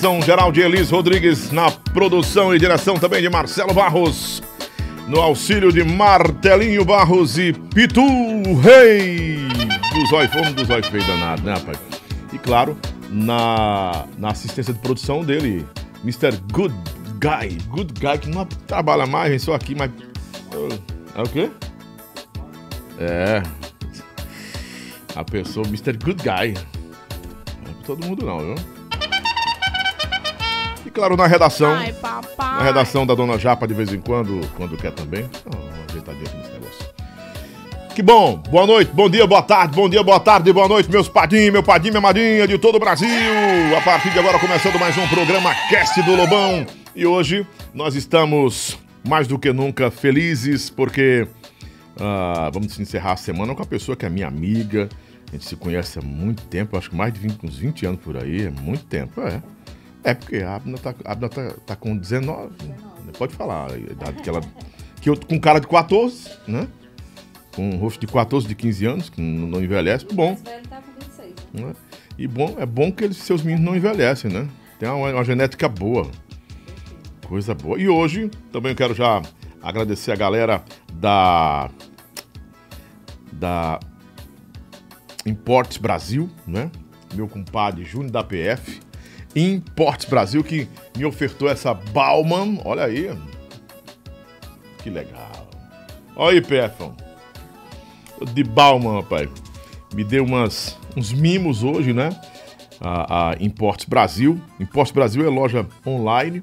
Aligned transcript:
Direção 0.00 0.22
geral 0.22 0.50
de 0.50 0.62
Elis 0.62 0.88
Rodrigues 0.88 1.50
na 1.52 1.70
produção 1.70 2.54
e 2.54 2.58
direção 2.58 2.94
também 2.94 3.20
de 3.20 3.28
Marcelo 3.28 3.74
Barros. 3.74 4.42
No 5.06 5.20
auxílio 5.20 5.70
de 5.70 5.84
Martelinho 5.84 6.86
Barros 6.86 7.36
e 7.36 7.52
Pitu 7.52 8.00
Rei. 8.62 9.36
Do 9.92 10.06
Zói, 10.08 10.26
fomos 10.28 10.54
do 10.54 10.64
Zói 10.64 10.80
danado, 11.06 11.42
né, 11.42 11.52
rapaz? 11.52 11.78
E 12.32 12.38
claro, 12.38 12.78
na, 13.10 14.06
na 14.16 14.30
assistência 14.30 14.72
de 14.72 14.80
produção 14.80 15.22
dele, 15.22 15.66
Mr. 16.02 16.34
Good 16.50 16.74
Guy. 17.20 17.58
Good 17.68 17.92
Guy, 18.00 18.18
que 18.20 18.30
não 18.30 18.46
trabalha 18.46 19.04
mais, 19.04 19.28
vem 19.28 19.38
só 19.38 19.52
aqui, 19.52 19.74
mas. 19.74 19.90
É 21.14 21.20
o 21.20 21.28
quê? 21.28 21.50
É. 22.98 23.42
A 25.14 25.22
pessoa, 25.22 25.66
Mr. 25.66 25.92
Good 25.92 26.22
Guy. 26.22 26.54
Não 26.54 27.70
é 27.70 27.74
pra 27.74 27.84
todo 27.84 28.06
mundo, 28.06 28.24
não, 28.24 28.38
viu? 28.38 28.79
Claro, 31.00 31.16
na 31.16 31.26
redação. 31.26 31.72
Ai, 31.72 31.94
papai. 31.94 32.58
Na 32.58 32.62
redação 32.62 33.06
da 33.06 33.14
Dona 33.14 33.38
Japa, 33.38 33.66
de 33.66 33.72
vez 33.72 33.90
em 33.90 33.98
quando, 33.98 34.38
quando 34.54 34.76
quer 34.76 34.92
também. 34.92 35.22
Dá 35.22 35.58
uma 35.58 35.84
ajeitadinha 35.88 36.26
aqui 36.26 36.36
nesse 36.36 36.52
negócio. 36.52 36.86
Que 37.94 38.02
bom! 38.02 38.36
Boa 38.50 38.66
noite, 38.66 38.92
bom 38.92 39.08
dia, 39.08 39.26
boa 39.26 39.40
tarde, 39.40 39.74
bom 39.74 39.88
dia, 39.88 40.02
boa 40.02 40.20
tarde, 40.20 40.52
boa 40.52 40.68
noite, 40.68 40.90
meus 40.90 41.08
padinhos, 41.08 41.54
meu 41.54 41.62
padinho, 41.62 41.94
minha 41.94 42.02
madrinha 42.02 42.46
de 42.46 42.58
todo 42.58 42.74
o 42.74 42.78
Brasil. 42.78 43.08
A 43.78 43.80
partir 43.80 44.10
de 44.10 44.18
agora, 44.18 44.38
começando 44.38 44.78
mais 44.78 44.94
um 44.98 45.08
programa 45.08 45.54
Cast 45.70 46.02
do 46.02 46.14
Lobão. 46.14 46.66
E 46.94 47.06
hoje 47.06 47.46
nós 47.72 47.94
estamos 47.94 48.78
mais 49.02 49.26
do 49.26 49.38
que 49.38 49.54
nunca 49.54 49.90
felizes 49.90 50.68
porque 50.68 51.26
ah, 51.98 52.50
vamos 52.52 52.78
encerrar 52.78 53.12
a 53.12 53.16
semana 53.16 53.54
com 53.54 53.62
a 53.62 53.66
pessoa 53.66 53.96
que 53.96 54.04
é 54.04 54.10
minha 54.10 54.28
amiga. 54.28 54.86
A 55.28 55.32
gente 55.32 55.46
se 55.46 55.56
conhece 55.56 55.98
há 55.98 56.02
muito 56.02 56.42
tempo, 56.42 56.76
acho 56.76 56.90
que 56.90 56.96
mais 56.96 57.10
de 57.10 57.20
20, 57.20 57.46
uns 57.46 57.56
20 57.56 57.86
anos 57.86 58.00
por 58.02 58.18
aí, 58.18 58.42
é 58.42 58.50
muito 58.50 58.84
tempo, 58.84 59.22
é. 59.22 59.40
É 60.02 60.14
porque 60.14 60.36
a 60.36 60.56
Abna 60.56 60.78
tá, 60.78 60.94
a 61.04 61.12
Abna 61.12 61.28
tá, 61.28 61.50
tá 61.66 61.76
com 61.76 61.96
19, 61.96 62.50
pode 63.18 63.34
falar, 63.34 63.72
a 63.72 63.76
idade 63.76 64.22
que 64.22 64.28
ela. 64.28 64.40
Que 65.00 65.10
eu, 65.10 65.18
com 65.18 65.38
cara 65.38 65.60
de 65.60 65.66
14, 65.66 66.30
né? 66.46 66.66
Com 67.54 67.70
um 67.70 67.76
rosto 67.76 68.00
de 68.00 68.06
14, 68.06 68.46
de 68.46 68.54
15 68.54 68.86
anos, 68.86 69.10
que 69.10 69.20
não, 69.20 69.48
não 69.48 69.62
envelhece, 69.62 70.06
bom. 70.12 70.36
tá 70.36 70.80
com 70.80 71.04
26. 71.04 71.34
Né? 71.52 71.74
E 72.16 72.26
bom, 72.26 72.56
é 72.58 72.66
bom 72.66 72.92
que 72.92 73.04
eles, 73.04 73.16
seus 73.18 73.42
meninos 73.42 73.64
não 73.64 73.76
envelhecem, 73.76 74.30
né? 74.30 74.48
Tem 74.78 74.88
uma, 74.88 75.10
uma 75.12 75.24
genética 75.24 75.68
boa. 75.68 76.10
Coisa 77.26 77.54
boa. 77.54 77.78
E 77.78 77.88
hoje 77.88 78.30
também 78.52 78.72
eu 78.72 78.76
quero 78.76 78.94
já 78.94 79.22
agradecer 79.62 80.12
a 80.12 80.16
galera 80.16 80.64
da. 80.94 81.70
Da 83.32 83.80
Importes 85.24 85.76
Brasil, 85.78 86.30
né? 86.46 86.70
Meu 87.14 87.28
compadre 87.28 87.84
Júnior 87.84 88.10
da 88.10 88.24
PF. 88.24 88.80
Importes 89.34 90.08
Brasil 90.08 90.42
que 90.42 90.68
me 90.96 91.04
ofertou 91.04 91.48
essa 91.48 91.72
Bauman. 91.72 92.60
Olha 92.64 92.84
aí. 92.84 93.10
Que 94.82 94.90
legal. 94.90 95.48
Olha 96.16 96.34
aí, 96.34 96.40
PF. 96.40 96.90
De 98.32 98.42
Bauman, 98.42 99.00
rapaz. 99.00 99.28
Me 99.94 100.04
deu 100.04 100.24
umas, 100.24 100.76
uns 100.96 101.12
mimos 101.12 101.62
hoje, 101.62 101.92
né? 101.92 102.10
A, 102.80 103.30
a 103.30 103.36
Importes 103.40 103.86
Brasil. 103.86 104.40
Importes 104.58 104.92
Brasil 104.92 105.24
é 105.24 105.28
loja 105.28 105.66
online. 105.86 106.42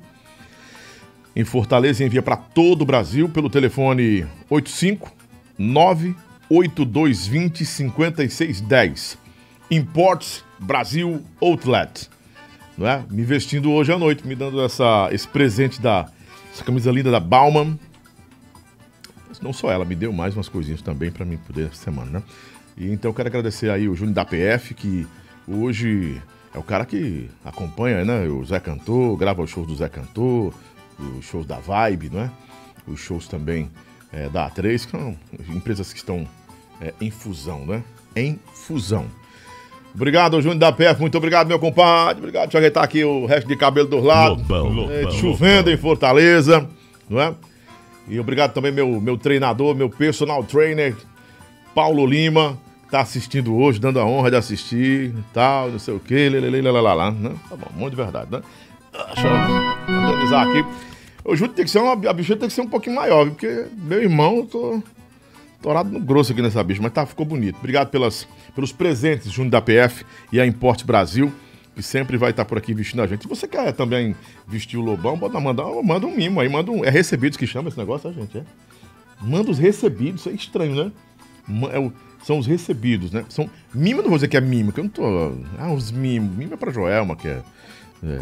Em 1.36 1.44
Fortaleza 1.44 2.04
envia 2.04 2.22
para 2.22 2.36
todo 2.36 2.82
o 2.82 2.86
Brasil 2.86 3.30
pelo 3.30 3.50
telefone 3.50 4.26
85 4.50 5.12
98220 5.58 7.66
5610. 7.66 9.18
Importes 9.70 10.44
Brasil 10.60 11.24
Outlet. 11.42 12.10
Não 12.78 12.88
é? 12.88 13.04
Me 13.10 13.24
vestindo 13.24 13.72
hoje 13.72 13.92
à 13.92 13.98
noite, 13.98 14.28
me 14.28 14.36
dando 14.36 14.62
essa, 14.62 15.10
esse 15.12 15.28
presente 15.28 15.82
da 15.82 16.08
essa 16.54 16.64
camisa 16.64 16.92
linda 16.92 17.10
da 17.10 17.20
Bauman. 17.20 17.78
Mas 19.28 19.42
não 19.42 19.52
só 19.52 19.72
ela, 19.72 19.84
me 19.84 19.96
deu 19.96 20.14
mais 20.14 20.36
umas 20.36 20.48
coisinhas 20.48 20.82
também 20.82 21.12
para 21.12 21.26
mim 21.26 21.38
poder 21.38 21.68
essa 21.68 21.84
semana, 21.84 22.20
né? 22.20 22.24
E 22.78 22.92
então 22.92 23.10
eu 23.10 23.14
quero 23.16 23.28
agradecer 23.28 23.72
aí 23.72 23.90
o 23.90 23.96
Júnior 23.96 24.14
da 24.14 24.24
PF, 24.24 24.74
que 24.76 25.08
hoje 25.48 26.22
é 26.54 26.60
o 26.60 26.64
cara 26.64 26.86
que 26.86 27.30
acompanha, 27.44 28.06
né? 28.06 28.28
O 28.28 28.46
Zé 28.46 28.60
Cantor, 28.60 29.18
grava 29.18 29.42
os 29.42 29.50
shows 29.50 29.68
do 29.68 29.76
Zé 29.76 29.90
Cantor, 29.90 30.54
os 31.00 31.26
shows 31.26 31.46
da 31.46 31.60
Vibe, 31.60 32.12
não 32.12 32.22
é? 32.22 32.32
Os 32.88 33.00
shows 33.00 33.28
também 33.28 33.72
é, 34.12 34.30
da 34.30 34.50
A3, 34.50 34.86
que 34.86 34.92
são 34.92 35.18
empresas 35.50 35.92
que 35.92 36.00
estão 36.00 36.28
é, 36.80 36.94
em 37.02 37.10
fusão, 37.10 37.66
né? 37.66 37.84
Em 38.16 38.40
fusão. 38.54 39.08
Obrigado, 39.94 40.40
Júnior 40.42 40.60
da 40.60 40.72
PF, 40.72 41.02
muito 41.02 41.18
obrigado, 41.18 41.48
meu 41.48 41.58
compadre. 41.60 42.20
Obrigado, 42.20 42.44
deixa 42.44 42.58
eu 42.58 42.60
ajeitar 42.60 42.84
aqui 42.84 43.04
o 43.04 43.26
resto 43.26 43.48
de 43.48 43.56
cabelo 43.56 43.88
dos 43.88 44.04
lados. 44.04 44.38
Lobão, 44.48 44.92
É, 44.92 45.02
lobão, 45.02 45.12
chovendo 45.12 45.72
em 45.72 45.78
Fortaleza, 45.78 46.68
não 47.10 47.20
é? 47.20 47.34
E 48.08 48.20
obrigado 48.20 48.54
também 48.54 48.72
meu 48.72 49.02
meu 49.02 49.18
treinador, 49.18 49.76
meu 49.76 49.90
personal 49.90 50.44
trainer, 50.44 50.96
Paulo 51.74 52.06
Lima, 52.06 52.58
que 52.86 52.92
tá 52.92 53.02
assistindo 53.02 53.56
hoje, 53.56 53.80
dando 53.80 54.00
a 54.00 54.06
honra 54.06 54.30
de 54.32 54.38
assistir, 54.38 55.14
tal, 55.34 55.70
não 55.72 55.80
sei 55.80 55.96
o 55.96 56.00
quê, 56.00 56.30
lá, 56.30 57.12
né? 57.12 57.34
Tá 57.50 57.56
bom, 57.56 57.68
um 57.76 57.80
monte 57.80 57.92
de 57.92 57.98
verdade, 57.98 58.32
né? 58.32 58.42
Deixa 59.14 59.28
eu 59.28 60.08
organizar 60.10 60.48
aqui. 60.48 60.66
O 61.26 61.36
Júlio 61.36 61.54
tem 61.54 61.66
que 61.66 61.72
ser 61.72 61.80
uma, 61.80 61.92
a 61.92 62.14
bicha 62.14 62.38
tem 62.38 62.48
que 62.48 62.54
ser 62.54 62.62
um 62.62 62.70
pouquinho 62.70 62.96
maior, 62.96 63.28
porque 63.30 63.66
meu 63.76 64.02
irmão, 64.02 64.38
eu 64.38 64.46
tô 64.46 64.84
torado 65.62 65.90
no 65.90 66.00
grosso 66.00 66.32
aqui 66.32 66.42
nessa 66.42 66.64
bicha, 66.64 66.82
mas 66.82 66.92
tá, 66.94 67.06
ficou 67.06 67.26
bonito. 67.26 67.58
Obrigado 67.58 67.90
pelas, 67.90 68.28
pelos 68.56 68.72
presentes, 68.72 69.32
Júnior 69.32 69.52
da 69.52 69.62
PF 69.62 70.06
e 70.32 70.40
a 70.40 70.46
Importe 70.46 70.86
Brasil, 70.86 71.32
que 71.76 71.82
sempre 71.84 72.18
vai 72.18 72.32
estar 72.32 72.46
por 72.46 72.58
aqui 72.58 72.74
vestindo 72.74 73.02
a 73.02 73.08
gente. 73.08 73.24
Se 73.24 73.28
você 73.28 73.48
quer 73.48 73.72
também 73.74 74.16
vestir 74.48 74.78
o 74.78 74.82
Lobão, 74.82 75.18
bota, 75.18 75.40
manda, 75.40 75.64
manda 75.84 76.06
um 76.08 76.16
mimo 76.16 76.40
aí, 76.40 76.50
manda 76.50 76.72
um, 76.72 76.84
é 76.84 76.90
recebidos 76.90 77.38
que 77.38 77.46
chama 77.48 77.70
esse 77.70 77.78
negócio, 77.78 78.10
tá, 78.12 78.20
gente? 78.20 78.38
É. 78.38 78.44
Manda 79.22 79.50
os 79.52 79.58
recebidos, 79.58 80.22
isso 80.22 80.30
é 80.30 80.34
estranho, 80.34 80.76
né? 80.76 80.92
É 81.74 81.80
o- 81.80 81.92
são 82.24 82.40
os 82.40 82.46
recebidos, 82.48 83.12
né? 83.12 83.24
São, 83.30 83.50
mimo, 83.74 84.02
não 84.02 84.10
vou 84.10 84.18
dizer 84.18 84.28
que 84.28 84.36
é 84.38 84.42
mimo, 84.42 84.72
que 84.72 84.80
eu 84.80 84.84
não 84.84 84.92
tô... 84.92 85.04
Ah, 85.58 85.72
os 85.72 85.92
mimos. 85.92 86.36
Mimo 86.36 86.54
é 86.54 86.58
pra 86.58 86.72
Joelma, 86.72 87.16
que 87.16 87.28
é... 87.28 87.42
é 88.04 88.20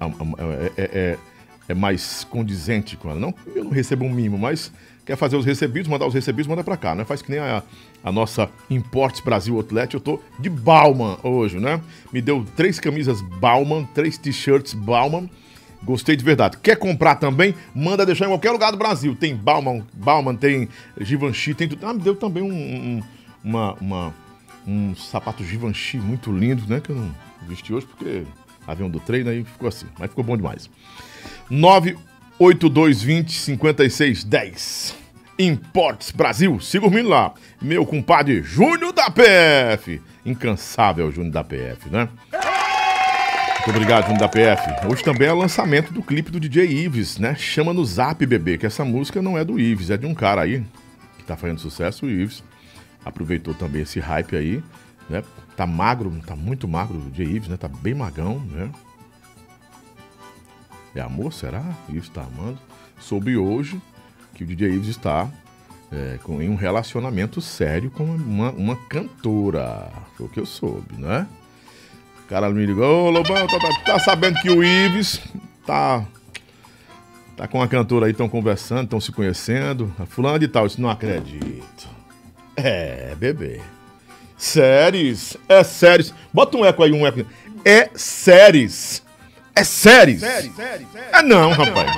a- 0.00 0.04
a- 0.04 0.06
a- 0.06 0.72
é, 0.76 0.82
é- 0.82 1.18
é 1.68 1.74
mais 1.74 2.24
condizente 2.24 2.96
com 2.96 3.10
ela. 3.10 3.18
Não, 3.20 3.34
eu 3.54 3.64
não 3.64 3.70
recebo 3.70 4.04
um 4.04 4.10
mimo, 4.12 4.36
mas 4.38 4.72
quer 5.04 5.16
fazer 5.16 5.36
os 5.36 5.44
recebidos, 5.44 5.88
mandar 5.88 6.06
os 6.06 6.14
recebidos, 6.14 6.46
manda 6.48 6.62
pra 6.64 6.76
cá, 6.76 6.94
né? 6.94 7.04
Faz 7.04 7.22
que 7.22 7.30
nem 7.30 7.40
a, 7.40 7.62
a 8.04 8.12
nossa 8.12 8.48
Importes 8.70 9.20
Brasil 9.20 9.56
Outlet. 9.56 9.94
Eu 9.94 10.00
tô 10.00 10.20
de 10.38 10.48
Bauman 10.48 11.18
hoje, 11.22 11.58
né? 11.58 11.80
Me 12.12 12.20
deu 12.20 12.46
três 12.56 12.78
camisas 12.78 13.20
Bauman, 13.20 13.84
três 13.94 14.16
t-shirts 14.18 14.74
Bauman. 14.74 15.28
Gostei 15.84 16.14
de 16.14 16.24
verdade. 16.24 16.58
Quer 16.62 16.76
comprar 16.76 17.16
também? 17.16 17.54
Manda 17.74 18.06
deixar 18.06 18.26
em 18.26 18.28
qualquer 18.28 18.52
lugar 18.52 18.70
do 18.70 18.78
Brasil. 18.78 19.16
Tem 19.16 19.34
Bauman, 19.34 19.84
Bauman 19.92 20.36
tem 20.36 20.68
Givenchy, 21.00 21.54
tem 21.54 21.66
tudo. 21.68 21.84
Ah, 21.84 21.92
me 21.92 21.98
deu 22.00 22.14
também 22.14 22.42
um, 22.42 22.52
um- 22.52 23.02
uma, 23.42 23.72
uma- 23.80 24.14
um 24.64 24.94
sapato 24.94 25.42
Givenchy 25.42 25.96
muito 25.98 26.30
lindo, 26.30 26.62
né? 26.68 26.80
Que 26.80 26.90
eu 26.90 26.96
não 26.96 27.12
vesti 27.48 27.74
hoje 27.74 27.84
porque 27.86 28.22
avião 28.64 28.88
do 28.88 29.00
treino 29.00 29.30
aí 29.30 29.42
ficou 29.42 29.66
assim. 29.68 29.86
Mas 29.98 30.10
ficou 30.10 30.22
bom 30.22 30.36
demais. 30.36 30.70
98220 31.50 32.11
5610. 33.32 34.94
Importes 35.38 36.10
Brasil. 36.10 36.58
Siga 36.60 36.86
o 36.86 37.08
lá. 37.08 37.32
Meu 37.60 37.84
compadre 37.86 38.42
Júnior 38.42 38.92
da 38.92 39.10
PF. 39.10 40.00
Incansável 40.24 41.10
Júnior 41.10 41.32
da 41.32 41.44
PF, 41.44 41.88
né? 41.90 42.08
Muito 43.64 43.70
obrigado, 43.70 44.04
Júnior 44.04 44.20
da 44.20 44.28
PF. 44.28 44.86
Hoje 44.88 45.04
também 45.04 45.28
é 45.28 45.32
o 45.32 45.36
lançamento 45.36 45.92
do 45.92 46.02
clipe 46.02 46.30
do 46.30 46.40
DJ 46.40 46.66
Ives, 46.84 47.18
né? 47.18 47.34
Chama 47.36 47.72
no 47.72 47.84
Zap, 47.84 48.24
bebê, 48.26 48.58
que 48.58 48.66
essa 48.66 48.84
música 48.84 49.22
não 49.22 49.38
é 49.38 49.44
do 49.44 49.58
Ives, 49.58 49.90
é 49.90 49.96
de 49.96 50.04
um 50.04 50.14
cara 50.14 50.42
aí 50.42 50.64
que 51.18 51.24
tá 51.24 51.36
fazendo 51.36 51.60
sucesso, 51.60 52.06
o 52.06 52.10
Ives. 52.10 52.42
Aproveitou 53.04 53.54
também 53.54 53.82
esse 53.82 54.00
hype 54.00 54.36
aí, 54.36 54.62
né? 55.08 55.22
Tá 55.56 55.66
magro, 55.66 56.12
tá 56.26 56.34
muito 56.34 56.66
magro 56.66 56.98
o 56.98 57.10
DJ 57.10 57.36
Ives, 57.36 57.48
né? 57.48 57.56
Tá 57.56 57.68
bem 57.68 57.94
magão, 57.94 58.40
né? 58.50 58.68
É 60.94 61.00
amor, 61.00 61.32
será? 61.32 61.62
Ives 61.88 62.08
tá 62.08 62.22
amando. 62.22 62.58
Soube 63.00 63.36
hoje 63.36 63.80
que 64.34 64.44
o 64.44 64.46
DJ 64.46 64.72
Ives 64.74 64.88
está 64.88 65.28
é, 65.90 66.18
com, 66.22 66.40
em 66.40 66.48
um 66.48 66.54
relacionamento 66.54 67.40
sério 67.40 67.90
com 67.90 68.04
uma, 68.04 68.50
uma 68.50 68.76
cantora. 68.88 69.90
Foi 70.16 70.26
o 70.26 70.28
que 70.28 70.40
eu 70.40 70.46
soube, 70.46 70.96
né? 70.98 71.26
O 72.24 72.28
cara 72.28 72.48
me 72.50 72.64
ligou, 72.64 73.06
ô 73.06 73.10
Lobão, 73.10 73.46
tá, 73.46 73.58
tá- 73.58 73.80
tá 73.84 73.98
sabendo 73.98 74.38
que 74.40 74.50
o 74.50 74.62
Ives 74.62 75.20
tá. 75.66 76.04
Tá 77.36 77.48
com 77.48 77.58
uma 77.58 77.68
cantora 77.68 78.06
aí, 78.06 78.12
estão 78.12 78.28
conversando, 78.28 78.84
estão 78.84 79.00
se 79.00 79.10
conhecendo. 79.10 79.92
A 79.98 80.04
fulana 80.06 80.38
de 80.38 80.46
tal, 80.48 80.66
disse, 80.66 80.80
não 80.80 80.90
acredito. 80.90 81.88
É, 82.54 83.14
bebê. 83.16 83.60
Séries? 84.36 85.36
É 85.48 85.64
séries. 85.64 86.14
Bota 86.32 86.56
um 86.58 86.64
eco 86.64 86.82
aí, 86.82 86.92
um 86.92 87.06
eco. 87.06 87.24
É 87.64 87.90
séries. 87.94 89.02
É 89.54 89.64
séries? 89.64 90.22
É 91.12 91.22
não, 91.22 91.50
rapaz. 91.52 91.90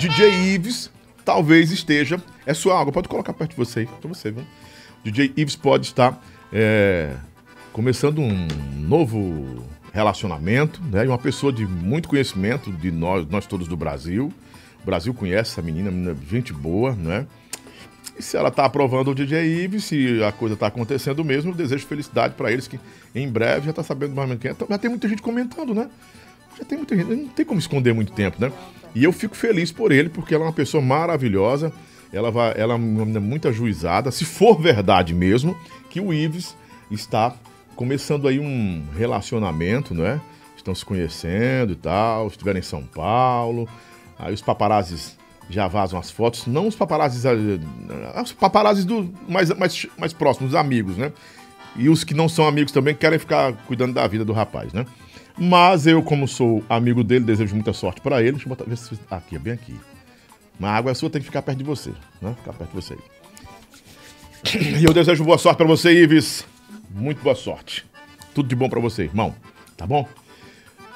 DJ 0.00 0.54
Ives 0.54 0.90
talvez 1.24 1.70
esteja. 1.70 2.22
É 2.46 2.54
sua 2.54 2.80
água, 2.80 2.92
pode 2.92 3.08
colocar 3.08 3.32
perto 3.32 3.50
de 3.50 3.56
você 3.56 3.80
aí, 3.80 3.86
pra 3.86 4.08
você, 4.08 4.30
viu? 4.30 4.44
DJ 5.04 5.32
Ives 5.36 5.56
pode 5.56 5.86
estar 5.86 6.22
é, 6.52 7.14
começando 7.72 8.20
um 8.20 8.46
novo 8.76 9.64
relacionamento, 9.92 10.80
né? 10.90 11.04
E 11.04 11.08
uma 11.08 11.18
pessoa 11.18 11.52
de 11.52 11.66
muito 11.66 12.08
conhecimento 12.08 12.72
de 12.72 12.90
nós, 12.90 13.26
nós 13.28 13.46
todos 13.46 13.68
do 13.68 13.76
Brasil. 13.76 14.32
O 14.82 14.86
Brasil 14.86 15.12
conhece 15.12 15.52
essa 15.52 15.62
menina, 15.62 15.90
menina 15.90 16.16
gente 16.28 16.52
boa, 16.52 16.94
né? 16.94 17.26
E 18.18 18.22
se 18.22 18.36
ela 18.36 18.50
tá 18.50 18.64
aprovando 18.64 19.10
o 19.10 19.14
DJ 19.14 19.64
Ives, 19.64 19.84
se 19.84 20.22
a 20.22 20.32
coisa 20.32 20.56
tá 20.56 20.66
acontecendo 20.66 21.24
mesmo, 21.24 21.50
eu 21.50 21.54
desejo 21.54 21.86
felicidade 21.86 22.34
para 22.34 22.52
eles 22.52 22.66
que 22.66 22.78
em 23.14 23.28
breve 23.28 23.66
já 23.66 23.72
tá 23.72 23.82
sabendo 23.82 24.14
mais 24.14 24.24
ou 24.24 24.28
menos 24.28 24.42
quem 24.42 24.50
é. 24.50 24.52
Então, 24.52 24.66
já 24.68 24.78
tem 24.78 24.90
muita 24.90 25.08
gente 25.08 25.22
comentando, 25.22 25.74
né? 25.74 25.88
Já 26.60 26.66
tem 26.66 26.78
muita 26.78 26.94
gente, 26.94 27.08
não 27.08 27.28
tem 27.28 27.44
como 27.44 27.58
esconder 27.58 27.94
muito 27.94 28.12
tempo, 28.12 28.36
né? 28.38 28.52
E 28.94 29.02
eu 29.02 29.12
fico 29.12 29.34
feliz 29.34 29.72
por 29.72 29.92
ele, 29.92 30.08
porque 30.08 30.34
ela 30.34 30.44
é 30.44 30.46
uma 30.46 30.52
pessoa 30.52 30.82
maravilhosa, 30.82 31.72
ela, 32.12 32.30
vai, 32.30 32.52
ela 32.56 32.74
é 32.74 32.78
muito 32.78 33.48
ajuizada, 33.48 34.10
se 34.10 34.24
for 34.24 34.60
verdade 34.60 35.14
mesmo, 35.14 35.56
que 35.88 36.00
o 36.00 36.12
Ives 36.12 36.54
está 36.90 37.34
começando 37.74 38.28
aí 38.28 38.38
um 38.38 38.84
relacionamento, 38.96 39.94
né? 39.94 40.20
Estão 40.56 40.74
se 40.74 40.84
conhecendo 40.84 41.72
e 41.72 41.76
tal, 41.76 42.26
estiveram 42.26 42.58
em 42.58 42.62
São 42.62 42.82
Paulo, 42.82 43.66
aí 44.18 44.34
os 44.34 44.42
paparazzis 44.42 45.18
já 45.48 45.66
vazam 45.66 45.98
as 45.98 46.10
fotos, 46.10 46.46
não 46.46 46.68
os 46.68 46.76
paparazzis, 46.76 47.24
eh, 47.24 47.58
os 48.22 48.32
paparazzis 48.32 48.84
do, 48.84 49.12
mais, 49.28 49.50
mais, 49.50 49.86
mais 49.98 50.12
próximos, 50.12 50.52
os 50.52 50.58
amigos, 50.58 50.96
né? 50.96 51.12
E 51.76 51.88
os 51.88 52.04
que 52.04 52.12
não 52.12 52.28
são 52.28 52.46
amigos 52.46 52.72
também 52.72 52.94
querem 52.94 53.18
ficar 53.18 53.52
cuidando 53.66 53.94
da 53.94 54.06
vida 54.06 54.24
do 54.24 54.32
rapaz, 54.32 54.72
né? 54.72 54.84
Mas 55.40 55.86
eu, 55.86 56.02
como 56.02 56.28
sou 56.28 56.62
amigo 56.68 57.02
dele, 57.02 57.24
desejo 57.24 57.54
muita 57.54 57.72
sorte 57.72 57.98
para 58.02 58.20
ele. 58.20 58.32
Deixa 58.32 58.44
eu 58.44 58.50
botar, 58.50 58.64
ver 58.64 58.76
se. 58.76 58.98
Aqui, 59.10 59.38
bem 59.38 59.54
aqui. 59.54 59.74
Mas 60.58 60.70
a 60.70 60.74
água 60.74 60.90
é 60.90 60.94
sua, 60.94 61.08
tem 61.08 61.22
que 61.22 61.26
ficar 61.26 61.40
perto 61.40 61.56
de 61.56 61.64
você, 61.64 61.90
né? 62.20 62.34
Ficar 62.36 62.52
perto 62.52 62.70
de 62.70 62.76
você. 62.76 62.98
E 64.78 64.84
eu 64.84 64.92
desejo 64.92 65.24
boa 65.24 65.38
sorte 65.38 65.56
para 65.56 65.66
você, 65.66 65.92
Ives. 65.92 66.46
Muito 66.90 67.22
boa 67.22 67.34
sorte. 67.34 67.86
Tudo 68.34 68.48
de 68.50 68.54
bom 68.54 68.68
para 68.68 68.80
você, 68.80 69.04
irmão. 69.04 69.34
Tá 69.78 69.86
bom? 69.86 70.06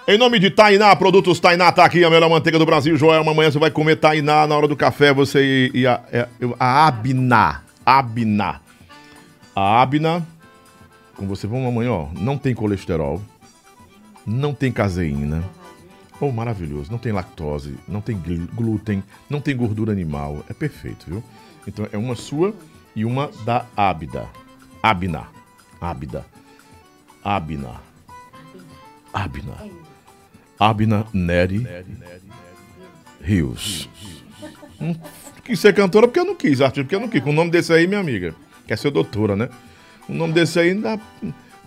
Em 0.06 0.19
nome 0.19 0.38
de 0.38 0.50
Tainá, 0.50 0.94
produtos 0.94 1.41
Tainá, 1.41 1.73
tá 1.73 1.82
aqui 1.82 2.05
a 2.05 2.11
melhor 2.11 2.29
manteiga 2.29 2.58
do 2.58 2.67
Brasil. 2.67 2.94
Joel, 2.94 3.26
amanhã 3.26 3.50
você 3.50 3.58
vai 3.58 3.70
comer 3.70 3.96
Tainá 3.96 4.46
na 4.46 4.55
hora 4.55 4.69
do 4.69 4.76
café. 4.76 5.14
Você 5.14 5.70
e, 5.75 5.81
e 5.81 5.87
a, 5.87 6.02
é, 6.12 6.29
a, 6.61 6.87
Abna. 6.87 7.62
Abna. 7.87 8.61
A 9.56 9.81
Abna, 9.81 10.26
com 11.17 11.26
você, 11.26 11.46
vamos 11.46 11.69
amanhã, 11.69 11.93
ó. 11.93 12.08
Não 12.12 12.37
tem 12.37 12.55
colesterol, 12.55 13.23
não 14.26 14.55
tem 14.55 14.73
caseína. 14.73 15.44
Oh, 16.21 16.31
maravilhoso. 16.31 16.91
Não 16.91 16.99
tem 16.99 17.12
lactose, 17.12 17.76
não 17.88 18.00
tem 18.00 18.21
glúten, 18.55 19.03
não 19.29 19.41
tem 19.41 19.56
gordura 19.56 19.93
animal. 19.93 20.44
É 20.49 20.53
perfeito, 20.53 21.06
viu? 21.09 21.23
Então 21.67 21.87
é 21.93 21.99
uma 21.99 22.15
sua 22.15 22.55
e 22.94 23.05
uma 23.05 23.31
da 23.44 23.67
Abda. 23.76 24.29
Abna. 24.82 25.26
Abda. 25.81 26.25
Abna. 27.23 27.81
Abna. 29.12 29.56
Abna 30.59 31.06
Neri 31.12 31.67
Rios. 33.20 33.88
Não 34.79 34.94
quis 35.44 35.59
ser 35.59 35.75
cantora 35.75 36.06
porque 36.06 36.20
eu 36.20 36.25
não 36.25 36.35
quis, 36.35 36.61
artista 36.61 36.85
porque 36.85 36.94
eu 36.94 37.00
não 37.00 37.09
quis. 37.09 37.23
Com 37.23 37.31
o 37.31 37.35
nome 37.35 37.50
desse 37.50 37.73
aí, 37.73 37.87
minha 37.87 38.00
amiga, 38.00 38.35
quer 38.67 38.77
ser 38.79 38.91
doutora, 38.91 39.35
né? 39.35 39.49
O 40.09 40.12
nome 40.12 40.32
desse 40.32 40.59
aí 40.61 40.70
ainda. 40.70 41.00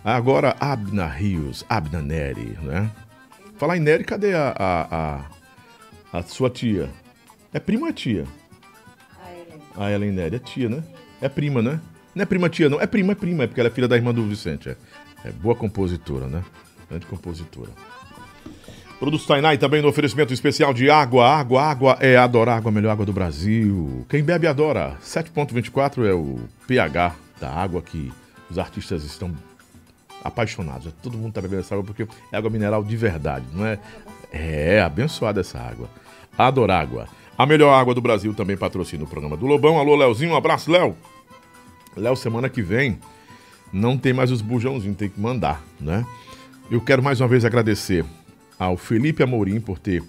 Agora, 0.08 0.56
Abna 0.58 1.06
Rios, 1.06 1.66
Abna 1.68 2.00
Neri, 2.00 2.56
né? 2.62 2.90
Falar 3.58 3.76
em 3.76 3.80
Neri, 3.80 4.04
cadê 4.04 4.32
a, 4.32 4.54
a, 4.58 4.96
a, 6.12 6.18
a 6.18 6.22
sua 6.22 6.48
tia? 6.48 6.88
É 7.52 7.60
prima 7.60 7.82
ou 7.82 7.88
é 7.90 7.92
tia? 7.92 8.24
A 9.22 9.30
Ellen. 9.30 9.62
A 9.76 9.92
Ellen 9.92 10.12
Neri, 10.12 10.36
é 10.36 10.38
tia, 10.38 10.70
né? 10.70 10.82
É 11.20 11.28
prima, 11.28 11.60
né? 11.60 11.78
Não 12.14 12.22
é 12.22 12.24
prima 12.24 12.48
tia, 12.48 12.70
não. 12.70 12.80
É 12.80 12.86
prima, 12.86 13.12
é 13.12 13.14
prima, 13.14 13.44
é 13.44 13.46
porque 13.46 13.60
ela 13.60 13.68
é 13.68 13.72
filha 13.72 13.86
da 13.86 13.96
irmã 13.96 14.14
do 14.14 14.24
Vicente. 14.24 14.70
É, 14.70 14.76
é 15.26 15.30
boa 15.30 15.54
compositora, 15.54 16.26
né? 16.26 16.42
Grande 16.88 17.04
compositora. 17.04 17.70
Produtos 18.98 19.26
Tainai 19.26 19.58
também 19.58 19.82
no 19.82 19.88
oferecimento 19.88 20.32
especial 20.32 20.72
de 20.72 20.88
água. 20.88 21.28
Água, 21.28 21.62
água 21.62 21.98
é 22.00 22.16
adorar 22.16 22.56
água, 22.56 22.70
a 22.70 22.74
melhor 22.74 22.92
água 22.92 23.04
do 23.04 23.12
Brasil. 23.12 24.06
Quem 24.08 24.22
bebe 24.22 24.46
adora. 24.46 24.96
7.24 25.02 26.06
é 26.06 26.14
o 26.14 26.38
pH 26.66 27.14
da 27.38 27.50
água 27.50 27.82
que 27.82 28.10
os 28.50 28.58
artistas 28.58 29.04
estão 29.04 29.36
apaixonados. 30.22 30.92
Todo 31.02 31.16
mundo 31.16 31.30
está 31.30 31.40
bebendo 31.40 31.60
essa 31.60 31.74
água 31.74 31.84
porque 31.84 32.06
é 32.32 32.36
água 32.36 32.50
mineral 32.50 32.82
de 32.82 32.96
verdade, 32.96 33.44
não 33.52 33.64
é? 33.66 33.78
É 34.32 34.80
abençoada 34.80 35.40
essa 35.40 35.58
água. 35.58 35.88
Adorágua. 36.36 37.08
A 37.36 37.46
melhor 37.46 37.72
água 37.72 37.94
do 37.94 38.00
Brasil 38.00 38.34
também 38.34 38.56
patrocina 38.56 39.04
o 39.04 39.06
programa 39.06 39.36
do 39.36 39.46
Lobão. 39.46 39.78
Alô, 39.78 39.94
Léozinho, 39.96 40.32
um 40.32 40.36
abraço, 40.36 40.70
Léo. 40.70 40.96
Léo, 41.96 42.16
semana 42.16 42.48
que 42.48 42.62
vem 42.62 42.98
não 43.72 43.98
tem 43.98 44.12
mais 44.12 44.30
os 44.30 44.40
bujãozinhos, 44.40 44.96
tem 44.96 45.08
que 45.08 45.20
mandar, 45.20 45.62
né? 45.80 46.06
Eu 46.70 46.80
quero 46.80 47.02
mais 47.02 47.20
uma 47.20 47.28
vez 47.28 47.44
agradecer 47.44 48.04
ao 48.58 48.76
Felipe 48.76 49.22
Amorim 49.22 49.60
por 49.60 49.78
ter 49.78 50.02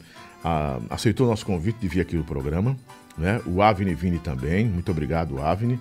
ah, 0.43 0.79
aceitou 0.89 1.27
nosso 1.27 1.45
convite 1.45 1.79
de 1.79 1.87
vir 1.87 2.01
aqui 2.01 2.15
no 2.15 2.23
programa, 2.23 2.75
né? 3.17 3.41
O 3.45 3.61
Avni 3.61 3.93
Vini 3.93 4.19
também, 4.19 4.65
muito 4.65 4.91
obrigado, 4.91 5.41
Avni. 5.41 5.79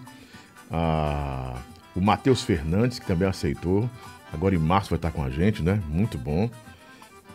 Ah, 0.71 1.57
o 1.95 2.01
Matheus 2.01 2.43
Fernandes, 2.43 2.99
que 2.99 3.07
também 3.07 3.29
aceitou, 3.29 3.89
agora 4.33 4.55
em 4.55 4.59
março 4.59 4.91
vai 4.91 4.99
estar 4.99 5.11
com 5.11 5.23
a 5.23 5.31
gente, 5.31 5.63
né? 5.63 5.83
Muito 5.89 6.19
bom. 6.19 6.51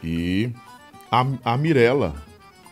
E 0.04 0.52
a, 1.12 1.26
a 1.54 1.58
Mirella, 1.58 2.14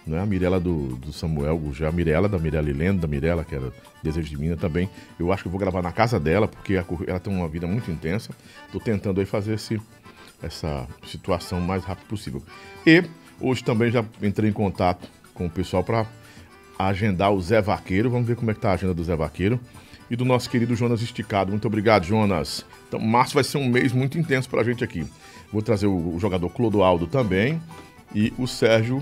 né? 0.05 0.19
A 0.19 0.25
Mirella 0.25 0.59
do, 0.59 0.95
do 0.95 1.13
Samuel 1.13 1.61
já 1.73 1.89
a 1.89 1.91
Mirella, 1.91 2.27
da 2.27 2.39
Mirella 2.39 2.69
Helena, 2.69 2.99
da 2.99 3.07
Mirella, 3.07 3.43
que 3.43 3.55
era 3.55 3.71
Desejo 4.03 4.29
de 4.29 4.37
Mina 4.37 4.55
também. 4.55 4.89
Eu 5.19 5.31
acho 5.31 5.43
que 5.43 5.47
eu 5.47 5.51
vou 5.51 5.59
gravar 5.59 5.81
na 5.81 5.91
casa 5.91 6.19
dela, 6.19 6.47
porque 6.47 6.77
a, 6.77 6.85
ela 7.07 7.19
tem 7.19 7.33
uma 7.33 7.47
vida 7.47 7.67
muito 7.67 7.91
intensa. 7.91 8.31
Estou 8.65 8.81
tentando 8.81 9.19
aí 9.19 9.25
fazer 9.25 9.53
esse, 9.53 9.79
essa 10.41 10.87
situação 11.05 11.59
o 11.59 11.61
mais 11.61 11.83
rápido 11.83 12.07
possível. 12.07 12.41
E 12.85 13.03
hoje 13.39 13.63
também 13.63 13.91
já 13.91 14.03
entrei 14.21 14.49
em 14.49 14.53
contato 14.53 15.07
com 15.33 15.45
o 15.45 15.49
pessoal 15.49 15.83
para 15.83 16.05
agendar 16.77 17.31
o 17.31 17.41
Zé 17.41 17.61
Vaqueiro. 17.61 18.09
Vamos 18.09 18.27
ver 18.27 18.35
como 18.35 18.51
é 18.51 18.53
que 18.53 18.59
tá 18.59 18.71
a 18.71 18.73
agenda 18.73 18.93
do 18.93 19.03
Zé 19.03 19.15
Vaqueiro. 19.15 19.59
E 20.09 20.15
do 20.15 20.25
nosso 20.25 20.49
querido 20.49 20.75
Jonas 20.75 21.01
Esticado. 21.01 21.51
Muito 21.51 21.67
obrigado, 21.67 22.05
Jonas. 22.05 22.65
Então, 22.91 22.99
março 22.99 23.33
vai 23.33 23.43
ser 23.45 23.57
um 23.57 23.69
mês 23.69 23.93
muito 23.93 24.19
intenso 24.19 24.49
para 24.49 24.59
a 24.59 24.63
gente 24.65 24.83
aqui. 24.83 25.07
Vou 25.49 25.61
trazer 25.61 25.87
o, 25.87 26.19
jogador 26.19 26.49
Clodoaldo 26.49 27.07
também 27.07 27.61
e 28.13 28.33
o 28.37 28.45
Sérgio 28.45 29.01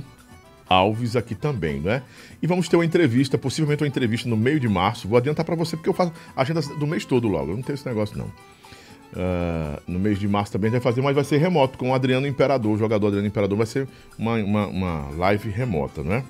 Alves 0.69 1.15
aqui 1.15 1.33
também, 1.33 1.79
né? 1.79 2.03
E 2.39 2.45
vamos 2.45 2.69
ter 2.69 2.75
uma 2.75 2.85
entrevista, 2.85 3.35
possivelmente 3.35 3.81
uma 3.81 3.87
entrevista 3.87 4.29
no 4.29 4.37
meio 4.37 4.59
de 4.59 4.69
março. 4.69 5.07
Vou 5.07 5.17
adiantar 5.17 5.43
para 5.43 5.55
você 5.55 5.75
porque 5.75 5.89
eu 5.89 5.93
faço 5.95 6.13
agenda 6.35 6.61
do 6.61 6.85
mês 6.85 7.03
todo 7.03 7.27
logo. 7.27 7.51
Eu 7.51 7.55
não 7.55 7.63
tenho 7.63 7.73
esse 7.73 7.87
negócio 7.87 8.15
não. 8.15 8.27
Uh, 8.27 9.81
no 9.87 9.97
mês 9.97 10.19
de 10.19 10.27
março 10.27 10.51
também 10.51 10.69
vai 10.69 10.79
fazer, 10.79 11.01
mas 11.01 11.15
vai 11.15 11.23
ser 11.23 11.37
remoto 11.37 11.75
com 11.75 11.89
o 11.89 11.93
Adriano 11.95 12.27
Imperador, 12.27 12.73
o 12.73 12.77
jogador 12.77 13.07
Adriano 13.07 13.27
Imperador. 13.27 13.57
Vai 13.57 13.65
ser 13.65 13.87
uma, 14.19 14.35
uma, 14.35 14.67
uma 14.67 15.09
live 15.17 15.49
remota, 15.49 16.03
né? 16.03 16.23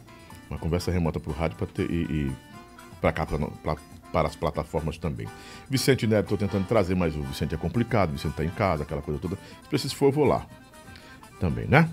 Uma 0.49 0.57
conversa 0.57 0.91
remota 0.91 1.19
pro 1.19 1.33
rádio 1.33 1.57
ter, 1.67 1.91
e, 1.91 2.03
e 2.03 2.31
para 3.01 3.11
cá, 3.11 3.25
pra, 3.25 3.37
pra, 3.37 3.75
para 4.11 4.27
as 4.27 4.35
plataformas 4.35 4.97
também. 4.97 5.27
Vicente 5.69 6.07
Neto, 6.07 6.33
estou 6.33 6.37
tentando 6.37 6.65
trazer, 6.67 6.95
mas 6.95 7.15
o 7.15 7.21
Vicente 7.21 7.53
é 7.53 7.57
complicado, 7.57 8.09
o 8.09 8.13
Vicente 8.13 8.31
está 8.31 8.43
em 8.43 8.49
casa, 8.49 8.83
aquela 8.83 9.01
coisa 9.01 9.19
toda. 9.19 9.35
Se 9.35 9.69
preciso 9.69 9.95
for, 9.95 10.07
eu 10.07 10.11
vou 10.11 10.25
lá. 10.25 10.45
Também, 11.39 11.65
né? 11.67 11.89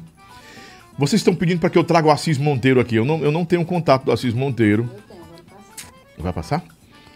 Vocês 0.98 1.20
estão 1.20 1.34
pedindo 1.34 1.60
para 1.60 1.68
que 1.68 1.76
eu 1.76 1.84
traga 1.84 2.08
o 2.08 2.10
Assis 2.10 2.38
Monteiro 2.38 2.80
aqui. 2.80 2.96
Eu 2.96 3.04
não, 3.04 3.20
eu 3.20 3.30
não 3.30 3.44
tenho 3.44 3.64
contato 3.64 4.04
do 4.04 4.12
Assis 4.12 4.32
Monteiro. 4.32 4.88
Eu 5.08 5.16
tenho, 5.16 5.24
passar. 5.44 5.92
Vai 6.18 6.32
passar? 6.32 6.64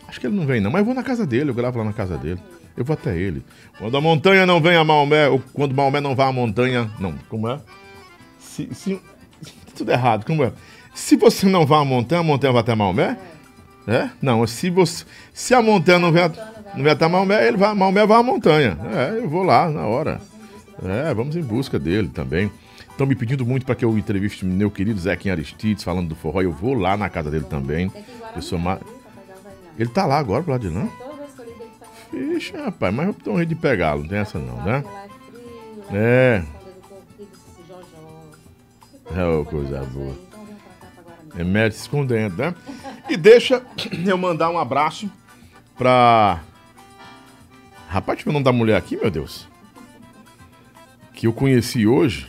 Acho 0.06 0.20
que 0.20 0.26
ele 0.26 0.36
não 0.36 0.46
vem, 0.46 0.60
não, 0.60 0.70
mas 0.70 0.80
eu 0.80 0.84
vou 0.84 0.94
na 0.94 1.02
casa 1.02 1.26
dele, 1.26 1.50
eu 1.50 1.54
gravo 1.54 1.78
lá 1.78 1.84
na 1.84 1.92
casa 1.92 2.18
dele. 2.18 2.40
Eu 2.76 2.84
vou 2.84 2.94
até 2.94 3.16
ele. 3.16 3.42
Quando 3.78 3.96
a 3.96 4.00
montanha 4.00 4.44
não 4.44 4.60
vem 4.60 4.76
a 4.76 4.84
Maomé, 4.84 5.28
ou 5.28 5.42
quando 5.52 5.74
Maomé 5.74 6.00
não 6.00 6.14
vai 6.14 6.28
à 6.28 6.32
montanha. 6.32 6.90
Não, 6.98 7.14
como 7.28 7.48
é? 7.48 7.58
Se, 8.38 8.68
se, 8.74 9.00
tudo 9.74 9.90
errado, 9.90 10.24
como 10.24 10.44
é? 10.44 10.52
Se 10.94 11.16
você 11.16 11.46
não 11.46 11.64
vai 11.64 11.80
à 11.80 11.84
montanha, 11.84 12.20
a 12.20 12.24
montanha 12.24 12.52
vai 12.52 12.60
até 12.60 12.74
Maomé? 12.74 13.02
É? 13.02 13.39
É? 13.90 14.10
Não, 14.22 14.46
se, 14.46 14.70
você, 14.70 15.04
se 15.32 15.52
a 15.54 15.60
montanha 15.60 15.98
não 15.98 16.12
vem, 16.12 16.22
não 16.74 16.82
vem 16.82 16.92
até 16.92 17.08
Maomé, 17.08 17.46
ele 17.46 17.56
vai, 17.56 17.74
Maomé 17.74 18.06
vai 18.06 18.18
à 18.18 18.22
montanha. 18.22 18.78
É, 18.92 19.18
eu 19.18 19.28
vou 19.28 19.42
lá 19.42 19.68
na 19.68 19.86
hora. 19.86 20.20
É, 20.82 21.12
vamos 21.12 21.36
em 21.36 21.42
busca 21.42 21.78
dele 21.78 22.08
também. 22.08 22.50
Estão 22.88 23.06
me 23.06 23.14
pedindo 23.14 23.44
muito 23.46 23.64
para 23.66 23.74
que 23.74 23.84
eu 23.84 23.96
entreviste 23.96 24.44
meu 24.44 24.70
querido 24.70 25.00
Zequinha 25.00 25.34
Aristides 25.34 25.82
falando 25.82 26.08
do 26.08 26.14
forró. 26.14 26.42
Eu 26.42 26.52
vou 26.52 26.74
lá 26.74 26.96
na 26.96 27.08
casa 27.08 27.30
dele 27.30 27.44
também. 27.44 27.90
Eu 28.36 28.42
sou 28.42 28.58
ma... 28.58 28.78
Ele 29.78 29.88
tá 29.88 30.06
lá 30.06 30.18
agora 30.18 30.42
pro 30.42 30.52
lado 30.52 30.68
de 30.68 30.74
lá. 30.74 30.86
Ixi, 32.12 32.56
rapaz, 32.56 32.94
mas 32.94 33.06
eu 33.06 33.14
tô 33.14 33.32
rindo 33.34 33.46
de 33.46 33.54
pegá-lo, 33.54 34.02
não 34.02 34.08
tem 34.08 34.18
essa 34.18 34.38
não, 34.38 34.62
né? 34.62 34.84
É. 35.92 36.42
É 39.12 39.44
coisa 39.44 39.82
boa. 39.84 40.29
É 41.36 41.44
mérito 41.44 41.76
se 41.76 41.82
escondendo, 41.82 42.36
né? 42.36 42.54
E 43.08 43.16
deixa 43.16 43.62
eu 44.06 44.18
mandar 44.18 44.50
um 44.50 44.58
abraço 44.58 45.10
pra. 45.76 46.40
Rapaz, 47.88 48.16
deixa 48.18 48.28
eu 48.28 48.30
o 48.30 48.34
nome 48.34 48.44
da 48.44 48.52
mulher 48.52 48.76
aqui, 48.76 48.96
meu 48.96 49.10
Deus. 49.10 49.48
Que 51.14 51.26
eu 51.26 51.32
conheci 51.32 51.86
hoje. 51.86 52.28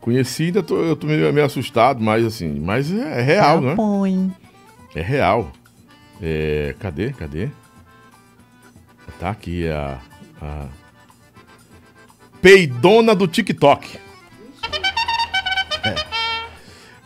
Conheci, 0.00 0.44
ainda 0.44 0.62
tô, 0.62 0.76
eu 0.78 0.96
tô 0.96 1.06
meio, 1.06 1.32
meio 1.32 1.46
assustado, 1.46 2.02
mas 2.02 2.24
assim, 2.24 2.58
mas 2.58 2.90
é, 2.92 3.20
é 3.20 3.22
real, 3.22 3.60
né? 3.60 3.74
Põe. 3.76 4.32
É 4.94 5.00
real. 5.00 5.52
É, 6.20 6.74
cadê? 6.80 7.12
Cadê? 7.12 7.48
Tá 9.18 9.30
aqui 9.30 9.68
a, 9.68 10.00
a 10.40 10.66
peidona 12.40 13.14
do 13.14 13.28
TikTok. 13.28 13.96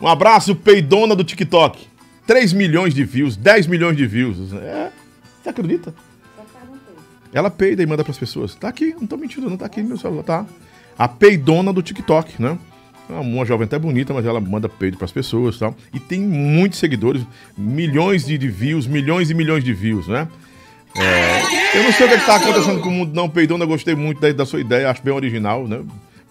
Um 0.00 0.06
abraço, 0.06 0.54
peidona 0.54 1.14
do 1.14 1.24
TikTok. 1.24 1.86
3 2.26 2.52
milhões 2.52 2.92
de 2.92 3.04
views, 3.04 3.36
10 3.36 3.66
milhões 3.66 3.96
de 3.96 4.06
views. 4.06 4.52
É, 4.52 4.90
você 5.42 5.48
acredita? 5.48 5.94
Ela 7.32 7.50
peida 7.50 7.82
e 7.82 7.86
manda 7.86 8.02
pras 8.02 8.18
pessoas. 8.18 8.54
Tá 8.54 8.68
aqui, 8.68 8.94
não 8.98 9.06
tô 9.06 9.16
mentindo, 9.16 9.48
não 9.48 9.56
tá 9.56 9.66
aqui 9.66 9.82
meu 9.82 9.96
celular, 9.96 10.22
tá? 10.22 10.46
A 10.98 11.06
peidona 11.06 11.72
do 11.72 11.82
TikTok, 11.82 12.40
né? 12.40 12.58
Uma 13.08 13.44
jovem 13.44 13.66
até 13.66 13.78
bonita, 13.78 14.12
mas 14.12 14.26
ela 14.26 14.40
manda 14.40 14.68
peido 14.68 14.96
pras 14.96 15.12
pessoas 15.12 15.56
e 15.56 15.58
tal. 15.60 15.76
E 15.94 16.00
tem 16.00 16.20
muitos 16.20 16.78
seguidores, 16.78 17.22
milhões 17.56 18.26
de, 18.26 18.36
de 18.36 18.48
views, 18.48 18.86
milhões 18.86 19.30
e 19.30 19.34
milhões 19.34 19.62
de 19.62 19.72
views, 19.72 20.08
né? 20.08 20.26
É, 20.98 21.78
eu 21.78 21.84
não 21.84 21.92
sei 21.92 22.06
o 22.06 22.08
que, 22.08 22.14
é 22.14 22.18
está 22.18 22.36
acontecendo 22.36 22.80
com 22.80 22.88
o 22.88 22.92
mundo 22.92 23.14
não 23.14 23.28
peidona, 23.28 23.64
eu 23.64 23.68
gostei 23.68 23.94
muito 23.94 24.20
da, 24.20 24.32
da, 24.32 24.46
sua 24.46 24.60
ideia, 24.60 24.90
acho 24.90 25.02
bem 25.02 25.12
original, 25.12 25.68
né? 25.68 25.84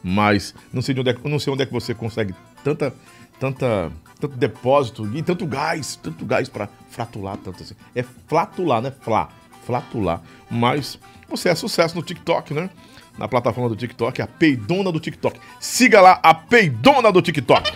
Mas 0.03 0.55
não 0.73 0.81
sei, 0.81 0.97
onde 0.99 1.11
é, 1.11 1.15
não 1.23 1.39
sei 1.39 1.53
onde 1.53 1.63
é 1.63 1.65
que 1.65 1.71
você 1.71 1.93
consegue 1.93 2.33
tanta, 2.63 2.93
tanta, 3.39 3.91
tanto 4.19 4.35
depósito 4.35 5.09
e 5.15 5.21
tanto 5.21 5.45
gás, 5.45 5.95
tanto 6.01 6.25
gás 6.25 6.49
para 6.49 6.69
fratular 6.89 7.37
tanto 7.37 7.63
assim. 7.63 7.75
É 7.93 8.03
flatular, 8.27 8.81
né? 8.81 8.91
Flá, 9.01 9.29
flatular. 9.65 10.21
Mas 10.49 10.99
você 11.29 11.49
é 11.49 11.55
sucesso 11.55 11.95
no 11.95 12.03
TikTok, 12.03 12.53
né? 12.53 12.69
Na 13.17 13.27
plataforma 13.27 13.69
do 13.69 13.75
TikTok, 13.75 14.21
a 14.21 14.27
peidona 14.27 14.91
do 14.91 14.99
TikTok. 14.99 15.39
Siga 15.59 16.01
lá 16.01 16.19
a 16.21 16.33
peidona 16.33 17.11
do 17.11 17.21
TikTok. 17.21 17.71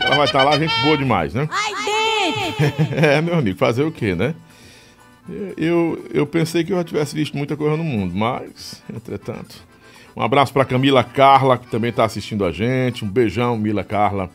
Ela 0.00 0.16
vai 0.16 0.26
estar 0.26 0.40
tá 0.40 0.44
lá, 0.44 0.58
gente 0.58 0.74
boa 0.82 0.96
demais, 0.96 1.34
né? 1.34 1.48
Ai, 1.50 1.72
é, 2.96 3.20
meu 3.20 3.36
amigo, 3.36 3.58
fazer 3.58 3.82
o 3.82 3.92
quê, 3.92 4.14
né? 4.14 4.34
Eu, 5.56 6.06
eu 6.12 6.26
pensei 6.26 6.64
que 6.64 6.72
eu 6.72 6.76
já 6.76 6.84
tivesse 6.84 7.14
visto 7.14 7.36
muita 7.36 7.56
coisa 7.56 7.76
no 7.76 7.84
mundo, 7.84 8.14
mas, 8.14 8.82
entretanto. 8.92 9.56
Um 10.16 10.22
abraço 10.22 10.52
para 10.52 10.64
Camila 10.64 11.04
Carla, 11.04 11.58
que 11.58 11.68
também 11.68 11.90
está 11.90 12.04
assistindo 12.04 12.44
a 12.44 12.50
gente. 12.50 13.04
Um 13.04 13.08
beijão, 13.08 13.56
Mila 13.56 13.84
Carla. 13.84 14.30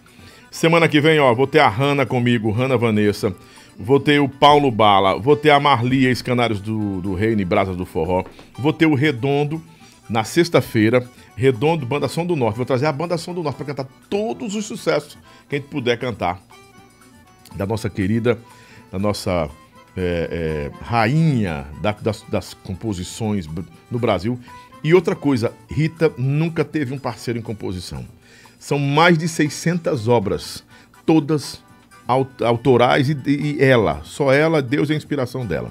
Semana 0.53 0.87
que 0.87 1.01
vem, 1.01 1.19
ó, 1.19 1.33
vou 1.33 1.47
ter 1.47 1.57
a 1.57 1.67
Hanna 1.67 2.05
comigo, 2.05 2.51
Hanna 2.51 2.77
Vanessa. 2.77 3.35
Vou 3.75 3.99
ter 3.99 4.19
o 4.19 4.29
Paulo 4.29 4.69
Bala. 4.69 5.19
Vou 5.19 5.35
ter 5.35 5.49
a 5.49 5.59
Marli, 5.59 6.05
ex-canários 6.05 6.61
do, 6.61 7.01
do 7.01 7.15
Reino 7.15 7.41
e 7.41 7.45
Brasas 7.45 7.75
do 7.75 7.87
Forró. 7.87 8.23
Vou 8.59 8.71
ter 8.71 8.85
o 8.85 8.93
Redondo 8.93 9.59
na 10.07 10.23
sexta-feira. 10.23 11.09
Redondo, 11.35 11.87
Banda 11.87 12.07
Som 12.07 12.23
do 12.23 12.35
Norte. 12.35 12.57
Vou 12.57 12.67
trazer 12.67 12.85
a 12.85 12.91
Banda 12.91 13.17
Som 13.17 13.33
do 13.33 13.41
Norte 13.41 13.57
para 13.57 13.65
cantar 13.65 13.87
todos 14.07 14.53
os 14.53 14.67
sucessos 14.67 15.17
que 15.49 15.55
a 15.55 15.59
gente 15.59 15.69
puder 15.69 15.97
cantar. 15.97 16.39
Da 17.55 17.65
nossa 17.65 17.89
querida, 17.89 18.37
da 18.91 18.99
nossa 18.99 19.49
é, 19.97 20.71
é, 20.71 20.85
rainha 20.85 21.65
da, 21.81 21.93
das, 21.93 22.21
das 22.29 22.53
composições 22.53 23.49
no 23.89 23.97
Brasil. 23.97 24.39
E 24.83 24.93
outra 24.93 25.15
coisa, 25.15 25.51
Rita 25.67 26.13
nunca 26.15 26.63
teve 26.63 26.93
um 26.93 26.99
parceiro 26.99 27.39
em 27.39 27.41
composição. 27.41 28.05
São 28.63 28.79
mais 28.79 29.17
de 29.17 29.27
600 29.27 30.07
obras, 30.07 30.63
todas 31.05 31.61
autorais 32.39 33.09
e, 33.09 33.17
e, 33.27 33.57
ela, 33.61 33.99
só 34.05 34.31
ela, 34.31 34.61
Deus 34.61 34.89
é 34.89 34.93
a 34.93 34.95
inspiração 34.95 35.45
dela. 35.45 35.69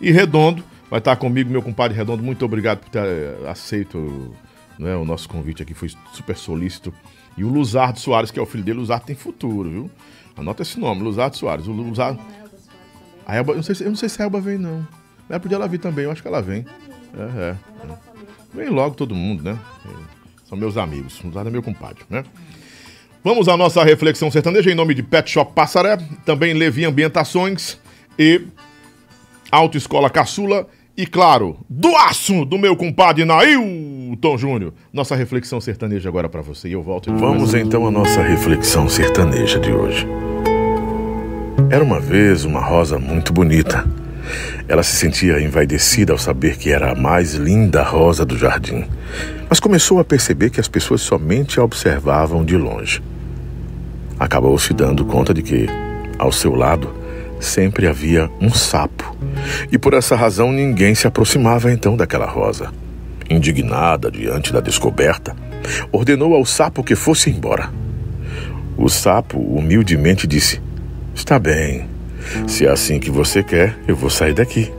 E 0.00 0.10
Redondo, 0.10 0.64
vai 0.88 0.98
estar 0.98 1.14
comigo, 1.16 1.50
meu 1.50 1.60
compadre 1.60 1.94
Redondo, 1.94 2.22
muito 2.22 2.42
obrigado 2.42 2.78
por 2.78 2.88
ter 2.88 3.04
eh, 3.04 3.36
aceito 3.46 4.34
né, 4.78 4.96
o 4.96 5.04
nosso 5.04 5.28
convite 5.28 5.62
aqui, 5.62 5.74
foi 5.74 5.90
super 6.14 6.34
solícito. 6.34 6.90
E 7.36 7.44
o 7.44 7.50
Luzardo 7.50 8.00
Soares, 8.00 8.30
que 8.30 8.38
é 8.38 8.42
o 8.42 8.46
filho 8.46 8.64
dele, 8.64 8.78
Luzardo 8.78 9.04
tem 9.04 9.14
futuro, 9.14 9.68
viu? 9.68 9.90
Anota 10.34 10.62
esse 10.62 10.80
nome, 10.80 11.02
Luzardo 11.02 11.36
Soares. 11.36 11.66
O 11.66 11.72
Luzardo... 11.72 12.18
A 13.26 13.36
Elba, 13.36 13.52
eu 13.52 13.56
não, 13.56 13.62
sei 13.62 13.74
se, 13.74 13.84
eu 13.84 13.90
não 13.90 13.96
sei 13.96 14.08
se 14.08 14.22
a 14.22 14.24
Elba 14.24 14.40
vem, 14.40 14.56
não. 14.56 14.88
Mas 15.28 15.38
podia 15.38 15.56
ela 15.56 15.68
vir 15.68 15.80
também, 15.80 16.06
eu 16.06 16.10
acho 16.10 16.22
que 16.22 16.28
ela 16.28 16.40
vem. 16.40 16.64
É, 17.14 17.50
é. 17.50 17.56
Vem 18.54 18.70
logo 18.70 18.94
todo 18.94 19.14
mundo, 19.14 19.42
né? 19.42 19.58
São 20.52 20.58
meus 20.58 20.76
amigos. 20.76 21.18
Luzardo 21.24 21.48
é 21.48 21.50
meu 21.50 21.62
compadre, 21.62 22.04
né? 22.10 22.22
Vamos 23.24 23.48
à 23.48 23.56
nossa 23.56 23.82
reflexão 23.82 24.30
sertaneja 24.30 24.70
em 24.70 24.74
nome 24.74 24.92
de 24.92 25.02
Pet 25.02 25.30
Shop 25.30 25.50
Passaré, 25.54 25.96
também 26.26 26.52
Levi 26.52 26.84
Ambientações 26.84 27.78
e 28.18 28.42
Autoescola 29.50 30.10
Caçula 30.10 30.68
e, 30.94 31.06
claro, 31.06 31.56
do 31.70 31.96
aço 31.96 32.44
do 32.44 32.58
meu 32.58 32.76
compadre 32.76 33.24
Nailton 33.24 34.36
Júnior. 34.36 34.74
Nossa 34.92 35.16
reflexão 35.16 35.58
sertaneja 35.58 36.10
agora 36.10 36.28
para 36.28 36.42
você 36.42 36.68
e 36.68 36.72
eu 36.72 36.82
volto. 36.82 37.10
Vamos 37.16 37.54
então 37.54 37.86
à 37.86 37.90
nossa 37.90 38.20
reflexão 38.20 38.90
sertaneja 38.90 39.58
de 39.58 39.72
hoje. 39.72 40.06
Era 41.70 41.82
uma 41.82 41.98
vez 41.98 42.44
uma 42.44 42.60
rosa 42.60 42.98
muito 42.98 43.32
bonita. 43.32 43.88
Ela 44.68 44.82
se 44.82 44.96
sentia 44.96 45.40
envaidecida 45.40 46.12
ao 46.12 46.18
saber 46.18 46.56
que 46.56 46.70
era 46.70 46.92
a 46.92 46.94
mais 46.94 47.34
linda 47.34 47.82
rosa 47.82 48.24
do 48.24 48.36
jardim, 48.36 48.84
mas 49.48 49.60
começou 49.60 49.98
a 49.98 50.04
perceber 50.04 50.50
que 50.50 50.60
as 50.60 50.68
pessoas 50.68 51.00
somente 51.00 51.58
a 51.58 51.64
observavam 51.64 52.44
de 52.44 52.56
longe. 52.56 53.02
Acabou 54.18 54.58
se 54.58 54.72
dando 54.72 55.04
conta 55.04 55.34
de 55.34 55.42
que, 55.42 55.66
ao 56.18 56.30
seu 56.30 56.54
lado, 56.54 56.94
sempre 57.40 57.86
havia 57.86 58.30
um 58.40 58.52
sapo, 58.52 59.16
e 59.70 59.76
por 59.76 59.94
essa 59.94 60.14
razão 60.14 60.52
ninguém 60.52 60.94
se 60.94 61.06
aproximava 61.06 61.72
então 61.72 61.96
daquela 61.96 62.26
rosa. 62.26 62.72
Indignada 63.28 64.10
diante 64.10 64.52
da 64.52 64.60
descoberta, 64.60 65.34
ordenou 65.90 66.34
ao 66.34 66.44
sapo 66.44 66.84
que 66.84 66.94
fosse 66.94 67.30
embora. 67.30 67.70
O 68.76 68.88
sapo 68.88 69.38
humildemente 69.38 70.26
disse: 70.26 70.60
Está 71.14 71.38
bem. 71.38 71.88
Se 72.46 72.66
é 72.66 72.70
assim 72.70 72.98
que 72.98 73.10
você 73.10 73.42
quer, 73.42 73.78
eu 73.86 73.96
vou 73.96 74.10
sair 74.10 74.34
daqui. 74.34 74.72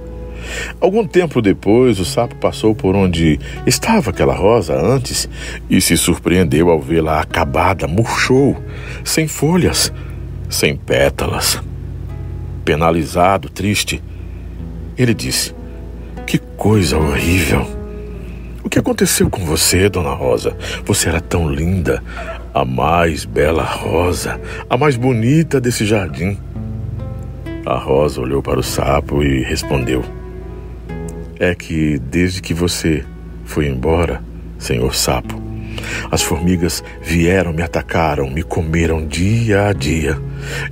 Algum 0.79 1.05
tempo 1.05 1.41
depois, 1.41 1.99
o 1.99 2.05
sapo 2.05 2.35
passou 2.35 2.75
por 2.75 2.95
onde 2.95 3.39
estava 3.65 4.09
aquela 4.09 4.33
rosa 4.33 4.75
antes 4.75 5.29
e 5.69 5.79
se 5.79 5.95
surpreendeu 5.97 6.69
ao 6.69 6.79
vê-la 6.79 7.21
acabada, 7.21 7.87
murchou, 7.87 8.61
sem 9.03 9.27
folhas, 9.27 9.91
sem 10.49 10.75
pétalas. 10.75 11.61
Penalizado, 12.65 13.49
triste, 13.49 14.01
ele 14.97 15.13
disse: 15.13 15.53
Que 16.25 16.37
coisa 16.37 16.97
horrível! 16.97 17.65
O 18.63 18.69
que 18.69 18.79
aconteceu 18.79 19.29
com 19.29 19.43
você, 19.43 19.89
dona 19.89 20.13
Rosa? 20.13 20.55
Você 20.85 21.09
era 21.09 21.19
tão 21.19 21.49
linda, 21.49 22.01
a 22.53 22.63
mais 22.63 23.25
bela 23.25 23.63
rosa, 23.63 24.39
a 24.69 24.77
mais 24.77 24.95
bonita 24.95 25.59
desse 25.59 25.85
jardim. 25.85 26.37
A 27.65 27.77
rosa 27.77 28.19
olhou 28.19 28.41
para 28.41 28.59
o 28.59 28.63
sapo 28.63 29.23
e 29.23 29.41
respondeu: 29.41 30.03
É 31.39 31.55
que 31.55 31.97
desde 31.97 32.41
que 32.41 32.53
você 32.53 33.05
foi 33.45 33.67
embora, 33.67 34.21
senhor 34.59 34.93
sapo, 34.93 35.41
as 36.11 36.21
formigas 36.21 36.83
vieram, 37.01 37.53
me 37.53 37.61
atacaram, 37.61 38.29
me 38.29 38.43
comeram 38.43 39.07
dia 39.07 39.67
a 39.67 39.73
dia. 39.73 40.19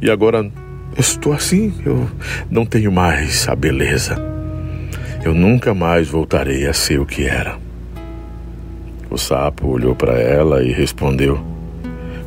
E 0.01 0.11
agora 0.11 0.51
estou 0.97 1.31
assim, 1.31 1.73
eu 1.85 2.09
não 2.49 2.65
tenho 2.65 2.91
mais 2.91 3.47
a 3.47 3.55
beleza. 3.55 4.17
Eu 5.23 5.33
nunca 5.33 5.73
mais 5.73 6.09
voltarei 6.09 6.67
a 6.67 6.73
ser 6.73 6.99
o 6.99 7.05
que 7.05 7.25
era. 7.25 7.57
O 9.09 9.17
sapo 9.17 9.67
olhou 9.67 9.95
para 9.95 10.19
ela 10.19 10.61
e 10.61 10.73
respondeu: 10.73 11.39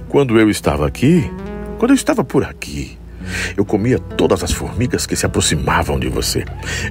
quando 0.09 0.39
eu 0.39 0.49
estava 0.49 0.87
aqui, 0.87 1.31
quando 1.79 1.91
eu 1.91 1.97
estava 1.97 2.23
por 2.23 2.45
aqui, 2.45 2.97
eu 3.57 3.65
comia 3.65 3.99
todas 3.99 4.43
as 4.43 4.53
formigas 4.53 5.07
que 5.07 5.17
se 5.17 5.27
aproximavam 5.27 5.99
de 5.99 6.09
você. 6.09 6.45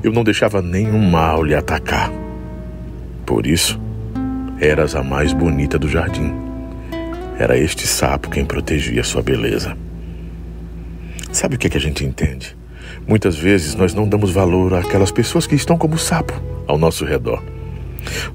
Eu 0.03 0.11
não 0.11 0.23
deixava 0.23 0.61
nenhum 0.61 0.99
mal 1.09 1.43
lhe 1.43 1.55
atacar. 1.55 2.11
Por 3.25 3.45
isso, 3.45 3.79
eras 4.59 4.95
a 4.95 5.03
mais 5.03 5.33
bonita 5.33 5.79
do 5.79 5.87
jardim. 5.87 6.33
Era 7.37 7.57
este 7.57 7.87
sapo 7.87 8.29
quem 8.29 8.45
protegia 8.45 9.03
sua 9.03 9.21
beleza. 9.21 9.75
Sabe 11.31 11.55
o 11.55 11.57
que, 11.57 11.67
é 11.67 11.69
que 11.69 11.77
a 11.77 11.81
gente 11.81 12.05
entende? 12.05 12.55
Muitas 13.07 13.35
vezes 13.35 13.75
nós 13.75 13.93
não 13.93 14.07
damos 14.07 14.31
valor 14.31 14.73
àquelas 14.75 15.11
pessoas 15.11 15.47
que 15.47 15.55
estão 15.55 15.77
como 15.77 15.97
sapo 15.97 16.33
ao 16.67 16.77
nosso 16.77 17.03
redor. 17.03 17.41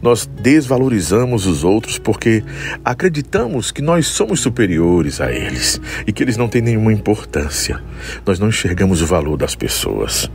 Nós 0.00 0.26
desvalorizamos 0.26 1.46
os 1.46 1.64
outros 1.64 1.98
porque 1.98 2.42
acreditamos 2.84 3.70
que 3.70 3.82
nós 3.82 4.06
somos 4.06 4.40
superiores 4.40 5.20
a 5.20 5.32
eles 5.32 5.80
e 6.06 6.12
que 6.12 6.22
eles 6.22 6.36
não 6.36 6.48
têm 6.48 6.62
nenhuma 6.62 6.92
importância. 6.92 7.82
Nós 8.24 8.38
não 8.38 8.48
enxergamos 8.48 9.02
o 9.02 9.06
valor 9.06 9.36
das 9.36 9.54
pessoas. 9.54 10.30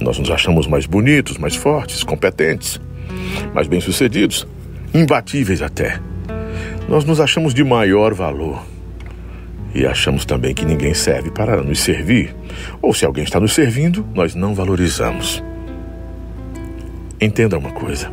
Nós 0.00 0.18
nos 0.18 0.30
achamos 0.30 0.66
mais 0.66 0.86
bonitos, 0.86 1.38
mais 1.38 1.56
fortes, 1.56 2.04
competentes, 2.04 2.80
mais 3.52 3.66
bem-sucedidos, 3.66 4.46
imbatíveis 4.94 5.60
até. 5.60 6.00
Nós 6.88 7.04
nos 7.04 7.20
achamos 7.20 7.52
de 7.52 7.64
maior 7.64 8.14
valor. 8.14 8.64
E 9.74 9.86
achamos 9.86 10.24
também 10.24 10.54
que 10.54 10.64
ninguém 10.64 10.94
serve 10.94 11.30
para 11.30 11.62
nos 11.62 11.80
servir. 11.80 12.34
Ou 12.80 12.94
se 12.94 13.04
alguém 13.04 13.24
está 13.24 13.38
nos 13.38 13.52
servindo, 13.52 14.06
nós 14.14 14.34
não 14.34 14.54
valorizamos. 14.54 15.42
Entenda 17.20 17.58
uma 17.58 17.72
coisa: 17.72 18.12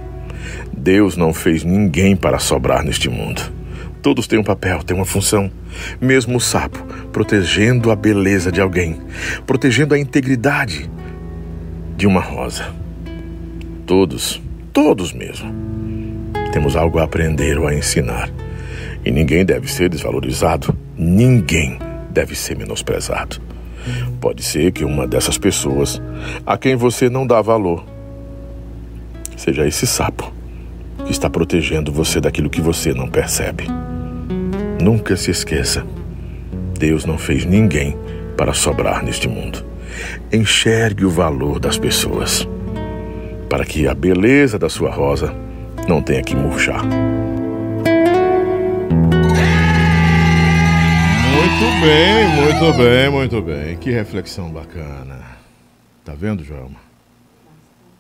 Deus 0.76 1.16
não 1.16 1.34
fez 1.34 1.64
ninguém 1.64 2.16
para 2.16 2.40
sobrar 2.40 2.84
neste 2.84 3.10
mundo. 3.10 3.42
Todos 4.02 4.28
têm 4.28 4.38
um 4.38 4.44
papel, 4.44 4.84
têm 4.84 4.96
uma 4.96 5.06
função. 5.06 5.50
Mesmo 6.00 6.38
o 6.38 6.40
sapo, 6.40 6.84
protegendo 7.12 7.92
a 7.92 7.96
beleza 7.96 8.52
de 8.52 8.62
alguém, 8.62 9.02
protegendo 9.46 9.94
a 9.94 10.00
integridade 10.00 10.90
de 11.98 12.06
uma 12.08 12.22
rosa. 12.22 12.74
Todos, 13.86 14.42
todos 14.72 15.12
mesmo, 15.12 15.52
temos 16.52 16.76
algo 16.76 17.00
a 17.00 17.04
aprender 17.04 17.58
ou 17.58 17.68
a 17.68 17.76
ensinar. 17.76 18.30
E 19.04 19.12
ninguém 19.12 19.46
deve 19.46 19.72
ser 19.72 19.90
desvalorizado, 19.90 20.76
ninguém 20.98 21.78
deve 22.12 22.36
ser 22.36 22.58
menosprezado. 22.58 23.42
Pode 24.20 24.44
ser 24.44 24.72
que 24.72 24.84
uma 24.84 25.08
dessas 25.08 25.38
pessoas 25.38 26.02
a 26.46 26.58
quem 26.58 26.76
você 26.76 27.10
não 27.10 27.28
dá 27.28 27.42
valor 27.42 27.95
seja 29.36 29.68
esse 29.68 29.86
sapo 29.86 30.34
que 31.06 31.12
está 31.12 31.30
protegendo 31.30 31.92
você 31.92 32.20
daquilo 32.20 32.50
que 32.50 32.62
você 32.62 32.94
não 32.94 33.08
percebe. 33.08 33.68
Nunca 34.82 35.16
se 35.16 35.32
esqueça: 35.32 35.86
Deus 36.78 37.06
não 37.06 37.18
fez 37.18 37.46
ninguém 37.46 37.98
para 38.38 38.54
sobrar 38.54 39.04
neste 39.04 39.28
mundo. 39.28 39.66
Enxergue 40.32 41.06
o 41.06 41.10
valor 41.10 41.60
das 41.60 41.78
pessoas, 41.78 42.48
para 43.50 43.66
que 43.66 43.88
a 43.88 43.94
beleza 43.94 44.60
da 44.60 44.70
sua 44.70 44.92
rosa 44.92 45.34
não 45.88 46.02
tenha 46.02 46.22
que 46.22 46.36
murchar. 46.36 46.84
Muito 51.56 51.82
bem, 51.82 52.28
muito 52.28 52.78
bem, 52.78 53.10
muito 53.10 53.42
bem. 53.42 53.78
Que 53.78 53.92
reflexão 53.92 54.52
bacana. 54.52 55.20
Tá 56.04 56.14
vendo, 56.14 56.44
Joelma? 56.44 56.85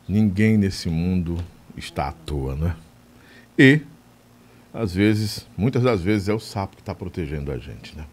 Ninguém 0.08 0.58
nesse 0.58 0.90
mundo 0.90 1.38
está 1.76 2.10
à 2.10 2.12
toa, 2.12 2.56
né? 2.56 2.76
E, 3.58 3.82
às 4.74 4.94
vezes, 4.94 5.48
muitas 5.58 5.82
das 5.82 6.02
vezes 6.02 6.30
é 6.30 6.34
o 6.34 6.40
sapo 6.40 6.76
que 6.76 6.82
está 6.82 6.94
protegendo 6.94 7.52
a 7.52 7.58
gente, 7.58 7.96
né? 7.96 8.06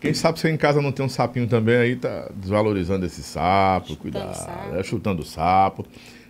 Quem 0.00 0.12
sabe 0.12 0.38
você 0.38 0.50
em 0.50 0.56
casa 0.56 0.82
não 0.82 0.92
tem 0.92 1.04
um 1.04 1.08
sapinho 1.08 1.48
também 1.48 1.76
aí, 1.76 1.96
tá 1.96 2.30
desvalorizando 2.34 3.06
esse 3.06 3.22
sapo, 3.22 3.88
chutando 3.88 4.00
cuidado, 4.00 4.34
sapo. 4.34 4.76
É, 4.76 4.82
chutando 4.82 5.22
o 5.22 5.24
sapo. 5.24 5.86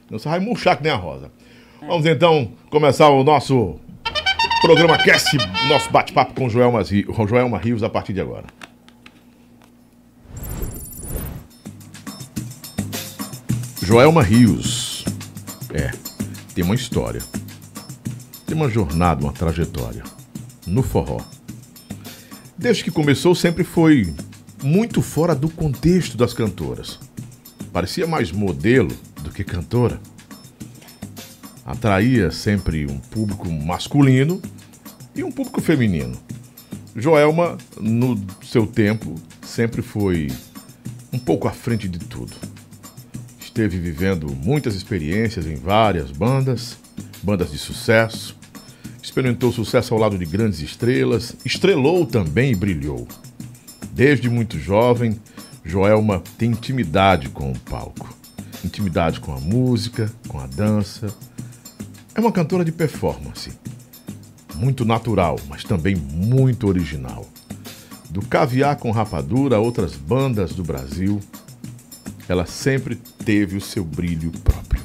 Não 0.08 0.18
você 0.18 0.28
vai 0.28 0.38
murchar 0.38 0.76
que 0.76 0.84
nem 0.84 0.92
a 0.92 0.96
rosa. 0.96 1.30
É. 1.82 1.86
Vamos 1.86 2.06
então 2.06 2.52
começar 2.70 3.08
o 3.08 3.24
nosso 3.24 3.78
programa 4.60 4.96
Cast, 4.98 5.36
nosso 5.68 5.90
bate-papo 5.90 6.32
com 6.34 6.48
Joelma, 6.48 6.82
Joelma 6.84 7.58
Rios 7.58 7.82
a 7.82 7.90
partir 7.90 8.12
de 8.12 8.20
agora. 8.20 8.44
Joelma 13.82 14.22
Rios. 14.22 14.85
É, 15.72 15.90
tem 16.54 16.64
uma 16.64 16.74
história. 16.74 17.22
Tem 18.46 18.56
uma 18.56 18.68
jornada, 18.68 19.22
uma 19.22 19.32
trajetória. 19.32 20.02
No 20.66 20.82
forró. 20.82 21.20
Desde 22.56 22.84
que 22.84 22.90
começou, 22.90 23.34
sempre 23.34 23.64
foi 23.64 24.14
muito 24.62 25.02
fora 25.02 25.34
do 25.34 25.48
contexto 25.48 26.16
das 26.16 26.32
cantoras. 26.32 26.98
Parecia 27.72 28.06
mais 28.06 28.32
modelo 28.32 28.90
do 29.22 29.30
que 29.30 29.44
cantora. 29.44 30.00
Atraía 31.64 32.30
sempre 32.30 32.86
um 32.86 32.98
público 32.98 33.50
masculino 33.50 34.40
e 35.14 35.22
um 35.22 35.30
público 35.30 35.60
feminino. 35.60 36.16
Joelma, 36.94 37.58
no 37.78 38.18
seu 38.42 38.66
tempo, 38.66 39.14
sempre 39.42 39.82
foi 39.82 40.32
um 41.12 41.18
pouco 41.18 41.48
à 41.48 41.52
frente 41.52 41.88
de 41.88 41.98
tudo. 41.98 42.32
Esteve 43.56 43.78
vivendo 43.78 44.30
muitas 44.44 44.74
experiências 44.74 45.46
em 45.46 45.54
várias 45.54 46.10
bandas, 46.10 46.76
bandas 47.22 47.52
de 47.52 47.56
sucesso, 47.56 48.36
experimentou 49.02 49.50
sucesso 49.50 49.94
ao 49.94 50.00
lado 50.00 50.18
de 50.18 50.26
grandes 50.26 50.60
estrelas, 50.60 51.34
estrelou 51.42 52.04
também 52.04 52.52
e 52.52 52.54
brilhou. 52.54 53.08
Desde 53.92 54.28
muito 54.28 54.58
jovem, 54.58 55.18
Joelma 55.64 56.22
tem 56.36 56.50
intimidade 56.50 57.30
com 57.30 57.50
o 57.50 57.58
palco, 57.58 58.14
intimidade 58.62 59.20
com 59.20 59.32
a 59.32 59.40
música, 59.40 60.12
com 60.28 60.38
a 60.38 60.46
dança. 60.46 61.06
É 62.14 62.20
uma 62.20 62.32
cantora 62.32 62.62
de 62.62 62.72
performance 62.72 63.52
muito 64.54 64.84
natural, 64.84 65.40
mas 65.48 65.64
também 65.64 65.96
muito 65.96 66.68
original. 66.68 67.26
Do 68.10 68.20
Caviar 68.20 68.76
com 68.76 68.90
Rapadura 68.90 69.56
a 69.56 69.60
outras 69.60 69.96
bandas 69.96 70.52
do 70.52 70.62
Brasil, 70.62 71.22
ela 72.28 72.46
sempre 72.46 72.96
teve 73.24 73.56
o 73.56 73.60
seu 73.60 73.84
brilho 73.84 74.30
próprio. 74.44 74.84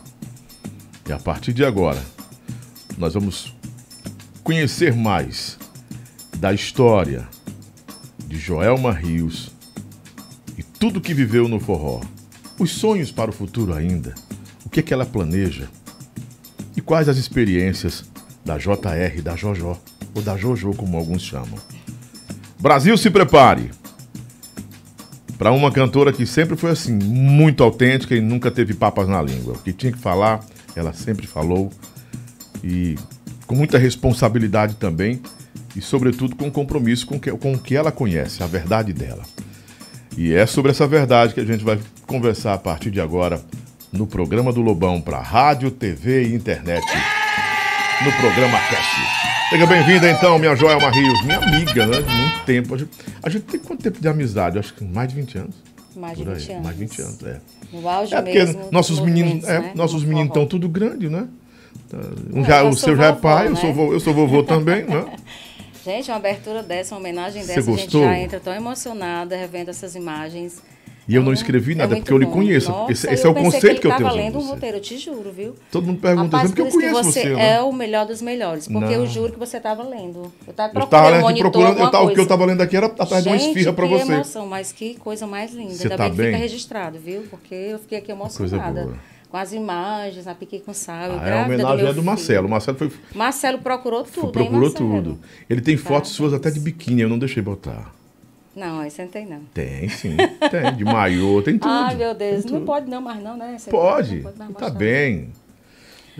E 1.08 1.12
a 1.12 1.20
partir 1.20 1.54
de 1.54 1.66
agora, 1.66 2.02
nós 2.98 3.14
vamos 3.14 3.56
conhecer 4.44 4.96
mais 4.96 5.58
da 6.38 6.54
história 6.54 7.28
de 8.28 8.38
Joelma 8.38 8.92
Rios 8.92 9.52
e 10.58 10.64
tudo 10.64 11.02
que 11.02 11.14
viveu 11.14 11.48
no 11.48 11.60
forró, 11.60 12.02
os 12.60 12.72
sonhos 12.72 13.12
para 13.12 13.32
o 13.32 13.34
futuro 13.34 13.74
ainda, 13.74 14.14
o 14.66 14.70
que, 14.70 14.80
é 14.80 14.84
que 14.84 14.94
ela 14.94 15.06
planeja 15.06 15.68
e 16.76 16.82
quais 16.82 17.10
as 17.10 17.18
experiências 17.18 18.06
da 18.46 18.58
JR, 18.58 19.22
da 19.22 19.36
JoJo, 19.36 19.78
ou 20.14 20.22
da 20.22 20.38
JoJo, 20.38 20.74
como 20.76 20.98
alguns 20.98 21.22
chamam. 21.22 21.60
Brasil, 22.60 22.98
se 22.98 23.10
prepare! 23.10 23.81
Para 25.42 25.52
uma 25.52 25.72
cantora 25.72 26.14
que 26.14 26.24
sempre 26.24 26.56
foi 26.56 26.70
assim, 26.70 26.94
muito 26.94 27.64
autêntica 27.64 28.16
e 28.16 28.22
nunca 28.22 28.52
teve 28.52 28.76
papas 28.76 29.10
na 29.10 29.20
língua. 29.20 29.56
O 29.56 29.58
que 29.58 29.74
tinha 29.74 29.92
que 29.92 29.98
falar, 29.98 30.46
ela 30.76 30.94
sempre 30.94 31.26
falou. 31.26 31.72
E 32.64 32.96
com 33.48 33.56
muita 33.56 33.80
responsabilidade 33.80 34.76
também. 34.76 35.20
E, 35.76 35.82
sobretudo, 35.82 36.36
com 36.36 36.52
compromisso 36.52 37.08
com, 37.08 37.20
que, 37.20 37.32
com 37.32 37.54
o 37.54 37.58
que 37.58 37.76
ela 37.76 37.92
conhece, 37.92 38.44
a 38.44 38.46
verdade 38.46 38.94
dela. 38.94 39.24
E 40.16 40.32
é 40.32 40.46
sobre 40.46 40.70
essa 40.70 40.86
verdade 40.86 41.34
que 41.34 41.40
a 41.40 41.46
gente 41.46 41.64
vai 41.64 41.80
conversar 42.06 42.54
a 42.54 42.60
partir 42.60 42.92
de 42.92 43.02
agora 43.02 43.44
no 43.92 44.06
programa 44.06 44.54
do 44.54 44.62
Lobão 44.62 45.02
para 45.02 45.20
rádio, 45.20 45.72
TV 45.72 46.22
e 46.28 46.36
internet 46.36 46.86
no 48.06 48.12
programa 48.12 48.60
Cast. 48.60 49.21
Seja 49.52 49.68
bem-vinda 49.68 50.10
então, 50.10 50.40
minha 50.40 50.56
Joelma 50.56 50.90
Rios, 50.90 51.22
minha 51.26 51.38
amiga, 51.38 51.86
né? 51.86 52.02
De 52.02 52.10
muito 52.10 52.46
tempo. 52.46 52.74
A 52.74 52.78
gente, 52.78 52.92
a 53.22 53.30
gente, 53.30 53.44
tem 53.44 53.60
quanto 53.60 53.84
tempo 53.84 54.00
de 54.00 54.08
amizade? 54.08 54.58
Acho 54.58 54.74
que 54.74 54.82
mais 54.82 55.10
de 55.10 55.16
20 55.16 55.38
anos. 55.40 55.56
Mais 55.94 56.18
de 56.18 56.24
20 56.24 56.52
anos. 56.54 56.64
Mais 56.64 56.78
de 56.78 56.86
20 56.86 57.02
anos, 57.02 57.24
é. 57.24 57.42
No 57.74 57.90
auge 57.90 58.16
é 58.16 58.22
porque 58.22 58.40
mesmo, 58.40 58.70
nossos 58.72 59.02
meninos, 59.02 59.44
é, 59.44 59.60
né? 59.60 59.72
nossos 59.76 60.06
meninos 60.06 60.30
estão 60.30 60.46
tudo 60.46 60.70
grande, 60.70 61.10
né? 61.10 61.28
Tá, 61.90 61.98
Um 62.34 62.46
já, 62.46 62.62
eu 62.62 62.70
o 62.70 62.74
seu 62.74 62.96
já 62.96 63.08
é 63.08 63.12
pai, 63.12 63.48
eu, 63.48 63.52
né? 63.52 63.60
sou 63.60 63.74
vovô, 63.74 63.92
eu 63.92 64.00
sou 64.00 64.14
vovô 64.14 64.42
também, 64.42 64.86
né? 64.86 65.06
Gente, 65.84 66.10
uma 66.10 66.16
abertura 66.18 66.64
dessa, 66.64 66.96
uma 66.96 67.02
homenagem 67.02 67.42
Você 67.42 67.56
dessa, 67.56 67.60
a 67.60 67.74
gente 67.74 67.82
gostou? 67.84 68.04
já 68.04 68.18
entra 68.18 68.40
tão 68.40 68.54
emocionada 68.54 69.36
revendo 69.36 69.70
essas 69.70 69.96
imagens. 69.96 70.62
E 71.08 71.16
eu 71.16 71.24
não 71.24 71.34
escrevi 71.34 71.74
é 71.74 71.76
nada, 71.76 71.90
muito 71.90 72.02
porque 72.04 72.14
eu 72.14 72.18
lhe 72.18 72.26
conheço. 72.28 72.70
Nossa, 72.70 72.92
esse 72.92 73.10
esse 73.10 73.24
é 73.24 73.28
eu 73.28 73.32
o 73.32 73.36
conceito 73.36 73.82
que, 73.82 73.88
eu 73.88 73.96
tenho 73.96 74.08
sobre 74.10 74.24
lendo 74.24 74.38
um 74.38 74.48
roteiro, 74.48 74.78
eu 74.78 74.82
te 74.82 74.98
juro, 74.98 75.32
viu? 75.32 75.56
Todo 75.72 75.88
mundo 75.88 76.00
pergunta 76.00 76.38
Rapaz, 76.38 76.50
sempre 76.50 76.64
por 76.64 76.70
que 76.70 76.76
eu 76.78 76.80
que 76.80 76.88
conheço 76.94 77.12
você 77.12 77.22
você, 77.24 77.34
né? 77.36 77.56
é 77.56 77.62
o 77.62 77.74
melhor 77.74 78.06
dos 78.06 78.22
melhores, 78.22 78.68
porque 78.68 78.94
eu 78.94 79.00
Não. 79.00 79.08
juro 79.08 79.34
que 79.34 79.40
você 79.40 79.58
estava 79.58 79.84
lendo. 79.84 80.32
Eu 80.46 80.52
estava 80.52 80.70
Eu 80.70 80.74
procurando 80.74 80.90
tava 81.04 81.18
um 81.18 81.22
monitor, 81.22 81.52
procurando, 81.52 81.80
eu 81.80 81.92
tava, 81.92 82.04
o 82.04 82.08
que 82.08 82.12
eu 82.12 82.16
coisa. 82.18 82.30
tava 82.30 82.46
lendo 82.46 82.62
aqui 82.62 82.78
era 82.78 82.86
atrás 82.86 83.24
de 83.24 83.30
uma 83.30 83.38
Gente, 83.38 83.48
esfirra 83.58 83.74
que 83.74 83.88
você. 83.88 84.14
emoção, 84.14 84.46
mas 84.46 84.72
que 84.72 84.94
coisa 84.96 85.26
mais 85.26 85.52
linda. 85.54 85.74
Você 85.74 85.84
Ainda 85.84 85.98
tá 85.98 86.04
bem 86.04 86.12
que 86.12 86.18
bem? 86.18 86.26
fica 86.28 86.38
registrado, 86.38 87.00
viu? 87.00 87.24
Porque 87.32 87.56
eu 87.56 87.80
fiquei 87.80 87.98
aqui 87.98 88.12
emocionada. 88.12 88.90
Com 89.30 89.38
as 89.38 89.54
imagens, 89.54 90.28
a 90.28 90.36
Piquei 90.36 90.60
com 90.60 90.74
Sal, 90.74 91.06
eu 91.08 91.14
Ah, 91.14 91.16
é 91.16 91.26
grávida 91.26 91.54
homenagem 91.64 91.86
do 91.86 91.90
é 91.90 91.94
do 91.94 92.04
Marcelo. 92.04 92.50
Marcelo 92.50 92.78
foi, 92.78 92.92
Marcelo 93.16 93.60
procurou 93.60 94.04
tudo, 94.04 94.26
hein, 94.26 94.32
procurou 94.34 94.62
Marcelo? 94.70 95.02
tudo. 95.02 95.20
Ele 95.50 95.62
tem 95.62 95.78
fotos 95.78 95.90
Parabéns. 96.12 96.16
suas 96.16 96.34
até 96.34 96.52
de 96.52 96.60
biquíni, 96.60 97.02
eu 97.02 97.10
não 97.10 97.18
deixei 97.18 97.42
botar. 97.42 97.94
Não, 98.56 98.80
aí 98.82 98.92
sentei 98.92 99.26
não. 99.26 99.42
Tem, 99.54 99.88
sim. 99.88 100.18
Tem, 100.50 100.76
de 100.76 100.84
maiô, 100.84 101.42
tem 101.42 101.58
tudo. 101.60 101.72
Ai, 101.72 101.96
meu 101.96 102.14
Deus, 102.14 102.44
não 102.46 102.66
pode 102.66 102.90
não 102.90 103.02
mais 103.02 103.24
não, 103.24 103.38
né? 103.38 103.56
Você 103.58 103.70
Pode. 103.72 104.16
não 104.16 104.24
pode 104.24 104.38
mais 104.38 104.52
Tá 104.52 104.60
mostrar. 104.66 104.78
bem. 104.80 105.30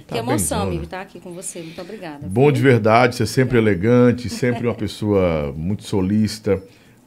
Tá 0.08 0.16
Que 0.16 0.18
emoção, 0.20 0.62
amigo, 0.62 0.86
estar 0.86 1.02
aqui 1.02 1.20
com 1.20 1.34
você. 1.34 1.60
Muito 1.62 1.82
obrigada. 1.82 2.26
Bom 2.26 2.44
viu? 2.44 2.52
de 2.54 2.62
verdade, 2.62 3.16
você 3.18 3.24
é 3.24 3.26
sempre 3.26 3.58
elegante, 3.58 4.30
sempre 4.32 4.66
uma 4.66 4.74
pessoa 4.76 5.54
muito 5.58 5.84
solista, 5.84 6.62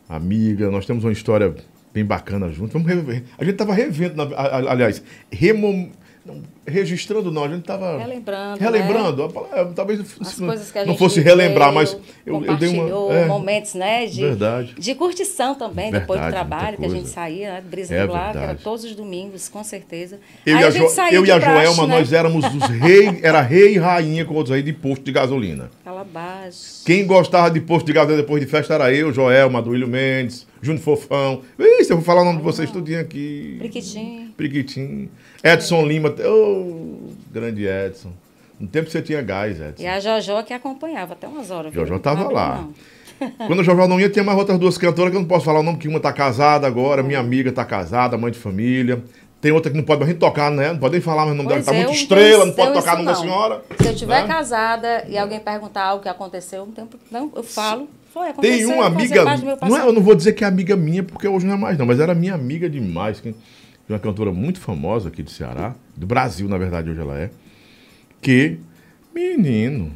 amiga. 0.08 0.70
Nós 0.70 0.84
temos 0.84 1.02
uma 1.04 1.12
história 1.12 1.54
bem 1.94 2.04
bacana 2.04 2.50
junto. 2.50 2.72
Vamos 2.74 2.86
rever. 2.86 3.24
A 3.38 3.44
gente 3.44 3.54
estava 3.54 3.72
revendo, 3.72 4.20
aliás, 4.36 5.02
remom... 5.32 5.88
não, 6.24 6.42
registrando 6.66 7.30
não, 7.30 7.44
a 7.44 7.48
gente 7.48 7.60
estava 7.60 7.98
Relembrando, 7.98 8.58
relembrando. 8.58 9.28
palavra- 9.28 9.72
Talvez 9.74 10.00
As 10.20 10.34
coisas 10.34 10.70
que 10.72 10.78
a 10.78 10.82
não 10.82 10.92
gente 10.92 10.98
fosse 10.98 11.20
relembrar, 11.20 11.72
mas 11.72 11.96
eu, 12.24 12.42
eu 12.44 12.56
dei 12.56 12.68
uma 12.70 13.14
é, 13.14 13.26
momentos, 13.26 13.74
né? 13.74 14.06
De, 14.06 14.20
Verdade. 14.22 14.74
de 14.78 14.94
curtição 14.94 15.54
também, 15.54 15.90
depois 15.92 16.18
do 16.20 16.24
Verdade, 16.24 16.48
trabalho, 16.48 16.78
que 16.78 16.86
a 16.86 16.88
gente 16.88 17.08
saía, 17.08 17.52
né? 17.54 17.60
Brisa 17.60 17.94
É 17.94 18.06
do 18.06 18.12
lar, 18.12 18.22
que 18.32 18.36
era 18.38 18.46
verdade. 18.46 18.64
todos 18.64 18.84
os 18.84 18.94
domingos, 18.94 19.48
com 19.48 19.62
certeza. 19.62 20.18
Eu, 20.46 20.56
Aí 20.56 20.62
e 20.62 20.66
a, 20.66 20.70
jo, 20.70 20.84
eu 21.12 21.26
e 21.26 21.30
a 21.30 21.38
praxe, 21.40 21.54
Joelma, 21.64 21.86
né? 21.86 21.98
nós 21.98 22.12
éramos 22.12 22.44
os 22.46 22.64
reis, 22.70 23.22
era 23.22 23.42
rei 23.42 23.74
e 23.74 23.78
rainha 23.78 24.24
com 24.24 24.34
outros 24.34 24.54
aí 24.56 24.62
de 24.62 24.72
posto 24.72 25.02
de 25.04 25.12
gasolina. 25.12 25.70
Calabash. 25.84 26.82
Quem 26.86 27.06
gostava 27.06 27.50
de 27.50 27.60
posto 27.60 27.86
de 27.86 27.92
gasolina 27.92 28.22
depois 28.22 28.42
de 28.42 28.48
festa 28.48 28.74
era 28.74 28.92
eu, 28.92 29.12
Joelma, 29.12 29.60
Duílio 29.60 29.86
Mendes, 29.88 30.46
Júnior 30.64 30.82
Fofão. 30.82 31.42
Ih, 31.58 31.84
se 31.84 31.92
eu 31.92 31.96
vou 31.96 32.04
falar 32.04 32.22
o 32.22 32.24
nome 32.24 32.38
de 32.38 32.44
vocês 32.44 32.70
tudinho 32.70 33.00
aqui. 33.00 33.56
Priquitinho. 33.58 34.30
Priquitinho. 34.36 35.08
Edson 35.42 35.84
Lima. 35.86 36.08
Ô, 36.08 37.10
grande 37.30 37.66
Edson. 37.66 38.12
No 38.58 38.66
tempo 38.68 38.88
você 38.90 39.02
tinha 39.02 39.20
gás, 39.20 39.60
Edson. 39.60 39.82
E 39.82 39.86
a 39.86 40.00
Jojó 40.00 40.42
que 40.42 40.52
acompanhava 40.54 41.12
até 41.12 41.26
umas 41.28 41.50
horas. 41.50 41.72
viu? 41.72 41.84
Jojó 41.84 41.98
tava 41.98 42.16
Não 42.20 42.22
abriu, 42.26 42.36
lá. 42.36 42.56
não. 42.56 42.74
Quando 43.46 43.60
a 43.60 43.62
Jojó 43.62 43.86
não 43.86 44.00
ia, 44.00 44.08
tinha 44.08 44.24
mais 44.24 44.38
outras 44.38 44.58
duas 44.58 44.76
cantoras 44.78 45.10
que 45.10 45.16
eu 45.16 45.20
não 45.20 45.28
posso 45.28 45.44
falar 45.44 45.60
o 45.60 45.62
nome, 45.62 45.78
que 45.78 45.86
uma 45.86 46.00
tá 46.00 46.12
casada 46.12 46.66
agora, 46.66 47.02
minha 47.02 47.18
amiga 47.20 47.52
tá 47.52 47.64
casada, 47.64 48.16
mãe 48.18 48.32
de 48.32 48.38
família. 48.38 49.02
Tem 49.40 49.52
outra 49.52 49.70
que 49.70 49.76
não 49.76 49.84
pode 49.84 50.00
mais 50.00 50.10
nem 50.10 50.18
tocar, 50.18 50.50
né? 50.50 50.72
Não 50.72 50.78
pode 50.78 50.92
nem 50.92 51.00
falar 51.02 51.26
mais 51.26 51.34
o 51.34 51.36
nome 51.36 51.48
dela, 51.50 51.60
Pois 51.62 51.66
tá 51.66 51.74
é, 51.74 51.84
muito 51.84 51.96
estrela, 51.98 52.46
não 52.46 52.52
pode 52.54 52.70
isso 52.70 52.80
tocar 52.80 52.94
o 52.94 52.96
nome 52.96 53.06
da 53.06 53.14
senhora. 53.14 53.62
Se 53.78 53.86
eu 53.88 53.92
estiver 53.92 54.22
né? 54.22 54.26
casada 54.26 55.04
e 55.06 55.18
alguém 55.18 55.38
perguntar 55.38 55.82
algo 55.84 56.02
que 56.02 56.08
aconteceu, 56.08 56.64
não, 56.64 56.72
tem, 56.72 56.88
não 57.10 57.30
eu 57.36 57.42
falo. 57.42 57.86
Foi. 58.14 58.32
Tem 58.34 58.64
uma 58.64 58.86
amiga. 58.86 59.24
do 59.24 59.68
Não 59.68 59.76
é, 59.76 59.88
eu 59.88 59.92
não 59.92 60.00
vou 60.00 60.14
dizer 60.14 60.34
que 60.34 60.44
é 60.44 60.46
amiga 60.46 60.76
minha, 60.76 61.02
porque 61.02 61.26
hoje 61.26 61.44
não 61.44 61.54
é 61.54 61.58
mais, 61.58 61.76
não, 61.76 61.84
mas 61.84 61.98
era 61.98 62.14
minha 62.14 62.32
amiga 62.32 62.70
demais. 62.70 63.18
Que, 63.18 63.34
uma 63.88 63.98
cantora 63.98 64.30
muito 64.30 64.60
famosa 64.60 65.08
aqui 65.08 65.20
de 65.20 65.32
Ceará, 65.32 65.74
do 65.96 66.06
Brasil, 66.06 66.48
na 66.48 66.56
verdade, 66.56 66.88
hoje 66.88 67.00
ela 67.00 67.18
é. 67.18 67.30
Que, 68.22 68.60
menino, 69.12 69.92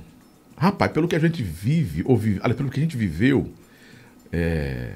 rapaz, 0.57 0.91
pelo 0.91 1.07
que 1.07 1.15
a 1.15 1.19
gente 1.21 1.45
vive, 1.45 2.03
ou 2.05 2.17
vive, 2.17 2.41
pelo 2.41 2.69
que 2.71 2.81
a 2.81 2.83
gente 2.83 2.97
viveu, 2.97 3.53
é, 4.33 4.95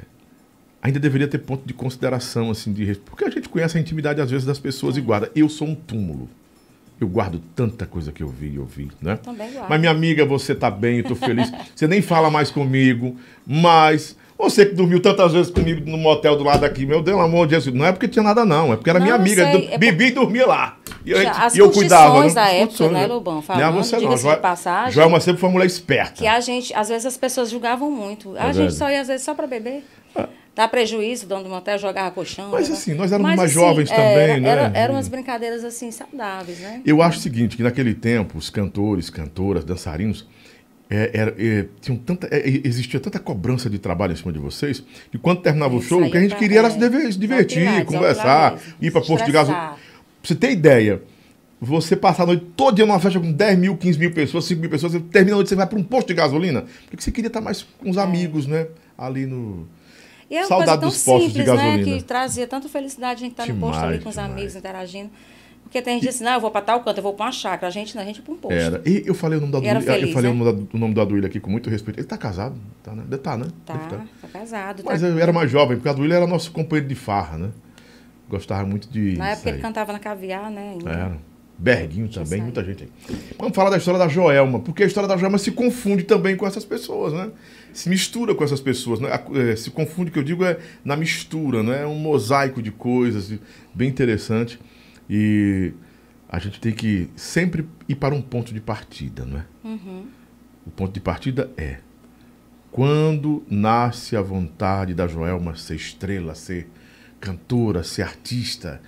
ainda 0.83 0.99
deveria 0.99 1.29
ter 1.29 1.39
ponto 1.39 1.65
de 1.65 1.73
consideração, 1.73 2.51
assim, 2.51 2.73
de 2.73 2.97
Porque 3.07 3.25
a 3.25 3.31
gente 3.31 3.49
conhece 3.49 3.79
a 3.79 3.81
intimidade, 3.81 4.21
às 4.21 4.33
vezes, 4.33 4.45
das 4.45 4.59
pessoas 4.59 4.97
e 4.97 5.01
guarda. 5.01 5.31
Eu 5.33 5.49
sou 5.49 5.69
um 5.69 5.77
túmulo. 5.77 6.29
Eu 7.03 7.09
guardo 7.09 7.41
tanta 7.57 7.85
coisa 7.85 8.13
que 8.13 8.23
eu 8.23 8.29
vi 8.29 8.53
e 8.55 8.59
ouvi, 8.59 8.89
né? 9.01 9.17
Também 9.17 9.51
guardo. 9.53 9.69
Mas 9.69 9.81
minha 9.81 9.91
amiga, 9.91 10.25
você 10.25 10.55
tá 10.55 10.71
bem, 10.71 10.99
eu 10.99 11.05
tô 11.05 11.15
feliz. 11.17 11.51
Você 11.75 11.89
nem 11.89 12.01
fala 12.01 12.31
mais 12.31 12.51
comigo, 12.51 13.17
mas 13.47 14.17
você 14.39 14.67
que 14.67 14.75
dormiu 14.75 15.01
tantas 15.01 15.33
vezes 15.33 15.53
comigo 15.53 15.89
no 15.89 15.97
motel 15.97 16.37
do 16.37 16.43
lado 16.43 16.65
aqui, 16.65 16.85
meu 16.85 17.01
Deus, 17.03 17.21
amor 17.21 17.47
de 17.47 17.53
Deus, 17.53 17.67
não 17.69 17.85
é 17.87 17.93
porque 17.93 18.09
tinha 18.09 18.23
nada 18.25 18.45
não, 18.45 18.73
é 18.73 18.77
porque 18.77 18.91
era 18.91 18.99
Não, 18.99 19.07
minha 19.07 19.15
eu 19.17 19.21
amiga, 19.21 19.45
sei, 19.45 19.53
do, 19.53 19.73
é 19.87 19.93
por- 19.93 20.15
dormia 20.15 20.47
lá. 20.47 20.77
E, 21.05 21.11
eu- 21.13 21.23
Já, 21.23 21.31
as 21.47 21.55
e 21.55 21.59
eu 21.59 21.71
cuidava. 21.71 22.11
condições 22.23 22.35
né? 22.35 22.41
da 22.41 22.43
As 22.47 22.53
época, 22.55 22.67
condições, 22.67 22.93
né, 22.93 23.07
Lobão? 23.07 23.35
Não 23.35 23.41
é 23.41 23.43
Falando, 23.45 23.75
você 23.77 23.93
não, 23.97 24.03
diga-se 24.03 24.17
de 24.23 24.29
Joel- 24.29 24.41
passagem. 24.41 24.93
Joelma 24.93 25.21
sempre 25.21 25.41
foi 25.41 25.49
uma 25.49 25.53
mulher 25.55 25.67
esperta. 25.67 26.13
Que 26.15 26.27
a 26.27 26.41
gente, 26.41 26.75
às 26.75 26.89
vezes 26.89 27.07
as 27.07 27.17
pessoas 27.17 27.51
julgavam 27.51 27.91
muito. 27.91 28.37
A 28.37 28.41
É 28.41 28.47
gente 28.47 28.55
verdade. 28.57 28.75
só 28.75 28.91
ia, 28.91 29.01
às 29.01 29.09
vezes, 29.09 29.25
só 29.25 29.35
para 29.35 29.47
beber. 29.47 29.85
Dá 30.55 30.69
prejuízo, 30.69 31.25
o 31.25 31.29
dono 31.29 31.45
do 31.45 31.49
motel 31.51 31.79
jogava 31.79 32.11
colchão. 32.11 32.51
Mas, 32.51 32.69
né? 32.69 32.75
assim, 32.75 32.93
nós 32.95 33.11
éramos 33.11 33.31
Mas, 33.31 33.37
mais 33.39 33.51
assim, 33.51 33.61
jovens 33.61 33.89
também, 33.89 34.05
era, 34.07 34.41
né? 34.41 34.49
Era, 34.51 34.73
eram 34.79 34.95
umas 34.95 35.09
brincadeiras, 35.09 35.65
assim, 35.65 35.91
saudáveis, 35.91 36.59
né? 36.61 36.83
Eu 36.85 37.01
acho 37.01 37.19
o 37.19 37.21
seguinte, 37.23 37.57
que 37.57 37.63
naquele 37.63 37.95
tempo, 37.95 38.37
os 38.37 38.51
cantores, 38.51 39.09
cantoras, 39.09 39.65
dançarinos, 39.65 40.29
é, 40.91 41.11
era- 41.15 41.35
é, 41.39 41.65
tinham 41.81 41.97
tanta, 41.97 42.27
é, 42.31 42.39
é, 42.47 42.61
existia 42.65 43.01
tanta 43.01 43.19
cobrança 43.19 43.71
de 43.71 43.79
trabalho 43.79 44.13
em 44.13 44.17
cima 44.17 44.31
de 44.31 44.39
vocês, 44.39 44.85
que 45.11 45.17
quando 45.17 45.41
terminava 45.41 45.75
o 45.75 45.79
Isso 45.79 45.89
show, 45.89 46.03
o 46.03 46.11
que 46.11 46.19
a 46.19 46.21
é 46.21 46.23
gente 46.25 46.37
queria 46.37 46.59
era 46.59 46.69
é, 46.69 46.71
se 46.71 46.79
diver- 46.79 47.13
se 47.13 47.19
divertir, 47.19 47.85
conversar, 47.87 48.59
ir 48.79 48.91
para 48.91 49.01
posto 49.01 49.25
de 49.25 49.33
gasolina. 49.33 49.69
Pra 49.71 49.77
você 50.23 50.35
ter 50.35 50.51
ideia, 50.53 51.01
você 51.59 51.97
passar 51.97 52.25
a 52.25 52.27
noite 52.27 52.45
todo 52.55 52.77
dia 52.77 52.85
numa 52.85 53.01
festa 53.01 53.19
com 53.19 53.33
10 53.33 53.59
mil, 53.59 53.75
15 53.77 53.99
mil 53.99 54.13
pessoas, 54.13 54.45
5 54.45 54.61
mil 54.61 54.69
pessoas, 54.69 54.93
você 54.93 55.01
termina 55.01 55.35
a 55.35 55.39
noite, 55.39 55.49
você 55.49 55.57
vai 55.57 55.67
para 55.67 55.79
um 55.79 55.83
posto 55.83 56.09
de 56.09 56.15
gasolina, 56.15 56.65
porque 56.91 57.03
você 57.03 57.11
queria 57.11 57.29
estar 57.29 57.41
mais 57.41 57.63
com 57.79 57.87
É. 57.87 57.91
os 57.91 57.97
amigos, 57.97 58.47
né? 58.47 58.67
Ali 58.99 59.25
no... 59.25 59.67
E 60.33 60.37
é 60.37 60.41
uma 60.41 60.49
Saudade 60.49 60.81
coisa 60.81 61.05
tão 61.05 61.13
postos 61.13 61.33
de 61.35 61.45
simples, 61.45 61.63
né? 61.63 61.85
Que 61.85 62.03
trazia 62.03 62.47
tanta 62.47 62.67
felicidade 62.67 63.17
a 63.17 63.23
gente 63.23 63.33
estar 63.33 63.47
no 63.47 63.53
Demais, 63.53 63.73
posto 63.75 63.87
ali 63.87 63.99
com 63.99 64.09
os 64.09 64.15
demais. 64.15 64.33
amigos, 64.33 64.57
interagindo. 64.57 65.11
Porque 65.63 65.83
tem 65.83 65.95
gente 65.95 66.01
que 66.05 66.07
diz 66.09 66.17
assim, 66.17 66.25
não, 66.25 66.33
eu 66.33 66.41
vou 66.41 66.51
para 66.51 66.63
tal 66.63 66.81
canto, 66.83 66.97
eu 66.97 67.03
vou 67.03 67.13
para 67.13 67.27
uma 67.27 67.33
chácara. 67.33 67.67
A 67.67 67.71
gente 67.71 67.95
não, 67.95 68.03
a 68.03 68.07
gente 68.07 68.23
para 68.23 68.33
um 68.33 68.37
posto. 68.39 68.55
Era. 68.55 68.81
E 68.87 69.03
eu 69.05 69.15
falei 69.15 69.37
o 69.37 69.43
nome 69.43 69.53
da 69.53 69.59
Duília, 69.61 69.99
eu 70.01 70.13
falei 70.15 70.33
né? 70.33 70.67
o 70.73 70.79
nome 70.79 70.95
da- 70.95 71.05
Duília 71.05 71.27
aqui 71.29 71.39
com 71.39 71.51
muito 71.51 71.69
respeito. 71.69 72.01
Ele 72.01 72.07
tá 72.07 72.17
casado? 72.17 72.55
Tá, 72.83 72.93
né? 72.95 73.03
Deve 73.07 73.23
tá, 73.23 73.37
né? 73.37 73.45
Tá, 73.67 73.75
Deve 73.75 73.89
tá. 73.89 74.05
tá 74.23 74.29
casado. 74.29 74.83
Mas 74.87 75.03
tá... 75.03 75.07
eu 75.07 75.19
era 75.19 75.35
mais 75.35 75.51
jovem, 75.51 75.77
porque 75.77 75.89
a 75.91 75.93
Duília 75.93 76.15
era 76.17 76.27
nosso 76.27 76.51
companheiro 76.51 76.89
de 76.89 76.95
farra, 76.95 77.37
né? 77.37 77.51
Gostava 78.27 78.65
muito 78.67 78.89
de. 78.89 79.19
Na 79.19 79.33
época 79.33 79.51
ele 79.51 79.59
cantava 79.59 79.93
na 79.93 79.99
caviar, 79.99 80.51
né? 80.51 80.71
ainda. 80.73 80.91
Era. 80.91 81.19
Berguinho 81.63 82.09
também, 82.09 82.43
muita 82.43 82.65
gente 82.65 82.83
aí. 82.83 83.17
Vamos 83.39 83.55
falar 83.55 83.71
da 83.71 83.77
história 83.77 83.97
da 83.97 84.09
Joelma, 84.09 84.59
porque 84.59 84.83
a 84.83 84.87
história 84.87 85.09
da 85.09 85.17
Joelma 85.17 85.39
se 85.39 85.53
confunde 85.53 86.03
também 86.03 86.37
com 86.37 86.45
essas 86.45 86.65
pessoas, 86.65 87.13
né? 87.13 87.31
Se 87.73 87.89
mistura 87.89 88.35
com 88.35 88.43
essas 88.43 88.61
pessoas, 88.61 88.99
né? 88.99 89.09
É, 89.35 89.55
Se 89.55 89.71
confunde, 89.71 90.11
o 90.11 90.13
que 90.13 90.19
eu 90.19 90.25
digo 90.25 90.45
é 90.45 90.59
na 90.85 90.97
mistura, 90.97 91.63
né? 91.63 91.83
É 91.83 91.87
um 91.87 91.95
mosaico 91.95 92.61
de 92.61 92.73
coisas 92.73 93.33
bem 93.73 93.89
interessante. 93.89 94.59
E 95.09 95.73
a 96.29 96.41
gente 96.41 96.61
tem 96.61 96.73
que 96.73 97.09
sempre 97.15 97.65
ir 97.89 97.95
para 97.95 98.13
um 98.13 98.21
ponto 98.21 98.53
de 98.53 98.61
partida, 98.61 99.25
não 99.25 99.39
é? 99.39 99.45
Uhum. 99.63 100.07
O 100.67 100.71
ponto 100.71 100.93
de 100.93 101.01
partida 101.01 101.49
é 101.57 101.77
quando 102.73 103.45
nasce 103.49 104.17
a 104.17 104.21
vontade 104.21 104.95
da 104.95 105.07
Joelma 105.07 105.55
ser 105.55 105.77
estrela, 105.77 106.35
ser 106.35 106.67
cantora, 107.21 107.85
ser 107.85 108.03
artista. 108.03 108.81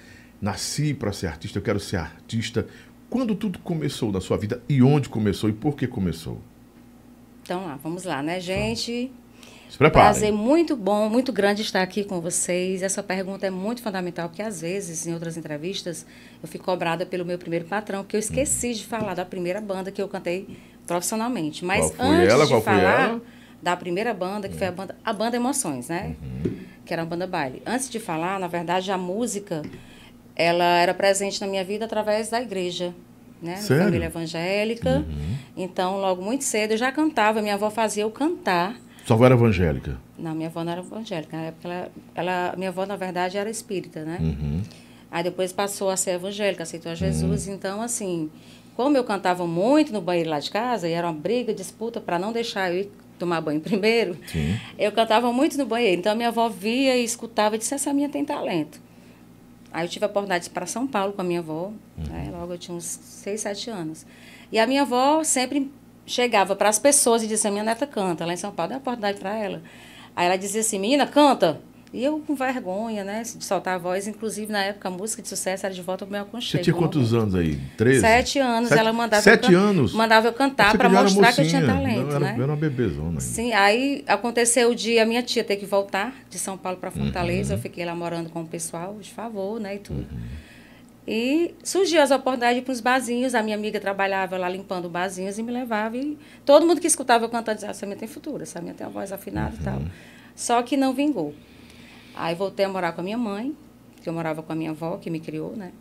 Nasci 0.44 0.92
para 0.92 1.11
ser 1.11 1.28
artista, 1.28 1.59
eu 1.59 1.62
quero 1.62 1.80
ser 1.80 1.96
artista. 1.96 2.66
Quando 3.09 3.35
tudo 3.35 3.59
começou 3.61 4.12
na 4.12 4.20
sua 4.20 4.37
vida 4.37 4.62
e 4.68 4.83
onde 4.83 5.09
começou 5.09 5.48
e 5.48 5.54
por 5.54 5.74
que 5.74 5.87
começou? 5.87 6.38
Então 7.42 7.64
lá, 7.64 7.78
vamos 7.83 8.04
lá, 8.04 8.22
né, 8.22 8.38
gente? 8.40 9.11
Se 9.70 9.78
preparem. 9.78 10.11
Prazer 10.11 10.33
muito 10.33 10.76
bom, 10.76 11.09
muito 11.09 11.33
grande 11.33 11.62
estar 11.62 11.80
aqui 11.80 12.04
com 12.04 12.20
vocês. 12.20 12.83
Essa 12.83 13.02
pergunta 13.02 13.46
é 13.46 13.50
muito 13.50 13.83
fundamental, 13.83 14.28
porque 14.28 14.42
às 14.42 14.61
vezes, 14.61 15.07
em 15.07 15.14
outras 15.14 15.38
entrevistas, 15.38 16.04
eu 16.42 16.46
fico 16.46 16.66
cobrada 16.66 17.07
pelo 17.07 17.24
meu 17.24 17.38
primeiro 17.38 17.64
patrão, 17.64 18.02
porque 18.02 18.16
eu 18.16 18.20
esqueci 18.20 18.74
de 18.74 18.85
falar 18.85 19.14
da 19.14 19.24
primeira 19.24 19.62
banda 19.62 19.90
que 19.90 20.02
eu 20.02 20.09
cantei 20.09 20.59
profissionalmente. 20.87 21.64
Mas 21.64 21.90
antes 21.98 22.28
ela? 22.28 22.44
de 22.44 22.50
Qual 22.50 22.61
foi 22.61 22.74
falar 22.74 23.18
da 23.62 23.74
primeira 23.74 24.12
banda, 24.12 24.46
que 24.46 24.59
foi 24.59 24.66
a 24.66 24.72
banda, 24.72 24.94
a 25.02 25.12
banda 25.14 25.37
Emoções, 25.37 25.88
né? 25.88 26.16
Que 26.85 26.92
era 26.92 27.02
uma 27.02 27.09
banda 27.09 27.26
baile. 27.26 27.62
Antes 27.64 27.88
de 27.88 27.98
falar, 27.98 28.38
na 28.38 28.46
verdade, 28.46 28.92
a 28.92 28.98
música, 28.98 29.62
ela 30.37 30.79
era 30.79 30.94
presente 30.94 31.40
na 31.40 31.47
minha 31.47 31.64
vida 31.64 31.85
através 31.85 32.29
da 32.29 32.40
igreja. 32.40 32.94
Né? 33.40 33.57
Sério? 33.57 33.83
Uhum. 33.83 33.88
Família 33.88 34.07
evangélica. 34.07 35.05
Então, 35.57 36.01
logo 36.01 36.23
muito 36.23 36.44
cedo, 36.44 36.73
eu 36.73 36.77
já 36.77 36.90
cantava. 36.90 37.42
Minha 37.42 37.55
avó 37.55 37.70
fazia 37.70 38.03
eu 38.03 38.11
cantar. 38.11 38.77
Sua 39.05 39.16
avó 39.16 39.27
era 39.27 39.35
evangélica. 39.35 39.99
Não, 40.18 40.35
minha 40.35 40.49
avó 40.49 40.64
não 40.64 40.73
era 40.73 40.81
evangélica. 40.81 41.37
Na 41.37 41.42
época, 41.44 41.68
ela, 41.68 41.90
ela, 42.14 42.55
minha 42.57 42.70
avó, 42.70 42.87
na 42.87 42.97
verdade, 42.97 43.37
era 43.37 43.51
espírita, 43.51 44.03
né? 44.05 44.18
Uhum. 44.20 44.62
Aí 45.11 45.23
depois 45.23 45.53
passou 45.53 45.90
a 45.90 45.97
ser 45.97 46.12
evangélica, 46.12 46.62
aceitou 46.62 46.90
a 46.90 46.94
Jesus. 46.94 47.47
Então, 47.47 47.83
assim, 47.83 48.31
como 48.75 48.97
eu 48.97 49.05
cantava 49.05 49.47
muito 49.47 49.92
no 49.92 50.01
banheiro 50.01 50.31
lá 50.31 50.40
de 50.40 50.51
casa, 50.51 50.88
e 50.88 50.92
era 50.92 51.07
uma 51.07 51.12
briga, 51.12 51.53
disputa 51.53 52.01
para 52.01 52.18
não 52.18 52.33
deixar 52.33 52.73
eu 52.73 52.81
ir 52.81 52.92
tomar 53.18 53.40
banho 53.40 53.61
primeiro, 53.61 54.16
Sim. 54.27 54.59
eu 54.77 54.90
cantava 54.90 55.33
muito 55.33 55.57
no 55.57 55.66
banheiro. 55.66 56.01
Então, 56.01 56.16
minha 56.16 56.29
avó 56.29 56.49
via 56.49 56.97
e 56.97 57.05
escutava 57.05 57.55
e 57.55 57.59
disse, 57.59 57.75
essa 57.75 57.92
minha 57.92 58.09
tem 58.09 58.25
talento. 58.25 58.81
Aí 59.74 59.84
eu 59.84 59.88
tive 59.88 60.04
a 60.04 60.08
oportunidade 60.08 60.48
para 60.50 60.66
São 60.66 60.87
Paulo 60.87 61.12
com 61.12 61.20
a 61.20 61.24
minha 61.24 61.40
avó, 61.40 61.72
né? 61.96 62.28
logo 62.30 62.52
eu 62.52 62.58
tinha 62.58 62.76
uns 62.76 62.84
6, 62.84 63.40
7 63.40 63.70
anos. 63.70 64.06
E 64.52 64.56
a 64.56 64.68
minha 64.68 64.82
avó 64.82 65.24
sempre 65.24 65.68
chegava 66.06 66.54
para 66.54 66.68
as 66.68 66.78
pessoas 66.78 67.24
e 67.24 67.26
dizia, 67.26 67.50
minha 67.50 67.64
neta 67.64 67.84
canta, 67.84 68.24
lá 68.24 68.32
em 68.32 68.37
São 68.37 68.52
Paulo, 68.52 68.68
dá 68.68 68.76
uma 68.76 68.80
oportunidade 68.80 69.18
para 69.18 69.37
ela. 69.37 69.60
Aí 70.14 70.26
ela 70.26 70.37
dizia 70.37 70.60
assim, 70.60 70.78
menina, 70.78 71.08
canta. 71.08 71.60
E 71.94 72.04
eu 72.04 72.18
com 72.26 72.35
vergonha, 72.35 73.04
né, 73.04 73.22
de 73.22 73.44
soltar 73.44 73.76
a 73.76 73.78
voz. 73.78 74.09
Inclusive, 74.09 74.50
na 74.50 74.64
época, 74.64 74.88
a 74.88 74.90
música 74.90 75.22
de 75.22 75.28
sucesso 75.28 75.64
era 75.64 75.72
de 75.72 75.80
volta 75.80 76.04
ao 76.04 76.11
meu 76.11 76.22
aconchego. 76.22 76.59
Você 76.59 76.64
tinha 76.64 76.74
quantos 76.74 77.14
anos 77.14 77.37
aí? 77.37 77.57
13? 77.76 78.00
Sete 78.00 78.38
anos. 78.40 78.68
Sete- 78.68 78.80
ela 78.80 78.92
mandava 78.92 79.22
Sete 79.22 79.52
eu 79.52 79.61
anos? 79.61 79.92
Mandava 79.94 80.26
eu 80.26 80.33
cantar 80.33 80.76
para 80.76 80.88
mostrar 80.88 81.33
que 81.33 81.42
eu 81.42 81.46
tinha 81.48 81.64
talento, 81.64 82.00
Não, 82.02 82.11
era, 82.11 82.18
né? 82.18 82.35
era 82.37 82.46
uma 82.46 82.57
bebezona 82.57 83.09
ainda. 83.11 83.20
Sim, 83.20 83.52
aí 83.52 84.02
aconteceu 84.09 84.70
o 84.70 84.74
dia 84.74 85.04
a 85.04 85.07
minha 85.07 85.22
tia 85.22 85.44
ter 85.44 85.54
que 85.54 85.66
voltar 85.66 86.12
de 86.28 86.37
São 86.37 86.59
Paulo 86.59 86.78
para 86.78 86.90
Uhum. 86.90 86.96
Fortaleza. 87.04 87.54
Eu 87.54 87.59
fiquei 87.59 87.85
lá 87.85 87.94
morando 87.94 88.28
com 88.28 88.42
o 88.42 88.46
pessoal, 88.46 88.96
de 89.00 89.12
favor, 89.12 89.61
né, 89.61 89.76
e 89.76 89.78
tudo. 89.78 90.04
E 91.07 91.54
surgiu 91.62 92.00
as 92.02 92.11
oportunidades 92.11 92.62
para 92.64 92.72
os 92.72 92.80
barzinhos. 92.80 93.35
A 93.37 93.42
minha 93.42 93.57
amiga 93.57 93.78
trabalhava 93.78 94.37
lá 94.38 94.48
limpando 94.48 94.88
barzinhos 94.88 95.38
e 95.38 95.42
me 95.44 95.52
levava. 95.52 95.96
E 95.96 96.18
todo 96.46 96.66
mundo 96.66 96.80
que 96.80 96.87
escutava 96.87 97.24
eu 97.24 97.28
cantando 97.28 97.57
dizia: 97.57 97.70
essa 97.70 97.85
minha 97.87 97.96
tem 97.96 98.09
futuro, 98.09 98.42
essa 98.42 98.61
minha 98.61 98.74
tem 98.74 98.85
a 98.87 98.90
voz 98.90 99.12
afinada 99.12 99.54
e 99.61 99.62
tal. 99.62 99.83
Só 100.35 100.61
que 100.62 100.76
não 100.76 100.92
vingou. 100.94 101.33
Aí 102.14 102.35
voltei 102.35 102.64
a 102.64 102.68
morar 102.68 102.92
com 102.92 103.00
a 103.00 103.05
minha 103.05 103.18
mãe, 103.18 103.55
que 104.03 104.09
eu 104.09 104.12
morava 104.12 104.42
com 104.42 104.53
a 104.53 104.57
minha 104.57 104.70
avó, 104.70 104.96
que 104.98 105.11
me 105.11 105.20
criou, 105.20 105.55
né? 105.57 105.72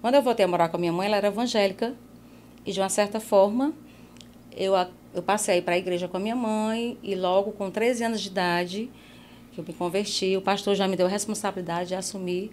Quando 0.00 0.14
eu 0.14 0.22
voltei 0.22 0.44
a 0.44 0.48
morar 0.48 0.68
com 0.68 0.76
a 0.76 0.80
minha 0.80 0.92
mãe, 0.92 1.06
ela 1.06 1.16
era 1.16 1.28
evangélica. 1.28 1.94
E 2.66 2.72
de 2.72 2.80
uma 2.80 2.88
certa 2.88 3.18
forma, 3.20 3.72
eu, 4.56 4.74
a- 4.76 4.88
eu 5.14 5.22
passei 5.22 5.60
para 5.62 5.74
a 5.74 5.78
igreja 5.78 6.06
com 6.08 6.16
a 6.16 6.20
minha 6.20 6.36
mãe. 6.36 6.96
E 7.02 7.14
logo 7.14 7.52
com 7.52 7.70
13 7.70 8.04
anos 8.04 8.20
de 8.20 8.28
idade, 8.28 8.90
que 9.52 9.60
eu 9.60 9.64
me 9.66 9.72
converti, 9.72 10.36
o 10.36 10.40
pastor 10.42 10.74
já 10.74 10.86
me 10.88 10.96
deu 10.96 11.06
a 11.06 11.08
responsabilidade 11.10 11.88
de 11.88 11.94
assumir 11.94 12.50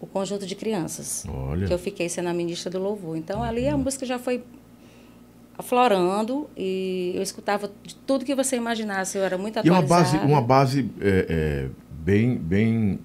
o 0.00 0.06
conjunto 0.06 0.46
de 0.46 0.54
crianças. 0.54 1.24
Olha. 1.28 1.66
Que 1.66 1.72
eu 1.72 1.78
fiquei 1.78 2.08
sendo 2.08 2.28
a 2.28 2.32
ministra 2.34 2.70
do 2.70 2.78
louvor. 2.78 3.16
Então, 3.16 3.42
ali 3.42 3.68
a 3.68 3.76
música 3.76 4.04
já 4.06 4.18
foi 4.18 4.42
aflorando 5.58 6.48
e 6.56 7.12
eu 7.14 7.22
escutava 7.22 7.70
de 7.82 7.94
tudo 7.94 8.24
que 8.24 8.34
você 8.34 8.56
imaginasse. 8.56 9.18
Eu 9.18 9.24
era 9.24 9.36
muito 9.38 9.56
E 9.64 9.68
uma 9.70 9.78
atualizada. 9.80 10.18
base, 10.18 10.32
uma 10.32 10.40
base 10.40 10.90
é, 11.00 11.26
é, 11.28 11.68
bem, 12.04 12.36
bem, 12.36 12.98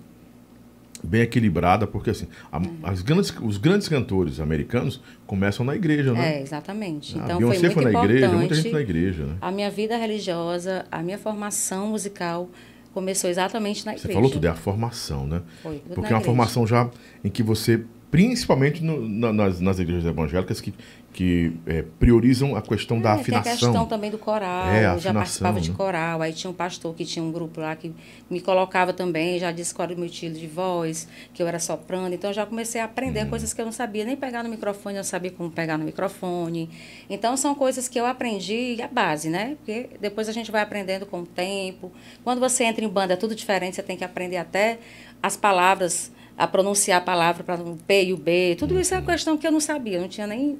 bem 1.03 1.21
equilibrada, 1.21 1.85
porque 1.85 2.09
assim, 2.09 2.27
a- 2.51 2.57
Uhum. 2.57 2.77
as 2.83 3.01
grandes, 3.01 3.33
os 3.41 3.57
grandes 3.57 3.87
cantores 3.87 4.39
americanos 4.39 4.99
começam 5.25 5.65
na 5.65 5.75
igreja, 5.75 6.13
né? 6.13 6.37
É, 6.37 6.41
exatamente. 6.41 7.15
A 7.15 7.23
Então, 7.23 7.27
foi 7.29 7.37
Beyoncé 7.39 7.59
muito 7.61 7.73
foi 7.73 7.83
na 7.83 7.89
importante. 7.91 8.11
igreja, 8.15 8.33
muita 8.35 8.55
gente 8.55 8.63
foi 8.63 8.73
na 8.73 8.81
igreja, 8.81 9.25
né? 9.25 9.35
A 9.41 9.51
minha 9.51 9.69
vida 9.69 9.95
religiosa, 9.97 10.85
a 10.91 11.03
minha 11.03 11.17
formação 11.17 11.87
musical 11.89 12.49
começou 12.93 13.29
exatamente 13.29 13.85
na 13.85 13.91
Você 13.91 13.99
igreja. 13.99 14.13
falou 14.15 14.31
tudo, 14.31 14.45
é 14.45 14.49
a 14.49 14.55
formação, 14.55 15.27
né? 15.27 15.41
Foi, 15.61 15.75
tudo 15.77 15.93
Porque 15.93 16.11
é 16.11 16.15
uma 16.15 16.19
igreja. 16.19 16.25
formação 16.25 16.65
já 16.65 16.89
em 17.23 17.29
que 17.29 17.43
você 17.43 17.83
principalmente 18.09 18.83
no, 18.83 19.07
na, 19.07 19.33
nas, 19.33 19.59
nas 19.59 19.79
igrejas 19.79 20.05
evangélicas 20.05 20.61
que, 20.61 20.73
que 21.11 21.51
é, 21.65 21.83
priorizam 21.99 22.55
a 22.55 22.61
questão 22.61 22.97
é, 22.97 23.01
da 23.01 23.13
afinação. 23.13 23.43
Tem 23.43 23.51
a 23.51 23.55
questão 23.55 23.85
também 23.85 24.09
do 24.09 24.17
coral. 24.17 24.67
É, 24.67 24.93
eu 24.93 24.99
já 24.99 25.13
participava 25.13 25.59
de 25.59 25.71
né? 25.71 25.75
coral. 25.75 26.21
Aí 26.21 26.31
tinha 26.31 26.49
um 26.49 26.53
pastor 26.53 26.95
que 26.95 27.03
tinha 27.03 27.23
um 27.23 27.31
grupo 27.31 27.59
lá 27.59 27.75
que 27.75 27.93
me 28.29 28.39
colocava 28.39 28.93
também, 28.93 29.37
já 29.39 29.51
disse 29.51 29.73
qual 29.73 29.85
era 29.85 29.93
o 29.93 29.97
meu 29.97 30.05
estilo 30.07 30.35
de 30.35 30.47
voz, 30.47 31.07
que 31.33 31.43
eu 31.43 31.47
era 31.47 31.59
soprano. 31.59 32.13
Então 32.13 32.29
eu 32.29 32.33
já 32.33 32.45
comecei 32.45 32.79
a 32.79 32.85
aprender 32.85 33.23
Uhum. 33.23 33.29
coisas 33.29 33.53
que 33.53 33.59
eu 33.59 33.65
não 33.65 33.71
sabia 33.71 34.05
nem 34.05 34.15
pegar 34.15 34.43
no 34.43 34.49
microfone, 34.49 34.95
eu 34.95 34.99
não 34.99 35.03
sabia 35.03 35.31
como 35.31 35.49
pegar 35.51 35.77
no 35.77 35.83
microfone. 35.83 36.69
Então 37.09 37.35
são 37.35 37.53
coisas 37.55 37.89
que 37.89 37.99
eu 37.99 38.05
aprendi 38.05 38.81
a 38.81 38.87
base, 38.87 39.29
né? 39.29 39.55
Porque 39.57 39.89
depois 39.99 40.29
a 40.29 40.31
gente 40.31 40.51
vai 40.51 40.61
aprendendo 40.61 41.05
com 41.05 41.21
o 41.21 41.25
tempo. 41.25 41.91
Quando 42.23 42.39
você 42.39 42.63
entra 42.63 42.85
em 42.85 42.87
banda 42.89 43.13
é 43.13 43.17
tudo 43.17 43.35
diferente, 43.35 43.75
você 43.75 43.83
tem 43.83 43.97
que 43.97 44.03
aprender 44.03 44.37
até 44.37 44.79
as 45.21 45.35
palavras 45.35 46.11
a 46.37 46.47
pronunciar 46.47 46.99
a 46.99 47.03
palavra 47.03 47.43
para 47.43 47.61
o 47.61 47.77
P 47.77 48.05
e 48.05 48.13
o 48.13 48.17
B. 48.17 48.55
Tudo 48.59 48.79
isso 48.79 48.93
é 48.93 48.99
uma 48.99 49.11
questão 49.11 49.37
que 49.37 49.47
eu 49.47 49.51
não 49.51 49.59
sabia, 49.59 49.99
não 49.99 50.07
tinha 50.07 50.27
nem 50.27 50.57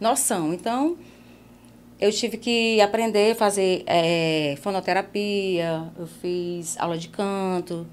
noção. 0.00 0.54
Então, 0.54 0.96
eu 2.00 2.12
tive 2.12 2.36
que 2.36 2.80
aprender 2.80 3.32
a 3.32 3.34
fazer 3.34 3.82
é, 3.86 4.56
fonoterapia, 4.62 5.90
eu 5.98 6.06
fiz 6.06 6.76
aula 6.78 6.96
de 6.96 7.08
canto, 7.08 7.86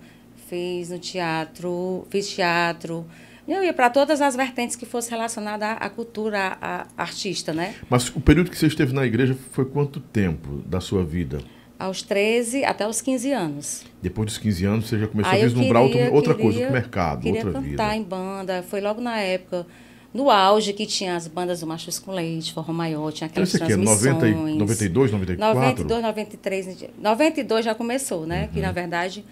fiz 0.47 0.89
no 0.89 0.99
teatro, 0.99 2.05
fiz 2.09 2.29
teatro. 2.29 3.05
Eu 3.47 3.63
ia 3.63 3.73
para 3.73 3.89
todas 3.89 4.21
as 4.21 4.35
vertentes 4.35 4.75
que 4.75 4.85
fosse 4.85 5.09
relacionada 5.09 5.65
à, 5.65 5.73
à 5.73 5.89
cultura, 5.89 6.57
à, 6.61 6.87
à 6.97 7.01
artista, 7.01 7.51
né? 7.51 7.75
Mas 7.89 8.07
o 8.09 8.21
período 8.21 8.49
que 8.49 8.57
você 8.57 8.67
esteve 8.67 8.93
na 8.93 9.05
igreja 9.05 9.35
foi 9.51 9.65
quanto 9.65 9.99
tempo 9.99 10.61
da 10.65 10.79
sua 10.79 11.03
vida? 11.03 11.39
Aos 11.83 12.01
13 12.01 12.63
até 12.63 12.87
os 12.87 13.01
15 13.01 13.31
anos. 13.33 13.83
Depois 14.01 14.25
dos 14.27 14.37
15 14.37 14.63
anos, 14.65 14.87
você 14.87 14.97
já 14.97 15.05
começou 15.07 15.33
Aí 15.33 15.41
a 15.41 15.43
vislumbrar 15.45 15.83
queria- 15.83 16.01
outra, 16.03 16.15
outra 16.15 16.33
queria- 16.33 16.43
coisa, 16.45 16.59
outro 16.59 16.73
mercado, 16.73 17.21
queria 17.23 17.45
outra 17.45 17.51
cantar 17.61 17.69
vida. 17.89 17.95
em 17.97 18.03
banda. 18.03 18.63
Foi 18.63 18.79
logo 18.79 19.01
na 19.01 19.19
época, 19.19 19.67
no 20.13 20.29
auge 20.29 20.71
que 20.71 20.85
tinha 20.85 21.15
as 21.17 21.27
bandas 21.27 21.59
do 21.59 21.67
Machos 21.67 21.99
com 21.99 22.11
Leite, 22.13 22.53
Forró 22.53 22.71
Maior, 22.71 23.11
tinha 23.11 23.27
aquelas 23.27 23.49
isso 23.53 23.61
aqui 23.61 23.73
é 23.73 23.75
90, 23.75 24.27
e- 24.29 24.31
transmissões. 24.31 24.57
92, 24.59 25.11
94? 25.11 25.59
92, 25.59 26.01
93. 26.01 26.85
92 26.97 27.65
já 27.65 27.75
começou, 27.75 28.25
né? 28.25 28.49
Que 28.53 28.61
na 28.61 28.69
Uhum. 28.69 28.73
verdade, 28.73 29.25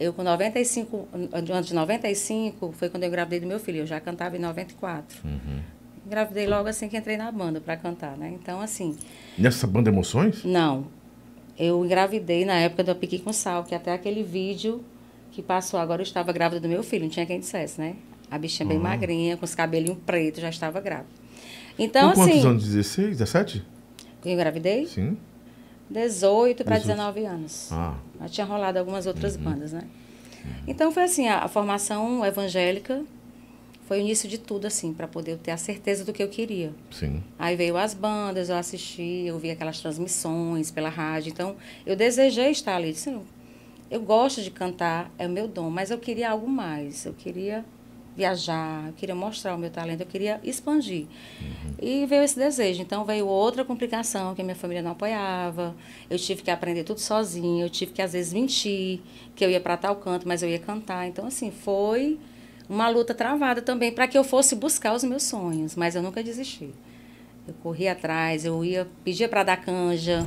eu 0.00 0.12
com 0.12 0.24
95, 0.24 1.06
antes 1.32 1.66
de 1.68 1.74
95, 1.74 2.72
foi 2.76 2.88
quando 2.88 3.04
eu 3.04 3.08
engravidei 3.10 3.38
do 3.38 3.46
meu 3.46 3.60
filho. 3.60 3.78
Eu 3.78 3.86
já 3.86 4.00
cantava 4.00 4.36
em 4.36 4.40
94. 4.40 5.18
Uhum. 5.24 5.60
Engravidei 6.04 6.48
logo 6.48 6.68
assim 6.68 6.88
que 6.88 6.96
entrei 6.96 7.16
na 7.16 7.30
banda 7.30 7.60
para 7.60 7.76
cantar, 7.76 8.16
né? 8.16 8.32
Então, 8.34 8.60
assim, 8.60 8.96
Nessa 9.38 9.68
banda 9.68 9.88
Emoções? 9.88 10.42
não. 10.44 10.86
Eu 11.58 11.84
engravidei 11.84 12.44
na 12.44 12.54
época 12.54 12.82
do 12.84 12.94
Piqui 12.94 13.18
com 13.18 13.32
Sal, 13.32 13.64
que 13.64 13.74
até 13.74 13.92
aquele 13.92 14.22
vídeo 14.22 14.82
que 15.30 15.42
passou 15.42 15.78
agora 15.78 16.00
eu 16.00 16.04
estava 16.04 16.32
grávida 16.32 16.60
do 16.60 16.68
meu 16.68 16.82
filho, 16.82 17.04
não 17.04 17.10
tinha 17.10 17.24
quem 17.26 17.40
dissesse, 17.40 17.80
né? 17.80 17.96
A 18.30 18.38
bichinha 18.38 18.66
bem 18.68 18.78
magrinha, 18.78 19.36
com 19.36 19.44
os 19.44 19.54
cabelinhos 19.54 19.98
pretos, 20.06 20.40
já 20.40 20.48
estava 20.48 20.80
grávida. 20.80 21.08
Então, 21.78 22.10
Com 22.10 22.14
quantos 22.16 22.36
assim, 22.38 22.46
anos? 22.46 22.64
16, 22.64 23.18
17? 23.18 23.64
eu 24.24 24.32
engravidei 24.32 24.86
Sim. 24.86 25.16
18 25.90 26.64
para 26.64 26.78
18. 26.78 26.96
19 26.96 27.24
anos. 27.26 27.68
Ah, 27.72 27.94
Já 28.20 28.28
tinha 28.28 28.46
rolado 28.46 28.78
algumas 28.78 29.06
outras 29.06 29.36
Uhum. 29.36 29.42
bandas, 29.42 29.72
né? 29.72 29.82
Então 30.66 30.90
foi 30.90 31.04
assim, 31.04 31.28
a, 31.28 31.40
a 31.44 31.48
formação 31.48 32.24
evangélica 32.24 33.02
foi 33.86 33.98
o 33.98 34.00
início 34.00 34.28
de 34.28 34.38
tudo, 34.38 34.66
assim, 34.66 34.92
para 34.92 35.08
poder 35.08 35.38
ter 35.38 35.50
a 35.50 35.56
certeza 35.56 36.04
do 36.04 36.12
que 36.12 36.22
eu 36.22 36.28
queria. 36.28 36.72
sim. 36.90 37.22
Aí 37.38 37.56
veio 37.56 37.76
as 37.76 37.92
bandas, 37.94 38.48
eu 38.48 38.56
assisti, 38.56 39.24
eu 39.26 39.38
vi 39.38 39.50
aquelas 39.50 39.80
transmissões 39.80 40.70
pela 40.70 40.88
rádio. 40.88 41.30
Então, 41.30 41.56
eu 41.84 41.96
desejei 41.96 42.50
estar 42.50 42.76
ali. 42.76 42.92
Disse, 42.92 43.10
"Não, 43.10 43.24
eu 43.90 44.00
gosto 44.00 44.40
de 44.40 44.50
cantar, 44.50 45.12
é 45.18 45.26
o 45.26 45.30
meu 45.30 45.46
dom, 45.48 45.68
mas 45.68 45.90
eu 45.90 45.98
queria 45.98 46.30
algo 46.30 46.48
mais. 46.48 47.04
Eu 47.04 47.12
queria 47.12 47.64
viajar, 48.16 48.86
eu 48.88 48.92
queria 48.92 49.14
mostrar 49.14 49.54
o 49.54 49.58
meu 49.58 49.70
talento, 49.70 50.00
eu 50.02 50.06
queria 50.06 50.40
expandir. 50.44 51.06
E 51.80 52.06
veio 52.06 52.22
esse 52.22 52.38
desejo. 52.38 52.80
Então, 52.82 53.04
veio 53.04 53.26
outra 53.26 53.64
complicação, 53.64 54.34
que 54.34 54.40
a 54.40 54.44
minha 54.44 54.54
família 54.54 54.82
não 54.82 54.92
apoiava. 54.92 55.74
Eu 56.08 56.18
tive 56.18 56.42
que 56.42 56.50
aprender 56.50 56.84
tudo 56.84 57.00
sozinha, 57.00 57.64
eu 57.64 57.70
tive 57.70 57.92
que, 57.92 58.00
às 58.02 58.12
vezes, 58.12 58.32
mentir, 58.32 59.00
que 59.34 59.44
eu 59.44 59.50
ia 59.50 59.60
para 59.60 59.76
tal 59.76 59.96
canto, 59.96 60.28
mas 60.28 60.42
eu 60.42 60.48
ia 60.48 60.58
cantar. 60.58 61.06
Então, 61.06 61.26
assim, 61.26 61.50
foi 61.50 62.18
uma 62.68 62.88
luta 62.88 63.12
travada 63.14 63.60
também 63.62 63.92
para 63.92 64.06
que 64.08 64.16
eu 64.16 64.24
fosse 64.24 64.54
buscar 64.54 64.94
os 64.94 65.04
meus 65.04 65.22
sonhos, 65.24 65.74
mas 65.76 65.94
eu 65.94 66.02
nunca 66.02 66.22
desisti. 66.22 66.70
Eu 67.46 67.54
corria 67.62 67.92
atrás, 67.92 68.44
eu 68.44 68.64
ia, 68.64 68.86
pedia 69.04 69.28
para 69.28 69.42
dar 69.42 69.56
canja, 69.56 70.24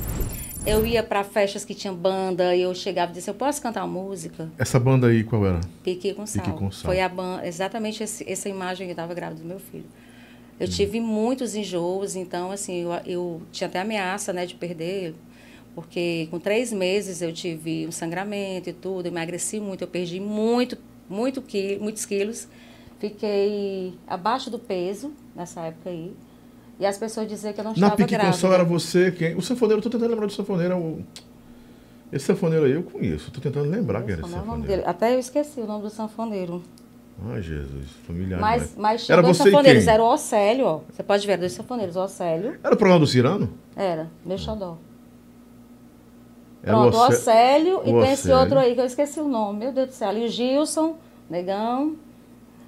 eu 0.66 0.84
ia 0.84 1.02
para 1.02 1.24
festas 1.24 1.64
que 1.64 1.74
tinham 1.74 1.94
banda 1.94 2.54
e 2.54 2.62
eu 2.62 2.74
chegava 2.74 3.10
e 3.10 3.14
disse: 3.14 3.30
Eu 3.30 3.34
posso 3.34 3.62
cantar 3.62 3.84
uma 3.84 4.02
música? 4.02 4.50
Essa 4.58 4.78
banda 4.78 5.06
aí, 5.06 5.24
qual 5.24 5.46
era? 5.46 5.60
Pique 5.82 6.12
com 6.12 6.26
sal. 6.26 6.44
Pique 6.44 6.58
com 6.58 6.70
sal. 6.70 6.90
Foi 6.90 7.00
a 7.00 7.08
banda, 7.08 7.46
exatamente 7.46 8.02
esse- 8.02 8.28
essa 8.30 8.48
imagem 8.48 8.86
que 8.86 8.90
eu 8.90 8.94
estava 8.94 9.14
grávida 9.14 9.40
do 9.40 9.46
meu 9.46 9.58
filho. 9.58 9.84
Hum. 9.84 10.56
Eu 10.60 10.68
tive 10.68 11.00
muitos 11.00 11.54
enjoos, 11.54 12.16
então, 12.16 12.50
assim, 12.50 12.82
eu, 12.82 12.90
eu 13.06 13.42
tinha 13.52 13.68
até 13.68 13.78
ameaça, 13.80 14.32
né, 14.32 14.44
de 14.44 14.54
perder, 14.54 15.14
porque 15.74 16.28
com 16.30 16.38
três 16.38 16.72
meses 16.72 17.22
eu 17.22 17.32
tive 17.32 17.86
um 17.86 17.92
sangramento 17.92 18.68
e 18.70 18.72
tudo, 18.72 19.06
emagreci 19.06 19.60
muito, 19.60 19.82
eu 19.82 19.88
perdi 19.88 20.18
muito, 20.20 20.76
muito 21.08 21.40
qui 21.42 21.78
muitos 21.80 22.04
quilos, 22.04 22.48
fiquei 22.98 23.94
abaixo 24.06 24.50
do 24.50 24.58
peso 24.58 25.12
nessa 25.34 25.60
época 25.62 25.90
aí, 25.90 26.12
e 26.78 26.86
as 26.86 26.98
pessoas 26.98 27.28
diziam 27.28 27.52
que 27.52 27.60
eu 27.60 27.64
não 27.64 27.70
Na 27.72 27.74
estava 27.76 27.96
Pique 27.96 28.10
grávida. 28.12 28.32
Consol 28.32 28.52
era 28.52 28.64
você 28.64 29.10
quem? 29.10 29.34
O 29.36 29.42
sanfoneiro, 29.42 29.78
eu 29.78 29.82
tô 29.82 29.90
tentando 29.90 30.10
lembrar 30.10 30.26
do 30.26 30.32
sanfoneiro. 30.32 30.72
é 30.74 30.76
o- 30.76 31.02
Esse 32.12 32.26
sanfoneiro 32.26 32.66
aí 32.66 32.72
eu 32.72 32.82
conheço, 32.82 33.30
tô 33.30 33.40
tentando 33.40 33.68
lembrar 33.68 34.02
quem 34.02 34.12
era 34.12 34.22
esse 34.22 34.30
sanfoneiro. 34.30 34.82
Até 34.86 35.14
eu 35.14 35.18
esqueci 35.18 35.60
o 35.60 35.66
nome 35.66 35.82
do 35.82 35.90
sanfoneiro. 35.90 36.62
Ai, 37.30 37.40
Jesus, 37.42 37.88
familiar. 38.06 38.38
Mas, 38.38 38.74
mas 38.76 39.08
era 39.08 39.22
dois 39.22 39.36
você 39.38 39.44
sanfoneiros, 39.44 39.84
quem? 39.84 39.92
era 39.92 40.02
o 40.02 40.06
Océlio, 40.12 40.66
ó. 40.66 40.80
Você 40.90 41.02
pode 41.02 41.26
ver, 41.26 41.38
dois 41.38 41.52
sanfoneiros, 41.52 41.96
o 41.96 42.00
Océlio, 42.04 42.58
Era 42.62 42.74
o 42.74 42.76
programa 42.76 43.00
do 43.00 43.06
Cirano? 43.06 43.54
era, 43.74 44.08
meu 44.24 44.36
xodó. 44.38 44.76
Pronto, 46.72 46.96
o 46.96 47.00
Océ- 47.06 47.14
Océlio 47.14 47.80
e 47.84 47.90
o 47.92 48.00
tem 48.02 48.12
esse 48.12 48.22
Océlio. 48.28 48.38
outro 48.38 48.58
aí 48.58 48.74
que 48.74 48.80
eu 48.80 48.86
esqueci 48.86 49.20
o 49.20 49.28
nome, 49.28 49.58
meu 49.60 49.72
Deus 49.72 49.88
do 49.88 49.92
céu. 49.94 50.08
Ali 50.08 50.24
o 50.24 50.28
Gilson, 50.28 50.96
Negão, 51.30 51.94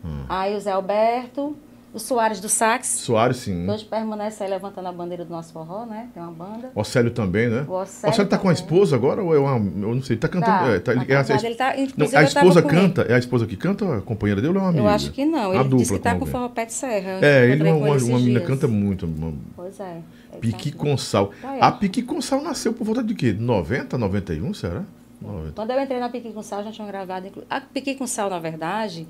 Hum. 0.05 0.25
aí 0.29 0.57
o 0.57 0.61
Zé 0.61 0.71
Alberto, 0.73 1.57
o 1.93 1.99
Soares 1.99 2.39
do 2.39 2.49
Sax, 2.51 2.87
Soares, 2.87 3.39
sim. 3.39 3.65
que 3.65 3.71
hoje 3.71 3.85
permanece 3.85 4.45
aí 4.45 4.51
levantando 4.51 4.87
a 4.89 4.93
bandeira 4.93 5.25
do 5.25 5.31
nosso 5.31 5.53
forró, 5.53 5.87
né? 5.87 6.09
Tem 6.13 6.23
uma 6.23 6.31
banda. 6.31 6.71
Océlio 6.75 7.11
também, 7.11 7.49
né? 7.49 7.65
O 7.67 7.73
Océlio 7.73 8.13
Océlio 8.13 8.29
tá 8.31 8.37
com 8.37 8.49
a 8.49 8.55
também. 8.55 8.63
esposa 8.65 8.95
agora 8.95 9.23
ou 9.23 9.35
é 9.35 9.39
uma. 9.39 9.57
Eu 9.57 9.95
não 9.95 10.03
sei, 10.03 10.17
tá 10.17 10.29
cantando. 10.29 10.59
Tá, 10.67 10.69
é, 10.71 10.79
tá- 10.81 10.93
tá 10.95 11.05
é 11.09 11.17
a- 11.17 11.47
ele 11.47 11.55
tá- 11.57 11.75
não, 11.97 12.07
a 12.19 12.23
esposa 12.23 12.61
ele. 12.61 12.69
canta? 12.69 13.03
É 13.09 13.15
a 13.15 13.19
esposa 13.19 13.47
que 13.47 13.57
canta 13.57 13.97
a 13.97 14.01
companheira 14.03 14.41
dele 14.43 14.53
ou 14.55 14.59
é 14.59 14.63
uma 14.65 14.69
amiga? 14.69 14.85
Eu 14.85 14.89
acho 14.89 15.11
que 15.13 15.25
não, 15.25 15.51
Uma 15.51 15.61
ele 15.61 15.65
disse 15.77 15.85
dupla 15.85 15.97
que 15.97 16.03
tá 16.05 16.11
com 16.11 16.17
alguém. 16.19 16.33
forró 16.33 16.49
pé 16.51 16.67
de 16.67 16.73
serra. 16.75 17.19
É, 17.23 17.51
ele 17.51 17.67
é 17.69 17.73
com 17.73 17.79
uma, 17.79 17.97
esses 17.97 18.09
uma 18.09 18.19
menina 18.19 18.41
canta 18.41 18.69
muito. 18.69 19.07
uma- 19.07 19.33
Pois 19.57 19.81
é. 19.81 19.97
Ele 20.43 20.53
Piqui 20.53 20.73
tá- 20.73 20.79
Consal. 20.79 21.33
Tá. 21.41 21.59
A 21.61 21.73
Piqui 21.73 22.03
Consal 22.03 22.43
nasceu 22.43 22.73
por 22.73 22.85
volta 22.85 23.03
de 23.03 23.15
quê? 23.15 23.33
90, 23.33 23.97
91, 23.99 24.55
será? 24.55 24.85
90. 25.21 25.53
Quando 25.53 25.71
eu 25.71 25.81
entrei 25.81 25.99
na 26.01 26.09
Piqui 26.09 26.33
com 26.33 26.43
Sal, 26.43 26.63
já 26.65 26.71
tinham 26.73 26.87
gravado. 26.89 27.29
A 27.51 27.61
Piqui 27.61 27.95
com 27.97 28.07
Sal, 28.07 28.31
na 28.31 28.39
verdade, 28.39 29.07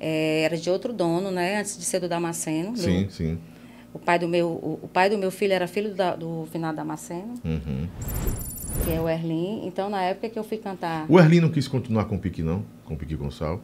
é, 0.00 0.42
era 0.42 0.56
de 0.56 0.68
outro 0.70 0.92
dono, 0.92 1.30
né? 1.30 1.60
Antes 1.60 1.76
de 1.78 1.84
ser 1.84 2.00
do 2.00 2.08
Damasceno. 2.08 2.76
Sim, 2.76 3.06
sim. 3.10 3.38
O 3.92 3.98
pai 3.98 4.18
do 4.18 4.28
meu, 4.28 4.48
o, 4.48 4.78
o 4.82 4.88
pai 4.88 5.08
do 5.08 5.16
meu 5.16 5.30
filho 5.30 5.52
era 5.52 5.66
filho 5.66 5.94
da- 5.94 6.14
do 6.16 6.46
finado 6.52 6.76
Damasceno, 6.76 7.34
Uhum. 7.44 7.86
que 8.84 8.92
é 8.92 9.00
o 9.00 9.08
Erlin. 9.08 9.66
Então, 9.66 9.88
na 9.88 10.02
época 10.02 10.28
que 10.28 10.38
eu 10.38 10.44
fui 10.44 10.58
cantar, 10.58 11.06
O 11.08 11.18
Erlin 11.18 11.40
não 11.40 11.50
quis 11.50 11.66
continuar 11.66 12.04
com 12.04 12.16
o 12.16 12.18
Piqui, 12.18 12.42
não? 12.42 12.62
Com 12.84 12.94
o 12.94 12.96
Piqui 12.96 13.16
Consal. 13.16 13.60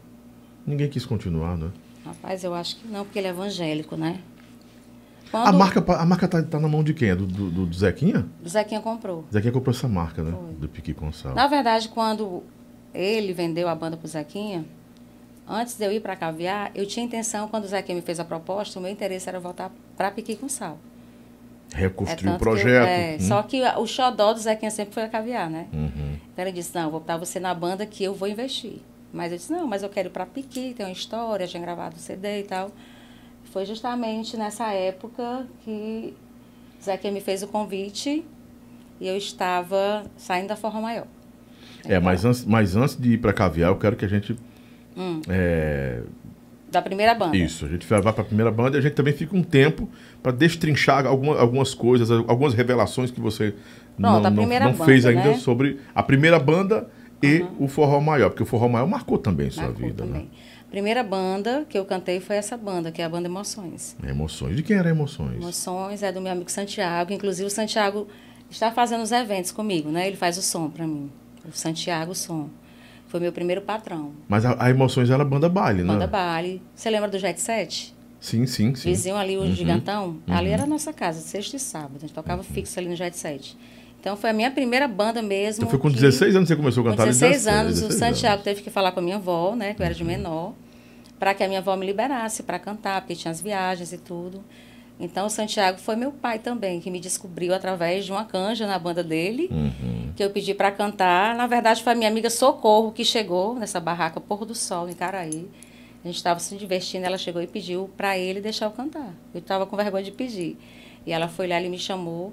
Ninguém 0.66 0.88
quis 0.88 1.04
continuar, 1.04 1.56
né? 1.56 1.70
rapaz, 2.04 2.42
eu 2.42 2.52
acho 2.52 2.76
que 2.76 2.88
não, 2.88 3.04
porque 3.04 3.18
ele 3.18 3.28
é 3.28 3.30
evangélico, 3.30 3.96
né? 3.96 4.18
A 5.32 5.44
Quando 5.44 5.58
marca, 5.58 5.80
pa- 5.82 5.96
a 6.00 6.04
marca 6.06 6.28
tá, 6.28 6.42
tá 6.42 6.60
na 6.60 6.68
mão 6.68 6.82
de 6.84 6.92
quem? 6.94 7.10
É 7.10 7.14
do, 7.16 7.26
do, 7.26 7.66
do 7.66 7.74
Zequinha? 7.74 8.26
o 8.44 8.48
Zequinha 8.48 8.80
comprou. 8.80 9.24
Zequinha 9.32 9.52
comprou 9.52 9.74
essa 9.74 9.88
marca, 9.88 10.22
né? 10.22 10.30
Foi. 10.32 10.54
Do 10.54 10.68
Piqui 10.68 10.92
Consal. 10.94 11.34
Na 11.34 11.46
verdade, 11.46 11.88
quando 11.88 12.42
ele 12.94 13.32
vendeu 13.32 13.68
a 13.68 13.74
banda 13.74 13.96
pro 13.96 14.06
Zequinha, 14.06 14.64
antes 15.48 15.76
de 15.76 15.84
eu 15.84 15.92
ir 15.92 16.00
para 16.00 16.14
Caviar, 16.16 16.70
eu 16.74 16.86
tinha 16.86 17.04
intenção, 17.06 17.48
quando 17.48 17.64
o 17.64 17.68
Zequinha 17.68 17.96
me 17.96 18.02
fez 18.02 18.20
a 18.20 18.24
proposta, 18.24 18.78
o 18.78 18.82
meu 18.82 18.90
interesse 18.90 19.28
era 19.28 19.40
voltar 19.40 19.70
para 19.96 20.10
Piqui 20.10 20.36
com 20.36 20.48
Sal. 20.48 20.78
Reconstruir 21.74 22.28
o 22.28 22.32
tanto 22.32 22.38
que 22.38 22.48
eu- 22.48 22.52
projeto. 22.52 22.86
é, 22.86 23.16
Hum. 23.16 23.20
Só 23.20 23.42
que 23.42 23.62
o 23.78 23.86
xodó 23.86 24.34
do 24.34 24.38
Zequinha 24.40 24.70
sempre 24.70 24.92
foi 24.92 25.04
a 25.04 25.08
caviar, 25.08 25.48
né? 25.48 25.66
Uhum. 25.72 26.16
Então 26.32 26.44
ele 26.44 26.52
disse, 26.52 26.74
não, 26.74 26.90
vou 26.90 27.00
botar 27.00 27.16
você 27.16 27.40
na 27.40 27.54
banda 27.54 27.86
que 27.86 28.04
eu 28.04 28.14
vou 28.14 28.28
investir. 28.28 28.80
Mas 29.12 29.32
eu 29.32 29.38
disse, 29.38 29.50
não, 29.52 29.66
mas 29.66 29.82
eu 29.82 29.88
quero 29.88 30.08
ir 30.08 30.10
pra 30.10 30.26
Piqui, 30.26 30.74
tem 30.76 30.84
uma 30.84 30.92
história, 30.92 31.46
tinha 31.46 31.62
gravado 31.62 31.96
CD 31.98 32.40
e 32.40 32.42
tal. 32.44 32.70
Foi 33.52 33.66
justamente 33.66 34.36
nessa 34.36 34.72
época 34.72 35.46
que 35.62 36.14
Zequinha 36.82 37.12
me 37.12 37.20
fez 37.20 37.42
o 37.42 37.46
convite 37.46 38.24
e 38.98 39.06
eu 39.06 39.16
estava 39.16 40.04
saindo 40.16 40.48
da 40.48 40.56
Forró 40.56 40.80
Maior. 40.80 41.06
É, 41.84 41.98
mas 42.00 42.24
antes, 42.24 42.44
mas 42.46 42.74
antes 42.76 42.96
de 42.96 43.12
ir 43.12 43.18
para 43.18 43.32
Caviar, 43.32 43.70
eu 43.70 43.76
quero 43.76 43.94
que 43.94 44.04
a 44.04 44.08
gente. 44.08 44.36
Hum. 44.96 45.20
é, 45.28 46.00
Da 46.70 46.80
primeira 46.80 47.14
banda. 47.14 47.36
isso, 47.36 47.66
a 47.66 47.68
gente 47.68 47.86
vai 47.86 48.00
para 48.00 48.10
a 48.10 48.24
primeira 48.24 48.50
banda 48.50 48.76
e 48.76 48.78
a 48.78 48.82
gente 48.82 48.94
também 48.94 49.12
fica 49.12 49.36
um 49.36 49.42
tempo 49.42 49.88
para 50.22 50.32
destrinchar 50.32 51.06
alguma, 51.06 51.38
algumas 51.38 51.74
coisas, 51.74 52.10
algumas 52.10 52.54
revelações 52.54 53.10
que 53.10 53.20
você 53.20 53.54
não, 53.98 54.12
Pronto, 54.12 54.30
não, 54.30 54.36
primeira 54.36 54.64
não 54.64 54.72
banda, 54.72 54.84
fez 54.84 55.04
ainda 55.04 55.30
né? 55.30 55.34
sobre 55.34 55.78
a 55.94 56.02
primeira 56.02 56.38
banda 56.38 56.88
e 57.22 57.44
o 57.58 57.68
Forró 57.68 58.00
Maior, 58.00 58.30
porque 58.30 58.42
o 58.42 58.46
Forró 58.46 58.68
Maior 58.68 58.86
marcou 58.86 59.18
também 59.18 59.50
sua 59.50 59.70
vida, 59.70 60.04
também. 60.04 60.22
né? 60.22 60.28
Primeira 60.72 61.02
banda 61.04 61.64
que 61.68 61.78
eu 61.78 61.84
cantei 61.84 62.18
foi 62.18 62.34
essa 62.36 62.56
banda, 62.56 62.90
que 62.90 63.00
é 63.00 63.04
a 63.04 63.08
banda 63.08 63.28
Emoções. 63.28 63.94
Emoções. 64.02 64.56
De 64.56 64.62
quem 64.62 64.76
era 64.76 64.88
Emoções? 64.88 65.36
Emoções 65.36 66.02
é 66.02 66.10
do 66.10 66.20
meu 66.20 66.32
amigo 66.32 66.50
Santiago. 66.50 67.12
Inclusive, 67.12 67.46
o 67.46 67.50
Santiago 67.50 68.08
está 68.50 68.72
fazendo 68.72 69.02
os 69.02 69.12
eventos 69.12 69.52
comigo, 69.52 69.90
né? 69.90 70.08
Ele 70.08 70.16
faz 70.16 70.38
o 70.38 70.42
som 70.42 70.70
para 70.70 70.86
mim. 70.86 71.10
O 71.46 71.52
Santiago 71.52 72.14
Som. 72.14 72.48
Foi 73.06 73.20
meu 73.20 73.30
primeiro 73.32 73.60
patrão. 73.60 74.12
Mas 74.26 74.46
a, 74.46 74.56
a 74.58 74.70
Emoções 74.70 75.10
era 75.10 75.22
banda 75.22 75.46
baile, 75.46 75.82
né? 75.82 75.92
Banda 75.92 76.06
baile. 76.06 76.62
Você 76.74 76.88
lembra 76.88 77.08
do 77.10 77.18
Jet 77.18 77.38
Set? 77.38 77.94
Sim, 78.18 78.46
sim, 78.46 78.74
sim. 78.74 78.88
Vizinho 78.88 79.16
ali, 79.16 79.36
o 79.36 79.40
Uhum. 79.42 79.54
Gigantão. 79.54 80.16
Ali 80.26 80.48
era 80.48 80.62
a 80.62 80.66
nossa 80.66 80.90
casa, 80.92 81.20
sexta 81.20 81.56
e 81.56 81.60
sábado. 81.60 81.96
A 81.96 82.00
gente 82.00 82.14
tocava 82.14 82.42
fixo 82.42 82.78
ali 82.78 82.88
no 82.88 82.96
Jet 82.96 83.14
Set. 83.18 83.58
Então, 84.00 84.16
foi 84.16 84.30
a 84.30 84.32
minha 84.32 84.50
primeira 84.50 84.88
banda 84.88 85.20
mesmo. 85.20 85.58
Então 85.64 85.68
foi 85.70 85.78
com 85.78 85.88
que- 85.88 85.94
16 85.96 86.34
anos 86.34 86.48
que 86.48 86.54
você 86.54 86.56
começou 86.56 86.80
a 86.80 86.84
Com 86.84 86.90
cantar? 86.92 87.04
16 87.06 87.46
anos, 87.46 87.74
16 87.80 87.94
o 87.94 87.98
Santiago 87.98 88.42
teve 88.42 88.62
que 88.62 88.70
falar 88.70 88.90
com 88.92 89.00
a 89.00 89.02
minha 89.02 89.16
avó, 89.16 89.54
né? 89.54 89.74
Que 89.74 89.82
eu 89.82 89.86
era 89.86 89.94
de 89.94 90.02
menor, 90.02 90.54
para 91.22 91.34
que 91.34 91.44
a 91.44 91.46
minha 91.46 91.60
avó 91.60 91.76
me 91.76 91.86
liberasse 91.86 92.42
para 92.42 92.58
cantar, 92.58 93.00
porque 93.00 93.14
tinha 93.14 93.30
as 93.30 93.40
viagens 93.40 93.92
e 93.92 93.96
tudo. 93.96 94.42
Então, 94.98 95.26
o 95.26 95.30
Santiago 95.30 95.78
foi 95.78 95.94
meu 95.94 96.10
pai 96.10 96.40
também, 96.40 96.80
que 96.80 96.90
me 96.90 96.98
descobriu 96.98 97.54
através 97.54 98.04
de 98.04 98.10
uma 98.10 98.24
canja 98.24 98.66
na 98.66 98.76
banda 98.76 99.04
dele, 99.04 99.48
Uhum. 99.52 100.12
que 100.16 100.24
eu 100.24 100.30
pedi 100.30 100.52
para 100.52 100.72
cantar. 100.72 101.36
Na 101.36 101.46
verdade, 101.46 101.80
foi 101.80 101.92
a 101.92 101.94
minha 101.94 102.10
amiga 102.10 102.28
Socorro 102.28 102.90
que 102.90 103.04
chegou 103.04 103.54
nessa 103.54 103.78
barraca 103.78 104.20
Porro 104.20 104.44
do 104.44 104.54
Sol, 104.56 104.88
em 104.88 104.94
Caraí. 104.94 105.48
A 106.02 106.08
gente 106.08 106.16
estava 106.16 106.40
se 106.40 106.56
divertindo, 106.56 107.06
ela 107.06 107.16
chegou 107.16 107.40
e 107.40 107.46
pediu 107.46 107.88
para 107.96 108.18
ele 108.18 108.40
deixar 108.40 108.66
eu 108.66 108.72
cantar. 108.72 109.14
Eu 109.32 109.38
estava 109.38 109.64
com 109.64 109.76
vergonha 109.76 110.02
de 110.02 110.10
pedir. 110.10 110.58
E 111.06 111.12
ela 111.12 111.28
foi 111.28 111.46
lá, 111.46 111.56
ele 111.56 111.68
me 111.68 111.78
chamou 111.78 112.32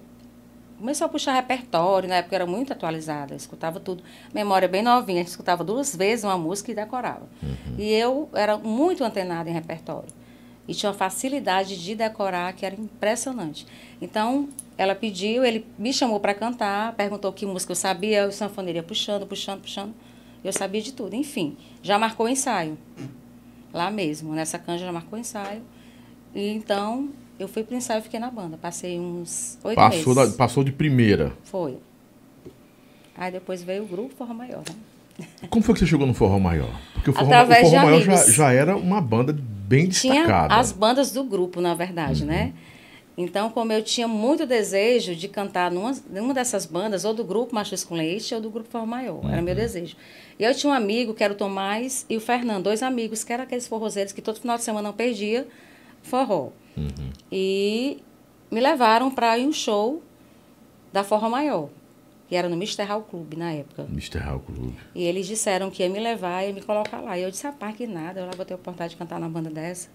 começou 0.80 1.06
a 1.06 1.10
puxar 1.10 1.34
repertório, 1.34 2.08
na 2.08 2.15
época 2.15 2.36
era 2.36 2.46
muito 2.46 2.72
atualizada, 2.72 3.36
escutava 3.36 3.80
tudo. 3.80 4.02
Memória 4.34 4.68
bem 4.68 4.82
novinha, 4.82 5.20
a 5.20 5.24
gente 5.24 5.32
escutava 5.32 5.63
duas 5.63 5.96
vezes 5.96 6.24
uma 6.24 6.38
música 6.38 6.72
e 6.72 6.76
decorava. 6.76 7.28
E 7.78 7.92
eu 7.92 8.30
era 8.34 8.58
muito 8.58 9.04
antenada 9.04 9.50
em 9.50 9.54
repertório. 9.54 10.10
E 10.68 10.74
tinha 10.74 10.89
uma 10.89 10.96
facilidade 10.98 11.82
de 11.84 11.96
decorar 11.96 12.54
que 12.54 12.65
era 12.65 12.76
impressionante. 12.76 13.68
Então, 14.02 14.48
ela 14.78 14.96
pediu, 14.96 15.44
ele 15.44 15.65
me 15.78 15.92
chamou 15.92 16.20
para 16.20 16.34
cantar, 16.34 16.94
perguntou 16.94 17.34
que 17.34 17.46
música 17.46 17.72
eu 17.72 17.76
sabia, 17.76 18.28
o 18.28 18.32
sanfoneiro 18.32 18.78
ia 18.78 18.84
puxando, 18.84 19.28
puxando, 19.28 19.62
puxando. 19.62 19.94
Eu 20.44 20.54
sabia 20.54 20.82
de 20.82 20.94
tudo. 20.94 21.15
Enfim, 21.15 21.58
já 21.82 22.00
marcou 22.00 22.28
o 22.28 22.30
ensaio. 22.30 22.78
Lá 23.74 23.92
mesmo, 23.92 24.34
nessa 24.34 24.58
canja 24.58 24.86
já 24.86 24.92
marcou 24.92 25.18
o 25.18 25.20
ensaio. 25.20 25.62
E 26.34 26.48
então, 26.50 27.10
eu 27.39 27.47
fui 27.47 27.63
pro 27.63 27.75
ensaio 27.75 27.99
e 27.99 28.02
fiquei 28.04 28.19
na 28.19 28.30
banda. 28.30 28.58
Passei 28.58 28.99
uns 28.99 29.58
oito 29.63 29.75
Passou, 29.75 30.13
da- 30.13 30.21
meses. 30.21 30.36
passou 30.36 30.63
de 30.63 30.71
primeira. 30.71 31.32
Foi. 31.43 31.78
Aí 33.17 33.32
depois 33.32 33.62
veio 33.63 33.84
o 33.84 33.88
grupo 33.88 34.13
Forró 34.15 34.34
Maior, 34.34 34.63
né? 35.19 35.28
Como 35.49 35.62
foi 35.63 35.73
que 35.73 35.80
você 35.82 35.86
chegou 35.88 36.08
no 36.08 36.13
Forró 36.13 36.39
Maior? 36.39 36.69
Porque 36.93 37.10
o 37.10 37.13
Forró, 37.13 37.25
Através 37.25 37.67
o 37.67 37.71
Forró 37.71 37.84
Maior 37.86 38.02
já, 38.02 38.15
já 38.32 38.54
era 38.54 38.78
uma 38.78 39.02
banda 39.02 39.34
bem 39.38 39.89
Tinha 39.89 40.13
destacada. 40.13 40.56
as 40.56 40.71
bandas 40.71 41.12
do 41.12 41.23
grupo, 41.25 41.60
na 41.60 41.73
verdade, 41.73 42.23
né? 42.23 42.54
Então, 43.17 43.49
como 43.49 43.73
eu 43.73 43.84
tinha 43.84 44.08
muito 44.08 44.45
desejo 44.45 45.13
de 45.13 45.28
cantar 45.28 45.69
numa, 45.69 45.93
numa 46.10 46.34
dessas 46.34 46.65
bandas, 46.65 47.04
ou 47.04 47.13
do 47.13 47.25
grupo 47.25 47.54
Machos 47.54 47.84
com 47.84 47.93
Leite, 47.95 48.34
ou 48.34 48.39
do 48.39 48.49
grupo 48.49 48.69
Forró 48.69 48.86
Maior, 48.86 49.19
era 49.30 49.41
meu 49.41 49.54
desejo. 49.54 49.97
E 50.39 50.43
eu 50.45 50.56
tinha 50.56 50.71
um 50.71 50.73
amigo, 50.73 51.13
que 51.13 51.21
era 51.21 51.34
o 51.34 51.36
Tomás 51.36 52.06
e 52.10 52.15
o 52.15 52.21
Fernando, 52.21 52.63
dois 52.63 52.82
amigos, 52.82 53.21
que 53.25 53.34
eram 53.34 53.43
aqueles 53.43 53.67
forrozeiros 53.67 54.13
que 54.13 54.21
todo 54.21 54.39
final 54.39 54.56
de 54.58 54.63
semana 54.63 54.88
não 54.88 54.95
perdia 54.95 55.45
forró. 56.02 56.50
E 57.32 58.02
me 58.50 58.60
levaram 58.60 59.12
para 59.12 59.38
ir 59.38 59.48
um 59.48 59.52
show 59.52 60.02
da 60.92 61.04
Forró 61.04 61.30
Maior, 61.30 61.70
que 62.28 62.36
era 62.36 62.48
no 62.48 62.56
Mr. 62.56 62.84
Hall 62.84 63.04
Club 63.04 63.34
na 63.36 63.52
época. 63.52 63.84
Mr. 63.84 64.20
Hall 64.20 64.40
Club. 64.40 64.74
E 64.96 65.04
eles 65.04 65.28
disseram 65.28 65.70
que 65.70 65.84
ia 65.84 65.90
me 65.90 66.00
levar 66.00 66.44
e 66.44 66.54
me 66.54 66.62
colocar 66.62 67.00
lá. 67.00 67.18
E 67.18 67.22
eu 67.22 67.30
disse, 67.30 67.44
rapaz, 67.44 67.76
que 67.76 67.86
nada, 67.86 68.22
eu 68.22 68.26
lá 68.26 68.32
vou 68.36 68.46
ter 68.46 68.54
a 68.54 68.56
oportunidade 68.56 68.92
de 68.92 68.98
cantar 68.98 69.20
na 69.20 69.30
banda 69.30 69.50
dessa. 69.50 69.90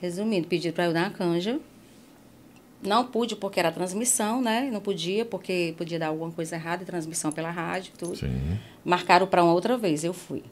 Resumindo, 0.00 0.48
pediram 0.48 0.74
para 0.74 0.86
eu 0.86 0.92
dar 0.92 1.04
uma 1.04 1.10
canja. 1.10 1.60
Não 2.82 3.04
pude 3.04 3.36
porque 3.36 3.60
era 3.60 3.70
transmissão, 3.70 4.40
né? 4.40 4.70
Não 4.72 4.80
podia 4.80 5.24
porque 5.24 5.74
podia 5.76 5.98
dar 5.98 6.08
alguma 6.08 6.30
coisa 6.30 6.56
errada, 6.56 6.84
transmissão 6.84 7.30
pela 7.30 7.50
rádio, 7.50 7.92
tudo. 7.98 8.16
Sim. 8.16 8.58
Marcaram 8.82 9.26
para 9.26 9.44
uma 9.44 9.52
outra 9.52 9.76
vez, 9.76 10.02
eu 10.02 10.14
fui. 10.14 10.42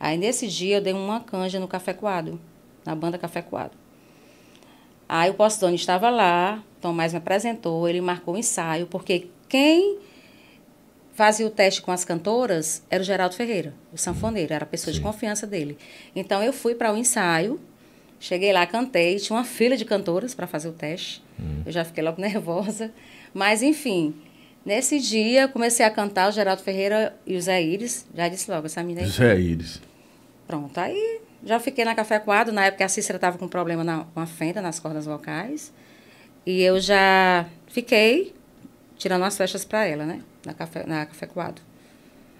Aí 0.00 0.16
nesse 0.16 0.46
dia 0.46 0.76
eu 0.78 0.80
dei 0.80 0.94
uma 0.94 1.20
canja 1.20 1.60
no 1.60 1.68
Café 1.68 1.92
Coado, 1.92 2.40
na 2.88 2.94
banda 2.94 3.18
Café 3.18 3.42
Coado. 3.42 3.76
Aí 5.06 5.30
o 5.30 5.34
Postone 5.34 5.76
estava 5.76 6.08
lá, 6.08 6.62
Tomás 6.80 7.12
me 7.12 7.18
apresentou, 7.18 7.86
ele 7.86 8.00
marcou 8.00 8.34
o 8.34 8.38
ensaio, 8.38 8.86
porque 8.86 9.28
quem 9.46 9.98
fazia 11.12 11.46
o 11.46 11.50
teste 11.50 11.82
com 11.82 11.92
as 11.92 12.04
cantoras 12.04 12.82
era 12.88 13.02
o 13.02 13.04
Geraldo 13.04 13.34
Ferreira, 13.34 13.74
o 13.92 13.98
sanfoneiro, 13.98 14.54
era 14.54 14.64
a 14.64 14.66
pessoa 14.66 14.92
de 14.92 14.98
Sim. 15.00 15.04
confiança 15.04 15.46
dele. 15.46 15.76
Então 16.16 16.42
eu 16.42 16.52
fui 16.52 16.74
para 16.74 16.92
o 16.92 16.96
ensaio, 16.96 17.60
cheguei 18.18 18.52
lá, 18.54 18.66
cantei, 18.66 19.16
tinha 19.16 19.36
uma 19.36 19.44
fila 19.44 19.76
de 19.76 19.84
cantoras 19.84 20.34
para 20.34 20.46
fazer 20.46 20.68
o 20.68 20.72
teste. 20.72 21.22
Eu 21.66 21.72
já 21.72 21.84
fiquei 21.84 22.02
logo 22.02 22.20
nervosa. 22.22 22.90
Mas, 23.34 23.62
enfim, 23.62 24.14
nesse 24.64 24.98
dia 24.98 25.46
comecei 25.46 25.84
a 25.84 25.90
cantar 25.90 26.28
o 26.28 26.32
Geraldo 26.32 26.62
Ferreira 26.62 27.14
e 27.26 27.36
o 27.36 27.40
Zé 27.40 27.62
Iris. 27.62 28.06
Já 28.14 28.28
disse 28.28 28.50
logo, 28.50 28.66
essa 28.66 28.82
menina 28.82 29.02
aí. 29.02 29.08
Zé 29.08 29.38
Iris. 29.38 29.80
Pronto, 30.46 30.78
aí 30.78 31.20
já 31.44 31.58
fiquei 31.60 31.84
na 31.84 31.94
Café 31.94 32.18
Coado. 32.18 32.52
Na 32.52 32.64
época 32.66 32.84
a 32.84 32.88
Cícera 32.88 33.16
estava 33.16 33.38
com 33.38 33.48
problema 33.48 33.82
na, 33.84 34.04
com 34.14 34.20
a 34.20 34.26
fenda 34.26 34.60
nas 34.62 34.78
cordas 34.80 35.06
vocais. 35.06 35.72
E 36.46 36.62
eu 36.62 36.80
já 36.80 37.46
fiquei 37.66 38.34
tirando 38.96 39.22
umas 39.22 39.36
festas 39.36 39.64
para 39.64 39.84
ela, 39.86 40.04
né? 40.04 40.20
Na 40.44 40.54
Café, 40.54 40.84
na 40.86 41.04
Café 41.06 41.26
Coado. 41.26 41.60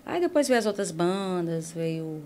Aí 0.07 0.21
depois 0.21 0.49
veio 0.49 0.59
as 0.59 0.67
outras 0.67 0.91
bandas, 0.91 1.71
veio 1.73 2.23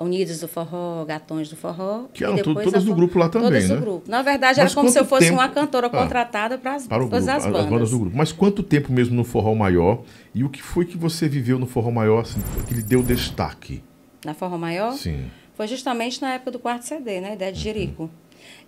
Unidos 0.00 0.38
do 0.40 0.46
Forró, 0.48 1.04
Gatões 1.04 1.48
do 1.48 1.56
Forró. 1.56 2.04
Que 2.12 2.22
eram 2.24 2.36
tu- 2.38 2.48
depois 2.50 2.64
todas 2.66 2.84
do 2.84 2.94
grupo 2.94 3.18
lá 3.18 3.28
também, 3.28 3.48
Todas 3.48 3.68
né? 3.68 3.74
do 3.76 3.80
grupo. 3.80 4.10
Na 4.10 4.22
verdade, 4.22 4.60
Mas 4.60 4.70
era 4.70 4.74
como 4.74 4.88
se 4.88 4.98
eu 4.98 5.04
fosse 5.04 5.26
tempo- 5.26 5.38
uma 5.38 5.48
cantora 5.48 5.86
Ah, 5.88 5.90
contratada 5.90 6.56
para 6.58 6.74
as, 6.74 6.86
Para 6.86 6.98
todas 7.02 7.24
grupo, 7.24 7.36
as 7.38 7.44
as 7.46 7.52
bandas. 7.52 7.70
bandas 7.70 7.90
do 7.90 7.98
grupo. 7.98 8.16
Mas 8.16 8.30
quanto 8.32 8.62
tempo 8.62 8.92
mesmo 8.92 9.14
no 9.16 9.24
Forró 9.24 9.54
Maior? 9.54 10.02
E 10.34 10.44
o 10.44 10.48
que 10.48 10.62
foi 10.62 10.84
que 10.84 10.96
você 10.96 11.28
viveu 11.28 11.58
no 11.58 11.66
Forró 11.66 11.90
Maior 11.90 12.20
assim, 12.22 12.40
que 12.68 12.74
lhe 12.74 12.82
deu 12.82 13.02
destaque? 13.02 13.82
Na 14.24 14.34
Forró 14.34 14.56
Maior? 14.58 14.92
Sim. 14.92 15.26
Foi 15.58 15.66
justamente 15.68 16.22
na 16.22 16.34
época 16.34 16.52
do 16.52 16.58
quarto 16.58 16.84
CD, 16.86 17.20
né? 17.20 17.34
Ideia 17.34 17.52
de 17.52 17.58
Jerico. 17.60 18.08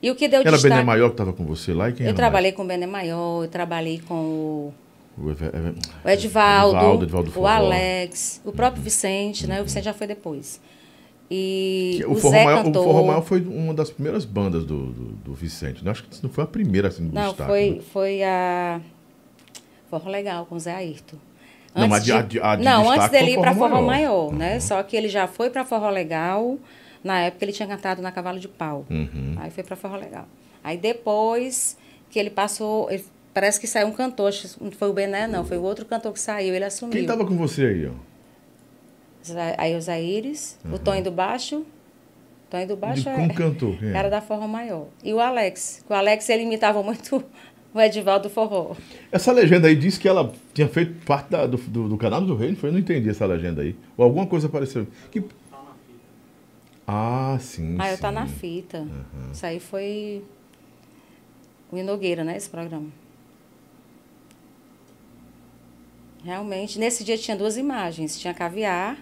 E 0.02 0.10
o 0.10 0.14
que 0.16 0.26
deu 0.28 0.40
Era 0.40 0.50
destaque... 0.50 0.74
Bené 0.74 0.84
Maior 0.84 1.06
que 1.08 1.14
estava 1.14 1.32
com 1.32 1.44
você 1.46 1.72
lá 1.72 1.88
e 1.88 1.92
quem 1.94 2.04
Eu 2.04 2.08
era 2.10 2.16
trabalhei 2.16 2.52
com 2.52 2.62
o 2.62 2.66
Bené 2.66 2.86
Maior, 2.86 3.44
eu 3.44 3.48
trabalhei 3.48 4.00
com 4.06 4.14
o, 4.14 4.74
mais? 5.16 5.26
O, 5.26 5.30
Eve- 5.30 5.56
Eve- 5.56 5.74
o 6.04 6.08
Edivaldo, 6.08 6.76
Edivaldo, 7.04 7.28
Edivaldo 7.28 7.40
o. 7.40 7.46
Alex, 7.46 8.40
o 8.44 8.52
próprio 8.52 8.82
Vicente, 8.82 9.46
né? 9.46 9.60
O 9.60 9.64
Vicente 9.64 9.84
já 9.84 9.94
foi 9.94 10.06
depois. 10.06 10.60
E 11.30 12.02
o, 12.08 12.12
o, 12.12 12.16
Forró 12.16 12.32
Zé 12.34 12.44
Maior, 12.44 12.66
o. 12.66 12.72
Forró 12.74 13.06
Maior 13.06 13.22
foi 13.22 13.40
uma 13.40 13.72
das 13.72 13.88
primeiras 13.90 14.24
bandas 14.24 14.64
do, 14.64 14.86
do, 14.86 15.04
do 15.12 15.32
Vicente. 15.34 15.84
né? 15.84 15.92
Acho 15.92 16.02
que 16.04 16.22
não 16.22 16.30
foi 16.30 16.42
a 16.42 16.46
primeira 16.46 16.88
assim, 16.88 17.06
do 17.06 17.14
Não, 17.14 17.28
destaque. 17.28 17.48
foi, 17.50 17.70
né? 17.70 17.80
foi 17.92 18.22
a 18.24 18.80
Forró 19.88 20.10
Legal 20.10 20.44
com 20.46 20.56
o 20.56 20.58
Zé 20.60 20.74
Ayrton. 20.74 21.16
Não, 21.72 21.86
mas 21.86 22.02
Antes 22.02 22.14
a 22.14 22.22
de- 22.22 22.28
de- 22.30 22.40
a 22.40 22.56
de 22.56 22.64
não, 22.64 22.90
antes 22.90 23.08
dele 23.10 23.30
ir 23.32 23.38
para 23.38 23.54
Forró 23.54 23.80
Maior. 23.80 23.86
Maior, 23.86 24.32
né? 24.32 24.58
Só 24.58 24.82
que 24.82 24.96
ele 24.96 25.08
já 25.08 25.28
foi 25.28 25.50
para 25.50 25.64
Forró 25.64 25.88
Legal. 25.88 26.58
Na 27.02 27.20
época 27.20 27.44
ele 27.44 27.52
tinha 27.52 27.66
cantado 27.68 28.02
na 28.02 28.12
Cavalo 28.12 28.38
de 28.38 28.48
Pau. 28.48 28.84
Uhum. 28.90 29.34
Aí 29.38 29.50
foi 29.50 29.64
para 29.64 29.76
Forró 29.76 29.96
Legal. 29.96 30.26
Aí 30.62 30.76
depois 30.76 31.76
que 32.10 32.18
ele 32.18 32.30
passou, 32.30 32.90
ele- 32.90 33.04
parece 33.32 33.58
que 33.60 33.66
saiu 33.66 33.86
um 33.86 33.92
cantor, 33.92 34.32
não 34.60 34.70
foi 34.70 34.88
o 34.90 34.92
Bené, 34.92 35.26
não, 35.26 35.44
foi 35.44 35.56
o 35.56 35.62
outro 35.62 35.84
cantor 35.86 36.12
que 36.12 36.20
saiu, 36.20 36.54
ele 36.54 36.64
assumiu. 36.64 36.92
Quem 36.92 37.02
estava 37.02 37.24
com 37.24 37.36
você 37.36 37.64
aí, 37.66 37.86
ó? 37.86 37.92
Aí 39.58 39.76
o 39.76 39.80
Zaires, 39.80 40.58
o 40.72 40.78
Tonho 40.78 41.04
do 41.04 41.10
Baixo. 41.10 41.64
Tonho 42.48 42.66
do 42.66 42.76
Baixo 42.76 43.08
é 43.08 43.28
cantor? 43.28 43.76
É? 43.84 43.92
cara 43.92 44.08
da 44.08 44.20
Forró 44.20 44.48
Maior. 44.48 44.86
E 45.04 45.12
o 45.14 45.20
Alex. 45.20 45.84
O 45.88 45.94
Alex 45.94 46.28
ele 46.30 46.42
imitava 46.42 46.82
muito 46.82 47.22
o 47.72 47.80
Edivaldo 47.80 48.28
do 48.28 48.32
Forró. 48.34 48.74
Essa 49.12 49.30
legenda 49.30 49.68
aí 49.68 49.76
disse 49.76 50.00
que 50.00 50.08
ela 50.08 50.32
tinha 50.52 50.66
feito 50.66 50.94
parte 51.04 51.30
da- 51.30 51.46
do, 51.46 51.56
do, 51.58 51.88
do 51.90 51.96
canal 51.96 52.20
do 52.22 52.34
Rei, 52.34 52.48
não 52.50 52.56
foi? 52.56 52.70
Eu 52.70 52.72
não 52.72 52.80
entendi 52.80 53.08
essa 53.08 53.24
legenda 53.26 53.62
aí. 53.62 53.76
Ou 53.96 54.04
alguma 54.04 54.26
coisa 54.26 54.48
apareceu. 54.48 54.86
Que... 55.12 55.22
Ah, 56.92 57.38
sim. 57.38 57.76
Ah, 57.78 57.88
eu 57.90 57.96
sim. 57.96 58.02
tá 58.02 58.10
na 58.10 58.26
fita. 58.26 58.84
Isso 59.32 59.46
aí 59.46 59.60
foi 59.60 60.24
o 61.70 61.76
Inogueira, 61.78 62.24
né? 62.24 62.36
Esse 62.36 62.50
programa. 62.50 62.88
Realmente, 66.24 66.78
nesse 66.78 67.02
dia 67.04 67.16
tinha 67.16 67.36
duas 67.36 67.56
imagens. 67.56 68.18
Tinha 68.18 68.34
Caviar, 68.34 68.98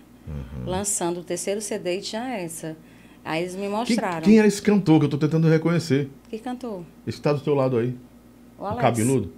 lançando 0.64 1.20
o 1.20 1.24
terceiro 1.24 1.60
CD 1.60 1.98
e 1.98 2.02
tinha 2.02 2.28
essa. 2.36 2.76
Aí 3.24 3.42
eles 3.42 3.56
me 3.56 3.68
mostraram. 3.68 4.22
quem 4.22 4.38
era 4.38 4.46
esse 4.46 4.62
cantor 4.62 5.00
que 5.00 5.06
eu 5.06 5.10
tô 5.10 5.18
tentando 5.18 5.48
reconhecer? 5.48 6.10
Que 6.30 6.38
cantou? 6.38 6.84
Esse 7.06 7.16
que 7.18 7.22
tá 7.22 7.32
do 7.32 7.40
teu 7.40 7.54
lado 7.54 7.76
aí. 7.78 7.96
O 8.58 8.62
O 8.62 8.66
Alex. 8.66 8.80
cabeludo? 8.82 9.32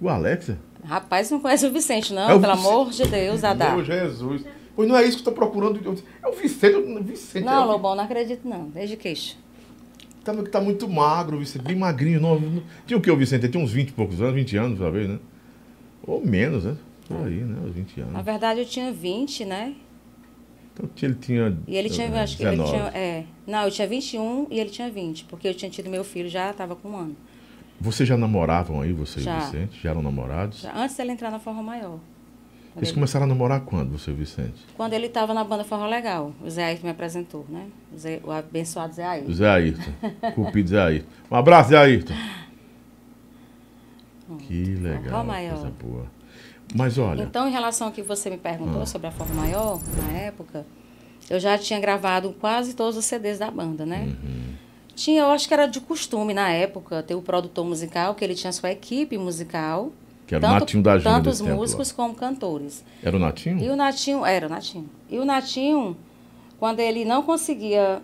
O 0.00 0.08
Alexa? 0.08 0.58
Rapaz, 0.84 1.30
não 1.30 1.38
conhece 1.40 1.64
o 1.66 1.72
Vicente, 1.72 2.12
não, 2.12 2.22
É 2.28 2.34
o 2.34 2.40
pelo 2.40 2.54
Vicente. 2.54 2.68
amor 2.68 2.90
de 2.90 3.04
Deus, 3.06 3.44
Adá. 3.44 3.70
Meu 3.76 3.84
Jesus. 3.84 4.44
Pois 4.74 4.88
não 4.88 4.96
é 4.96 5.04
isso 5.04 5.18
que 5.22 5.28
eu 5.28 5.32
tô 5.32 5.38
procurando. 5.38 5.78
É 6.22 6.28
o 6.28 6.32
Vicente. 6.32 6.76
o 6.76 7.02
Vicente 7.02 7.44
Não, 7.44 7.52
é 7.62 7.64
o- 7.64 7.68
Lobão, 7.72 7.94
não 7.94 8.04
acredito 8.04 8.46
não. 8.48 8.68
Desde 8.68 8.96
queixo. 8.96 9.36
Tá, 10.24 10.32
tá 10.50 10.60
muito 10.60 10.88
magro, 10.88 11.38
Vicente. 11.38 11.62
Bem 11.62 11.76
magrinho. 11.76 12.20
Não, 12.20 12.38
não- 12.40 12.62
Tinha 12.86 12.96
o 12.96 13.00
que 13.00 13.10
o 13.10 13.16
Vicente? 13.16 13.44
Ele 13.44 13.52
tinha 13.52 13.62
uns 13.64 13.72
20 13.72 13.88
e 13.88 13.92
poucos 13.92 14.20
anos, 14.20 14.34
20 14.34 14.56
anos, 14.56 14.78
talvez, 14.78 15.08
né? 15.08 15.18
Ou 16.06 16.24
menos, 16.24 16.64
né? 16.64 16.76
Por 17.08 17.26
aí, 17.26 17.34
né? 17.42 17.58
Uns 17.66 17.74
20 17.74 18.00
Na 18.00 18.06
anos. 18.06 18.22
verdade, 18.24 18.60
eu 18.60 18.66
tinha 18.66 18.92
20, 18.92 19.44
né? 19.44 19.74
Então 20.74 20.88
ele 21.02 21.14
tinha. 21.16 21.58
E 21.66 21.76
ele 21.76 21.90
tinha, 21.90 22.08
acho 22.22 22.36
que 22.38 22.42
ele 22.44 22.52
19. 22.52 22.70
tinha, 22.72 22.88
é, 22.98 23.24
não, 23.46 23.64
eu 23.64 23.70
tinha 23.70 23.86
21 23.86 24.46
e 24.50 24.58
ele 24.58 24.70
tinha 24.70 24.88
20, 24.90 25.24
porque 25.24 25.46
eu 25.46 25.54
tinha 25.54 25.70
tido 25.70 25.90
meu 25.90 26.02
filho 26.02 26.28
já 26.30 26.50
estava 26.50 26.74
com 26.74 26.88
um 26.90 26.96
ano. 26.96 27.16
Vocês 27.80 28.08
já 28.08 28.16
namoravam 28.16 28.80
aí, 28.80 28.92
você 28.92 29.20
e 29.20 29.22
Já. 29.24 29.36
o 29.36 29.40
Vicente? 29.40 29.80
Já 29.82 29.90
eram 29.90 30.00
namorados? 30.02 30.60
Já 30.62 30.72
antes 30.74 30.96
dele 30.96 31.12
entrar 31.12 31.30
na 31.30 31.38
Forró 31.40 31.62
Maior. 31.62 31.98
Eles 32.76 32.88
ele- 32.88 32.94
começaram 32.94 33.24
a 33.24 33.28
namorar 33.28 33.60
quando, 33.60 33.98
você 33.98 34.12
Vicente? 34.12 34.64
Quando 34.76 34.92
ele 34.94 35.06
estava 35.06 35.34
na 35.34 35.44
banda 35.44 35.62
Forró 35.64 35.86
Legal, 35.86 36.32
o 36.42 36.48
Zé 36.48 36.64
Ayrton 36.64 36.84
me 36.86 36.90
apresentou, 36.90 37.44
né? 37.48 37.66
O, 37.94 37.98
Zé- 37.98 38.20
o 38.24 38.30
abençoado 38.30 38.94
Zé 38.94 39.04
Ayrton. 39.04 39.30
O 39.30 39.34
Zé 39.34 39.48
Ayrton. 39.48 39.92
Cupido 40.34 40.68
Zé 40.70 40.80
Ayrton. 40.80 41.08
Um 41.30 41.36
abraço, 41.36 41.70
Zé 41.70 41.76
Ayrton. 41.76 42.14
Que 44.38 44.64
legal. 44.76 45.02
Forró 45.04 45.24
Maior. 45.24 45.52
Coisa 45.54 45.72
boa. 45.82 46.06
Mas 46.74 46.96
olha, 46.96 47.22
Então, 47.24 47.46
em 47.48 47.52
relação 47.52 47.88
ao 47.88 47.92
que 47.92 48.02
você 48.02 48.30
me 48.30 48.38
perguntou 48.38 48.82
Ah. 48.82 48.86
sobre 48.86 49.06
a 49.08 49.10
Forró 49.10 49.34
Maior, 49.34 49.78
na 49.96 50.18
época, 50.18 50.64
eu 51.28 51.38
já 51.38 51.58
tinha 51.58 51.78
gravado 51.78 52.32
quase 52.40 52.74
todos 52.74 52.96
os 52.96 53.04
CDs 53.04 53.38
da 53.38 53.50
banda, 53.50 53.84
né? 53.84 54.04
Uhum. 54.24 54.52
Tinha, 54.94 55.22
eu 55.22 55.30
acho 55.30 55.46
que 55.48 55.52
era 55.54 55.66
de 55.66 55.80
costume 55.80 56.32
na 56.32 56.48
época, 56.50 57.02
ter 57.02 57.14
o 57.14 57.20
produtor 57.22 57.64
musical, 57.64 58.14
que 58.14 58.24
ele 58.24 58.34
tinha 58.34 58.52
sua 58.52 58.70
equipe 58.70 59.18
musical. 59.18 59.92
Que 60.40 60.44
era 60.44 60.46
o 60.46 60.58
Natinho 60.60 60.82
da 60.82 60.98
Tanto 61.00 61.24
desse 61.24 61.28
os 61.34 61.38
tempo 61.40 61.50
lá. 61.50 61.56
músicos 61.56 61.92
como 61.92 62.14
cantores. 62.14 62.84
Era 63.02 63.16
o 63.16 63.20
Natinho? 63.20 63.58
E 63.62 63.68
o 63.68 63.76
Natinho, 63.76 64.24
era 64.24 64.46
o 64.46 64.50
Natinho. 64.50 64.88
E 65.10 65.18
o 65.18 65.24
Natinho, 65.24 65.96
quando 66.58 66.80
ele 66.80 67.04
não 67.04 67.22
conseguia 67.22 68.00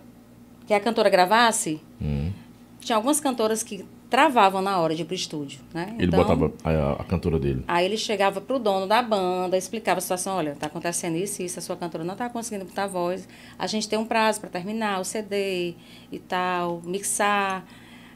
que 0.67 0.73
a 0.73 0.79
cantora 0.79 1.09
gravasse, 1.09 1.81
Hum. 2.01 2.31
tinha 2.79 2.95
algumas 2.95 3.19
cantoras 3.19 3.63
que 3.63 3.83
travavam 4.09 4.61
na 4.61 4.79
hora 4.79 4.95
de 4.95 5.01
ir 5.03 5.05
pro 5.05 5.13
estúdio, 5.13 5.59
né? 5.73 5.95
Ele 5.99 6.09
botava 6.11 6.51
a, 6.63 6.93
a 7.01 7.03
cantora 7.03 7.37
dele. 7.39 7.63
Aí 7.67 7.85
ele 7.85 7.97
chegava 7.97 8.39
pro 8.41 8.57
dono 8.57 8.87
da 8.87 9.01
banda, 9.01 9.55
explicava 9.57 9.99
a 9.99 10.01
situação, 10.01 10.35
olha, 10.37 10.55
tá 10.55 10.65
acontecendo 10.67 11.15
isso 11.15 11.41
e 11.41 11.45
isso, 11.45 11.59
a 11.59 11.61
sua 11.61 11.75
cantora 11.75 12.03
não 12.03 12.15
tá 12.15 12.27
conseguindo 12.29 12.65
botar 12.65 12.87
voz. 12.87 13.27
A 13.57 13.67
gente 13.67 13.87
tem 13.87 13.99
um 13.99 14.05
prazo 14.05 14.39
para 14.39 14.49
terminar 14.49 14.99
o 14.99 15.03
CD 15.03 15.75
e 16.11 16.17
tal, 16.19 16.81
mixar. 16.83 17.65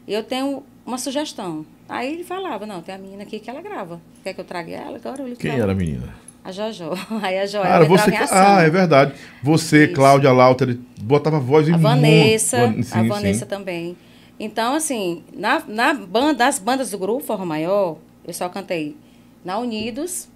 Eu 0.06 0.22
tenho 0.24 0.62
uma 0.84 0.98
sugestão. 0.98 1.64
Aí 1.88 2.14
ele 2.14 2.24
falava, 2.24 2.64
não, 2.66 2.80
tem 2.80 2.94
a 2.94 2.98
menina 2.98 3.22
aqui 3.22 3.38
que 3.38 3.50
ela 3.50 3.60
grava. 3.60 4.00
Quer 4.22 4.32
que 4.34 4.40
eu 4.40 4.44
traga 4.44 4.72
ela? 4.72 4.96
Agora 4.96 5.22
eu 5.22 5.26
ligo 5.28 5.38
Quem 5.38 5.58
era 5.58 5.72
a 5.72 5.74
menina? 5.74 6.14
A 6.42 6.52
Jojó. 6.52 6.92
Aí 7.22 7.38
a 7.38 7.46
Joel 7.46 7.64
Ah, 7.64 7.76
era 7.76 7.84
você. 7.84 8.10
Ah, 8.30 8.62
é 8.62 8.70
verdade. 8.70 9.14
Você, 9.42 9.84
Isso. 9.84 9.94
Cláudia 9.94 10.32
Lauter, 10.32 10.78
botava 11.00 11.38
voz 11.38 11.68
em 11.68 11.74
A 11.74 11.76
Vanessa, 11.76 12.58
Van- 12.58 12.82
sim, 12.82 12.98
a 12.98 13.02
sim. 13.02 13.08
Vanessa 13.08 13.46
também. 13.46 13.96
Então, 14.38 14.74
assim, 14.74 15.22
na, 15.32 15.62
na 15.66 15.94
banda, 15.94 16.34
das 16.34 16.58
bandas 16.58 16.90
do 16.90 16.98
grupo 16.98 17.24
Forró 17.24 17.46
Maior, 17.46 17.98
eu 18.26 18.34
só 18.34 18.48
cantei 18.48 18.96
na 19.44 19.58
Unidos, 19.58 20.28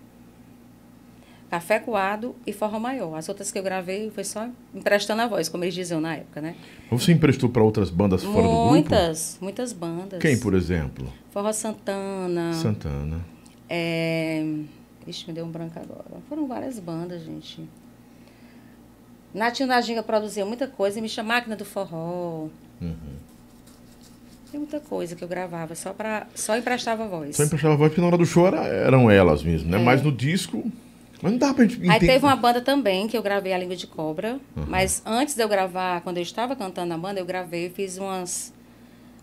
Café 1.51 1.78
Coado 1.78 2.34
e 2.46 2.53
Forró 2.53 2.78
Maior. 2.78 3.14
As 3.16 3.28
outras 3.28 3.51
que 3.51 3.59
eu 3.59 3.62
gravei 3.62 4.11
foi 4.11 4.22
só 4.24 4.49
emprestando 4.74 5.22
a 5.22 5.26
voz, 5.26 5.49
como 5.49 5.64
eles 5.64 5.74
diziam 5.74 6.01
na 6.01 6.16
época, 6.16 6.40
né? 6.42 6.55
Você 6.90 7.12
emprestou 7.12 7.49
para 7.49 7.62
outras 7.62 7.88
bandas 7.90 8.22
fora 8.22 8.42
do 8.42 8.49
grupo? 8.49 8.66
muitas, 8.68 9.38
muitas 9.40 9.72
bandas. 9.72 10.20
Quem, 10.20 10.38
por 10.38 10.53
exemplo? 10.55 11.11
Forró 11.30 11.53
Santana. 11.53 12.53
Santana. 12.53 13.20
É... 13.68 14.44
Ixi, 15.07 15.26
me 15.28 15.32
deu 15.32 15.46
um 15.46 15.51
branco 15.51 15.78
agora. 15.78 16.05
Foram 16.28 16.46
várias 16.46 16.78
bandas, 16.78 17.22
gente. 17.22 17.66
Natinho 19.32 19.68
da 19.68 19.80
Ginga 19.80 20.03
produzia 20.03 20.44
muita 20.44 20.66
coisa, 20.66 21.01
me 21.01 21.09
chama 21.09 21.34
Máquina 21.34 21.57
do 21.57 21.64
Forró. 21.64 22.49
Uhum. 22.80 22.94
Tem 24.51 24.59
muita 24.59 24.80
coisa 24.80 25.14
que 25.14 25.22
eu 25.22 25.28
gravava, 25.28 25.74
só 25.74 25.92
para 25.92 26.26
só 26.34 26.57
emprestava 26.57 27.07
voz. 27.07 27.36
Só 27.36 27.44
emprestava 27.44 27.76
voz 27.76 27.90
porque 27.90 28.01
na 28.01 28.07
hora 28.07 28.16
do 28.16 28.24
show 28.24 28.46
era- 28.46 28.64
eram 28.66 29.11
elas 29.11 29.42
mesmo, 29.42 29.70
né? 29.70 29.78
É. 29.78 29.82
Mas 29.84 30.03
no 30.03 30.11
disco. 30.11 30.70
Mas 31.21 31.33
não 31.33 31.39
dá 31.39 31.53
pra 31.53 31.64
gente 31.64 31.81
Aí 31.83 31.97
entender. 31.97 32.12
teve 32.12 32.25
uma 32.25 32.37
banda 32.37 32.61
também 32.61 33.09
que 33.09 33.16
eu 33.16 33.23
gravei 33.23 33.53
a 33.53 33.59
Língua 33.59 33.75
de 33.77 33.87
Cobra, 33.87 34.39
mas 34.69 35.03
antes 35.05 35.35
de 35.35 35.43
eu 35.43 35.49
gravar, 35.49 36.01
quando 36.03 36.19
eu 36.19 36.23
estava 36.23 36.55
cantando 36.55 36.89
na 36.89 36.99
banda, 36.99 37.19
eu 37.21 37.27
gravei, 37.27 37.71
fiz 37.71 37.99
umas 37.99 38.53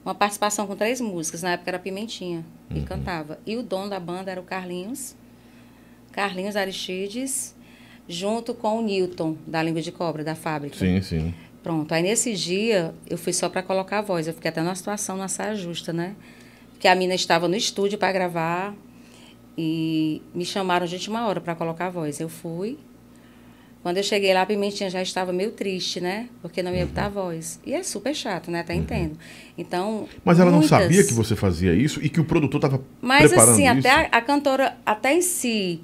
uma 0.03 0.13
participação 0.13 0.67
com 0.67 0.75
três 0.75 1.01
músicas, 1.01 1.41
na 1.41 1.53
época 1.53 1.71
era 1.71 1.79
Pimentinha, 1.79 2.45
e 2.69 2.81
cantava. 2.81 3.39
E 3.43 3.57
o 3.57 3.63
dono 3.63 3.89
da 3.89 3.99
banda 3.99 4.29
era 4.29 4.39
o 4.39 4.43
Carlinhos, 4.43 5.15
Carlinhos 6.11 6.55
Aristides, 6.55 7.55
junto 8.07 8.53
com 8.53 8.77
o 8.77 8.81
Newton, 8.83 9.35
da 9.47 9.63
Língua 9.63 9.81
de 9.81 9.91
Cobra, 9.91 10.23
da 10.23 10.35
fábrica. 10.35 10.77
Sim, 10.77 11.01
sim. 11.01 11.33
Pronto, 11.63 11.91
aí 11.91 12.03
nesse 12.03 12.35
dia 12.35 12.93
eu 13.09 13.17
fui 13.17 13.33
só 13.33 13.49
para 13.49 13.63
colocar 13.63 13.97
a 13.97 14.01
voz. 14.03 14.27
Eu 14.27 14.33
fiquei 14.35 14.49
até 14.49 14.61
numa 14.61 14.75
situação 14.75 15.17
na 15.17 15.27
saia 15.27 15.55
justa, 15.55 15.91
né? 15.91 16.15
Porque 16.69 16.87
a 16.87 16.93
mina 16.93 17.15
estava 17.15 17.47
no 17.47 17.55
estúdio 17.55 17.97
para 17.97 18.11
gravar 18.11 18.75
e 19.57 20.21
me 20.33 20.45
chamaram 20.45 20.85
de 20.85 20.95
última 20.95 21.27
hora 21.27 21.39
para 21.39 21.55
colocar 21.55 21.87
a 21.87 21.89
voz. 21.89 22.19
Eu 22.19 22.29
fui. 22.29 22.77
Quando 23.81 23.97
eu 23.97 24.03
cheguei 24.03 24.33
lá, 24.33 24.41
a 24.41 24.45
Pimentinha 24.47 24.89
já 24.89 24.99
estava 25.01 25.31
meio 25.31 25.51
triste, 25.51 26.01
né? 26.01 26.27
Porque 26.41 26.63
não 26.63 26.73
ia 26.73 26.87
botar 26.87 27.05
a 27.05 27.09
voz. 27.09 27.59
E 27.63 27.71
é 27.73 27.83
super 27.83 28.15
chato, 28.15 28.49
né? 28.49 28.61
Até 28.61 28.73
entendo. 28.73 29.15
Então. 29.55 30.09
Mas 30.23 30.39
ela 30.39 30.49
não 30.49 30.57
muitas- 30.59 30.81
sabia 30.81 31.03
que 31.03 31.13
você 31.13 31.35
fazia 31.35 31.71
isso 31.73 32.03
e 32.03 32.09
que 32.09 32.19
o 32.19 32.25
produtor 32.25 32.57
estava 32.57 32.83
mas 32.99 33.27
preparando 33.29 33.53
assim, 33.53 33.67
até 33.67 33.91
a, 33.91 34.01
a 34.11 34.21
cantora, 34.21 34.75
até 34.83 35.13
em 35.13 35.21
si, 35.21 35.81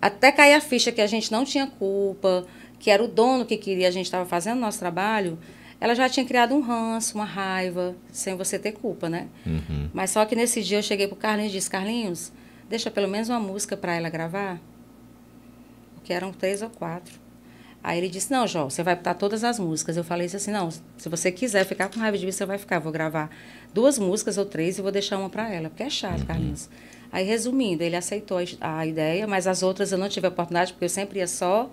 até 0.00 0.32
cair 0.32 0.54
a 0.54 0.60
ficha 0.62 0.90
que 0.90 1.00
a 1.02 1.06
gente 1.06 1.30
não 1.30 1.44
tinha 1.44 1.66
culpa, 1.66 2.46
que 2.78 2.90
era 2.90 3.04
o 3.04 3.06
dono 3.06 3.44
que 3.44 3.58
queria, 3.58 3.86
a 3.86 3.90
gente 3.90 4.06
estava 4.06 4.24
fazendo 4.24 4.58
nosso 4.58 4.78
trabalho, 4.78 5.38
ela 5.78 5.94
já 5.94 6.08
tinha 6.08 6.24
criado 6.24 6.54
um 6.54 6.60
ranço, 6.60 7.16
uma 7.16 7.24
raiva, 7.26 7.94
sem 8.10 8.34
você 8.34 8.58
ter 8.58 8.72
culpa, 8.72 9.10
né? 9.10 9.26
Uhum. 9.46 9.90
Mas 9.92 10.10
só 10.10 10.24
que 10.24 10.34
nesse 10.34 10.62
dia 10.62 10.78
eu 10.78 10.82
cheguei 10.82 11.06
pro 11.06 11.16
Carlinhos 11.16 11.52
e 11.52 11.56
disse, 11.56 11.68
Carlinhos, 11.68 12.32
deixa 12.72 12.90
pelo 12.90 13.06
menos 13.06 13.28
uma 13.28 13.38
música 13.38 13.76
para 13.76 13.94
ela 13.94 14.08
gravar, 14.08 14.58
porque 15.94 16.10
eram 16.10 16.32
três 16.32 16.62
ou 16.62 16.70
quatro. 16.70 17.20
Aí 17.82 17.98
ele 17.98 18.08
disse, 18.08 18.32
não, 18.32 18.46
Jó, 18.46 18.64
você 18.64 18.82
vai 18.82 18.96
botar 18.96 19.12
todas 19.12 19.44
as 19.44 19.58
músicas. 19.58 19.94
Eu 19.96 20.04
falei 20.04 20.26
assim, 20.26 20.50
não, 20.50 20.70
se 20.70 21.08
você 21.08 21.30
quiser 21.30 21.66
ficar 21.66 21.90
com 21.90 22.00
raiva 22.00 22.16
de 22.16 22.24
mim, 22.24 22.32
você 22.32 22.46
vai 22.46 22.56
ficar. 22.56 22.78
Vou 22.78 22.90
gravar 22.90 23.28
duas 23.74 23.98
músicas 23.98 24.38
ou 24.38 24.46
três 24.46 24.78
e 24.78 24.82
vou 24.82 24.90
deixar 24.90 25.18
uma 25.18 25.28
para 25.28 25.52
ela, 25.52 25.68
porque 25.68 25.82
é 25.82 25.90
chato, 25.90 26.24
Carlinhos. 26.24 26.70
Aí, 27.10 27.26
resumindo, 27.26 27.82
ele 27.82 27.94
aceitou 27.96 28.38
a 28.58 28.86
ideia, 28.86 29.26
mas 29.26 29.46
as 29.46 29.62
outras 29.62 29.92
eu 29.92 29.98
não 29.98 30.08
tive 30.08 30.26
a 30.26 30.30
oportunidade, 30.30 30.72
porque 30.72 30.86
eu 30.86 30.88
sempre 30.88 31.18
ia 31.18 31.26
só. 31.26 31.70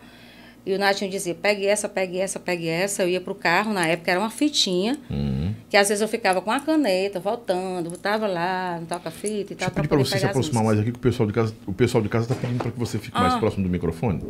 E 0.66 0.74
o 0.74 0.78
Natinho 0.80 1.10
dizia, 1.10 1.34
pegue 1.34 1.66
essa, 1.66 1.88
pegue 1.89 2.20
essa, 2.20 2.39
pegue 2.39 2.68
essa. 2.68 3.01
Eu 3.03 3.10
ia 3.10 3.22
pro 3.22 3.34
carro, 3.34 3.74
na 3.74 3.88
época 3.88 4.12
era 4.12 4.20
uma 4.20 4.30
fitinha, 4.30 4.99
Uhum. 5.10 5.53
que 5.70 5.76
às 5.78 5.88
vezes 5.89 6.01
eu 6.01 6.07
ficava 6.07 6.41
com 6.41 6.51
a 6.51 6.60
caneta, 6.60 7.20
voltando, 7.20 7.89
botava 7.89 8.28
lá, 8.28 8.78
no 8.80 8.86
toca-fita 8.86 9.53
e 9.53 9.55
Deixa 9.55 9.57
tal, 9.57 9.70
eu 9.70 9.74
pedir 9.76 9.88
para 9.88 9.97
você 9.97 10.20
se 10.20 10.26
aproximar 10.26 10.64
mais 10.64 10.80
aqui, 10.80 10.91
que 10.91 10.97
o 10.97 11.01
pessoal 11.01 11.26
de 11.28 11.34
casa 11.34 11.53
o 11.66 11.74
pessoal 11.74 12.03
de 12.03 12.10
casa 12.10 12.26
está 12.26 12.36
pedindo 12.36 12.60
para 12.62 12.72
que 12.72 12.78
você 12.80 12.99
fique 12.99 13.18
mais 13.18 13.34
Ah. 13.34 13.39
próximo 13.39 13.64
do 13.64 13.70
microfone. 13.70 14.22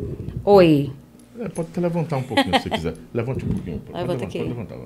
Oi. 0.44 0.92
É, 1.38 1.48
pode 1.48 1.68
até 1.72 1.80
levantar 1.80 2.16
um 2.18 2.22
pouquinho 2.22 2.54
se 2.56 2.62
você 2.62 2.70
quiser. 2.70 2.94
Levante 3.12 3.44
um 3.44 3.48
pouquinho. 3.48 3.78
Pode, 3.80 3.92
Levanta 3.98 4.12
levantar, 4.12 4.26
aqui. 4.26 4.38
pode 4.38 4.48
levantar. 4.50 4.76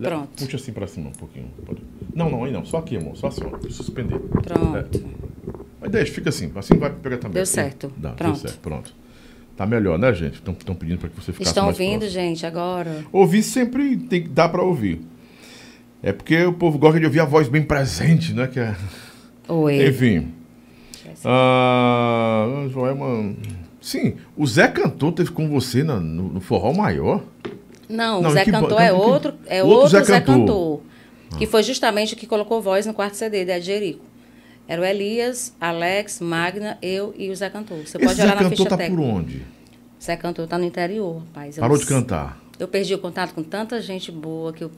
Le- 0.00 0.08
Pronto. 0.08 0.28
Puxa 0.44 0.56
assim 0.56 0.72
para 0.72 0.86
cima 0.86 1.08
um 1.10 1.12
pouquinho. 1.12 1.50
Pode. 1.66 1.82
Não, 2.14 2.30
não, 2.30 2.44
aí 2.44 2.52
não. 2.52 2.64
Só 2.64 2.78
aqui, 2.78 2.96
amor. 2.96 3.16
Só 3.16 3.26
assim, 3.28 3.42
ó. 3.44 3.70
Suspender. 3.70 4.18
Pronto. 4.18 5.04
Mas 5.80 5.90
deixa, 5.90 6.12
fica 6.12 6.28
assim. 6.30 6.50
Assim 6.54 6.76
vai 6.78 6.90
pegar 6.90 7.18
também. 7.18 7.34
Deu 7.34 7.46
certo. 7.46 7.92
Dá, 7.96 8.08
deu 8.10 8.16
Pronto. 8.16 8.38
certo. 8.38 8.58
Pronto. 8.60 8.94
Tá 9.58 9.66
melhor, 9.66 9.98
né, 9.98 10.10
gente? 10.14 10.34
Estão 10.36 10.74
pedindo 10.74 10.98
para 11.00 11.08
que 11.10 11.16
você 11.16 11.32
ficasse 11.32 11.50
Estão 11.50 11.64
mais 11.66 11.76
ouvindo, 11.78 11.98
próximo. 12.02 12.20
gente, 12.22 12.46
agora? 12.46 13.04
Ouvir 13.12 13.42
sempre 13.42 13.96
tem 13.96 14.22
que 14.22 14.28
dar 14.28 14.48
para 14.48 14.62
ouvir. 14.62 15.00
É 16.00 16.12
porque 16.12 16.44
o 16.44 16.52
povo 16.52 16.78
gosta 16.78 16.98
de 17.00 17.04
ouvir 17.06 17.18
a 17.18 17.24
voz 17.24 17.48
bem 17.48 17.62
presente, 17.64 18.32
né? 18.32 18.46
Que 18.46 18.60
é... 18.60 18.76
Oi. 19.48 19.88
Enfim. 19.88 20.32
Ah, 21.24 22.66
Joelma. 22.70 23.34
Sim, 23.80 24.14
o 24.36 24.46
Zé 24.46 24.68
Cantor 24.68 25.12
teve 25.12 25.30
com 25.32 25.48
você 25.48 25.82
na- 25.82 25.98
no, 26.00 26.28
no 26.34 26.40
Forró 26.40 26.72
Maior. 26.72 27.22
Não, 27.88 28.20
Não, 28.22 28.30
o 28.30 28.32
Zé 28.32 28.44
que 28.44 28.50
Cantor 28.50 28.76
que- 28.76 28.82
é 28.82 28.86
que- 28.88 28.92
outro, 28.92 29.34
é 29.46 29.62
outro 29.64 29.76
outro, 29.80 29.90
Zé 29.98 30.04
Zé, 30.04 30.20
Cantor. 30.20 30.36
Cantor. 30.36 30.80
Que 31.38 31.46
foi 31.46 31.62
justamente 31.62 32.14
o 32.14 32.16
que 32.16 32.26
colocou 32.26 32.60
voz 32.62 32.86
no 32.86 32.94
quarto 32.94 33.14
CD 33.16 33.44
da 33.44 33.58
Jerico. 33.60 34.04
Era 34.68 34.82
o 34.82 34.84
Elias, 34.84 35.56
Alex, 35.58 36.20
Magna, 36.20 36.76
eu 36.82 37.14
e 37.16 37.30
o 37.30 37.34
Zé 37.34 37.48
Cantor. 37.48 37.78
Você 37.78 37.96
Esse 37.96 37.98
pode 37.98 38.14
Zé 38.16 38.22
olhar 38.24 38.34
na 38.36 38.42
Cantor 38.42 38.56
ficha 38.56 38.68
tá 38.68 38.76
técnica. 38.76 39.02
por 39.02 39.08
onde? 39.08 39.42
Zé 40.02 40.16
Cantor 40.16 40.46
tá 40.46 40.58
no 40.58 40.64
interior, 40.64 41.20
rapaz. 41.20 41.56
Eu 41.56 41.62
Parou 41.62 41.76
não 41.76 41.82
de 41.82 41.88
cantar. 41.88 42.38
Eu 42.58 42.68
perdi 42.68 42.94
o 42.94 42.98
contato 42.98 43.32
com 43.34 43.42
tanta 43.42 43.80
gente 43.80 44.12
boa 44.12 44.52
que 44.52 44.62
eu, 44.64 44.70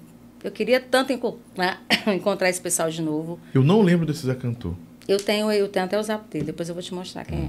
eu 0.45 0.51
queria 0.53 0.78
tanto 0.80 1.12
enco- 1.12 1.38
né, 1.57 1.76
encontrar 2.14 2.49
esse 2.49 2.61
pessoal 2.61 2.88
de 2.88 3.03
novo. 3.03 3.41
Eu 3.53 3.64
não 3.64 3.82
lembro 3.82 4.07
desse 4.07 4.24
Zé 4.26 4.34
Cantor. 4.34 4.74
Eu 5.09 5.18
tenho, 5.18 5.51
eu 5.51 5.66
tenho 5.66 5.86
até 5.86 5.99
o 5.99 6.03
zap 6.05 6.28
dele, 6.30 6.45
depois 6.45 6.68
eu 6.68 6.74
vou 6.74 6.82
te 6.84 6.95
mostrar 6.95 7.24
quem 7.24 7.38
é. 7.38 7.49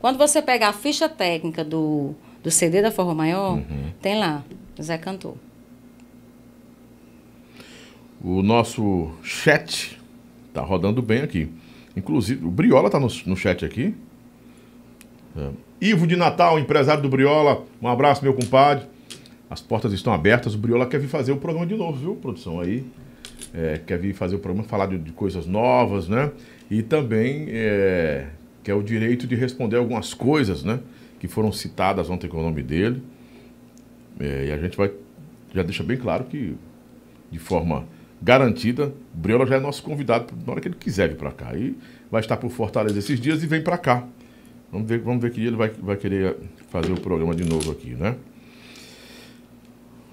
Quando 0.00 0.16
você 0.16 0.40
pegar 0.40 0.68
a 0.70 0.72
ficha 0.72 1.08
técnica 1.10 1.62
do, 1.62 2.14
do 2.42 2.50
CD 2.50 2.80
da 2.80 2.90
Forró 2.90 3.12
Maior, 3.14 3.60
tem 4.00 4.18
lá, 4.18 4.42
Zé 4.80 4.96
Cantor. 4.96 5.36
O 8.24 8.42
nosso 8.42 9.10
chat 9.22 9.98
tá 10.54 10.62
rodando 10.62 11.02
bem 11.02 11.20
aqui. 11.22 11.50
Inclusive, 11.96 12.44
o 12.44 12.50
Briola 12.50 12.88
tá 12.88 12.98
no, 12.98 13.08
no 13.26 13.36
chat 13.36 13.64
aqui. 13.64 13.94
É. 15.36 15.50
Ivo 15.80 16.06
de 16.06 16.16
Natal, 16.16 16.58
empresário 16.58 17.02
do 17.02 17.08
Briola. 17.08 17.64
Um 17.80 17.88
abraço, 17.88 18.22
meu 18.22 18.34
compadre. 18.34 18.86
As 19.50 19.60
portas 19.60 19.92
estão 19.92 20.12
abertas. 20.12 20.54
O 20.54 20.58
Briola 20.58 20.86
quer 20.86 20.98
vir 20.98 21.08
fazer 21.08 21.32
o 21.32 21.36
programa 21.36 21.66
de 21.66 21.74
novo, 21.74 21.98
viu, 21.98 22.14
produção? 22.16 22.60
Aí. 22.60 22.84
É, 23.54 23.78
quer 23.86 23.98
vir 23.98 24.14
fazer 24.14 24.36
o 24.36 24.38
programa, 24.38 24.66
falar 24.66 24.86
de, 24.86 24.98
de 24.98 25.12
coisas 25.12 25.46
novas, 25.46 26.08
né? 26.08 26.30
E 26.70 26.82
também 26.82 27.46
é, 27.48 28.28
quer 28.62 28.74
o 28.74 28.82
direito 28.82 29.26
de 29.26 29.34
responder 29.34 29.76
algumas 29.76 30.14
coisas, 30.14 30.64
né? 30.64 30.80
Que 31.20 31.28
foram 31.28 31.52
citadas 31.52 32.08
ontem 32.08 32.28
com 32.28 32.38
o 32.38 32.42
nome 32.42 32.62
dele. 32.62 33.02
É, 34.18 34.46
e 34.46 34.52
a 34.52 34.58
gente 34.58 34.76
vai 34.76 34.90
já 35.54 35.62
deixa 35.62 35.82
bem 35.82 35.96
claro 35.96 36.24
que, 36.24 36.54
de 37.30 37.38
forma 37.38 37.84
garantida, 38.22 38.94
o 39.14 39.18
Briola 39.18 39.44
já 39.44 39.56
é 39.56 39.60
nosso 39.60 39.82
convidado 39.82 40.32
na 40.46 40.52
hora 40.52 40.60
que 40.60 40.68
ele 40.68 40.76
quiser 40.76 41.08
vir 41.08 41.16
para 41.16 41.32
cá. 41.32 41.56
E 41.56 41.76
vai 42.10 42.20
estar 42.20 42.36
por 42.36 42.50
Fortaleza 42.50 42.98
esses 42.98 43.20
dias 43.20 43.42
e 43.42 43.46
vem 43.46 43.62
para 43.62 43.76
cá. 43.76 44.06
Vamos 44.70 44.88
ver, 44.88 45.00
vamos 45.00 45.20
ver 45.20 45.32
que 45.32 45.44
ele 45.44 45.56
vai, 45.56 45.68
vai 45.68 45.96
querer 45.96 46.36
fazer 46.70 46.92
o 46.92 47.00
programa 47.00 47.34
de 47.34 47.44
novo 47.44 47.72
aqui, 47.72 47.90
né? 47.90 48.16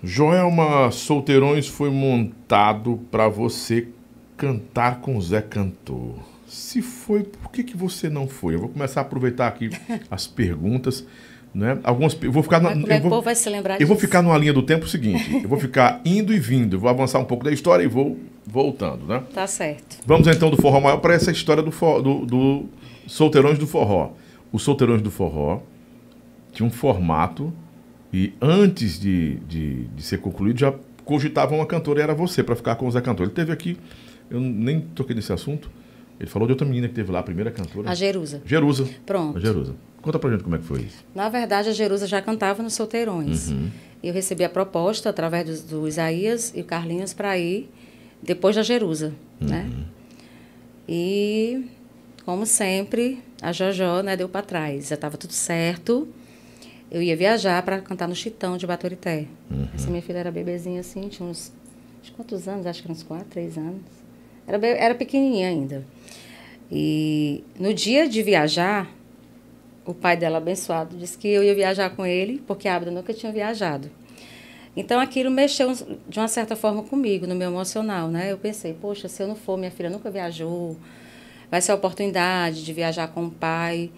Joelma 0.03 0.91
Solteirões 0.91 1.68
foi 1.68 1.89
montado 1.89 2.99
para 3.12 3.28
você 3.28 3.88
cantar 4.36 5.01
com 5.01 5.20
Zé 5.22 5.41
Cantor. 5.41 6.16
Se 6.47 6.82
foi, 6.82 7.24
por 7.24 7.51
que, 7.51 7.64
que 7.64 7.78
você 7.78 8.10
não 8.10 8.28
foi? 8.28 8.55
Eu 8.55 8.60
vou 8.60 8.70
começar 8.70 9.01
a 9.01 9.03
aproveitar 9.03 9.47
aqui 9.47 9.70
as 10.10 10.26
perguntas. 10.26 11.05
Né? 11.54 11.80
Algumas, 11.84 12.16
eu 12.22 12.32
vou 12.32 12.43
ficar 12.43 12.60
na, 12.60 12.70
Como 12.74 12.86
é 12.91 12.95
eu 12.95 13.00
o 13.00 13.02
vou, 13.02 13.10
povo 13.10 13.22
vai 13.24 13.34
se 13.34 13.50
lembrar 13.50 13.82
eu 13.82 13.88
vou 13.88 13.95
disso? 13.95 14.06
ficar 14.08 14.22
numa 14.22 14.38
linha 14.38 14.54
do 14.54 14.62
tempo 14.62 14.88
seguinte. 14.88 15.41
Eu 15.41 15.50
vou 15.50 15.60
ficar 15.60 16.00
indo 16.06 16.32
e 16.32 16.39
vindo. 16.39 16.76
Eu 16.76 16.80
vou 16.80 16.89
avançar 16.89 17.18
um 17.20 17.26
pouco 17.26 17.43
da 17.43 17.52
história 17.52 17.84
e 17.84 17.88
vou 17.88 18.20
voltando, 18.45 19.06
né? 19.08 19.24
Tá 19.34 19.47
certo. 19.47 19.97
Vamos 20.06 20.28
então 20.28 20.50
do 20.52 20.58
forró 20.58 20.80
maior 20.80 20.97
para 20.97 21.14
essa 21.16 21.32
história 21.32 21.64
do, 21.64 21.72
for- 21.72 22.02
do, 22.04 22.26
do 22.26 22.66
Solteirões 23.08 23.58
do 23.58 23.66
Forró. 23.66 24.12
Os 24.52 24.62
Solteirões 24.62 25.02
do 25.02 25.10
Forró 25.10 25.62
tinha 26.54 26.66
um 26.68 26.72
formato 26.72 27.52
e 28.14 28.34
antes 28.41 29.00
de, 29.00 29.36
de, 29.47 29.86
de 29.86 30.04
ser 30.04 30.18
concluído 30.20 30.60
já 30.60 30.74
cogitavam 31.04 31.58
uma 31.60 31.66
cantora 31.66 32.00
e 32.00 32.04
era 32.04 32.14
você 32.14 32.43
para 32.43 32.56
ficar 32.56 32.76
com 32.76 32.88
o 32.88 32.91
Zé 32.91 33.02
Cantor. 33.02 33.26
Ele 33.26 33.34
teve 33.36 33.52
aqui, 33.52 33.76
eu 34.30 34.39
nem 34.39 34.80
toquei 34.82 35.16
nesse 35.16 35.34
assunto, 35.34 35.70
ele 36.20 36.30
falou 36.30 36.47
de 36.47 36.52
outra 36.54 36.68
menina 36.68 36.88
que 36.88 36.93
teve 36.93 37.12
lá, 37.12 37.20
a 37.20 37.24
primeira 37.24 37.50
cantora. 37.50 37.89
A 37.89 37.95
Jerusa. 37.95 38.41
Jerusa. 38.45 38.88
Pronto. 39.06 39.38
A 39.38 39.41
Jerusa. 39.41 39.76
Conta 40.02 40.18
pra 40.18 40.32
gente 40.32 40.43
como 40.43 40.56
é 40.56 40.60
que 40.60 40.66
foi 40.66 40.82
isso. 40.82 41.04
Na 41.14 41.30
verdade, 41.30 41.70
a 41.70 41.74
Jerusa 41.74 42.08
já 42.08 42.22
cantava 42.22 42.64
nos 42.64 42.74
Solteirões. 42.74 43.50
Uhum. 43.50 43.70
Eu 44.02 44.14
recebi 44.14 44.43
a 44.43 44.50
proposta 44.50 45.10
através 45.10 45.62
do, 45.64 45.82
do 45.82 45.88
Isaías 45.88 46.54
e 46.56 46.62
o 46.62 46.64
Carlinhos 46.64 47.14
para 47.14 47.38
ir 47.38 47.70
depois 48.22 48.56
da 48.56 48.64
Jerusa, 48.64 49.14
né? 49.39 49.70
Uhum. 49.70 49.84
E, 50.88 51.66
como 52.26 52.45
sempre, 52.45 53.22
a 53.41 53.52
Jojó 53.52 54.02
né, 54.02 54.16
deu 54.16 54.30
para 54.30 54.41
trás. 54.41 54.88
Já 54.88 54.95
estava 54.95 55.18
tudo 55.18 55.34
certo. 55.34 56.08
Eu 56.89 57.02
ia 57.02 57.16
viajar 57.16 57.62
para 57.64 57.80
cantar 57.82 58.08
no 58.08 58.16
Chitão 58.16 58.58
de 58.58 58.66
Baturité. 58.66 59.28
Uhum. 59.52 59.68
Essa 59.76 59.89
minha 59.89 60.02
filha 60.02 60.18
era 60.18 60.32
bebezinha 60.32 60.80
assim, 60.80 61.08
tinha 61.08 61.28
uns... 61.28 61.52
quantos 62.16 62.47
anos? 62.47 62.66
Acho 62.66 62.82
que 62.82 62.91
uns 62.91 63.04
quatro, 63.04 63.28
três 63.30 63.58
anos. 63.58 63.82
Era, 64.47 64.66
era 64.66 64.95
pequenininha 64.95 65.50
ainda. 65.50 65.86
E 66.72 67.43
no 67.60 67.74
dia 67.74 68.08
de 68.08 68.24
viajar, 68.24 68.89
o 69.90 69.94
pai 69.96 70.16
dela 70.16 70.38
abençoado 70.38 70.96
disse 70.96 71.18
que 71.18 71.28
eu 71.28 71.44
ia 71.44 71.56
viajar 71.56 71.90
com 71.90 72.06
ele, 72.06 72.44
porque 72.46 72.68
a 72.68 72.76
Abda 72.76 72.92
nunca 72.92 73.12
tinha 73.12 73.32
viajado. 73.32 73.90
Então 74.78 75.00
aquilo 75.00 75.32
mexeu 75.32 75.74
de 76.08 76.20
uma 76.20 76.28
certa 76.28 76.56
forma 76.56 76.84
comigo, 76.84 77.26
no 77.26 77.34
meu 77.34 77.50
emocional, 77.50 78.08
né? 78.08 78.32
Eu 78.32 78.38
pensei, 78.38 78.72
poxa, 78.80 79.08
se 79.08 79.24
eu 79.24 79.28
não 79.28 79.36
for, 79.36 79.58
minha 79.58 79.72
filha 79.72 79.90
nunca 79.90 80.12
viajou, 80.12 80.78
vai 81.50 81.60
ser 81.60 81.72
a 81.72 81.76
oportunidade 81.76 82.64
de 82.64 82.72
viajar 82.72 83.08
com 83.08 83.26
o 83.26 83.32
pai. 83.32 83.90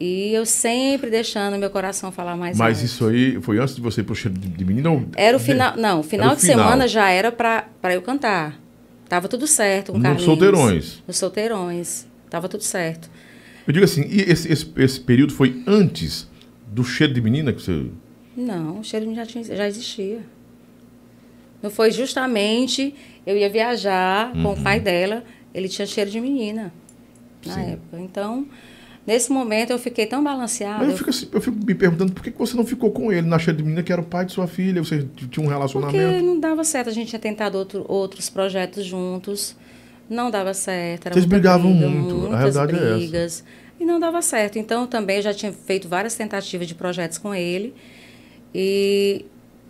E 0.00 0.32
eu 0.34 0.44
sempre 0.44 1.10
deixando 1.10 1.56
meu 1.58 1.70
coração 1.70 2.10
falar 2.10 2.36
mais 2.36 2.58
Mas 2.58 2.78
alto. 2.78 2.86
isso 2.86 3.06
aí 3.06 3.40
foi 3.40 3.58
antes 3.58 3.76
de 3.76 3.80
você 3.80 4.00
ir 4.00 4.04
pro 4.04 4.14
cheiro 4.16 4.36
de, 4.36 4.64
menina 4.64 4.90
ou... 4.90 5.04
Era 5.14 5.36
o 5.36 5.40
final, 5.40 5.76
não, 5.76 6.00
o 6.00 6.02
final 6.02 6.32
o 6.32 6.34
de 6.34 6.40
final. 6.40 6.58
semana 6.58 6.88
já 6.88 7.08
era 7.08 7.30
para 7.30 7.94
eu 7.94 8.02
cantar. 8.02 8.58
Tava 9.08 9.28
tudo 9.28 9.46
certo 9.46 9.92
com 9.92 9.98
No 9.98 10.02
Carlinhos. 10.02 10.24
Solteirões. 10.24 11.02
Nos 11.06 11.18
solteirões. 11.18 12.06
Tava 12.28 12.48
tudo 12.48 12.64
certo. 12.64 13.08
Eu 13.66 13.72
digo 13.72 13.84
assim, 13.84 14.02
e 14.08 14.20
esse, 14.22 14.50
esse, 14.52 14.66
esse 14.76 15.00
período 15.00 15.32
foi 15.32 15.62
antes 15.66 16.28
do 16.66 16.84
cheiro 16.84 17.12
de 17.12 17.20
menina 17.20 17.52
que 17.52 17.62
você... 17.62 17.86
Não, 18.36 18.80
o 18.80 18.84
cheiro 18.84 19.12
já, 19.14 19.26
tinha, 19.26 19.44
já 19.44 19.66
existia. 19.66 20.20
Não 21.62 21.70
foi 21.70 21.90
justamente 21.90 22.94
eu 23.26 23.36
ia 23.36 23.50
viajar 23.50 24.32
com 24.32 24.52
o 24.52 24.62
pai 24.62 24.80
dela, 24.80 25.24
ele 25.54 25.68
tinha 25.68 25.86
cheiro 25.86 26.10
de 26.10 26.20
menina 26.20 26.72
na 27.44 27.54
Sim. 27.54 27.72
época. 27.72 28.00
Então, 28.00 28.46
nesse 29.06 29.30
momento 29.30 29.70
eu 29.70 29.78
fiquei 29.78 30.06
tão 30.06 30.22
balanceada. 30.24 30.78
Mas 30.78 30.90
eu 30.90 30.96
fico, 30.96 31.10
assim, 31.10 31.28
eu 31.32 31.40
fico 31.40 31.56
me 31.64 31.74
perguntando 31.74 32.12
por 32.12 32.22
que 32.22 32.30
você 32.30 32.56
não 32.56 32.64
ficou 32.64 32.90
com 32.90 33.12
ele 33.12 33.26
na 33.26 33.38
cheiro 33.38 33.58
de 33.58 33.62
menina 33.64 33.82
que 33.82 33.92
era 33.92 34.00
o 34.00 34.04
pai 34.04 34.24
de 34.24 34.32
sua 34.32 34.46
filha, 34.46 34.82
você 34.82 34.98
tinha 34.98 35.26
um 35.26 35.28
Porque 35.30 35.48
relacionamento. 35.48 36.24
não 36.24 36.40
dava 36.40 36.64
certo, 36.64 36.88
a 36.88 36.92
gente 36.92 37.08
tinha 37.08 37.20
tentado 37.20 37.58
outro, 37.58 37.84
outros 37.88 38.30
projetos 38.30 38.84
juntos, 38.84 39.54
não 40.10 40.30
dava 40.30 40.52
certo. 40.52 41.06
Era 41.06 41.14
Vocês 41.14 41.24
brigavam 41.24 41.70
briga, 41.72 41.88
muito, 41.88 42.14
a 42.14 42.18
muitas 42.30 42.38
realidade 42.56 42.72
é 42.72 42.76
essa. 42.88 42.96
brigas, 42.98 43.44
E 43.80 43.84
não 43.86 43.98
dava 43.98 44.20
certo. 44.20 44.58
Então, 44.58 44.86
também 44.86 45.22
já 45.22 45.32
tinha 45.32 45.52
feito 45.52 45.88
várias 45.88 46.14
tentativas 46.14 46.66
de 46.68 46.74
projetos 46.74 47.16
com 47.16 47.34
ele. 47.34 47.72
E 48.54 49.24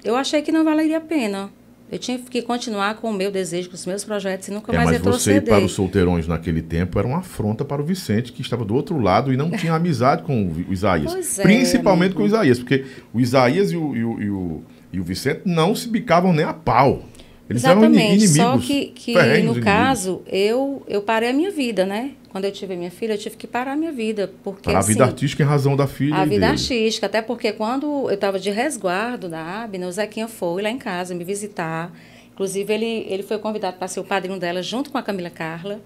eu 0.04 0.16
achei 0.16 0.42
que 0.42 0.50
não 0.50 0.64
valeria 0.64 0.98
a 0.98 1.00
pena. 1.00 1.50
Eu 1.92 1.98
tinha 1.98 2.18
que 2.18 2.40
continuar 2.42 2.94
com 2.94 3.10
o 3.10 3.12
meu 3.12 3.32
desejo, 3.32 3.68
com 3.68 3.74
os 3.74 3.84
meus 3.84 4.04
projetos 4.04 4.46
e 4.46 4.52
nunca 4.52 4.72
É, 4.72 4.76
mais 4.76 4.90
mas 4.90 4.98
você 5.00 5.30
ir 5.30 5.34
retroceder. 5.34 5.54
para 5.56 5.64
os 5.64 5.72
solteirões 5.72 6.26
naquele 6.28 6.62
tempo 6.62 6.96
era 7.00 7.06
uma 7.06 7.18
afronta 7.18 7.64
para 7.64 7.82
o 7.82 7.84
Vicente, 7.84 8.30
que 8.32 8.42
estava 8.42 8.64
do 8.64 8.74
outro 8.76 9.00
lado 9.00 9.32
e 9.32 9.36
não 9.36 9.50
tinha 9.50 9.74
amizade 9.74 10.22
com 10.22 10.46
o 10.46 10.72
Isaías. 10.72 11.12
Pois 11.12 11.38
é, 11.40 11.42
Principalmente 11.42 12.14
com 12.14 12.22
o 12.22 12.26
Isaías, 12.26 12.60
porque 12.60 12.84
o 13.12 13.20
Isaías 13.20 13.72
e 13.72 13.76
o, 13.76 13.96
e 13.96 14.04
o, 14.04 14.22
e 14.22 14.30
o, 14.30 14.62
e 14.92 15.00
o 15.00 15.02
Vicente 15.02 15.40
não 15.44 15.74
se 15.74 15.88
bicavam 15.88 16.32
nem 16.32 16.44
a 16.44 16.54
pau. 16.54 17.02
Eles 17.50 17.64
Exatamente. 17.64 18.14
inimigos. 18.14 18.36
Só 18.36 18.58
que, 18.58 18.86
que 18.94 19.12
no 19.12 19.34
inimigos. 19.34 19.64
caso, 19.64 20.22
eu, 20.28 20.84
eu 20.86 21.02
parei 21.02 21.30
a 21.30 21.32
minha 21.32 21.50
vida, 21.50 21.84
né? 21.84 22.12
Quando 22.30 22.44
eu 22.44 22.52
tive 22.52 22.76
minha 22.76 22.92
filha, 22.92 23.14
eu 23.14 23.18
tive 23.18 23.36
que 23.36 23.48
parar 23.48 23.72
a 23.72 23.76
minha 23.76 23.90
vida. 23.90 24.32
Porque, 24.44 24.70
a 24.70 24.80
vida 24.80 25.02
assim, 25.02 25.12
artística 25.12 25.42
em 25.42 25.46
razão 25.46 25.74
da 25.74 25.88
filha. 25.88 26.14
A 26.14 26.24
vida 26.24 26.34
dele. 26.34 26.44
artística, 26.44 27.06
até 27.06 27.20
porque 27.20 27.50
quando 27.50 28.08
eu 28.08 28.14
estava 28.14 28.38
de 28.38 28.50
resguardo 28.50 29.28
da 29.28 29.64
Abner, 29.64 29.88
o 29.88 29.90
Zequinha 29.90 30.28
foi 30.28 30.62
lá 30.62 30.70
em 30.70 30.78
casa 30.78 31.12
me 31.12 31.24
visitar. 31.24 31.92
Inclusive, 32.32 32.72
ele, 32.72 33.06
ele 33.08 33.24
foi 33.24 33.36
convidado 33.38 33.78
para 33.78 33.88
ser 33.88 33.98
o 33.98 34.04
padrinho 34.04 34.38
dela 34.38 34.62
junto 34.62 34.88
com 34.88 34.96
a 34.96 35.02
Camila 35.02 35.28
Carla. 35.28 35.80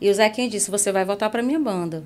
E 0.00 0.10
o 0.10 0.14
Zequinha 0.14 0.48
disse: 0.48 0.68
Você 0.68 0.90
vai 0.90 1.04
voltar 1.04 1.30
para 1.30 1.44
minha 1.44 1.60
banda. 1.60 2.02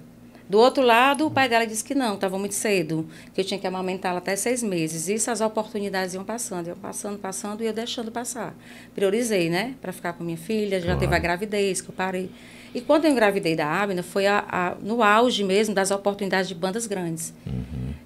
Do 0.49 0.59
outro 0.59 0.83
lado, 0.83 1.27
o 1.27 1.31
pai 1.31 1.47
dela 1.49 1.67
disse 1.67 1.85
que 1.85 1.95
não, 1.95 2.15
estava 2.15 2.39
muito 2.39 2.55
cedo, 2.55 3.07
que 3.35 3.41
eu 3.41 3.45
tinha 3.45 3.61
que 3.61 3.67
amamentá-la 3.67 4.17
até 4.19 4.35
seis 4.35 4.63
meses. 4.63 5.07
Isso 5.07 5.31
as 5.31 5.43
oportunidades 5.43 6.15
iam 6.15 6.25
passando, 6.25 6.69
iam 6.69 6.77
passando, 6.77 7.19
passando 7.19 7.63
e 7.63 7.67
eu 7.67 7.73
deixando 7.73 8.11
passar. 8.11 8.55
Priorizei, 8.95 9.51
né, 9.51 9.75
para 9.81 9.93
ficar 9.93 10.15
com 10.15 10.25
minha 10.25 10.39
filha. 10.39 10.79
Já 10.81 10.87
Claro. 10.87 11.01
teve 11.01 11.15
a 11.15 11.19
gravidez, 11.19 11.83
que 11.83 11.91
eu 11.91 11.95
parei. 11.95 12.31
E 12.75 12.81
quando 12.81 13.05
eu 13.05 13.11
engravidei 13.11 13.55
da 13.55 13.67
Abner, 13.67 14.03
foi 14.03 14.27
a- 14.27 14.45
a- 14.51 14.75
no 14.83 15.03
auge 15.03 15.45
mesmo 15.45 15.75
das 15.75 15.91
oportunidades 15.91 16.49
de 16.49 16.55
bandas 16.55 16.87
grandes. 16.87 17.35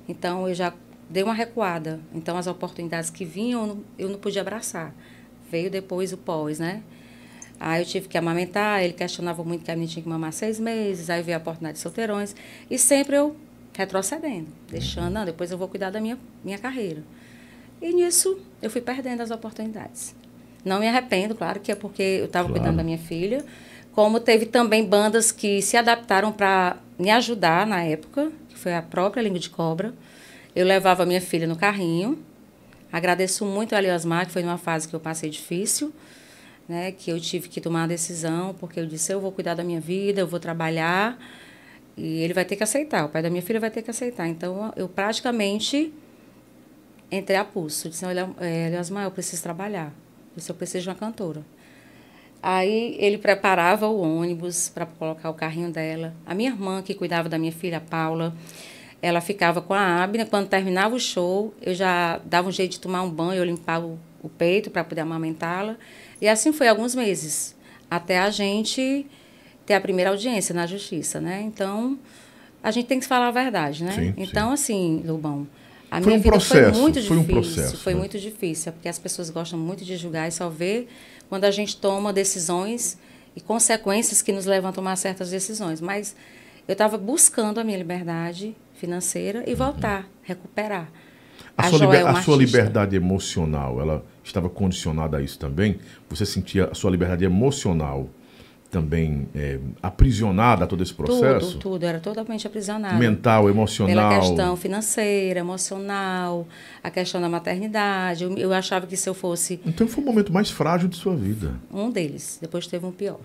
Então 0.08 0.48
eu 0.48 0.54
já 0.54 0.72
dei 1.08 1.22
uma 1.22 1.34
recuada. 1.34 2.00
Então 2.12 2.36
as 2.36 2.46
oportunidades 2.48 3.08
que 3.10 3.24
vinham 3.24 3.60
eu 3.62 3.66
não, 3.68 3.84
eu 3.98 4.08
não 4.08 4.18
podia 4.18 4.40
abraçar. 4.42 4.92
Veio 5.50 5.70
depois 5.70 6.12
o 6.12 6.16
pós, 6.16 6.58
né? 6.58 6.82
Aí 7.64 7.80
eu 7.82 7.86
tive 7.86 8.08
que 8.08 8.18
amamentar, 8.18 8.82
ele 8.82 8.92
questionava 8.92 9.44
muito 9.44 9.64
que 9.64 9.70
a 9.70 9.74
menina 9.74 9.92
tinha 9.92 10.02
que 10.02 10.08
mamar 10.08 10.32
seis 10.32 10.58
meses, 10.58 11.08
aí 11.08 11.22
veio 11.22 11.38
a 11.38 11.40
oportunidade 11.40 11.74
de 11.76 11.80
solteirões. 11.82 12.34
E 12.68 12.76
sempre 12.76 13.14
eu 13.16 13.36
retrocedendo, 13.72 14.48
deixando, 14.68 15.12
não, 15.12 15.24
depois 15.24 15.50
eu 15.52 15.56
vou 15.56 15.68
cuidar 15.68 15.90
da 15.90 16.00
minha, 16.00 16.18
minha 16.44 16.58
carreira. 16.58 17.04
E 17.80 17.92
nisso 17.92 18.38
eu 18.60 18.68
fui 18.68 18.80
perdendo 18.80 19.20
as 19.22 19.30
oportunidades. 19.30 20.14
Não 20.64 20.80
me 20.80 20.88
arrependo, 20.88 21.34
claro, 21.36 21.60
que 21.60 21.70
é 21.70 21.74
porque 21.76 22.02
eu 22.02 22.24
estava 22.24 22.48
Claro. 22.48 22.60
cuidando 22.60 22.76
da 22.78 22.82
minha 22.84 22.98
filha. 22.98 23.44
Como 23.92 24.18
teve 24.18 24.46
também 24.46 24.84
bandas 24.84 25.30
que 25.30 25.60
se 25.62 25.76
adaptaram 25.76 26.32
para 26.32 26.76
me 26.98 27.10
ajudar 27.10 27.66
na 27.66 27.82
época, 27.84 28.32
que 28.48 28.58
foi 28.58 28.74
a 28.74 28.82
própria 28.82 29.22
Língua 29.22 29.38
de 29.38 29.50
Cobra. 29.50 29.92
Eu 30.54 30.66
levava 30.66 31.02
a 31.02 31.06
minha 31.06 31.20
filha 31.20 31.46
no 31.46 31.56
carrinho. 31.56 32.18
Agradeço 32.92 33.44
muito 33.44 33.74
a 33.74 33.78
Eliasmar, 33.78 34.26
que 34.26 34.32
foi 34.32 34.42
numa 34.42 34.58
fase 34.58 34.86
que 34.88 34.94
eu 34.94 35.00
passei 35.00 35.30
difícil, 35.30 35.92
né, 36.72 36.90
que 36.90 37.10
eu 37.10 37.20
tive 37.20 37.48
que 37.48 37.60
tomar 37.60 37.82
uma 37.82 37.88
decisão, 37.88 38.54
porque 38.58 38.80
eu 38.80 38.86
disse, 38.86 39.12
eu 39.12 39.20
vou 39.20 39.30
cuidar 39.30 39.54
da 39.54 39.62
minha 39.62 39.80
vida, 39.80 40.22
eu 40.22 40.26
vou 40.26 40.40
trabalhar, 40.40 41.18
e 41.96 42.20
ele 42.20 42.32
vai 42.32 42.46
ter 42.46 42.56
que 42.56 42.62
aceitar, 42.62 43.04
o 43.04 43.10
pai 43.10 43.22
da 43.22 43.28
minha 43.28 43.42
filha 43.42 43.60
vai 43.60 43.70
ter 43.70 43.82
que 43.82 43.90
aceitar. 43.90 44.26
Então, 44.26 44.72
eu 44.74 44.88
praticamente 44.88 45.92
entrei 47.10 47.36
a 47.36 47.44
pulso. 47.44 47.90
Disse, 47.90 48.06
olha, 48.06 48.30
é, 48.40 48.68
Eliasmar, 48.68 49.04
eu 49.04 49.10
preciso 49.10 49.42
trabalhar. 49.42 49.88
Eu 49.88 50.36
disse, 50.36 50.50
eu 50.50 50.54
preciso 50.54 50.84
de 50.84 50.88
uma 50.88 50.94
cantora. 50.94 51.44
Aí 52.42 52.96
ele 52.98 53.18
preparava 53.18 53.86
o 53.86 54.00
ônibus 54.00 54.70
para 54.70 54.86
colocar 54.86 55.28
o 55.28 55.34
carrinho 55.34 55.70
dela. 55.70 56.14
A 56.24 56.34
minha 56.34 56.50
irmã, 56.50 56.82
que 56.82 56.94
cuidava 56.94 57.28
da 57.28 57.38
minha 57.38 57.52
filha, 57.52 57.76
a 57.76 57.80
Paula, 57.80 58.34
ela 59.02 59.20
ficava 59.20 59.60
com 59.60 59.74
a 59.74 60.02
Abner. 60.02 60.26
Quando 60.26 60.48
terminava 60.48 60.94
o 60.94 60.98
show, 60.98 61.54
eu 61.60 61.74
já 61.74 62.18
dava 62.24 62.48
um 62.48 62.52
jeito 62.52 62.72
de 62.72 62.80
tomar 62.80 63.02
um 63.02 63.10
banho, 63.10 63.38
eu 63.38 63.44
limpava 63.44 63.86
o 64.22 64.28
peito 64.28 64.70
para 64.70 64.82
poder 64.82 65.02
amamentá-la. 65.02 65.76
E 66.22 66.28
assim 66.28 66.52
foi 66.52 66.68
alguns 66.68 66.94
meses, 66.94 67.54
até 67.90 68.18
a 68.20 68.30
gente 68.30 69.04
ter 69.66 69.74
a 69.74 69.80
primeira 69.80 70.10
audiência 70.10 70.54
na 70.54 70.66
justiça, 70.68 71.20
né? 71.20 71.42
Então, 71.42 71.98
a 72.62 72.70
gente 72.70 72.86
tem 72.86 73.00
que 73.00 73.06
falar 73.06 73.26
a 73.28 73.30
verdade, 73.32 73.82
né? 73.84 73.92
Sim, 73.92 74.14
então, 74.16 74.52
assim, 74.52 75.02
Lobão, 75.04 75.46
a 75.90 75.96
Foi 76.00 76.06
minha 76.06 76.18
um 76.18 76.22
vida 76.22 76.30
processo, 76.36 76.72
foi 76.72 76.80
muito 76.80 77.02
foi 77.02 77.16
difícil. 77.18 77.20
um 77.20 77.42
processo, 77.42 77.76
foi 77.78 77.92
né? 77.94 77.98
muito 77.98 78.18
difícil, 78.20 78.72
porque 78.72 78.88
as 78.88 78.98
pessoas 79.00 79.30
gostam 79.30 79.58
muito 79.58 79.84
de 79.84 79.96
julgar 79.96 80.28
e 80.28 80.30
só 80.32 80.48
ver 80.48 80.88
quando 81.28 81.44
a 81.44 81.50
gente 81.50 81.76
toma 81.76 82.12
decisões 82.12 82.96
e 83.34 83.40
consequências 83.40 84.22
que 84.22 84.30
nos 84.32 84.46
levam 84.46 84.70
a 84.70 84.72
tomar 84.72 84.94
certas 84.96 85.28
decisões. 85.28 85.80
Mas 85.80 86.14
eu 86.68 86.72
estava 86.74 86.96
buscando 86.96 87.58
a 87.58 87.64
minha 87.64 87.78
liberdade 87.78 88.54
financeira 88.74 89.40
Uhum. 89.40 89.44
e 89.48 89.54
voltar, 89.56 90.08
recuperar. 90.22 90.88
A, 91.56 91.66
A 91.66 91.70
sua, 91.70 91.78
liber- 91.80 92.06
a 92.06 92.22
sua 92.22 92.36
liberdade 92.36 92.94
emocional, 92.96 93.80
ela 93.80 94.04
estava 94.24 94.48
condicionada 94.48 95.16
a 95.16 95.22
isso 95.22 95.38
também? 95.38 95.78
Você 96.08 96.24
sentia 96.24 96.68
a 96.70 96.74
sua 96.74 96.90
liberdade 96.90 97.24
emocional 97.24 98.08
também 98.72 99.28
é, 99.34 99.58
aprisionada 99.82 100.64
a 100.64 100.66
todo 100.66 100.82
esse 100.82 100.94
processo? 100.94 101.52
Tudo, 101.52 101.60
tudo. 101.60 101.84
Era 101.84 102.00
totalmente 102.00 102.46
aprisionada. 102.46 102.96
Mental, 102.96 103.48
emocional? 103.50 104.08
Pela 104.08 104.20
questão 104.20 104.56
financeira, 104.56 105.40
emocional, 105.40 106.48
a 106.82 106.90
questão 106.90 107.20
da 107.20 107.28
maternidade. 107.28 108.24
Eu, 108.24 108.36
eu 108.38 108.52
achava 108.52 108.86
que 108.86 108.96
se 108.96 109.08
eu 109.08 109.12
fosse 109.12 109.60
Então 109.66 109.86
foi 109.86 110.02
o 110.02 110.06
momento 110.06 110.32
mais 110.32 110.50
frágil 110.50 110.88
de 110.88 110.96
sua 110.96 111.14
vida. 111.14 111.54
um 111.70 111.90
deles, 111.90 112.38
depois 112.40 112.66
teve 112.66 112.86
um 112.86 112.92
pior. 112.92 113.20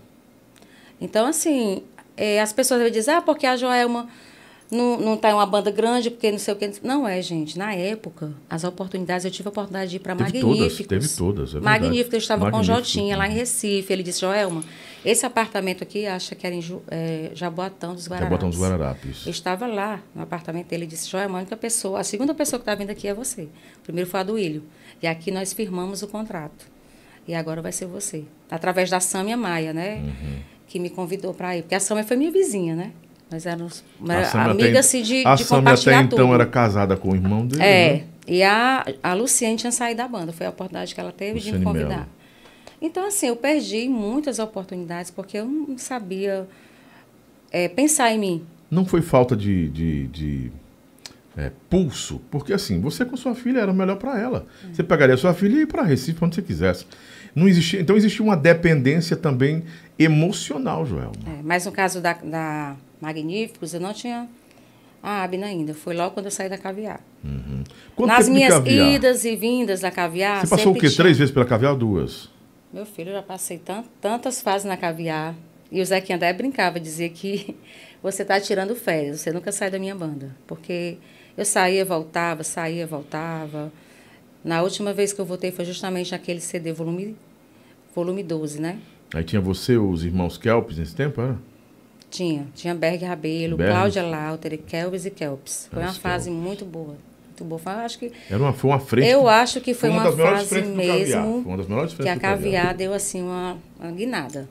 Então, 0.99 1.25
assim, 1.25 1.83
eh, 2.17 2.41
as 2.41 2.51
pessoas 2.51 2.81
vão 2.81 2.89
dizer, 2.89 3.11
ah, 3.11 3.21
porque 3.21 3.45
a 3.45 3.55
Joelma 3.55 4.09
não, 4.69 4.99
não 4.99 5.17
tá 5.17 5.29
em 5.29 5.33
uma 5.33 5.45
banda 5.45 5.71
grande, 5.71 6.11
porque 6.11 6.29
não 6.29 6.37
sei 6.37 6.53
o 6.53 6.57
que. 6.57 6.69
Não 6.83 7.07
é, 7.07 7.21
gente. 7.21 7.57
Na 7.57 7.73
época, 7.73 8.33
as 8.49 8.65
oportunidades, 8.65 9.23
eu 9.23 9.31
tive 9.31 9.47
a 9.47 9.51
oportunidade 9.51 9.91
de 9.91 9.95
ir 9.95 9.99
para 9.99 10.13
Teve 10.15 10.41
todas, 10.41 10.57
Magníficos. 10.59 10.87
teve 10.87 11.07
todas, 11.07 11.49
é 11.49 11.53
verdade. 11.53 11.83
Magníficos, 11.83 12.13
eu 12.13 12.19
estava 12.19 12.51
com 12.51 12.57
o 12.57 12.59
Magníficos, 12.59 12.87
Jotinha 12.87 13.17
lá 13.17 13.27
em. 13.27 13.33
Recife. 13.33 13.93
Ele 13.93 14.03
disse, 14.03 14.21
Joelma, 14.21 14.63
esse 15.05 15.25
apartamento 15.25 15.83
aqui, 15.83 16.05
acha 16.05 16.35
que 16.35 16.45
era 16.45 16.53
em 16.53 16.61
eh, 16.89 17.31
Jaboatão 17.33 17.95
dos 17.95 18.07
Guararapes. 18.07 18.25
Jaboatão 18.29 18.49
dos 18.49 18.59
Guararapes. 18.59 19.25
Eu 19.25 19.31
estava 19.31 19.67
lá 19.67 20.01
no 20.13 20.23
apartamento 20.23 20.67
dele 20.67 20.83
e 20.83 20.87
disse, 20.87 21.09
Joelma, 21.09 21.37
a 21.37 21.41
única 21.41 21.55
pessoa, 21.55 22.01
a 22.01 22.03
segunda 22.03 22.33
pessoa 22.33 22.59
que 22.59 22.63
está 22.63 22.75
vindo 22.75 22.89
aqui 22.89 23.07
é 23.07 23.13
você. 23.13 23.43
O 23.43 23.81
primeiro 23.83 24.09
foi 24.09 24.19
a 24.19 24.23
do 24.23 24.37
Ilho. 24.37 24.63
E 25.01 25.07
aqui 25.07 25.31
nós 25.31 25.53
firmamos 25.53 26.01
o 26.01 26.07
contrato. 26.07 26.65
E 27.25 27.33
agora 27.33 27.61
vai 27.61 27.71
ser 27.71 27.85
você. 27.85 28.25
Através 28.51 28.89
da 28.89 28.99
Sâmia 28.99 29.37
Maia, 29.37 29.71
né? 29.71 29.97
Uhum. 29.97 30.39
Que 30.67 30.77
me 30.79 30.89
convidou 30.89 31.33
para 31.33 31.55
ir. 31.55 31.61
Porque 31.61 31.75
a 31.75 31.79
Sâmia 31.79 32.03
foi 32.03 32.17
minha 32.17 32.31
vizinha, 32.31 32.75
né? 32.75 32.91
Nós 33.29 33.45
éramos 33.45 33.83
A 34.07 34.23
Sâmia 34.23 34.51
amigas 34.51 34.85
assim, 34.85 35.01
de, 35.01 35.25
a 35.25 35.35
de 35.35 35.45
compartilhar 35.45 35.99
até 35.99 36.05
então 36.05 36.19
tudo. 36.19 36.33
era 36.33 36.45
casada 36.45 36.95
com 36.95 37.11
o 37.11 37.15
irmão 37.15 37.45
dele. 37.45 37.61
É. 37.61 37.93
né? 37.93 38.03
E 38.27 38.43
a, 38.43 38.85
a 39.01 39.13
Luciene 39.13 39.57
tinha 39.57 39.71
saído 39.71 39.97
da 39.97 40.07
banda. 40.07 40.33
Foi 40.33 40.45
a 40.45 40.49
oportunidade 40.49 40.93
que 40.93 40.99
ela 40.99 41.11
teve 41.11 41.39
de 41.39 41.51
Luciene 41.51 41.59
me 41.59 41.65
convidar. 41.65 41.89
Mello. 41.89 42.07
Então, 42.81 43.07
assim, 43.07 43.27
eu 43.27 43.35
perdi 43.35 43.89
muitas 43.89 44.37
oportunidades 44.39 45.09
porque 45.09 45.37
eu 45.37 45.45
não 45.45 45.77
sabia 45.77 46.47
é, 47.51 47.67
pensar 47.67 48.11
em 48.13 48.19
mim. 48.19 48.45
Não 48.69 48.85
foi 48.85 49.01
falta 49.01 49.35
de, 49.35 49.69
de, 49.69 50.07
de, 50.07 50.51
é, 51.37 51.51
pulso, 51.69 52.21
porque 52.29 52.51
assim, 52.51 52.81
você 52.81 53.05
com 53.05 53.15
sua 53.15 53.33
filha 53.33 53.59
era 53.59 53.71
melhor 53.71 53.95
para 53.95 54.19
ela. 54.19 54.45
Você 54.71 54.83
pegaria 54.83 55.15
sua 55.15 55.33
filha 55.33 55.55
e 55.55 55.59
ia 55.59 55.67
para 55.67 55.83
Recife 55.83 56.23
onde 56.23 56.35
você 56.35 56.41
quisesse. 56.41 56.85
Não 57.33 57.47
existia, 57.47 57.79
então 57.79 57.95
existia 57.95 58.25
uma 58.25 58.35
dependência 58.35 59.15
também 59.15 59.63
emocional, 59.97 60.85
Joel. 60.85 61.11
É, 61.25 61.41
mas 61.43 61.65
no 61.65 61.71
caso 61.71 62.01
da, 62.01 62.13
da 62.13 62.75
Magníficos, 63.01 63.73
eu 63.73 63.79
não 63.79 63.93
tinha 63.93 64.27
a 65.01 65.23
Abna 65.23 65.47
ainda. 65.47 65.73
Foi 65.73 65.95
logo 65.95 66.11
quando 66.11 66.25
eu 66.27 66.31
saí 66.31 66.49
da 66.49 66.57
caviar. 66.57 67.01
Quanto 67.95 68.07
Nas 68.09 68.29
minhas 68.29 68.53
caviar? 68.53 68.91
idas 68.93 69.25
e 69.25 69.35
vindas 69.35 69.81
da 69.81 69.91
caviar. 69.91 70.41
Você 70.45 70.55
passou 70.55 70.71
o 70.71 70.75
quê? 70.75 70.87
tinha- 70.87 70.97
Três 70.97 71.17
vezes 71.17 71.33
pela 71.33 71.45
caviar 71.45 71.73
ou 71.73 71.77
duas? 71.77 72.29
Meu 72.71 72.85
filho, 72.85 73.09
eu 73.09 73.13
já 73.15 73.23
passei 73.23 73.57
tan- 73.57 73.83
tantas 74.01 74.41
fases 74.41 74.65
na 74.65 74.77
caviar. 74.77 75.33
E 75.71 75.81
o 75.81 75.85
Zequinha 75.85 76.15
até 76.15 76.31
brincava, 76.31 76.79
dizia 76.79 77.09
que 77.09 77.55
você 78.03 78.21
está 78.21 78.39
tirando 78.39 78.75
férias, 78.75 79.19
você 79.21 79.31
nunca 79.31 79.51
sai 79.51 79.69
da 79.71 79.79
minha 79.79 79.95
banda. 79.95 80.35
Porque 80.45 80.97
eu 81.35 81.43
saía, 81.45 81.83
voltava, 81.83 82.43
saía, 82.43 82.85
voltava. 82.87 83.71
Na 84.43 84.61
última 84.61 84.93
vez 84.93 85.11
que 85.11 85.19
eu 85.19 85.25
voltei 85.25 85.51
foi 85.51 85.65
justamente 85.65 86.11
naquele 86.11 86.39
CD 86.39 86.71
volume, 86.71 87.15
volume 87.95 88.23
12, 88.23 88.61
né? 88.61 88.77
Aí 89.13 89.23
tinha 89.23 89.41
você, 89.41 89.77
os 89.77 90.03
irmãos 90.03 90.37
Kelps 90.37 90.77
nesse 90.77 90.95
tempo, 90.95 91.21
era? 91.21 91.37
Tinha. 92.09 92.47
Tinha 92.55 92.73
Berg 92.73 93.03
Rabelo, 93.03 93.57
Berg. 93.57 93.71
Cláudia 93.71 94.03
Lauter, 94.03 94.57
Kelvis 94.59 95.05
e 95.05 95.11
Kelps. 95.11 95.67
Foi 95.71 95.81
uma 95.81 95.89
esse 95.89 95.99
fase 95.99 96.29
muito 96.29 96.65
boa. 96.65 96.95
Muito 97.25 97.43
boa. 97.43 97.59
Foi, 97.59 97.71
acho 97.73 97.99
que, 97.99 98.11
Era 98.29 98.39
uma, 98.41 98.53
foi 98.53 98.69
uma 98.69 98.79
frente. 98.79 99.07
eu 99.07 99.27
acho 99.27 99.61
que 99.61 99.73
foi, 99.73 99.89
uma 99.89 100.09
uma, 100.09 100.17
fase 100.17 100.61
mesmo 100.61 101.43
Foi 101.43 101.51
uma 101.51 101.57
das 101.57 101.67
melhores 101.67 101.91
que 101.91 101.97
frentes 101.97 102.11
a 102.11 102.15
do 102.15 102.21
caviar. 102.21 102.63
caviar 102.63 102.73
deu 102.73 102.93
assim 102.93 103.21
uma, 103.21 103.57
uma 103.79 103.91
guinada. 103.91 104.49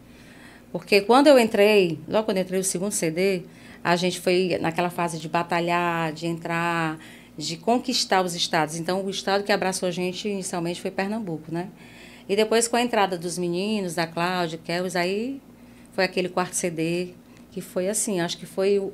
Porque 0.71 1.01
quando 1.01 1.27
eu 1.27 1.39
entrei, 1.39 1.99
logo 2.07 2.25
quando 2.25 2.37
eu 2.37 2.43
entrei 2.43 2.59
no 2.59 2.65
segundo 2.65 2.93
CD, 2.93 3.43
a 3.83 3.97
gente 3.97 4.21
foi 4.21 4.59
naquela 4.61 4.91
fase 4.91 5.19
de 5.19 5.29
batalhar, 5.29 6.13
de 6.13 6.27
entrar, 6.27 6.99
de 7.37 7.57
conquistar 7.57 8.25
os 8.25 8.35
estados. 8.35 8.77
Então, 8.77 9.05
o 9.05 9.11
estado 9.11 9.45
que 9.45 9.53
abraçou 9.53 9.89
a 9.89 9.93
gente 9.93 10.29
inicialmente 10.29 10.81
foi 10.81 10.91
Pernambuco, 10.91 11.53
né? 11.53 11.69
E 12.29 12.35
depois, 12.37 12.67
com 12.69 12.77
a 12.77 12.83
entrada 12.83 13.17
dos 13.17 13.39
meninos, 13.39 13.95
da 13.95 14.07
Cláudia, 14.07 14.59
Kelvis, 14.63 14.97
aí 14.97 15.41
foi 15.93 16.05
aquele 16.05 16.29
quarto 16.29 16.55
CD, 16.55 17.11
que 17.53 17.61
foi 17.61 17.89
assim, 17.89 18.21
acho 18.21 18.37
que 18.37 18.47
foi 18.47 18.79
o, 18.79 18.93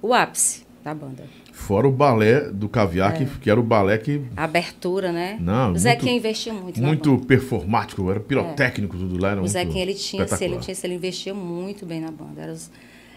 o 0.00 0.14
ápice 0.14 0.64
da 0.82 0.94
banda. 0.94 1.24
Fora 1.52 1.86
o 1.86 1.92
balé 1.92 2.50
do 2.50 2.68
caviar, 2.68 3.12
que, 3.12 3.26
que 3.38 3.50
era 3.50 3.60
o 3.60 3.62
balé 3.62 3.98
que. 3.98 4.22
A 4.36 4.44
abertura, 4.44 5.12
né? 5.12 5.36
Não, 5.38 5.72
o 5.72 5.78
Zequinha 5.78 6.14
investia 6.16 6.52
muito, 6.52 6.80
na 6.80 6.88
Muito 6.88 7.18
performático, 7.26 8.10
era 8.10 8.18
pirotécnico, 8.18 8.96
tudo 8.96 9.20
lá. 9.20 9.32
Era 9.32 9.42
O 9.42 9.46
Zequinha, 9.46 9.82
ele 9.82 9.94
tinha, 9.94 10.26
se 10.26 10.44
ele, 10.44 10.56
tinha, 10.58 10.74
se 10.74 10.86
ele 10.86 10.94
investia 10.94 11.34
muito 11.34 11.84
bem 11.86 12.00
na 12.00 12.10
banda. 12.10 12.40
Era, 12.40 12.52
os- 12.52 12.70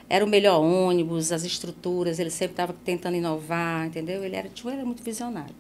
era 0.10 0.24
o 0.24 0.28
melhor 0.28 0.60
ônibus, 0.62 1.32
as 1.32 1.44
estruturas, 1.46 2.20
ele 2.20 2.30
sempre 2.30 2.54
estava 2.54 2.76
tentando 2.86 3.16
inovar, 3.16 3.88
entendeu? 3.88 4.24
Ele 4.24 4.36
era, 4.36 4.48
ele 4.48 4.76
era 4.76 4.86
muito 4.86 5.02
visionário. 5.02 5.56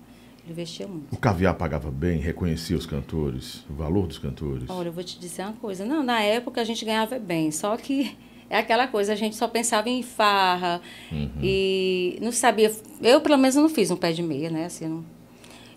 Investia 0.47 0.87
muito. 0.87 1.13
O 1.13 1.17
caviar 1.17 1.55
pagava 1.55 1.89
bem, 1.89 2.19
reconhecia 2.19 2.77
os 2.77 2.85
cantores, 2.85 3.63
o 3.69 3.73
valor 3.73 4.05
dos 4.07 4.17
cantores. 4.19 4.69
Olha, 4.69 4.89
eu 4.89 4.93
vou 4.93 5.03
te 5.03 5.19
dizer 5.19 5.41
uma 5.43 5.53
coisa. 5.53 5.83
Não, 5.85 6.03
na 6.03 6.21
época 6.21 6.61
a 6.61 6.63
gente 6.63 6.85
ganhava 6.85 7.17
bem, 7.17 7.49
só 7.51 7.75
que 7.77 8.15
é 8.49 8.57
aquela 8.59 8.87
coisa, 8.87 9.13
a 9.13 9.15
gente 9.15 9.35
só 9.35 9.47
pensava 9.47 9.89
em 9.89 10.03
farra 10.03 10.81
Uhum. 11.11 11.29
e 11.41 12.19
não 12.21 12.31
sabia. 12.31 12.71
Eu, 13.01 13.21
pelo 13.21 13.37
menos, 13.37 13.55
não 13.55 13.67
fiz 13.69 13.89
um 13.89 13.95
pé 13.97 14.11
de 14.11 14.21
meia, 14.21 14.49
né? 14.51 14.65
Assim, 14.65 14.87
não- 14.87 15.03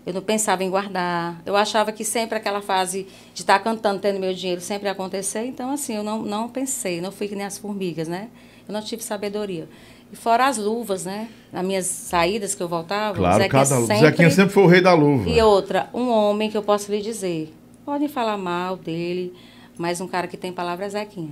eu 0.05 0.13
não 0.13 0.21
pensava 0.21 0.63
em 0.63 0.69
guardar. 0.69 1.41
Eu 1.45 1.55
achava 1.55 1.91
que 1.91 2.03
sempre 2.03 2.37
aquela 2.37 2.61
fase 2.61 3.07
de 3.33 3.41
estar 3.41 3.59
cantando, 3.59 3.99
tendo 3.99 4.19
meu 4.19 4.33
dinheiro, 4.33 4.61
sempre 4.61 4.87
ia 4.87 4.91
acontecer. 4.91 5.45
Então, 5.45 5.71
assim, 5.71 5.95
eu 5.95 6.03
não, 6.03 6.21
não 6.21 6.47
pensei, 6.47 7.01
não 7.01 7.11
fui 7.11 7.27
que 7.27 7.35
nem 7.35 7.45
as 7.45 7.57
formigas, 7.57 8.07
né? 8.07 8.29
Eu 8.67 8.73
não 8.73 8.81
tive 8.83 9.03
sabedoria. 9.03 9.67
E 10.11 10.15
fora 10.15 10.47
as 10.47 10.57
luvas, 10.57 11.05
né? 11.05 11.27
Nas 11.51 11.63
minhas 11.65 11.85
saídas 11.85 12.55
que 12.55 12.61
eu 12.63 12.67
voltava, 12.67 13.13
o 13.13 13.17
Claro, 13.17 13.43
Zequinha 13.43 13.63
cada 13.65 13.81
Zequinha 13.81 14.29
sempre 14.31 14.53
foi 14.53 14.63
o 14.63 14.67
rei 14.67 14.81
da 14.81 14.93
luva. 14.93 15.29
e 15.29 15.41
outra, 15.41 15.89
um 15.93 16.09
homem 16.09 16.49
que 16.49 16.57
eu 16.57 16.63
posso 16.63 16.91
lhe 16.91 17.01
dizer. 17.01 17.53
Podem 17.85 18.07
falar 18.07 18.37
mal 18.37 18.75
dele, 18.77 19.33
mas 19.77 19.99
um 20.01 20.07
cara 20.07 20.27
que 20.27 20.37
tem 20.37 20.51
palavra 20.51 20.85
é 20.85 20.89
Zequinha. 20.89 21.31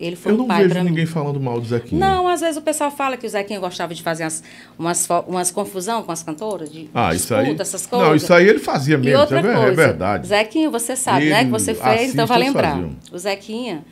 Ele 0.00 0.16
foi 0.16 0.32
Eu 0.32 0.36
um 0.36 0.38
não 0.38 0.46
pai 0.48 0.66
vejo 0.66 0.80
ninguém 0.82 1.04
mim. 1.04 1.10
falando 1.10 1.38
mal 1.38 1.60
do 1.60 1.66
Zequinha. 1.66 2.00
Não, 2.00 2.26
às 2.26 2.40
vezes 2.40 2.56
o 2.56 2.62
pessoal 2.62 2.90
fala 2.90 3.16
que 3.16 3.24
o 3.26 3.28
Zequinha 3.30 3.60
gostava 3.60 3.94
de 3.94 4.02
fazer 4.02 4.24
as, 4.24 4.42
umas, 4.78 5.06
fo- 5.06 5.24
umas 5.28 5.50
confusão 5.50 6.02
com 6.02 6.10
as 6.10 6.22
cantoras, 6.22 6.72
de 6.72 6.90
Ah, 6.92 7.14
isso 7.14 7.32
aí. 7.34 7.42
disputa, 7.42 7.62
essas 7.62 7.86
coisas. 7.86 8.08
Não, 8.08 8.16
isso 8.16 8.34
aí 8.34 8.48
ele 8.48 8.58
fazia 8.58 8.96
E 8.96 8.98
mesmo, 8.98 9.20
outra 9.20 9.38
é 9.38 9.42
coisa, 9.42 9.58
é 9.60 9.70
verdade. 9.70 10.26
Zequinha, 10.26 10.68
você 10.70 10.96
sabe, 10.96 11.28
né, 11.30 11.36
Ele 11.40 11.44
que 11.44 11.50
você 11.50 11.74
fez, 11.74 12.12
então 12.14 12.26
vai 12.26 12.38
lembrar. 12.38 12.72
faziam. 12.72 12.90
O 13.12 13.18
Zequinha, 13.18 13.84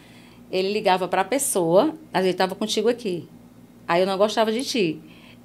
ele 0.51 0.73
ligava 0.73 1.07
para 1.07 1.21
a 1.21 1.25
pessoa, 1.25 1.95
às 2.13 2.21
vezes 2.23 2.33
estava 2.35 2.55
contigo 2.57 2.89
aqui. 2.89 3.29
Aí 3.91 4.03
eu 4.03 4.07
não 4.07 4.17
gostava 4.17 4.53
de 4.53 4.65
ti. 4.65 5.01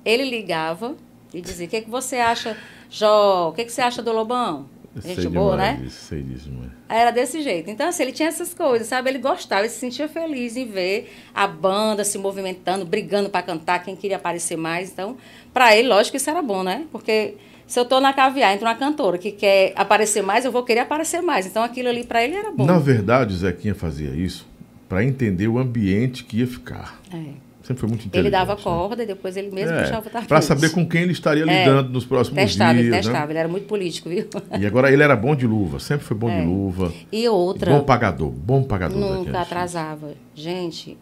Ele 0.06 0.24
ligava 0.24 0.96
e 1.34 1.42
dizia: 1.42 1.66
"O 1.66 1.70
que 1.70 1.82
que 1.82 1.90
você 1.90 2.18
acha, 2.18 2.56
Jó? 2.92 3.50
O 3.50 3.54
que 3.54 3.66
que 3.66 3.72
você 3.72 3.82
acha 3.82 4.04
do 4.04 4.12
Lobão?" 4.14 4.68
Gente 4.96 5.24
sei 5.24 5.30
boa, 5.32 5.54
demais 5.54 5.80
né? 5.82 5.88
sei 5.90 6.22
disso, 6.22 6.50
mas... 6.58 6.72
Era 6.88 7.12
desse 7.12 7.42
jeito. 7.42 7.70
Então, 7.72 7.90
assim, 7.90 8.04
ele 8.04 8.12
tinha 8.12 8.30
essas 8.30 8.54
coisas, 8.54 8.88
sabe? 8.88 9.10
Ele 9.10 9.18
gostava, 9.18 9.62
ele 9.62 9.70
se 9.70 9.80
sentia 9.80 10.08
feliz 10.08 10.56
em 10.56 10.66
ver 10.68 11.12
a 11.34 11.48
banda 11.48 12.06
se 12.06 12.18
movimentando, 12.20 12.86
brigando 12.86 13.30
para 13.30 13.42
cantar, 13.42 13.84
quem 13.84 13.96
queria 13.96 14.16
aparecer 14.16 14.56
mais. 14.56 14.92
Então, 14.92 15.18
para 15.52 15.76
ele, 15.76 15.90
lógico 15.90 16.12
que 16.12 16.18
isso 16.18 16.30
era 16.30 16.42
bom, 16.42 16.64
né? 16.64 16.86
Porque 16.92 17.34
se 17.68 17.78
eu 17.80 17.84
tô 17.84 18.00
na 18.00 18.14
caviar, 18.14 18.54
entra 18.54 18.70
uma 18.70 18.76
cantora 18.76 19.18
que 19.18 19.32
quer 19.32 19.74
aparecer 19.76 20.22
mais, 20.22 20.46
eu 20.46 20.52
vou 20.52 20.64
querer 20.64 20.82
aparecer 20.82 21.22
mais. 21.22 21.48
Então, 21.48 21.64
aquilo 21.64 21.90
ali 21.90 22.06
para 22.06 22.24
ele 22.24 22.36
era 22.36 22.52
bom. 22.52 22.66
Na 22.66 22.78
verdade, 22.78 23.34
o 23.34 23.38
Zequinha 23.38 23.76
fazia 23.76 24.12
isso 24.12 24.48
para 24.88 25.04
entender 25.04 25.48
o 25.48 25.58
ambiente 25.58 26.24
que 26.24 26.38
ia 26.38 26.48
ficar. 26.48 27.02
É. 27.12 27.45
Sempre 27.66 27.80
foi 27.80 27.90
muito 27.90 28.06
inteligente. 28.06 28.28
Ele 28.28 28.30
dava 28.30 28.54
né? 28.56 28.62
corda 28.62 29.02
e 29.02 29.06
depois 29.08 29.36
ele 29.36 29.50
mesmo 29.50 29.76
puxava 29.76 30.08
o 30.08 30.10
tapete. 30.12 30.28
para 30.28 30.42
saber 30.42 30.70
com 30.70 30.88
quem 30.88 31.02
ele 31.02 31.14
estaria 31.14 31.44
É. 31.44 31.66
lidando 31.66 31.90
nos 31.90 32.06
próximos 32.06 32.40
Testava, 32.40 32.76
dias. 32.76 32.96
testava. 32.96 33.26
Né? 33.26 33.32
Ele 33.32 33.40
era 33.40 33.48
muito 33.48 33.66
político, 33.66 34.08
viu? 34.08 34.28
E 34.60 34.66
agora 34.68 34.92
ele 34.94 35.02
era 35.02 35.16
bom 35.16 35.36
de 35.36 35.48
luva, 35.48 35.80
sempre 35.80 36.06
foi 36.06 36.16
bom 36.16 36.30
É. 36.30 36.42
de 36.42 36.46
luva. 36.46 36.94
E 37.12 37.28
outra... 37.28 37.72
Bom 37.72 37.84
pagador, 37.84 38.30
bom 38.30 38.62
pagador. 38.62 38.98
Nunca 39.00 39.42
atrasava. 39.42 40.14
Gente, 40.36 40.96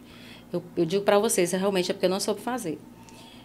eu, 0.54 0.64
eu 0.78 0.86
digo 0.86 1.04
para 1.04 1.20
vocês, 1.20 1.54
é 1.54 1.58
realmente 1.58 1.92
é 1.92 1.94
porque 1.94 2.06
eu 2.06 2.10
não 2.10 2.20
soube 2.22 2.40
fazer. 2.40 2.80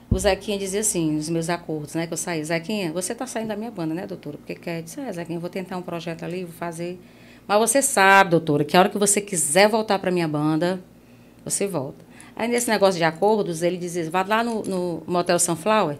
O 0.09 0.19
Zequinha 0.19 0.57
dizia 0.57 0.81
assim, 0.81 1.13
nos 1.13 1.29
meus 1.29 1.51
acordos, 1.51 1.95
né, 1.95 2.07
que 2.07 2.13
eu 2.13 2.17
saí. 2.17 2.43
Zequinha, 2.45 2.93
você 2.93 3.15
tá 3.15 3.27
saindo 3.27 3.49
da 3.49 3.57
minha 3.57 3.71
banda, 3.71 3.95
né, 3.95 4.07
doutora? 4.07 4.39
Porque 4.39 4.55
quer? 4.55 4.83
Disse, 4.83 5.01
é, 5.01 5.13
Zequinha, 5.13 5.37
eu 5.37 5.41
vou 5.41 5.51
tentar 5.51 5.77
um 5.77 5.83
projeto 5.83 6.23
ali, 6.25 6.45
vou 6.45 6.55
fazer. 6.55 7.01
Mas 7.49 7.59
você 7.59 7.83
sabe, 7.83 8.31
doutora, 8.31 8.65
que 8.65 8.77
a 8.77 8.81
hora 8.81 8.89
que 8.89 8.97
você 8.97 9.21
quiser 9.21 9.69
voltar 9.69 9.99
para 9.99 10.11
minha 10.11 10.29
banda, 10.29 10.81
você 11.45 11.67
volta. 11.67 12.08
Aí, 12.39 12.49
nesse 12.49 12.71
negócio 12.71 12.97
de 12.97 13.05
acordos, 13.05 13.63
ele 13.63 13.77
dizia, 13.77 14.09
vá 14.09 14.25
lá 14.27 14.45
no, 14.45 14.63
no 14.63 15.03
Motel 15.07 15.39
Sunflower, 15.41 15.97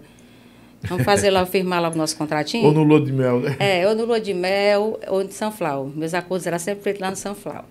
vamos 0.85 1.05
fazer 1.05 1.31
lá, 1.31 1.45
firmar 1.47 1.83
lá 1.83 1.91
o 1.91 1.97
nosso 1.97 2.17
contratinho. 2.17 2.65
Ou 2.65 2.73
no 2.73 2.85
Lua 2.85 3.01
de 3.01 3.13
Mel, 3.13 3.41
né? 3.41 3.57
É, 3.59 3.89
ou 3.89 3.97
no 3.97 4.05
Lua 4.05 4.21
de 4.21 4.33
Mel, 4.33 5.01
ou 5.09 5.21
em 5.21 5.31
Sunflower. 5.31 5.91
Meus 5.97 6.15
acordos 6.15 6.47
eram 6.47 6.59
sempre 6.61 6.85
feitos 6.85 7.03
lá 7.03 7.11
no 7.11 7.17
Sunflower 7.17 7.65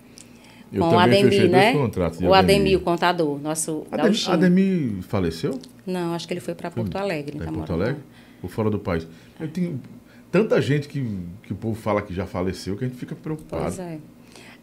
Eu 0.70 0.82
com 0.82 0.96
o 0.96 0.98
Ademir, 0.98 1.50
né? 1.50 1.72
O 2.22 2.34
Ademir, 2.34 2.76
o 2.76 2.80
contador, 2.82 3.40
nosso 3.40 3.86
Ademir. 3.90 4.30
Ademir 4.30 5.02
faleceu? 5.02 5.58
Não, 5.86 6.12
acho 6.12 6.28
que 6.28 6.34
ele 6.34 6.40
foi 6.40 6.54
para 6.54 6.70
Porto 6.70 6.96
Alegre. 6.96 7.38
Em 7.38 7.40
tá 7.40 7.50
Porto 7.50 7.72
Alegre? 7.72 8.02
ou 8.42 8.48
fora 8.48 8.70
do 8.70 8.78
país. 8.78 9.06
Eu 9.40 9.48
tenho 9.48 9.80
tanta 10.30 10.60
gente 10.60 10.88
que, 10.88 11.04
que 11.42 11.52
o 11.52 11.56
povo 11.56 11.74
fala 11.74 12.02
que 12.02 12.14
já 12.14 12.26
faleceu 12.26 12.76
que 12.76 12.84
a 12.84 12.88
gente 12.88 12.98
fica 12.98 13.14
preocupado. 13.14 13.64
Pois 13.64 13.78
é. 13.78 13.98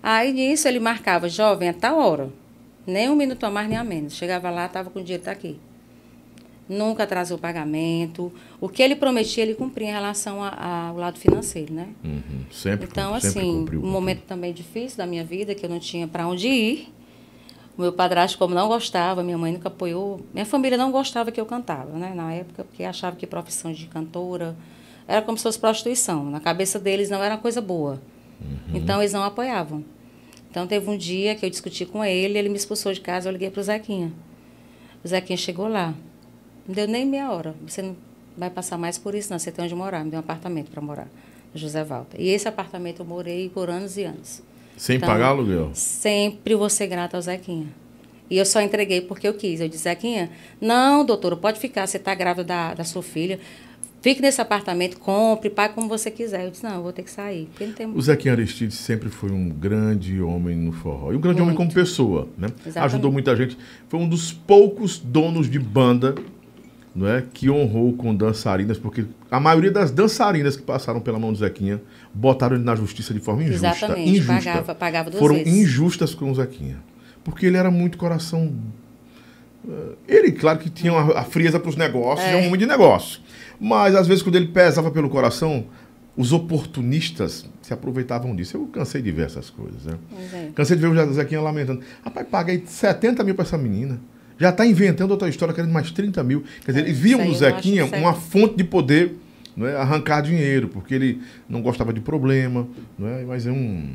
Aí 0.01 0.31
nisso 0.31 0.67
ele 0.67 0.79
marcava, 0.79 1.27
jovem, 1.27 1.69
a 1.69 1.73
tal 1.73 1.97
hora. 1.97 2.29
Nem 2.85 3.09
um 3.09 3.15
minuto 3.15 3.43
a 3.45 3.49
mais 3.51 3.67
nem 3.67 3.77
a 3.77 3.83
menos. 3.83 4.13
Chegava 4.13 4.49
lá, 4.49 4.65
estava 4.65 4.89
com 4.89 4.99
o 4.99 5.03
dinheiro 5.03 5.23
tá 5.23 5.31
aqui. 5.31 5.59
Nunca 6.67 7.03
atrasou 7.03 7.37
o 7.37 7.39
pagamento. 7.39 8.31
O 8.59 8.67
que 8.67 8.81
ele 8.81 8.95
prometia, 8.95 9.43
ele 9.43 9.53
cumpria 9.53 9.87
em 9.89 9.91
relação 9.91 10.41
a- 10.43 10.87
ao 10.89 10.97
lado 10.97 11.19
financeiro, 11.19 11.71
né? 11.73 11.89
Uhum. 12.03 12.21
Sempre, 12.51 12.87
Então, 12.89 13.13
sempre 13.19 13.27
assim, 13.41 13.59
cumpriu. 13.59 13.83
um 13.83 13.87
momento 13.91 14.21
também 14.21 14.51
difícil 14.51 14.97
da 14.97 15.05
minha 15.05 15.23
vida, 15.23 15.53
que 15.53 15.63
eu 15.65 15.69
não 15.69 15.79
tinha 15.79 16.07
para 16.07 16.27
onde 16.27 16.47
ir. 16.47 16.91
O 17.77 17.81
meu 17.81 17.91
padrasto, 17.93 18.37
como 18.39 18.55
não 18.55 18.67
gostava, 18.67 19.21
minha 19.21 19.37
mãe 19.37 19.51
nunca 19.51 19.67
apoiou. 19.67 20.21
Minha 20.33 20.45
família 20.45 20.77
não 20.77 20.91
gostava 20.91 21.31
que 21.31 21.39
eu 21.39 21.45
cantava, 21.45 21.91
né? 21.99 22.13
Na 22.15 22.33
época, 22.33 22.63
porque 22.63 22.83
achava 22.83 23.15
que 23.15 23.27
profissão 23.27 23.71
de 23.71 23.85
cantora 23.87 24.55
era 25.07 25.21
como 25.21 25.37
se 25.37 25.43
fosse 25.43 25.59
prostituição. 25.59 26.23
Na 26.31 26.39
cabeça 26.39 26.79
deles 26.79 27.09
não 27.11 27.21
era 27.21 27.37
coisa 27.37 27.61
boa. 27.61 28.01
Uhum. 28.41 28.75
Então, 28.77 29.01
eles 29.01 29.13
não 29.13 29.23
apoiavam. 29.23 29.83
Então, 30.55 30.65
teve 30.65 30.89
um 30.89 30.95
dia 30.95 31.35
que 31.35 31.45
eu 31.45 31.49
discuti 31.49 31.85
com 31.85 32.01
ele, 32.01 32.39
ele 32.39 32.47
me 32.47 32.55
expulsou 32.55 32.93
de 32.93 33.01
casa, 33.01 33.27
eu 33.27 33.33
liguei 33.33 33.49
para 33.49 33.59
o 33.59 33.63
Zequinha. 33.63 34.13
O 35.03 35.07
Zequinha 35.09 35.35
chegou 35.35 35.67
lá. 35.67 35.93
Não 36.65 36.73
deu 36.73 36.87
nem 36.87 37.05
meia 37.05 37.29
hora. 37.29 37.53
Você 37.67 37.81
não 37.81 37.93
vai 38.37 38.49
passar 38.49 38.77
mais 38.77 38.97
por 38.97 39.13
isso, 39.13 39.29
não. 39.29 39.37
Você 39.37 39.51
tem 39.51 39.65
onde 39.65 39.75
morar. 39.75 40.05
Me 40.05 40.11
deu 40.11 40.17
um 40.17 40.21
apartamento 40.21 40.71
para 40.71 40.81
morar, 40.81 41.09
José 41.53 41.83
Walter. 41.83 42.21
E 42.21 42.29
esse 42.29 42.47
apartamento 42.47 43.01
eu 43.01 43.05
morei 43.05 43.49
por 43.49 43.69
anos 43.69 43.97
e 43.97 44.05
anos. 44.05 44.41
Sem 44.77 44.95
Então, 44.95 45.09
pagar 45.09 45.27
aluguel. 45.27 45.71
Sempre 45.73 46.55
ser 46.69 46.87
grata 46.87 47.17
ao 47.17 47.21
Zequinha. 47.21 47.67
E 48.29 48.37
eu 48.37 48.45
só 48.45 48.61
entreguei 48.61 49.01
porque 49.01 49.27
eu 49.27 49.33
quis. 49.33 49.59
Eu 49.59 49.67
disse, 49.67 49.83
Zequinha, 49.83 50.31
não, 50.61 51.03
doutora, 51.03 51.35
pode 51.35 51.59
ficar, 51.59 51.85
você 51.85 51.97
está 51.97 52.15
grávida 52.15 52.45
da, 52.45 52.73
da 52.75 52.83
sua 52.85 53.03
filha. 53.03 53.41
Fique 54.05 54.21
nesse 54.21 54.39
apartamento, 54.39 54.99
compre, 54.99 55.49
pague 55.49 55.73
como 55.73 55.87
você 55.89 56.11
quiser. 56.11 56.45
Eu 56.45 56.51
disse, 56.51 56.63
não, 56.63 56.75
eu 56.75 56.83
vou 56.83 56.93
ter 56.93 57.01
que 57.01 57.09
sair. 57.09 57.47
Porque 57.47 57.65
não 57.65 57.73
tem... 57.73 57.87
O 57.87 57.99
Zequinha 57.99 58.35
Aristides 58.35 58.77
sempre 58.77 59.09
foi 59.09 59.31
um 59.31 59.49
grande 59.49 60.21
homem 60.21 60.55
no 60.55 60.71
forró. 60.71 61.11
E 61.11 61.15
um 61.15 61.19
grande 61.19 61.41
homem 61.41 61.55
como 61.55 61.73
pessoa, 61.73 62.27
né? 62.37 62.49
Exatamente. 62.59 62.77
Ajudou 62.93 63.11
muita 63.11 63.35
gente. 63.35 63.57
Foi 63.89 63.99
um 63.99 64.07
dos 64.07 64.31
poucos 64.31 64.99
donos 64.99 65.49
de 65.49 65.57
banda 65.57 66.13
não 66.95 67.07
é, 67.07 67.23
que 67.33 67.49
honrou 67.49 67.93
com 67.93 68.13
dançarinas, 68.15 68.77
porque 68.77 69.05
a 69.31 69.39
maioria 69.39 69.71
das 69.71 69.89
dançarinas 69.89 70.55
que 70.55 70.61
passaram 70.61 71.01
pela 71.01 71.17
mão 71.17 71.33
do 71.33 71.39
Zequinha 71.39 71.81
botaram 72.13 72.55
ele 72.57 72.63
na 72.63 72.75
justiça 72.75 73.11
de 73.11 73.19
forma 73.19 73.41
injusta. 73.43 73.67
Exatamente, 73.69 74.11
injusta. 74.11 74.33
pagava- 74.35 74.75
pagava 74.75 75.09
duas 75.09 75.19
Foram 75.19 75.35
vezes. 75.35 75.51
injustas 75.51 76.13
com 76.13 76.29
o 76.29 76.35
Zequinha. 76.35 76.77
Porque 77.23 77.47
ele 77.47 77.57
era 77.57 77.71
muito 77.71 77.97
coração. 77.97 78.53
eh, 79.67 79.71
Ele, 80.07 80.31
claro 80.31 80.59
que 80.59 80.69
tinha 80.69 80.93
a 80.93 81.23
frieza 81.23 81.59
para 81.59 81.69
os 81.69 81.75
negócios, 81.75 82.29
é 82.29 82.35
um 82.35 82.47
homem 82.47 82.57
de 82.59 82.67
negócio. 82.67 83.19
Mas, 83.59 83.95
às 83.95 84.07
vezes, 84.07 84.21
quando 84.23 84.35
ele 84.35 84.47
pesava 84.47 84.91
pelo 84.91 85.09
coração, 85.09 85.65
os 86.17 86.31
oportunistas 86.31 87.45
se 87.61 87.73
aproveitavam 87.73 88.35
disso. 88.35 88.57
Eu 88.57 88.67
cansei 88.67 89.01
de 89.01 89.11
ver 89.11 89.25
essas 89.25 89.49
coisas, 89.49 89.83
né? 89.85 89.97
É. 90.33 90.49
Cansei 90.55 90.75
de 90.77 90.81
ver 90.81 90.87
o 90.87 91.13
Zequinha 91.13 91.41
lamentando. 91.41 91.81
Rapaz, 92.03 92.27
paguei 92.29 92.63
70 92.65 93.23
mil 93.23 93.35
para 93.35 93.43
essa 93.43 93.57
menina. 93.57 93.99
Já 94.37 94.49
está 94.49 94.65
inventando 94.65 95.11
outra 95.11 95.29
história, 95.29 95.53
querendo 95.53 95.71
mais 95.71 95.91
30 95.91 96.23
mil. 96.23 96.43
Quer 96.63 96.71
dizer, 96.71 96.83
É, 96.83 96.87
eles 96.87 96.97
viam 96.99 97.23
no 97.23 97.33
Zequinha 97.33 97.85
uma 97.85 98.13
fonte 98.13 98.55
de 98.55 98.63
poder 98.63 99.15
não 99.55 99.65
é, 99.65 99.75
arrancar 99.75 100.21
dinheiro, 100.21 100.67
porque 100.67 100.93
ele 100.93 101.21
não 101.47 101.61
gostava 101.61 101.93
de 101.93 102.01
problema. 102.01 102.67
Não 102.97 103.07
é, 103.07 103.23
mas 103.23 103.47
é 103.47 103.51
um. 103.51 103.93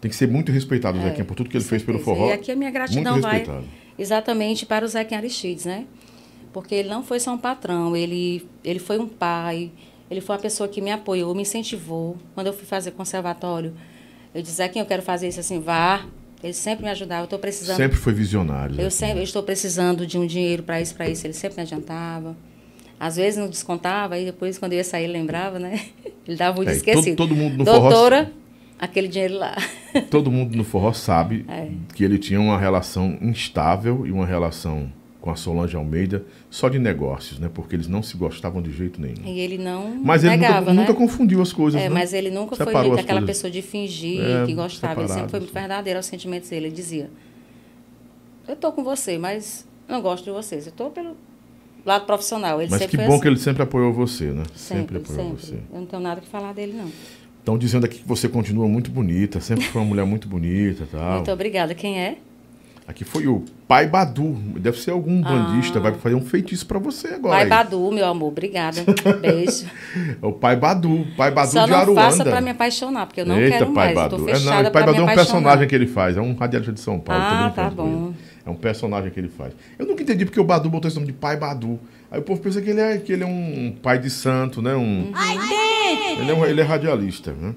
Tem 0.00 0.10
que 0.10 0.16
ser 0.16 0.28
muito 0.28 0.52
respeitado 0.52 0.98
o 0.98 1.00
É, 1.00 1.04
Zequinha 1.04 1.24
por 1.24 1.34
tudo 1.34 1.48
que 1.48 1.56
ele 1.56 1.64
fez 1.64 1.82
pelo 1.82 1.98
forró. 1.98 2.28
E 2.28 2.32
aqui 2.32 2.50
a 2.52 2.56
minha 2.56 2.70
gratidão 2.70 3.20
vai 3.20 3.44
exatamente 3.98 4.66
para 4.66 4.84
o 4.84 4.88
Zequinha 4.88 5.18
Aristides, 5.20 5.64
né? 5.64 5.86
Porque 6.52 6.74
ele 6.74 6.88
não 6.88 7.02
foi 7.02 7.18
só 7.18 7.32
um 7.32 7.38
patrão, 7.38 7.96
ele, 7.96 8.46
ele 8.62 8.78
foi 8.78 8.98
um 8.98 9.08
pai, 9.08 9.70
ele 10.10 10.20
foi 10.20 10.36
uma 10.36 10.42
pessoa 10.42 10.68
que 10.68 10.80
me 10.80 10.90
apoiou, 10.90 11.34
me 11.34 11.42
incentivou. 11.42 12.16
Quando 12.34 12.48
eu 12.48 12.52
fui 12.52 12.66
fazer 12.66 12.90
conservatório, 12.92 13.72
eu 14.34 14.42
disse, 14.42 14.56
Zequinha, 14.56 14.82
eu 14.82 14.86
quero 14.88 15.02
fazer 15.02 15.28
isso 15.28 15.40
assim, 15.40 15.60
vá. 15.60 16.04
Ele 16.42 16.52
sempre 16.52 16.84
me 16.84 16.90
ajudava, 16.90 17.20
eu 17.22 17.24
estou 17.24 17.38
precisando... 17.38 17.76
Sempre 17.76 17.96
foi 17.96 18.12
visionário. 18.12 18.78
Eu 18.80 18.90
sempre 18.90 19.18
eu 19.20 19.22
estou 19.22 19.42
precisando 19.44 20.04
de 20.06 20.18
um 20.18 20.26
dinheiro 20.26 20.64
para 20.64 20.80
isso, 20.80 20.92
para 20.94 21.08
isso. 21.08 21.24
Ele 21.24 21.32
sempre 21.32 21.56
me 21.58 21.62
adiantava. 21.62 22.36
Às 22.98 23.14
vezes 23.16 23.38
não 23.38 23.48
descontava, 23.48 24.18
e 24.18 24.24
depois, 24.24 24.58
quando 24.58 24.72
eu 24.72 24.78
ia 24.78 24.84
sair, 24.84 25.04
ele 25.04 25.12
lembrava, 25.14 25.58
né? 25.58 25.80
Ele 26.26 26.36
dava 26.36 26.56
muito 26.56 26.68
É, 26.68 26.72
esquecido. 26.72 27.16
todo- 27.16 27.28
todo 27.30 27.34
mundo 27.36 27.56
no 27.58 27.64
forró- 27.64 27.88
Doutora, 27.90 28.32
aquele 28.78 29.08
dinheiro 29.08 29.38
lá. 29.38 29.56
Todo 30.08 30.30
mundo 30.30 30.56
no 30.56 30.62
forró 30.62 30.92
sabe 30.92 31.44
É. 31.48 31.68
que 31.96 32.04
ele 32.04 32.16
tinha 32.16 32.40
uma 32.40 32.56
relação 32.56 33.18
instável 33.20 34.06
e 34.06 34.12
uma 34.12 34.24
relação 34.24 34.88
com 35.22 35.30
a 35.30 35.36
Solange 35.36 35.76
Almeida 35.76 36.24
só 36.50 36.68
de 36.68 36.78
negócios, 36.80 37.38
né? 37.38 37.48
Porque 37.54 37.76
eles 37.76 37.86
não 37.86 38.02
se 38.02 38.16
gostavam 38.16 38.60
de 38.60 38.72
jeito 38.72 39.00
nenhum. 39.00 39.24
E 39.24 39.38
ele 39.38 39.56
não 39.56 39.94
Mas 40.02 40.24
ele 40.24 40.36
negava, 40.36 40.60
nunca, 40.60 40.72
né? 40.74 40.80
nunca 40.80 40.94
confundiu 40.94 41.40
as 41.40 41.52
coisas, 41.52 41.80
É, 41.80 41.84
né? 41.88 41.94
mas 41.94 42.12
ele 42.12 42.28
nunca 42.28 42.56
foi 42.56 42.66
Separou 42.66 42.92
as 42.94 42.98
aquela 42.98 43.22
pessoa 43.22 43.50
de 43.50 43.62
fingir 43.62 44.20
É, 44.20 44.44
que 44.44 44.52
gostava. 44.52 45.00
Ele 45.00 45.08
sempre 45.08 45.30
foi 45.30 45.38
muito 45.40 45.54
verdadeiro 45.54 45.98
aos 45.98 46.06
sentimentos 46.06 46.50
dele. 46.50 46.66
Ele 46.66 46.74
dizia: 46.74 47.08
Eu 48.48 48.56
tô 48.56 48.72
com 48.72 48.82
você, 48.82 49.16
mas 49.16 49.64
não 49.88 50.02
gosto 50.02 50.24
de 50.24 50.30
vocês. 50.32 50.66
Eu 50.66 50.72
tô 50.72 50.90
pelo 50.90 51.16
lado 51.86 52.04
profissional. 52.04 52.60
Ele 52.60 52.70
Mas 52.70 52.80
sempre 52.80 52.90
que 52.90 52.96
foi 52.96 53.06
bom 53.06 53.12
assim. 53.14 53.22
que 53.22 53.28
ele 53.28 53.38
sempre 53.38 53.62
apoiou 53.62 53.92
você, 53.92 54.24
né? 54.26 54.42
Sempre, 54.56 54.98
apoiou 54.98 55.22
sempre. 55.22 55.40
você. 55.46 55.54
Eu 55.72 55.78
não 55.80 55.86
tenho 55.86 56.02
nada 56.02 56.20
que 56.20 56.26
falar 56.28 56.52
dele, 56.52 56.72
não. 56.72 56.90
Estão 57.38 57.56
dizendo 57.56 57.86
aqui 57.86 57.98
que 58.00 58.08
você 58.08 58.28
continua 58.28 58.66
muito 58.68 58.90
bonita, 58.90 59.40
sempre 59.40 59.64
foi 59.66 59.80
uma 59.82 59.88
mulher 59.88 60.04
muito 60.04 60.28
bonita 60.28 60.86
tal. 60.90 61.14
Muito 61.16 61.30
obrigada. 61.30 61.74
Quem 61.74 62.00
é? 62.00 62.18
Aqui 62.86 63.04
foi 63.04 63.26
o 63.28 63.44
Pai 63.68 63.86
Badu, 63.86 64.32
deve 64.58 64.78
ser 64.78 64.90
algum 64.90 65.22
bandista, 65.22 65.78
vai 65.78 65.92
fazer 65.94 66.16
um 66.16 66.20
feitiço 66.20 66.66
pra 66.66 66.78
você 66.78 67.08
agora. 67.08 67.34
Ah. 67.34 67.38
Pai 67.38 67.42
aí. 67.44 67.48
Badu, 67.48 67.92
meu 67.92 68.04
amor. 68.06 68.28
Obrigada. 68.28 68.84
Beijo. 69.20 69.66
É 70.20 70.26
o 70.26 70.32
Pai 70.32 70.56
Badu, 70.56 71.06
Pai 71.16 71.30
Badu 71.30 71.52
Só 71.52 71.64
de 71.64 71.70
não 71.70 71.78
Aruanda. 71.78 72.00
faça 72.02 72.24
pra 72.24 72.40
me 72.40 72.50
apaixonar, 72.50 73.06
porque 73.06 73.20
eu 73.20 73.26
não 73.26 73.38
Eita, 73.38 73.58
quero 73.58 73.72
Pai 73.72 73.94
mais. 73.94 74.10
Badu. 74.10 74.28
É, 74.28 74.38
não, 74.38 74.68
o 74.68 74.70
Pai 74.70 74.84
Badu 74.84 74.98
é 74.98 75.00
um 75.00 75.04
apaixonar. 75.04 75.14
personagem 75.14 75.68
que 75.68 75.74
ele 75.74 75.86
faz, 75.86 76.16
é 76.16 76.20
um 76.20 76.34
radialista 76.34 76.72
de 76.72 76.80
São 76.80 76.98
Paulo. 76.98 77.22
Ah, 77.22 77.52
tá 77.54 77.70
bom. 77.70 78.12
É 78.44 78.50
um 78.50 78.54
personagem 78.54 79.10
que 79.10 79.20
ele 79.20 79.28
faz. 79.28 79.52
Eu 79.78 79.86
nunca 79.86 80.02
entendi 80.02 80.24
porque 80.24 80.40
o 80.40 80.44
Badu 80.44 80.68
botou 80.68 80.88
esse 80.88 80.96
nome 80.96 81.06
de 81.06 81.12
Pai 81.12 81.36
Badu. 81.36 81.78
Aí 82.10 82.18
o 82.18 82.22
povo 82.22 82.40
pensa 82.40 82.60
que 82.60 82.70
ele 82.70 82.80
é, 82.80 82.98
que 82.98 83.12
ele 83.12 83.22
é 83.22 83.26
um 83.26 83.74
pai 83.82 83.98
de 83.98 84.10
santo, 84.10 84.60
né? 84.60 84.74
Um, 84.74 85.12
ele, 86.20 86.30
é 86.30 86.34
um, 86.34 86.44
ele 86.44 86.60
é 86.60 86.64
radialista, 86.64 87.32
né? 87.32 87.54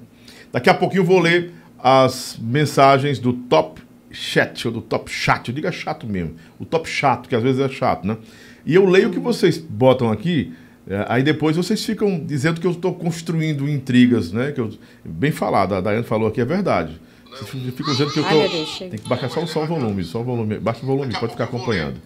Daqui 0.52 0.70
a 0.70 0.74
pouquinho 0.74 1.00
eu 1.00 1.06
vou 1.06 1.18
ler 1.20 1.52
as 1.78 2.38
mensagens 2.40 3.18
do 3.18 3.32
Top 3.32 3.80
Chat, 4.16 4.66
ou 4.66 4.72
do 4.72 4.80
Top 4.80 5.10
Chat. 5.10 5.48
Eu 5.48 5.54
digo 5.54 5.66
é 5.66 5.72
chato 5.72 6.06
mesmo. 6.06 6.34
O 6.58 6.64
Top 6.64 6.88
Chato, 6.88 7.28
que 7.28 7.34
às 7.36 7.42
vezes 7.42 7.60
é 7.60 7.68
chato, 7.68 8.06
né? 8.06 8.16
E 8.64 8.74
eu 8.74 8.84
leio 8.86 9.08
o 9.08 9.12
que 9.12 9.18
vocês 9.20 9.58
botam 9.58 10.10
aqui, 10.10 10.52
é, 10.88 11.04
aí 11.08 11.22
depois 11.22 11.56
vocês 11.56 11.84
ficam 11.84 12.18
dizendo 12.18 12.60
que 12.60 12.66
eu 12.66 12.70
estou 12.72 12.94
construindo 12.94 13.68
intrigas, 13.68 14.32
né? 14.32 14.52
Que 14.52 14.60
eu, 14.60 14.70
bem 15.04 15.30
falado, 15.30 15.74
a 15.74 15.80
Daiane 15.80 16.04
falou 16.04 16.28
aqui, 16.28 16.40
é 16.40 16.44
verdade. 16.44 17.00
Vocês 17.30 17.50
ficam 17.74 17.92
dizendo 17.92 18.10
que 18.12 18.18
eu 18.18 18.24
Ai, 18.24 18.48
tô. 18.48 18.78
Tem 18.88 18.98
que 18.98 19.08
baixar 19.08 19.28
só, 19.28 19.44
só 19.46 19.64
o 19.64 19.66
volume, 19.66 20.02
só 20.04 20.20
o 20.20 20.24
volume. 20.24 20.58
Baixa 20.58 20.82
o 20.82 20.86
volume, 20.86 21.12
pode 21.12 21.32
ficar 21.32 21.44
acompanhando. 21.44 22.00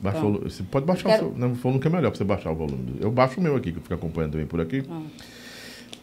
Baixa 0.00 0.18
o 0.18 0.20
Pronto. 0.20 0.32
volume. 0.34 0.50
Você 0.50 0.62
pode 0.62 0.86
baixar 0.86 1.08
Quero- 1.08 1.28
o 1.30 1.36
seu. 1.38 1.48
O 1.48 1.54
volume 1.54 1.80
que 1.80 1.88
é 1.88 1.90
melhor 1.90 2.10
pra 2.10 2.18
você 2.18 2.24
baixar 2.24 2.50
o 2.52 2.54
volume. 2.54 2.96
Eu 3.00 3.10
baixo 3.10 3.40
o 3.40 3.42
meu 3.42 3.56
aqui, 3.56 3.72
que 3.72 3.78
eu 3.78 3.82
fico 3.82 3.94
acompanhando 3.94 4.32
também 4.32 4.46
por 4.46 4.60
aqui. 4.60 4.82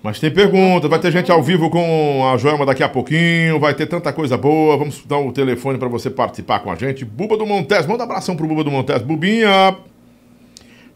Mas 0.03 0.19
tem 0.19 0.31
pergunta, 0.31 0.87
vai 0.87 0.97
ter 0.99 1.11
gente 1.11 1.31
ao 1.31 1.43
vivo 1.43 1.69
com 1.69 2.27
a 2.27 2.35
Joelma 2.35 2.65
daqui 2.65 2.81
a 2.81 2.89
pouquinho, 2.89 3.59
vai 3.59 3.73
ter 3.75 3.85
tanta 3.85 4.11
coisa 4.11 4.35
boa. 4.35 4.75
Vamos 4.75 5.03
dar 5.05 5.19
o 5.19 5.31
telefone 5.31 5.77
para 5.77 5.87
você 5.87 6.09
participar 6.09 6.59
com 6.59 6.71
a 6.71 6.75
gente. 6.75 7.05
Buba 7.05 7.37
do 7.37 7.45
Montes, 7.45 7.85
manda 7.85 8.01
um 8.03 8.05
abração 8.05 8.35
pro 8.35 8.47
Buba 8.47 8.63
do 8.63 8.71
Montes. 8.71 9.01
Bubinha! 9.03 9.77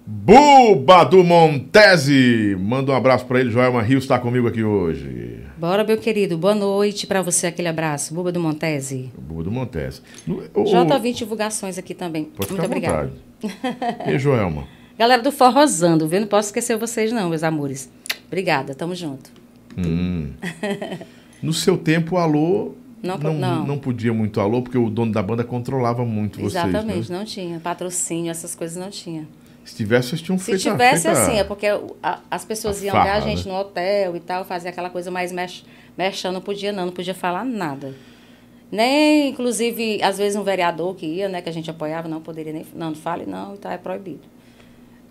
Buba 0.07 1.03
do 1.03 1.23
Montese! 1.23 2.55
Manda 2.59 2.91
um 2.91 2.95
abraço 2.95 3.25
para 3.25 3.39
ele, 3.39 3.49
Joelma 3.51 3.81
Rios 3.81 4.03
está 4.03 4.19
comigo 4.19 4.47
aqui 4.47 4.63
hoje. 4.63 5.39
Bora, 5.57 5.83
meu 5.83 5.97
querido. 5.97 6.37
Boa 6.37 6.53
noite 6.53 7.07
pra 7.07 7.21
você, 7.21 7.47
aquele 7.47 7.67
abraço. 7.67 8.13
Buba 8.13 8.31
do 8.31 8.39
Montese. 8.39 9.11
Buba 9.17 9.43
do 9.43 9.51
Montese. 9.51 10.01
No- 10.27 10.43
o- 10.53 10.61
o- 10.61 10.65
J20 10.65 11.13
divulgações 11.13 11.77
aqui 11.77 11.93
também. 11.93 12.25
Pode 12.25 12.51
Muito 12.51 12.65
obrigada. 12.65 13.11
E 14.07 14.17
Joelma? 14.19 14.63
Galera 14.97 15.21
do 15.21 15.31
Forrozando, 15.31 16.07
viu? 16.07 16.21
Não 16.21 16.27
posso 16.27 16.49
esquecer 16.49 16.77
vocês, 16.77 17.11
não, 17.11 17.29
meus 17.29 17.43
amores. 17.43 17.91
Obrigada, 18.35 18.75
tamo 18.75 18.93
junto. 18.93 19.31
Hum. 19.77 20.33
No 21.41 21.53
seu 21.53 21.77
tempo, 21.77 22.15
o 22.15 22.17
alô 22.17 22.73
Não, 23.03 23.17
não, 23.17 23.33
não. 23.33 23.65
não 23.67 23.77
podia 23.77 24.11
muito 24.13 24.41
alô, 24.41 24.61
porque 24.63 24.77
o 24.77 24.89
dono 24.89 25.11
da 25.11 25.21
banda 25.21 25.43
controlava 25.43 26.03
muito 26.03 26.39
vocês. 26.39 26.55
Exatamente, 26.65 27.11
Né? 27.11 27.17
não 27.17 27.23
tinha. 27.25 27.59
Patrocínio, 27.59 28.31
essas 28.31 28.55
coisas 28.55 28.75
não 28.77 28.89
tinha. 28.89 29.27
Se 29.63 29.75
tivesse, 29.75 30.09
vocês 30.09 30.21
tinham 30.21 30.37
Se 30.39 30.45
feito 30.45 30.67
a- 30.67 30.71
tivesse 30.71 31.07
assim, 31.07 31.37
é 31.37 31.43
porque 31.43 31.67
a- 32.01 32.19
as 32.31 32.43
pessoas 32.43 32.81
a 32.81 32.85
iam 32.85 32.93
ver 32.93 32.99
a 32.99 33.05
farra, 33.05 33.21
gente 33.21 33.45
né? 33.47 33.53
no 33.53 33.59
hotel 33.59 34.15
e 34.15 34.19
tal, 34.19 34.43
fazer 34.43 34.69
aquela 34.69 34.89
coisa 34.89 35.11
mais 35.11 35.31
mex, 35.31 35.63
mexendo, 35.97 36.33
não 36.33 36.41
podia 36.41 36.71
não, 36.73 36.87
não 36.87 36.93
podia 36.93 37.13
falar 37.13 37.45
nada. 37.45 37.93
Nem, 38.71 39.29
inclusive, 39.29 40.01
às 40.01 40.17
vezes 40.17 40.35
um 40.35 40.43
vereador 40.43 40.95
que 40.95 41.05
ia, 41.05 41.29
né, 41.29 41.41
que 41.41 41.49
a 41.49 41.53
gente 41.53 41.69
apoiava, 41.69 42.07
não 42.07 42.19
poderia 42.21 42.51
nem, 42.53 42.65
não, 42.75 42.87
não 42.89 42.95
fale 42.95 43.25
não, 43.25 43.53
então 43.53 43.71
é 43.71 43.77
proibido. 43.77 44.21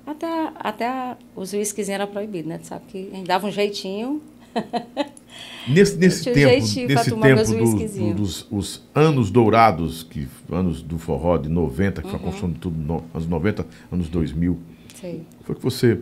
Até, 0.06 0.52
até 0.56 1.16
os 1.34 1.52
whiskyzinhos 1.52 1.88
era 2.00 2.06
proibido, 2.06 2.48
né? 2.48 2.58
Tu 2.58 2.66
sabe 2.66 2.84
que 2.88 3.08
a 3.12 3.16
gente 3.16 3.26
dava 3.26 3.46
um 3.46 3.50
jeitinho. 3.50 4.20
Nesse, 5.66 5.96
nesse 5.96 6.28
um 6.28 6.32
tempo, 6.34 6.46
pra 6.46 6.52
nesse 6.54 6.74
tempo 7.10 7.16
do- 7.16 7.88
do- 8.12 8.14
dos 8.14 8.46
os 8.50 8.82
anos 8.94 9.30
dourados, 9.30 10.02
que, 10.02 10.28
anos 10.52 10.82
do 10.82 10.98
forró 10.98 11.38
de 11.38 11.48
90, 11.48 12.02
que 12.02 12.08
foi 12.08 12.16
a 12.18 12.20
Uhum. 12.20 12.24
construção 12.26 12.52
de 12.52 12.58
tudo, 12.58 12.78
no, 12.78 13.02
anos 13.14 13.26
90, 13.26 13.66
anos 13.90 14.08
2000, 14.10 14.58
Sei. 14.94 15.22
foi 15.42 15.54
que 15.54 15.62
você 15.62 15.98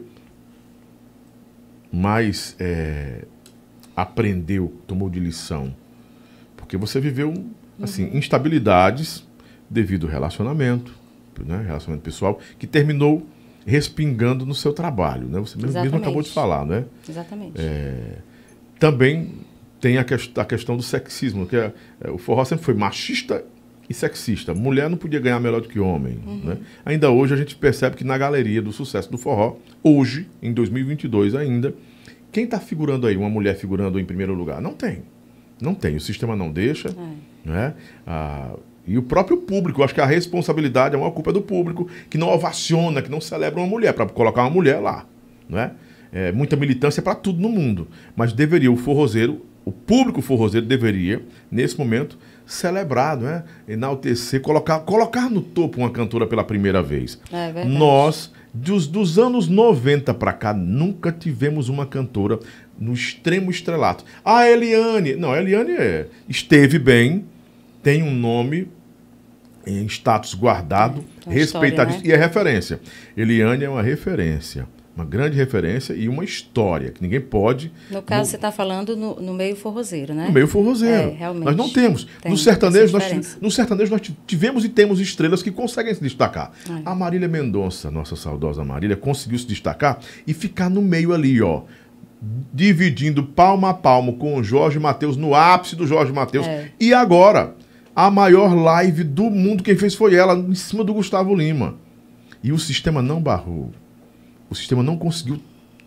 mais 1.92 2.56
é, 2.58 3.24
aprendeu, 3.94 4.72
tomou 4.86 5.08
de 5.08 5.20
lição? 5.20 5.74
Porque 6.56 6.76
você 6.76 7.00
viveu, 7.00 7.32
assim, 7.80 8.06
uhum. 8.06 8.16
instabilidades 8.18 9.26
devido 9.70 10.06
ao 10.06 10.12
relacionamento, 10.12 10.92
né, 11.46 11.62
relacionamento 11.66 12.04
pessoal, 12.04 12.38
que 12.58 12.66
terminou 12.66 13.26
respingando 13.66 14.44
no 14.44 14.54
seu 14.54 14.72
trabalho, 14.72 15.28
né? 15.28 15.38
Você 15.40 15.56
mesmo, 15.58 15.80
mesmo 15.80 15.98
acabou 15.98 16.22
de 16.22 16.30
falar, 16.30 16.64
né? 16.64 16.84
Exatamente. 17.08 17.60
É, 17.60 18.18
também 18.78 19.32
tem 19.80 19.98
a, 19.98 20.04
que, 20.04 20.14
a, 20.14 20.44
questão 20.44 20.76
do 20.76 20.82
sexismo, 20.82 21.46
que 21.46 21.56
é, 21.56 21.72
é, 22.00 22.10
o 22.10 22.18
forró 22.18 22.44
sempre 22.44 22.64
foi 22.64 22.74
machista 22.74 23.44
e 23.88 23.94
sexista. 23.94 24.54
Mulher 24.54 24.88
não 24.88 24.96
podia 24.96 25.18
ganhar 25.18 25.40
melhor 25.40 25.60
do 25.60 25.68
que 25.68 25.80
homem. 25.80 26.20
Uhum. 26.24 26.40
Né? 26.44 26.58
Ainda 26.84 27.10
hoje 27.10 27.34
a 27.34 27.36
gente 27.36 27.56
percebe 27.56 27.96
que 27.96 28.04
na 28.04 28.16
galeria 28.16 28.62
do 28.62 28.72
sucesso 28.72 29.10
do 29.10 29.18
forró, 29.18 29.56
hoje, 29.82 30.28
em 30.40 30.52
2022 30.52 31.34
ainda, 31.34 31.74
quem 32.30 32.44
está 32.44 32.60
figurando 32.60 33.06
aí, 33.06 33.16
uma 33.16 33.28
mulher 33.28 33.56
figurando 33.56 33.98
em 33.98 34.04
primeiro 34.04 34.34
lugar? 34.34 34.60
Não 34.60 34.72
tem. 34.72 35.02
Não 35.60 35.74
tem. 35.74 35.96
O 35.96 36.00
sistema 36.00 36.34
não 36.34 36.50
deixa. 36.50 36.88
É. 36.88 37.48
Né? 37.48 37.74
Ah, 38.06 38.56
e 38.86 38.98
o 38.98 39.02
próprio 39.02 39.36
público, 39.36 39.82
acho 39.82 39.94
que 39.94 40.00
a 40.00 40.06
responsabilidade 40.06 40.94
é 40.94 40.98
uma 40.98 41.10
culpa 41.10 41.32
do 41.32 41.40
público, 41.40 41.88
que 42.10 42.18
não 42.18 42.28
ovaciona, 42.28 43.00
que 43.00 43.10
não 43.10 43.20
celebra 43.20 43.60
uma 43.60 43.66
mulher, 43.66 43.92
para 43.92 44.06
colocar 44.06 44.42
uma 44.42 44.50
mulher 44.50 44.80
lá. 44.80 45.06
Né? 45.48 45.72
É, 46.12 46.32
muita 46.32 46.56
militância 46.56 47.00
para 47.00 47.14
tudo 47.14 47.40
no 47.40 47.48
mundo. 47.48 47.86
Mas 48.16 48.32
deveria 48.32 48.72
o 48.72 48.76
forrozeiro, 48.76 49.40
o 49.64 49.70
público 49.70 50.20
forrozeiro 50.20 50.66
deveria, 50.66 51.22
nesse 51.50 51.78
momento, 51.78 52.18
celebrar, 52.44 53.16
né? 53.16 53.44
enaltecer, 53.68 54.40
colocar, 54.40 54.80
colocar 54.80 55.30
no 55.30 55.40
topo 55.40 55.78
uma 55.78 55.90
cantora 55.90 56.26
pela 56.26 56.42
primeira 56.42 56.82
vez. 56.82 57.20
É 57.32 57.64
Nós, 57.64 58.32
dos, 58.52 58.88
dos 58.88 59.16
anos 59.16 59.46
90 59.46 60.12
para 60.14 60.32
cá, 60.32 60.52
nunca 60.52 61.12
tivemos 61.12 61.68
uma 61.68 61.86
cantora 61.86 62.40
no 62.76 62.92
extremo 62.92 63.48
estrelato. 63.48 64.04
A 64.24 64.48
Eliane, 64.48 65.14
não, 65.14 65.30
a 65.30 65.40
Eliane 65.40 65.70
é, 65.72 66.08
esteve 66.28 66.80
bem, 66.80 67.24
tem 67.82 68.02
um 68.02 68.14
nome 68.14 68.68
em 69.66 69.86
status 69.86 70.34
guardado, 70.34 71.04
é, 71.26 71.32
respeitado 71.32 71.92
né? 71.92 72.00
e 72.04 72.12
é 72.12 72.16
referência. 72.16 72.80
Eliane 73.16 73.64
é 73.64 73.68
uma 73.68 73.82
referência, 73.82 74.66
uma 74.94 75.04
grande 75.04 75.36
referência 75.36 75.94
e 75.94 76.08
uma 76.08 76.24
história 76.24 76.90
que 76.90 77.02
ninguém 77.02 77.20
pode. 77.20 77.72
No 77.90 78.02
caso, 78.02 78.22
no... 78.22 78.26
você 78.26 78.36
está 78.36 78.50
falando 78.50 78.96
no, 78.96 79.20
no, 79.20 79.32
meio 79.32 79.56
forrozeiro, 79.56 80.14
né? 80.14 80.26
No 80.26 80.32
meio 80.32 80.48
forrozeiro. 80.48 81.10
É, 81.10 81.14
realmente. 81.14 81.44
Nós 81.44 81.56
não 81.56 81.68
temos. 81.68 82.06
no 82.24 82.36
sertanejo, 82.36 82.92
nós, 82.92 83.38
no 83.40 83.50
sertanejo, 83.50 83.90
nós 83.90 84.00
tivemos 84.26 84.64
e 84.64 84.68
temos 84.68 85.00
estrelas 85.00 85.42
que 85.42 85.50
conseguem 85.50 85.94
se 85.94 86.02
destacar. 86.02 86.52
É. 86.68 86.82
A 86.84 86.94
Marília 86.94 87.28
Mendonça, 87.28 87.90
nossa 87.90 88.16
saudosa 88.16 88.64
Marília, 88.64 88.96
conseguiu 88.96 89.38
se 89.38 89.46
destacar 89.46 90.00
e 90.26 90.34
ficar 90.34 90.68
no 90.68 90.82
meio 90.82 91.12
ali, 91.12 91.40
ó 91.40 91.62
dividindo 92.52 93.24
palmo 93.24 93.66
a 93.66 93.74
palmo 93.74 94.16
com 94.16 94.36
o 94.36 94.44
Jorge 94.44 94.78
Matheus, 94.78 95.16
no 95.16 95.34
ápice 95.34 95.74
do 95.74 95.86
Jorge 95.86 96.12
Matheus. 96.12 96.46
É. 96.46 96.70
E 96.78 96.94
agora, 96.94 97.56
a 97.94 98.10
maior 98.10 98.54
live 98.54 99.04
do 99.04 99.24
mundo, 99.24 99.62
quem 99.62 99.76
fez 99.76 99.94
foi 99.94 100.14
ela, 100.14 100.34
em 100.34 100.54
cima 100.54 100.82
do 100.82 100.94
Gustavo 100.94 101.34
Lima. 101.34 101.76
E 102.42 102.52
o 102.52 102.58
sistema 102.58 103.00
não 103.02 103.22
barrou. 103.22 103.70
O 104.50 104.54
sistema 104.54 104.82
não 104.82 104.96
conseguiu 104.96 105.40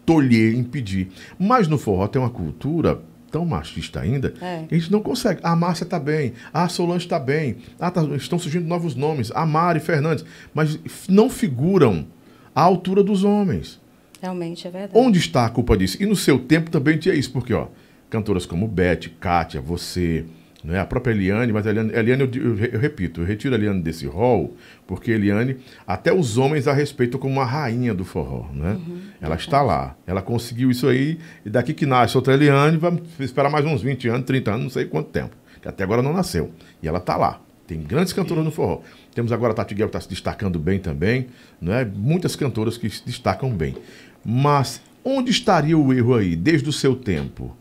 tolher, 0.05 0.55
impedir. 0.55 1.09
Mas 1.37 1.67
no 1.67 1.77
forró 1.77 2.07
tem 2.07 2.21
uma 2.21 2.29
cultura 2.29 3.01
tão 3.31 3.45
machista 3.45 3.99
ainda, 3.99 4.33
é. 4.39 4.63
que 4.67 4.75
a 4.75 4.77
gente 4.77 4.91
não 4.91 5.01
consegue. 5.01 5.41
A 5.43 5.55
Márcia 5.55 5.83
está 5.83 5.99
bem, 5.99 6.33
a 6.53 6.69
Solange 6.69 7.05
está 7.05 7.19
bem, 7.19 7.57
ah, 7.77 7.91
tá, 7.91 8.01
estão 8.15 8.39
surgindo 8.39 8.65
novos 8.65 8.95
nomes, 8.95 9.29
a 9.35 9.45
Mari 9.45 9.81
Fernandes, 9.81 10.23
mas 10.53 10.79
não 11.09 11.29
figuram 11.29 12.07
à 12.55 12.61
altura 12.61 13.03
dos 13.03 13.25
homens. 13.25 13.81
Realmente 14.21 14.65
é 14.65 14.71
verdade. 14.71 14.93
Onde 14.97 15.19
está 15.19 15.45
a 15.45 15.49
culpa 15.49 15.75
disso? 15.75 16.01
E 16.01 16.05
no 16.05 16.15
seu 16.15 16.39
tempo 16.39 16.71
também 16.71 16.97
tinha 16.97 17.13
isso, 17.13 17.29
porque 17.31 17.53
ó, 17.53 17.67
cantoras 18.09 18.45
como 18.45 18.69
Beth, 18.69 19.09
Kátia, 19.19 19.59
você, 19.59 20.25
né? 20.66 20.80
A 20.80 20.86
própria 20.86 21.13
Eliane, 21.13 21.53
mas 21.53 21.68
a 21.68 21.70
Eliane, 21.70 21.93
a 21.93 21.99
Eliane 21.99 22.24
eu, 22.24 22.57
eu, 22.74 22.80
repito, 22.80 23.22
eu 23.22 23.26
retiro 23.26 23.53
a 23.53 23.57
Eliane 23.57 23.82
desse 23.82 24.07
rol, 24.07 24.57
porque 24.88 25.11
Eliane, 25.11 25.57
até 25.86 26.11
os 26.11 26.38
homens 26.38 26.68
a 26.68 26.74
respeitam 26.74 27.20
como 27.20 27.36
uma 27.36 27.45
rainha 27.45 27.93
do 27.93 28.03
forró, 28.03 28.49
né? 28.51 28.72
Uhum, 28.74 28.99
ela 29.22 29.36
está 29.36 29.61
lá, 29.61 29.95
ela 30.07 30.22
conseguiu 30.22 30.72
isso 30.72 30.88
aí, 30.88 31.20
e 31.45 31.49
daqui 31.49 31.74
que 31.74 31.86
nasce 31.86 32.18
outra 32.18 32.34
Eliane, 32.34 32.78
vai 32.78 32.99
esperar 33.20 33.49
mais 33.49 33.63
uns 33.66 33.82
20 33.82 34.07
anos, 34.09 34.26
30 34.26 34.51
anos, 34.51 34.63
não 34.63 34.70
sei 34.72 34.86
quanto 34.86 35.09
tempo, 35.09 35.36
que 35.61 35.68
até 35.68 35.84
agora 35.84 36.01
não 36.01 36.13
nasceu. 36.13 36.51
E 36.82 36.88
ela 36.88 36.97
está 36.97 37.16
lá. 37.16 37.41
Tem 37.68 37.82
grandes 37.82 38.13
cantoras 38.13 38.43
no 38.43 38.51
forró. 38.51 38.82
Temos 39.13 39.32
agora 39.32 39.53
a 39.53 39.55
Tati 39.55 39.74
Guel 39.74 39.88
que 39.88 39.89
está 39.89 40.01
se 40.01 40.09
destacando 40.09 40.59
bem 40.59 40.78
também, 40.78 41.28
né? 41.59 41.84
muitas 41.95 42.36
cantoras 42.36 42.78
que 42.78 42.88
se 42.89 43.03
destacam 43.03 43.49
bem. 43.49 43.76
Mas 44.24 44.82
onde 45.03 45.32
estaria 45.32 45.78
o 45.78 45.91
erro 45.91 46.16
aí, 46.16 46.36
desde 46.36 46.70
o 46.70 46.74
seu 46.74 46.95
tempo? 46.95 47.55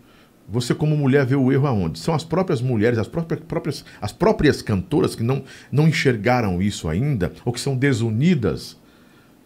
Você, 0.49 0.75
como 0.75 0.97
mulher, 0.97 1.25
vê 1.25 1.35
o 1.35 1.51
erro 1.51 1.67
aonde? 1.67 1.99
São 1.99 2.15
as 2.15 2.23
próprias 2.23 2.61
mulheres, 2.61 2.99
as 2.99 3.09
próprias, 3.09 3.41
próprias, 3.41 3.85
as 4.01 4.13
próprias 4.13 4.61
cantoras 4.61 5.15
que 5.15 5.23
não, 5.23 5.43
não 5.73 5.89
enxergaram 5.89 6.61
isso 6.61 6.89
ainda, 6.89 7.33
ou 7.45 7.53
que 7.53 7.61
são 7.61 7.77
desunidas. 7.77 8.77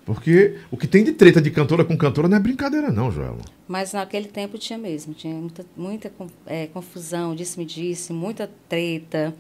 Porque 0.05 0.57
o 0.71 0.77
que 0.77 0.87
tem 0.87 1.05
de 1.05 1.13
treta 1.13 1.41
de 1.41 1.51
cantora 1.51 1.85
com 1.85 1.95
cantora 1.95 2.29
não 2.29 2.39
é 2.39 2.41
brincadeira, 2.41 2.91
não, 2.91 3.13
Joel. 3.13 3.37
Mas 3.69 3.93
naquele 3.93 4.27
tempo 4.27 4.57
tinha 4.57 4.79
mesmo. 4.79 5.13
Tinha 5.13 5.35
muita, 5.35 5.67
muita 5.77 6.11
é, 6.47 6.67
confusão, 6.67 7.35
disse-me-disse, 7.35 8.11
muita 8.11 8.51
treta. 8.69 9.35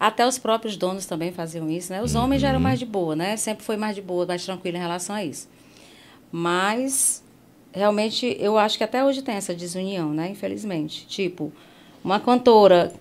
Até 0.00 0.26
os 0.26 0.38
próprios 0.38 0.74
donos 0.74 1.04
também 1.04 1.32
faziam 1.32 1.68
isso, 1.68 1.92
né? 1.92 2.02
Os 2.02 2.14
uhum. 2.14 2.22
homens 2.22 2.40
já 2.40 2.48
eram 2.48 2.60
mais 2.60 2.78
de 2.78 2.86
boa, 2.86 3.14
né? 3.14 3.36
Sempre 3.36 3.62
foi 3.62 3.76
mais 3.76 3.94
de 3.94 4.00
boa, 4.00 4.24
mais 4.24 4.42
tranquilo 4.42 4.78
em 4.78 4.80
relação 4.80 5.14
a 5.14 5.22
isso. 5.22 5.48
Mas 6.32 7.22
realmente 7.72 8.36
eu 8.40 8.58
acho 8.58 8.78
que 8.78 8.84
até 8.84 9.04
hoje 9.04 9.22
tem 9.22 9.34
essa 9.34 9.54
desunião, 9.54 10.12
né? 10.12 10.28
Infelizmente. 10.28 11.06
Tipo, 11.06 11.52
uma 12.02 12.20
cantora, 12.20 12.92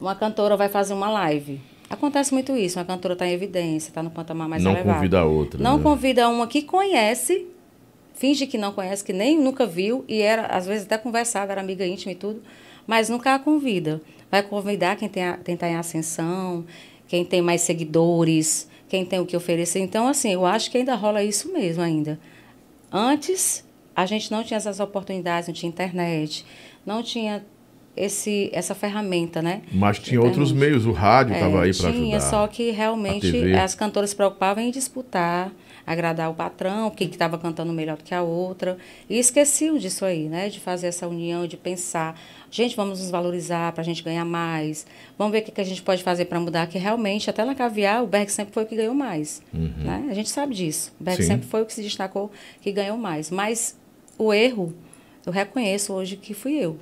uma 0.00 0.14
cantora 0.14 0.56
vai 0.56 0.68
fazer 0.68 0.94
uma 0.94 1.10
live. 1.10 1.60
Acontece 1.88 2.32
muito 2.32 2.56
isso, 2.56 2.78
uma 2.78 2.84
cantora 2.84 3.14
está 3.14 3.26
em 3.26 3.32
evidência, 3.32 3.88
está 3.90 4.02
no 4.02 4.10
patamar 4.10 4.48
mais 4.48 4.62
não 4.62 4.72
elevado. 4.72 4.88
Não 4.88 4.94
convida 4.96 5.20
a 5.20 5.24
outra. 5.24 5.62
Não 5.62 5.76
né? 5.76 5.82
convida 5.82 6.28
uma 6.28 6.46
que 6.46 6.62
conhece, 6.62 7.46
finge 8.14 8.46
que 8.46 8.58
não 8.58 8.72
conhece, 8.72 9.04
que 9.04 9.12
nem 9.12 9.38
nunca 9.38 9.66
viu, 9.66 10.04
e 10.08 10.20
era, 10.20 10.46
às 10.46 10.66
vezes 10.66 10.86
até 10.86 10.98
conversava, 10.98 11.52
era 11.52 11.60
amiga 11.60 11.86
íntima 11.86 12.12
e 12.12 12.14
tudo, 12.14 12.42
mas 12.86 13.08
nunca 13.08 13.34
a 13.34 13.38
convida. 13.38 14.00
Vai 14.30 14.42
convidar 14.42 14.96
quem 14.96 15.06
está 15.06 15.34
tem 15.34 15.56
tá 15.56 15.68
em 15.68 15.76
ascensão, 15.76 16.64
quem 17.06 17.24
tem 17.24 17.40
mais 17.40 17.60
seguidores, 17.60 18.68
quem 18.88 19.04
tem 19.04 19.20
o 19.20 19.26
que 19.26 19.36
oferecer. 19.36 19.80
Então, 19.80 20.06
assim, 20.08 20.32
eu 20.32 20.44
acho 20.44 20.70
que 20.70 20.78
ainda 20.78 20.94
rola 20.94 21.22
isso 21.22 21.52
mesmo 21.52 21.82
ainda. 21.82 22.18
Antes, 22.90 23.63
a 23.94 24.06
gente 24.06 24.30
não 24.30 24.42
tinha 24.42 24.56
essas 24.56 24.80
oportunidades, 24.80 25.48
não 25.48 25.54
tinha 25.54 25.68
internet, 25.68 26.44
não 26.84 27.02
tinha 27.02 27.44
esse, 27.96 28.50
essa 28.52 28.74
ferramenta, 28.74 29.40
né? 29.40 29.62
Mas 29.72 29.98
tinha 29.98 30.20
outros 30.20 30.52
meios, 30.52 30.84
o 30.84 30.92
rádio 30.92 31.34
estava 31.34 31.58
é, 31.58 31.62
aí 31.62 31.76
para 31.76 31.88
ajudar. 31.88 31.92
Tinha, 31.92 32.20
só 32.20 32.46
que 32.46 32.70
realmente 32.70 33.52
as 33.54 33.74
cantoras 33.74 34.10
se 34.10 34.16
preocupavam 34.16 34.62
em 34.62 34.70
disputar, 34.70 35.52
agradar 35.86 36.30
o 36.30 36.34
patrão, 36.34 36.90
quem 36.90 37.08
que 37.08 37.14
estava 37.14 37.38
cantando 37.38 37.72
melhor 37.72 37.96
do 37.96 38.02
que 38.02 38.14
a 38.14 38.22
outra. 38.22 38.76
E 39.08 39.18
esqueciam 39.18 39.78
disso 39.78 40.04
aí, 40.04 40.28
né? 40.28 40.48
De 40.48 40.58
fazer 40.58 40.88
essa 40.88 41.06
união, 41.06 41.46
de 41.46 41.56
pensar, 41.56 42.18
gente, 42.50 42.74
vamos 42.74 43.00
nos 43.00 43.10
valorizar 43.10 43.70
para 43.72 43.82
a 43.82 43.84
gente 43.84 44.02
ganhar 44.02 44.24
mais. 44.24 44.86
Vamos 45.16 45.32
ver 45.32 45.40
o 45.40 45.42
que, 45.42 45.52
que 45.52 45.60
a 45.60 45.64
gente 45.64 45.82
pode 45.82 46.02
fazer 46.02 46.24
para 46.24 46.40
mudar, 46.40 46.66
que 46.66 46.78
realmente, 46.78 47.30
até 47.30 47.44
na 47.44 47.54
caviar, 47.54 48.02
o 48.02 48.06
Berg 48.06 48.30
sempre 48.30 48.52
foi 48.52 48.64
o 48.64 48.66
que 48.66 48.74
ganhou 48.74 48.94
mais. 48.94 49.40
Uhum. 49.52 49.72
Né? 49.76 50.08
A 50.10 50.14
gente 50.14 50.30
sabe 50.30 50.54
disso. 50.54 50.92
O 51.00 51.04
Berg 51.04 51.22
Sim. 51.22 51.28
sempre 51.28 51.46
foi 51.46 51.62
o 51.62 51.66
que 51.66 51.72
se 51.72 51.82
destacou, 51.82 52.32
que 52.60 52.72
ganhou 52.72 52.98
mais. 52.98 53.30
Mas 53.30 53.76
o 54.18 54.32
erro, 54.32 54.74
eu 55.26 55.32
reconheço 55.32 55.92
hoje 55.92 56.16
que 56.16 56.34
fui 56.34 56.54
eu. 56.54 56.78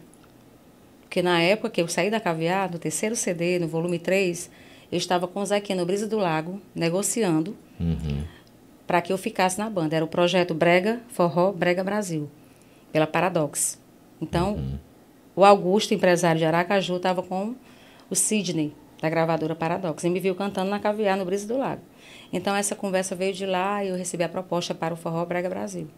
Porque 1.02 1.22
na 1.22 1.40
época 1.40 1.70
que 1.70 1.80
eu 1.80 1.88
saí 1.88 2.10
da 2.10 2.18
Caviar, 2.18 2.70
no 2.70 2.78
terceiro 2.78 3.14
CD, 3.14 3.58
no 3.58 3.68
volume 3.68 3.98
3, 3.98 4.50
eu 4.90 4.98
estava 4.98 5.28
com 5.28 5.40
o 5.40 5.46
Zequinha 5.46 5.78
no 5.78 5.86
Brisa 5.86 6.06
do 6.06 6.18
Lago, 6.18 6.60
negociando 6.74 7.56
uhum. 7.78 8.24
para 8.86 9.00
que 9.02 9.12
eu 9.12 9.18
ficasse 9.18 9.58
na 9.58 9.68
banda. 9.68 9.94
Era 9.96 10.04
o 10.04 10.08
projeto 10.08 10.54
Brega 10.54 11.00
Forró 11.08 11.52
Brega 11.52 11.84
Brasil, 11.84 12.30
pela 12.90 13.06
Paradox. 13.06 13.78
Então, 14.20 14.54
uhum. 14.54 14.78
o 15.36 15.44
Augusto, 15.44 15.94
empresário 15.94 16.38
de 16.38 16.44
Aracaju, 16.44 16.96
estava 16.96 17.22
com 17.22 17.54
o 18.08 18.14
Sidney, 18.14 18.74
da 19.00 19.08
gravadora 19.10 19.54
Paradox, 19.54 20.04
e 20.04 20.10
me 20.10 20.20
viu 20.20 20.34
cantando 20.34 20.70
na 20.70 20.78
Caviar, 20.78 21.16
no 21.16 21.24
Brisa 21.24 21.46
do 21.46 21.58
Lago. 21.58 21.82
Então, 22.32 22.56
essa 22.56 22.74
conversa 22.74 23.14
veio 23.14 23.32
de 23.32 23.44
lá 23.44 23.84
e 23.84 23.88
eu 23.88 23.96
recebi 23.96 24.24
a 24.24 24.28
proposta 24.28 24.74
para 24.74 24.94
o 24.94 24.96
Forró 24.96 25.24
Brega 25.26 25.48
Brasil. 25.48 25.88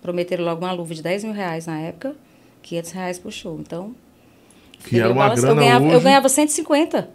Prometeram 0.00 0.44
logo 0.44 0.64
uma 0.64 0.72
luva 0.72 0.94
de 0.94 1.02
10 1.02 1.24
mil 1.24 1.32
reais 1.32 1.66
na 1.66 1.80
época, 1.80 2.14
500 2.62 2.90
reais 2.92 3.18
por 3.18 3.32
show. 3.32 3.58
Então. 3.60 3.94
Que 4.84 5.00
era 5.00 5.12
uma 5.12 5.28
grana 5.34 5.48
eu 5.48 5.56
ganhava, 5.56 5.84
hoje... 5.84 5.94
eu 5.94 6.00
ganhava 6.00 6.28
150. 6.28 7.10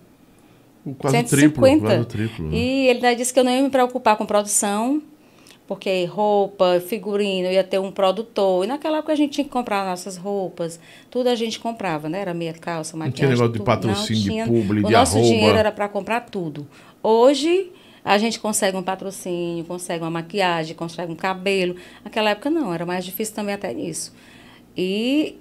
Quase 0.98 1.18
150. 1.18 1.28
triplo. 1.38 1.88
Quase 1.88 2.06
triplo 2.06 2.50
né? 2.50 2.58
E 2.58 2.88
ele 2.88 3.16
disse 3.16 3.34
que 3.34 3.40
eu 3.40 3.44
não 3.44 3.52
ia 3.52 3.64
me 3.64 3.70
preocupar 3.70 4.18
com 4.18 4.26
produção, 4.26 5.02
porque 5.66 6.04
roupa, 6.06 6.82
figurino, 6.86 7.50
ia 7.50 7.64
ter 7.64 7.80
um 7.80 7.92
produtor. 7.92 8.66
E 8.66 8.68
naquela 8.68 8.98
época 8.98 9.14
a 9.14 9.16
gente 9.16 9.32
tinha 9.32 9.46
que 9.46 9.50
comprar 9.50 9.86
nossas 9.86 10.18
roupas. 10.18 10.80
Tudo 11.10 11.30
a 11.30 11.36
gente 11.36 11.60
comprava, 11.60 12.10
né? 12.10 12.20
Era 12.20 12.34
meia 12.34 12.54
calça, 12.54 12.98
maquiagem. 12.98 13.12
Não 13.12 13.16
tinha 13.16 13.30
negócio 13.30 13.54
tudo. 13.54 13.60
de 13.60 13.66
patrocínio, 13.66 14.24
tinha, 14.24 14.46
de 14.46 14.52
publi, 14.52 14.82
o 14.82 14.88
de 14.88 14.92
nosso 14.92 15.18
arroba. 15.18 15.34
dinheiro 15.34 15.58
era 15.58 15.72
para 15.72 15.88
comprar 15.88 16.22
tudo. 16.22 16.68
Hoje 17.02 17.72
a 18.04 18.18
gente 18.18 18.39
consegue 18.39 18.76
um 18.76 18.84
patrocínio, 18.84 19.64
consegue 19.66 20.04
uma 20.04 20.12
maquiagem, 20.12 20.76
consegue 20.76 21.12
um 21.12 21.16
cabelo. 21.16 21.76
Naquela 22.04 22.32
época 22.32 22.49
não, 22.49 22.74
era 22.74 22.86
mais 22.86 23.06
difícil 23.06 23.34
também 23.34 23.56
até 23.56 23.74
nisso. 23.74 24.14
E 24.76 25.38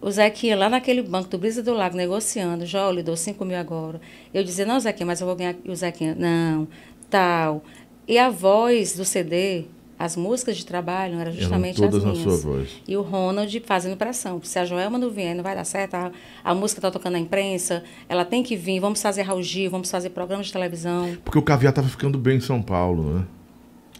o 0.00 0.10
Zequinha 0.10 0.56
lá 0.56 0.68
naquele 0.68 1.02
banco 1.02 1.28
do 1.28 1.38
Brisa 1.38 1.62
do 1.62 1.72
Lago 1.72 1.96
negociando, 1.96 2.66
já 2.66 2.90
lhe 2.90 3.02
dou 3.02 3.16
5 3.16 3.44
mil 3.44 3.58
agora. 3.58 4.00
Eu 4.32 4.44
dizia, 4.44 4.66
não, 4.66 4.78
Zequinha, 4.78 5.06
mas 5.06 5.20
eu 5.20 5.26
vou 5.26 5.34
ganhar. 5.34 5.56
E 5.64 5.70
o 5.70 5.74
Zequinha, 5.74 6.14
não, 6.14 6.68
tal. 7.10 7.64
E 8.06 8.18
a 8.18 8.28
voz 8.28 8.94
do 8.96 9.04
CD, 9.04 9.64
as 9.98 10.16
músicas 10.16 10.56
de 10.56 10.66
trabalho 10.66 11.18
eram 11.20 11.32
justamente 11.32 11.80
Eram 11.80 11.90
todas 11.90 12.04
as 12.06 12.18
na 12.18 12.24
minhas. 12.24 12.40
sua 12.40 12.52
voz. 12.52 12.68
E 12.86 12.96
o 12.96 13.02
Ronald 13.02 13.60
fazendo 13.66 13.96
pressão. 13.96 14.40
Se 14.42 14.58
a 14.58 14.64
Joelma 14.64 14.98
não 14.98 15.10
vier, 15.10 15.34
não 15.34 15.42
vai 15.42 15.54
dar 15.54 15.64
certo. 15.64 15.94
A, 15.94 16.10
a 16.42 16.54
música 16.54 16.78
está 16.80 16.90
tocando 16.90 17.12
na 17.14 17.18
imprensa, 17.20 17.82
ela 18.08 18.24
tem 18.24 18.42
que 18.42 18.56
vir. 18.56 18.80
Vamos 18.80 19.00
fazer 19.00 19.22
Raul 19.22 19.42
Gil, 19.42 19.70
vamos 19.70 19.90
fazer 19.90 20.10
programas 20.10 20.46
de 20.46 20.52
televisão. 20.52 21.16
Porque 21.24 21.38
o 21.38 21.42
caviar 21.42 21.72
tava 21.72 21.88
ficando 21.88 22.18
bem 22.18 22.36
em 22.38 22.40
São 22.40 22.60
Paulo, 22.60 23.02
né? 23.14 23.24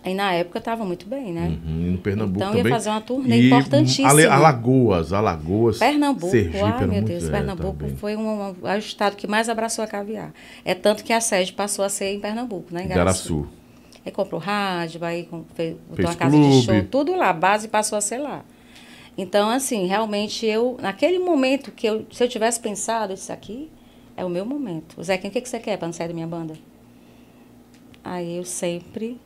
E 0.07 0.13
na 0.13 0.35
época 0.35 0.59
estava 0.59 0.85
muito 0.85 1.09
bem, 1.09 1.33
né? 1.33 1.57
Uhum, 1.67 1.81
e 1.87 1.91
no 1.93 1.97
Pernambuco 1.99 2.37
Então, 2.37 2.51
ia 2.51 2.57
também. 2.59 2.73
fazer 2.73 2.91
uma 2.91 3.01
turnê 3.01 3.41
E 3.41 3.47
importantíssima. 3.47 4.11
Alagoas, 4.31 5.15
Alagoas. 5.15 5.79
Pernambuco, 5.79 6.31
Sergipe 6.31 6.59
ai 6.63 6.87
meu 6.87 7.01
Deus, 7.03 7.25
é, 7.25 7.31
Pernambuco 7.31 7.79
também. 7.79 7.97
foi 7.97 8.15
um, 8.15 8.51
um- 8.51 8.55
é 8.69 8.75
o 8.75 8.79
estado 8.79 9.17
que 9.17 9.27
mais 9.27 9.49
abraçou 9.49 9.83
a 9.83 9.87
caviar. 9.89 10.35
É 10.63 10.75
tanto 10.75 11.03
que 11.05 11.11
a 11.11 11.23
sede 11.23 11.55
passou 11.55 11.83
a 11.83 11.89
ser 11.89 12.13
em 12.13 12.21
Pernambuco, 12.21 12.67
né? 12.71 12.85
Em 12.85 12.89
Garaçu. 12.89 13.35
Garaçu. 13.35 13.49
Aí 14.05 14.13
comprou 14.13 14.41
rádio, 14.41 15.03
aí 15.05 15.29
fez, 15.55 15.77
botou 15.89 16.05
uma 16.05 16.15
casa 16.15 16.37
de 16.37 16.43
clube. 16.43 16.63
show, 16.63 16.85
tudo 16.91 17.15
lá, 17.15 17.31
a 17.31 17.33
base 17.33 17.69
passou 17.69 17.97
a 17.97 18.01
ser 18.01 18.19
lá. 18.19 18.45
Então, 19.17 19.49
assim, 19.49 19.87
realmente 19.87 20.45
eu, 20.45 20.77
naquele 20.81 21.19
momento 21.19 21.71
que 21.71 21.87
eu, 21.87 22.05
se 22.11 22.23
eu 22.23 22.29
tivesse 22.29 22.61
pensado, 22.61 23.15
isso 23.15 23.33
aqui 23.33 23.71
é 24.17 24.25
o 24.25 24.29
meu 24.29 24.45
momento. 24.45 25.01
O 25.01 25.05
Zequinha, 25.05 25.31
o 25.31 25.33
que, 25.33 25.41
que 25.41 25.49
você 25.49 25.59
quer 25.59 25.79
para 25.79 25.87
não 25.87 25.93
sair 25.93 26.09
da 26.09 26.15
minha 26.15 26.27
banda? 26.27 26.55
Aí 28.03 28.37
eu 28.37 28.45
sempre, 28.45 29.19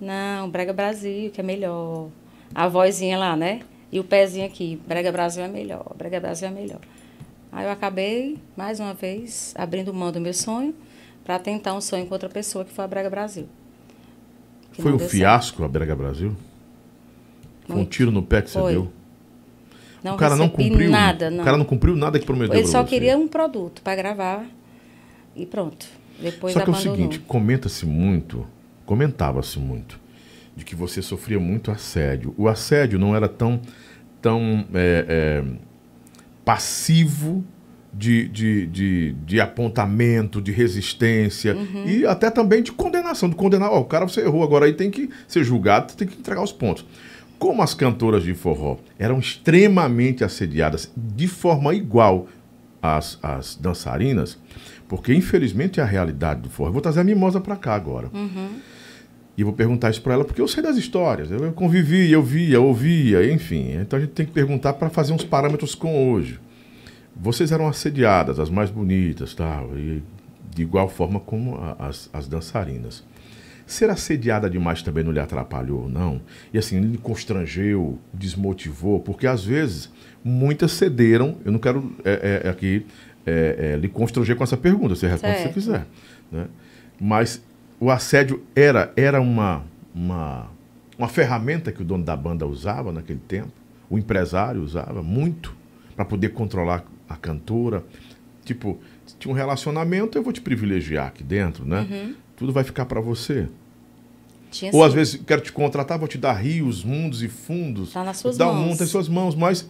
não, 0.00 0.50
Brega 0.50 0.72
Brasil, 0.72 1.30
que 1.30 1.40
é 1.40 1.44
melhor. 1.44 2.08
A 2.54 2.66
vozinha 2.66 3.18
lá, 3.18 3.36
né? 3.36 3.60
E 3.92 4.00
o 4.00 4.04
pezinho 4.04 4.46
aqui, 4.46 4.80
Brega 4.86 5.12
Brasil 5.12 5.44
é 5.44 5.48
melhor, 5.48 5.94
Brega 5.96 6.18
Brasil 6.18 6.48
é 6.48 6.50
melhor. 6.50 6.80
Aí 7.52 7.64
eu 7.64 7.70
acabei, 7.70 8.38
mais 8.56 8.80
uma 8.80 8.92
vez, 8.92 9.54
abrindo 9.56 9.94
mão 9.94 10.10
do 10.10 10.20
meu 10.20 10.34
sonho 10.34 10.74
para 11.24 11.38
tentar 11.38 11.74
um 11.74 11.80
sonho 11.80 12.06
com 12.06 12.14
outra 12.14 12.28
pessoa, 12.28 12.64
que 12.64 12.72
foi 12.72 12.84
a 12.84 12.88
Brega 12.88 13.08
Brasil. 13.08 13.48
Que 14.76 14.82
Foi 14.82 14.92
um 14.92 14.98
fiasco 14.98 15.64
a 15.64 15.68
Brega 15.68 15.96
Brasil? 15.96 16.36
Foi 17.66 17.74
um 17.74 17.78
Muito. 17.78 17.90
tiro 17.90 18.10
no 18.10 18.22
pé 18.22 18.42
que 18.42 18.50
você 18.50 18.60
Foi. 18.60 18.72
deu? 18.72 18.82
certo. 18.82 18.96
Não 20.04 20.14
o 20.14 20.18
cara 20.18 20.36
não 20.36 20.48
cumpriu. 20.50 20.90
nada, 20.90 21.30
não. 21.30 21.40
O 21.40 21.44
cara 21.44 21.56
não 21.56 21.64
cumpriu 21.64 21.96
nada 21.96 22.18
que 22.18 22.26
prometeu 22.26 22.54
Ele 22.54 22.66
só 22.68 22.84
queria 22.84 23.16
um 23.16 23.26
produto 23.26 23.80
para 23.82 23.96
gravar 23.96 24.46
e 25.34 25.46
pronto. 25.46 25.86
Depois 26.20 26.52
Só 26.52 26.60
que 26.60 26.68
é 26.68 26.72
o 26.72 26.74
abandonou. 26.74 26.96
seguinte, 26.96 27.18
comenta-se 27.20 27.86
muito, 27.86 28.46
comentava-se 28.84 29.58
muito, 29.58 29.98
de 30.54 30.64
que 30.64 30.76
você 30.76 31.00
sofria 31.00 31.40
muito 31.40 31.70
assédio. 31.70 32.34
O 32.36 32.48
assédio 32.48 32.98
não 32.98 33.16
era 33.16 33.28
tão, 33.28 33.60
tão 34.20 34.66
é, 34.74 35.06
é, 35.08 35.44
passivo 36.44 37.42
de, 37.98 38.28
de, 38.28 38.66
de, 38.66 39.12
de 39.24 39.40
apontamento, 39.40 40.40
de 40.42 40.52
resistência 40.52 41.54
Uhum. 41.56 41.84
e 41.86 42.06
até 42.06 42.30
também 42.30 42.62
de 42.62 42.70
condenação, 42.72 43.28
de 43.28 43.34
condenar, 43.36 43.70
ó, 43.70 43.80
o 43.80 43.84
cara 43.84 44.06
você 44.06 44.20
errou, 44.20 44.42
agora 44.42 44.66
aí 44.66 44.72
tem 44.74 44.90
que 44.90 45.08
ser 45.26 45.42
julgado, 45.44 45.94
tem 45.94 46.06
que 46.06 46.18
entregar 46.18 46.42
os 46.42 46.52
pontos. 46.52 46.84
Como 47.38 47.62
as 47.62 47.74
cantoras 47.74 48.22
de 48.22 48.34
forró 48.34 48.76
eram 48.98 49.18
extremamente 49.18 50.24
assediadas 50.24 50.90
de 50.96 51.26
forma 51.28 51.74
igual 51.74 52.28
às, 52.82 53.18
às 53.22 53.56
dançarinas, 53.56 54.38
porque 54.88 55.12
infelizmente 55.14 55.80
é 55.80 55.82
a 55.82 55.86
realidade 55.86 56.40
do 56.42 56.48
forró. 56.50 56.68
Eu 56.68 56.72
vou 56.72 56.82
trazer 56.82 57.00
a 57.00 57.04
mimosa 57.04 57.40
para 57.40 57.56
cá 57.56 57.74
agora. 57.74 58.10
E 59.36 59.42
eu 59.42 59.46
vou 59.46 59.54
perguntar 59.54 59.90
isso 59.90 60.00
para 60.00 60.14
ela, 60.14 60.24
porque 60.24 60.40
eu 60.40 60.48
sei 60.48 60.62
das 60.62 60.76
histórias. 60.78 61.30
Eu 61.30 61.52
convivi, 61.52 62.10
eu 62.10 62.22
via, 62.22 62.58
ouvia, 62.58 63.30
enfim. 63.30 63.72
Então 63.80 63.98
a 63.98 64.00
gente 64.00 64.12
tem 64.12 64.24
que 64.24 64.32
perguntar 64.32 64.72
para 64.74 64.88
fazer 64.88 65.12
uns 65.12 65.24
parâmetros 65.24 65.74
com 65.74 66.10
hoje. 66.10 66.40
Vocês 67.18 67.50
eram 67.50 67.66
assediadas, 67.66 68.38
as 68.38 68.50
mais 68.50 68.70
bonitas, 68.70 69.34
tal, 69.34 69.76
e 69.76 70.02
de 70.54 70.62
igual 70.62 70.88
forma 70.88 71.18
como 71.18 71.58
as, 71.78 72.10
as 72.12 72.28
dançarinas. 72.28 73.04
Ser 73.66 73.90
assediada 73.90 74.48
demais 74.48 74.82
também 74.82 75.02
não 75.02 75.10
lhe 75.10 75.18
atrapalhou, 75.18 75.88
não? 75.88 76.20
E 76.52 76.58
assim, 76.58 76.78
lhe 76.80 76.98
constrangeu, 76.98 77.98
desmotivou, 78.12 79.00
porque 79.00 79.26
às 79.26 79.44
vezes 79.44 79.90
muitas 80.22 80.72
cederam. 80.72 81.36
Eu 81.44 81.50
não 81.50 81.58
quero 81.58 81.92
é, 82.04 82.42
é, 82.44 82.48
aqui 82.48 82.86
é, 83.26 83.72
é, 83.72 83.76
lhe 83.76 83.88
constranger 83.88 84.36
com 84.36 84.44
essa 84.44 84.56
pergunta, 84.56 84.94
você 84.94 85.08
responde 85.08 85.34
se 85.34 85.38
você 85.38 85.42
Certo. 85.42 85.54
quiser. 85.54 85.86
Né? 86.30 86.46
Mas 87.00 87.42
o 87.80 87.90
assédio 87.90 88.42
era, 88.54 88.92
era 88.96 89.20
uma, 89.20 89.64
uma, 89.92 90.48
uma 90.96 91.08
ferramenta 91.08 91.72
que 91.72 91.82
o 91.82 91.84
dono 91.84 92.04
da 92.04 92.16
banda 92.16 92.46
usava 92.46 92.92
naquele 92.92 93.20
tempo, 93.26 93.52
o 93.90 93.98
empresário 93.98 94.62
usava 94.62 95.02
muito 95.02 95.56
para 95.96 96.04
poder 96.04 96.28
controlar 96.28 96.84
a 97.08 97.16
cantora. 97.16 97.84
Tipo, 98.44 98.78
se 99.06 99.16
tinha 99.18 99.32
um 99.32 99.36
relacionamento, 99.36 100.16
eu 100.16 100.22
vou 100.22 100.32
te 100.32 100.40
privilegiar 100.40 101.08
aqui 101.08 101.22
dentro, 101.24 101.64
né? 101.64 102.14
Tudo 102.36 102.52
vai 102.52 102.62
ficar 102.64 102.86
para 102.86 103.00
você. 103.00 103.48
Tinha 104.50 104.70
Ou 104.72 104.84
às 104.84 104.90
sim. 104.92 104.96
vezes 104.98 105.20
quero 105.26 105.40
te 105.42 105.50
contratar, 105.52 105.98
vou 105.98 106.06
te 106.08 106.16
dar 106.18 106.32
rios, 106.34 106.84
mundos 106.84 107.22
e 107.22 107.28
fundos. 107.28 107.92
Tá 107.92 108.04
nas 108.04 108.18
suas 108.18 108.36
Dá 108.36 108.48
um 108.48 108.54
mãos. 108.54 108.66
mundo 108.68 108.82
em 108.82 108.86
suas 108.86 109.08
mãos, 109.08 109.34
mas 109.34 109.68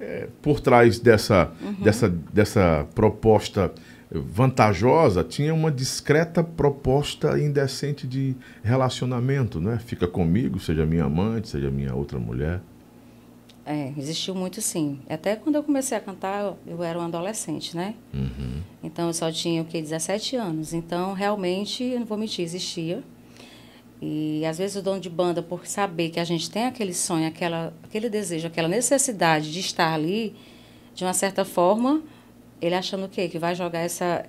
é, 0.00 0.28
por 0.40 0.60
trás 0.60 0.98
dessa, 1.00 1.50
Uhum. 1.60 1.72
dessa, 1.82 2.08
dessa 2.08 2.86
proposta 2.94 3.72
vantajosa 4.32 5.24
tinha 5.24 5.52
uma 5.54 5.70
discreta 5.70 6.44
proposta 6.44 7.38
indecente 7.38 8.06
de 8.06 8.34
relacionamento, 8.62 9.60
né? 9.60 9.78
Fica 9.84 10.06
comigo, 10.06 10.58
seja 10.60 10.84
minha 10.86 11.04
amante, 11.04 11.48
seja 11.48 11.70
minha 11.70 11.94
outra 11.94 12.18
mulher. 12.18 12.60
É, 13.64 13.92
existiu 13.96 14.34
muito 14.34 14.60
sim. 14.60 14.98
Até 15.08 15.36
quando 15.36 15.54
eu 15.54 15.62
comecei 15.62 15.96
a 15.96 16.00
cantar, 16.00 16.56
eu- 16.66 16.82
era 16.82 16.98
um 16.98 17.02
adolescente, 17.02 17.76
né? 17.76 17.94
Então 18.82 19.06
eu 19.06 19.14
só 19.14 19.30
tinha 19.30 19.62
o 19.62 19.64
que 19.64 19.80
17 19.80 20.34
anos. 20.36 20.72
Então 20.72 21.12
realmente, 21.12 21.84
eu 21.84 22.00
não 22.00 22.06
vou 22.06 22.18
mentir, 22.18 22.44
existia. 22.44 23.02
E 24.00 24.44
às 24.44 24.58
vezes 24.58 24.74
o 24.76 24.82
dono 24.82 25.00
de 25.00 25.08
banda, 25.08 25.40
por 25.42 25.64
saber 25.66 26.10
que 26.10 26.18
a 26.18 26.24
gente 26.24 26.50
tem 26.50 26.64
aquele 26.66 26.92
sonho, 26.92 27.26
aquela, 27.28 27.72
aquele 27.84 28.08
desejo, 28.10 28.48
aquela 28.48 28.66
necessidade 28.66 29.52
de 29.52 29.60
estar 29.60 29.92
ali, 29.94 30.34
de 30.92 31.04
uma 31.04 31.12
certa 31.14 31.44
forma, 31.44 32.02
ele 32.60 32.74
achando 32.74 33.06
o 33.06 33.08
quê? 33.08 33.28
Que 33.28 33.38
vai 33.38 33.54
jogar 33.54 33.78
essa 33.78 34.26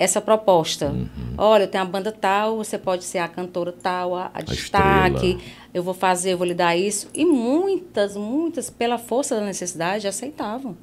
essa 0.00 0.18
proposta. 0.18 0.94
Olha, 1.36 1.64
eu 1.64 1.68
tenho 1.68 1.84
a 1.84 1.86
banda 1.86 2.10
tal, 2.10 2.56
você 2.56 2.78
pode 2.78 3.04
ser 3.04 3.18
a 3.18 3.28
cantora 3.28 3.70
tal, 3.70 4.16
a, 4.16 4.30
a 4.32 4.40
destaque, 4.40 5.32
estrela. 5.32 5.40
eu 5.74 5.82
vou 5.82 5.92
fazer, 5.92 6.32
eu 6.32 6.38
vou 6.38 6.46
lhe 6.46 6.54
dar 6.54 6.74
isso. 6.74 7.10
E 7.12 7.22
muitas, 7.22 8.16
muitas, 8.16 8.70
pela 8.70 8.96
força 8.96 9.36
da 9.36 9.42
necessidade, 9.42 10.08
aceitavam, 10.08 10.74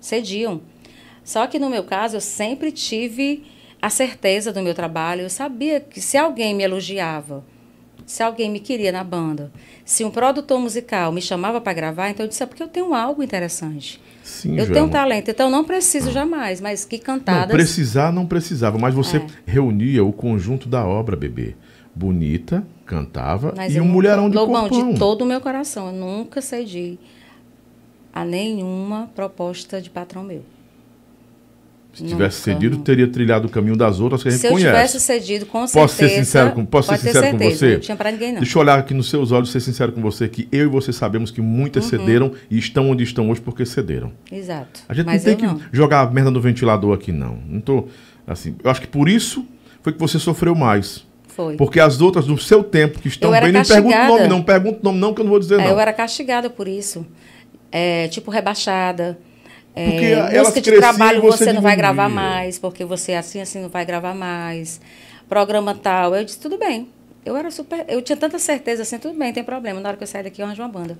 cediam. 0.00 0.60
Só 1.22 1.46
que 1.46 1.56
no 1.56 1.70
meu 1.70 1.84
caso, 1.84 2.16
eu 2.16 2.20
sempre 2.20 2.72
tive 2.72 3.46
a 3.80 3.88
certeza 3.88 4.52
do 4.52 4.60
meu 4.60 4.74
trabalho. 4.74 5.20
Eu 5.20 5.30
sabia 5.30 5.78
que 5.78 6.00
se 6.00 6.18
alguém 6.18 6.52
me 6.52 6.64
elogiava, 6.64 7.44
se 8.04 8.24
alguém 8.24 8.50
me 8.50 8.58
queria 8.58 8.90
na 8.90 9.04
banda, 9.04 9.52
se 9.84 10.04
um 10.04 10.10
produtor 10.10 10.58
musical 10.58 11.12
me 11.12 11.22
chamava 11.22 11.60
para 11.60 11.72
gravar, 11.72 12.10
então 12.10 12.26
eu 12.26 12.28
disse, 12.28 12.42
é 12.42 12.46
porque 12.46 12.62
eu 12.62 12.68
tenho 12.68 12.92
algo 12.92 13.22
interessante. 13.22 14.02
Sim, 14.24 14.52
eu 14.52 14.56
Joelma. 14.64 14.72
tenho 14.74 14.86
um 14.86 14.88
talento, 14.88 15.30
então 15.30 15.50
não 15.50 15.62
preciso 15.64 16.10
jamais, 16.10 16.58
mas 16.60 16.84
que 16.84 16.96
Não, 16.96 17.04
cantadas. 17.04 17.54
precisar 17.54 18.10
não 18.10 18.24
precisava, 18.26 18.78
mas 18.78 18.94
você 18.94 19.18
É. 19.18 19.26
reunia 19.44 20.02
o 20.02 20.12
conjunto 20.12 20.66
da 20.68 20.84
obra, 20.86 21.14
bebê. 21.14 21.54
Bonita, 21.94 22.66
cantava 22.86 23.52
Mas 23.56 23.74
e 23.74 23.78
um 23.78 23.82
nunca- 23.84 23.92
mulherão 23.92 24.30
de 24.30 24.34
Lobão, 24.36 24.68
corpão. 24.68 24.92
de 24.94 24.98
todo 24.98 25.22
o 25.22 25.26
meu 25.26 25.40
coração, 25.42 25.88
eu 25.88 25.92
nunca 25.92 26.40
cedi 26.40 26.98
a 28.12 28.24
nenhuma 28.24 29.10
proposta 29.14 29.80
de 29.80 29.90
patrão 29.90 30.24
meu. 30.24 30.42
Se 31.94 32.02
tivesse 32.04 32.14
Nunca, 32.16 32.30
cedido, 32.30 32.76
nunca. 32.76 32.84
teria 32.86 33.06
trilhado 33.06 33.46
o 33.46 33.50
caminho 33.50 33.76
das 33.76 34.00
outras 34.00 34.22
que 34.22 34.28
a 34.28 34.32
gente 34.32 34.40
Se 34.40 34.48
eu 34.48 34.52
conhece. 34.52 34.68
tivesse 34.70 35.00
cedido, 35.00 35.46
com 35.46 35.66
certeza. 35.66 35.80
Posso 35.80 35.94
ser 35.96 36.08
sincero 36.08 36.50
com, 36.52 36.64
posso 36.66 36.88
ser 36.88 36.98
sincero 36.98 37.26
com 37.30 37.38
certeza, 37.38 37.56
você? 37.56 37.72
Não 37.74 37.80
tinha 37.80 37.96
pra 37.96 38.10
ninguém, 38.10 38.32
não. 38.32 38.40
Deixa 38.40 38.58
eu 38.58 38.62
olhar 38.62 38.78
aqui 38.78 38.92
nos 38.92 39.08
seus 39.08 39.30
olhos 39.30 39.48
e 39.48 39.52
ser 39.52 39.60
sincero 39.60 39.92
com 39.92 40.02
você 40.02 40.28
que 40.28 40.48
eu 40.50 40.64
e 40.64 40.66
você 40.66 40.92
sabemos 40.92 41.30
que 41.30 41.40
muitas 41.40 41.84
cederam 41.84 42.32
e 42.50 42.58
estão 42.58 42.90
onde 42.90 43.04
estão 43.04 43.30
hoje 43.30 43.40
porque 43.40 43.64
cederam. 43.64 44.12
Exato. 44.30 44.80
A 44.88 44.92
gente 44.94 45.06
Mas 45.06 45.24
não 45.24 45.34
tem 45.34 45.36
que 45.36 45.46
não. 45.46 45.60
jogar 45.72 46.00
a 46.00 46.10
merda 46.10 46.30
no 46.32 46.40
ventilador 46.40 46.92
aqui, 46.94 47.12
não. 47.12 47.38
Não 47.48 47.60
tô 47.60 47.86
assim. 48.26 48.56
Eu 48.64 48.70
acho 48.70 48.80
que 48.80 48.88
por 48.88 49.08
isso 49.08 49.46
foi 49.82 49.92
que 49.92 49.98
você 50.00 50.18
sofreu 50.18 50.54
mais. 50.56 51.04
Foi. 51.28 51.56
Porque 51.56 51.78
as 51.80 52.00
outras 52.00 52.26
do 52.26 52.36
seu 52.38 52.62
tempo 52.64 52.98
que 53.00 53.08
estão 53.08 53.30
bem, 53.30 53.52
não 53.52 53.62
pergunta 53.62 53.78
o 53.78 53.82
nome, 53.82 53.92
castigada. 53.94 54.28
não 54.28 54.42
pergunta 54.42 54.78
o 54.80 54.84
nome, 54.84 54.98
não, 54.98 55.14
que 55.14 55.20
eu 55.20 55.24
não 55.24 55.30
vou 55.30 55.38
dizer 55.40 55.54
É, 55.60 55.64
não. 55.64 55.70
eu 55.70 55.80
era 55.80 55.92
castigada 55.92 56.48
por 56.50 56.66
isso. 56.68 57.06
É, 57.72 58.06
tipo, 58.08 58.30
rebaixada. 58.30 59.18
É, 59.76 59.90
Porque 59.90 60.04
elas 60.04 60.48
música 60.48 60.60
de 60.60 60.70
trabalho 60.78 61.20
você 61.22 61.44
você 61.44 61.52
não 61.52 61.60
vai 61.62 61.76
gravar 61.76 62.08
mais, 62.08 62.58
porque 62.58 62.84
você 62.84 63.12
é 63.12 63.18
assim, 63.18 63.40
assim 63.40 63.60
não 63.60 63.68
vai 63.68 63.84
gravar 63.84 64.14
mais. 64.14 64.80
Programa 65.28 65.74
tal. 65.74 66.14
Eu 66.14 66.24
disse, 66.24 66.38
tudo 66.38 66.56
bem. 66.58 66.88
Eu 67.24 67.36
era 67.36 67.50
super. 67.50 67.84
Eu 67.88 68.00
tinha 68.02 68.16
tanta 68.16 68.38
certeza 68.38 68.82
assim, 68.82 68.98
tudo 68.98 69.18
bem, 69.18 69.32
tem 69.32 69.42
problema. 69.42 69.80
Na 69.80 69.88
hora 69.88 69.96
que 69.96 70.02
eu 70.04 70.06
sair 70.06 70.22
daqui, 70.22 70.40
eu 70.40 70.46
arranjo 70.46 70.62
uma 70.62 70.68
banda. 70.68 70.98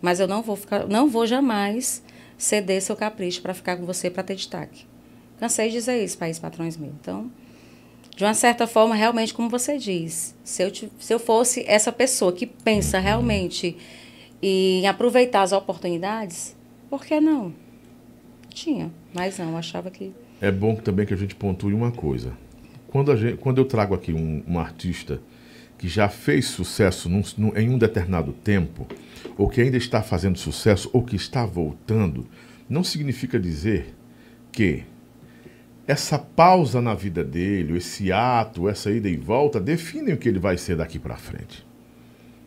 Mas 0.00 0.20
eu 0.20 0.26
não 0.28 0.42
vou 0.42 0.56
ficar, 0.56 0.86
não 0.88 1.08
vou 1.08 1.26
jamais 1.26 2.02
ceder 2.36 2.80
seu 2.82 2.96
capricho 2.96 3.40
para 3.40 3.54
ficar 3.54 3.76
com 3.76 3.86
você 3.86 4.10
para 4.10 4.22
ter 4.22 4.34
destaque. 4.34 4.84
Cansei 5.38 5.68
de 5.68 5.74
dizer 5.74 6.02
isso, 6.04 6.18
país 6.18 6.38
patrões 6.38 6.76
meus. 6.76 6.92
Então, 7.00 7.30
de 8.16 8.24
uma 8.24 8.34
certa 8.34 8.66
forma, 8.66 8.94
realmente, 8.94 9.32
como 9.32 9.48
você 9.48 9.78
diz, 9.78 10.34
se 10.44 10.62
eu, 10.62 10.70
ti- 10.70 10.92
se 10.98 11.12
eu 11.14 11.18
fosse 11.18 11.64
essa 11.66 11.90
pessoa 11.92 12.32
que 12.32 12.46
pensa 12.46 12.98
realmente 12.98 13.76
em 14.42 14.86
aproveitar 14.86 15.42
as 15.42 15.52
oportunidades, 15.52 16.54
por 16.92 17.06
que 17.06 17.18
não? 17.18 17.54
Tinha, 18.50 18.92
mas 19.14 19.38
não, 19.38 19.56
achava 19.56 19.90
que. 19.90 20.12
É 20.42 20.52
bom 20.52 20.74
também 20.74 21.06
que 21.06 21.14
a 21.14 21.16
gente 21.16 21.34
pontue 21.34 21.72
uma 21.72 21.90
coisa. 21.90 22.34
Quando, 22.88 23.16
gente, 23.16 23.38
quando 23.38 23.56
eu 23.56 23.64
trago 23.64 23.94
aqui 23.94 24.12
um, 24.12 24.44
um 24.46 24.58
artista 24.58 25.18
que 25.78 25.88
já 25.88 26.10
fez 26.10 26.48
sucesso 26.48 27.08
num, 27.08 27.22
num, 27.38 27.56
em 27.56 27.70
um 27.70 27.78
determinado 27.78 28.34
tempo, 28.34 28.86
ou 29.38 29.48
que 29.48 29.62
ainda 29.62 29.78
está 29.78 30.02
fazendo 30.02 30.36
sucesso, 30.36 30.90
ou 30.92 31.02
que 31.02 31.16
está 31.16 31.46
voltando, 31.46 32.26
não 32.68 32.84
significa 32.84 33.40
dizer 33.40 33.94
que 34.52 34.84
essa 35.86 36.18
pausa 36.18 36.82
na 36.82 36.92
vida 36.92 37.24
dele, 37.24 37.78
esse 37.78 38.12
ato, 38.12 38.68
essa 38.68 38.90
ida 38.90 39.08
e 39.08 39.16
volta, 39.16 39.58
definem 39.58 40.12
o 40.12 40.18
que 40.18 40.28
ele 40.28 40.38
vai 40.38 40.58
ser 40.58 40.76
daqui 40.76 40.98
para 40.98 41.16
frente. 41.16 41.66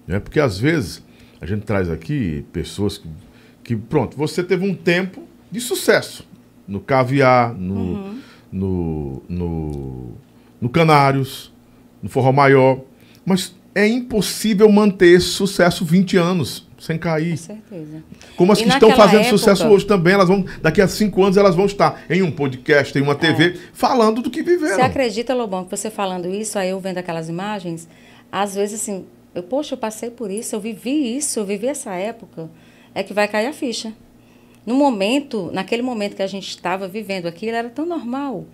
Né? 0.05 0.19
Porque 0.19 0.39
às 0.39 0.59
vezes 0.59 1.03
a 1.41 1.47
gente 1.47 1.63
traz 1.63 1.89
aqui 1.89 2.45
pessoas 2.53 2.99
que, 2.99 3.09
que, 3.65 3.75
pronto, 3.75 4.15
você 4.15 4.43
teve 4.43 4.63
um 4.63 4.75
tempo 4.75 5.23
de 5.51 5.59
sucesso 5.59 6.25
no 6.67 6.79
caviar, 6.79 7.53
no, 7.53 7.75
uhum. 7.75 8.19
no, 8.51 9.23
no, 9.27 10.11
no 10.61 10.69
Canários, 10.69 11.51
no 12.01 12.07
Forró 12.07 12.31
Maior, 12.31 12.79
mas 13.25 13.55
é 13.73 13.87
impossível 13.87 14.71
manter 14.71 15.07
esse 15.07 15.27
sucesso 15.27 15.83
20 15.83 16.15
anos 16.15 16.67
sem 16.77 16.97
cair. 16.99 17.31
Com 17.31 17.37
certeza. 17.37 18.03
Como 18.37 18.51
as 18.51 18.59
e 18.59 18.63
que 18.63 18.69
estão 18.69 18.91
fazendo 18.91 19.21
época... 19.21 19.37
sucesso 19.37 19.67
hoje 19.67 19.87
também, 19.87 20.13
elas 20.13 20.27
vão, 20.27 20.45
daqui 20.61 20.79
a 20.79 20.87
cinco 20.87 21.23
anos 21.23 21.35
elas 21.35 21.55
vão 21.55 21.65
estar 21.65 22.03
em 22.07 22.21
um 22.21 22.31
podcast, 22.31 22.95
em 22.97 23.01
uma 23.01 23.15
TV, 23.15 23.45
é. 23.45 23.57
falando 23.73 24.21
do 24.21 24.29
que 24.29 24.43
viveram. 24.43 24.75
Você 24.75 24.81
acredita, 24.81 25.33
Lobão, 25.33 25.65
que 25.65 25.75
você 25.75 25.89
falando 25.89 26.27
isso, 26.27 26.59
aí 26.59 26.69
eu 26.69 26.79
vendo 26.79 26.99
aquelas 26.99 27.29
imagens, 27.29 27.87
às 28.31 28.53
vezes 28.53 28.79
assim, 28.79 29.05
eu, 29.33 29.41
poxa, 29.41 29.73
eu 29.73 29.79
passei 29.79 30.11
por 30.11 30.29
isso, 30.29 30.55
eu 30.55 30.59
vivi 30.59 31.17
isso, 31.17 31.39
eu 31.39 31.45
vivi 31.45 31.65
essa 31.65 31.95
época, 31.95 32.47
é 32.95 33.03
que 33.03 33.13
vai 33.13 33.27
cair 33.27 33.47
a 33.47 33.53
ficha. 33.53 33.93
No 34.65 34.73
momento, 34.73 35.51
naquele 35.53 35.83
momento 35.83 36.15
que 36.15 36.23
a 36.23 36.27
gente 36.27 36.47
estava 36.49 36.87
vivendo 36.87 37.27
aquilo, 37.27 37.55
era 37.55 37.69
tão 37.69 37.85
normal. 37.85 38.45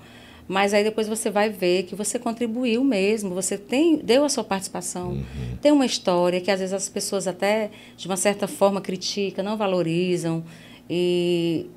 Mas 0.47 0.73
aí 0.73 0.83
depois 0.83 1.07
você 1.07 1.29
vai 1.29 1.49
ver 1.49 1.83
que 1.83 1.95
você 1.95 2.19
contribuiu 2.19 2.83
mesmo, 2.83 3.33
você 3.33 3.57
tem, 3.57 3.95
deu 3.95 4.25
a 4.25 4.29
sua 4.29 4.43
participação. 4.43 5.11
Uhum. 5.11 5.57
Tem 5.61 5.71
uma 5.71 5.85
história 5.85 6.41
que 6.41 6.51
às 6.51 6.59
vezes 6.59 6.73
as 6.73 6.89
pessoas 6.89 7.27
até, 7.27 7.69
de 7.95 8.05
uma 8.07 8.17
certa 8.17 8.47
forma, 8.47 8.81
criticam, 8.81 9.45
não 9.45 9.55
valorizam 9.55 10.43
e 10.89 11.67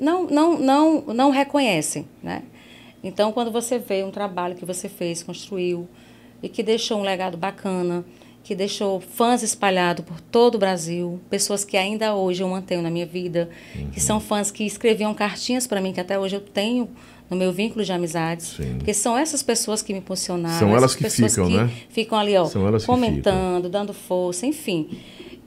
não, 0.00 0.26
não, 0.26 0.58
não, 0.58 1.00
não 1.02 1.30
reconhecem. 1.30 2.08
Né? 2.20 2.42
Então, 3.04 3.30
quando 3.30 3.52
você 3.52 3.78
vê 3.78 4.02
um 4.02 4.10
trabalho 4.10 4.56
que 4.56 4.64
você 4.64 4.88
fez, 4.88 5.22
construiu 5.22 5.86
e 6.42 6.48
que 6.48 6.62
deixou 6.62 6.98
um 6.98 7.02
legado 7.02 7.36
bacana, 7.36 8.04
que 8.46 8.54
deixou 8.54 9.00
fãs 9.00 9.42
espalhados 9.42 10.04
por 10.04 10.20
todo 10.20 10.54
o 10.54 10.58
Brasil, 10.58 11.18
pessoas 11.28 11.64
que 11.64 11.76
ainda 11.76 12.14
hoje 12.14 12.44
eu 12.44 12.48
mantenho 12.48 12.80
na 12.80 12.88
minha 12.88 13.04
vida, 13.04 13.50
uhum. 13.74 13.90
que 13.90 14.00
são 14.00 14.20
fãs 14.20 14.52
que 14.52 14.64
escreviam 14.64 15.12
cartinhas 15.12 15.66
para 15.66 15.80
mim, 15.80 15.92
que 15.92 15.98
até 15.98 16.16
hoje 16.16 16.36
eu 16.36 16.40
tenho 16.40 16.88
no 17.28 17.36
meu 17.36 17.52
vínculo 17.52 17.84
de 17.84 17.90
amizades, 17.90 18.54
Sim. 18.56 18.76
porque 18.76 18.94
são 18.94 19.18
essas 19.18 19.42
pessoas 19.42 19.82
que 19.82 19.92
me 19.92 19.98
impulsionaram, 19.98 20.60
são 20.60 20.76
elas 20.76 20.94
que 20.94 21.10
ficam, 21.10 21.48
que 21.48 21.56
né? 21.56 21.72
Ficam 21.88 22.16
ali, 22.16 22.36
ó, 22.36 22.48
comentando, 22.86 23.68
dando 23.68 23.92
força, 23.92 24.46
enfim. 24.46 24.96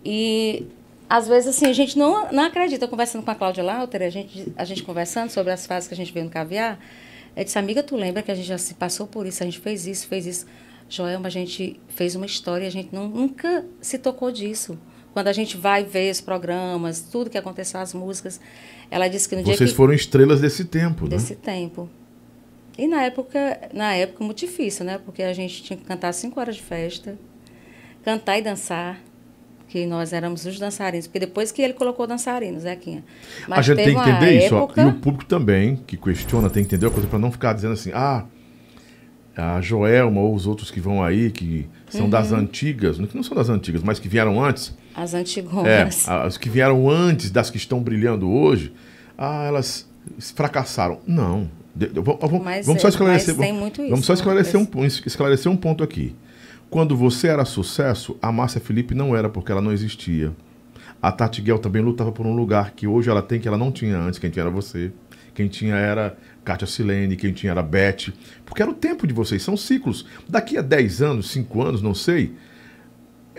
E 0.03 0.67
às 1.09 1.25
vezes 1.25 1.55
assim 1.55 1.67
a 1.67 1.73
gente 1.73 1.97
não, 1.97 2.29
não 2.33 2.43
acredita. 2.43 2.85
Conversando 2.85 3.23
com 3.23 3.31
a 3.31 3.35
Cláudia 3.35 3.63
Lauter, 3.63 4.01
a 4.01 4.09
gente 4.09 4.51
a 4.57 4.65
gente 4.65 4.83
conversando 4.83 5.29
sobre 5.29 5.53
as 5.53 5.65
fases 5.65 5.87
que 5.87 5.93
a 5.93 5.97
gente 5.97 6.11
vê 6.11 6.21
no 6.21 6.29
caviar, 6.29 6.77
eu 7.33 7.45
disse, 7.45 7.57
amiga, 7.57 7.81
tu 7.81 7.95
lembra 7.95 8.21
que 8.21 8.29
a 8.29 8.35
gente 8.35 8.47
já 8.47 8.57
se 8.57 8.73
passou 8.73 9.07
por 9.07 9.25
isso, 9.25 9.41
a 9.41 9.45
gente 9.45 9.59
fez 9.59 9.87
isso, 9.87 10.05
fez 10.05 10.25
isso. 10.25 10.45
Joelma, 10.89 11.27
a 11.27 11.29
gente 11.29 11.79
fez 11.87 12.15
uma 12.15 12.25
história, 12.25 12.67
a 12.67 12.71
gente 12.71 12.93
nunca 12.93 13.63
se 13.79 13.97
tocou 13.99 14.31
disso. 14.31 14.77
Quando 15.13 15.27
a 15.27 15.33
gente 15.33 15.55
vai 15.55 15.83
ver 15.83 16.11
os 16.11 16.19
programas, 16.19 17.01
tudo 17.01 17.29
que 17.29 17.37
aconteceu, 17.37 17.79
as 17.79 17.93
músicas, 17.93 18.39
ela 18.89 19.07
disse 19.07 19.29
que 19.29 19.35
no 19.35 19.43
Vocês 19.43 19.57
dia 19.57 19.67
que... 19.67 19.73
foram 19.73 19.93
estrelas 19.93 20.41
desse 20.41 20.65
tempo, 20.65 21.03
né? 21.03 21.11
Desse 21.11 21.35
tempo. 21.35 21.89
E 22.77 22.87
na 22.87 23.03
época, 23.03 23.69
na 23.73 23.93
época 23.93 24.23
muito 24.23 24.39
difícil, 24.39 24.85
né? 24.85 24.99
Porque 25.03 25.21
a 25.21 25.33
gente 25.33 25.61
tinha 25.61 25.77
que 25.77 25.83
cantar 25.83 26.13
cinco 26.13 26.39
horas 26.39 26.55
de 26.55 26.63
festa, 26.63 27.17
cantar 28.03 28.39
e 28.39 28.41
dançar, 28.41 28.99
que 29.67 29.85
nós 29.85 30.13
éramos 30.13 30.45
os 30.45 30.57
dançarinos. 30.57 31.05
Porque 31.05 31.19
depois 31.19 31.51
que 31.51 31.61
ele 31.61 31.73
colocou 31.73 32.07
dançarinos, 32.07 32.63
Zequinha. 32.63 33.03
Mas 33.47 33.59
a 33.59 33.61
gente 33.61 33.83
tem 33.83 33.93
que 33.93 34.09
entender 34.09 34.45
isso, 34.45 34.55
época... 34.55 34.81
ó, 34.81 34.87
e 34.87 34.89
o 34.89 34.93
público 34.95 35.25
também, 35.25 35.75
que 35.75 35.97
questiona, 35.97 36.49
tem 36.49 36.63
que 36.63 36.73
entender 36.73 36.87
a 36.87 36.91
coisa 36.91 37.07
para 37.07 37.19
não 37.19 37.31
ficar 37.31 37.53
dizendo 37.53 37.73
assim, 37.73 37.91
ah, 37.93 38.25
a 39.39 39.61
Joelma 39.61 40.21
ou 40.21 40.33
os 40.33 40.45
outros 40.45 40.69
que 40.69 40.79
vão 40.79 41.03
aí, 41.03 41.31
que 41.31 41.67
são 41.89 42.03
uhum. 42.03 42.09
das 42.09 42.31
antigas, 42.31 42.97
que 42.97 43.15
não 43.15 43.23
são 43.23 43.35
das 43.35 43.49
antigas, 43.49 43.81
mas 43.83 43.99
que 43.99 44.07
vieram 44.07 44.43
antes. 44.43 44.75
As 44.95 45.13
antigonas. 45.13 46.07
É, 46.07 46.11
as 46.11 46.37
que 46.37 46.49
vieram 46.49 46.89
antes 46.89 47.31
das 47.31 47.49
que 47.49 47.57
estão 47.57 47.81
brilhando 47.81 48.29
hoje, 48.29 48.73
ah, 49.17 49.45
elas 49.47 49.87
fracassaram. 50.35 50.99
Não. 51.07 51.49
Vamos, 51.75 52.43
mas, 52.43 52.65
vamos 52.65 52.81
só 52.81 52.87
é, 52.87 52.91
esclarecer. 52.91 53.35
Vamos, 53.35 53.71
isso, 53.71 53.89
vamos 53.89 54.05
só 54.05 54.13
esclarecer 54.13 54.59
um, 54.59 54.67
esclarecer 54.85 55.51
um 55.51 55.55
ponto 55.55 55.83
aqui. 55.83 56.15
Quando 56.69 56.95
você 56.95 57.27
era 57.27 57.45
sucesso, 57.45 58.17
a 58.21 58.31
Márcia 58.31 58.59
Felipe 58.59 58.93
não 58.93 59.15
era 59.15 59.29
porque 59.29 59.51
ela 59.51 59.61
não 59.61 59.71
existia. 59.71 60.31
A 61.01 61.11
Tati 61.11 61.41
Guel 61.41 61.59
também 61.59 61.81
lutava 61.81 62.11
por 62.11 62.25
um 62.25 62.35
lugar 62.35 62.71
que 62.71 62.85
hoje 62.85 63.09
ela 63.09 63.21
tem 63.21 63.39
que 63.39 63.47
ela 63.47 63.57
não 63.57 63.71
tinha 63.71 63.97
antes, 63.97 64.19
quem 64.19 64.29
tinha 64.29 64.43
era 64.43 64.51
você. 64.51 64.91
Quem 65.33 65.47
tinha 65.47 65.75
era 65.75 66.17
Kátia 66.43 66.67
Silene, 66.67 67.15
quem 67.15 67.31
tinha 67.31 67.51
era 67.51 67.61
Beth. 67.61 68.13
Porque 68.45 68.61
era 68.61 68.71
o 68.71 68.73
tempo 68.73 69.05
de 69.05 69.13
vocês, 69.13 69.41
são 69.41 69.57
ciclos. 69.57 70.05
Daqui 70.27 70.57
a 70.57 70.61
10 70.61 71.01
anos, 71.01 71.29
5 71.31 71.61
anos, 71.61 71.81
não 71.81 71.93
sei, 71.93 72.33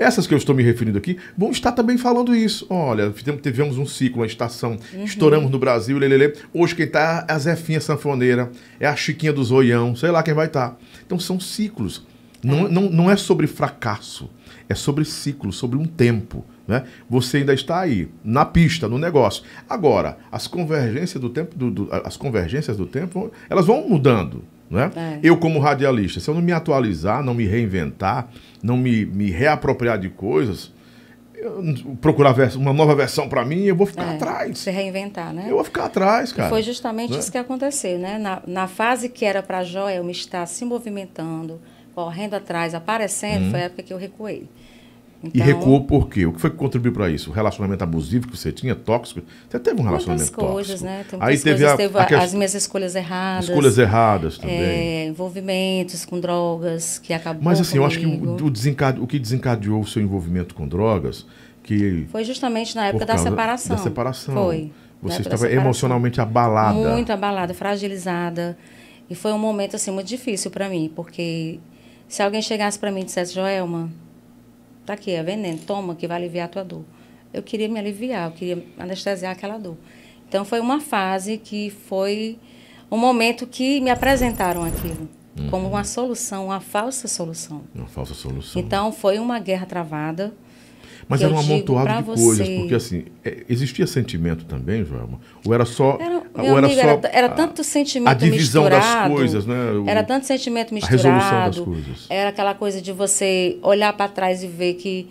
essas 0.00 0.26
que 0.26 0.32
eu 0.32 0.38
estou 0.38 0.54
me 0.54 0.62
referindo 0.62 0.96
aqui 0.96 1.18
vão 1.36 1.50
estar 1.50 1.72
também 1.72 1.98
falando 1.98 2.34
isso. 2.34 2.66
Olha, 2.70 3.12
tivemos 3.42 3.76
um 3.76 3.84
ciclo, 3.84 4.20
uma 4.20 4.26
estação, 4.26 4.78
uhum. 4.94 5.04
estouramos 5.04 5.50
no 5.50 5.58
Brasil, 5.58 5.98
lelele. 5.98 6.32
Hoje 6.54 6.74
quem 6.74 6.86
está 6.86 7.26
é 7.28 7.32
a 7.32 7.38
Zefinha 7.38 7.82
Sanfoneira, 7.82 8.50
é 8.80 8.86
a 8.86 8.96
Chiquinha 8.96 9.30
do 9.30 9.44
Zoião, 9.44 9.94
sei 9.94 10.10
lá 10.10 10.22
quem 10.22 10.32
vai 10.32 10.46
estar. 10.46 10.70
Tá. 10.70 10.76
Então 11.04 11.18
são 11.18 11.38
ciclos. 11.38 12.06
Não, 12.42 12.66
é. 12.66 12.70
não, 12.70 12.88
não 12.88 13.10
é 13.10 13.16
sobre 13.16 13.46
fracasso, 13.46 14.30
é 14.70 14.74
sobre 14.74 15.04
ciclo, 15.04 15.52
sobre 15.52 15.78
um 15.78 15.84
tempo. 15.84 16.46
Né? 16.70 16.84
Você 17.08 17.38
ainda 17.38 17.52
está 17.52 17.80
aí, 17.80 18.08
na 18.22 18.44
pista, 18.44 18.86
no 18.86 18.96
negócio. 18.96 19.42
Agora, 19.68 20.18
as 20.30 20.46
convergências 20.46 21.20
do 21.20 21.28
tempo, 21.28 21.56
do, 21.56 21.68
do, 21.68 21.88
as 21.90 22.16
convergências 22.16 22.76
do 22.76 22.86
tempo, 22.86 23.32
elas 23.50 23.66
vão 23.66 23.88
mudando. 23.88 24.44
Né? 24.70 24.88
É. 24.94 25.18
Eu, 25.20 25.36
como 25.36 25.58
radialista, 25.58 26.20
se 26.20 26.30
eu 26.30 26.34
não 26.34 26.40
me 26.40 26.52
atualizar, 26.52 27.24
não 27.24 27.34
me 27.34 27.44
reinventar, 27.44 28.28
não 28.62 28.76
me, 28.76 29.04
me 29.04 29.32
reapropriar 29.32 29.98
de 29.98 30.10
coisas, 30.10 30.72
procurar 32.00 32.36
uma 32.54 32.72
nova 32.72 32.94
versão 32.94 33.28
para 33.28 33.44
mim, 33.44 33.64
eu 33.64 33.74
vou 33.74 33.88
ficar 33.88 34.12
é, 34.12 34.14
atrás. 34.14 34.56
Se 34.60 34.70
reinventar, 34.70 35.34
né? 35.34 35.46
Eu 35.48 35.56
vou 35.56 35.64
ficar 35.64 35.86
atrás, 35.86 36.32
cara. 36.32 36.46
E 36.46 36.50
foi 36.50 36.62
justamente 36.62 37.14
né? 37.14 37.18
isso 37.18 37.32
que 37.32 37.38
aconteceu, 37.38 37.98
né? 37.98 38.16
Na, 38.16 38.42
na 38.46 38.68
fase 38.68 39.08
que 39.08 39.24
era 39.24 39.42
para 39.42 39.64
Joel 39.64 40.04
me 40.04 40.12
estar 40.12 40.46
se 40.46 40.64
movimentando, 40.64 41.60
correndo 41.96 42.34
atrás, 42.34 42.76
aparecendo, 42.76 43.46
uhum. 43.46 43.50
foi 43.50 43.60
a 43.60 43.64
época 43.64 43.82
que 43.82 43.92
eu 43.92 43.98
recuei. 43.98 44.48
Então, 45.22 45.32
e 45.34 45.40
recuou 45.40 45.84
por 45.84 46.08
quê? 46.08 46.24
O 46.24 46.32
que 46.32 46.40
foi 46.40 46.48
que 46.48 46.56
contribuiu 46.56 46.94
para 46.94 47.10
isso? 47.10 47.28
O 47.30 47.32
relacionamento 47.32 47.84
abusivo 47.84 48.26
que 48.26 48.36
você 48.36 48.50
tinha, 48.50 48.74
tóxico? 48.74 49.20
Você 49.48 49.58
teve 49.58 49.78
um 49.78 49.84
relacionamento 49.84 50.32
muitas 50.32 50.52
coisas, 50.54 50.80
tóxico. 50.80 50.84
Né? 50.84 51.04
Tem 51.10 51.18
Aí 51.22 51.38
teve, 51.38 51.50
coisas, 51.58 51.72
a, 51.72 51.76
teve 51.76 52.14
a, 52.16 52.22
as 52.22 52.32
minhas 52.32 52.54
escolhas 52.54 52.94
erradas. 52.94 53.48
Escolhas 53.50 53.76
erradas 53.76 54.38
também. 54.38 54.56
É, 54.56 55.06
envolvimentos 55.06 56.06
com 56.06 56.18
drogas 56.18 56.98
que 56.98 57.12
acabou 57.12 57.42
Mas 57.42 57.60
assim, 57.60 57.78
comigo. 57.78 57.84
eu 57.84 57.86
acho 57.86 57.98
que 57.98 58.06
o, 59.00 59.04
o 59.04 59.06
que 59.06 59.18
desencadeou 59.18 59.80
o 59.80 59.86
seu 59.86 60.00
envolvimento 60.00 60.54
com 60.54 60.66
drogas 60.66 61.26
que 61.62 62.06
foi 62.10 62.24
justamente 62.24 62.74
na 62.74 62.86
época 62.86 63.06
da 63.06 63.18
separação. 63.18 63.76
Da 63.76 63.82
separação. 63.82 64.34
Foi. 64.34 64.72
Você 65.02 65.22
estava 65.22 65.50
emocionalmente 65.50 66.20
abalada. 66.20 66.74
Muito 66.74 67.12
abalada, 67.12 67.54
fragilizada. 67.54 68.56
E 69.08 69.14
foi 69.14 69.32
um 69.32 69.38
momento 69.38 69.76
assim 69.76 69.90
muito 69.90 70.06
difícil 70.06 70.50
para 70.50 70.68
mim, 70.68 70.90
porque 70.94 71.58
se 72.08 72.22
alguém 72.22 72.42
chegasse 72.42 72.78
para 72.78 72.90
mim 72.90 73.00
e 73.00 73.04
dissesse, 73.04 73.34
Joelma, 73.34 73.90
tá 74.90 75.00
aqui, 75.00 75.12
é 75.12 75.22
veneno, 75.22 75.58
toma 75.58 75.94
que 75.94 76.06
vai 76.06 76.16
aliviar 76.16 76.46
a 76.46 76.48
tua 76.48 76.64
dor. 76.64 76.84
Eu 77.32 77.42
queria 77.42 77.68
me 77.68 77.78
aliviar, 77.78 78.28
eu 78.28 78.34
queria 78.36 78.64
anestesiar 78.78 79.32
aquela 79.32 79.58
dor. 79.58 79.76
Então 80.28 80.44
foi 80.44 80.60
uma 80.60 80.80
fase 80.80 81.38
que 81.38 81.70
foi 81.70 82.38
um 82.90 82.96
momento 82.96 83.46
que 83.46 83.80
me 83.80 83.90
apresentaram 83.90 84.64
aquilo 84.64 85.08
uhum. 85.38 85.50
como 85.50 85.68
uma 85.68 85.84
solução, 85.84 86.46
uma 86.46 86.60
falsa 86.60 87.08
solução. 87.08 87.62
Uma 87.74 87.86
falsa 87.86 88.14
solução. 88.14 88.60
Então 88.60 88.92
foi 88.92 89.18
uma 89.18 89.38
guerra 89.38 89.66
travada 89.66 90.32
mas 91.10 91.22
era 91.22 91.34
um 91.34 91.38
amontoado 91.40 91.92
de 91.92 92.02
você... 92.04 92.22
coisas, 92.22 92.48
porque 92.48 92.74
assim, 92.76 93.04
é, 93.24 93.44
existia 93.48 93.84
sentimento 93.84 94.44
também, 94.44 94.84
Joelma? 94.84 95.18
Ou 95.44 95.52
era 95.52 95.64
só. 95.64 95.98
Era, 96.00 96.22
ou 96.32 96.56
era, 96.56 96.66
amiga, 96.66 96.82
só 96.82 96.88
era, 96.88 97.10
era, 97.12 97.28
tanto 97.30 97.64
sentimento 97.64 98.08
a 98.08 98.14
divisão 98.14 98.62
misturado, 98.62 99.08
das 99.08 99.18
coisas, 99.18 99.44
né? 99.44 99.72
O, 99.72 99.88
era 99.88 100.04
tanto 100.04 100.24
sentimento 100.24 100.72
misturado. 100.72 101.08
A 101.08 101.12
resolução 101.12 101.46
das 101.46 101.58
coisas. 101.58 102.06
Era 102.08 102.30
aquela 102.30 102.54
coisa 102.54 102.80
de 102.80 102.92
você 102.92 103.58
olhar 103.60 103.92
para 103.92 104.06
trás 104.08 104.44
e 104.44 104.46
ver 104.46 104.74
que 104.74 105.08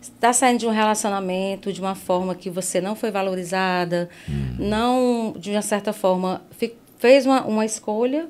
está 0.00 0.32
saindo 0.32 0.58
de 0.58 0.66
um 0.66 0.72
relacionamento 0.72 1.72
de 1.72 1.80
uma 1.80 1.94
forma 1.94 2.34
que 2.34 2.50
você 2.50 2.80
não 2.80 2.96
foi 2.96 3.12
valorizada, 3.12 4.10
hum. 4.28 4.56
não, 4.58 5.34
de 5.38 5.52
uma 5.52 5.62
certa 5.62 5.92
forma, 5.92 6.42
fez 6.98 7.24
uma, 7.24 7.44
uma 7.44 7.64
escolha 7.64 8.26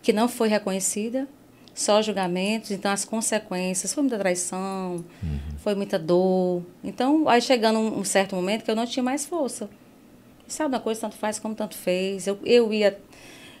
que 0.00 0.14
não 0.14 0.28
foi 0.28 0.48
reconhecida 0.48 1.28
só 1.74 2.00
julgamentos, 2.00 2.70
então 2.70 2.90
as 2.90 3.04
consequências, 3.04 3.92
foi 3.92 4.02
muita 4.04 4.18
traição, 4.18 5.04
uhum. 5.22 5.38
foi 5.58 5.74
muita 5.74 5.98
dor. 5.98 6.62
Então, 6.82 7.28
aí 7.28 7.42
chegando 7.42 7.78
um, 7.78 7.98
um, 7.98 8.04
certo 8.04 8.36
momento 8.36 8.64
que 8.64 8.70
eu 8.70 8.76
não 8.76 8.86
tinha 8.86 9.02
mais 9.02 9.26
força. 9.26 9.68
Sabe 10.46 10.74
uma 10.74 10.80
coisa, 10.80 11.00
tanto 11.00 11.16
faz 11.16 11.38
como 11.38 11.54
tanto 11.54 11.74
fez. 11.74 12.26
Eu, 12.26 12.38
eu 12.44 12.72
ia. 12.72 12.98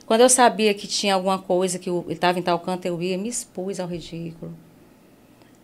Quando 0.06 0.20
eu 0.20 0.28
sabia 0.28 0.72
que 0.74 0.86
tinha 0.86 1.14
alguma 1.14 1.38
coisa, 1.38 1.78
que 1.78 1.90
ele 1.90 2.12
estava 2.12 2.38
em 2.38 2.42
tal 2.42 2.60
canto, 2.60 2.86
eu 2.86 3.02
ia, 3.02 3.18
me 3.18 3.28
expus 3.28 3.80
ao 3.80 3.88
ridículo. 3.88 4.54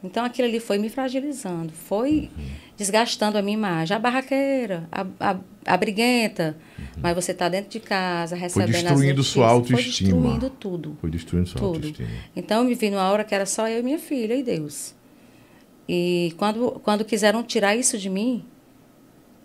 Então 0.03 0.25
aquilo 0.25 0.49
ali 0.49 0.59
foi 0.61 0.79
me 0.79 0.89
fragilizando, 0.89 1.73
foi 1.73 2.31
desgastando 2.77 3.37
a 3.37 3.43
minha 3.43 3.55
imagem. 3.57 3.95
A 3.95 4.01
barraqueira, 4.01 4.89
a, 4.91 5.07
a, 5.21 5.37
a 5.67 5.77
briguenta. 5.77 6.57
Mas 6.97 7.15
você 7.15 7.33
está 7.33 7.49
dentro 7.49 7.71
de 7.71 7.81
casa, 7.81 8.35
recebendo 8.35 8.73
foi 8.73 8.83
destruindo 8.83 9.21
as 9.21 9.27
sua 9.27 9.49
autoestima. 9.49 10.11
Foi 10.11 10.21
destruindo 10.21 10.51
tudo. 10.51 10.97
Foi 11.01 11.11
destruindo 11.11 11.49
sua 11.49 11.61
tudo. 11.61 11.75
autoestima. 11.77 12.09
Então 12.35 12.63
eu 12.63 12.69
me 12.69 12.75
vi 12.75 12.91
numa 12.91 13.11
hora 13.11 13.25
que 13.25 13.35
era 13.35 13.45
só 13.45 13.69
eu 13.69 13.81
e 13.81 13.83
minha 13.83 13.99
filha 13.99 14.35
e 14.35 14.43
Deus. 14.43 14.95
E 15.87 16.33
quando, 16.39 16.81
quando 16.83 17.05
quiseram 17.05 17.43
tirar 17.43 17.77
isso 17.77 17.99
de 17.99 18.09
mim, 18.09 18.45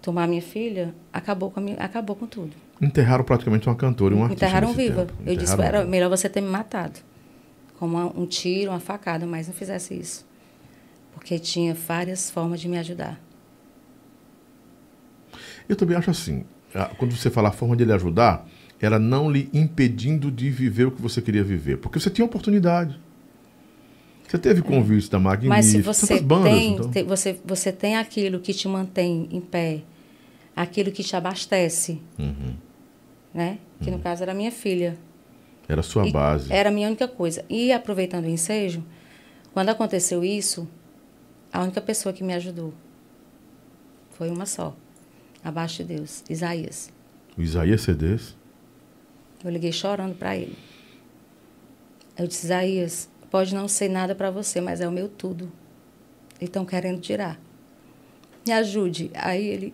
tomar 0.02 0.28
minha 0.28 0.42
filha, 0.42 0.96
acabou 1.12 1.52
com, 1.52 1.60
minha, 1.60 1.78
acabou 1.78 2.16
com 2.16 2.28
tudo. 2.28 2.56
Enterraram 2.82 3.24
praticamente 3.24 3.68
uma 3.68 3.76
cantora 3.76 4.14
e 4.14 4.18
um 4.18 4.24
artista. 4.24 4.46
Enterraram 4.46 4.74
viva. 4.74 5.06
Tempo. 5.06 5.14
Eu 5.26 5.36
disse, 5.36 5.60
era 5.62 5.84
melhor 5.84 6.10
você 6.10 6.30
ter 6.30 6.40
me 6.40 6.50
matado. 6.50 7.00
Como 7.78 7.98
um 8.18 8.26
tiro, 8.26 8.72
uma 8.72 8.80
facada, 8.80 9.26
mas 9.26 9.48
não 9.48 9.54
fizesse 9.54 9.94
isso 9.94 10.26
porque 11.16 11.40
tinha 11.40 11.74
várias 11.74 12.30
formas 12.30 12.60
de 12.60 12.68
me 12.68 12.78
ajudar. 12.78 13.20
Eu 15.68 15.76
também 15.76 15.98
acho 15.98 16.12
assim, 16.12 16.46
quando 16.98 17.16
você 17.16 17.32
fala 17.32 17.50
a 17.50 17.52
forma 17.52 17.76
de 17.76 17.84
ele 17.84 17.94
ajudar, 17.94 18.48
era 18.80 19.00
não 19.00 19.32
lhe 19.32 19.50
impedindo 19.54 20.30
de 20.30 20.52
viver 20.52 20.86
o 20.86 20.92
que 20.92 21.02
você 21.02 21.22
queria 21.22 21.44
viver, 21.44 21.78
porque 21.78 22.00
você 22.00 22.10
tinha 22.10 22.26
oportunidade. 22.26 23.00
Você 24.28 24.38
teve 24.38 24.62
convite 24.62 25.08
é. 25.08 25.12
da 25.12 25.20
Magnífica, 25.20 25.56
Mas 25.56 25.66
se 25.66 25.82
você 25.82 26.20
bandas, 26.20 26.52
tem, 26.52 26.74
então. 26.74 26.92
te, 26.92 27.04
você, 27.04 27.40
você 27.46 27.72
tem 27.72 27.96
aquilo 27.96 28.40
que 28.40 28.54
te 28.54 28.68
mantém 28.68 29.30
em 29.32 29.40
pé, 29.40 29.82
aquilo 30.56 30.92
que 30.92 31.04
te 31.04 31.16
abastece, 31.16 32.02
uhum. 32.20 32.56
né? 33.34 33.60
Que 33.82 33.90
uhum. 33.90 33.98
no 33.98 34.04
caso 34.04 34.24
era 34.24 34.34
minha 34.34 34.52
filha. 34.52 34.98
Era 35.68 35.80
a 35.80 35.84
sua 35.84 36.08
e 36.08 36.12
base. 36.12 36.52
Era 36.52 36.70
a 36.70 36.72
minha 36.72 36.88
única 36.88 37.08
coisa. 37.08 37.46
E 37.50 37.72
aproveitando 37.72 38.26
o 38.26 38.30
ensejo, 38.30 38.84
quando 39.54 39.70
aconteceu 39.70 40.24
isso, 40.24 40.68
a 41.56 41.62
única 41.64 41.80
pessoa 41.80 42.12
que 42.12 42.22
me 42.22 42.34
ajudou 42.34 42.74
foi 44.12 44.30
uma 44.30 44.46
só, 44.46 44.76
abaixo 45.42 45.78
de 45.78 45.96
Deus, 45.96 46.22
Isaías. 46.30 46.92
O 47.38 47.42
Isaías 47.42 47.88
é 47.88 47.94
desse? 47.94 48.36
Eu 49.42 49.50
liguei 49.52 49.72
chorando 49.72 50.16
para 50.16 50.36
ele. 50.36 50.58
Eu 52.18 52.28
disse, 52.28 52.46
Isaías, 52.46 53.10
pode 53.32 53.56
não 53.56 53.70
ser 53.70 53.88
nada 53.88 54.14
para 54.14 54.30
você, 54.30 54.60
mas 54.60 54.82
é 54.82 54.88
o 54.88 54.92
meu 54.92 55.08
tudo. 55.08 55.50
E 56.42 56.46
estão 56.46 56.66
querendo 56.66 57.00
tirar. 57.00 57.40
Me 58.46 58.52
ajude. 58.52 59.10
Aí 59.14 59.48
ele 59.48 59.74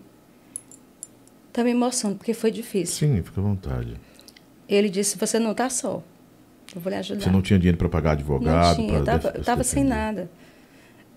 tá 1.52 1.64
me 1.64 1.70
emocionando, 1.72 2.18
porque 2.18 2.32
foi 2.32 2.52
difícil. 2.52 3.08
Sim, 3.08 3.22
fica 3.24 3.40
à 3.40 3.44
vontade. 3.44 3.96
Ele 4.68 4.88
disse, 4.88 5.18
você 5.18 5.40
não 5.40 5.50
está 5.50 5.68
só. 5.68 6.00
Eu 6.72 6.80
vou 6.80 6.90
lhe 6.90 6.96
ajudar. 6.96 7.24
Você 7.24 7.30
não 7.30 7.42
tinha 7.42 7.58
dinheiro 7.58 7.76
para 7.76 7.88
pagar 7.88 8.12
advogado? 8.12 8.78
Não 8.78 8.86
tinha, 8.86 8.98
eu 8.98 9.40
estava 9.40 9.64
sem 9.64 9.82
nada 9.82 10.30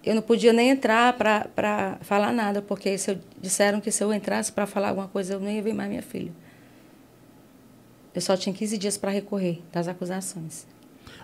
eu 0.05 0.13
não 0.13 0.21
podia 0.21 0.53
nem 0.53 0.69
entrar 0.69 1.13
para 1.13 1.97
falar 2.01 2.31
nada, 2.31 2.61
porque 2.61 2.97
se 2.97 3.11
eu, 3.11 3.17
disseram 3.41 3.81
que 3.81 3.91
se 3.91 4.03
eu 4.03 4.13
entrasse 4.13 4.51
para 4.51 4.67
falar 4.67 4.89
alguma 4.89 5.07
coisa, 5.07 5.33
eu 5.33 5.39
não 5.39 5.49
ia 5.49 5.61
ver 5.61 5.73
mais 5.73 5.89
minha 5.89 6.01
filha. 6.01 6.31
Eu 8.13 8.21
só 8.21 8.37
tinha 8.37 8.53
15 8.53 8.77
dias 8.77 8.97
para 8.97 9.11
recorrer 9.11 9.61
das 9.73 9.87
acusações. 9.87 10.65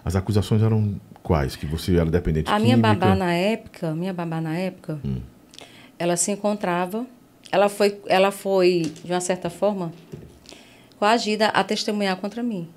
As 0.04 0.16
acusações 0.16 0.62
eram 0.62 1.00
quais? 1.22 1.56
Que 1.56 1.66
você 1.66 1.96
era 1.96 2.10
dependente 2.10 2.50
A 2.50 2.56
química? 2.56 2.64
minha 2.64 2.78
babá 2.78 3.16
na 3.16 3.34
época, 3.34 3.94
minha 3.94 4.14
babá 4.14 4.42
na 4.42 4.58
época, 4.58 5.00
hum. 5.06 5.22
ela 5.98 6.18
se 6.18 6.32
encontrava, 6.32 7.06
ela 7.52 7.70
foi, 7.70 8.02
ela 8.08 8.32
foi 8.32 8.92
de 9.04 9.12
uma 9.12 9.22
certa 9.22 9.50
forma 9.50 9.94
coagida 10.98 11.48
a 11.48 11.64
testemunhar 11.64 12.18
contra 12.18 12.42
mim. 12.42 12.68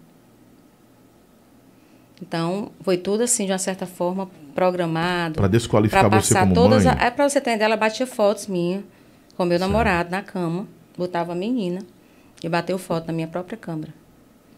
Então, 2.26 2.72
foi 2.80 2.96
tudo 2.96 3.22
assim, 3.22 3.44
de 3.44 3.52
uma 3.52 3.58
certa 3.58 3.86
forma, 3.86 4.30
programado. 4.54 5.34
Para 5.34 5.46
desqualificar 5.46 6.08
pra 6.08 6.20
você 6.20 6.34
como 6.34 6.54
todas 6.54 6.84
mãe? 6.84 6.96
A, 6.98 7.04
é 7.04 7.10
para 7.10 7.28
você 7.28 7.38
entender, 7.38 7.64
ela 7.64 7.76
batia 7.76 8.06
fotos 8.06 8.46
minhas 8.46 8.82
com 9.36 9.44
meu 9.44 9.58
certo. 9.58 9.70
namorado 9.70 10.10
na 10.10 10.22
cama, 10.22 10.66
botava 10.96 11.32
a 11.32 11.34
menina 11.34 11.80
e 12.42 12.48
bateu 12.48 12.78
foto 12.78 13.06
na 13.06 13.12
minha 13.12 13.28
própria 13.28 13.58
câmera. 13.58 13.92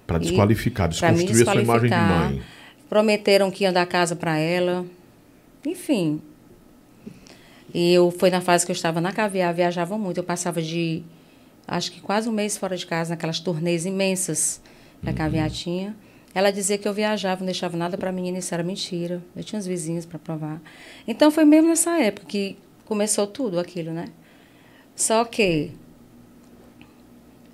Para 0.06 0.18
desqualificar, 0.18 0.88
desconstruir 0.88 1.26
desqualificar, 1.26 1.50
a 1.50 1.64
sua 1.64 1.88
imagem 1.88 1.90
de 1.90 2.36
mãe. 2.36 2.42
Prometeram 2.88 3.50
que 3.50 3.64
iam 3.64 3.72
dar 3.72 3.86
casa 3.86 4.14
para 4.14 4.38
ela. 4.38 4.86
Enfim. 5.64 6.22
E 7.74 7.92
eu 7.92 8.12
foi 8.12 8.30
na 8.30 8.40
fase 8.40 8.64
que 8.64 8.70
eu 8.70 8.74
estava 8.76 9.00
na 9.00 9.10
caviar, 9.10 9.52
viajava 9.52 9.98
muito. 9.98 10.18
Eu 10.18 10.24
passava 10.24 10.62
de 10.62 11.02
acho 11.66 11.90
que 11.90 12.00
quase 12.00 12.28
um 12.28 12.32
mês 12.32 12.56
fora 12.56 12.76
de 12.76 12.86
casa, 12.86 13.10
naquelas 13.10 13.40
turnês 13.40 13.84
imensas 13.84 14.60
que 15.00 15.08
uhum. 15.08 15.12
a 15.12 15.16
caviar 15.16 15.50
tinha. 15.50 15.96
Ela 16.36 16.50
dizia 16.50 16.76
que 16.76 16.86
eu 16.86 16.92
viajava, 16.92 17.40
não 17.40 17.46
deixava 17.46 17.78
nada 17.78 17.96
para 17.96 18.10
a 18.10 18.12
menina, 18.12 18.36
isso 18.36 18.52
era 18.52 18.62
mentira. 18.62 19.22
Eu 19.34 19.42
tinha 19.42 19.58
os 19.58 19.66
vizinhos 19.66 20.04
para 20.04 20.18
provar. 20.18 20.60
Então 21.08 21.30
foi 21.30 21.46
mesmo 21.46 21.70
nessa 21.70 21.98
época 21.98 22.26
que 22.26 22.58
começou 22.84 23.26
tudo 23.26 23.58
aquilo, 23.58 23.90
né? 23.90 24.08
Só 24.94 25.24
que 25.24 25.72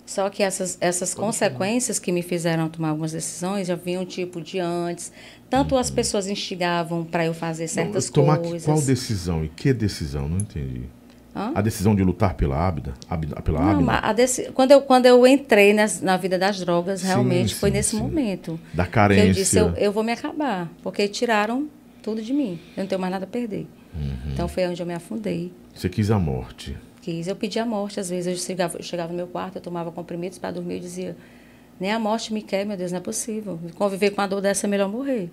só 0.04 0.28
que 0.28 0.42
essas, 0.42 0.78
essas 0.80 1.14
consequências 1.14 2.00
que 2.00 2.10
me 2.10 2.22
fizeram 2.22 2.68
tomar 2.68 2.88
algumas 2.88 3.12
decisões 3.12 3.68
já 3.68 3.76
vinham 3.76 4.04
tipo 4.04 4.40
de 4.40 4.59
antes. 4.59 5.12
Tanto 5.48 5.76
as 5.76 5.88
pessoas 5.88 6.26
instigavam 6.26 7.04
para 7.04 7.24
eu 7.24 7.34
fazer 7.34 7.68
certas 7.68 8.06
não, 8.06 8.12
tomar 8.12 8.38
coisas. 8.38 8.64
Qual 8.64 8.80
decisão 8.82 9.44
e 9.44 9.48
que 9.48 9.72
decisão? 9.72 10.28
Não 10.28 10.38
entendi. 10.38 10.88
Hã? 11.34 11.52
A 11.54 11.62
decisão 11.62 11.94
de 11.94 12.04
lutar 12.04 12.34
pela 12.34 12.68
Abda? 12.68 12.92
pela 13.42 13.74
Não, 13.74 13.84
quando, 14.54 14.70
eu, 14.72 14.82
quando 14.82 15.06
eu 15.06 15.26
entrei 15.26 15.72
nas, 15.72 16.00
na 16.02 16.16
vida 16.16 16.38
das 16.38 16.60
drogas, 16.60 17.00
sim, 17.00 17.06
realmente 17.06 17.54
sim, 17.54 17.60
foi 17.60 17.70
nesse 17.70 17.90
sim. 17.90 17.98
momento. 17.98 18.60
Da 18.72 18.84
carência. 18.84 19.24
Que 19.24 19.30
eu 19.30 19.34
disse, 19.34 19.59
eu, 19.59 19.74
eu, 19.76 19.92
vou 19.92 20.02
me 20.02 20.12
acabar, 20.12 20.70
porque 20.82 21.09
tiraram 21.09 21.68
tudo 22.02 22.20
de 22.20 22.34
mim. 22.34 22.60
Eu 22.76 22.82
não 22.82 22.88
tenho 22.88 23.00
mais 23.00 23.10
nada 23.10 23.24
a 23.24 23.28
perder. 23.28 23.66
Uhum. 23.94 24.32
Então 24.32 24.46
foi 24.46 24.66
onde 24.66 24.82
eu 24.82 24.86
me 24.86 24.94
afundei. 24.94 25.52
Você 25.74 25.88
quis 25.88 26.10
a 26.10 26.18
morte? 26.18 26.76
Quis. 27.00 27.26
Eu 27.26 27.36
pedi 27.36 27.59
a 27.59 27.64
morte, 27.64 27.98
às 27.98 28.10
vezes. 28.10 28.26
Eu 28.26 28.36
chegava, 28.36 28.76
eu 28.76 28.82
chegava 28.82 29.10
no 29.10 29.16
meu 29.16 29.26
quarto, 29.26 29.56
eu 29.56 29.62
tomava 29.62 29.90
comprimidos 29.90 30.38
para 30.38 30.50
dormir 30.50 30.76
e 30.76 30.80
dizia, 30.80 31.16
nem 31.80 31.90
a 31.90 31.98
morte 31.98 32.32
me 32.32 32.42
quer, 32.42 32.66
meu 32.66 32.76
Deus, 32.76 32.92
não 32.92 32.98
é 32.98 33.02
possível. 33.02 33.59
Conviver 33.74 34.10
com 34.10 34.20
a 34.20 34.26
dor 34.26 34.40
dessa 34.42 34.66
é 34.66 34.68
melhor 34.68 34.88
morrer. 34.88 35.30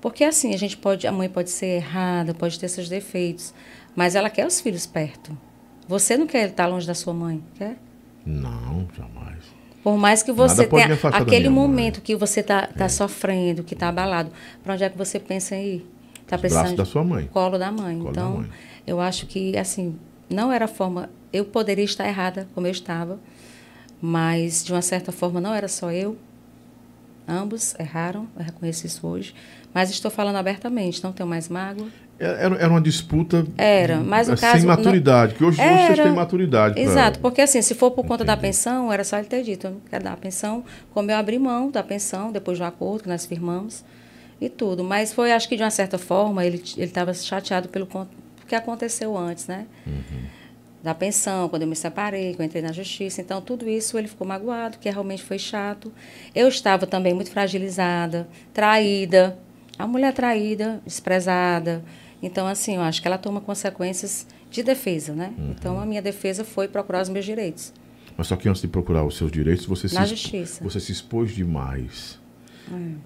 Porque 0.00 0.24
assim, 0.24 0.54
a 0.54 0.56
gente 0.56 0.76
pode, 0.76 1.06
a 1.06 1.12
mãe 1.12 1.28
pode 1.28 1.50
ser 1.50 1.66
errada, 1.66 2.32
pode 2.32 2.58
ter 2.58 2.68
seus 2.68 2.88
defeitos, 2.88 3.52
mas 3.98 4.14
ela 4.14 4.30
quer 4.30 4.46
os 4.46 4.60
filhos 4.60 4.86
perto. 4.86 5.36
Você 5.88 6.16
não 6.16 6.24
quer 6.24 6.50
estar 6.50 6.68
longe 6.68 6.86
da 6.86 6.94
sua 6.94 7.12
mãe, 7.12 7.42
quer? 7.56 7.76
Não, 8.24 8.86
jamais. 8.96 9.38
Por 9.82 9.96
mais 9.96 10.22
que 10.22 10.30
você 10.30 10.68
tenha 10.68 10.96
aquele 11.12 11.48
momento 11.48 11.96
mãe. 11.96 12.04
que 12.04 12.14
você 12.14 12.38
está 12.38 12.68
tá 12.68 12.84
é. 12.84 12.88
sofrendo, 12.88 13.64
que 13.64 13.74
está 13.74 13.88
abalado, 13.88 14.30
para 14.62 14.74
onde 14.74 14.84
é 14.84 14.88
que 14.88 14.96
você 14.96 15.18
pensa 15.18 15.56
em 15.56 15.66
ir? 15.66 15.90
Está 16.22 16.38
precisando 16.38 16.76
da 16.76 16.84
sua 16.84 17.02
mãe. 17.02 17.26
Colo 17.26 17.58
da 17.58 17.72
mãe. 17.72 17.98
Colo 17.98 18.10
então, 18.10 18.32
da 18.34 18.38
mãe. 18.42 18.50
eu 18.86 19.00
acho 19.00 19.26
que 19.26 19.58
assim 19.58 19.98
não 20.30 20.52
era 20.52 20.66
a 20.66 20.68
forma. 20.68 21.10
Eu 21.32 21.44
poderia 21.44 21.84
estar 21.84 22.06
errada, 22.06 22.46
como 22.54 22.68
eu 22.68 22.70
estava, 22.70 23.18
mas 24.00 24.64
de 24.64 24.72
uma 24.72 24.82
certa 24.82 25.10
forma 25.10 25.40
não 25.40 25.52
era 25.52 25.66
só 25.66 25.90
eu. 25.90 26.16
Ambos 27.26 27.74
erraram, 27.80 28.28
eu 28.36 28.44
reconheço 28.44 28.86
isso 28.86 29.04
hoje. 29.04 29.34
Mas 29.74 29.90
estou 29.90 30.08
falando 30.08 30.36
abertamente, 30.36 31.02
não 31.02 31.12
tenho 31.12 31.28
mais 31.28 31.48
mágoa. 31.48 31.88
É, 32.20 32.44
era, 32.44 32.56
era 32.56 32.68
uma 32.68 32.80
disputa 32.80 33.46
era, 33.56 33.98
mas 33.98 34.26
no 34.26 34.36
sem 34.36 34.50
caso, 34.50 34.66
maturidade, 34.66 35.34
que 35.34 35.44
hoje, 35.44 35.60
era, 35.60 35.72
hoje 35.72 35.86
vocês 35.86 36.00
têm 36.00 36.12
maturidade. 36.12 36.80
Exato, 36.80 37.20
porque 37.20 37.40
assim, 37.40 37.62
se 37.62 37.74
for 37.74 37.92
por 37.92 38.02
conta 38.02 38.24
Entendi. 38.24 38.26
da 38.26 38.36
pensão, 38.36 38.92
era 38.92 39.04
só 39.04 39.18
ele 39.18 39.28
ter 39.28 39.44
dito, 39.44 39.68
eu 39.68 39.70
não 39.72 39.80
quero 39.88 40.02
dar 40.02 40.14
a 40.14 40.16
pensão, 40.16 40.64
como 40.92 41.10
eu 41.10 41.16
abri 41.16 41.38
mão 41.38 41.70
da 41.70 41.82
pensão, 41.82 42.32
depois 42.32 42.58
do 42.58 42.64
acordo 42.64 43.04
que 43.04 43.08
nós 43.08 43.24
firmamos 43.24 43.84
e 44.40 44.48
tudo. 44.48 44.82
Mas 44.84 45.12
foi, 45.12 45.32
acho 45.32 45.48
que 45.48 45.56
de 45.56 45.62
uma 45.62 45.70
certa 45.70 45.98
forma, 45.98 46.44
ele 46.44 46.62
estava 46.76 47.12
chateado 47.14 47.68
pelo 47.68 47.88
que 48.46 48.54
aconteceu 48.54 49.16
antes, 49.16 49.46
né? 49.46 49.66
Uhum. 49.86 50.38
Da 50.82 50.94
pensão, 50.94 51.48
quando 51.48 51.62
eu 51.62 51.68
me 51.68 51.74
separei, 51.74 52.32
quando 52.32 52.40
eu 52.40 52.46
entrei 52.46 52.62
na 52.62 52.72
justiça. 52.72 53.20
Então, 53.20 53.40
tudo 53.40 53.68
isso 53.68 53.98
ele 53.98 54.06
ficou 54.06 54.26
magoado, 54.26 54.78
que 54.78 54.88
realmente 54.88 55.24
foi 55.24 55.38
chato. 55.38 55.92
Eu 56.34 56.48
estava 56.48 56.86
também 56.86 57.12
muito 57.12 57.30
fragilizada, 57.30 58.28
traída. 58.54 59.36
A 59.76 59.86
mulher 59.86 60.12
traída, 60.12 60.80
desprezada, 60.84 61.82
então, 62.22 62.46
assim, 62.46 62.76
eu 62.76 62.82
acho 62.82 63.00
que 63.00 63.08
ela 63.08 63.18
toma 63.18 63.40
consequências 63.40 64.26
de 64.50 64.62
defesa, 64.62 65.12
né? 65.12 65.32
Uhum. 65.38 65.54
Então, 65.58 65.80
a 65.80 65.86
minha 65.86 66.02
defesa 66.02 66.44
foi 66.44 66.68
procurar 66.68 67.02
os 67.02 67.08
meus 67.08 67.24
direitos. 67.24 67.72
Mas 68.16 68.26
só 68.26 68.36
que 68.36 68.48
antes 68.48 68.60
de 68.60 68.68
procurar 68.68 69.04
os 69.04 69.16
seus 69.16 69.30
direitos, 69.30 69.64
você, 69.64 69.86
Na 69.94 70.02
se, 70.02 70.10
justiça. 70.10 70.64
você 70.64 70.80
se 70.80 70.90
expôs 70.90 71.32
demais. 71.32 72.18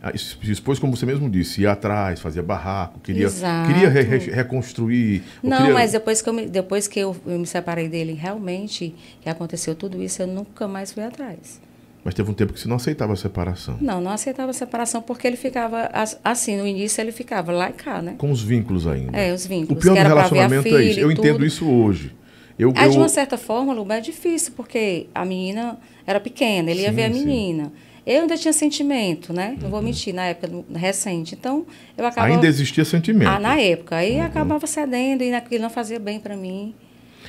É. 0.03 0.17
Se 0.17 0.51
expôs, 0.51 0.79
como 0.79 0.97
você 0.97 1.07
mesmo 1.07 1.31
disse, 1.31 1.61
ia 1.61 1.73
atrás, 1.73 2.19
fazia 2.19 2.43
barraco, 2.43 2.99
queria, 3.01 3.29
queria 3.31 3.89
re, 3.89 4.03
re, 4.03 4.31
reconstruir. 4.31 5.23
Não, 5.43 5.59
queria... 5.59 5.75
mas 5.75 5.93
depois 5.93 6.21
que, 6.21 6.29
eu 6.29 6.33
me, 6.33 6.47
depois 6.47 6.89
que 6.89 6.99
eu, 6.99 7.17
eu 7.27 7.39
me 7.39 7.47
separei 7.47 7.89
dele, 7.89 8.13
realmente, 8.13 8.95
que 9.21 9.29
aconteceu 9.29 9.75
tudo 9.75 10.03
isso, 10.03 10.23
eu 10.23 10.27
nunca 10.27 10.67
mais 10.67 10.93
fui 10.93 11.05
atrás. 11.05 11.61
Mas 12.05 12.15
teve 12.15 12.31
um 12.31 12.35
tempo 12.35 12.53
que 12.53 12.59
você 12.59 12.67
não 12.69 12.77
aceitava 12.77 13.13
a 13.13 13.17
separação. 13.17 13.77
Não, 13.81 14.01
não 14.01 14.11
aceitava 14.11 14.51
a 14.51 14.55
separação 14.55 15.01
porque 15.01 15.27
ele 15.27 15.37
ficava 15.37 15.89
assim, 16.25 16.57
no 16.57 16.67
início 16.67 17.01
ele 17.01 17.13
ficava 17.13 17.53
lá 17.53 17.71
e 17.71 17.73
cá, 17.73 18.03
né? 18.03 18.15
Com 18.19 18.31
os 18.33 18.43
vínculos 18.43 18.87
ainda. 18.89 19.17
É, 19.17 19.33
os 19.33 19.47
vínculos. 19.47 19.79
O 19.79 19.81
pior 19.81 19.95
do 20.03 20.09
relacionamento 20.09 20.69
é 20.77 20.83
isso. 20.85 21.01
Eu 21.01 21.11
e 21.11 21.15
entendo 21.15 21.35
tudo. 21.35 21.47
isso 21.47 21.69
hoje. 21.69 22.13
Eu, 22.59 22.73
Aí, 22.77 22.89
de 22.91 22.97
eu- 22.97 23.01
uma 23.03 23.09
certa 23.09 23.39
forma, 23.39 23.73
Luba, 23.73 23.95
é 23.97 24.01
difícil, 24.01 24.53
porque 24.57 25.07
a 25.15 25.25
menina 25.25 25.79
era 26.07 26.19
pequena, 26.21 26.71
ele 26.71 26.83
ia 26.83 26.91
Sim, 26.91 26.95
ver 26.97 27.05
a 27.05 27.13
sim. 27.13 27.21
Uhum. 27.21 27.25
menina. 27.27 27.73
Eu 28.05 28.23
ainda 28.23 28.37
tinha 28.37 28.53
sentimento, 28.53 29.33
né? 29.33 29.57
Não 29.63 29.71
vou 29.71 29.81
mentir, 29.81 30.13
na 30.13 30.25
época 30.27 30.51
recente. 30.75 31.37
Então, 31.39 31.65
eu 31.97 32.05
acabava... 32.05 32.35
Ainda 32.35 32.49
existia 32.49 32.85
sentimento. 32.85 33.29
Ah, 33.31 33.39
na 33.39 33.61
época. 33.61 33.95
Aí 33.95 34.17
Uhum. 34.17 34.23
acabava 34.25 34.67
cedendo 34.67 35.23
e 35.23 35.33
aquilo 35.33 35.63
não 35.63 35.71
fazia 35.71 36.01
bem 36.01 36.19
para 36.19 36.37
mim. 36.37 36.75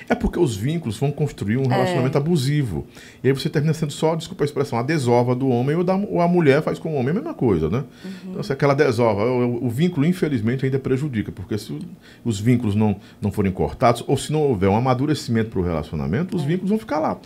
É 0.10 0.16
porque 0.16 0.40
os 0.40 0.56
vínculos 0.56 0.98
vão 0.98 1.12
construir 1.12 1.56
É. 1.56 1.58
um 1.60 1.68
relacionamento 1.68 2.18
abusivo. 2.18 2.86
E 3.24 3.28
aí 3.28 3.34
você 3.34 3.50
termina 3.50 3.74
sendo 3.74 3.92
só, 3.94 4.16
desculpa 4.16 4.44
a 4.44 4.46
expressão, 4.46 4.78
a 4.80 4.84
desova 4.84 5.36
do 5.36 5.48
homem 5.50 5.76
ou, 5.76 5.84
da, 5.84 5.96
ou 5.96 6.22
a 6.22 6.28
mulher 6.28 6.62
faz 6.62 6.78
com 6.80 6.90
o 6.90 6.96
homem 6.96 7.12
a 7.12 7.14
mesma 7.14 7.34
coisa, 7.34 7.70
né? 7.70 7.84
Uhum. 8.04 8.12
Então, 8.32 8.44
se 8.44 8.52
aquela 8.54 8.74
desova, 8.74 9.24
o, 9.26 9.66
o 9.66 9.70
vínculo, 9.70 10.06
infelizmente, 10.06 10.66
ainda 10.66 10.80
prejudica, 10.80 11.32
porque 11.32 11.58
se 11.58 11.78
os 12.24 12.40
vínculos 12.40 12.76
não, 12.76 12.96
não 13.22 13.32
forem 13.32 13.52
cortados, 13.52 14.04
ou 14.08 14.18
se 14.18 14.32
não 14.32 14.42
houver 14.42 14.70
um 14.70 14.76
amadurecimento 14.76 15.50
para 15.50 15.60
o 15.60 15.64
relacionamento, 15.64 16.36
os 16.36 16.44
É. 16.44 16.48
vínculos 16.48 16.70
vão 16.70 16.80
ficar 16.80 17.00
lá, 17.00 17.20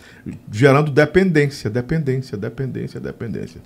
gerando 0.52 0.90
dependência, 0.90 1.70
dependência, 1.70 2.36
dependência, 2.36 3.00
dependência. 3.00 3.60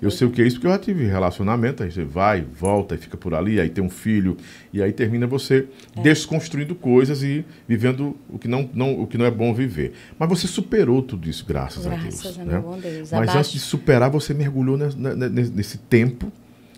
Eu 0.00 0.10
sei 0.10 0.26
o 0.26 0.30
que 0.30 0.42
é 0.42 0.46
isso, 0.46 0.56
porque 0.56 0.66
eu 0.66 0.72
já 0.72 0.78
tive 0.78 1.04
relacionamento, 1.06 1.82
aí 1.82 1.90
você 1.90 2.04
vai, 2.04 2.44
volta 2.58 2.94
e 2.94 2.98
fica 2.98 3.16
por 3.16 3.34
ali, 3.34 3.58
aí 3.60 3.70
tem 3.70 3.82
um 3.82 3.88
filho, 3.90 4.36
e 4.72 4.82
aí 4.82 4.92
termina 4.92 5.26
você 5.26 5.66
É. 5.96 6.00
desconstruindo 6.02 6.74
coisas 6.74 7.22
e 7.22 7.44
vivendo 7.66 8.16
o 8.28 8.38
que 8.38 8.46
não, 8.46 8.53
não, 8.74 9.00
o 9.02 9.06
que 9.06 9.16
não 9.18 9.24
é 9.24 9.30
bom 9.30 9.52
viver. 9.54 9.92
Mas 10.18 10.28
você 10.28 10.46
superou 10.46 11.02
tudo 11.02 11.28
isso, 11.28 11.44
graças, 11.46 11.86
a 11.86 11.90
Graças 11.90 12.22
Deus. 12.22 12.38
a 12.38 12.44
né? 12.44 12.52
meu 12.52 12.62
bom 12.62 12.78
Deus. 12.78 13.10
Mas 13.10 13.12
Abaixo- 13.12 13.38
antes 13.38 13.52
de 13.52 13.58
superar, 13.60 14.10
você 14.10 14.32
mergulhou 14.34 14.76
nes- 14.76 14.94
ne- 14.94 15.14
ne- 15.14 15.28
nesse, 15.28 15.78
tempo 15.78 16.30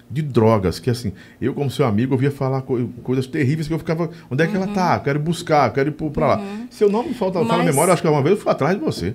de 0.08 0.22
drogas, 0.22 0.78
que 0.78 0.88
assim, 0.88 1.12
eu 1.40 1.52
como 1.52 1.68
seu 1.70 1.84
amigo, 1.84 2.14
eu 2.14 2.18
via 2.18 2.30
falar 2.30 2.62
co- 2.62 2.88
coisas 3.02 3.26
terríveis 3.26 3.66
que 3.66 3.74
eu 3.74 3.78
ficava, 3.78 4.08
onde 4.30 4.42
é 4.42 4.46
que 4.46 4.54
ela 4.56 4.68
tá? 4.68 5.00
Quero 5.00 5.18
buscar, 5.18 5.72
quero 5.72 5.88
ir 5.90 6.10
pra 6.10 6.26
lá. 6.28 6.42
Seu 6.70 6.88
nome 6.88 7.12
falta, 7.12 7.40
fala 7.40 7.46
a 7.46 7.56
Uhum. 7.56 7.56
Mas- 7.64 7.66
memória, 7.66 7.92
acho 7.92 8.02
que 8.02 8.08
uma 8.08 8.22
vez 8.22 8.36
eu 8.36 8.40
fui 8.42 8.52
atrás 8.52 8.78
de 8.78 8.84
você. 8.84 9.14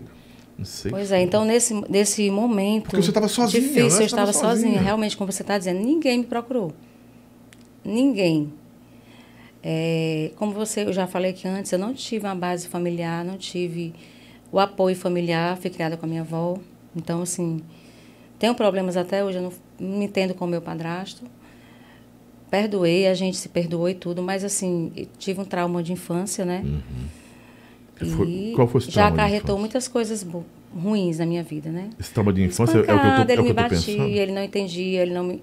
Não 0.58 0.66
sei. 0.66 0.92
Pois 0.92 1.12
é, 1.12 1.22
então 1.22 1.46
nesse, 1.46 1.74
nesse 1.90 2.30
momento. 2.30 2.84
Porque 2.90 3.02
você 3.02 3.10
estava 3.10 3.28
sozinha, 3.30 3.62
Difícil, 3.62 3.82
né? 4.00 4.04
Eu 4.04 4.06
estava 4.06 4.30
estava 4.30 4.34
sozinha. 4.34 4.68
sozinha. 4.68 4.82
Realmente, 4.82 5.16
como 5.18 5.32
você 5.32 5.42
está 5.44 5.58
dizendo, 5.58 5.80
ninguém 5.80 6.20
me 6.20 6.26
procurou. 6.26 6.74
Ninguém. 7.84 8.54
É, 9.64 10.32
como 10.38 10.54
você, 10.54 10.84
eu 10.84 10.94
já 10.94 11.06
falei 11.08 11.32
aqui 11.32 11.48
antes, 11.48 11.72
eu 11.72 11.78
não 11.80 11.94
tive 11.94 12.26
uma 12.26 12.36
base 12.36 12.68
familiar, 12.68 13.24
não 13.24 13.38
tive 13.38 13.94
o 14.52 14.60
apoio 14.60 14.96
familiar, 14.96 15.58
fui 15.58 15.70
criada 15.70 15.96
com 15.96 16.06
a 16.06 16.10
minha 16.10 16.22
avó. 16.22 16.58
Então, 16.96 17.22
assim, 17.22 17.62
tenho 18.40 18.56
problemas 18.56 18.98
até 18.98 19.24
hoje, 19.24 19.38
eu 19.38 19.44
não, 19.44 19.54
me 19.80 20.06
entendo 20.06 20.34
com 20.34 20.46
o 20.46 20.48
meu 20.48 20.62
padrasto. 20.62 21.24
Perdoei, 22.50 23.08
a 23.08 23.14
gente 23.14 23.38
se 23.38 23.48
perdoou 23.48 23.88
e 23.88 23.94
tudo, 23.94 24.22
mas 24.22 24.44
assim, 24.44 24.92
tive 25.18 25.40
um 25.40 25.46
trauma 25.46 25.82
de 25.82 25.94
infância, 25.94 26.44
né? 26.44 26.66
Foi- 27.96 28.28
E 28.28 28.54
qual 28.56 28.68
foi 28.68 28.82
já 28.82 29.08
acarretou 29.08 29.58
muitas 29.58 29.88
coisas 29.88 30.26
ruins 30.76 31.20
na 31.20 31.26
minha 31.26 31.44
vida, 31.44 31.70
né? 31.70 31.92
Esse 32.00 32.12
trauma 32.12 32.34
de 32.34 32.44
infância 32.44 32.78
é 32.78 32.82
o 32.82 32.84
que 32.84 32.92
eu 32.92 32.96
tô, 32.98 33.22
é 33.22 33.22
ele 33.22 33.42
o 33.42 33.44
que 33.44 33.50
me 33.50 33.54
batia, 33.54 33.78
pensando. 33.78 34.10
ele 34.10 34.32
não 34.32 34.44
entendia, 34.44 35.02
ele 35.02 35.14
não 35.14 35.24
me... 35.24 35.42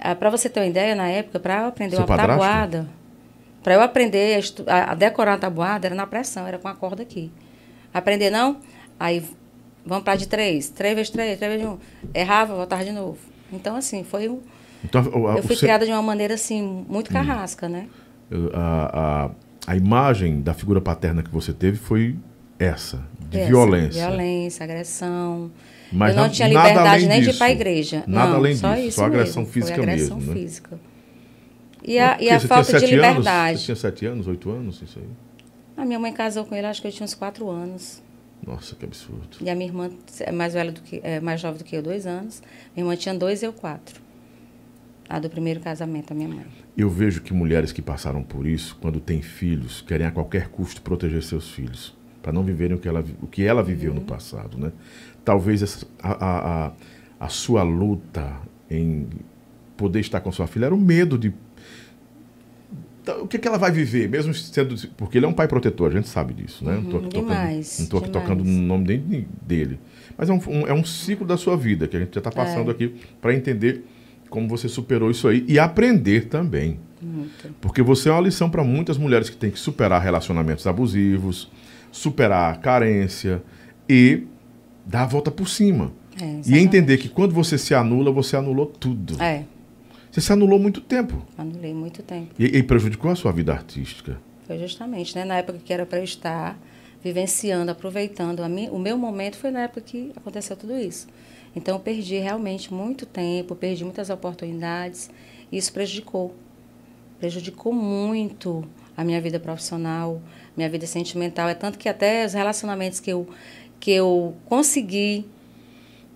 Ah, 0.00 0.14
para 0.14 0.30
você 0.30 0.48
ter 0.48 0.60
uma 0.60 0.66
ideia, 0.66 0.94
na 0.94 1.08
época, 1.08 1.38
para 1.38 1.62
eu 1.62 1.66
aprender 1.66 1.96
Seu 1.96 2.00
uma 2.00 2.06
padrasto? 2.06 2.40
tabuada, 2.40 2.88
para 3.62 3.74
eu 3.74 3.80
aprender 3.82 4.40
a, 4.66 4.72
a- 4.74 4.92
a 4.92 4.94
decorar 4.94 5.32
uma 5.32 5.38
tabuada, 5.38 5.86
era 5.86 5.94
na 5.94 6.06
pressão, 6.06 6.46
era 6.46 6.58
com 6.58 6.68
a 6.68 6.74
corda 6.74 7.02
aqui. 7.02 7.30
Aprender 7.92 8.30
não? 8.30 8.58
Aí, 8.98 9.22
vamos 9.84 10.04
para 10.04 10.16
de 10.16 10.26
três, 10.28 10.68
três 10.68 10.94
vezes 10.94 11.10
três, 11.10 11.38
três 11.38 11.52
vezes 11.52 11.66
um. 11.66 11.78
Errava, 12.14 12.54
voltava 12.54 12.84
de 12.84 12.92
novo. 12.92 13.18
Então, 13.52 13.76
assim, 13.76 14.04
foi 14.04 14.28
um... 14.28 14.40
Então, 14.84 15.02
o- 15.02 15.28
Eu 15.36 15.42
fui 15.42 15.54
você- 15.54 15.54
Hum. 15.54 15.58
criada 15.68 15.84
de 15.86 15.92
uma 15.92 16.02
maneira, 16.02 16.34
assim, 16.34 16.62
muito 16.88 17.10
carrasca, 17.10 17.68
né? 17.68 17.86
a, 18.52 19.30
a, 19.66 19.72
a 19.72 19.76
imagem 19.76 20.40
da 20.42 20.52
figura 20.52 20.80
paterna 20.82 21.22
que 21.22 21.30
você 21.30 21.52
teve 21.52 21.78
foi 21.78 22.14
essa, 22.58 23.02
de 23.18 23.38
Essa, 23.38 23.48
violência. 23.48 24.06
Violência, 24.06 24.64
agressão. 24.64 25.50
Mas 25.90 26.10
eu 26.10 26.16
não 26.16 26.22
na- 26.24 26.28
tinha 26.28 26.48
liberdade 26.48 27.06
nem 27.06 27.20
de 27.20 27.24
ir 27.24 27.26
disso. 27.28 27.38
para 27.38 27.46
a 27.46 27.50
igreja. 27.50 28.04
Nada 28.06 28.28
não, 28.32 28.36
além 28.36 28.54
só 28.54 28.74
disso, 28.74 28.86
isso 28.88 28.96
só 28.98 29.06
agressão 29.06 29.42
mesmo. 29.42 29.52
física 29.54 29.74
Foi 29.76 29.82
agressão 29.84 30.16
mesmo, 30.18 30.34
né? 30.34 30.40
física. 30.40 30.80
E 31.84 31.98
a, 31.98 32.20
e 32.20 32.28
a 32.30 32.40
falta 32.40 32.72
de 32.72 32.80
sete 32.80 32.94
anos? 32.94 33.06
liberdade. 33.08 33.58
Você 33.58 33.64
tinha 33.64 33.76
sete 33.76 34.06
anos, 34.06 34.26
oito 34.26 34.50
anos, 34.50 34.82
isso 34.82 34.98
aí? 34.98 35.06
A 35.76 35.84
minha 35.84 35.98
mãe 35.98 36.12
casou 36.12 36.44
com 36.44 36.54
ele, 36.54 36.66
acho 36.66 36.80
que 36.82 36.88
eu 36.88 36.92
tinha 36.92 37.04
uns 37.04 37.14
quatro 37.14 37.48
anos. 37.48 38.02
Nossa, 38.44 38.74
que 38.74 38.84
absurdo. 38.84 39.36
E 39.40 39.48
a 39.50 39.54
minha 39.54 39.68
irmã 39.68 39.90
é 40.20 40.32
mais 40.32 40.54
velha 40.54 40.72
do 40.72 40.80
que 40.80 41.00
é 41.02 41.20
mais 41.20 41.40
jovem 41.40 41.58
do 41.58 41.64
que 41.64 41.76
eu, 41.76 41.82
dois 41.82 42.06
anos. 42.06 42.42
Minha 42.74 42.84
irmã 42.84 42.96
tinha 42.96 43.14
dois 43.14 43.42
e 43.42 43.46
eu 43.46 43.52
quatro. 43.52 44.00
A 45.08 45.18
do 45.18 45.30
primeiro 45.30 45.60
casamento, 45.60 46.12
a 46.12 46.14
minha 46.14 46.28
mãe. 46.28 46.44
Eu 46.76 46.90
vejo 46.90 47.22
que 47.22 47.32
mulheres 47.32 47.72
que 47.72 47.80
passaram 47.80 48.22
por 48.22 48.46
isso, 48.46 48.76
quando 48.80 49.00
têm 49.00 49.22
filhos, 49.22 49.80
querem 49.80 50.06
a 50.06 50.10
qualquer 50.10 50.48
custo 50.48 50.82
proteger 50.82 51.22
seus 51.22 51.50
filhos, 51.50 51.96
para 52.22 52.30
não 52.32 52.42
viverem 52.44 52.76
o 52.76 52.80
que 52.80 52.86
ela, 52.88 53.04
o 53.22 53.26
que 53.26 53.42
ela 53.44 53.62
viveu 53.62 53.94
no 53.94 54.02
passado, 54.02 54.58
né? 54.58 54.70
Talvez 55.24 55.62
essa- 55.62 55.86
a, 56.02 56.12
a, 56.12 56.66
a, 56.66 56.72
a 57.20 57.28
sua 57.28 57.62
luta 57.62 58.36
em 58.70 59.08
poder 59.76 60.00
estar 60.00 60.20
com 60.20 60.30
sua 60.30 60.46
filha 60.46 60.66
era 60.66 60.74
o 60.74 60.78
medo 60.80 61.16
de 61.18 61.32
o 63.16 63.26
que, 63.26 63.38
que 63.38 63.46
ela 63.48 63.58
vai 63.58 63.70
viver, 63.70 64.08
mesmo 64.08 64.32
sendo 64.34 64.74
porque 64.96 65.18
ele 65.18 65.26
é 65.26 65.28
um 65.28 65.32
pai 65.32 65.48
protetor, 65.48 65.90
a 65.90 65.94
gente 65.94 66.08
sabe 66.08 66.34
disso, 66.34 66.64
né? 66.64 66.74
não 66.82 66.84
tô 66.90 66.96
aqui 66.98 67.08
demais, 67.20 67.76
tocando, 67.88 67.90
não 67.92 67.98
aqui 67.98 68.10
tocando 68.10 68.44
no 68.44 68.62
nome 68.62 68.84
nem 68.86 69.00
de- 69.00 69.26
dele, 69.42 69.78
mas 70.16 70.28
é 70.28 70.32
um, 70.32 70.40
um- 70.48 70.66
é 70.66 70.72
um 70.72 70.84
ciclo 70.84 71.26
da 71.26 71.36
sua 71.36 71.56
vida 71.56 71.86
que 71.88 71.96
a 71.96 72.00
gente 72.00 72.14
já 72.14 72.18
está 72.20 72.30
passando 72.30 72.68
É. 72.68 72.72
aqui 72.72 72.94
para 73.20 73.34
entender 73.34 73.84
como 74.30 74.46
você 74.48 74.68
superou 74.68 75.10
isso 75.10 75.26
aí 75.28 75.44
e 75.48 75.58
aprender 75.58 76.26
também. 76.26 76.78
Muito. 77.00 77.54
Porque 77.60 77.80
você 77.82 78.08
é 78.08 78.12
uma 78.12 78.20
lição 78.20 78.50
para 78.50 78.62
muitas 78.64 78.98
mulheres 78.98 79.30
que 79.30 79.36
têm 79.36 79.50
que 79.50 79.58
superar 79.58 80.02
relacionamentos 80.02 80.66
abusivos, 80.66 81.50
superar 81.92 82.52
a 82.52 82.56
carência 82.56 83.42
e 83.88 84.24
dar 84.84 85.02
a 85.04 85.06
volta 85.06 85.30
por 85.30 85.48
cima. 85.48 85.92
É, 86.20 86.40
e 86.46 86.58
entender 86.58 86.98
que 86.98 87.08
quando 87.08 87.32
você 87.32 87.56
se 87.56 87.72
anula, 87.74 88.10
você 88.10 88.36
anulou 88.36 88.66
tudo. 88.66 89.22
É, 89.22 89.44
Você 90.18 90.26
se 90.26 90.32
anulou 90.32 90.58
muito 90.58 90.80
tempo. 90.80 91.24
anulei 91.36 91.72
muito 91.72 92.02
tempo. 92.02 92.34
E, 92.36 92.46
e 92.46 92.62
prejudicou 92.64 93.08
a 93.08 93.14
sua 93.14 93.30
vida 93.30 93.52
artística. 93.52 94.20
Foi 94.48 94.58
justamente, 94.58 95.14
né? 95.14 95.24
Na 95.24 95.36
época 95.36 95.60
que 95.64 95.72
era 95.72 95.86
para 95.86 95.98
eu 95.98 96.04
estar 96.04 96.58
vivenciando, 97.00 97.70
aproveitando. 97.70 98.40
A 98.40 98.48
mi, 98.48 98.68
o 98.68 98.80
meu 98.80 98.98
momento 98.98 99.36
foi 99.36 99.52
na 99.52 99.60
época 99.60 99.80
que 99.80 100.10
aconteceu 100.16 100.56
tudo 100.56 100.76
isso. 100.76 101.06
Então, 101.54 101.76
eu 101.76 101.78
perdi 101.78 102.18
realmente 102.18 102.74
muito 102.74 103.06
tempo, 103.06 103.54
perdi 103.54 103.84
muitas 103.84 104.10
oportunidades. 104.10 105.08
E 105.52 105.56
isso 105.56 105.72
prejudicou. 105.72 106.34
Prejudicou 107.20 107.72
muito 107.72 108.64
a 108.96 109.04
minha 109.04 109.20
vida 109.20 109.38
profissional, 109.38 110.20
minha 110.56 110.68
vida 110.68 110.88
sentimental. 110.88 111.48
É 111.48 111.54
tanto 111.54 111.78
que 111.78 111.88
até 111.88 112.26
os 112.26 112.32
relacionamentos 112.32 112.98
que 112.98 113.12
eu, 113.12 113.28
que 113.78 113.92
eu 113.92 114.34
consegui 114.46 115.26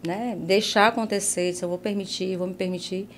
né, 0.05 0.37
deixar 0.41 0.89
acontecer, 0.89 1.53
se 1.53 1.65
eu 1.65 1.69
vou 1.69 1.79
permitir, 1.79 2.37
vou 2.37 2.49
me 2.49 2.55
permitir. 2.55 3.09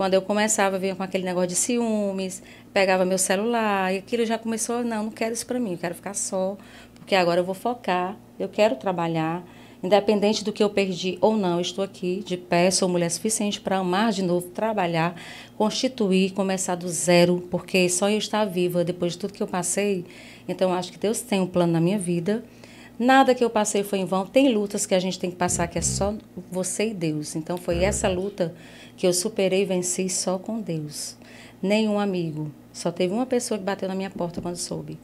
Quando 0.00 0.14
eu 0.14 0.22
começava 0.22 0.76
a 0.76 0.78
vir 0.78 0.96
com 0.96 1.02
aquele 1.02 1.24
negócio 1.24 1.48
de 1.48 1.54
ciúmes, 1.54 2.42
pegava 2.72 3.04
meu 3.04 3.18
celular, 3.18 3.92
e 3.92 3.98
aquilo 3.98 4.24
já 4.24 4.38
começou, 4.38 4.82
não, 4.82 5.04
não 5.04 5.10
quero 5.10 5.34
isso 5.34 5.44
para 5.44 5.60
mim, 5.60 5.72
eu 5.72 5.76
quero 5.76 5.94
ficar 5.94 6.14
só, 6.14 6.56
porque 6.94 7.14
agora 7.14 7.40
eu 7.40 7.44
vou 7.44 7.54
focar, 7.54 8.16
eu 8.38 8.48
quero 8.48 8.76
trabalhar, 8.76 9.44
independente 9.82 10.42
do 10.42 10.54
que 10.54 10.64
eu 10.64 10.70
perdi 10.70 11.18
ou 11.20 11.36
não, 11.36 11.56
eu 11.56 11.60
estou 11.60 11.84
aqui 11.84 12.22
de 12.24 12.38
pé, 12.38 12.70
sou 12.70 12.88
mulher 12.88 13.10
suficiente 13.10 13.60
para 13.60 13.76
amar 13.76 14.10
de 14.10 14.22
novo, 14.22 14.46
trabalhar, 14.46 15.14
constituir, 15.58 16.32
começar 16.32 16.76
do 16.76 16.88
zero, 16.88 17.46
porque 17.50 17.86
só 17.90 18.08
eu 18.08 18.16
estar 18.16 18.46
viva 18.46 18.82
depois 18.82 19.12
de 19.12 19.18
tudo 19.18 19.34
que 19.34 19.42
eu 19.42 19.46
passei, 19.46 20.06
então 20.48 20.70
eu 20.70 20.76
acho 20.76 20.92
que 20.92 20.98
Deus 20.98 21.20
tem 21.20 21.40
um 21.40 21.46
plano 21.46 21.74
na 21.74 21.80
minha 21.80 21.98
vida. 21.98 22.42
Nada 22.98 23.34
que 23.34 23.42
eu 23.42 23.48
passei 23.48 23.82
foi 23.82 23.98
em 23.98 24.04
vão. 24.04 24.26
Tem 24.26 24.52
lutas 24.52 24.84
que 24.84 24.94
a 24.94 24.98
gente 24.98 25.18
tem 25.18 25.30
que 25.30 25.36
passar 25.36 25.66
que 25.68 25.78
é 25.78 25.80
só 25.80 26.14
você 26.52 26.90
e 26.90 26.94
Deus. 26.94 27.34
Então 27.34 27.56
foi 27.56 27.82
essa 27.82 28.06
luta 28.10 28.54
que 29.00 29.06
eu 29.06 29.14
superei 29.14 29.62
e 29.62 29.64
venci 29.64 30.10
só 30.10 30.38
com 30.38 30.60
Deus. 30.60 31.16
Nenhum 31.62 31.98
amigo. 31.98 32.50
Só 32.70 32.92
teve 32.92 33.14
uma 33.14 33.24
pessoa 33.24 33.56
que 33.56 33.64
bateu 33.64 33.88
na 33.88 33.94
minha 33.94 34.10
porta 34.10 34.42
quando 34.42 34.56
soube. 34.56 34.98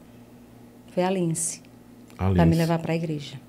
Foi 0.92 1.02
a 1.02 1.08
Lince, 1.08 1.62
para 2.14 2.44
me 2.44 2.54
levar 2.54 2.78
para 2.78 2.92
a 2.92 2.96
igreja. 2.96 3.40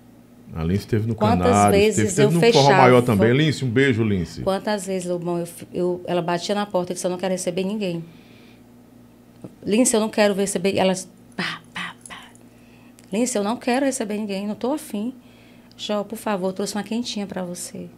A 0.54 0.64
Lince 0.64 0.80
esteve 0.80 1.06
no 1.06 1.16
Quantas 1.16 1.48
Canário, 1.52 1.78
vezes 1.78 2.10
esteve, 2.12 2.28
eu 2.28 2.32
no 2.32 2.40
Forró 2.40 2.52
fechava- 2.54 2.82
Maior 2.82 3.02
também. 3.02 3.34
Lince, 3.34 3.66
um 3.66 3.70
beijo, 3.70 4.06
Lince. 4.06 4.42
Quantas 4.42 4.86
vezes, 4.88 5.10
Lobão, 5.10 5.38
eu, 5.38 5.48
eu, 5.74 6.02
ela 6.08 6.22
batia 6.22 6.56
na 6.56 6.66
porta 6.66 6.94
e 6.94 6.96
disse, 6.96 7.06
eu 7.06 7.12
não 7.12 7.18
quero 7.18 7.34
receber 7.34 7.66
ninguém. 7.66 8.02
Lince, 9.66 9.94
eu 9.98 10.00
não 10.00 10.08
quero 10.10 10.34
receber... 10.34 10.78
Ela, 10.78 10.94
pá, 11.36 11.62
pá, 11.74 11.94
pá. 12.08 12.30
Lince, 13.12 13.38
eu 13.38 13.44
não 13.44 13.58
quero 13.58 13.86
receber 13.86 14.16
ninguém, 14.18 14.46
não 14.48 14.54
estou 14.54 14.74
afim. 14.74 15.14
Jó, 15.76 16.06
por 16.06 16.18
favor, 16.18 16.54
trouxe 16.54 16.74
uma 16.74 16.84
quentinha 16.84 17.28
para 17.28 17.44
você. 17.44 17.90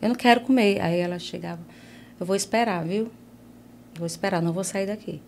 Eu 0.00 0.08
não 0.08 0.16
quero 0.16 0.40
comer. 0.42 0.80
Aí 0.80 0.98
ela 0.98 1.18
chegava, 1.18 1.60
eu 2.18 2.24
vou 2.26 2.36
esperar, 2.36 2.84
viu? 2.84 3.10
Vou 3.96 4.06
esperar, 4.06 4.40
não 4.42 4.52
vou 4.52 4.64
sair 4.64 4.86
daqui. 4.86 5.20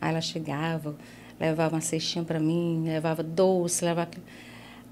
Aí 0.00 0.10
ela 0.10 0.20
chegava, 0.20 0.94
levava 1.40 1.76
uma 1.76 1.80
cestinha 1.80 2.24
para 2.24 2.40
mim, 2.40 2.82
levava 2.86 3.22
doce, 3.22 3.84
levava... 3.84 4.10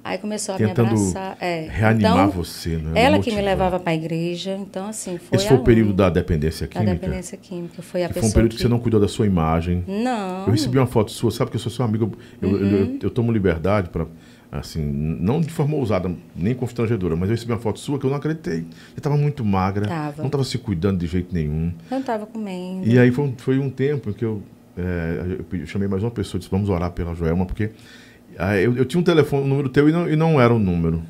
Aí 0.03 0.17
começou 0.17 0.55
a 0.55 0.59
Tentando 0.59 0.93
me 0.93 0.97
abraçar. 0.97 1.37
É. 1.41 1.67
reanimar 1.71 2.13
então, 2.13 2.31
você, 2.31 2.79
né? 2.79 2.93
Ela 3.03 3.19
que 3.19 3.31
me 3.35 3.43
levava 3.43 3.79
para 3.79 3.93
a 3.93 3.95
igreja, 3.95 4.57
então 4.57 4.87
assim, 4.89 5.19
foi 5.19 5.37
Esse 5.37 5.49
foi 5.49 5.59
o 5.59 5.63
período 5.63 5.93
da 5.93 6.09
dependência 6.09 6.67
da 6.67 6.73
química? 6.73 6.93
dependência 6.95 7.37
química. 7.37 7.83
Foi 7.83 8.03
a 8.03 8.07
Que 8.09 8.15
foi 8.15 8.23
pessoa 8.23 8.31
um 8.31 8.35
período 8.35 8.51
que... 8.53 8.57
que 8.57 8.63
você 8.63 8.69
não 8.69 8.79
cuidou 8.79 8.99
da 8.99 9.09
sua 9.09 9.27
imagem. 9.27 9.85
Não. 9.87 10.47
Eu 10.47 10.53
recebi 10.53 10.79
uma 10.79 10.87
foto 10.87 11.11
sua, 11.11 11.31
sabe 11.31 11.51
que 11.51 11.57
eu 11.57 11.61
sou 11.61 11.71
seu 11.71 11.85
amigo, 11.85 12.13
eu, 12.41 12.49
eu, 12.51 12.57
Uhum. 12.57 12.71
eu- 12.95 12.99
eu 13.03 13.11
tomo 13.11 13.31
liberdade 13.31 13.91
para 13.91 14.07
assim, 14.53 14.83
não 14.85 15.41
de 15.41 15.49
forma 15.51 15.77
ousada, 15.77 16.11
nem 16.35 16.55
constrangedora, 16.55 17.15
mas 17.17 17.29
eu 17.29 17.35
recebi 17.37 17.53
uma 17.53 17.59
foto 17.59 17.79
sua 17.79 17.99
que 17.99 18.05
eu 18.07 18.11
não 18.11 18.17
acreditei. 18.17 18.61
Você 18.63 18.99
estava 18.99 19.17
muito 19.17 19.45
magra, 19.45 19.87
Tava. 19.87 20.19
não 20.19 20.27
estava 20.27 20.45
se 20.45 20.59
cuidando 20.59 20.99
de 20.99 21.07
jeito 21.07 21.33
nenhum. 21.35 21.67
Eu 21.69 21.73
não 21.93 22.01
estava 22.01 22.27
comendo. 22.27 22.87
E 22.87 22.99
aí 22.99 23.11
foi, 23.11 23.25
um- 23.27 23.35
foi 23.37 23.59
um 23.59 23.71
tempo 23.71 24.11
em 24.11 24.13
que 24.13 24.25
eu, 24.25 24.43
é, 24.77 25.37
eu 25.53 25.59
eu 25.61 25.67
chamei 25.67 25.87
mais 25.89 26.03
uma 26.03 26.11
pessoa, 26.11 26.39
disse, 26.39 26.51
vamos 26.51 26.69
orar 26.69 26.91
pela 26.91 27.15
Joelma, 27.15 27.47
porque 27.47 27.71
ah, 28.39 28.57
eu, 28.57 28.77
eu 28.77 28.85
tinha 28.85 29.01
um 29.01 29.05
telefone, 29.05 29.45
um 29.45 29.49
número 29.49 29.69
teu 29.69 29.89
e 29.89 29.93
não, 29.93 30.09
e 30.09 30.17
não 30.17 30.41
era 30.41 30.53
o 30.55 30.59
número. 30.59 31.03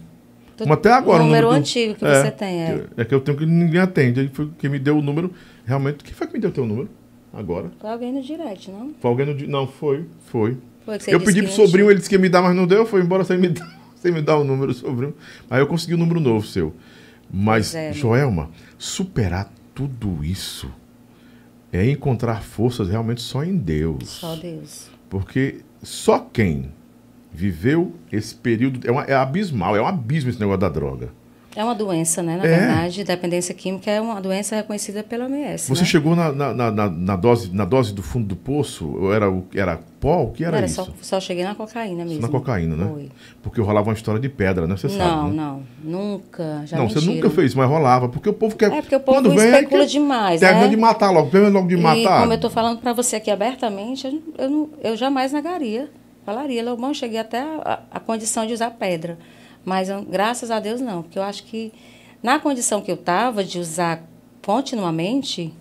Tu- 0.57 0.65
Como 0.65 0.75
até 0.75 0.93
agora. 0.93 1.23
o 1.23 1.27
número 1.27 1.49
antigo 1.51 1.95
que 1.95 2.05
é, 2.05 2.23
você 2.23 2.31
tem, 2.31 2.61
é. 2.63 2.85
É 2.99 3.05
que 3.07 3.15
eu 3.15 3.21
tenho 3.21 3.39
que 3.39 3.47
ninguém 3.47 3.81
atende. 3.81 4.21
Aí 4.21 4.29
foi 4.33 4.51
quem 4.59 4.69
me 4.69 4.79
deu 4.79 4.99
o 4.99 5.03
número. 5.03 5.33
Realmente, 5.65 6.05
quem 6.05 6.13
foi 6.13 6.27
que 6.27 6.35
me 6.35 6.39
deu 6.41 6.51
o 6.51 6.53
teu 6.53 6.67
número? 6.67 6.89
Agora? 7.33 7.71
Foi 7.81 7.89
alguém 7.89 8.13
no 8.13 8.21
direct, 8.21 8.71
não? 8.71 8.91
Foi 9.01 9.11
alguém 9.11 9.25
no. 9.27 9.49
Não, 9.49 9.67
foi, 9.67 10.05
foi. 10.27 10.57
Você 10.99 11.15
eu 11.15 11.21
pedi 11.21 11.43
pro 11.43 11.53
sobrinho, 11.53 11.91
ele 11.91 11.99
disse 11.99 12.09
que 12.09 12.15
ia 12.17 12.21
me 12.21 12.29
dar, 12.29 12.43
mas 12.43 12.55
não 12.57 12.67
deu. 12.67 12.85
Foi 12.87 13.01
embora 13.01 13.25
sem 13.25 13.39
me 13.39 13.49
dar, 13.51 13.79
sem 13.97 14.11
me 14.13 14.21
dar 14.23 14.37
o 14.39 14.45
número 14.45 14.73
sobrinho. 14.75 15.15
Aí 15.49 15.61
eu 15.61 15.67
consegui 15.67 15.95
o 15.95 15.99
número 15.99 16.19
novo 16.21 16.47
seu. 16.47 16.75
Mas, 17.33 17.75
é, 17.75 17.89
né? 17.89 17.93
Joelma, 17.93 18.51
superar 18.77 19.53
tudo 19.75 20.25
isso 20.25 20.71
é 21.73 21.89
encontrar 21.89 22.43
forças 22.43 22.89
realmente 22.89 23.21
só 23.23 23.45
em 23.45 23.57
Deus. 23.57 24.09
Só 24.09 24.35
Deus. 24.35 24.89
Porque 25.09 25.61
só 25.83 26.19
quem 26.19 26.73
viveu 27.33 27.95
esse 28.11 28.35
período. 28.35 28.81
É, 28.87 28.91
uma- 28.91 29.05
é 29.05 29.15
abismal, 29.15 29.77
é 29.77 29.81
um 29.81 29.87
abismo 29.87 30.31
esse 30.31 30.41
negócio 30.41 30.61
da 30.61 30.69
droga. 30.69 31.11
É 31.57 31.65
uma 31.65 31.75
doença, 31.75 32.23
né? 32.23 32.37
Na 32.37 32.45
É. 32.45 32.59
verdade, 32.59 33.03
dependência 33.03 33.53
química 33.53 33.91
é 33.91 34.01
uma 34.01 34.21
doença 34.21 34.55
reconhecida 34.55 35.03
pela 35.03 35.25
OMS. 35.25 35.69
Você 35.69 35.81
né? 35.83 35.87
chegou 35.89 36.15
na, 36.15 36.31
na, 36.33 36.55
na- 36.71 36.89
na- 36.91 37.17
dose, 37.17 37.53
na 37.53 37.65
dose 37.65 37.93
do 37.93 38.03
fundo 38.05 38.27
do 38.29 38.37
poço? 38.37 38.87
Ou 38.89 39.13
era, 39.13 39.29
o- 39.29 39.45
era 39.53 39.81
pó? 39.99 40.23
O 40.23 40.31
que 40.31 40.45
era, 40.45 40.53
Não, 40.53 40.59
era 40.59 40.67
isso? 40.69 40.77
só, 40.85 40.93
só 41.03 41.21
cheguei 41.21 41.43
na 41.43 41.57
cocaína 41.57 42.05
mesmo. 42.05 42.21
Na 42.23 42.29
cocaína, 42.29 42.77
né? 42.77 42.89
Foi. 42.93 43.09
Porque 43.43 43.61
rolava 43.61 43.89
uma 43.89 43.95
história 43.95 44.21
de 44.21 44.29
pedra, 44.29 44.69
né? 44.69 44.77
Você 44.77 44.87
não, 44.87 44.97
sabe. 44.97 45.31
né? 45.31 45.35
não. 45.37 45.63
Nunca. 45.83 46.63
Já 46.67 46.77
não, 46.77 46.89
você 46.89 47.01
nunca 47.01 47.29
fez, 47.29 47.53
mas 47.55 47.69
rolava. 47.69 48.09
Porque 48.09 48.29
o 48.29 48.33
povo 48.33 48.55
quer. 48.55 48.71
É, 48.73 48.81
porque 48.81 48.95
o 48.97 49.01
povo 49.01 49.19
quando 49.19 49.31
vem, 49.35 49.49
especula 49.51 49.81
quer- 49.83 49.87
demais, 49.89 50.39
Termina 50.41 50.63
né? 50.67 50.69
de 50.69 50.77
matar 50.77 51.11
logo, 51.11 51.31
termina 51.31 51.53
logo 51.53 51.67
de 51.69 51.75
E 51.75 51.81
matar. 51.81 52.21
como 52.21 52.33
eu 52.33 52.37
estou 52.37 52.51
falando 52.51 52.79
para 52.81 52.93
você 52.93 53.17
aqui 53.17 53.31
abertamente, 53.31 54.07
eu, 54.07 54.23
eu, 54.39 54.49
não- 54.51 54.69
eu 54.85 54.97
jamais 54.97 55.33
negaria. 55.33 55.91
Falaria, 56.25 56.63
Lobão, 56.63 56.95
cheguei 56.95 57.19
até 57.19 57.41
a, 57.41 57.81
a 57.91 57.99
condição 57.99 58.47
de 58.47 58.53
usar 58.53 58.71
pedra. 58.71 59.19
Mas 59.65 59.89
graças 60.09 60.51
a 60.51 60.59
Deus 60.59 60.81
não, 60.81 61.03
porque 61.03 61.19
eu 61.19 61.23
acho 61.23 61.45
que 61.45 61.73
na 62.23 62.39
condição 62.39 62.81
que 62.81 62.91
eu 62.91 62.95
estava 62.97 63.45
de 63.45 63.59
usar 63.59 64.03
continuamente, 64.45 65.53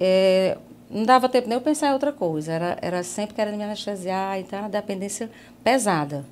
é, 0.00 0.56
não 0.90 1.04
dava 1.04 1.28
tempo 1.28 1.48
nem 1.48 1.56
eu 1.56 1.60
pensar 1.60 1.88
em 1.88 1.92
outra 1.92 2.12
coisa. 2.12 2.52
Era, 2.52 2.78
era 2.80 3.02
sempre 3.02 3.34
querendo 3.34 3.56
me 3.56 3.64
anestesiar, 3.64 4.38
então 4.38 4.58
era 4.58 4.66
uma 4.66 4.70
dependência 4.70 5.30
pesada. 5.62 6.24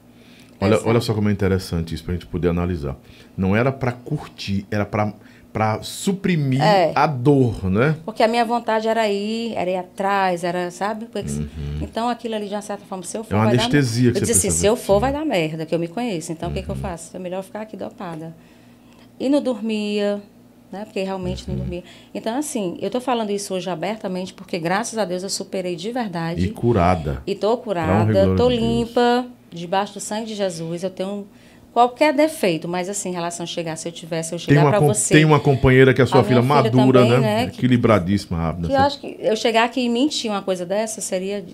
Olha, 0.58 0.70
Pesada. 0.72 0.88
olha 0.88 1.00
só 1.00 1.12
como 1.12 1.28
é 1.28 1.32
interessante 1.32 1.94
isso 1.94 2.02
pra 2.04 2.14
gente 2.14 2.26
poder 2.26 2.48
analisar. 2.48 2.96
Não 3.36 3.54
era 3.54 3.70
pra 3.70 3.92
curtir, 3.92 4.66
era 4.70 4.86
pra 4.86 5.12
para 5.56 5.82
suprimir 5.82 6.60
É. 6.62 6.92
a 6.94 7.06
dor, 7.06 7.64
né? 7.70 7.96
Porque 8.04 8.22
a 8.22 8.28
minha 8.28 8.44
vontade 8.44 8.86
era 8.88 9.08
ir, 9.08 9.54
era 9.56 9.70
ir 9.70 9.76
atrás, 9.76 10.44
era, 10.44 10.70
sabe? 10.70 11.06
Porque- 11.06 11.30
Então 11.80 12.10
aquilo 12.10 12.34
ali, 12.34 12.46
de 12.46 12.54
uma 12.54 12.60
certa 12.60 12.84
forma, 12.84 13.02
se 13.04 13.16
eu 13.16 13.24
for. 13.24 13.32
Uhum. 13.34 13.40
É 13.40 13.44
uma 13.46 13.50
dar 13.56 13.62
anestesia 13.62 14.04
merda. 14.04 14.18
que 14.20 14.24
Eu 14.24 14.26
disse 14.34 14.48
assim: 14.48 14.58
se 14.58 14.66
eu 14.66 14.76
for, 14.76 15.00
vai 15.00 15.10
dar 15.10 15.24
merda, 15.24 15.64
que 15.64 15.74
eu 15.74 15.78
me 15.78 15.88
conheço. 15.88 16.30
Então 16.30 16.50
o 16.50 16.52
que, 16.52 16.62
que 16.62 16.68
eu 16.68 16.76
faço? 16.76 17.16
É 17.16 17.18
melhor 17.18 17.42
ficar 17.42 17.62
aqui 17.62 17.74
dopada. 17.74 18.36
E 19.18 19.30
não 19.30 19.40
dormia, 19.40 20.20
né? 20.70 20.84
Porque 20.84 21.02
realmente 21.02 21.44
Uhum. 21.48 21.54
não 21.54 21.60
dormia. 21.62 21.82
Então, 22.14 22.36
assim, 22.36 22.76
eu 22.82 22.90
tô 22.90 23.00
falando 23.00 23.30
isso 23.30 23.54
hoje 23.54 23.70
abertamente 23.70 24.34
porque, 24.34 24.58
graças 24.58 24.98
a 24.98 25.06
Deus, 25.06 25.22
eu 25.22 25.30
superei 25.30 25.74
de 25.74 25.90
verdade. 25.90 26.44
E 26.44 26.50
curada. 26.50 27.22
E 27.26 27.34
tô 27.34 27.56
curada, 27.56 28.26
tô 28.36 28.50
de 28.50 28.56
Deus. 28.58 28.60
limpa, 28.60 29.26
debaixo 29.50 29.94
do 29.94 30.00
sangue 30.00 30.26
de 30.26 30.34
Jesus. 30.34 30.82
Eu 30.82 30.90
tenho 30.90 31.26
qualquer 31.76 32.14
defeito, 32.14 32.66
mas 32.66 32.88
assim, 32.88 33.10
em 33.10 33.12
relação 33.12 33.44
a 33.44 33.46
chegar, 33.46 33.76
se 33.76 33.86
eu 33.86 33.92
tivesse, 33.92 34.32
eu 34.32 34.38
chegar 34.38 34.64
para 34.66 34.80
você. 34.80 35.12
tem 35.12 35.26
uma 35.26 35.38
companheira 35.38 35.92
que 35.92 36.00
é 36.00 36.06
sua 36.06 36.22
A 36.22 36.24
filha 36.24 36.40
madura, 36.40 37.00
também, 37.00 37.20
né? 37.20 37.44
né, 37.44 37.50
que- 37.50 37.58
Equilibradíssima, 37.58 38.38
rápida. 38.38 38.68
Que 38.68 38.72
eu 38.72 38.78
acho 38.78 38.98
que 38.98 39.14
eu 39.20 39.36
chegar 39.36 39.64
aqui 39.64 39.82
e 39.82 39.88
mentir 39.90 40.30
uma 40.30 40.40
coisa 40.40 40.64
dessa 40.64 41.02
seria 41.02 41.44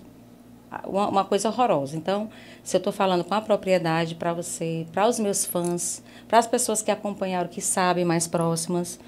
uma, 0.87 1.09
uma 1.09 1.25
coisa 1.25 1.49
horrorosa. 1.49 1.97
Então, 1.97 2.31
se 2.63 2.77
eu 2.77 2.79
estou 2.79 2.93
falando 2.93 3.25
com 3.25 3.35
a 3.35 3.41
propriedade 3.41 4.15
para 4.15 4.33
você, 4.33 4.87
para 4.93 5.09
os 5.09 5.19
meus 5.19 5.45
fãs, 5.45 6.05
para 6.29 6.39
as 6.39 6.47
pessoas 6.47 6.81
que 6.83 6.93
acompanharam, 6.93 7.49
que 7.49 7.61
sabem, 7.61 8.05
mais 8.05 8.29
próximas, 8.29 9.01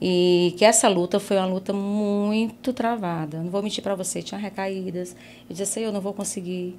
e 0.00 0.54
que 0.56 0.64
essa 0.64 0.86
luta 0.88 1.18
foi 1.18 1.36
uma 1.36 1.46
luta 1.46 1.72
muito 1.72 2.72
travada. 2.72 3.38
Não 3.38 3.50
vou 3.50 3.60
mentir 3.60 3.82
para 3.82 3.96
você, 3.96 4.22
tinha 4.22 4.38
recaídas. 4.38 5.16
Eu 5.50 5.50
dizia 5.50 5.64
assim, 5.64 5.80
eu 5.80 5.90
não 5.90 6.00
vou 6.00 6.12
conseguir. 6.12 6.76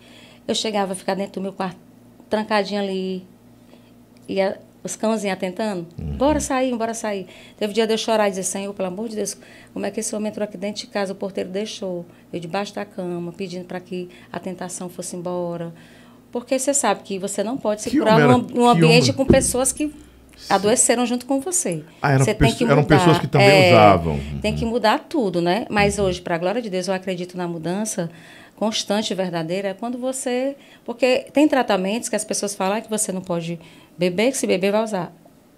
Eu 0.47 0.55
chegava 0.55 0.93
a 0.93 0.95
ficar 0.95 1.13
dentro 1.13 1.33
do 1.33 1.41
meu 1.41 1.51
quarto, 1.51 1.77
trancadinha 2.29 2.79
ali, 2.79 3.27
e 4.27 4.41
a- 4.41 4.57
os 4.83 4.95
cãozinhos 4.95 5.33
atentando, 5.35 5.87
bora 5.97 6.39
sair, 6.39 6.75
bora 6.75 6.93
sair. 6.93 7.25
Teve 7.57 7.73
dia 7.73 7.87
de 7.87 7.93
eu 7.93 7.97
chorar 7.97 8.27
e 8.27 8.29
dizer, 8.29 8.43
Senhor, 8.43 8.71
pelo 8.73 8.87
amor 8.87 9.09
de 9.09 9.15
Deus, 9.15 9.35
como 9.73 9.83
é 9.85 9.89
que 9.89 9.99
esse 9.99 10.15
homem 10.15 10.29
entrou 10.29 10.43
aqui 10.43 10.57
dentro 10.57 10.81
de 10.81 10.87
casa, 10.87 11.11
o 11.11 11.15
porteiro 11.15 11.49
deixou, 11.49 12.05
eu 12.31 12.39
debaixo 12.39 12.75
da 12.75 12.85
cama, 12.85 13.31
pedindo 13.33 13.65
para 13.65 13.79
que 13.79 14.09
a 14.31 14.39
tentação 14.39 14.87
fosse 14.87 15.15
embora. 15.15 15.73
Porque 16.31 16.59
você 16.59 16.71
sabe 16.73 17.01
que 17.03 17.17
você 17.17 17.43
não 17.43 17.57
pode 17.57 17.81
se 17.81 17.89
Que 17.89 17.97
curar 17.97 18.19
num, 18.19 18.25
era- 18.25 18.37
num 18.37 18.45
que 18.47 18.59
ambiente 18.59 19.11
com 19.13 19.25
pessoas 19.25 19.71
que 19.71 19.91
adoeceram 20.49 21.05
junto 21.05 21.25
com 21.25 21.39
você. 21.39 21.83
Ah, 22.01 22.11
eram 22.13 22.25
você 22.25 22.33
tem 22.33 22.53
que 22.53 22.63
eram 22.65 22.77
mudar. 22.83 22.97
pessoas 22.97 23.17
que 23.19 23.27
também 23.27 23.47
É, 23.47 23.69
usavam. 23.71 24.19
Tem 24.41 24.53
que 24.55 24.65
mudar 24.65 24.99
tudo, 25.09 25.41
né? 25.41 25.65
Mas 25.69 25.97
hoje, 25.97 26.21
para 26.21 26.35
a 26.35 26.37
glória 26.37 26.61
de 26.61 26.69
Deus, 26.69 26.87
eu 26.87 26.93
acredito 26.93 27.37
na 27.37 27.47
mudança 27.47 28.09
constante 28.55 29.11
e 29.11 29.15
verdadeira 29.15 29.69
é 29.69 29.73
quando 29.73 29.97
você. 29.97 30.55
Porque 30.83 31.25
tem 31.33 31.47
tratamentos 31.47 32.07
que 32.09 32.15
as 32.15 32.23
pessoas 32.23 32.53
falam 32.53 32.77
"Ah, 32.77 32.81
que 32.81 32.89
você 32.89 33.11
não 33.11 33.21
pode 33.21 33.59
beber, 33.97 34.31
que 34.31 34.37
se 34.37 34.47
beber 34.47 34.71
vai 34.71 34.83
usar. 34.83 35.13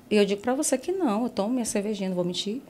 E 0.09 0.15
eu 0.15 0.25
digo 0.25 0.41
para 0.41 0.53
você 0.53 0.77
que 0.77 0.91
não, 0.91 1.23
eu 1.23 1.29
tomo 1.29 1.49
minha 1.53 1.65
cervejinha, 1.65 2.09
não 2.09 2.15
vou 2.15 2.25
mentir. 2.25 2.61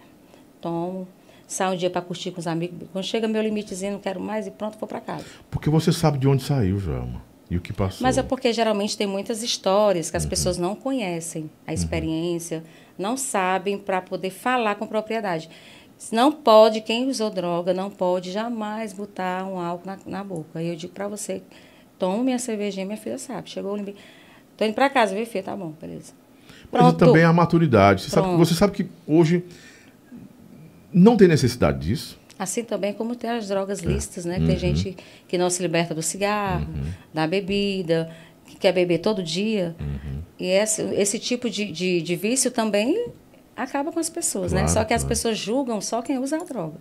Tomo. 0.62 1.08
Saio 1.48 1.74
um 1.74 1.78
dia 1.78 1.90
para 1.90 2.02
curtir 2.02 2.32
com 2.32 2.40
os 2.40 2.48
amigos. 2.48 2.90
Quando 2.92 3.06
chega 3.06 3.28
meu 3.28 3.42
limitezinho, 3.42 3.94
não 3.94 4.00
quero 4.00 4.20
mais 4.20 4.48
e 4.48 4.52
pronto, 4.52 4.78
vou 4.78 4.88
para 4.88 5.00
casa. 5.00 5.24
Porque 5.50 5.70
você 5.70 5.94
sabe 5.94 6.18
de 6.18 6.28
onde 6.28 6.44
saiu, 6.44 6.78
Joelma. 6.78 7.22
E 7.50 7.56
o 7.56 7.62
que 7.62 7.72
passou. 7.72 8.00
Mas 8.02 8.18
é 8.18 8.24
porque 8.24 8.52
geralmente 8.52 8.98
tem 8.98 9.08
muitas 9.08 9.42
histórias 9.42 10.08
Uhum. 10.08 10.12
que 10.12 10.18
as 10.18 10.26
pessoas 10.26 10.58
não 10.58 10.76
conhecem 10.76 11.50
a 11.66 11.74
experiência, 11.74 12.64
não 12.98 13.16
sabem 13.16 13.78
para 13.78 14.02
poder 14.02 14.32
falar 14.32 14.76
com 14.76 14.86
propriedade. 14.86 15.50
Não 16.12 16.32
pode, 16.32 16.82
quem 16.82 17.08
usou 17.08 17.30
droga, 17.30 17.74
não 17.74 17.90
pode 17.90 18.32
jamais 18.32 18.92
botar 18.92 19.46
um 19.46 19.58
álcool 19.58 19.88
na, 19.88 19.98
na 20.06 20.24
boca. 20.24 20.62
E 20.62 20.68
eu 20.68 20.76
digo 20.76 20.92
para 20.94 21.08
você, 21.08 21.42
toma 21.98 22.22
minha 22.24 22.38
cervejinha, 22.38 22.86
minha 22.86 22.98
filha 22.98 23.18
sabe. 23.18 23.50
Chegou 23.50 23.72
o 23.72 23.78
limite. 23.78 23.98
Tô 24.58 24.66
indo 24.66 24.74
para 24.74 24.90
casa, 24.90 25.14
viu, 25.16 25.26
filha? 25.26 25.44
Tá 25.44 25.56
bom, 25.56 25.74
beleza. 25.80 26.14
Mas 26.72 26.82
Pronto. 26.82 26.98
também 26.98 27.24
a 27.24 27.32
maturidade. 27.32 28.02
Você 28.04 28.10
sabe, 28.10 28.36
você 28.36 28.54
sabe 28.54 28.74
que 28.74 28.88
hoje 29.08 29.44
não 30.92 31.16
tem 31.16 31.28
necessidade 31.28 31.80
disso. 31.80 32.20
Assim 32.40 32.64
também 32.64 32.94
como 32.94 33.16
tem 33.16 33.30
as 33.32 33.48
drogas 33.48 33.82
É. 33.84 33.86
lícitas, 33.86 34.26
né? 34.26 34.38
Uhum. 34.38 34.48
Tem 34.48 34.58
gente 34.58 34.98
que 35.28 35.38
não 35.38 35.50
se 35.50 35.62
liberta 35.62 35.94
do 35.96 36.02
cigarro, 36.02 36.68
da 37.14 37.26
bebida, 37.28 38.12
que 38.46 38.56
quer 38.58 38.72
beber 38.72 39.00
todo 39.00 39.24
dia. 39.24 39.76
Uhum. 39.80 40.22
E 40.40 40.46
esse, 40.48 40.82
esse 40.94 41.18
tipo 41.20 41.50
de, 41.50 41.72
de, 41.72 42.02
de 42.02 42.16
vício 42.16 42.52
também 42.52 43.10
acaba 43.56 43.92
com 43.92 44.00
as 44.00 44.10
pessoas, 44.10 44.52
né? 44.54 44.60
Claro, 44.62 44.74
Só 44.74 44.84
que 44.84 44.94
as 44.94 45.02
claro. 45.02 45.10
pessoas 45.10 45.38
julgam 45.38 45.82
só 45.82 46.02
quem 46.02 46.20
usa 46.20 46.38
a 46.38 46.44
droga. 46.44 46.76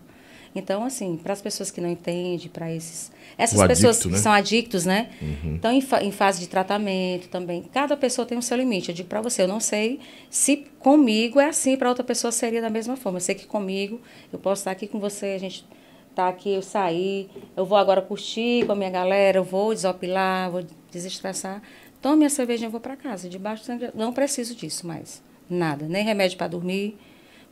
Então, 0.54 0.84
assim, 0.84 1.16
para 1.16 1.32
as 1.32 1.42
pessoas 1.42 1.70
que 1.70 1.80
não 1.80 1.88
entendem, 1.90 2.48
para 2.48 2.72
esses 2.72 3.12
essas 3.38 3.60
O 3.60 3.66
pessoas 3.66 3.96
adicto, 3.96 4.08
que 4.08 4.14
né? 4.14 4.20
são 4.20 4.32
adictos, 4.32 4.84
né? 4.86 5.10
Então, 5.44 5.70
em, 5.72 5.80
fa- 5.80 6.02
em 6.02 6.10
fase 6.10 6.40
de 6.40 6.48
tratamento 6.48 7.28
também, 7.28 7.62
cada 7.72 7.96
pessoa 7.96 8.24
tem 8.26 8.38
o 8.38 8.42
seu 8.42 8.56
limite. 8.56 8.88
Eu 8.88 8.94
digo 8.94 9.08
para 9.08 9.20
você, 9.20 9.42
eu 9.42 9.48
não 9.48 9.60
sei 9.60 10.00
se 10.30 10.66
comigo 10.78 11.38
é 11.38 11.46
assim, 11.46 11.76
para 11.76 11.88
outra 11.88 12.04
pessoa 12.04 12.32
seria 12.32 12.60
da 12.62 12.70
mesma 12.70 12.96
forma. 12.96 13.16
Eu 13.18 13.20
sei 13.22 13.34
que 13.34 13.46
comigo, 13.46 14.00
eu 14.32 14.38
posso 14.38 14.60
estar 14.60 14.70
aqui 14.70 14.86
com 14.86 14.98
você, 14.98 15.26
a 15.26 15.38
gente 15.38 15.66
tá 16.14 16.28
aqui, 16.28 16.50
eu 16.50 16.62
saí, 16.62 17.28
eu 17.54 17.66
vou 17.66 17.76
agora 17.76 18.00
curtir 18.00 18.64
com 18.64 18.72
a 18.72 18.76
minha 18.76 18.88
galera, 18.88 19.36
eu 19.38 19.44
vou 19.44 19.74
desopilar, 19.74 20.50
vou 20.50 20.64
desestressar. 20.90 21.60
Tome 22.00 22.18
minha 22.18 22.30
cervejinha, 22.30 22.68
eu 22.68 22.70
vou 22.70 22.80
para 22.80 22.96
casa. 22.96 23.28
Debaixo 23.28 23.62
do 23.62 23.66
sangue, 23.66 23.90
não 23.94 24.12
preciso 24.12 24.54
disso 24.54 24.86
mais. 24.86 25.22
Nada, 25.48 25.86
nem 25.86 26.02
remédio 26.04 26.38
para 26.38 26.48
dormir, 26.48 26.96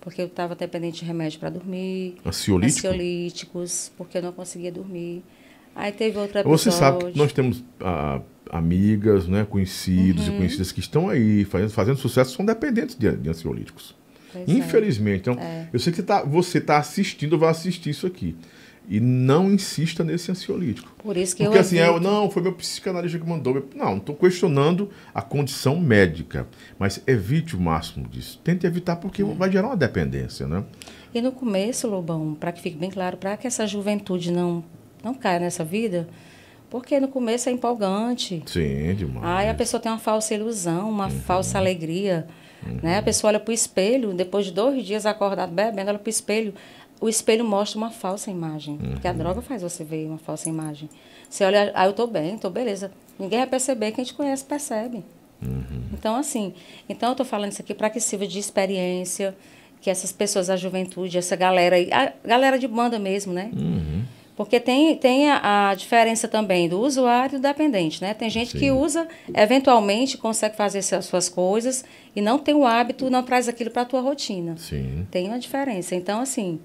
porque 0.05 0.21
eu 0.21 0.27
estava 0.27 0.55
dependente 0.55 1.01
de 1.01 1.07
remédio 1.07 1.41
para 1.41 1.49
dormir. 1.49 2.17
Ansiolítico? 2.25 2.87
Ansiolíticos, 2.87 3.91
porque 3.97 4.19
eu 4.19 4.23
não 4.23 4.33
conseguia 4.33 4.71
dormir. 4.71 5.25
Aí 5.75 5.91
teve 5.91 6.19
outro 6.19 6.39
episódio. 6.39 6.59
Você 6.59 6.71
sabe 6.71 7.11
que 7.13 7.19
nós 7.19 7.33
temos 7.33 7.65
ah, 7.81 8.21
amigas, 8.51 9.27
né, 9.27 9.45
conhecidos 9.49 10.29
Uhum. 10.29 10.35
e 10.35 10.37
conhecidas 10.37 10.71
que 10.71 10.81
estão 10.81 11.09
aí 11.09 11.45
fazendo, 11.45 11.71
fazendo 11.71 11.97
sucesso, 11.97 12.37
são 12.37 12.45
dependentes 12.45 12.95
de, 12.95 13.11
de 13.17 13.29
ansiolíticos. 13.29 13.97
Pois 14.33 14.49
é. 14.49 14.53
Infelizmente. 14.53 15.21
Então, 15.31 15.37
eu 15.73 15.81
sei 15.81 15.91
que 15.93 15.97
você 15.97 16.03
está 16.03 16.23
você 16.23 16.61
tá 16.61 16.77
assistindo, 16.79 17.39
vai 17.39 17.49
assistir 17.51 17.91
isso 17.91 18.07
aqui. 18.07 18.37
E 18.89 19.01
não 19.01 19.51
insista 19.51 20.05
nesse 20.05 20.31
ansiolítico. 20.31 20.93
Por 20.99 21.17
isso 21.17 21.35
que 21.35 21.43
Porque 21.43 21.57
eu 21.57 21.61
assim, 21.61 21.79
é, 21.79 22.01
não, 22.01 22.31
foi 22.31 22.43
meu 22.43 22.53
psicanalista 22.53 23.19
que 23.19 23.27
mandou. 23.27 23.67
Não, 23.75 23.87
não 23.93 23.97
estou 23.97 24.15
questionando 24.15 24.91
a 25.15 25.23
condição 25.23 25.81
médica, 25.81 26.47
mas 26.79 27.01
evite 27.07 27.57
o 27.57 27.61
máximo 27.61 28.07
disso. 28.07 28.39
Tente 28.45 28.67
evitar 28.67 28.97
porque 28.97 29.23
É. 29.23 29.25
vai 29.25 29.51
gerar 29.51 29.69
uma 29.69 29.77
dependência, 29.77 30.47
né? 30.47 30.65
E 31.15 31.21
no 31.23 31.33
começo, 31.33 31.89
Lobão, 31.89 32.35
para 32.39 32.53
que 32.53 32.61
fique 32.61 32.77
bem 32.77 32.91
claro, 32.91 33.17
para 33.17 33.37
que 33.37 33.47
essa 33.47 33.67
juventude 33.67 34.31
não, 34.31 34.63
não 35.03 35.15
caia 35.15 35.39
nessa 35.41 35.65
vida, 35.65 36.09
porque 36.69 36.99
no 37.01 37.09
começo 37.09 37.49
é 37.49 37.53
empolgante. 37.53 38.43
Sim, 38.47 38.95
demais. 38.95 39.25
Aí 39.25 39.49
a 39.49 39.55
pessoa 39.55 39.81
tem 39.81 39.91
uma 39.93 39.99
falsa 39.99 40.35
ilusão, 40.35 40.91
uma 40.91 41.09
falsa 41.09 41.57
alegria. 41.57 42.27
Né? 42.83 42.99
A 42.99 43.03
pessoa 43.03 43.29
olha 43.31 43.41
para 43.41 43.51
o 43.51 43.55
espelho, 43.55 44.15
depois 44.15 44.47
de 44.47 44.53
dois 44.53 44.85
dias 44.85 45.05
acordado 45.07 45.53
bebendo, 45.53 45.91
olha 45.91 45.99
para 45.99 46.09
o 46.09 46.11
espelho. 46.11 46.55
O 47.05 47.09
espelho 47.11 47.45
mostra 47.45 47.77
uma 47.77 47.91
falsa 47.91 48.31
imagem. 48.31 48.79
Porque 48.79 49.07
a 49.07 49.13
droga 49.13 49.43
faz 49.43 49.61
você 49.61 49.85
ver 49.85 50.07
uma 50.07 50.17
falsa 50.17 50.49
imagem. 50.49 50.89
Você 51.29 51.45
olha, 51.45 51.71
ah, 51.75 51.85
eu 51.85 51.91
estou 51.91 52.07
bem, 52.07 52.37
estou 52.37 52.51
beleza. 52.51 52.91
Ninguém 53.19 53.41
vai 53.41 53.47
perceber, 53.47 53.93
quem 53.93 54.03
te 54.03 54.15
conhece 54.15 54.43
percebe. 54.43 55.05
Então, 55.93 56.17
assim, 56.17 56.55
então 56.89 57.11
eu 57.11 57.13
estou 57.13 57.27
falando 57.27 57.53
isso 57.53 57.61
aqui 57.61 57.75
para 57.75 57.91
que 57.91 58.01
sirva 58.01 58.27
de 58.27 58.39
experiência, 58.39 59.37
que 59.83 59.91
essas 59.91 60.13
pessoas, 60.13 60.49
a 60.49 60.57
juventude, 60.57 61.19
essa 61.19 61.37
galera, 61.37 61.77
a 61.93 62.27
galera 62.27 62.59
de 62.59 62.67
banda 62.67 62.99
mesmo, 62.99 63.35
né? 63.35 63.51
Porque 64.35 64.59
tem, 64.59 64.97
tem 64.97 65.31
a, 65.31 65.69
a 65.69 65.75
diferença 65.75 66.27
também 66.27 66.71
do 66.71 66.81
usuário 66.81 67.37
e 67.37 67.39
do 67.39 67.43
dependente, 67.43 68.01
né? 68.01 68.15
Tem 68.15 68.31
gente 68.31 68.53
que 68.53 68.61
Sim. 68.61 68.71
usa, 68.71 69.07
eventualmente 69.35 70.17
consegue 70.17 70.57
fazer 70.57 70.79
as 70.79 71.05
suas 71.05 71.29
coisas 71.29 71.85
e 72.17 72.23
não 72.23 72.39
tem 72.39 72.55
o 72.55 72.65
hábito, 72.65 73.11
não 73.11 73.23
traz 73.23 73.47
aquilo 73.47 73.71
para 73.71 73.83
a 73.83 73.85
tua 73.85 74.01
rotina. 74.01 74.57
Sim. 74.57 75.07
Tem 75.11 75.29
uma 75.29 75.39
diferença. 75.39 75.95
Então, 75.95 76.23
assim, 76.23 76.59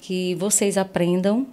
que 0.00 0.34
vocês 0.34 0.76
aprendam 0.76 1.46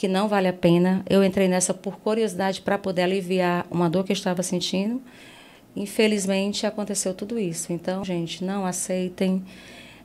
que 0.00 0.08
não 0.08 0.28
vale 0.28 0.48
a 0.48 0.52
pena. 0.52 1.04
Eu 1.10 1.22
entrei 1.22 1.46
nessa 1.46 1.74
por 1.74 1.98
curiosidade 1.98 2.62
para 2.62 2.78
poder 2.78 3.02
aliviar 3.02 3.66
uma 3.70 3.90
dor 3.90 4.02
que 4.02 4.10
eu 4.10 4.14
estava 4.14 4.42
sentindo. 4.42 4.98
Infelizmente, 5.76 6.66
aconteceu 6.66 7.12
tudo 7.12 7.38
isso. 7.38 7.70
Então, 7.70 8.02
gente, 8.02 8.42
não 8.42 8.64
aceitem, 8.64 9.44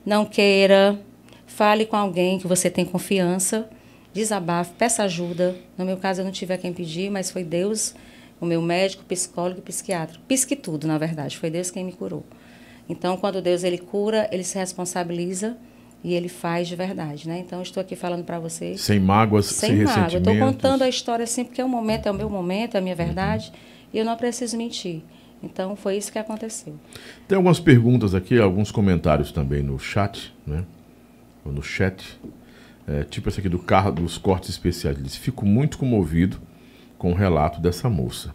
não 0.06 0.26
queira, 0.26 1.00
fale 1.48 1.86
com 1.86 1.96
alguém 1.96 2.38
que 2.38 2.46
você 2.46 2.70
tem 2.70 2.84
confiança, 2.84 3.70
desabafe, 4.14 4.74
peça 4.74 5.02
ajuda. 5.04 5.56
No 5.78 5.86
meu 5.86 5.96
caso, 5.96 6.20
eu 6.20 6.26
não 6.26 6.32
tive 6.32 6.54
a 6.54 6.58
quem 6.58 6.74
pedir, 6.74 7.10
mas 7.10 7.32
foi 7.32 7.46
Deus, 7.46 7.96
o 8.42 8.46
meu 8.46 8.62
médico, 8.62 9.06
psicólogo 9.06 9.62
psiquiatra. 9.62 10.20
Pisque 10.28 10.58
tudo, 10.58 10.88
na 10.88 10.98
verdade, 10.98 11.38
foi 11.38 11.50
Deus 11.50 11.72
quem 11.72 11.86
me 11.86 11.94
curou. 11.94 12.26
Então, 12.90 13.16
quando 13.16 13.42
Deus 13.42 13.64
ele 13.64 13.78
cura, 13.78 14.28
ele 14.30 14.44
se 14.44 14.58
responsabiliza 14.58 15.56
e 16.06 16.14
ele 16.14 16.30
faz 16.30 16.68
de 16.68 16.76
verdade, 16.76 17.28
né? 17.28 17.40
Então, 17.40 17.64
estou 17.64 17.82
aqui 17.82 17.96
falando 17.96 18.24
para 18.24 18.38
vocês 18.38 18.80
Sem 18.80 19.00
mágoas, 19.00 19.48
sem, 19.48 19.78
sem 19.78 19.86
mágoa. 19.86 20.20
Estou 20.20 20.38
contando 20.38 20.84
a 20.84 20.88
história 20.88 21.24
assim 21.24 21.44
porque 21.44 21.60
é 21.60 21.66
o 21.66 21.68
momento, 21.68 22.06
é 22.06 22.12
o 22.12 22.14
meu 22.14 22.30
momento, 22.30 22.76
é 22.76 22.78
a 22.78 22.82
minha 22.82 22.96
verdade 22.96 23.52
e 23.92 23.98
eu 23.98 24.06
não 24.06 24.16
preciso 24.16 24.56
mentir. 24.56 25.02
Então, 25.42 25.76
foi 25.76 25.98
isso 25.98 26.12
que 26.12 26.20
aconteceu. 26.20 26.76
Tem 27.28 27.36
algumas 27.36 27.60
perguntas 27.60 28.14
aqui, 28.14 28.40
alguns 28.40 28.72
comentários 28.72 29.32
também 29.32 29.64
no 29.64 29.80
chat, 29.80 30.32
né? 30.46 30.64
Ou 31.44 31.52
no 31.52 31.64
chat. 31.64 32.20
É, 32.88 33.04
tipo 33.04 33.28
esse 33.28 33.40
aqui 33.40 33.50
do 33.50 33.58
carro 33.58 33.92
dos 33.92 34.16
cortes 34.16 34.52
especiais. 34.52 34.96
Ele 34.98 35.08
diz, 35.08 35.16
fico 35.16 35.44
muito 35.44 35.80
comovido 35.80 36.40
com 37.00 37.14
o 37.14 37.16
relato 37.16 37.60
dessa 37.60 37.90
moça. 37.90 38.32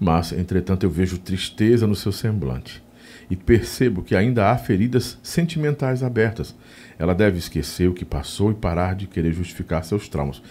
Mas, 0.00 0.32
entretanto, 0.32 0.84
eu 0.84 0.90
vejo 0.90 1.18
tristeza 1.18 1.86
no 1.86 1.94
seu 1.94 2.10
semblante. 2.10 2.82
E 3.30 3.36
percebo 3.36 4.02
que 4.02 4.16
ainda 4.16 4.50
há 4.50 4.56
feridas 4.56 5.18
sentimentais 5.22 6.02
abertas. 6.02 6.54
Ela 6.98 7.14
deve 7.14 7.38
esquecer 7.38 7.88
o 7.88 7.92
que 7.94 8.04
passou 8.04 8.50
e 8.50 8.54
parar 8.54 8.94
de 8.94 9.06
querer 9.06 9.32
justificar 9.32 9.84
seus 9.84 10.08
traumas. 10.08 10.42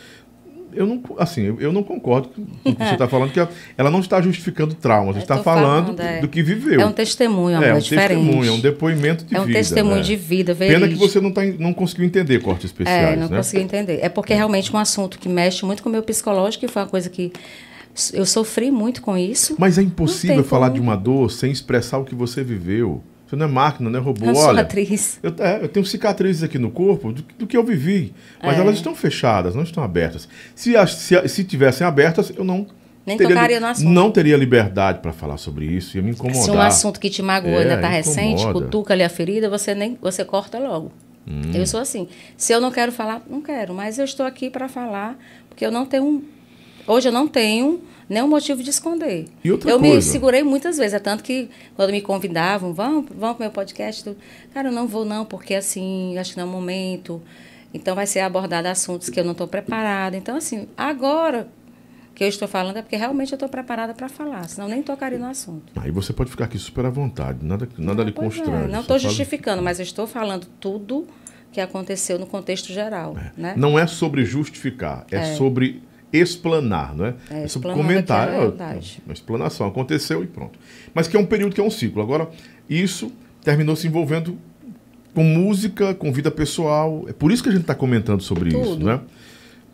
Eu 0.74 0.86
não, 0.88 1.04
assim, 1.18 1.54
eu- 1.60 1.74
não 1.74 1.84
concordo 1.84 2.30
com 2.30 2.42
o 2.44 2.46
que 2.76 2.82
você 2.86 2.94
está 2.94 3.06
falando, 3.06 3.30
que 3.34 3.40
ela- 3.42 3.50
ela 3.78 3.92
não 3.92 4.00
está 4.00 4.22
justificando 4.22 4.74
traumas, 4.74 5.18
está 5.18 5.38
falando, 5.44 5.98
falando, 5.98 6.00
é. 6.00 6.22
do 6.22 6.30
que 6.30 6.42
viveu. 6.42 6.80
É 6.80 6.86
um 6.86 6.94
testemunho, 6.94 7.58
amor, 7.58 7.68
É 7.68 7.72
é, 7.72 7.76
um 7.76 7.80
diferente. 7.80 8.08
testemunho, 8.08 8.50
é 8.50 8.52
um 8.54 8.60
depoimento 8.62 9.26
de 9.26 9.36
É 9.36 9.42
um 9.42 9.46
vida. 9.46 9.60
testemunho 9.60 9.98
né? 9.98 10.02
de 10.02 10.16
vida, 10.16 10.56
Pena 10.56 10.74
que 10.76 10.80
verídico. 10.80 11.08
você 11.10 11.20
não, 11.20 11.30
tá, 11.30 11.42
não 11.60 11.74
conseguiu 11.74 12.06
entender 12.06 12.40
cortes 12.42 12.68
especiais, 12.68 13.14
É, 13.14 13.16
não 13.18 13.28
né? 13.28 13.36
consegui 13.36 13.62
entender. 13.64 14.00
É 14.02 14.08
porque 14.08 14.34
realmente 14.34 14.74
é 14.74 14.78
um 14.78 14.80
assunto 14.80 15.20
que 15.20 15.28
mexe 15.28 15.66
muito 15.66 15.84
com 15.84 15.90
o 15.90 15.92
meu 15.92 16.04
psicológico 16.04 16.64
e 16.64 16.70
foi 16.70 16.82
uma 16.84 16.88
coisa 16.88 17.10
que 17.10 17.34
eu 18.14 18.26
sofri 18.26 18.72
muito 18.72 19.02
com 19.02 19.18
isso. 19.18 19.58
Mas 19.60 19.78
é 19.78 19.82
impossível 19.82 20.42
falar 20.42 20.68
como. 20.70 20.76
de 20.76 20.80
uma 20.88 20.96
dor 20.96 21.30
sem 21.32 21.52
expressar 21.52 21.98
o 21.98 22.06
que 22.06 22.16
você 22.16 22.46
viveu. 22.46 23.04
Você 23.32 23.38
não 23.38 23.46
é 23.46 23.50
máquina, 23.50 23.90
não 23.90 23.98
é 23.98 24.02
robô. 24.04 24.26
Eu 24.26 24.36
Olha, 24.36 24.62
atriz. 24.64 25.18
eu, 25.24 25.34
é, 25.40 25.64
eu 25.64 25.70
tenho 25.70 25.86
cicatrizes 25.86 26.44
aqui 26.44 26.60
no 26.60 26.70
corpo 26.70 27.14
do, 27.14 27.22
do 27.40 27.48
que 27.48 27.56
eu 27.56 27.64
vivi. 27.64 28.14
Mas 28.44 28.58
É. 28.58 28.60
elas 28.60 28.76
estão 28.76 28.94
fechadas, 28.94 29.56
não 29.56 29.64
estão 29.64 29.82
abertas. 29.82 30.28
Se, 30.54 30.76
as- 30.76 30.96
se, 30.96 31.28
se 31.30 31.46
tivessem 31.46 31.88
abertas, 31.88 32.30
eu 32.36 32.44
não. 32.44 32.68
Nem 33.06 33.18
tocaria 33.18 33.58
no 33.62 33.68
assunto. 33.68 33.88
Não 33.90 34.12
teria 34.12 34.36
liberdade 34.36 35.00
para 35.00 35.14
falar 35.14 35.38
sobre 35.38 35.66
isso, 35.66 35.96
ia 35.96 36.04
me 36.04 36.12
incomodar. 36.12 36.44
Se 36.44 36.52
um 36.52 36.60
assunto 36.60 37.00
que 37.00 37.10
te 37.10 37.22
magoou 37.22 37.56
É, 37.56 37.62
ainda 37.62 37.76
está 37.76 37.88
recente, 37.88 38.46
cutuca 38.52 38.94
ali 38.94 39.02
a 39.02 39.10
ferida, 39.10 39.50
você 39.50 39.74
nem 39.74 39.98
você 40.02 40.26
corta 40.26 40.60
logo. 40.60 40.92
Hum. 41.26 41.52
Eu 41.54 41.66
sou 41.66 41.80
assim. 41.80 42.10
Se 42.36 42.52
eu 42.52 42.60
não 42.60 42.70
quero 42.70 42.92
falar, 42.92 43.22
não 43.30 43.42
quero, 43.42 43.74
mas 43.74 43.98
eu 43.98 44.04
estou 44.04 44.26
aqui 44.26 44.50
para 44.50 44.68
falar, 44.68 45.18
porque 45.48 45.66
eu 45.66 45.72
não 45.72 45.86
tenho 45.86 46.22
hoje 46.86 47.08
eu 47.08 47.14
não 47.14 47.30
tenho 47.30 47.80
nenhum 48.12 48.28
motivo 48.28 48.62
de 48.62 48.70
esconder. 48.70 49.26
E 49.44 49.52
outra 49.52 49.70
eu 49.72 49.80
me 49.80 49.90
coisa? 49.92 50.12
segurei 50.12 50.44
muitas 50.44 50.78
vezes, 50.78 50.94
é 50.94 51.00
tanto 51.00 51.24
que 51.24 51.50
quando 51.76 51.92
me 51.92 52.02
convidavam, 52.02 52.74
vão, 52.74 53.02
vão 53.04 53.34
para 53.34 53.46
meu 53.46 53.52
podcast, 53.52 54.06
eu, 54.06 54.16
cara, 54.54 54.68
eu 54.70 54.72
não 54.72 54.88
vou 54.88 55.06
não, 55.06 55.26
porque 55.26 55.54
assim, 55.56 56.18
acho 56.18 56.32
que 56.34 56.38
não 56.38 56.46
é 56.46 56.50
o 56.50 56.52
momento. 56.52 57.22
Então 57.74 57.96
vai 57.96 58.06
ser 58.06 58.20
abordado 58.20 58.68
assuntos 58.68 59.10
que 59.10 59.20
eu 59.20 59.24
não 59.24 59.32
estou 59.32 59.48
preparada. 59.48 60.18
Então 60.18 60.36
assim, 60.36 60.68
agora 60.76 61.48
que 62.14 62.26
eu 62.26 62.28
estou 62.28 62.48
falando 62.48 62.76
é 62.78 62.82
porque 62.82 62.98
realmente 62.98 63.32
eu 63.32 63.38
estou 63.38 63.48
preparada 63.48 63.94
para 63.94 64.10
falar, 64.10 64.48
senão 64.50 64.68
nem 64.68 64.84
tocaria 64.84 65.18
no 65.18 65.26
assunto. 65.28 65.72
Aí 65.78 65.90
você 65.90 66.12
pode 66.12 66.30
ficar 66.30 66.46
aqui 66.46 66.60
super 66.60 66.86
à 66.86 66.90
vontade, 66.90 67.40
nada, 67.46 67.68
nada 67.78 68.04
lhe 68.04 68.12
Pois 68.12 68.34
é, 68.34 68.38
constrange. 68.40 68.68
não 68.68 68.74
só 68.76 68.82
estou 68.82 69.00
fala- 69.00 69.10
justificando, 69.10 69.62
mas 69.64 69.80
eu 69.80 69.84
estou 69.84 70.06
falando 70.06 70.46
tudo 70.60 71.08
que 71.54 71.62
aconteceu 71.62 72.20
no 72.20 72.26
contexto 72.26 72.72
geral. 72.74 73.16
Né? 73.38 73.54
Não 73.58 73.80
é 73.80 73.88
sobre 73.88 74.26
justificar, 74.26 75.06
é, 75.10 75.34
sobre 75.36 75.82
explanar, 76.14 76.96
não 76.96 77.06
é? 77.06 77.14
É, 77.30 77.48
sobre 77.48 77.72
comentar. 77.74 78.28
a 78.28 78.32
é, 78.32 78.36
realidade. 78.38 79.02
Uma 79.06 79.14
explanação, 79.14 79.68
aconteceu 79.68 80.24
e 80.24 80.28
pronto. 80.28 80.58
Mas 80.94 81.08
que 81.08 81.16
é 81.16 81.20
um 81.20 81.26
período 81.26 81.54
que 81.56 81.62
é 81.62 81.64
um 81.64 81.72
ciclo. 81.72 82.02
Agora, 82.02 82.30
isso 82.70 83.12
terminou 83.44 83.76
se 83.76 83.88
envolvendo 83.88 84.38
com 85.14 85.24
música, 85.24 85.94
com 85.94 86.12
vida 86.12 86.30
pessoal. 86.32 87.06
É 87.08 87.14
por 87.14 87.32
isso 87.32 87.42
que 87.44 87.50
a 87.50 87.52
gente 87.52 87.62
está 87.62 87.76
comentando 87.76 88.22
sobre 88.22 88.50
isso, 88.50 88.62
Tudo. 88.72 88.86
né? 88.86 89.00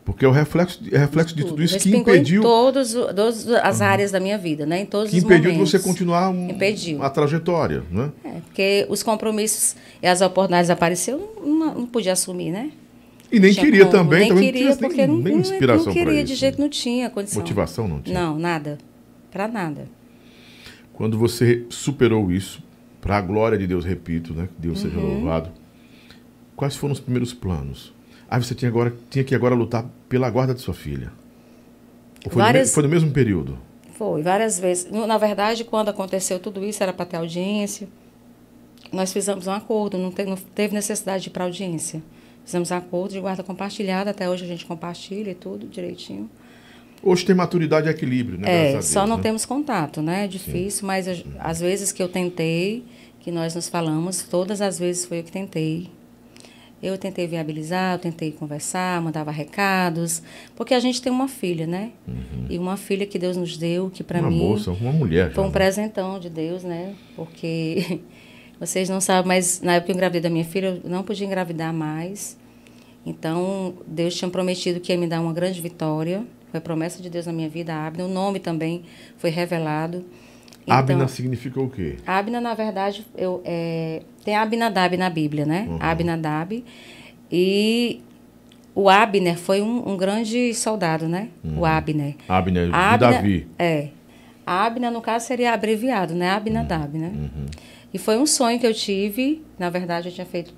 Porque 0.05 0.23
é 0.23 0.27
o 0.27 0.31
reflexo, 0.31 0.79
é 0.89 0.97
reflexo 0.97 1.35
de 1.35 1.43
tudo 1.43 1.61
isso 1.61 1.77
que 1.77 1.93
impediu, 1.93 2.39
em 2.39 2.43
todos, 2.43 2.95
o- 2.95 3.07
todas 3.13 3.45
as 3.49 3.81
áreas 3.81 4.09
da 4.09 4.21
minha 4.21 4.37
vida, 4.37 4.65
né? 4.65 4.79
Em 4.79 4.85
todos 4.85 5.11
que 5.11 5.17
os 5.17 5.23
impediu 5.23 5.51
de 5.51 5.57
momentos. 5.57 5.71
você 5.71 5.79
continuar 5.79 6.29
um- 6.29 6.49
Impediu. 6.49 7.03
a 7.03 7.09
trajetória, 7.09 7.83
né? 7.91 8.09
É, 8.23 8.29
porque 8.45 8.85
os 8.89 9.03
compromissos 9.03 9.75
e 10.01 10.07
as 10.07 10.21
oportunidades 10.21 10.69
apareceram, 10.69 11.27
não, 11.43 11.75
não 11.79 11.85
podia 11.85 12.13
assumir, 12.13 12.51
né? 12.51 12.71
E 13.31 13.39
nem 13.39 13.53
queria 13.53 13.85
como, 13.85 13.91
também, 13.91 14.19
nem 14.21 14.29
também 14.29 14.43
queria, 14.45 14.69
não 14.69 14.77
tinha 14.77 14.87
porque 14.89 15.07
nem, 15.07 15.15
não, 15.15 15.23
nem 15.23 15.37
inspiração 15.37 15.85
não 15.87 15.93
queria 15.93 16.23
de 16.23 16.35
jeito, 16.35 16.59
não 16.61 16.69
tinha 16.69 17.09
condição. 17.09 17.41
Motivação 17.41 17.87
não 17.87 18.01
tinha. 18.01 18.17
Não, 18.19 18.39
nada. 18.39 18.77
Para 19.31 19.47
nada. 19.47 19.87
Quando 20.93 21.17
você 21.17 21.65
superou 21.69 22.31
isso, 22.31 22.63
para 23.01 23.17
a 23.17 23.21
glória 23.21 23.57
de 23.57 23.67
Deus, 23.67 23.83
repito, 23.85 24.33
né? 24.33 24.47
Que 24.55 24.61
Deus 24.67 24.83
Uhum. 24.83 24.89
seja 24.89 24.99
louvado. 25.01 25.51
Quais 26.55 26.75
foram 26.75 26.93
os 26.93 26.99
primeiros 26.99 27.33
planos? 27.33 27.93
Ah, 28.29 28.41
você 28.41 28.55
tinha, 28.55 28.69
agora, 28.69 28.93
tinha 29.09 29.23
que 29.23 29.35
agora 29.35 29.53
lutar 29.55 29.85
pela 30.09 30.29
guarda 30.29 30.53
de 30.53 30.61
sua 30.61 30.73
filha. 30.73 31.11
Ou 32.25 32.31
foi, 32.31 32.41
Várias- 32.41 32.69
no, 32.69 32.73
foi 32.73 32.83
no 32.83 32.89
mesmo 32.89 33.11
período? 33.11 33.57
Foi, 33.93 34.21
várias 34.21 34.59
vezes. 34.59 34.89
Na 34.91 35.17
verdade, 35.17 35.63
quando 35.63 35.89
aconteceu 35.89 36.39
tudo 36.39 36.63
isso, 36.63 36.81
era 36.81 36.91
para 36.93 37.05
ter 37.05 37.17
audiência. 37.17 37.87
Nós 38.91 39.11
fizemos 39.13 39.47
um 39.47 39.51
acordo, 39.51 39.97
não, 39.97 40.11
te- 40.11 40.25
não 40.25 40.35
teve 40.35 40.73
necessidade 40.73 41.23
de 41.23 41.29
ir 41.29 41.31
para 41.33 41.43
audiência. 41.43 42.01
Fizemos 42.47 42.71
acordo 42.71 43.11
de 43.11 43.19
guarda 43.19 43.43
compartilhada, 43.43 44.11
até 44.11 44.29
hoje 44.29 44.45
a 44.45 44.47
gente 44.47 44.65
compartilha 44.65 45.31
e 45.31 45.35
tudo 45.35 45.67
direitinho. 45.67 46.29
Hoje 47.03 47.25
tem 47.25 47.35
maturidade 47.35 47.87
e 47.87 47.91
equilíbrio, 47.91 48.39
né? 48.39 48.71
É, 48.71 48.77
a 48.77 48.81
só 48.81 48.99
Deus, 49.01 49.09
não 49.09 49.17
né? 49.17 49.23
temos 49.23 49.45
contato, 49.45 50.01
né? 50.01 50.23
É 50.23 50.27
difícil, 50.29 50.87
mas 50.87 51.09
as- 51.09 51.25
às 51.39 51.59
vezes 51.59 51.91
que 51.91 52.01
eu 52.01 52.07
tentei, 52.07 52.85
que 53.19 53.31
nós 53.31 53.53
nos 53.53 53.67
falamos, 53.67 54.23
todas 54.23 54.61
as 54.61 54.79
vezes 54.79 55.05
foi 55.05 55.19
eu 55.19 55.23
que 55.23 55.31
tentei. 55.31 55.89
Eu 56.81 56.97
tentei 56.97 57.27
viabilizar, 57.27 57.95
eu 57.95 57.99
tentei 57.99 58.31
conversar, 58.31 59.01
mandava 59.01 59.29
recados, 59.29 60.21
porque 60.55 60.73
a 60.73 60.79
gente 60.79 61.01
tem 61.01 61.11
uma 61.11 61.27
filha, 61.27 61.67
né? 61.67 61.91
E 62.49 62.57
uma 62.57 62.77
filha 62.77 63.05
que 63.05 63.19
Deus 63.19 63.35
nos 63.35 63.57
deu, 63.57 63.89
que 63.89 64.05
para 64.05 64.19
Uhum. 64.19 64.23
Uma 64.25 64.31
mim 64.31 64.39
moça, 64.51 64.71
uma 64.71 64.93
mulher. 64.93 65.33
foi 65.33 65.43
um 65.43 65.47
né? 65.47 65.53
presentão 65.53 66.17
de 66.17 66.29
Deus, 66.29 66.63
né? 66.63 66.93
Porque 67.13 67.99
vocês 68.59 68.89
não 68.89 68.99
sabem, 69.01 69.27
mas 69.27 69.61
na 69.61 69.73
época 69.73 69.85
que 69.87 69.91
eu 69.91 69.95
engravidei 69.95 70.21
da 70.21 70.29
minha 70.29 70.45
filha, 70.45 70.79
eu 70.83 70.89
não 70.89 71.03
podia 71.03 71.25
engravidar 71.25 71.73
mais. 71.73 72.37
Então, 73.05 73.75
Deus 73.87 74.15
tinha 74.15 74.29
prometido 74.29 74.79
que 74.79 74.91
ia 74.91 74.97
me 74.97 75.07
dar 75.07 75.21
uma 75.21 75.31
grande 75.33 75.61
vitória. 75.61 76.25
Foi 76.51 76.57
a 76.57 76.61
promessa 76.61 77.01
de 77.01 77.09
Deus 77.09 77.25
na 77.25 77.33
minha 77.33 77.47
vida, 77.49 77.73
Abna. 77.73 78.05
O 78.05 78.07
nome 78.07 78.39
também 78.39 78.83
foi 79.17 79.29
revelado. 79.29 80.03
Abna 80.67 80.95
Então, 80.95 81.07
significa 81.07 81.61
o 81.61 81.69
quê? 81.69 81.95
Abna, 82.05 82.41
na 82.41 82.53
verdade, 82.53 83.05
eu, 83.17 83.41
é, 83.45 84.01
tem 84.25 84.35
Abinadab 84.35 84.97
na 84.97 85.09
Bíblia, 85.09 85.45
né? 85.45 85.65
Uhum. 85.69 85.77
Abinadab. 85.79 86.63
E 87.31 88.01
O 88.75 88.89
Abner 88.89 89.37
foi 89.37 89.61
um, 89.61 89.89
um 89.89 89.97
grande 89.97 90.53
soldado, 90.53 91.07
né? 91.07 91.29
O 91.57 91.65
Abner. 91.65 92.15
Abner, 92.27 92.69
Abner- 92.75 92.97
Davi. 93.11 93.47
É. 93.57 93.87
A 94.45 94.65
Abner, 94.65 94.91
no 94.91 95.01
caso, 95.01 95.25
seria 95.25 95.53
abreviado, 95.53 96.13
né? 96.13 96.29
Abinadab, 96.29 96.97
né? 96.97 97.11
E 97.93 97.97
foi 97.97 98.17
um 98.17 98.25
sonho 98.25 98.59
que 98.59 98.67
eu 98.67 98.73
tive. 98.73 99.43
Na 99.57 99.69
verdade, 99.69 100.09
eu 100.09 100.13
tinha 100.13 100.25
feito, 100.25 100.53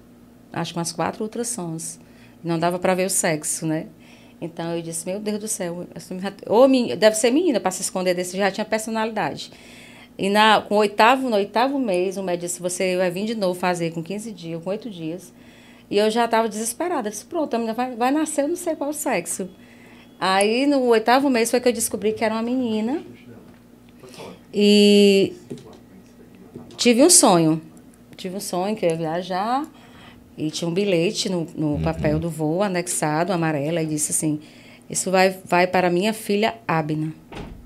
acho 0.51 0.73
que 0.73 0.79
umas 0.79 0.91
quatro 0.91 1.23
ultrassons. 1.23 1.99
Não 2.43 2.57
dava 2.57 2.79
para 2.79 2.95
ver 2.95 3.05
o 3.05 3.09
sexo, 3.09 3.65
né? 3.65 3.87
Então, 4.41 4.73
eu 4.75 4.81
disse, 4.81 5.05
meu 5.05 5.19
Deus 5.19 5.39
do 5.39 5.47
céu. 5.47 5.85
menina- 6.09 6.35
Ou 6.47 6.67
deve 6.95 7.15
ser 7.15 7.29
menina 7.31 7.59
para 7.59 7.71
se 7.71 7.81
esconder 7.81 8.13
desse, 8.13 8.37
já 8.37 8.49
tinha 8.49 8.63
personalidade. 8.65 9.51
E 10.17 10.29
na, 10.29 10.61
com 10.61 10.75
oitavo, 10.77 11.29
no 11.29 11.35
oitavo 11.35 11.77
mês, 11.79 12.17
o 12.17 12.23
médico 12.23 12.45
disse, 12.47 12.61
você 12.61 12.95
vai 12.97 13.09
vir 13.11 13.25
de 13.25 13.35
novo 13.35 13.59
fazer 13.59 13.91
com 13.91 14.01
15 14.01 14.31
dias, 14.31 14.61
com 14.63 14.69
oito 14.69 14.89
dias. 14.89 15.33
E 15.89 15.97
eu 15.97 16.09
já 16.09 16.25
estava 16.25 16.47
desesperada. 16.47 17.07
Eu 17.09 17.11
disse, 17.11 17.25
pronto, 17.25 17.53
a 17.53 17.57
menina 17.57 17.73
vai, 17.73 17.95
vai 17.95 18.11
nascer, 18.11 18.43
eu 18.43 18.47
não 18.47 18.55
sei 18.55 18.75
qual 18.75 18.89
o 18.89 18.93
sexo. 18.93 19.49
Aí, 20.19 20.65
no 20.67 20.81
oitavo 20.87 21.29
mês, 21.29 21.49
foi 21.51 21.59
que 21.59 21.67
eu 21.69 21.73
descobri 21.73 22.13
que 22.13 22.23
era 22.23 22.33
uma 22.35 22.41
menina. 22.43 23.01
E 24.53 25.33
tive 26.79 27.03
um 27.03 27.09
sonho. 27.09 27.61
Tive 28.15 28.37
um 28.37 28.39
sonho 28.39 28.75
que 28.75 28.85
eu 28.85 28.89
ia 28.89 28.95
viajar 28.95 29.67
e 30.37 30.49
tinha 30.49 30.67
um 30.67 30.73
bilhete 30.73 31.29
no, 31.29 31.45
no 31.55 31.79
papel 31.79 32.17
do 32.17 32.29
voo 32.29 32.63
anexado, 32.63 33.31
amarelo, 33.31 33.79
e 33.79 33.85
disse 33.85 34.11
assim: 34.11 34.39
Isso 34.89 35.11
vai, 35.11 35.37
vai 35.45 35.67
para 35.67 35.89
minha 35.89 36.13
filha 36.13 36.55
Abna. 36.67 37.13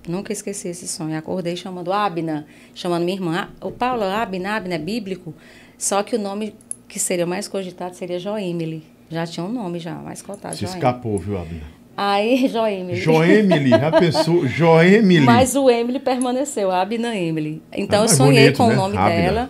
Nunca 0.08 0.34
esqueci 0.34 0.68
esse 0.68 0.88
sonho. 0.88 1.18
Acordei 1.18 1.56
chamando 1.56 1.94
Abna, 1.94 2.46
chamando 2.74 3.04
minha 3.06 3.16
irmã. 3.16 3.50
O 3.62 3.72
Paulo, 3.72 4.04
Abna, 4.04 4.58
Abna 4.58 4.76
é 4.76 4.80
bíblico. 4.80 5.34
Só 5.78 6.04
que 6.04 6.16
o 6.16 6.20
nome 6.20 6.56
que 6.88 7.00
seria 7.00 7.26
mais 7.26 7.48
cogitado 7.48 7.96
seria 7.96 8.20
Joemily. 8.20 8.84
Já 9.10 9.26
tinha 9.26 9.46
um 9.46 9.52
nome 9.52 9.80
já, 9.80 9.96
mais 9.96 10.22
cotado. 10.22 10.56
Se 10.56 10.62
Joemily. 10.62 10.80
escapou, 10.80 11.18
viu, 11.18 11.38
Abner? 11.38 11.64
Aí, 11.96 12.48
Joemily. 12.50 13.00
Joemily, 13.00 13.70
já 13.70 13.92
pensou? 13.92 14.48
Joemily. 14.48 15.26
Mas 15.26 15.56
o 15.56 15.70
Emily 15.70 16.00
permaneceu, 16.00 16.72
a 16.72 16.82
Abna 16.82 17.16
Emily. 17.16 17.62
Então 17.72 18.00
Ah, 18.00 18.04
eu 18.06 18.08
mas 18.10 18.18
sonhei 18.18 18.44
bonito, 18.52 18.58
com 18.58 18.68
né? 18.68 18.74
o 18.74 18.78
nome 18.78 18.98
Abna. 18.98 19.16
dela 19.16 19.50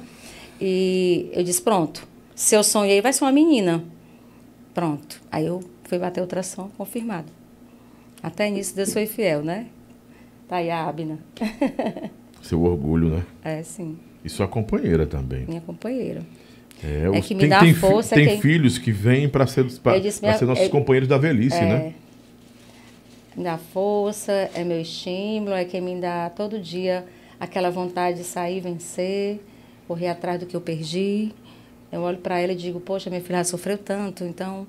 e 0.59 1.29
eu 1.33 1.43
disse, 1.43 1.61
pronto, 1.61 2.05
se 2.35 2.55
eu 2.55 2.63
sonhei, 2.63 3.01
vai 3.01 3.13
ser 3.13 3.23
uma 3.23 3.31
menina. 3.31 3.83
Pronto. 4.73 5.21
Aí 5.31 5.45
eu 5.45 5.63
fui 5.83 5.97
bater 5.99 6.19
o 6.19 6.23
ultrassom, 6.23 6.69
confirmado. 6.77 7.27
Até 8.21 8.49
nisso 8.49 8.75
Deus 8.75 8.91
foi 8.93 9.05
fiel, 9.05 9.41
né? 9.43 9.67
Tá 10.47 10.57
aí 10.57 10.69
a 10.69 10.83
Abna. 10.87 11.19
Seu 12.41 12.61
orgulho, 12.63 13.09
né? 13.09 13.23
É, 13.43 13.63
sim, 13.63 13.97
E 14.23 14.29
sua 14.29 14.47
companheira 14.47 15.05
também. 15.05 15.45
minha 15.47 15.61
companheira. 15.61 16.21
É, 16.83 17.09
É 17.17 17.21
que 17.21 17.33
me 17.33 17.41
tem, 17.41 17.49
dá 17.49 17.59
tem, 17.59 17.73
força, 17.73 18.13
tem 18.15 18.27
quem- 18.27 18.41
filhos 18.41 18.77
que 18.77 18.91
vêm 18.91 19.29
para 19.29 19.47
ser, 19.47 19.63
pra, 19.81 19.97
disse, 19.97 20.19
pra 20.19 20.29
minha- 20.29 20.39
ser 20.39 20.45
nossos 20.45 20.65
eu- 20.65 20.69
companheiros 20.69 21.07
da 21.07 21.17
velhice, 21.17 21.55
é, 21.55 21.65
né? 21.65 21.93
Me 23.35 23.43
dá 23.43 23.57
força, 23.57 24.31
é 24.53 24.63
meu 24.63 24.79
estímulo, 24.81 25.53
é 25.53 25.65
quem 25.65 25.81
me 25.81 25.99
dá 25.99 26.29
todo 26.29 26.59
dia 26.59 27.05
aquela 27.39 27.69
vontade 27.69 28.19
de 28.19 28.23
sair, 28.23 28.59
vencer, 28.61 29.39
correr 29.87 30.07
atrás 30.07 30.39
do 30.39 30.45
que 30.45 30.55
eu 30.55 30.61
perdi. 30.61 31.31
Eu 31.91 32.01
olho 32.01 32.17
para 32.17 32.39
ela 32.39 32.51
e 32.53 32.55
digo, 32.55 32.79
poxa, 32.79 33.09
minha 33.09 33.21
filha 33.21 33.43
sofreu 33.43 33.77
tanto, 33.77 34.23
então 34.23 34.65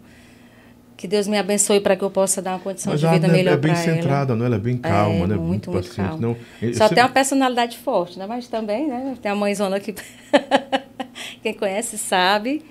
que 0.96 1.08
Deus 1.08 1.26
me 1.26 1.36
abençoe 1.36 1.80
para 1.80 1.96
que 1.96 2.04
eu 2.04 2.10
possa 2.10 2.40
dar 2.40 2.52
uma 2.52 2.60
condição 2.60 2.92
Mas 2.92 3.00
de 3.00 3.08
vida 3.08 3.26
melhor 3.28 3.54
é 3.54 3.56
bem 3.56 3.72
para 3.72 3.82
ela. 3.82 3.94
centrada, 3.96 4.36
não? 4.36 4.46
Ela 4.46 4.56
é 4.56 4.58
bem 4.60 4.76
calma, 4.78 5.24
É, 5.24 5.26
né? 5.26 5.34
muito, 5.36 5.70
muito 5.70 5.72
paciente. 5.72 5.96
calma. 5.96 6.18
Não, 6.20 6.36
eu 6.62 6.72
Só 6.74 6.88
tem 6.88 7.02
uma 7.02 7.08
personalidade 7.08 7.76
forte, 7.78 8.16
né? 8.18 8.26
Mas 8.26 8.46
também, 8.46 8.86
né? 8.86 9.16
Tem 9.20 9.30
a 9.30 9.34
mãezona 9.34 9.80
que 9.80 9.92
quem 11.42 11.52
conhece 11.52 11.98
sabe. 11.98 12.62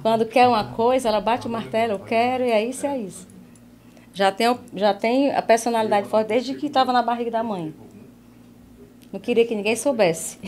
Quando 0.00 0.24
quer 0.24 0.48
uma 0.48 0.64
coisa, 0.64 1.08
ela 1.08 1.20
bate 1.20 1.46
o 1.46 1.50
martelo, 1.50 1.92
eu 1.94 1.98
quero, 1.98 2.42
e 2.44 2.50
é 2.50 2.64
isso, 2.64 2.86
é 2.86 2.96
isso. 2.96 3.27
Já 4.18 4.32
tem, 4.32 4.58
já 4.74 4.92
tem 4.92 5.30
a 5.32 5.40
personalidade 5.40 6.08
forte 6.08 6.26
desde 6.26 6.52
que 6.54 6.66
estava 6.66 6.92
na 6.92 7.02
barriga 7.02 7.30
da 7.30 7.40
mãe. 7.44 7.72
Não 9.12 9.20
queria 9.20 9.46
que 9.46 9.54
ninguém 9.54 9.76
soubesse. 9.76 10.38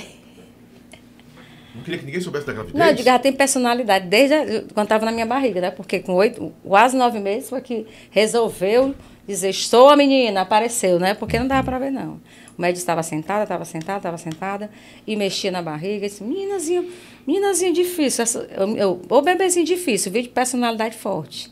Não 1.73 1.81
queria 1.85 2.01
que 2.01 2.05
ninguém 2.05 2.21
soubesse 2.21 2.47
da 2.49 2.53
gravidez? 2.53 2.77
Não, 2.77 2.87
eu 2.89 2.95
digo, 2.95 3.09
ela 3.09 3.21
tem 3.21 3.33
personalidade 3.33 4.09
desde 4.09 4.35
a- 4.35 4.45
quando 4.75 4.87
estava 4.87 5.05
na 5.05 5.13
minha 5.13 5.25
barriga, 5.25 5.61
né? 5.61 5.71
Porque 5.71 6.01
com 6.01 6.15
oito, 6.15 6.53
quase 6.65 6.97
nove 6.97 7.21
meses 7.21 7.49
foi 7.49 7.61
que 7.61 7.87
resolveu 8.11 8.93
dizer, 9.25 9.51
estou 9.51 9.89
a 9.89 9.97
menina, 9.97 10.41
apareceu, 10.41 10.99
né? 10.99 11.15
Porque 11.15 11.39
não 11.39 11.47
dava 11.47 11.63
para 11.63 11.79
ver, 11.79 11.93
não. 11.93 12.21
O 12.59 12.61
médico 12.61 12.79
estava 12.81 13.05
sentada, 13.05 13.45
estava 13.45 13.65
sentada, 13.65 13.99
estava 13.99 14.19
sentada, 14.19 14.69
e 15.07 15.15
mexia 15.15 15.53
na 15.53 15.63
barriga, 15.63 16.07
e 16.07 16.09
disse, 16.09 16.25
meninazinha, 16.25 16.85
meninazinha 17.25 17.73
difícil, 17.73 18.25
essa, 18.25 18.41
eu, 18.51 18.77
eu, 18.77 19.03
ô 19.09 19.23
bebezinho 19.23 19.65
difícil, 19.65 20.11
vídeo 20.11 20.27
de 20.27 20.35
personalidade 20.35 20.97
forte. 20.97 21.49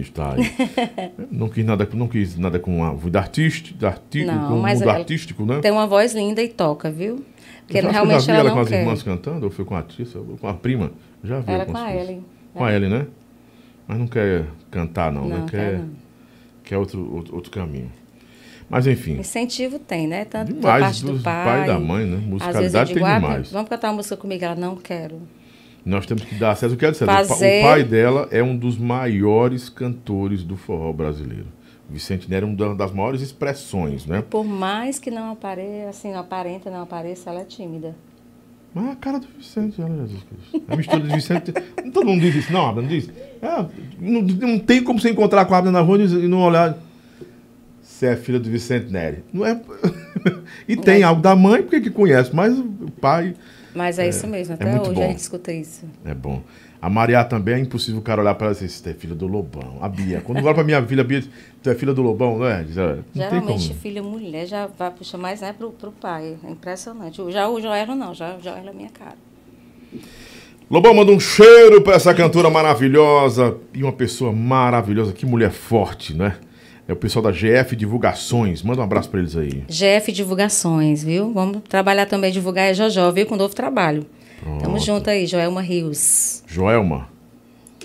Está 0.00 0.34
aí. 0.34 0.52
não, 1.30 1.48
quis 1.48 1.64
nada, 1.64 1.88
não 1.94 2.08
quis 2.08 2.38
nada 2.38 2.58
com 2.58 2.84
a 2.84 2.94
vida 2.94 3.18
artística, 3.18 3.88
arti, 3.88 4.24
Não, 4.24 4.48
com 4.48 4.54
o 4.60 4.66
mundo 4.66 4.90
artístico, 4.90 5.44
né? 5.44 5.60
Tem 5.60 5.70
uma 5.70 5.86
voz 5.86 6.14
linda 6.14 6.42
e 6.42 6.48
toca, 6.48 6.90
viu? 6.90 7.24
Porque 7.66 7.78
eu 7.78 7.90
realmente 7.90 8.24
já 8.24 8.32
vi 8.32 8.38
ela, 8.38 8.48
ela, 8.48 8.52
com 8.52 8.60
as 8.60 8.68
quer. 8.68 8.80
irmãs 8.80 9.02
cantando, 9.02 9.44
ou 9.46 9.50
foi 9.50 9.64
com 9.64 9.76
a 9.76 9.84
ou 10.14 10.36
com 10.36 10.48
a 10.48 10.54
prima? 10.54 10.92
Já 11.22 11.40
vi 11.40 11.52
Ela 11.52 11.64
com 11.64 11.76
a. 11.76 11.94
Ellen. 11.94 12.24
Com 12.52 12.64
a 12.64 12.72
Ellen, 12.72 12.90
né? 12.90 13.06
Mas 13.86 13.98
não 13.98 14.06
quer 14.06 14.46
cantar, 14.70 15.12
não, 15.12 15.26
né? 15.26 15.38
Não, 15.38 15.46
Quer, 15.46 15.70
quer 15.70 15.78
não. 15.78 15.90
quer 16.64 16.78
outro, 16.78 17.14
outro, 17.14 17.34
outro 17.34 17.50
caminho. 17.50 17.90
Mas 18.68 18.86
enfim, 18.86 19.18
Incentivo 19.18 19.78
tem, 19.78 20.06
né? 20.06 20.24
Tanto 20.24 20.52
da 20.54 20.58
demais 20.60 20.82
parte 20.82 21.04
do 21.04 21.12
dos 21.12 21.22
pai. 21.22 21.44
pai 21.44 21.64
e 21.64 21.66
da 21.66 21.78
mãe, 21.78 22.06
né? 22.06 22.16
Musicalidade 22.16 22.94
digo, 22.94 23.00
tem 23.00 23.08
ah, 23.08 23.18
demais. 23.18 23.52
vamos 23.52 23.68
cantar 23.68 23.88
uma 23.88 23.96
música 23.96 24.16
comigo. 24.16 24.44
Ela, 24.44 24.54
não 24.54 24.76
quero. 24.76 25.20
Nós 25.84 26.06
temos 26.06 26.24
que 26.24 26.34
dar 26.36 26.52
acesso. 26.52 26.74
O 26.74 26.78
que 26.78 26.86
é 26.86 26.92
César? 26.92 27.24
Fazer- 27.24 27.60
O 27.60 27.62
pai 27.68 27.84
dela 27.84 28.28
é 28.30 28.42
um 28.42 28.56
dos 28.56 28.78
maiores 28.78 29.68
cantores 29.68 30.44
do 30.44 30.56
forró 30.56 30.92
brasileiro. 30.92 31.46
Vicente 31.90 32.30
Nery 32.30 32.44
é 32.46 32.48
uma 32.48 32.74
das 32.74 32.92
maiores 32.92 33.20
expressões, 33.20 34.06
né? 34.06 34.22
Por 34.22 34.44
mais 34.44 34.98
que 34.98 35.10
não 35.10 35.32
apareça, 35.32 35.90
assim, 35.90 36.12
não 36.12 36.20
aparenta, 36.20 36.70
não 36.70 36.82
apareça, 36.82 37.28
ela 37.28 37.40
é 37.40 37.44
tímida. 37.44 37.94
Mas 38.74 38.88
a 38.88 38.96
cara 38.96 39.18
do 39.20 39.26
Vicente, 39.36 39.82
olha 39.82 39.94
Jesus 40.06 40.22
Cristo. 40.22 40.62
A 40.68 40.76
mistura 40.76 41.00
de 41.02 41.14
Vicente. 41.14 41.52
Todo 41.92 42.06
mundo 42.06 42.22
diz 42.22 42.34
isso, 42.34 42.52
não, 42.52 42.66
Abner, 42.66 42.82
não 42.84 42.88
diz? 42.88 43.10
É, 43.42 43.66
não, 44.00 44.22
não 44.22 44.58
tem 44.58 44.82
como 44.82 44.98
você 44.98 45.10
encontrar 45.10 45.44
com 45.44 45.54
a 45.54 45.58
Abner 45.58 45.72
na 45.72 45.80
rua 45.80 45.98
e 46.02 46.26
não 46.28 46.38
olhar. 46.40 46.78
Você 47.82 48.06
é 48.06 48.16
filha 48.16 48.40
do 48.40 48.48
Vicente 48.48 48.90
Nery. 48.90 49.22
Não 49.30 49.44
é... 49.44 49.60
e 50.66 50.74
tem 50.76 51.02
algo 51.02 51.20
da 51.20 51.36
mãe, 51.36 51.60
porque 51.62 51.82
que 51.82 51.90
conhece, 51.90 52.34
mas 52.34 52.58
o 52.58 52.90
pai 53.00 53.34
Mas 53.74 53.98
é, 53.98 54.08
isso 54.08 54.26
mesmo, 54.26 54.54
até 54.54 54.66
muito 54.66 54.82
hoje 54.90 54.94
bom. 54.94 55.04
a 55.04 55.06
gente 55.08 55.18
escuta 55.18 55.52
isso. 55.52 55.84
é 56.04 56.14
bom. 56.14 56.42
A 56.80 56.90
Maria 56.90 57.22
também 57.24 57.54
é 57.54 57.58
impossível 57.60 58.00
o 58.00 58.02
cara 58.02 58.20
olhar 58.20 58.34
para 58.34 58.48
ela 58.48 58.56
e 58.56 58.58
dizer, 58.58 58.68
você 58.68 58.90
é 58.90 58.94
filha 58.94 59.14
do 59.14 59.26
Lobão. 59.28 59.78
A 59.80 59.88
Bia. 59.88 60.20
Quando 60.20 60.44
olha 60.44 60.52
para 60.52 60.64
minha 60.64 60.84
filha, 60.84 61.04
Bia 61.04 61.22
tu 61.62 61.70
é 61.70 61.74
filha 61.76 61.94
do 61.94 62.02
Lobão, 62.02 62.38
não 62.38 62.46
é? 62.46 62.64
Diz, 62.64 62.76
"Olha, 62.76 62.96
não 62.96 63.02
tem 63.04 63.22
Geralmente, 63.22 63.68
como. 63.68 63.80
filha 63.80 64.02
mulher 64.02 64.46
já 64.46 64.66
vai 64.66 64.90
puxar 64.90 65.16
mais 65.16 65.40
né, 65.40 65.52
pro, 65.56 65.70
pro 65.70 65.92
pai. 65.92 66.36
É 66.42 66.50
impressionante. 66.50 67.22
Já 67.30 67.48
o 67.48 67.60
Joelo 67.60 67.94
não, 67.94 68.12
já 68.12 68.36
o 68.36 68.42
Joelo 68.42 68.68
é 68.68 68.72
minha 68.72 68.90
cara. 68.90 69.16
Lobão, 70.68 70.92
manda 70.94 71.12
um 71.12 71.20
cheiro 71.20 71.82
para 71.82 71.94
essa 71.94 72.12
cantora 72.14 72.50
maravilhosa 72.50 73.56
e 73.74 73.82
uma 73.82 73.92
pessoa 73.92 74.32
maravilhosa. 74.32 75.12
Que 75.12 75.24
mulher 75.26 75.50
forte, 75.52 76.14
né? 76.14 76.36
É 76.86 76.92
o 76.92 76.96
pessoal 76.96 77.22
da 77.22 77.30
GF 77.30 77.76
Divulgações. 77.76 78.62
Manda 78.62 78.80
um 78.80 78.84
abraço 78.84 79.08
para 79.08 79.20
eles 79.20 79.36
aí. 79.36 79.64
GF 79.68 80.10
Divulgações, 80.12 81.02
viu? 81.04 81.32
Vamos 81.32 81.62
trabalhar 81.68 82.06
também, 82.06 82.32
divulgar 82.32 82.70
a 82.70 82.72
Jojó, 82.72 83.10
viu? 83.12 83.26
Com 83.26 83.36
novo 83.36 83.54
trabalho. 83.54 84.04
Pronto. 84.40 84.62
Tamo 84.62 84.78
junto 84.80 85.08
aí, 85.08 85.26
Joelma 85.26 85.62
Rios. 85.62 86.42
Joelma. 86.46 87.08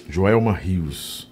Joelma 0.10 0.52
Rios. 0.52 1.32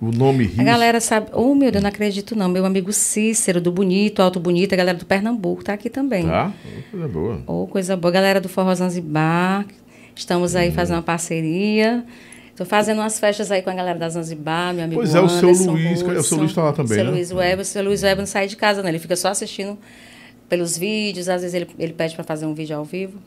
O 0.00 0.10
nome 0.10 0.44
Rios. 0.44 0.58
A 0.58 0.64
galera 0.64 1.00
sabe. 1.00 1.28
Oh, 1.32 1.54
meu 1.54 1.72
Deus, 1.72 1.82
não 1.82 1.88
acredito 1.88 2.36
não. 2.36 2.48
Meu 2.48 2.66
amigo 2.66 2.92
Cícero, 2.92 3.60
do 3.60 3.72
Bonito, 3.72 4.20
Alto 4.20 4.38
Bonito, 4.38 4.74
a 4.74 4.76
galera 4.76 4.98
do 4.98 5.06
Pernambuco, 5.06 5.64
tá 5.64 5.72
aqui 5.72 5.88
também. 5.88 6.26
Tá? 6.26 6.52
Coisa 6.90 7.08
boa. 7.08 7.42
Oh, 7.46 7.66
coisa 7.66 7.96
boa. 7.96 8.12
Galera 8.12 8.40
do 8.40 8.48
Forró 8.50 8.74
Zanzibar, 8.74 9.64
estamos 10.14 10.54
aí 10.54 10.70
fazendo 10.70 10.96
uma 10.96 11.02
parceria. 11.02 12.04
Estou 12.54 12.64
fazendo 12.64 13.00
umas 13.00 13.18
festas 13.18 13.50
aí 13.50 13.62
com 13.62 13.70
a 13.70 13.74
galera 13.74 13.98
da 13.98 14.08
Zanzibar, 14.08 14.72
meu 14.72 14.84
amigo 14.84 15.00
Pois 15.00 15.12
é, 15.12 15.20
o 15.20 15.28
seu 15.28 15.48
Anderson 15.48 15.72
Luiz, 15.72 16.02
cadê? 16.04 16.18
o 16.18 16.22
seu. 16.22 16.38
Luiz 16.38 16.52
tá 16.54 16.62
lá 16.62 16.72
também, 16.72 16.94
seu 16.94 17.04
né? 17.04 17.10
Luiz 17.10 17.32
Web, 17.32 17.62
o 17.62 17.64
seu 17.64 17.82
Luiz 17.82 18.02
Web 18.04 18.18
não 18.20 18.26
sai 18.26 18.46
de 18.46 18.54
casa, 18.56 18.80
né? 18.80 18.90
Ele 18.90 19.00
fica 19.00 19.16
só 19.16 19.28
assistindo 19.28 19.76
pelos 20.48 20.78
vídeos, 20.78 21.28
às 21.28 21.42
vezes 21.42 21.52
ele, 21.52 21.68
ele 21.76 21.92
pede 21.92 22.14
para 22.14 22.22
fazer 22.22 22.46
um 22.46 22.54
vídeo 22.54 22.76
ao 22.76 22.84
vivo. 22.84 23.18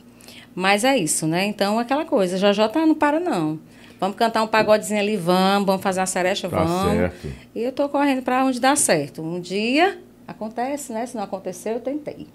Mas 0.56 0.86
é 0.86 0.98
isso, 0.98 1.28
né? 1.28 1.46
Então, 1.46 1.78
aquela 1.78 2.06
coisa, 2.06 2.38
Jojó 2.38 2.70
tá, 2.70 2.86
não 2.86 2.96
para 2.96 3.20
não. 3.20 3.60
Vamos 4.00 4.16
cantar 4.16 4.44
um 4.44 4.48
pagodezinho 4.48 5.00
ali, 5.02 5.18
vamos, 5.18 5.66
vamos 5.66 5.82
fazer 5.82 6.00
uma 6.00 6.06
serecha, 6.06 6.48
Tá 6.48 6.64
vamos. 6.64 6.94
certo. 6.94 7.28
E 7.54 7.64
eu 7.64 7.72
tô 7.74 7.90
correndo 7.90 8.22
para 8.22 8.46
onde 8.46 8.62
dá 8.62 8.76
certo. 8.78 9.22
Um 9.22 9.42
dia 9.42 9.98
acontece, 10.26 10.94
né? 10.94 11.06
Se 11.06 11.16
não 11.18 11.24
aconteceu, 11.24 11.74
eu 11.74 11.80
tentei. 11.82 12.28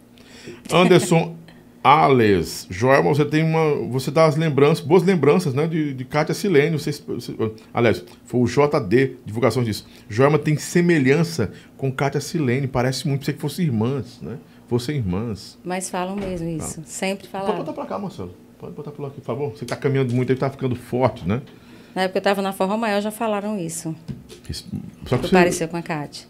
Anderson 0.71 1.35
Ales. 1.83 2.67
Joelma, 2.71 3.09
você 3.15 3.25
tem 3.25 3.43
uma. 3.43 3.75
Você 3.91 4.11
dá 4.11 4.25
as 4.27 4.37
lembranças, 4.37 4.85
boas 4.85 5.03
lembranças, 5.03 5.53
né? 5.55 5.67
De, 5.67 5.93
de 5.93 6.05
Kátia 6.05 6.35
Silene. 6.35 6.79
Vocês, 6.79 7.03
você- 7.07 7.35
aliás, 7.75 8.05
foi 8.25 8.41
o 8.41 8.45
JD, 8.47 9.17
divulgações 9.27 9.67
disso. 9.67 9.87
Joelma 10.09 10.39
tem 10.39 10.57
semelhança 10.57 11.51
com 11.77 11.91
Kátia 11.91 12.21
Silene. 12.21 12.67
Parece 12.69 13.07
muito 13.09 13.21
pensei 13.21 13.35
que 13.35 13.41
fossem 13.41 13.67
irmãs, 13.67 14.21
né? 14.23 14.39
Fossem 14.69 14.97
irmãs. 14.97 15.59
Mas 15.65 15.91
falam 15.91 16.15
mesmo 16.17 16.49
isso. 16.49 16.81
Sempre 16.85 17.27
Pode 17.29 17.45
falaram. 17.45 17.59
botar 17.59 17.73
pra 17.73 17.87
cá, 17.87 17.99
Marcelo. 17.99 18.35
Pode 18.59 18.75
botar 18.75 18.91
por 18.93 19.03
lá 19.03 19.09
aqui, 19.09 19.21
por 19.21 19.27
favor. 19.27 19.51
Você 19.51 19.65
tá 19.65 19.75
caminhando 19.77 20.15
muito 20.15 20.31
aí, 20.31 20.39
tá 20.39 20.49
ficando 20.49 20.77
forte, 20.77 21.27
né? 21.27 21.43
Na 21.95 22.03
época 22.03 22.13
que 22.13 22.19
eu 22.19 22.31
estava 22.31 22.41
na 22.41 22.53
Forró 22.53 22.77
Maior, 22.79 23.03
já 23.03 23.11
falaram 23.11 23.59
isso. 23.59 23.95
Isso- 24.49 24.67
Só 25.05 25.17
que 25.17 25.23
Que 25.25 25.29
você, 25.29 25.35
parecia 25.35 25.69
com 25.69 25.77
a 25.77 25.83
Cátia. 25.83 26.27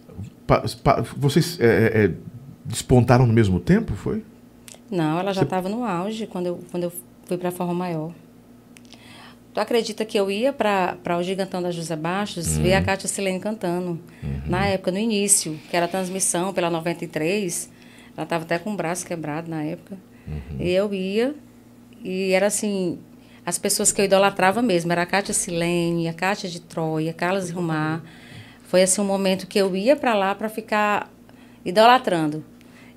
pa- 0.46 0.64
pa- 0.82 1.04
vocês 1.16 1.60
é, 1.60 1.66
é, 1.66 2.04
é, 2.06 2.10
despontaram 2.64 3.26
no 3.26 3.32
mesmo 3.32 3.60
tempo, 3.60 3.92
foi? 3.94 4.24
Não, 4.93 5.19
ela 5.19 5.32
já 5.32 5.40
Você- 5.40 5.44
estava 5.47 5.69
no 5.69 5.82
auge 5.85 6.27
quando 6.27 6.47
eu, 6.47 6.60
quando 6.70 6.85
eu 6.85 6.93
fui 7.24 7.36
para 7.39 7.48
a 7.48 7.52
Forró 7.52 7.73
Maior. 7.74 8.12
Tu 9.55 9.60
acredita 9.60 10.05
que 10.05 10.19
eu 10.19 10.31
ia 10.31 10.52
para 10.52 10.97
o 11.19 11.23
Gigantão 11.23 11.60
da 11.62 11.70
José 11.70 11.97
Baixos 11.97 12.56
ver 12.59 12.74
a 12.74 12.82
Cátia 12.82 13.09
Silene 13.09 13.39
cantando? 13.40 14.01
Na 14.47 14.66
época, 14.66 14.90
no 14.90 14.98
início, 14.98 15.59
que 15.70 15.77
era 15.77 15.86
a 15.86 15.89
transmissão 15.89 16.52
pela 16.55 16.70
93. 16.70 17.70
Ela 18.16 18.24
estava 18.24 18.44
até 18.44 18.59
com 18.59 18.73
o 18.73 18.77
braço 18.77 19.05
quebrado 19.06 19.51
na 19.51 19.62
época. 19.62 19.98
E 20.59 20.70
eu 20.70 20.93
ia, 20.94 21.35
e 22.02 22.32
era 22.32 22.47
assim, 22.47 22.98
as 23.44 23.59
pessoas 23.59 23.93
que 23.93 24.01
eu 24.01 24.05
idolatrava 24.06 24.62
mesmo. 24.62 24.90
Era 24.93 25.02
a 25.02 25.06
Cátia 25.06 25.35
Silene, 25.35 26.09
a 26.09 26.14
Cátia 26.14 26.48
de 26.48 26.60
Troia, 26.60 27.12
Carlos 27.12 27.51
Rumar. 27.51 28.02
Foi 28.64 28.82
assim 28.82 29.02
um 29.02 29.06
momento 29.06 29.47
que 29.47 29.59
eu 29.59 29.74
ia 29.77 29.97
para 29.97 30.14
lá 30.14 30.35
para 30.35 30.48
ficar 30.48 31.10
idolatrando. 31.62 32.43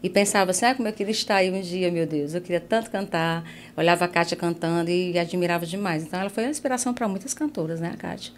E 0.06 0.10
pensava 0.10 0.52
assim, 0.52 0.65
ah, 0.68 0.76
como 0.76 0.88
eu 0.88 0.94
queria 0.94 1.10
estar 1.11 1.38
aí 1.38 1.49
um 1.52 1.60
dia, 1.60 1.91
meu 1.91 2.06
Deus. 2.06 2.36
Eu 2.36 2.41
queria 2.41 2.60
tanto 2.60 2.91
cantar. 2.91 3.44
Olhava 3.76 4.06
a 4.06 4.07
Kátia 4.07 4.38
cantando 4.38 4.91
e 4.91 5.18
admirava 5.18 5.65
demais. 5.65 6.03
Então, 6.03 6.19
ela 6.19 6.30
foi 6.30 6.44
uma 6.44 6.52
inspiração 6.52 6.94
para 6.94 7.07
muitas 7.07 7.34
cantoras, 7.34 7.80
né, 7.82 7.90
a 7.91 7.98
Kátia? 7.98 8.32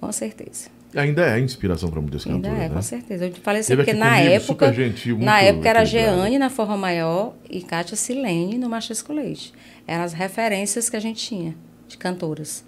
Com 0.00 0.10
certeza. 0.10 0.70
Ainda 0.96 1.26
é 1.36 1.38
inspiração 1.38 1.90
para 1.90 2.00
muitas 2.00 2.26
Ainda 2.26 2.48
cantoras, 2.48 2.64
é, 2.64 2.68
né? 2.70 2.74
com 2.74 2.80
certeza. 2.80 3.26
Eu 3.26 3.34
falei 3.42 3.60
assim, 3.60 3.76
Teve 3.76 3.84
porque 3.84 3.92
na 3.98 4.16
comigo, 4.16 4.32
época. 4.32 4.72
gentil, 4.72 5.18
na 5.18 5.42
época 5.42 5.68
era. 5.68 5.84
Jeane 5.84 6.38
na 6.38 6.48
Forró 6.48 6.76
Maior 6.78 7.34
e 7.50 7.60
Kátia 7.60 7.94
Silene 7.94 8.56
no 8.56 8.70
Machas 8.70 9.02
com 9.02 9.12
Leite. 9.12 9.52
Eram 9.86 10.04
as 10.04 10.14
referências 10.14 10.88
que 10.88 10.96
a 10.96 11.00
gente 11.00 11.22
tinha 11.22 11.54
de 11.86 11.98
cantoras. 11.98 12.64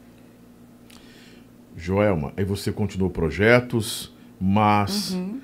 Joelma, 1.75 2.35
aí 2.37 2.45
você 2.45 2.71
continuou 2.71 3.09
projetos, 3.11 4.13
mas, 4.39 5.13
Uhum. 5.15 5.41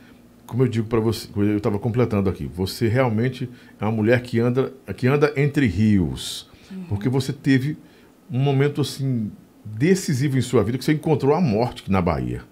Como 0.48 0.62
eu 0.64 0.68
digo 0.68 0.88
para 0.88 0.98
você, 0.98 1.28
eu 1.36 1.58
estava 1.58 1.78
completando 1.78 2.28
aqui, 2.28 2.46
você 2.46 2.88
realmente 2.88 3.48
é 3.80 3.84
uma 3.84 3.92
mulher 3.92 4.22
que 4.22 4.40
anda, 4.40 4.72
que 4.96 5.06
anda 5.06 5.32
entre 5.36 5.66
rios, 5.66 6.48
Uhum. 6.70 6.84
porque 6.88 7.08
você 7.08 7.32
teve 7.32 7.76
um 8.30 8.38
momento 8.38 8.80
assim 8.80 9.30
decisivo 9.64 10.36
em 10.36 10.42
sua 10.42 10.62
vida 10.64 10.76
que 10.78 10.84
você 10.84 10.92
encontrou 10.92 11.34
a 11.34 11.40
morte 11.40 11.90
na 11.90 12.00
Bahia. 12.02 12.42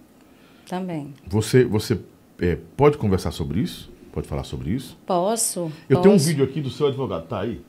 Também. 0.68 1.12
Você, 1.26 1.64
você 1.64 1.98
é, 2.40 2.56
pode 2.76 2.96
conversar 2.98 3.30
sobre 3.30 3.60
isso? 3.60 3.90
Pode 4.12 4.26
falar 4.26 4.44
sobre 4.44 4.70
isso? 4.70 4.98
Posso? 5.06 5.70
Eu 5.88 6.00
tenho 6.00 6.14
um 6.14 6.16
posso. 6.18 6.28
vídeo 6.28 6.44
aqui 6.44 6.60
do 6.62 6.70
seu 6.70 6.86
advogado, 6.86 7.26
tá 7.26 7.40
aí? 7.40 7.60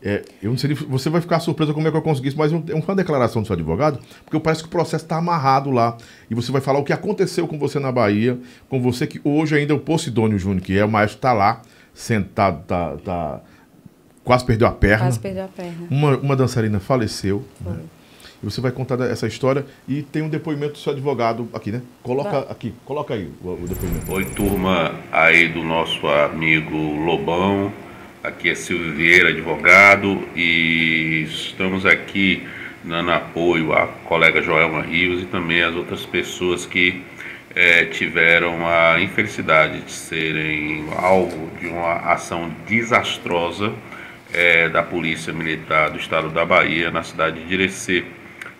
É, 0.00 0.22
eu 0.40 0.50
não 0.50 0.56
sei, 0.56 0.76
se 0.76 0.84
você 0.84 1.10
vai 1.10 1.20
ficar 1.20 1.40
surpresa 1.40 1.74
como 1.74 1.88
é 1.88 1.90
que 1.90 1.96
eu 1.96 2.02
consegui 2.02 2.28
isso, 2.28 2.38
mas 2.38 2.52
é 2.52 2.56
uma 2.74 2.94
declaração 2.94 3.42
do 3.42 3.46
seu 3.46 3.54
advogado, 3.54 3.98
porque 4.24 4.38
parece 4.38 4.62
que 4.62 4.68
o 4.68 4.70
processo 4.70 5.04
está 5.04 5.16
amarrado 5.16 5.70
lá. 5.72 5.96
E 6.30 6.34
você 6.34 6.52
vai 6.52 6.60
falar 6.60 6.78
o 6.78 6.84
que 6.84 6.92
aconteceu 6.92 7.48
com 7.48 7.58
você 7.58 7.80
na 7.80 7.90
Bahia, 7.90 8.38
com 8.68 8.80
você 8.80 9.06
que 9.06 9.20
hoje 9.24 9.56
ainda 9.56 9.74
o 9.74 9.78
Posidônio 9.80 10.38
Júnior, 10.38 10.62
que 10.62 10.78
é 10.78 10.84
o 10.84 10.88
maestro, 10.88 11.18
está 11.18 11.32
lá, 11.32 11.62
sentado, 11.92 12.64
tá, 12.64 12.96
tá- 13.04 13.40
quase 14.22 14.44
perdeu 14.44 14.68
a 14.68 14.72
perna. 14.72 15.06
Quase 15.06 15.18
perdeu 15.18 15.44
a 15.44 15.48
perna. 15.48 15.88
Uma, 15.90 16.16
uma 16.18 16.36
dançarina 16.36 16.78
faleceu. 16.78 17.44
né? 17.60 17.80
E 18.40 18.44
você 18.46 18.60
vai 18.60 18.70
contar 18.70 19.00
essa 19.00 19.26
história 19.26 19.66
e 19.88 20.00
tem 20.00 20.22
um 20.22 20.28
depoimento 20.28 20.74
do 20.74 20.78
seu 20.78 20.92
advogado 20.92 21.48
aqui, 21.52 21.72
né? 21.72 21.82
Coloca 22.04 22.38
aqui, 22.48 22.72
coloca 22.84 23.14
aí 23.14 23.28
o, 23.42 23.48
o 23.48 23.66
depoimento. 23.66 24.12
Oi, 24.12 24.24
turma 24.26 24.94
aí 25.10 25.48
do 25.48 25.64
nosso 25.64 26.06
amigo 26.06 26.76
Lobão. 27.04 27.72
Aqui 28.28 28.50
é 28.50 28.54
Silvio 28.54 28.92
Vieira, 28.92 29.30
advogado, 29.30 30.28
e 30.36 31.22
estamos 31.26 31.86
aqui 31.86 32.46
dando 32.84 33.10
apoio 33.10 33.72
à 33.72 33.86
colega 34.04 34.42
Joelma 34.42 34.82
Rios 34.82 35.22
e 35.22 35.24
também 35.24 35.62
às 35.62 35.74
outras 35.74 36.04
pessoas 36.04 36.66
que 36.66 37.02
eh, 37.56 37.86
tiveram 37.86 38.66
a 38.66 39.00
infelicidade 39.00 39.80
de 39.80 39.90
serem 39.90 40.84
alvo 40.94 41.50
de 41.58 41.68
uma 41.68 41.94
ação 42.12 42.54
desastrosa 42.68 43.72
eh, 44.30 44.68
da 44.68 44.82
Polícia 44.82 45.32
Militar 45.32 45.88
do 45.88 45.98
Estado 45.98 46.28
da 46.28 46.44
Bahia 46.44 46.90
na 46.90 47.02
cidade 47.02 47.42
de 47.42 47.54
Irecê, 47.54 48.04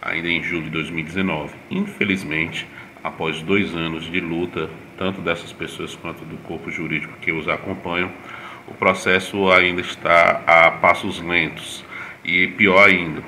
ainda 0.00 0.28
em 0.28 0.42
julho 0.42 0.64
de 0.64 0.70
2019. 0.70 1.52
Infelizmente, 1.70 2.66
após 3.04 3.42
dois 3.42 3.74
anos 3.74 4.10
de 4.10 4.18
luta, 4.18 4.70
tanto 4.96 5.20
dessas 5.20 5.52
pessoas 5.52 5.94
quanto 5.94 6.24
do 6.24 6.38
corpo 6.38 6.70
jurídico 6.70 7.12
que 7.20 7.32
os 7.32 7.46
acompanham, 7.46 8.10
o 8.70 8.74
processo 8.74 9.50
ainda 9.50 9.80
está 9.80 10.42
a 10.46 10.70
passos 10.70 11.20
lentos. 11.20 11.84
E 12.24 12.48
pior 12.48 12.86
ainda, 12.86 13.22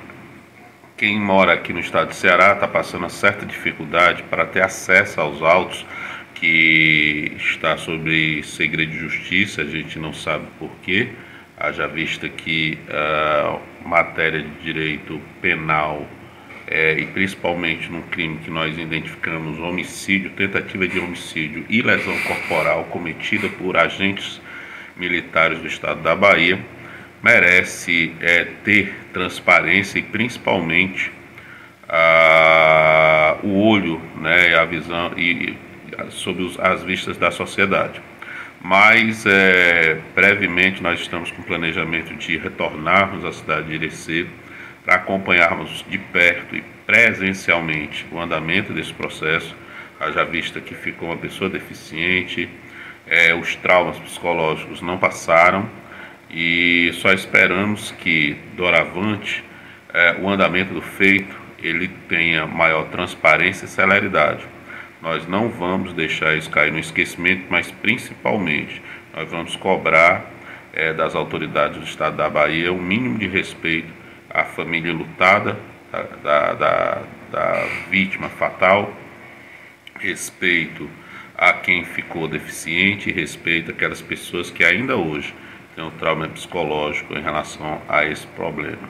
quem 0.96 1.18
mora 1.18 1.54
aqui 1.54 1.72
no 1.72 1.80
estado 1.80 2.08
de 2.08 2.16
Ceará 2.16 2.52
está 2.52 2.68
passando 2.68 3.08
certa 3.08 3.46
dificuldade 3.46 4.22
para 4.24 4.44
ter 4.44 4.62
acesso 4.62 5.20
aos 5.20 5.42
autos 5.42 5.86
que 6.34 7.32
está 7.36 7.76
sobre 7.76 8.42
segredo 8.42 8.92
de 8.92 8.98
justiça, 8.98 9.62
a 9.62 9.64
gente 9.64 9.98
não 9.98 10.12
sabe 10.12 10.44
por 10.58 10.70
quê, 10.82 11.08
haja 11.56 11.86
vista 11.86 12.28
que 12.28 12.78
a 12.88 13.58
matéria 13.86 14.42
de 14.42 14.50
direito 14.62 15.20
penal 15.40 16.06
é, 16.66 16.98
e 16.98 17.06
principalmente 17.06 17.90
num 17.90 18.02
crime 18.02 18.38
que 18.38 18.50
nós 18.50 18.78
identificamos 18.78 19.58
homicídio, 19.58 20.30
tentativa 20.30 20.86
de 20.86 20.98
homicídio 20.98 21.66
e 21.68 21.82
lesão 21.82 22.16
corporal 22.20 22.84
cometida 22.84 23.48
por 23.48 23.76
agentes 23.76 24.40
militares 24.96 25.58
do 25.58 25.66
estado 25.66 26.02
da 26.02 26.14
Bahia, 26.14 26.58
merece 27.22 28.12
é, 28.20 28.46
ter 28.64 28.94
transparência 29.12 29.98
e 29.98 30.02
principalmente 30.02 31.10
ah, 31.88 33.36
o 33.42 33.62
olho 33.66 34.00
né, 34.16 34.54
a 34.56 34.64
visão 34.64 35.12
e, 35.16 35.50
e 35.50 36.10
sobre 36.10 36.42
os- 36.44 36.58
as 36.60 36.82
vistas 36.82 37.16
da 37.16 37.30
sociedade. 37.30 38.00
Mas 38.62 39.24
é, 39.26 39.98
brevemente 40.14 40.82
nós 40.82 41.00
estamos 41.00 41.30
com 41.30 41.42
planejamento 41.42 42.14
de 42.14 42.36
retornarmos 42.36 43.24
à 43.24 43.32
cidade 43.32 43.68
de 43.68 43.74
Irecê 43.74 44.26
para 44.84 44.96
acompanharmos 44.96 45.84
de 45.88 45.98
perto 45.98 46.56
e 46.56 46.62
presencialmente 46.86 48.06
o 48.12 48.18
andamento 48.20 48.72
desse 48.72 48.92
processo, 48.92 49.54
haja 49.98 50.24
vista 50.24 50.60
que 50.60 50.74
ficou 50.74 51.08
uma 51.08 51.16
pessoa 51.16 51.48
deficiente, 51.50 52.48
é, 53.06 53.34
os 53.34 53.56
traumas 53.56 53.98
psicológicos 53.98 54.80
não 54.80 54.98
passaram 54.98 55.68
e 56.30 56.90
só 56.94 57.12
esperamos 57.12 57.90
que 57.92 58.36
doravante 58.56 59.44
é, 59.92 60.16
o 60.20 60.28
andamento 60.28 60.72
do 60.74 60.82
feito 60.82 61.38
ele 61.58 61.88
tenha 62.08 62.46
maior 62.46 62.84
transparência 62.86 63.66
e 63.66 63.68
celeridade. 63.68 64.44
Nós 65.02 65.26
não 65.26 65.48
vamos 65.48 65.92
deixar 65.92 66.36
isso 66.36 66.50
cair 66.50 66.72
no 66.72 66.78
esquecimento, 66.78 67.46
mas 67.48 67.70
principalmente 67.70 68.82
nós 69.14 69.28
vamos 69.30 69.56
cobrar 69.56 70.30
é, 70.72 70.92
das 70.92 71.14
autoridades 71.14 71.78
do 71.78 71.84
Estado 71.84 72.16
da 72.16 72.28
Bahia 72.28 72.72
o 72.72 72.80
mínimo 72.80 73.18
de 73.18 73.26
respeito 73.26 73.92
à 74.28 74.44
família 74.44 74.92
lutada 74.92 75.58
da, 75.90 76.02
da, 76.22 76.54
da, 76.54 77.02
da 77.32 77.66
vítima 77.90 78.28
fatal, 78.28 78.92
respeito 79.98 80.88
a 81.40 81.54
quem 81.54 81.86
ficou 81.86 82.28
deficiente, 82.28 83.10
respeito 83.10 83.70
àquelas 83.70 84.02
pessoas 84.02 84.50
que 84.50 84.62
ainda 84.62 84.94
hoje 84.94 85.34
têm 85.74 85.82
um 85.82 85.90
trauma 85.90 86.28
psicológico 86.28 87.14
em 87.14 87.22
relação 87.22 87.80
a 87.88 88.04
esse 88.04 88.26
problema. 88.26 88.86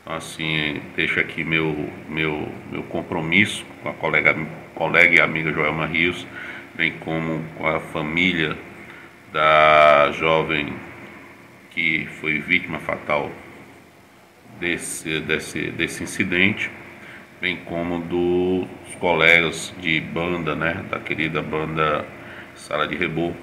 Então, 0.00 0.14
assim, 0.14 0.80
deixo 0.96 1.20
aqui 1.20 1.44
meu, 1.44 1.90
meu, 2.08 2.50
meu 2.72 2.82
compromisso 2.84 3.66
com 3.82 3.90
a 3.90 3.92
colega, 3.92 4.34
colega 4.74 5.14
e 5.14 5.20
amiga 5.20 5.52
Joelma 5.52 5.84
Rios, 5.84 6.26
bem 6.74 6.92
como 7.00 7.44
com 7.58 7.66
a 7.66 7.78
família 7.78 8.56
da 9.30 10.10
jovem 10.12 10.72
que 11.70 12.06
foi 12.18 12.38
vítima 12.38 12.78
fatal 12.78 13.30
desse, 14.58 15.20
desse, 15.20 15.70
desse 15.70 16.02
incidente, 16.02 16.70
bem 17.42 17.58
como 17.58 17.98
dos 17.98 18.79
colegas 19.00 19.74
de 19.80 20.00
banda, 20.00 20.54
né, 20.54 20.84
da 20.90 21.00
querida 21.00 21.42
banda 21.42 22.06
Sala 22.54 22.86
de 22.86 22.94
Reboco, 22.94 23.36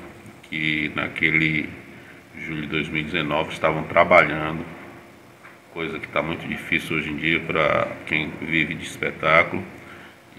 que 0.43 0.91
naquele 0.95 1.69
julho 2.38 2.61
de 2.61 2.67
2019 2.67 3.51
estavam 3.51 3.84
trabalhando, 3.84 4.63
coisa 5.73 5.99
que 5.99 6.05
está 6.05 6.21
muito 6.21 6.47
difícil 6.47 6.97
hoje 6.97 7.09
em 7.09 7.17
dia 7.17 7.39
para 7.41 7.88
quem 8.05 8.31
vive 8.39 8.75
de 8.75 8.85
espetáculo, 8.85 9.63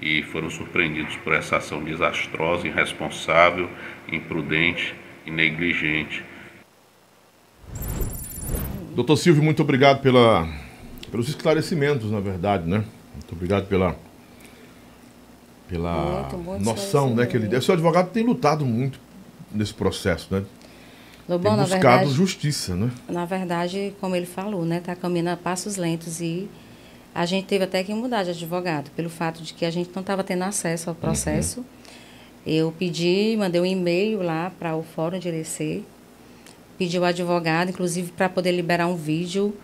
e 0.00 0.22
foram 0.22 0.48
surpreendidos 0.48 1.16
por 1.16 1.34
essa 1.34 1.56
ação 1.56 1.82
desastrosa, 1.82 2.66
irresponsável, 2.66 3.68
imprudente 4.10 4.94
e 5.26 5.30
negligente 5.30 6.22
Doutor 8.98 9.16
Silvio, 9.16 9.44
muito 9.44 9.62
obrigado 9.62 10.02
pela, 10.02 10.48
pelos 11.08 11.28
esclarecimentos, 11.28 12.10
na 12.10 12.18
verdade, 12.18 12.68
né? 12.68 12.82
Muito 13.14 13.32
obrigado 13.32 13.68
pela, 13.68 13.96
pela 15.68 16.22
Muito, 16.22 16.38
muito 16.38 16.64
noção 16.64 17.14
né, 17.14 17.26
que 17.26 17.36
ele 17.36 17.46
deu. 17.46 17.58
O 17.58 17.62
seu 17.62 17.74
advogado 17.74 18.10
tem 18.10 18.24
lutado 18.24 18.64
muito 18.64 18.98
nesse 19.52 19.74
processo, 19.74 20.28
né? 20.30 20.40
Tem 20.40 20.48
Lobão, 21.36 21.56
na 21.56 21.64
buscado 21.64 21.82
verdade, 21.82 22.10
justiça, 22.10 22.74
né? 22.74 22.90
na 23.08 23.26
verdade, 23.26 23.94
como 24.00 24.16
ele 24.16 24.24
falou, 24.24 24.64
né, 24.64 24.80
tá 24.80 24.96
caminhando 24.96 25.28
a 25.28 25.36
passos 25.36 25.76
lentos 25.76 26.22
e 26.22 26.48
A 27.14 27.26
gente 27.26 27.46
teve 27.46 27.64
até 27.64 27.82
que 27.82 27.92
mudar 27.92 28.22
de 28.22 28.30
advogado, 28.30 28.90
pelo 28.92 29.10
fato 29.10 29.42
de 29.42 29.52
que 29.52 29.64
a 29.64 29.70
gente 29.70 29.90
não 29.94 30.02
estava 30.02 30.22
tendo 30.22 30.44
acesso 30.44 30.88
ao 30.88 30.94
processo. 30.94 31.60
Uhum. 31.60 31.66
Eu 32.46 32.72
pedi, 32.78 33.34
mandei 33.36 33.60
um 33.60 33.66
e-mail 33.66 34.22
lá 34.22 34.52
para 34.58 34.76
o 34.76 34.82
Fórum 34.82 35.18
de 35.18 35.28
Irecê, 35.28 35.82
pedi 36.78 36.98
o 36.98 37.04
advogado, 37.04 37.70
inclusive 37.70 38.12
para 38.12 38.28
poder 38.28 38.52
liberar 38.52 38.86
um 38.86 38.94
vídeo 38.96 39.54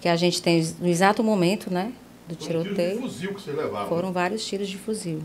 que 0.00 0.08
a 0.08 0.16
gente 0.16 0.40
tem 0.40 0.66
no 0.80 0.88
exato 0.88 1.22
momento, 1.22 1.70
né, 1.70 1.92
do 2.26 2.34
tiroteio. 2.34 2.96
Tiros 2.96 3.12
de 3.12 3.26
fuzil 3.26 3.34
que 3.34 3.42
você 3.42 3.52
levava. 3.52 3.88
Foram 3.88 4.12
vários 4.12 4.44
tiros 4.44 4.68
de 4.68 4.78
fuzil. 4.78 5.22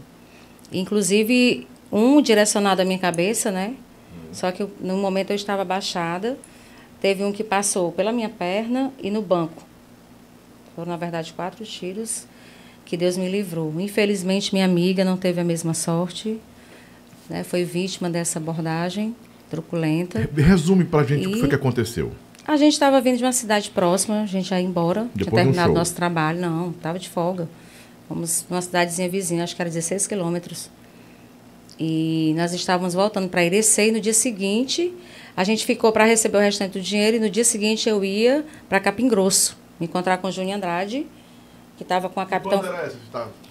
Inclusive 0.72 1.68
um 1.92 2.22
direcionado 2.22 2.82
à 2.82 2.86
minha 2.86 3.00
cabeça, 3.00 3.52
né? 3.52 3.68
Uhum. 3.68 4.34
Só 4.34 4.52
que 4.52 4.66
no 4.80 4.98
momento 4.98 5.32
eu 5.32 5.36
estava 5.36 5.64
abaixada. 5.64 6.38
Teve 7.02 7.24
um 7.24 7.32
que 7.32 7.44
passou 7.44 7.92
pela 7.92 8.12
minha 8.12 8.30
perna 8.30 8.92
e 9.02 9.10
no 9.10 9.22
banco. 9.22 9.64
Foram, 10.76 10.92
na 10.92 10.98
verdade, 10.98 11.34
quatro 11.34 11.66
tiros 11.66 12.26
que 12.86 12.98
Deus 12.98 13.18
me 13.18 13.30
livrou. 13.30 13.80
Infelizmente, 13.80 14.54
minha 14.54 14.66
amiga 14.66 15.06
não 15.06 15.16
teve 15.16 15.40
a 15.40 15.44
mesma 15.44 15.74
sorte. 15.74 16.40
Né? 17.30 17.44
Foi 17.44 17.64
vítima 17.64 18.10
dessa 18.10 18.40
abordagem 18.40 19.16
truculenta. 19.50 20.30
Resume 20.36 20.86
pra 20.86 21.04
gente 21.04 21.24
e 21.24 21.28
o 21.28 21.32
que 21.34 21.40
foi 21.40 21.50
que 21.50 21.56
aconteceu. 21.56 22.12
A 22.48 22.58
gente 22.58 22.74
estava 22.74 23.00
vindo 23.00 23.18
de 23.18 23.24
uma 23.24 23.32
cidade 23.32 23.70
próxima, 23.70 24.22
a 24.22 24.26
gente 24.26 24.50
ia 24.52 24.60
embora, 24.60 25.08
Depois 25.14 25.30
tinha 25.30 25.32
terminado 25.32 25.72
um 25.72 25.76
nosso 25.76 25.94
trabalho. 25.94 26.40
Não, 26.40 26.72
estava 26.72 26.98
de 26.98 27.08
folga. 27.08 27.48
Fomos 28.10 28.44
numa 28.50 28.62
cidadezinha 28.62 29.08
vizinha, 29.08 29.44
acho 29.44 29.56
que 29.56 29.62
era 29.62 29.70
16 29.70 30.08
quilômetros. 30.08 30.72
E 31.80 32.34
nós 32.36 32.52
estávamos 32.52 32.96
voltando 32.96 33.30
para 33.30 33.44
Irecê 33.44 33.90
e 33.90 33.92
no 33.92 34.02
dia 34.02 34.14
seguinte 34.14 34.94
a 35.38 35.44
gente 35.46 35.66
ficou 35.66 35.94
para 35.94 36.04
receber 36.04 36.38
o 36.38 36.42
restante 36.42 36.74
do 36.74 36.82
dinheiro 36.82 37.18
e 37.18 37.20
no 37.20 37.30
dia 37.30 37.46
seguinte 37.46 37.88
eu 37.88 38.04
ia 38.04 38.44
para 38.68 38.80
Capim 38.80 39.08
Grosso, 39.08 39.56
me 39.80 39.86
encontrar 39.86 40.18
com 40.18 40.28
o 40.28 40.32
Júnior 40.32 40.58
Andrade, 40.58 41.08
que 41.78 41.84
estava 41.84 42.10
com 42.10 42.20
a 42.20 42.26
capitão. 42.26 42.60
Quando 42.60 42.74
era 42.74 42.88
essa? 42.88 42.98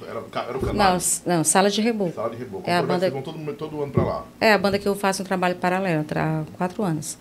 Era, 0.03 0.23
era 0.49 0.59
o 0.59 0.61
canal? 0.61 0.99
Não, 1.25 1.37
não, 1.37 1.45
Sala 1.45 1.71
de 1.71 1.81
Reboco. 1.81 2.13
Sala 2.13 2.31
de 2.31 2.37
Reboco. 2.37 2.69
É 2.69 2.77
a 2.77 2.83
banda... 2.83 3.09
vão 3.11 3.23
todo, 3.23 3.55
todo 3.55 3.83
ano 3.83 3.93
para 3.93 4.05
lá. 4.05 4.27
É 4.41 4.53
a 4.53 4.59
banda 4.59 4.79
que 4.79 4.87
eu 4.87 4.95
faço 4.95 5.23
um 5.23 5.25
trabalho 5.25 5.55
paralelo 5.55 6.05
há 6.15 6.45
quatro 6.59 6.83
anos. 6.83 7.17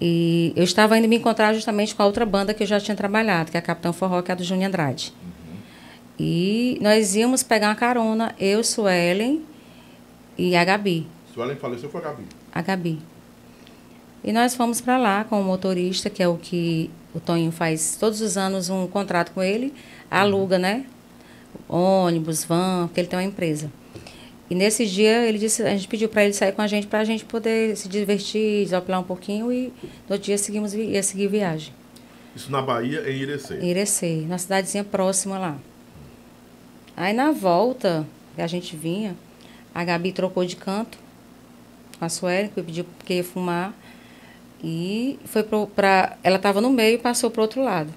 E 0.00 0.52
eu 0.56 0.64
estava 0.64 0.98
indo 0.98 1.06
me 1.06 1.16
encontrar 1.16 1.54
justamente 1.54 1.94
com 1.94 2.02
a 2.02 2.06
outra 2.06 2.26
banda 2.26 2.52
que 2.52 2.64
eu 2.64 2.66
já 2.66 2.80
tinha 2.80 2.96
trabalhado, 2.96 3.50
que 3.50 3.56
é 3.56 3.60
a 3.60 3.62
Capitão 3.62 3.92
Forró, 3.92 4.22
que 4.22 4.32
é 4.32 4.34
a 4.34 4.36
do 4.36 4.42
Júnior 4.42 4.68
Andrade. 4.68 5.14
E 6.18 6.78
nós 6.80 7.14
íamos 7.16 7.42
pegar 7.42 7.68
uma 7.68 7.74
carona, 7.74 8.34
eu, 8.38 8.62
Suelen 8.62 9.42
e 10.38 10.54
a 10.54 10.64
Gabi. 10.64 11.06
Suelen 11.32 11.56
faleceu 11.56 11.88
foi 11.88 12.00
a 12.00 12.04
Gabi? 12.04 12.24
A 12.52 12.62
Gabi. 12.62 12.98
E 14.22 14.32
nós 14.32 14.54
fomos 14.54 14.80
para 14.80 14.96
lá 14.96 15.24
com 15.24 15.40
o 15.40 15.44
motorista, 15.44 16.08
que 16.08 16.22
é 16.22 16.28
o 16.28 16.36
que 16.36 16.90
o 17.14 17.20
Toninho 17.20 17.52
faz 17.52 17.96
todos 17.98 18.20
os 18.20 18.36
anos 18.36 18.70
um 18.70 18.86
contrato 18.86 19.32
com 19.32 19.42
ele, 19.42 19.74
aluga, 20.10 20.58
né? 20.58 20.86
Ônibus, 21.68 22.44
van, 22.44 22.86
porque 22.86 23.00
ele 23.00 23.08
tem 23.08 23.18
uma 23.18 23.24
empresa. 23.24 23.70
E 24.48 24.54
nesse 24.54 24.86
dia 24.86 25.26
ele 25.26 25.38
disse, 25.38 25.62
a 25.62 25.70
gente 25.70 25.88
pediu 25.88 26.08
para 26.08 26.24
ele 26.24 26.32
sair 26.32 26.52
com 26.52 26.62
a 26.62 26.66
gente 26.66 26.86
para 26.86 27.00
a 27.00 27.04
gente 27.04 27.24
poder 27.24 27.76
se 27.76 27.88
divertir, 27.88 28.64
desopilar 28.64 29.00
um 29.00 29.04
pouquinho 29.04 29.52
e 29.52 29.72
no 30.08 30.18
dia 30.18 30.36
seguimos 30.38 30.74
ia 30.74 31.02
seguir 31.02 31.28
viagem. 31.28 31.72
Isso 32.36 32.50
na 32.50 32.60
Bahia, 32.60 33.08
em 33.10 33.16
Irecê? 33.16 33.58
Em 33.58 33.70
Irecê, 33.70 34.24
na 34.28 34.38
cidadezinha 34.38 34.84
próxima 34.84 35.38
lá. 35.38 35.58
Aí 36.96 37.12
na 37.12 37.30
volta 37.32 38.06
que 38.34 38.42
a 38.42 38.46
gente 38.46 38.76
vinha, 38.76 39.16
a 39.74 39.84
Gabi 39.84 40.12
trocou 40.12 40.44
de 40.44 40.56
canto 40.56 40.98
com 41.98 42.04
a 42.04 42.08
Sueli, 42.08 42.48
que 42.48 42.62
pediu 42.62 42.86
que 43.04 43.14
ia 43.14 43.24
fumar. 43.24 43.74
E 44.62 45.18
foi 45.26 45.42
para. 45.42 46.16
Ela 46.22 46.36
estava 46.36 46.60
no 46.60 46.70
meio 46.70 46.94
e 46.94 46.98
passou 46.98 47.30
para 47.30 47.40
o 47.40 47.42
outro 47.42 47.62
lado. 47.62 47.92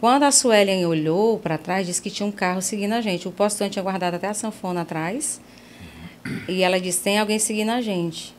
Quando 0.00 0.24
a 0.24 0.32
Suelen 0.32 0.84
olhou 0.84 1.38
para 1.38 1.56
trás, 1.56 1.86
disse 1.86 2.02
que 2.02 2.10
tinha 2.10 2.26
um 2.26 2.32
carro 2.32 2.60
seguindo 2.60 2.92
a 2.92 3.00
gente. 3.00 3.28
O 3.28 3.32
postão 3.32 3.68
tinha 3.70 3.82
guardado 3.82 4.14
até 4.14 4.26
a 4.26 4.34
sanfona 4.34 4.82
atrás. 4.82 5.40
E 6.48 6.62
ela 6.62 6.80
disse: 6.80 7.02
tem 7.02 7.18
alguém 7.18 7.38
seguindo 7.38 7.70
a 7.70 7.80
gente. 7.80 8.34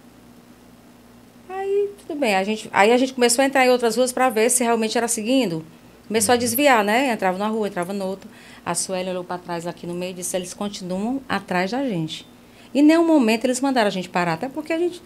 Aí, 1.50 1.90
tudo 2.06 2.20
bem. 2.20 2.36
A 2.36 2.44
gente, 2.44 2.70
aí 2.74 2.92
a 2.92 2.98
gente 2.98 3.14
começou 3.14 3.42
a 3.42 3.46
entrar 3.46 3.66
em 3.66 3.70
outras 3.70 3.96
ruas 3.96 4.12
para 4.12 4.30
ver 4.30 4.50
se 4.50 4.64
realmente 4.64 4.98
era 4.98 5.08
seguindo. 5.08 5.66
Começou 6.08 6.34
a 6.34 6.36
desviar, 6.36 6.84
né? 6.84 7.12
Entrava 7.12 7.38
na 7.38 7.48
rua, 7.48 7.68
entrava 7.68 7.94
no 7.94 8.06
outro. 8.06 8.30
A 8.66 8.74
Sueli 8.74 9.10
olhou 9.10 9.24
para 9.24 9.38
trás 9.38 9.68
aqui 9.68 9.86
no 9.86 9.94
meio 9.94 10.12
e 10.12 10.16
disse: 10.16 10.36
eles 10.36 10.54
continuam 10.54 11.22
atrás 11.28 11.72
da 11.72 11.84
gente. 11.84 12.26
Em 12.74 12.82
nenhum 12.82 13.06
momento 13.06 13.46
eles 13.46 13.60
mandaram 13.62 13.88
a 13.88 13.92
gente 13.92 14.10
parar, 14.10 14.34
até 14.34 14.50
porque 14.50 14.74
a 14.74 14.80
gente. 14.80 15.02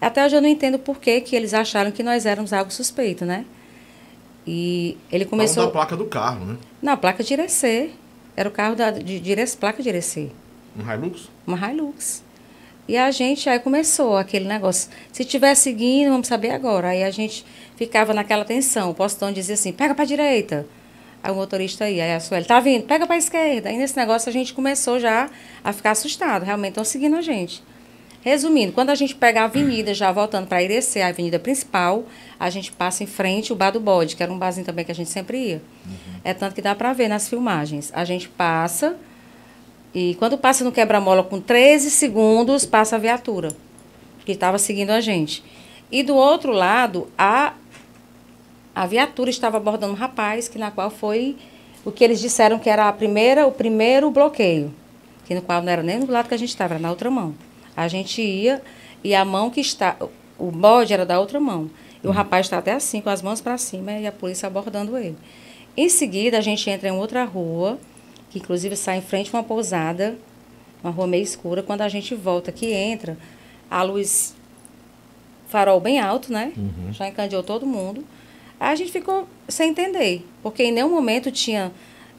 Até 0.00 0.24
hoje 0.24 0.36
eu 0.36 0.42
não 0.42 0.48
entendo 0.48 0.78
por 0.78 0.98
que, 0.98 1.20
que 1.20 1.36
eles 1.36 1.54
acharam 1.54 1.90
que 1.90 2.02
nós 2.02 2.26
éramos 2.26 2.52
algo 2.52 2.72
suspeito, 2.72 3.24
né? 3.24 3.44
E 4.46 4.96
ele 5.10 5.24
começou. 5.24 5.56
Falam 5.56 5.68
da 5.68 5.72
placa 5.72 5.96
do 5.96 6.06
carro, 6.06 6.44
né? 6.44 6.56
Não, 6.82 6.96
placa 6.96 7.22
de 7.22 7.32
Irecê. 7.32 7.90
Era 8.36 8.48
o 8.48 8.52
carro 8.52 8.74
da 8.74 8.90
de, 8.90 9.20
de, 9.20 9.56
placa 9.56 9.82
de 9.82 9.88
Irecê. 9.88 10.30
Um 10.76 10.92
Hilux? 10.92 11.30
Uma 11.46 11.56
Hilux. 11.56 12.22
E 12.86 12.96
a 12.96 13.10
gente 13.10 13.48
aí 13.48 13.58
começou 13.58 14.16
aquele 14.16 14.46
negócio. 14.46 14.90
Se 15.12 15.24
tiver 15.24 15.54
seguindo, 15.54 16.10
vamos 16.10 16.26
saber 16.26 16.50
agora. 16.50 16.88
Aí 16.88 17.02
a 17.02 17.10
gente 17.10 17.44
ficava 17.76 18.12
naquela 18.12 18.44
tensão. 18.44 18.90
O 18.90 18.94
postão 18.94 19.32
dizia 19.32 19.54
assim: 19.54 19.72
pega 19.72 19.94
para 19.94 20.04
direita. 20.04 20.66
Aí 21.24 21.32
o 21.32 21.34
motorista 21.34 21.88
ia, 21.88 22.04
aí 22.04 22.12
a 22.12 22.20
Sueli, 22.20 22.44
tá 22.44 22.60
vindo, 22.60 22.84
pega 22.84 23.06
para 23.06 23.14
a 23.14 23.18
esquerda. 23.18 23.70
Aí 23.70 23.78
nesse 23.78 23.96
negócio 23.96 24.28
a 24.28 24.32
gente 24.32 24.52
começou 24.52 25.00
já 25.00 25.30
a 25.64 25.72
ficar 25.72 25.92
assustado. 25.92 26.42
Realmente 26.44 26.72
estão 26.72 26.84
seguindo 26.84 27.16
a 27.16 27.22
gente. 27.22 27.62
Resumindo, 28.20 28.72
quando 28.72 28.90
a 28.90 28.94
gente 28.94 29.14
pega 29.14 29.40
a 29.40 29.44
avenida, 29.44 29.94
já 29.94 30.12
voltando 30.12 30.46
para 30.46 30.62
Irecê, 30.62 31.00
a 31.00 31.08
avenida 31.08 31.38
principal, 31.38 32.04
a 32.38 32.50
gente 32.50 32.70
passa 32.70 33.02
em 33.02 33.06
frente 33.06 33.54
o 33.54 33.56
Bar 33.56 33.70
do 33.70 33.80
Bode, 33.80 34.16
que 34.16 34.22
era 34.22 34.30
um 34.30 34.38
barzinho 34.38 34.66
também 34.66 34.84
que 34.84 34.92
a 34.92 34.94
gente 34.94 35.08
sempre 35.08 35.38
ia. 35.38 35.62
Uhum. 35.86 36.20
É 36.22 36.34
tanto 36.34 36.54
que 36.54 36.60
dá 36.60 36.74
para 36.74 36.92
ver 36.92 37.08
nas 37.08 37.26
filmagens. 37.26 37.90
A 37.94 38.04
gente 38.04 38.28
passa 38.28 38.94
e 39.94 40.14
quando 40.16 40.36
passa 40.36 40.62
no 40.62 40.72
quebra-mola 40.72 41.22
com 41.22 41.40
13 41.40 41.90
segundos, 41.90 42.66
passa 42.66 42.96
a 42.96 42.98
viatura 42.98 43.48
que 44.26 44.32
estava 44.32 44.58
seguindo 44.58 44.90
a 44.90 45.00
gente. 45.00 45.42
E 45.90 46.02
do 46.02 46.14
outro 46.14 46.52
lado, 46.52 47.08
a, 47.16 47.54
a 48.74 48.86
viatura 48.86 49.30
estava 49.30 49.56
abordando 49.56 49.92
um 49.92 49.96
rapaz, 49.96 50.48
que 50.48 50.58
na 50.58 50.70
qual 50.70 50.90
foi 50.90 51.36
o 51.84 51.92
que 51.92 52.02
eles 52.02 52.20
disseram 52.20 52.58
que 52.58 52.68
era 52.68 52.88
a 52.88 52.92
primeira, 52.92 53.46
o 53.46 53.52
primeiro 53.52 54.10
bloqueio, 54.10 54.74
que 55.24 55.34
no 55.34 55.42
qual 55.42 55.62
não 55.62 55.70
era 55.70 55.82
nem 55.82 56.00
do 56.00 56.10
lado 56.10 56.28
que 56.28 56.34
a 56.34 56.38
gente 56.38 56.48
estava, 56.48 56.74
era 56.74 56.82
na 56.82 56.90
outra 56.90 57.10
mão. 57.10 57.34
A 57.76 57.86
gente 57.88 58.20
ia 58.20 58.62
e 59.02 59.14
a 59.14 59.24
mão 59.24 59.50
que 59.50 59.60
está. 59.60 59.96
O 60.38 60.50
bode 60.50 60.92
era 60.92 61.06
da 61.06 61.20
outra 61.20 61.38
mão. 61.38 61.70
E 62.02 62.06
o 62.06 62.10
uhum. 62.10 62.16
rapaz 62.16 62.46
está 62.46 62.58
até 62.58 62.72
assim, 62.72 63.00
com 63.00 63.10
as 63.10 63.22
mãos 63.22 63.40
para 63.40 63.56
cima, 63.56 63.92
e 63.92 64.06
a 64.06 64.12
polícia 64.12 64.46
abordando 64.46 64.96
ele. 64.96 65.16
Em 65.76 65.88
seguida, 65.88 66.38
a 66.38 66.40
gente 66.40 66.68
entra 66.68 66.88
em 66.88 66.92
outra 66.92 67.24
rua, 67.24 67.78
que 68.30 68.38
inclusive 68.38 68.76
sai 68.76 68.98
em 68.98 69.02
frente 69.02 69.30
a 69.32 69.38
uma 69.38 69.44
pousada, 69.44 70.16
uma 70.82 70.92
rua 70.92 71.06
meio 71.06 71.22
escura. 71.22 71.62
Quando 71.62 71.82
a 71.82 71.88
gente 71.88 72.14
volta, 72.14 72.52
que 72.52 72.72
entra, 72.72 73.16
a 73.70 73.82
luz 73.82 74.34
farol 75.48 75.80
bem 75.80 76.00
alto, 76.00 76.32
né? 76.32 76.52
Uhum. 76.56 76.92
Já 76.92 77.08
encandeou 77.08 77.42
todo 77.42 77.64
mundo. 77.64 78.04
Aí 78.58 78.72
a 78.72 78.74
gente 78.74 78.92
ficou 78.92 79.28
sem 79.48 79.70
entender, 79.70 80.24
porque 80.42 80.62
em 80.62 80.72
nenhum 80.72 80.90
momento 80.90 81.30
tinha 81.30 81.72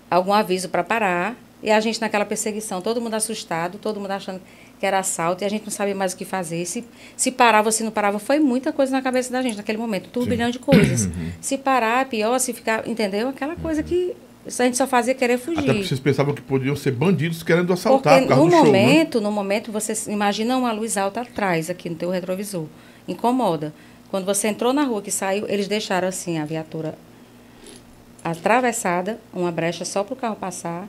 algum 0.10 0.34
aviso 0.34 0.70
para 0.70 0.84
parar. 0.84 1.36
E 1.64 1.72
a 1.72 1.80
gente 1.80 1.99
naquela 1.99 2.26
perseguição, 2.26 2.80
todo 2.80 3.02
mundo 3.02 3.16
assustado, 3.16 3.80
todo 3.80 3.99
mundo 3.99 4.12
achando 4.12 4.40
que 4.80 4.86
era 4.86 4.99
assalto, 4.99 5.44
e 5.44 5.45
a 5.45 5.49
gente 5.49 5.64
não 5.64 5.72
sabia 5.72 5.95
mais 5.95 6.14
o 6.14 6.18
que 6.18 6.26
fazer. 6.26 6.64
Se, 6.66 6.86
se 7.16 7.32
parava, 7.32 7.72
se 7.72 7.84
não 7.84 7.91
parava, 7.91 8.20
foi 8.20 8.40
muita 8.40 8.72
coisa 8.72 8.91
na 8.91 9.02
cabeça 9.02 9.32
da 9.32 9.41
gente 9.41 9.57
naquele 9.57 9.78
momento, 9.78 10.10
turbilhão 10.10 10.52
de 10.52 10.60
coisas. 10.60 11.06
Uhum. 11.06 11.32
Se 11.41 11.57
parar, 11.57 12.06
pior, 12.07 12.38
se 12.40 12.53
ficar, 12.53 12.88
entendeu? 12.88 13.30
Aquela 13.30 13.56
coisa 13.56 13.82
que 13.82 14.16
a 14.45 14.64
gente 14.64 14.78
só 14.78 14.86
fazia 14.86 15.16
querer 15.16 15.40
fugir. 15.40 15.60
Até 15.60 15.74
porque 15.74 15.88
vocês 15.88 15.99
pensavam 15.99 16.34
que 16.34 16.41
podiam 16.41 16.76
ser 16.76 16.91
bandidos 16.91 17.41
querendo 17.41 17.74
assaltar 17.74 18.20
porque 18.20 18.36
no 18.36 18.48
momento, 18.48 19.14
show, 19.14 19.22
né? 19.22 19.28
no 19.28 19.32
momento, 19.32 19.72
você 19.72 19.94
imagina 20.12 20.56
uma 20.57 20.72
luz 20.72 20.98
alta 20.98 21.22
atrás, 21.22 21.70
aqui 21.70 21.90
no 21.90 21.95
teu 21.95 22.12
retrovisor. 22.12 22.66
Incomoda. 23.07 23.74
Quando 24.16 24.28
você 24.28 24.48
entrou 24.48 24.72
na 24.72 24.86
rua 24.86 25.02
que 25.02 25.12
saiu, 25.12 25.46
eles 25.50 25.68
deixaram 25.68 26.08
assim 26.08 26.38
a 26.38 26.46
viatura 26.46 26.98
atravessada, 28.24 29.20
uma 29.34 29.52
brecha 29.52 29.84
só 29.84 30.06
para 30.06 30.14
o 30.14 30.16
carro 30.16 30.38
passar 30.38 30.88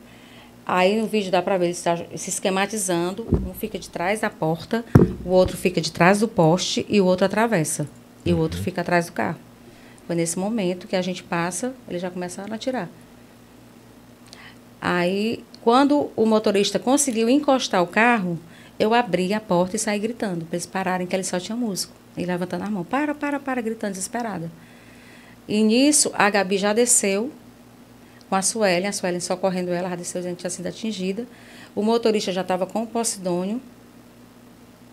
Aí 0.64 0.96
no 1.00 1.08
vídeo 1.08 1.32
dá 1.32 1.42
para 1.42 1.58
ver 1.58 1.64
ele 1.64 1.72
está 1.72 1.96
se 2.14 2.30
esquematizando. 2.30 3.26
Um 3.44 3.52
fica 3.52 3.80
de 3.80 3.90
trás 3.90 4.20
da 4.20 4.30
porta, 4.30 4.84
o 5.24 5.30
outro 5.30 5.56
fica 5.56 5.80
de 5.80 5.90
trás 5.90 6.20
do 6.20 6.28
poste 6.28 6.86
e 6.88 7.00
o 7.00 7.04
outro 7.04 7.26
atravessa. 7.26 7.88
E 8.24 8.32
o 8.32 8.38
outro 8.38 8.62
fica 8.62 8.82
atrás 8.82 9.06
do 9.06 9.12
carro. 9.12 9.40
Foi 10.06 10.14
nesse 10.14 10.38
momento 10.38 10.86
que 10.86 10.94
a 10.94 11.02
gente 11.02 11.24
passa, 11.24 11.74
eles 11.88 12.02
já 12.02 12.12
começaram 12.12 12.52
a 12.52 12.54
atirar. 12.54 12.88
Aí, 14.80 15.42
quando 15.62 16.12
o 16.14 16.26
motorista 16.26 16.78
conseguiu 16.78 17.28
encostar 17.28 17.82
o 17.82 17.88
carro, 17.88 18.38
eu 18.78 18.94
abri 18.94 19.34
a 19.34 19.40
porta 19.40 19.74
e 19.74 19.80
saí 19.80 19.98
gritando, 19.98 20.44
para 20.44 20.54
eles 20.54 20.66
pararem, 20.66 21.08
que 21.08 21.16
ele 21.16 21.24
só 21.24 21.40
tinha 21.40 21.56
músico. 21.56 22.05
E 22.16 22.24
levantando 22.24 22.64
a 22.64 22.70
mão, 22.70 22.84
para, 22.84 23.14
para, 23.14 23.38
para, 23.38 23.60
gritando, 23.60 23.92
desesperada. 23.92 24.50
E 25.46 25.62
nisso, 25.62 26.10
a 26.14 26.28
Gabi 26.28 26.58
já 26.58 26.72
desceu 26.72 27.30
com 28.28 28.34
a 28.34 28.42
Suelen, 28.42 28.88
a 28.88 28.92
Suelen 28.92 29.20
socorrendo 29.20 29.70
ela, 29.70 29.92
a 29.92 29.96
desceu, 29.96 30.22
gente 30.22 30.38
tinha 30.38 30.50
sido 30.50 30.66
atingida. 30.66 31.26
O 31.74 31.82
motorista 31.82 32.32
já 32.32 32.40
estava 32.40 32.66
com 32.66 32.82
o 32.82 32.86
Posidônio, 32.86 33.60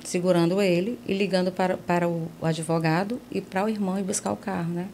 segurando 0.03 0.61
ele 0.61 0.99
e 1.07 1.13
ligando 1.13 1.51
para, 1.51 1.77
para 1.77 2.07
o, 2.07 2.27
advogado 2.41 3.19
e 3.31 3.41
para 3.41 3.65
o 3.65 3.69
irmão 3.69 3.97
ir 3.97 4.03
buscar 4.03 4.31
o 4.31 4.37
carro, 4.37 4.71
né? 4.73 4.87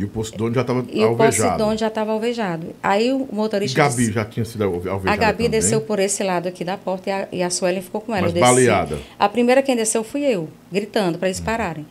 E 0.00 0.04
o 0.04 0.08
Posidônio 0.08 0.54
já 0.54 0.62
estava 0.62 0.84
E 0.90 1.00
o 1.04 1.08
alvejado. 1.08 1.48
Posidônio 1.50 1.78
já 1.78 1.88
estava 1.88 2.12
alvejado. 2.12 2.66
Aí 2.82 3.12
o 3.12 3.28
E 3.30 3.34
motorista. 3.34 3.82
Gabi 3.82 3.96
disse- 3.96 4.12
já 4.12 4.24
tinha 4.24 4.44
sido 4.46 4.64
alve- 4.64 4.88
alvejada 4.88 5.12
a 5.12 5.16
Gabi 5.26 5.44
também? 5.44 5.50
desceu 5.50 5.80
por 5.82 5.98
esse 5.98 6.22
lado 6.24 6.48
aqui 6.48 6.64
da 6.64 6.76
porta 6.78 7.10
e 7.10 7.12
a, 7.12 7.28
e 7.32 7.42
a 7.42 7.50
Suelen 7.50 7.82
ficou 7.82 8.00
com 8.00 8.14
ela. 8.16 8.22
Mas 8.28 8.32
baleada? 8.40 8.98
A 9.18 9.28
primeira 9.28 9.62
quem 9.62 9.76
desceu 9.76 10.02
fui 10.02 10.22
eu, 10.22 10.48
gritando 10.72 11.18
para 11.18 11.28
eles 11.28 11.38
pararem. 11.40 11.86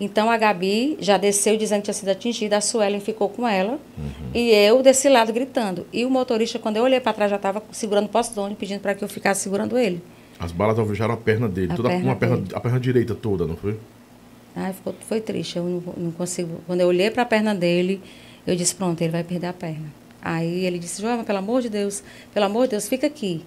Então 0.00 0.30
a 0.30 0.38
Gabi 0.38 0.96
já 0.98 1.18
desceu 1.18 1.58
dizendo 1.58 1.80
que 1.80 1.84
tinha 1.84 1.94
sido 1.94 2.08
atingida, 2.08 2.56
a 2.56 2.60
Suelen 2.62 3.00
ficou 3.00 3.28
com 3.28 3.46
ela 3.46 3.72
Uhum. 3.98 4.30
e 4.32 4.50
eu 4.50 4.82
desse 4.82 5.10
lado 5.10 5.30
gritando. 5.30 5.86
E 5.92 6.06
o 6.06 6.10
motorista, 6.10 6.58
quando 6.58 6.78
eu 6.78 6.84
olhei 6.84 7.00
para 7.00 7.12
trás, 7.12 7.30
já 7.30 7.36
estava 7.36 7.62
segurando 7.70 8.06
o 8.06 8.08
Posidônio, 8.08 8.56
pedindo 8.56 8.80
para 8.80 8.94
que 8.94 9.04
eu 9.04 9.08
ficasse 9.08 9.42
segurando 9.42 9.76
ele. 9.76 10.00
As 10.38 10.52
balas 10.52 10.78
alvejaram 10.78 11.12
a 11.12 11.16
perna 11.18 11.46
dele. 11.46 11.72
A 11.72 11.76
toda, 11.76 11.90
perna 11.90 12.04
uma 12.06 12.16
perna, 12.16 12.36
dele. 12.38 12.48
A 12.54 12.60
perna 12.60 12.80
direita 12.80 13.14
toda, 13.14 13.44
não 13.46 13.56
foi? 13.58 13.76
Ai, 14.54 14.72
ficou, 14.72 14.94
foi 15.08 15.20
triste, 15.20 15.56
eu 15.56 15.64
não, 15.64 15.82
não 15.96 16.10
consigo. 16.12 16.60
Quando 16.66 16.80
eu 16.80 16.88
olhei 16.88 17.10
para 17.10 17.22
a 17.22 17.26
perna 17.26 17.54
dele, 17.54 18.00
eu 18.46 18.56
disse: 18.56 18.74
pronto, 18.74 19.00
ele 19.00 19.10
vai 19.12 19.22
perder 19.24 19.46
a 19.48 19.52
perna. 19.52 19.86
Aí 20.22 20.64
ele 20.66 20.78
disse: 20.78 21.00
Joana, 21.00 21.24
pelo 21.24 21.38
amor 21.38 21.62
de 21.62 21.68
Deus, 21.68 22.02
pelo 22.34 22.46
amor 22.46 22.64
de 22.64 22.70
Deus, 22.70 22.88
fica 22.88 23.06
aqui. 23.06 23.44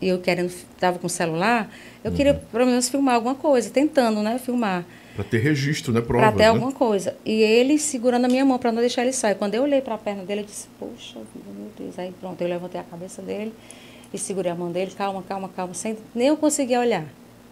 E 0.00 0.08
eu 0.08 0.18
querendo, 0.18 0.46
estava 0.46 0.98
com 0.98 1.06
o 1.06 1.10
celular, 1.10 1.70
eu 2.02 2.10
queria 2.12 2.32
Uhum. 2.32 2.38
pelo 2.50 2.66
menos 2.66 2.88
filmar 2.88 3.16
alguma 3.16 3.34
coisa, 3.34 3.68
tentando, 3.68 4.22
né, 4.22 4.38
filmar. 4.38 4.84
Pra 5.14 5.24
ter 5.24 5.38
registro, 5.38 5.92
né? 5.92 6.00
Para 6.00 6.06
Provas, 6.08 6.32
ter 6.36 6.42
né? 6.44 6.48
alguma 6.48 6.72
coisa. 6.72 7.14
E 7.26 7.42
ele 7.42 7.78
segurando 7.78 8.24
a 8.24 8.28
minha 8.28 8.44
mão 8.44 8.58
para 8.58 8.72
não 8.72 8.80
deixar 8.80 9.02
ele 9.02 9.12
sair. 9.12 9.34
Quando 9.34 9.54
eu 9.56 9.62
olhei 9.62 9.82
para 9.82 9.96
a 9.96 9.98
perna 9.98 10.24
dele, 10.24 10.40
eu 10.42 10.44
disse: 10.46 10.68
Poxa 10.78 11.18
meu 11.44 11.70
Deus. 11.76 11.98
Aí 11.98 12.14
pronto, 12.18 12.40
eu 12.40 12.48
levantei 12.48 12.80
a 12.80 12.84
cabeça 12.84 13.20
dele 13.20 13.52
e 14.14 14.16
segurei 14.16 14.50
a 14.50 14.54
mão 14.54 14.72
dele, 14.72 14.90
calma, 14.96 15.22
calma, 15.22 15.48
calma, 15.48 15.74
sem 15.74 15.96
nem 16.14 16.28
eu 16.28 16.36
conseguia 16.36 16.80
olhar 16.80 17.04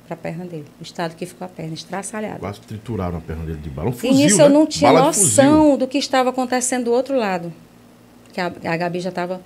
para 0.09 0.15
a 0.15 0.17
perna 0.19 0.45
dele. 0.47 0.65
O 0.81 0.83
estado 0.83 1.15
que 1.15 1.27
ficou 1.27 1.45
a 1.45 1.49
perna, 1.49 1.75
estraçalhada. 1.75 2.39
Quase 2.39 2.61
trituraram 2.61 3.19
a 3.19 3.21
perna 3.21 3.45
dele 3.45 3.59
de 3.59 3.69
bala. 3.71 3.89
Um 3.89 3.93
E 3.93 3.95
fuzil, 3.97 4.13
nisso 4.15 4.39
né? 4.39 4.45
eu 4.45 4.49
não 4.49 4.67
tinha 4.67 4.93
Bala 4.93 5.07
noção 5.07 5.77
do 5.77 5.87
que 5.87 5.99
estava 5.99 6.31
acontecendo 6.31 6.85
do 6.87 6.93
outro 6.93 7.17
lado. 7.17 7.53
Que 8.33 8.41
a, 8.41 8.47
a 8.47 8.77
Gabi 8.77 9.01
já 9.01 9.11
estava 9.11 9.41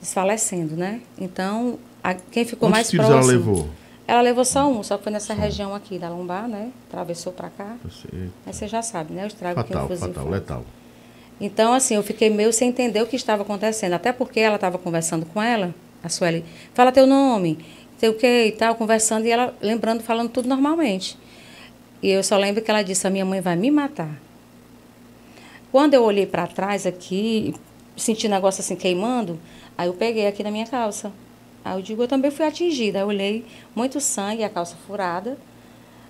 desfalecendo, 0.00 0.76
né? 0.76 1.00
Então, 1.18 1.78
a- 2.02 2.14
quem 2.14 2.44
ficou 2.44 2.68
Quantos 2.68 2.76
mais 2.78 2.90
tiros 2.90 3.06
próximo... 3.06 3.30
ela 3.30 3.38
levou? 3.38 3.68
Ela 4.08 4.20
levou 4.20 4.44
só 4.44 4.68
um, 4.70 4.82
só 4.82 4.96
que 4.96 5.02
foi 5.02 5.12
nessa 5.12 5.34
região 5.34 5.74
aqui 5.74 5.98
da 5.98 6.08
lombar, 6.08 6.46
né? 6.48 6.70
Atravessou 6.88 7.32
para 7.32 7.50
cá. 7.50 7.76
Você- 7.84 8.28
Aí 8.46 8.52
você 8.52 8.68
já 8.68 8.80
sabe, 8.82 9.12
né? 9.12 9.24
O 9.24 9.26
estrago 9.26 9.62
que 9.64 9.70
um 9.70 9.72
Fatal, 9.72 9.88
fuzil 9.88 10.06
fatal, 10.08 10.22
faz. 10.24 10.34
letal. 10.34 10.64
Então, 11.40 11.72
assim, 11.74 11.94
eu 11.96 12.02
fiquei 12.02 12.30
meio 12.30 12.52
sem 12.52 12.68
entender 12.68 13.02
o 13.02 13.06
que 13.06 13.16
estava 13.16 13.42
acontecendo. 13.42 13.92
Até 13.92 14.12
porque 14.12 14.40
ela 14.40 14.54
estava 14.54 14.78
conversando 14.78 15.26
com 15.26 15.42
ela, 15.42 15.74
a 16.02 16.08
Sueli, 16.08 16.44
fala 16.72 16.92
teu 16.92 17.06
nome, 17.06 17.58
sei 17.98 18.08
o 18.08 18.14
que 18.14 18.46
e 18.46 18.52
tal, 18.52 18.74
conversando, 18.74 19.26
e 19.26 19.30
ela 19.30 19.56
lembrando, 19.60 20.02
falando 20.02 20.30
tudo 20.30 20.48
normalmente. 20.48 21.16
E 22.02 22.10
eu 22.10 22.22
só 22.22 22.36
lembro 22.36 22.62
que 22.62 22.70
ela 22.70 22.82
disse, 22.82 23.06
a 23.06 23.10
minha 23.10 23.24
mãe 23.24 23.40
vai 23.40 23.56
me 23.56 23.70
matar. 23.70 24.20
Quando 25.72 25.94
eu 25.94 26.02
olhei 26.02 26.26
para 26.26 26.46
trás 26.46 26.86
aqui, 26.86 27.54
senti 27.96 28.26
um 28.26 28.30
negócio 28.30 28.60
assim 28.60 28.76
queimando, 28.76 29.38
aí 29.76 29.88
eu 29.88 29.94
peguei 29.94 30.26
aqui 30.26 30.42
na 30.42 30.50
minha 30.50 30.66
calça. 30.66 31.12
Aí 31.64 31.76
eu 31.76 31.82
digo, 31.82 32.02
eu 32.02 32.08
também 32.08 32.30
fui 32.30 32.46
atingida. 32.46 32.98
Aí 32.98 33.02
eu 33.02 33.08
olhei 33.08 33.44
muito 33.74 34.00
sangue, 34.00 34.44
a 34.44 34.48
calça 34.48 34.76
furada, 34.86 35.36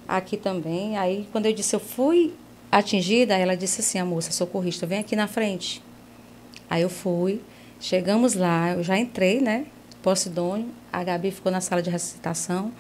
aqui 0.06 0.36
também. 0.36 0.98
Aí 0.98 1.26
quando 1.32 1.46
eu 1.46 1.52
disse, 1.52 1.74
eu 1.74 1.80
fui 1.80 2.34
atingida, 2.70 3.36
ela 3.36 3.56
disse 3.56 3.80
assim, 3.80 3.98
a 3.98 4.04
moça 4.04 4.32
socorrista, 4.32 4.86
vem 4.86 4.98
aqui 4.98 5.16
na 5.16 5.26
frente. 5.26 5.82
Aí 6.68 6.82
eu 6.82 6.90
fui, 6.90 7.40
chegamos 7.80 8.34
lá, 8.34 8.72
eu 8.72 8.82
já 8.82 8.98
entrei, 8.98 9.40
né? 9.40 9.66
Posidônio, 10.06 10.68
a 10.92 11.02
Gabi 11.02 11.32
ficou 11.32 11.50
na 11.50 11.60
sala 11.60 11.82
de 11.82 11.90
ressuscitação. 11.90 12.70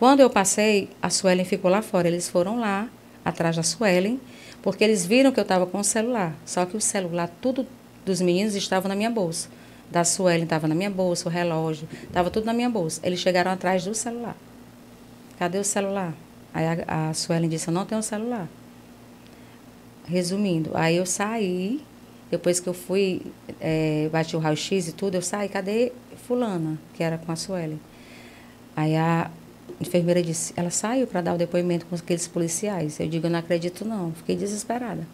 Quando 0.00 0.18
eu 0.18 0.28
passei, 0.28 0.90
a 1.00 1.08
Suelen 1.08 1.44
ficou 1.44 1.70
lá 1.70 1.80
fora. 1.80 2.08
Eles 2.08 2.28
foram 2.28 2.58
lá, 2.58 2.88
atrás 3.24 3.54
da 3.54 3.62
Suelen, 3.62 4.20
porque 4.60 4.82
eles 4.82 5.06
viram 5.06 5.30
que 5.30 5.38
eu 5.38 5.42
estava 5.42 5.64
com 5.64 5.78
o 5.78 5.84
celular. 5.84 6.34
Só 6.44 6.66
que 6.66 6.76
o 6.76 6.80
celular, 6.80 7.30
tudo 7.40 7.64
dos 8.04 8.20
meninos 8.20 8.56
estava 8.56 8.88
na 8.88 8.96
minha 8.96 9.10
bolsa. 9.10 9.48
Da 9.92 10.02
Suelen 10.02 10.42
estava 10.42 10.66
na 10.66 10.74
minha 10.74 10.90
bolsa, 10.90 11.28
o 11.28 11.30
relógio, 11.30 11.88
estava 12.02 12.32
tudo 12.32 12.46
na 12.46 12.52
minha 12.52 12.68
bolsa. 12.68 13.00
Eles 13.04 13.20
chegaram 13.20 13.52
atrás 13.52 13.84
do 13.84 13.94
celular. 13.94 14.36
Cadê 15.38 15.58
o 15.58 15.64
celular? 15.64 16.12
Aí 16.52 16.64
a, 16.66 17.10
a 17.10 17.14
Suelen 17.14 17.48
disse, 17.48 17.68
eu 17.68 17.74
não 17.74 17.86
tenho 17.86 18.02
celular. 18.02 18.48
Resumindo, 20.04 20.72
aí 20.74 20.96
eu 20.96 21.06
saí, 21.06 21.80
depois 22.28 22.58
que 22.58 22.68
eu 22.68 22.74
fui, 22.74 23.22
eh, 23.60 24.08
bati 24.10 24.34
o 24.34 24.40
raio-x 24.40 24.88
e 24.88 24.92
tudo, 24.92 25.14
eu 25.14 25.22
saí, 25.22 25.48
cadê 25.48 25.92
fulana, 26.26 26.78
que 26.94 27.02
era 27.02 27.18
com 27.18 27.30
a 27.32 27.36
Suelen? 27.36 27.80
Aí 28.76 28.96
a 28.96 29.30
enfermeira 29.80 30.22
disse, 30.22 30.52
ela 30.56 30.70
saiu 30.70 31.06
para 31.06 31.20
dar 31.20 31.34
o 31.34 31.38
depoimento 31.38 31.86
com 31.86 31.94
aqueles 31.94 32.26
policiais. 32.26 32.98
Eu 32.98 33.08
digo, 33.08 33.26
eu 33.26 33.30
não 33.30 33.38
acredito 33.38 33.84
não, 33.84 34.12
fiquei 34.12 34.36
desesperada. 34.36 35.06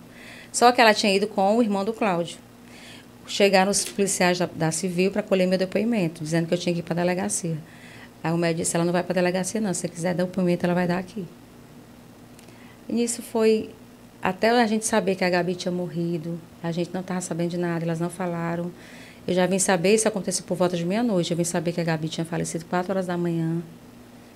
Só 0.53 0.71
que 0.73 0.81
ela 0.81 0.95
tinha 0.95 1.15
ido 1.15 1.27
com 1.27 1.57
o 1.57 1.63
irmão 1.63 1.85
do 1.85 1.93
Cláudio. 1.93 2.39
Chegaram 3.27 3.71
os 3.71 3.85
policiais 3.85 4.39
da, 4.39 4.47
da 4.47 4.71
Civil 4.71 5.11
para 5.11 5.23
colher 5.23 5.47
meu 5.47 5.59
depoimento, 5.59 6.25
dizendo 6.25 6.47
que 6.47 6.55
eu 6.55 6.59
tinha 6.59 6.73
que 6.75 6.81
ir 6.81 6.83
para 6.83 6.95
a 6.95 7.05
delegacia. 7.05 7.59
Aí 8.23 8.33
o 8.33 8.37
médico 8.37 8.63
disse, 8.63 8.75
ela 8.75 8.85
não 8.85 8.93
vai 8.93 9.03
para 9.03 9.13
a 9.13 9.21
delegacia 9.21 9.61
não, 9.61 9.73
se 9.75 9.81
você 9.81 9.89
quiser 9.89 10.15
dar 10.15 10.25
o 10.25 10.27
depoimento, 10.27 10.65
ela 10.65 10.75
vai 10.75 10.87
dar 10.87 10.99
aqui. 10.99 11.27
E 12.89 12.93
nisso 12.93 13.23
foi 13.23 13.71
até 14.23 14.51
a 14.51 14.67
gente 14.67 14.87
saber 14.87 15.15
que 15.15 15.25
a 15.25 15.31
Gabi 15.31 15.55
tinha 15.55 15.71
morrido, 15.71 16.41
a 16.63 16.73
gente 16.73 16.91
não 16.93 17.01
estava 17.01 17.21
sabendo 17.21 17.51
de 17.51 17.59
nada, 17.59 17.85
elas 17.85 18.01
não 18.01 18.11
falaram. 18.11 18.73
Eu 19.29 19.35
já 19.35 19.47
vim 19.47 19.59
saber, 19.59 19.95
isso 19.95 20.09
aconteceu 20.09 20.43
por 20.47 20.57
volta 20.57 20.75
de 20.75 20.87
meia-noite, 20.87 21.33
eu 21.33 21.37
vim 21.37 21.45
saber 21.45 21.73
que 21.73 21.81
a 21.83 21.85
Gabi 21.85 22.09
tinha 22.09 22.25
falecido 22.25 22.65
quatro 22.65 22.93
horas 22.93 23.07
da 23.07 23.19
manhã. 23.19 23.61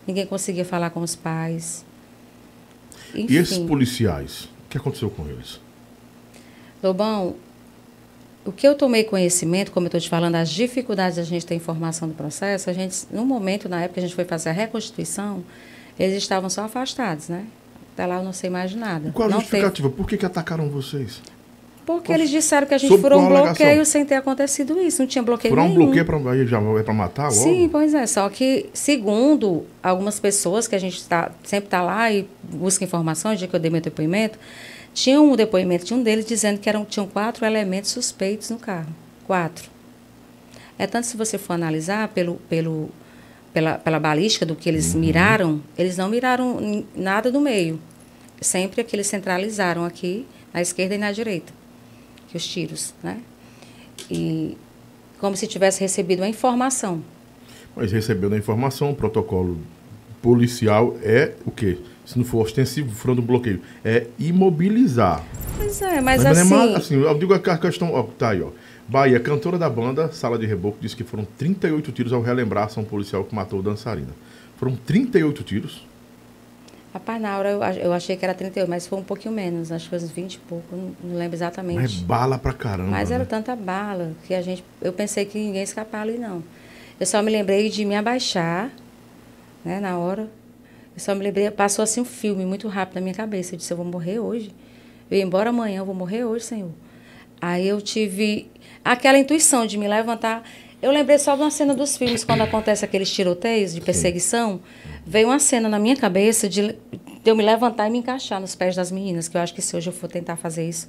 Ninguém 0.06 0.27
conseguia 0.27 0.66
falar 0.66 0.90
com 0.90 1.01
os 1.01 1.16
pais. 1.16 1.82
E 3.14 3.23
esses 3.39 3.56
Enfim. 3.56 3.66
policiais? 3.66 4.51
O 4.66 4.69
que 4.69 4.77
aconteceu 4.77 5.09
com 5.09 5.27
eles? 5.27 5.59
Lobão, 6.82 7.36
o 8.44 8.52
que 8.52 8.69
eu 8.69 8.74
tomei 8.74 9.02
conhecimento, 9.02 9.73
como 9.73 9.86
eu 9.86 9.89
estou 9.89 10.01
te 10.01 10.10
falando, 10.10 10.35
as 10.35 10.51
dificuldades 10.51 11.16
da 11.16 11.23
gente 11.23 11.47
ter 11.47 11.55
informação 11.55 12.06
do 12.06 12.14
processo, 12.14 12.69
a 12.69 12.74
gente, 12.74 13.06
no 13.10 13.24
momento, 13.24 13.70
na 13.70 13.81
época 13.81 13.94
que 13.94 14.01
a 14.01 14.02
gente 14.02 14.14
foi 14.14 14.27
fazer 14.27 14.51
a 14.51 14.52
reconstituição, 14.52 15.43
eles 15.98 16.19
estavam 16.19 16.51
só 16.51 16.64
afastados, 16.64 17.31
né? 17.31 17.47
Até 17.94 18.05
lá 18.05 18.16
eu 18.16 18.24
não 18.24 18.35
sei 18.35 18.51
mais 18.51 18.70
de 18.70 18.77
nada. 18.77 19.09
E 19.09 19.12
qual 19.12 19.27
a 19.27 19.31
não 19.31 19.40
justificativa? 19.40 19.89
Por 19.89 20.06
que, 20.06 20.19
que 20.19 20.27
atacaram 20.27 20.69
vocês? 20.69 21.23
Porque 21.85 22.13
eles 22.13 22.31
disseram 22.31 22.67
que 22.67 22.75
a 22.75 22.79
gente 22.79 22.97
furou 22.99 23.21
um 23.21 23.29
bloqueio 23.29 23.85
sem 23.85 24.05
ter 24.05 24.15
acontecido 24.15 24.81
isso. 24.81 25.03
Não 25.03 25.07
tinha 25.07 25.23
bloqueio 25.23 25.53
Furar 25.53 25.67
um 25.67 25.69
nenhum. 25.71 25.85
bloqueio 25.87 26.05
pra, 26.05 26.33
aí 26.33 26.47
já 26.47 26.61
é 26.61 26.83
pra 26.83 26.95
matar 26.95 27.25
logo? 27.25 27.35
Sim, 27.35 27.69
pois 27.71 27.93
é. 27.93 28.07
Só 28.07 28.29
que, 28.29 28.67
segundo 28.73 29.67
algumas 29.83 30.21
pessoas 30.21 30.69
que 30.69 30.77
a 30.77 30.79
gente 30.79 31.05
tá, 31.09 31.33
sempre 31.43 31.67
está 31.67 31.83
lá 31.83 32.11
e 32.13 32.29
busca 32.43 32.85
informações, 32.85 33.39
dia 33.39 33.49
que 33.49 33.57
eu 33.57 33.61
dei 33.61 33.71
meu 33.71 33.81
depoimento, 33.81 34.39
tinha 34.95 35.21
um 35.21 35.35
depoimento 35.35 35.85
de 35.85 35.95
um 35.95 36.03
deles 36.03 36.25
dizendo 36.25 36.59
que 36.61 36.69
eram, 36.69 36.85
tinham 36.85 37.07
quatro 37.07 37.45
elementos 37.45 37.91
suspeitos 37.91 38.51
no 38.51 38.59
carro. 38.59 38.95
Quatro. 39.27 39.69
É 40.79 40.87
tanto 40.87 41.07
se 41.07 41.17
você 41.17 41.37
for 41.37 41.55
analisar 41.55 42.09
pelo, 42.09 42.37
pelo, 42.49 42.91
pela, 43.53 43.79
pela 43.79 43.99
balística 43.99 44.47
do 44.47 44.55
que 44.55 44.69
eles 44.69 44.95
miraram, 44.95 45.61
eles 45.77 45.97
não 45.97 46.09
miraram 46.09 46.85
nada 46.95 47.31
do 47.31 47.41
meio. 47.41 47.81
Sempre 48.41 48.81
é 48.81 48.85
que 48.85 48.95
eles 48.95 49.07
centralizaram 49.07 49.85
aqui, 49.85 50.27
na 50.53 50.61
esquerda 50.61 50.95
e 50.95 50.99
na 50.99 51.13
direita, 51.13 51.53
que 52.33 52.37
os 52.39 52.47
tiros, 52.47 52.95
né? 53.03 53.21
E 54.11 54.57
como 55.21 55.37
se 55.37 55.47
tivesse 55.47 55.81
recebido 55.81 56.23
a 56.23 56.29
informação. 56.29 57.03
Mas 57.77 57.93
recebeu 57.93 58.31
da 58.31 58.39
informação, 58.39 58.91
o 58.91 58.95
protocolo 58.97 59.59
policial 60.23 60.97
é 61.03 61.33
o 61.45 61.51
quê? 61.51 61.79
Se 62.07 62.19
não 62.19 62.25
for 62.25 62.43
ostensivo, 62.43 62.91
furando 62.91 63.21
um 63.21 63.25
bloqueio, 63.25 63.61
é 63.85 64.07
imobilizar. 64.19 65.23
Pois 65.57 65.81
é, 65.83 66.01
mas, 66.01 66.23
não 66.25 66.31
é 66.31 66.33
assim, 66.33 66.51
mais- 66.51 66.75
assim, 66.75 66.95
eu 66.97 67.19
digo 67.19 67.35
a 67.35 67.59
questão, 67.59 67.93
ó, 67.93 68.03
tá 68.03 68.31
aí, 68.31 68.43
ó. 68.43 68.49
Bahia, 68.89 69.21
cantora 69.21 69.59
da 69.59 69.71
banda, 69.71 70.11
Sala 70.11 70.39
de 70.39 70.47
Reboco, 70.47 70.79
disse 70.81 70.97
que 70.97 71.05
foram 71.05 71.25
38 71.39 71.93
tiros 71.93 72.13
ao 72.13 72.21
relembrar 72.23 72.65
a 72.65 72.67
ação 72.67 72.83
policial 72.83 73.25
que 73.25 73.35
matou 73.35 73.61
o 73.61 73.63
dançarina. 73.63 74.11
Foram 74.57 74.75
38 74.75 75.43
tiros. 75.43 75.87
Rapaz, 76.93 77.20
na 77.20 77.39
hora 77.39 77.51
eu, 77.51 77.62
ach- 77.62 77.78
eu 77.78 77.93
achei 77.93 78.16
que 78.16 78.24
era 78.24 78.35
38, 78.35 78.69
mas 78.69 78.86
foi 78.86 78.98
um 78.98 79.02
pouquinho 79.02 79.35
menos, 79.35 79.73
acho 79.73 79.85
que 79.85 79.90
foi 79.90 79.98
uns 79.98 80.10
20 80.10 80.35
e 80.35 80.39
pouco, 80.39 80.77
não, 80.77 81.16
lembro 81.16 81.36
exatamente. 81.36 81.81
Mas 81.81 82.01
é 82.01 82.05
bala 82.05 82.39
pra 82.39 82.52
caramba. 82.52 82.90
Mas 82.90 83.10
era 83.10 83.20
né? 83.20 83.28
tanta 83.28 83.55
bala 83.56 84.12
que 84.27 84.35
a 84.35 84.43
gente, 84.43 84.64
eu 84.81 84.93
pensei 84.93 85.24
que 85.24 85.39
ninguém 85.39 85.56
ia 85.56 85.62
escapar 85.62 86.02
ali, 86.02 86.19
não. 86.19 86.43
Eu 87.01 87.06
só 87.06 87.23
me 87.23 87.31
lembrei 87.31 87.69
de 87.69 87.85
me 87.85 87.97
abaixar, 87.97 88.70
né, 89.64 89.81
na 89.81 89.98
hora. 89.98 90.28
Eu 90.94 91.01
só 91.01 91.14
me 91.14 91.23
lembrei, 91.23 91.51
passou 91.51 91.82
assim 91.82 92.01
um 92.01 92.05
filme 92.05 92.44
muito 92.44 92.69
rápido 92.69 92.97
na 92.97 93.01
minha 93.01 93.14
cabeça. 93.14 93.55
Eu 93.55 93.59
disse, 93.59 93.73
eu 93.73 93.77
vou 93.77 93.86
morrer 93.86 94.19
hoje. 94.19 94.55
Eu 95.10 95.16
ia 95.16 95.24
embora 95.24 95.51
amanhã, 95.51 95.78
eu 95.78 95.86
vou 95.86 95.94
morrer 95.94 96.24
hoje, 96.24 96.44
Senhor. 96.44 96.70
Aí 97.40 97.66
eu 97.66 97.81
tive 97.81 98.51
aquela 98.85 99.19
intuição 99.19 99.66
de 99.66 99.77
me 99.78 99.89
levantar. 99.89 100.43
Eu 100.81 100.90
lembrei 100.93 101.19
só 101.19 101.35
de 101.35 101.43
uma 101.43 101.51
cena 101.51 101.74
dos 101.74 101.97
filmes, 101.97 102.24
quando 102.24 102.43
acontece 102.43 102.85
aqueles 102.85 103.10
tiroteios 103.10 103.73
de 103.74 103.81
perseguição. 103.81 104.60
Veio 105.07 105.29
uma 105.29 105.39
cena 105.39 105.69
na 105.69 105.79
minha 105.79 105.97
cabeça 105.97 106.49
de, 106.49 106.77
eu 107.24 107.35
me 107.37 107.43
levantar 107.45 107.89
e 107.89 107.91
me 107.91 107.99
encaixar 107.99 108.41
nos 108.41 108.55
pés 108.55 108.77
das 108.77 108.91
meninas, 108.91 109.29
que 109.29 109.37
eu 109.37 109.41
acho 109.41 109.55
que 109.55 109.61
se 109.62 109.77
hoje 109.77 109.89
eu 109.89 109.93
for 109.93 110.09
tentar 110.09 110.37
fazer 110.37 110.69
isso, 110.69 110.89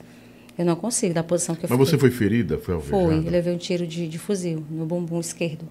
eu 0.57 0.63
não 0.65 0.75
consigo, 0.75 1.13
da 1.13 1.23
posição 1.23 1.55
que 1.55 1.65
eu 1.65 1.69
Mas 1.69 1.77
fiquei. 1.79 1.91
você 1.91 1.97
foi 1.97 2.11
ferida? 2.11 2.57
Foi 2.59 2.75
alvejada? 2.75 3.03
Foi, 3.03 3.19
levei 3.29 3.53
um 3.53 3.57
tiro 3.57 3.87
de, 3.87 4.07
de 4.07 4.19
fuzil 4.19 4.63
no 4.69 4.85
bumbum 4.85 5.19
esquerdo, 5.19 5.67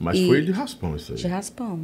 Mas 0.00 0.18
e- 0.18 0.26
foi 0.26 0.42
de 0.42 0.50
raspão 0.50 0.96
isso 0.96 1.12
aí. 1.12 1.18
de 1.18 1.26
raspão. 1.28 1.80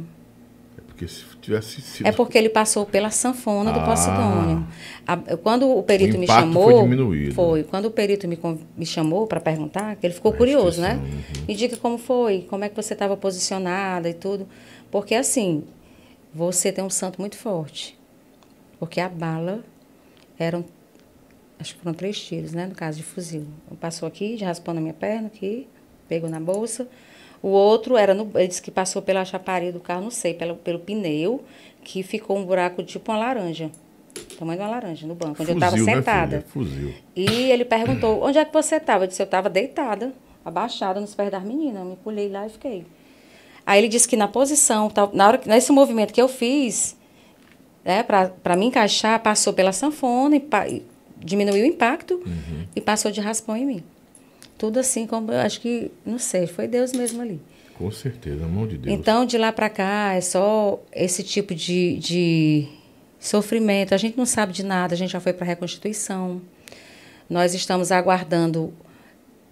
Porque 0.95 1.09
se 1.09 1.25
tivesse 1.41 1.81
sido. 1.81 2.07
É 2.07 2.11
porque 2.13 2.37
ele 2.37 2.47
passou 2.47 2.85
pela 2.85 3.09
sanfona 3.09 3.73
do 3.73 3.79
Ah. 3.81 3.85
Posidônio. 3.85 4.65
A- 5.05 5.37
Quando 5.37 5.69
o 5.69 5.83
perito 5.83 6.15
O 6.15 6.19
me 6.19 6.25
chamou. 6.25 6.71
foi 6.71 6.81
diminuído. 6.83 7.33
Foi. 7.35 7.63
Quando 7.65 7.85
o 7.85 7.91
perito 7.91 8.25
me, 8.29 8.39
me 8.77 8.85
chamou 8.85 9.27
para 9.27 9.41
perguntar, 9.41 9.97
que 9.97 10.07
ele 10.07 10.13
ficou 10.13 10.31
curioso, 10.31 10.79
né? 10.81 10.93
restituição, 10.93 11.45
Me 11.47 11.53
diga 11.55 11.75
como 11.77 11.97
foi, 11.97 12.45
como 12.49 12.63
é 12.63 12.69
que 12.69 12.75
você 12.77 12.93
estava 12.93 13.17
posicionada 13.17 14.07
e 14.09 14.13
tudo. 14.13 14.47
Porque 14.89 15.13
assim, 15.15 15.65
você 16.33 16.71
tem 16.71 16.81
um 16.83 16.89
santo 16.89 17.19
muito 17.19 17.35
forte. 17.35 17.99
Porque 18.79 19.01
a 19.01 19.09
bala 19.09 19.65
eram. 20.39 20.63
Acho 21.59 21.75
que 21.75 21.81
foram 21.81 21.93
três 21.93 22.17
tiros, 22.19 22.53
né? 22.53 22.67
No 22.67 22.75
caso 22.75 22.97
de 22.97 23.03
fuzil. 23.03 23.45
Passou 23.81 24.07
aqui, 24.07 24.37
já 24.37 24.47
raspou 24.47 24.73
na 24.73 24.79
minha 24.79 24.93
perna, 24.93 25.27
aqui, 25.27 25.67
pegou 26.07 26.29
na 26.29 26.39
bolsa. 26.39 26.87
O 27.45 27.49
outro 27.49 27.95
era 27.95 28.13
no. 28.15 28.31
Ele 28.33 28.47
disse 28.47 28.59
que 28.61 28.71
passou 28.71 29.03
pela 29.03 29.23
chaparia 29.23 29.71
do 29.71 29.79
carro, 29.79 30.01
não 30.01 30.09
sei, 30.09 30.33
pelo, 30.33 30.55
pelo 30.55 30.79
pneu, 30.79 31.43
que 31.83 32.01
ficou 32.01 32.35
um 32.37 32.43
buraco 32.43 32.81
tipo 32.81 33.11
uma 33.11 33.19
laranja. 33.19 33.69
Tamanho 34.39 34.57
de 34.57 34.65
uma 34.65 34.71
laranja 34.71 35.05
no 35.05 35.13
banco, 35.13 35.43
onde 35.43 35.51
eu 35.51 35.55
estava 35.55 35.73
Fuzil, 35.77 35.85
né, 35.85 35.95
sentada. 35.95 36.37
filha? 36.41 36.45
Fuzil. 36.65 36.93
E 37.15 37.25
ele 37.51 37.63
perguntou, 37.63 38.23
onde 38.23 38.39
é 38.39 38.45
que 38.45 38.51
você 38.51 38.77
estava? 38.77 39.03
Eu 39.03 39.07
disse, 39.09 39.21
eu 39.21 39.25
estava 39.25 39.47
deitada, 39.47 40.11
abaixada 40.43 40.99
nos 40.99 41.13
pés 41.13 41.29
das 41.29 41.43
meninas. 41.43 41.83
Eu 41.83 41.89
me 41.91 41.95
pulei 41.97 42.29
lá 42.29 42.47
e 42.47 42.49
fiquei. 42.49 42.83
Aí 43.63 43.79
ele 43.79 43.87
disse 43.89 44.07
que 44.07 44.17
na 44.17 44.27
posição, 44.27 44.91
na 45.13 45.27
hora 45.27 45.41
nesse 45.45 45.71
movimento 45.71 46.13
que 46.13 46.21
eu 46.21 46.27
fiz, 46.27 46.97
né, 47.83 48.01
para 48.01 48.55
me 48.55 48.65
encaixar, 48.65 49.21
passou 49.21 49.53
pela 49.53 49.71
sanfona, 49.71 50.35
e 50.37 50.39
pa- 50.39 50.65
diminuiu 51.17 51.63
o 51.63 51.67
impacto 51.67 52.15
Uhum. 52.25 52.65
e 52.75 52.81
passou 52.81 53.11
de 53.11 53.21
raspão 53.21 53.55
em 53.55 53.65
mim. 53.67 53.83
Tudo 54.57 54.79
assim, 54.79 55.05
como 55.05 55.31
eu 55.31 55.39
acho 55.39 55.59
que, 55.59 55.91
não 56.05 56.17
sei, 56.17 56.47
foi 56.47 56.67
Deus 56.67 56.93
mesmo 56.93 57.21
ali. 57.21 57.41
Com 57.77 57.91
certeza, 57.91 58.45
a 58.45 58.47
mão 58.47 58.65
de 58.65 58.77
Deus. 58.77 58.97
Então, 58.97 59.25
de 59.25 59.37
lá 59.37 59.51
para 59.51 59.69
cá, 59.69 60.13
é 60.13 60.21
só 60.21 60.81
esse 60.93 61.23
tipo 61.23 61.53
de, 61.53 61.97
de 61.97 62.67
sofrimento. 63.19 63.93
A 63.93 63.97
gente 63.97 64.17
não 64.17 64.25
sabe 64.25 64.53
de 64.53 64.63
nada, 64.63 64.93
a 64.93 64.97
gente 64.97 65.11
já 65.11 65.19
foi 65.19 65.33
para 65.33 65.45
a 65.45 65.47
Reconstituição. 65.47 66.41
Nós 67.29 67.53
estamos 67.53 67.91
aguardando, 67.91 68.73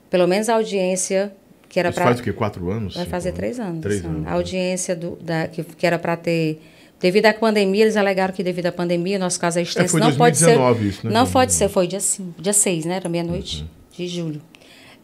pelo 0.10 0.26
menos 0.28 0.48
a 0.48 0.56
audiência, 0.56 1.34
que 1.68 1.80
era 1.80 1.92
para. 1.92 2.06
faz 2.06 2.20
o 2.20 2.24
quê? 2.24 2.32
Quatro 2.32 2.70
anos? 2.70 2.96
Vai 2.96 3.06
fazer 3.06 3.30
anos? 3.30 3.40
três 3.40 3.60
anos. 3.60 3.82
Três 3.82 4.06
anos. 4.06 4.28
A 4.28 4.30
né? 4.30 4.32
audiência 4.32 4.96
do, 4.96 5.18
da, 5.18 5.48
que, 5.48 5.64
que 5.64 5.86
era 5.86 6.00
para 6.00 6.16
ter. 6.16 6.62
Devido 7.02 7.26
à 7.26 7.34
pandemia, 7.34 7.84
eles 7.84 7.98
alegaram 7.98 8.34
que 8.34 8.42
devido 8.42 8.68
à 8.68 8.72
pandemia, 8.72 9.20
nosso 9.20 9.38
caso 9.38 9.60
é 9.60 9.64
extenso. 9.64 9.90
foi 9.90 10.00
não 10.00 10.16
pode 10.16 10.38
ser. 10.38 10.56
2019 10.58 10.88
isso, 10.88 11.06
né? 11.08 11.14
Não 11.14 11.30
pode 11.30 11.52
ser, 11.52 11.68
foi 11.68 11.86
dia 11.88 12.00
5, 12.00 12.42
dia 12.42 12.54
6, 12.54 12.86
né? 12.86 12.96
Era 12.96 13.10
meia-noite 13.10 13.64
Uhum. 13.64 13.68
de 13.92 14.08
julho. 14.08 14.42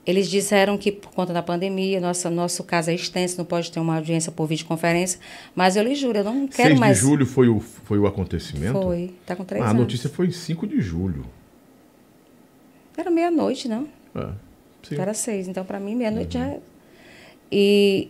Eles 0.10 0.28
disseram 0.28 0.76
que 0.76 0.92
por 0.92 1.12
conta 1.12 1.32
da 1.32 1.44
pandemia, 1.44 2.00
nossa, 2.02 2.32
nosso 2.32 2.64
caso 2.64 2.90
é 2.90 2.96
extenso, 2.96 3.38
não 3.38 3.46
pode 3.46 3.72
ter 3.72 3.80
uma 3.80 3.98
audiência 3.98 4.32
por 4.32 4.48
videoconferência. 4.48 5.20
Mas 5.54 5.76
eu 5.76 5.84
lhe 5.84 5.94
juro, 5.94 6.18
eu 6.18 6.24
não 6.24 6.48
quero 6.48 6.70
6 6.70 6.80
mais. 6.80 6.98
de 6.98 7.04
julho 7.04 7.26
foi 7.28 7.48
o, 7.48 7.60
foi 7.60 8.00
o 8.00 8.08
acontecimento? 8.08 8.82
Foi, 8.82 9.14
tá 9.26 9.36
com 9.36 9.44
três 9.46 9.64
Ah, 9.64 9.68
a 9.68 9.70
anos. 9.70 9.82
notícia 9.82 10.10
foi 10.10 10.26
em 10.26 10.32
5 10.32 10.66
de 10.66 10.82
julho. 10.82 11.26
Era 12.98 13.12
meia-noite, 13.12 13.68
não? 13.68 13.88
É, 14.16 14.30
sim. 14.82 14.96
Era 15.00 15.14
seis, 15.14 15.48
então 15.48 15.64
para 15.64 15.80
mim 15.80 15.96
meia-noite 15.96 16.34
já 16.34 16.46
é. 16.48 16.60
E 17.52 18.10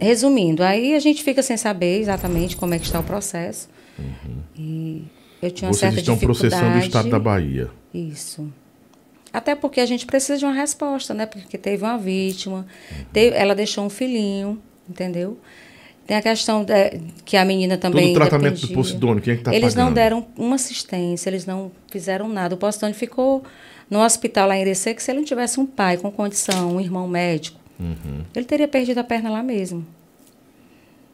resumindo, 0.00 0.62
aí 0.62 0.94
a 0.94 0.98
gente 1.00 1.22
fica 1.24 1.42
sem 1.42 1.56
saber 1.56 2.00
exatamente 2.00 2.56
como 2.56 2.74
é 2.74 2.78
que 2.78 2.84
está 2.86 3.00
o 3.00 3.02
processo. 3.02 3.68
E 4.56 5.02
eu 5.42 5.50
tinha 5.50 5.68
uma 5.68 5.74
Vocês 5.74 5.80
certa 5.94 6.00
estão 6.00 6.16
processando 6.16 6.76
o 6.76 6.78
Estado 6.78 7.10
da 7.10 7.18
dificuldade. 7.18 7.24
Bahia. 7.24 7.70
Isso. 7.92 8.50
Até 9.32 9.54
porque 9.54 9.80
a 9.80 9.86
gente 9.86 10.06
precisa 10.06 10.38
de 10.38 10.44
uma 10.44 10.52
resposta, 10.54 11.14
né? 11.14 11.26
Porque 11.26 11.56
teve 11.56 11.84
uma 11.84 11.96
vítima, 11.98 12.66
teve- 13.12 13.36
ela 13.36 13.54
deixou 13.54 13.84
um 13.84 13.90
filhinho, 13.90 14.60
entendeu? 14.88 15.38
Tem 16.06 16.16
a 16.16 16.22
questão 16.22 16.64
de- 16.64 17.00
que 17.24 17.36
a 17.36 17.44
menina 17.44 17.76
também. 17.78 18.06
Todo 18.12 18.16
o 18.16 18.28
tratamento 18.28 18.54
do 18.54 18.60
dependia. 18.62 18.76
Posidônio, 18.76 19.22
quem 19.22 19.32
é 19.32 19.36
que 19.36 19.40
está 19.42 19.54
Eles 19.54 19.74
não 19.76 19.84
pagando? 19.84 19.94
deram 19.94 20.26
uma 20.36 20.56
assistência, 20.56 21.30
eles 21.30 21.46
não 21.46 21.70
fizeram 21.88 22.28
nada. 22.28 22.56
O 22.56 22.58
Posidônio 22.58 22.96
ficou 22.96 23.44
no 23.88 24.00
hospital 24.00 24.48
lá 24.48 24.56
em 24.56 24.62
Irecê, 24.62 24.92
que 24.94 25.02
se 25.02 25.10
ele 25.12 25.18
não 25.18 25.24
tivesse 25.24 25.60
um 25.60 25.66
pai 25.66 25.96
com 25.96 26.10
condição, 26.10 26.74
um 26.76 26.80
irmão 26.80 27.06
médico, 27.06 27.60
Uhum. 27.78 28.24
ele 28.34 28.44
teria 28.44 28.66
perdido 28.66 28.98
a 28.98 29.04
perna 29.04 29.30
lá 29.30 29.42
mesmo. 29.42 29.86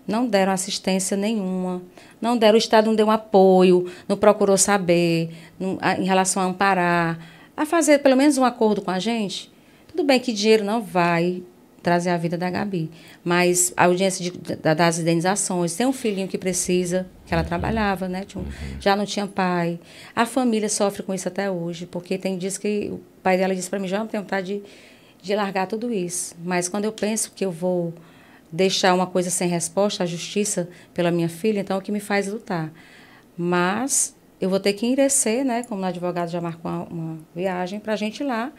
Não 0.07 0.27
deram 0.27 0.53
assistência 0.53 1.17
nenhuma. 1.17 1.83
Não 2.21 2.37
deram, 2.39 2.55
o 2.55 2.59
Estado 2.59 2.87
não 2.87 2.95
deu 2.95 3.07
um 3.07 3.11
apoio, 3.11 3.91
não 4.09 4.17
procurou 4.17 4.57
saber 4.57 5.31
não- 5.59 5.77
a- 5.81 5.97
em 5.99 6.05
relação 6.05 6.43
a 6.43 6.47
amparar, 6.47 7.19
a 7.57 7.65
fazer 7.67 7.99
pelo 8.01 8.17
menos 8.17 8.37
um 8.39 8.45
acordo 8.45 8.83
com 8.83 8.91
a 8.91 8.99
gente. 8.99 9.51
Tudo 9.89 10.05
bem 10.05 10.21
que 10.21 10.33
dinheiro 10.33 10.65
não 10.65 10.83
vai 10.83 11.43
trazer 11.83 12.11
a 12.11 12.17
vida 12.17 12.37
da 12.37 12.51
Gabi, 12.51 12.91
mas 13.25 13.73
a 13.77 13.85
audiência 13.85 14.25
de- 14.29 14.57
da- 14.57 14.75
das 14.75 14.99
indenizações, 14.99 15.75
tem 15.77 15.87
um 15.87 15.93
filhinho 15.93 16.27
que 16.27 16.37
precisa, 16.37 17.07
que 17.25 17.33
ela 17.33 17.45
trabalhava, 17.45 18.09
né? 18.09 18.25
Tinha 18.27 18.45
já 18.81 18.97
não 18.97 19.07
tinha 19.07 19.25
pai. 19.27 19.79
A 20.15 20.27
família 20.27 20.69
sofre 20.69 21.05
com 21.05 21.15
isso 21.15 21.29
até 21.29 21.49
hoje, 21.49 21.87
porque 21.87 22.19
tem 22.19 22.37
dias 22.37 22.59
que 22.59 22.89
o 22.91 23.01
pai 23.23 23.37
dela 23.39 23.55
disse 23.55 23.71
para 23.71 23.79
mim, 23.79 23.87
já 23.87 24.01
não 24.01 24.09
tenho 24.09 24.25
vontade 24.25 24.61
de, 25.23 25.27
de 25.29 25.35
largar 25.37 25.69
tudo 25.69 25.93
isso. 25.95 26.35
Mas 26.45 26.69
quando 26.69 26.87
eu 26.87 26.93
penso 26.93 27.31
que 27.37 27.45
eu 27.45 27.53
vou 27.53 27.95
deixar 28.51 28.93
uma 28.93 29.07
coisa 29.07 29.31
sem 29.31 29.49
resposta, 29.49 30.03
a 30.03 30.07
justiça 30.07 30.69
pela 30.93 31.13
minha 31.13 31.29
filha, 31.29 31.61
então 31.61 31.77
é 31.77 31.79
o 31.79 31.83
que 31.83 31.93
me 31.93 32.01
faz 32.01 32.27
lutar. 32.27 32.73
Mas 33.39 34.16
eu 34.41 34.51
vou 34.51 34.61
ter 34.61 34.73
que 34.73 34.87
enderecer, 34.87 35.45
né? 35.45 35.63
Como 35.63 35.83
o 35.83 35.85
advogado 35.85 36.29
já 36.31 36.41
marcou 36.41 36.71
uma, 36.71 36.85
uma 36.85 37.19
viagem, 37.35 37.81
para 37.81 37.93
a 37.93 37.97
gente 37.97 38.21
ir 38.21 38.27
lá 38.27 38.53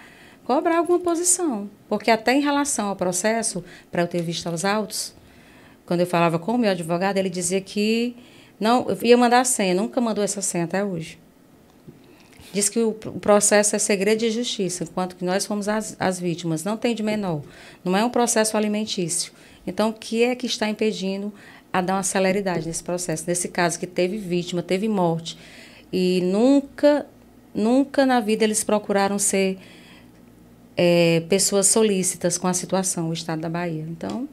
cobrar 0.43 0.77
alguma 0.77 0.99
posição. 0.99 1.69
Porque 1.89 2.09
até 2.09 2.33
em 2.33 2.41
relação 2.41 2.87
ao 2.87 2.95
processo, 2.95 3.63
para 3.91 4.01
eu 4.01 4.07
ter 4.07 4.21
visto 4.21 4.47
aos 4.47 4.63
autos, 4.63 5.13
quando 5.85 5.99
eu 5.99 6.07
falava 6.07 6.39
com 6.39 6.53
o 6.53 6.57
meu 6.57 6.71
advogado, 6.71 7.17
ele 7.17 7.29
dizia 7.29 7.59
que 7.59 8.15
não 8.57 8.89
eu 8.89 8.97
ia 9.01 9.17
mandar 9.17 9.41
a 9.41 9.43
senha, 9.43 9.75
nunca 9.75 9.99
mandou 9.99 10.23
essa 10.23 10.41
senha 10.41 10.63
até 10.63 10.83
hoje. 10.83 11.19
Diz 12.53 12.69
que 12.69 12.79
o, 12.79 12.93
processo 12.93 13.75
é 13.75 13.79
segredo 13.79 14.19
de 14.19 14.31
justiça, 14.31 14.85
enquanto 14.85 15.17
que 15.17 15.25
nós 15.25 15.45
fomos 15.45 15.67
as, 15.67 15.97
as 15.99 16.17
vítimas. 16.17 16.63
Não 16.63 16.77
tem 16.77 16.95
de 16.95 17.03
menor. 17.03 17.41
Não 17.83 17.95
é 17.95 18.03
um 18.03 18.09
processo 18.09 18.55
alimentício. 18.55 19.33
Então, 19.65 19.89
o 19.89 19.93
que 19.93 20.23
é 20.23 20.33
que 20.33 20.45
está 20.45 20.67
impedindo 20.69 21.33
a 21.73 21.81
dar 21.81 21.95
uma 21.95 22.03
celeridade 22.03 22.65
nesse 22.65 22.81
processo? 22.81 23.25
Nesse 23.27 23.49
caso 23.49 23.77
que 23.77 23.85
teve 23.85 24.17
vítima, 24.17 24.63
teve 24.63 24.87
morte. 24.87 25.37
E 25.91 26.22
nunca, 26.22 27.05
nunca 27.53 28.05
na 28.05 28.19
vida 28.19 28.43
eles 28.43 28.64
procuraram 28.64 29.18
ser 29.18 29.57
é, 30.76 31.23
pessoas 31.30 31.68
solícitas 31.68 32.38
com 32.38 32.47
a 32.47 32.53
situação, 32.53 33.09
o 33.09 33.14
Estado 33.14 33.41
da 33.41 33.49
Bahia. 33.49 33.85
Então, 33.89 34.27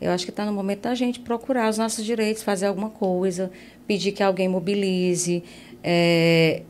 eu 0.00 0.10
acho 0.10 0.24
que 0.24 0.30
está 0.30 0.44
no 0.44 0.52
momento 0.52 0.82
da 0.82 0.94
gente 0.94 1.20
procurar 1.20 1.70
os 1.70 1.78
nossos 1.78 2.04
direitos, 2.04 2.42
fazer 2.42 2.66
alguma 2.66 2.90
coisa, 2.90 3.50
pedir 3.86 4.12
que 4.12 4.22
alguém 4.22 4.48
mobilize. 4.48 5.42
é, 5.82 6.62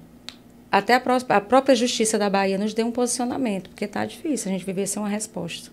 até 0.71 0.95
a, 0.95 1.01
pró- 1.01 1.19
a 1.29 1.41
própria 1.41 1.75
Justiça 1.75 2.19
da 2.19 2.31
Bahia 2.31 2.57
nos 2.57 2.73
dê 2.73 2.83
um 2.83 2.91
posicionamento, 2.91 3.69
porque 3.69 3.85
está 3.85 4.07
difícil 4.07 4.51
a 4.51 4.53
gente 4.55 4.65
viver 4.65 4.87
sem 4.87 5.03
uma 5.03 5.09
resposta. 5.09 5.71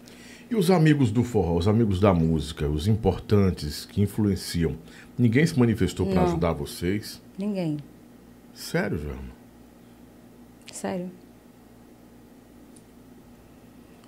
E 0.51 0.55
os 0.55 0.69
amigos 0.69 1.09
do 1.11 1.23
forró, 1.23 1.57
os 1.57 1.67
amigos 1.67 1.99
da 2.01 2.13
música, 2.13 2.67
os 2.67 2.85
importantes 2.87 3.85
que 3.85 4.01
influenciam, 4.01 4.75
ninguém 5.19 5.45
se 5.45 5.57
manifestou 5.59 6.07
para 6.07 6.23
ajudar 6.23 6.53
vocês? 6.53 7.21
Ninguém. 7.37 7.77
Sério, 8.53 8.97
João? 8.97 9.19
Sério. 10.71 11.09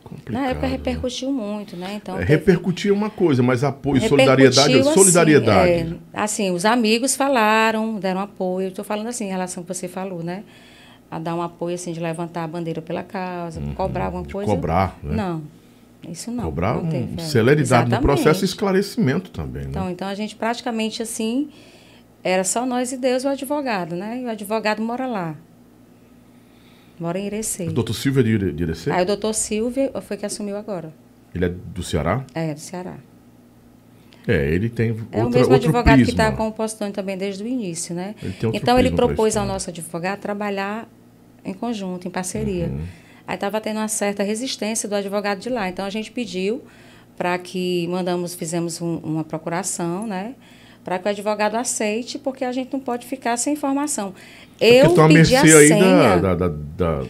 Complicado. 0.04 0.42
Na 0.44 0.50
época 0.50 0.66
né? 0.68 0.72
repercutiu 0.74 1.32
muito, 1.32 1.78
né? 1.78 1.94
Então, 2.02 2.18
É, 2.20 2.24
repercutir 2.24 2.92
é 2.92 2.94
uma 2.94 3.10
coisa, 3.10 3.42
mas 3.44 3.64
apoio, 3.64 4.02
solidariedade, 4.02 4.80
assim, 4.80 4.94
solidariedade. 4.94 6.00
é, 6.12 6.20
Assim, 6.20 6.52
os 6.52 6.66
amigos 6.66 7.16
falaram, 7.16 7.96
deram 8.00 8.20
apoio. 8.20 8.70
Estou 8.70 8.84
falando 8.84 9.08
assim, 9.08 9.26
em 9.26 9.30
relação 9.30 9.62
ao 9.62 9.66
que 9.68 9.74
você 9.74 9.88
falou, 9.88 10.24
né? 10.24 10.44
A 11.10 11.20
dar 11.20 11.36
um 11.36 11.42
apoio, 11.42 11.76
assim, 11.76 11.92
de 11.94 12.00
levantar 12.00 12.44
a 12.44 12.48
bandeira 12.48 12.82
pela 12.82 13.04
causa, 13.04 13.62
cobrar 13.76 14.06
alguma 14.06 14.24
Uhum. 14.24 14.30
coisa. 14.30 14.52
cobrar, 14.52 14.98
né? 15.04 15.16
Não, 15.16 15.42
isso 16.10 16.32
não. 16.32 16.44
Cobrar 16.46 16.76
não 16.76 16.84
um 16.84 17.18
celeridade 17.20 17.90
no 17.90 18.02
processo 18.02 18.28
e 18.28 18.30
Exatamente. 18.30 18.46
esclarecimento 18.46 19.32
também, 19.32 19.64
né? 19.64 19.70
Então, 19.70 19.90
então, 19.90 20.08
a 20.08 20.16
gente 20.16 20.36
praticamente, 20.36 21.02
assim, 21.04 21.50
era 22.24 22.44
só 22.44 22.66
nós 22.66 22.92
e 22.92 22.98
Deus 22.98 23.24
e 23.24 23.28
o 23.28 23.30
advogado, 23.30 23.96
né? 23.96 24.20
E 24.22 24.26
o 24.26 24.30
advogado 24.30 24.82
mora 24.82 25.06
lá. 25.08 25.36
Mora 27.00 27.18
em 27.20 27.26
Irecê. 27.26 27.64
o 27.68 27.72
doutor 27.72 27.94
Silvio 27.94 28.20
é 28.20 28.24
de 28.24 28.30
Ire- 28.32 28.52
de 28.52 28.64
Irecê? 28.64 28.92
Aí 28.92 29.02
o 29.04 29.06
doutor 29.08 29.34
Silvio 29.34 29.92
foi 30.02 30.18
que 30.18 30.26
assumiu 30.26 30.56
agora. 30.56 30.94
Ele 31.34 31.46
é 31.46 31.50
do 31.50 31.82
Ceará? 31.82 32.24
É, 32.36 32.54
do 32.54 32.60
Ceará. 32.60 32.96
É, 34.28 34.54
ele 34.54 34.70
tem 34.70 34.90
É 35.12 35.20
o 35.22 35.24
outra, 35.26 35.40
mesmo 35.40 35.56
advogado 35.56 35.98
que 35.98 36.04
prisma. 36.04 36.24
está 36.26 36.32
com 36.32 36.48
o 36.48 36.52
postônio 36.52 36.94
também 36.94 37.18
desde 37.18 37.44
o 37.44 37.48
início, 37.48 37.96
né? 37.96 38.14
Ele 38.22 38.36
então 38.54 38.78
ele 38.78 38.92
propôs 38.92 39.36
ao 39.36 39.46
nosso 39.48 39.72
advogado 39.72 40.20
trabalhar 40.20 40.88
em 41.44 41.54
conjunto, 41.56 42.08
em 42.08 42.12
parceria. 42.12 42.68
Uhum. 42.68 42.82
Aí 43.28 43.36
estava 43.36 43.60
tendo 43.62 43.78
uma 43.78 43.88
certa 43.88 44.24
resistência 44.24 44.88
do 44.90 44.96
advogado 44.96 45.40
de 45.40 45.50
lá. 45.50 45.70
Então 45.70 45.86
a 45.86 45.90
gente 45.90 46.12
pediu 46.12 46.62
para 47.18 47.38
que 47.38 47.88
mandamos, 47.88 48.34
fizemos 48.34 48.82
um- 48.82 48.98
uma 48.98 49.24
procuração, 49.24 50.08
né? 50.08 50.34
Para 50.84 50.98
que 50.98 51.06
o 51.08 51.10
advogado 51.12 51.56
aceite, 51.56 52.18
porque 52.18 52.44
a 52.44 52.52
gente 52.52 52.74
não 52.74 52.80
pode 52.80 53.06
ficar 53.06 53.38
sem 53.38 53.54
informação. 53.54 54.14
Porque 54.58 54.66
Eu 54.66 55.04
à 55.04 55.08
pedi 55.08 55.36
a 55.36 55.42
senha. 55.42 56.18
da, 56.20 56.34
da, 56.36 56.48
da, 56.48 57.04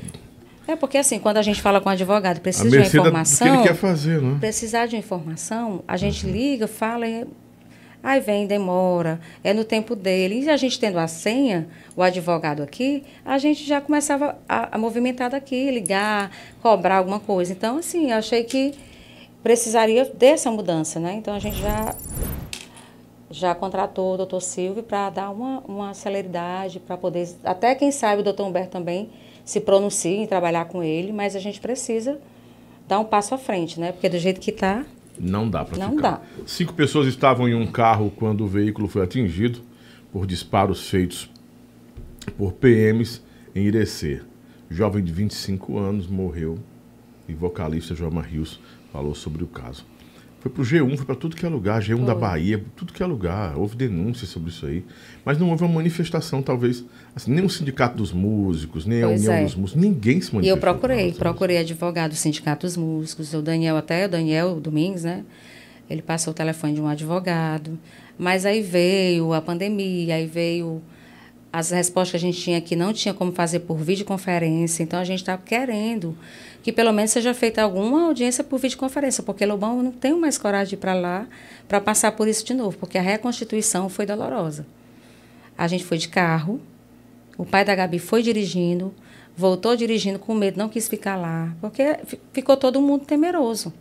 É 0.68 0.76
porque 0.76 0.98
assim, 0.98 1.20
quando 1.20 1.38
a 1.38 1.42
gente 1.42 1.62
fala 1.62 1.80
com 1.82 1.90
o 1.90 1.92
advogado, 1.92 2.40
precisa 2.42 2.70
de 2.70 2.76
uma 2.76 2.82
mercê 2.82 2.98
da- 2.98 3.04
do 3.04 3.04
que 3.04 3.10
informação 3.10 3.54
ele 3.56 3.64
quer 3.64 3.76
fazer, 3.76 4.22
né? 4.22 4.38
precisar 4.40 4.86
de 4.86 4.96
informação, 4.98 5.84
a 5.88 5.98
gente 5.98 6.26
Uhum. 6.26 6.32
liga, 6.32 6.68
fala, 6.68 7.08
e 7.08 7.26
Aí 8.04 8.20
vem, 8.20 8.48
demora, 8.48 9.20
é 9.44 9.54
no 9.54 9.64
tempo 9.64 9.96
dele. 9.96 10.44
E 10.44 10.50
a 10.50 10.58
gente 10.58 10.80
tendo 10.80 10.98
a 10.98 11.08
senha, 11.08 11.68
o 11.96 12.02
advogado 12.02 12.64
aqui, 12.64 13.04
a 13.24 13.38
gente 13.38 13.64
já 13.64 13.80
começava 13.80 14.38
a, 14.50 14.76
a 14.76 14.78
movimentar 14.78 15.30
daqui, 15.30 15.70
ligar, 15.70 16.32
cobrar 16.62 16.98
alguma 16.98 17.20
coisa. 17.20 17.54
Então, 17.54 17.78
assim, 17.78 18.12
eu 18.12 18.18
achei 18.18 18.44
que 18.44 18.74
precisaria 19.44 20.06
dessa 20.06 20.50
mudança, 20.50 21.00
né? 21.00 21.14
Então, 21.14 21.34
a 21.34 21.40
gente 21.40 21.58
já 21.58 21.96
já 23.32 23.56
contratou 23.56 24.14
o 24.14 24.18
doutor 24.18 24.42
Silvio 24.42 24.84
para 24.84 25.10
dar 25.10 25.30
uma, 25.30 25.64
uma 25.66 25.94
celeridade, 25.94 26.80
para 26.80 26.98
poder. 26.98 27.30
Até 27.44 27.74
quem 27.74 27.90
sabe 27.92 28.22
o 28.22 28.24
doutor 28.24 28.46
Humberto 28.46 28.72
também 28.72 29.10
se 29.46 29.62
pronuncie 29.62 30.18
em 30.18 30.28
trabalhar 30.28 30.66
com 30.66 30.84
ele, 30.84 31.14
mas 31.14 31.36
a 31.36 31.40
gente 31.40 31.60
precisa 31.62 32.20
dar 32.88 33.00
um 33.00 33.06
passo 33.06 33.34
à 33.34 33.38
frente, 33.38 33.80
né? 33.80 33.94
Porque 33.94 34.10
do 34.10 34.20
jeito 34.20 34.40
que 34.40 34.52
está. 34.52 34.86
Não 35.20 35.50
dá 35.50 35.64
para 35.64 35.78
Não 35.78 35.96
dá. 35.96 36.22
Cinco 36.46 36.74
pessoas 36.74 37.08
estavam 37.08 37.48
em 37.48 37.54
um 37.54 37.68
carro 37.68 38.12
quando 38.16 38.44
o 38.44 38.48
veículo 38.48 38.88
foi 38.88 39.04
atingido 39.04 39.62
por 40.12 40.26
disparos 40.26 40.90
feitos 40.90 41.30
por 42.38 42.54
PMs 42.54 43.22
em 43.56 43.66
Irecê. 43.66 44.22
Jovem 44.70 45.04
de 45.04 45.12
25 45.12 45.78
anos 45.78 46.08
morreu 46.08 46.58
e 47.28 47.34
vocalista 47.34 47.94
Joelma 47.94 48.22
Rios 48.22 48.60
falou 48.92 49.14
sobre 49.14 49.44
o 49.44 49.48
caso. 49.48 49.86
Foi 50.42 50.50
pro 50.50 50.64
G1, 50.64 50.98
foi 50.98 51.06
para 51.06 51.16
tudo 51.16 51.36
que 51.36 51.46
é 51.46 51.50
lugar, 51.50 51.80
G1 51.84 52.04
da 52.04 52.14
Foi. 52.14 52.22
Bahia, 52.22 52.66
tudo 52.76 52.92
que 52.92 53.04
é 53.04 53.06
lugar. 53.06 53.56
Houve 53.56 53.76
denúncias 53.76 54.28
sobre 54.28 54.50
isso 54.50 54.66
aí. 54.66 54.84
Mas 55.24 55.38
não 55.38 55.52
houve 55.52 55.64
uma 55.64 55.76
manifestação, 55.76 56.42
talvez. 56.42 56.84
Assim, 57.16 57.32
nem 57.32 57.46
o 57.46 57.50
Sindicato 57.50 57.96
dos 57.96 58.12
Músicos, 58.12 58.88
nem 58.88 59.04
a 59.04 59.08
Pois 59.08 59.20
União 59.22 59.34
é. 59.36 59.44
dos 59.44 59.54
Músicos, 59.54 59.82
ninguém 59.84 60.20
se 60.20 60.34
manifestou. 60.34 60.44
E 60.44 60.50
eu 60.50 60.58
procurei, 60.58 61.12
a 61.12 61.14
procurei 61.14 61.58
advogado 61.60 62.12
do 62.12 62.16
Sindicato 62.16 62.66
dos 62.66 62.76
Músicos, 62.76 63.32
o 63.36 63.42
Daniel, 63.44 63.78
até 63.78 64.08
o 64.08 64.10
Daniel 64.10 64.60
Domingues, 64.60 65.04
né? 65.04 65.24
Ele 65.88 66.02
passou 66.02 66.32
o 66.32 66.34
telefone 66.34 66.74
de 66.74 66.82
um 66.82 66.88
advogado. 66.88 67.78
Mas 68.18 68.44
aí 68.44 68.64
veio 68.64 69.34
a 69.34 69.42
pandemia, 69.42 70.16
aí 70.16 70.26
veio 70.26 70.82
as 71.54 71.70
respostas 71.70 72.12
que 72.12 72.18
a 72.18 72.20
gente 72.20 72.42
tinha 72.42 72.58
aqui, 72.58 72.76
não 72.76 72.94
tinha 72.94 73.14
como 73.14 73.32
fazer 73.32 73.60
por 73.60 73.78
videoconferência. 73.78 74.82
Então 74.82 75.00
a 75.00 75.04
gente 75.04 75.20
está 75.20 75.38
querendo 75.38 76.18
que 76.62 76.72
pelo 76.72 76.92
menos 76.94 77.12
seja 77.12 77.34
feita 77.34 77.62
alguma 77.62 78.06
audiência 78.06 78.44
por 78.44 78.60
videoconferência, 78.60 79.24
porque 79.24 79.46
Lobão 79.46 79.82
não 79.82 79.92
tenho 79.92 80.20
mais 80.20 80.38
coragem 80.38 80.70
de 80.70 80.76
ir 80.76 80.78
para 80.78 80.94
lá 80.94 81.28
para 81.68 81.82
passar 81.82 82.12
por 82.12 82.28
isso 82.28 82.46
de 82.46 82.54
novo, 82.54 82.78
porque 82.78 82.98
a 82.98 83.02
reconstituição 83.02 83.90
foi 83.90 84.06
dolorosa. 84.06 84.66
A 85.58 85.68
gente 85.68 85.84
foi 85.84 85.98
de 85.98 86.08
carro, 86.10 86.60
o 87.38 87.46
pai 87.46 87.66
da 87.66 87.74
Gabi 87.74 87.98
foi 88.00 88.22
dirigindo, 88.22 88.94
voltou 89.36 89.76
dirigindo 89.76 90.20
com 90.20 90.34
medo, 90.36 90.58
não 90.58 90.70
quis 90.70 90.88
ficar 90.88 91.16
lá, 91.16 91.56
porque 91.60 91.98
fi- 92.06 92.20
ficou 92.34 92.56
todo 92.58 92.82
mundo 92.82 93.06
temeroso. 93.06 93.74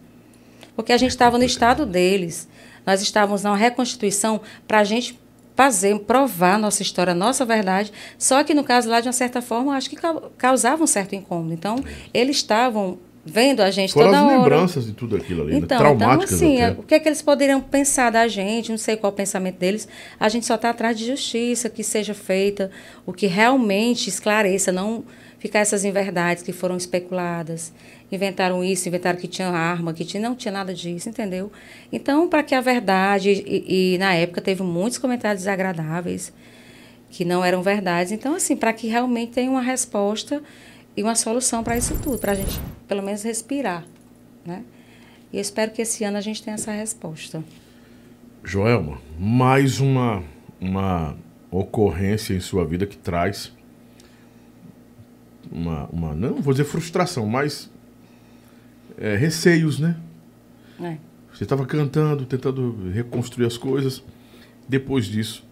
Porque 0.76 0.92
a 0.92 0.96
gente 0.96 1.10
estava 1.10 1.36
no 1.36 1.44
estado 1.44 1.84
deles. 1.84 2.48
Nós 2.86 3.02
estávamos 3.02 3.42
na 3.42 3.54
reconstituição 3.54 4.40
para 4.66 4.78
a 4.78 4.84
gente 4.84 5.18
fazer, 5.60 5.98
provar 6.00 6.58
nossa 6.58 6.80
história, 6.82 7.12
nossa 7.14 7.44
verdade. 7.44 7.92
Só 8.16 8.42
que 8.42 8.54
no 8.54 8.64
caso 8.64 8.88
lá, 8.88 8.98
de 8.98 9.08
uma 9.08 9.12
certa 9.12 9.42
forma, 9.42 9.72
eu 9.72 9.76
acho 9.76 9.90
que 9.90 9.96
cau- 9.96 10.32
causava 10.38 10.82
um 10.82 10.86
certo 10.86 11.14
incômodo. 11.14 11.52
Então, 11.52 11.76
eles 12.14 12.36
estavam 12.36 12.98
vendo 13.22 13.60
a 13.60 13.70
gente 13.70 13.92
Foram 13.92 14.06
toda 14.06 14.18
as 14.20 14.24
hora. 14.24 14.36
lembranças 14.38 14.86
de 14.86 14.92
tudo 14.94 15.16
aquilo 15.16 15.42
ali, 15.42 15.52
né? 15.52 15.58
Então, 15.58 15.76
então 15.76 15.96
traumáticas 15.98 16.32
assim, 16.32 16.62
até. 16.62 16.80
o 16.80 16.82
que 16.82 16.94
é 16.94 16.98
que 16.98 17.06
eles 17.06 17.20
poderiam 17.20 17.60
pensar 17.60 18.08
da 18.10 18.26
gente? 18.26 18.70
Não 18.70 18.78
sei 18.78 18.96
qual 18.96 19.10
é 19.10 19.12
o 19.12 19.16
pensamento 19.16 19.58
deles. 19.58 19.86
A 20.18 20.30
gente 20.30 20.46
só 20.46 20.54
está 20.54 20.70
atrás 20.70 20.96
de 20.98 21.04
justiça, 21.06 21.68
que 21.68 21.84
seja 21.84 22.14
feita 22.14 22.70
o 23.04 23.12
que 23.12 23.26
realmente 23.26 24.08
esclareça, 24.08 24.72
não 24.72 25.04
ficar 25.38 25.58
essas 25.58 25.84
inverdades 25.84 26.42
que 26.42 26.52
foram 26.54 26.78
especuladas. 26.78 27.70
Inventaram 28.12 28.64
isso, 28.64 28.88
inventaram 28.88 29.18
que 29.18 29.28
tinha 29.28 29.48
arma, 29.48 29.92
que 29.92 30.04
tinha, 30.04 30.20
não 30.20 30.34
tinha 30.34 30.50
nada 30.50 30.74
disso, 30.74 31.08
entendeu? 31.08 31.52
Então, 31.92 32.28
para 32.28 32.42
que 32.42 32.54
a 32.54 32.60
verdade, 32.60 33.30
e, 33.30 33.94
e 33.94 33.98
na 33.98 34.14
época 34.14 34.40
teve 34.40 34.62
muitos 34.62 34.98
comentários 34.98 35.42
desagradáveis, 35.42 36.32
que 37.08 37.24
não 37.24 37.44
eram 37.44 37.62
verdades. 37.62 38.12
Então, 38.12 38.34
assim, 38.34 38.56
para 38.56 38.72
que 38.72 38.88
realmente 38.88 39.32
tenha 39.32 39.50
uma 39.50 39.60
resposta 39.60 40.42
e 40.96 41.02
uma 41.02 41.14
solução 41.14 41.62
para 41.62 41.76
isso 41.76 41.96
tudo, 42.02 42.18
para 42.18 42.32
a 42.32 42.34
gente, 42.34 42.60
pelo 42.88 43.02
menos, 43.02 43.22
respirar, 43.22 43.84
né? 44.44 44.64
E 45.32 45.36
eu 45.36 45.40
espero 45.40 45.70
que 45.70 45.80
esse 45.80 46.02
ano 46.02 46.16
a 46.16 46.20
gente 46.20 46.42
tenha 46.42 46.54
essa 46.54 46.72
resposta. 46.72 47.44
Joelma, 48.42 49.00
mais 49.16 49.78
uma, 49.78 50.24
uma 50.60 51.16
ocorrência 51.50 52.34
em 52.34 52.40
sua 52.40 52.64
vida 52.64 52.86
que 52.86 52.96
traz 52.96 53.52
uma, 55.50 55.86
uma 55.92 56.14
não 56.14 56.40
vou 56.40 56.52
dizer 56.52 56.64
frustração, 56.64 57.26
mas 57.26 57.70
é, 59.00 59.16
receios, 59.16 59.80
né? 59.80 59.96
É. 60.80 60.96
Você 61.32 61.44
estava 61.44 61.64
cantando, 61.66 62.24
tentando 62.26 62.90
reconstruir 62.92 63.46
as 63.46 63.56
coisas. 63.56 64.02
Depois 64.68 65.06
disso, 65.06 65.44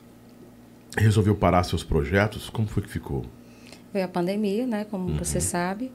resolveu 0.96 1.34
parar 1.34 1.64
seus 1.64 1.82
projetos. 1.82 2.50
Como 2.50 2.68
foi 2.68 2.82
que 2.82 2.88
ficou? 2.90 3.24
Veio 3.92 4.04
a 4.04 4.08
pandemia, 4.08 4.66
né? 4.66 4.84
Como 4.84 5.08
Uhum. 5.10 5.16
você 5.18 5.40
sabe. 5.40 5.90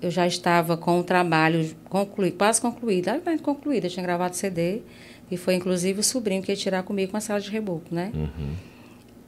Eu 0.00 0.10
já 0.10 0.26
estava 0.26 0.76
com 0.76 0.98
o 1.00 1.04
trabalho 1.04 1.74
concluído, 1.88 2.36
quase 2.36 2.60
concluído, 2.60 3.06
levemente 3.10 3.42
concluído. 3.42 3.84
Eu 3.84 3.90
tinha 3.90 4.02
gravado 4.02 4.34
CD, 4.36 4.82
e 5.30 5.36
foi 5.36 5.54
inclusive 5.54 6.00
o 6.00 6.02
sobrinho 6.02 6.42
que 6.42 6.52
ia 6.52 6.56
tirar 6.56 6.82
comigo 6.82 7.12
uma 7.14 7.20
sala 7.20 7.40
de 7.40 7.50
reboco, 7.50 7.94
né? 7.94 8.12
Uhum. 8.14 8.52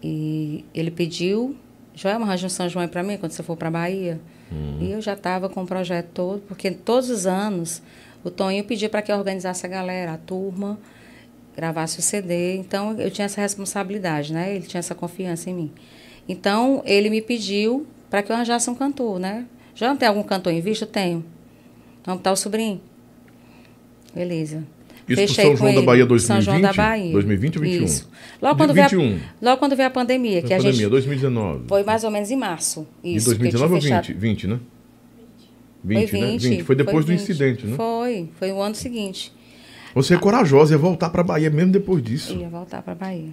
E 0.02 0.64
ele 0.74 0.90
pediu, 0.90 1.56
Joel, 1.94 2.22
arranja 2.22 2.46
um 2.46 2.50
São 2.50 2.68
João 2.68 2.86
para 2.86 3.02
mim 3.02 3.16
quando 3.16 3.32
você 3.32 3.42
for 3.42 3.56
para 3.56 3.70
Bahia. 3.70 4.20
Uhum. 4.50 4.78
E 4.80 4.92
eu 4.92 5.00
já 5.00 5.12
estava 5.12 5.48
com 5.48 5.62
o 5.62 5.66
projeto 5.66 6.08
todo, 6.14 6.40
porque 6.42 6.70
todos 6.70 7.10
os 7.10 7.26
anos 7.26 7.82
o 8.24 8.30
Toninho 8.30 8.64
pedia 8.64 8.88
para 8.88 9.02
que 9.02 9.12
eu 9.12 9.16
organizasse 9.16 9.64
a 9.64 9.68
galera, 9.68 10.14
a 10.14 10.18
turma, 10.18 10.78
gravasse 11.56 11.98
o 11.98 12.02
CD. 12.02 12.56
Então 12.56 12.98
eu 12.98 13.10
tinha 13.10 13.26
essa 13.26 13.40
responsabilidade, 13.40 14.32
né? 14.32 14.54
Ele 14.54 14.66
tinha 14.66 14.78
essa 14.78 14.94
confiança 14.94 15.50
em 15.50 15.54
mim. 15.54 15.72
Então 16.28 16.82
ele 16.84 17.10
me 17.10 17.20
pediu 17.20 17.86
para 18.08 18.22
que 18.22 18.30
eu 18.30 18.36
arranjasse 18.36 18.68
um 18.70 18.74
cantor, 18.74 19.18
né? 19.18 19.46
Já 19.74 19.88
não 19.88 19.96
tem 19.96 20.08
algum 20.08 20.22
cantor 20.22 20.52
em 20.52 20.60
vista? 20.60 20.84
Eu 20.84 20.88
tenho. 20.88 21.24
Vamos 22.04 22.20
botar 22.20 22.32
o 22.32 22.36
sobrinho. 22.36 22.80
Beleza. 24.14 24.64
Isso 25.08 25.20
Fechei 25.22 25.44
São 25.46 25.56
João 25.56 25.72
da 25.72 25.78
ele. 25.78 25.86
Bahia 25.86 26.06
São 26.18 26.40
João 26.40 26.60
da 26.60 26.68
2020? 26.72 26.76
Bahia. 26.76 27.12
2020 27.12 27.56
ou 27.56 27.62
21? 27.62 27.84
Isso. 27.84 28.10
Logo 28.42 28.54
De 28.54 28.58
quando, 28.58 28.74
veio 28.74 28.88
21. 28.88 29.16
a, 29.16 29.44
logo 29.50 29.56
quando 29.58 29.76
veio 29.76 29.88
a 29.88 29.90
pandemia, 29.90 30.42
que 30.42 30.48
Foi 30.48 30.56
a 30.56 30.58
pandemia, 30.58 30.78
gente 30.80 30.90
2019. 30.90 31.64
foi 31.68 31.82
mais 31.82 32.04
ou 32.04 32.10
menos 32.10 32.30
em 32.30 32.36
março. 32.36 32.86
De 33.02 33.14
Isso, 33.16 33.30
eu 33.30 33.38
2019 33.38 33.74
ou 33.74 33.80
tinha 33.80 34.00
20? 34.02 34.12
20, 34.14 34.46
né? 34.46 34.60
20, 35.84 36.10
Foi 36.10 36.20
né? 36.20 36.26
20, 36.26 36.48
20. 36.48 36.62
Foi 36.64 36.76
depois 36.76 37.04
do 37.04 37.12
20. 37.12 37.20
incidente, 37.20 37.66
né? 37.66 37.76
Foi, 37.76 38.28
foi 38.38 38.52
o 38.52 38.60
ano 38.60 38.74
seguinte. 38.74 39.32
Você 39.94 40.14
é 40.14 40.18
corajosa, 40.18 40.74
ia 40.74 40.78
voltar 40.78 41.08
pra 41.10 41.22
Bahia 41.22 41.50
mesmo 41.50 41.72
depois 41.72 42.02
disso. 42.02 42.36
Ia 42.36 42.48
voltar 42.48 42.82
para 42.82 42.94
Bahia. 42.94 43.30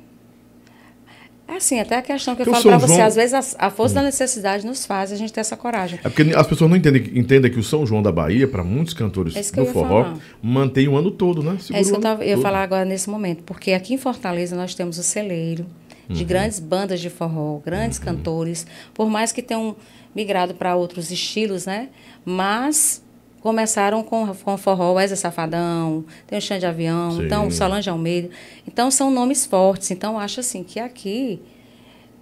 É 1.48 1.58
assim, 1.58 1.80
até 1.80 1.98
a 1.98 2.02
questão 2.02 2.36
que 2.36 2.42
eu 2.42 2.48
o 2.48 2.52
falo 2.52 2.64
para 2.64 2.78
você, 2.80 2.96
João- 2.96 3.06
às 3.08 3.16
vezes 3.16 3.56
a, 3.56 3.68
a 3.68 3.70
força 3.70 3.96
da 3.96 4.02
necessidade 4.02 4.66
nos 4.66 4.86
faz 4.86 5.12
a 5.12 5.16
gente 5.16 5.32
ter 5.32 5.42
essa 5.42 5.56
coragem. 5.56 6.00
É 6.04 6.10
porque 6.10 6.24
as 6.36 6.48
pessoas 6.48 6.70
não 6.70 6.76
entendem, 6.76 7.04
entendem 7.14 7.52
que 7.52 7.60
o 7.60 7.64
São 7.64 7.86
João 7.86 8.02
da 8.02 8.12
Bahia, 8.12 8.48
para 8.48 8.64
muitos 8.64 8.94
cantores 8.96 9.36
É 9.36 9.42
do 9.56 9.62
eu 9.62 9.66
forró, 9.68 10.04
falar. 10.06 10.18
mantém 10.42 10.88
o 10.88 10.96
ano 10.98 11.12
todo, 11.12 11.44
né? 11.44 11.52
É 11.52 11.56
isso 11.56 11.68
que 11.68 11.74
Segura 11.84 11.98
eu, 11.98 12.02
tava, 12.02 12.24
eu 12.26 12.30
ia 12.38 12.42
falar 12.42 12.64
agora 12.64 12.84
nesse 12.84 13.10
momento, 13.10 13.44
porque 13.44 13.74
aqui 13.74 13.94
em 13.94 13.98
Fortaleza 13.98 14.56
nós 14.56 14.74
temos 14.74 14.98
o 14.98 15.04
celeiro 15.04 15.66
de 16.10 16.22
Uhum. 16.22 16.28
grandes 16.28 16.60
bandas 16.60 17.00
de 17.00 17.10
forró, 17.10 17.60
grandes 17.66 17.98
cantores, 18.00 18.66
por 18.94 19.10
mais 19.10 19.32
que 19.32 19.42
tenham 19.42 19.76
migrado 20.16 20.54
para 20.56 20.76
outros 20.76 21.10
estilos, 21.12 21.66
né? 21.66 21.90
Mas 22.24 23.02
começaram 23.46 24.02
com, 24.02 24.34
com 24.34 24.58
forró, 24.58 24.94
Wesley 24.94 25.18
Safadão, 25.18 26.04
tem 26.26 26.40
o 26.40 26.42
Xande 26.42 26.62
de 26.62 26.66
Avião, 26.66 27.12
Sim. 27.12 27.26
então 27.28 27.52
Solange 27.52 27.88
Almeida. 27.88 28.32
Então 28.68 28.90
são 28.90 29.12
nomes 29.12 29.46
fortes. 29.46 29.92
Então 29.92 30.18
acho 30.18 30.40
assim 30.40 30.64
que 30.64 30.80
aqui 30.80 31.40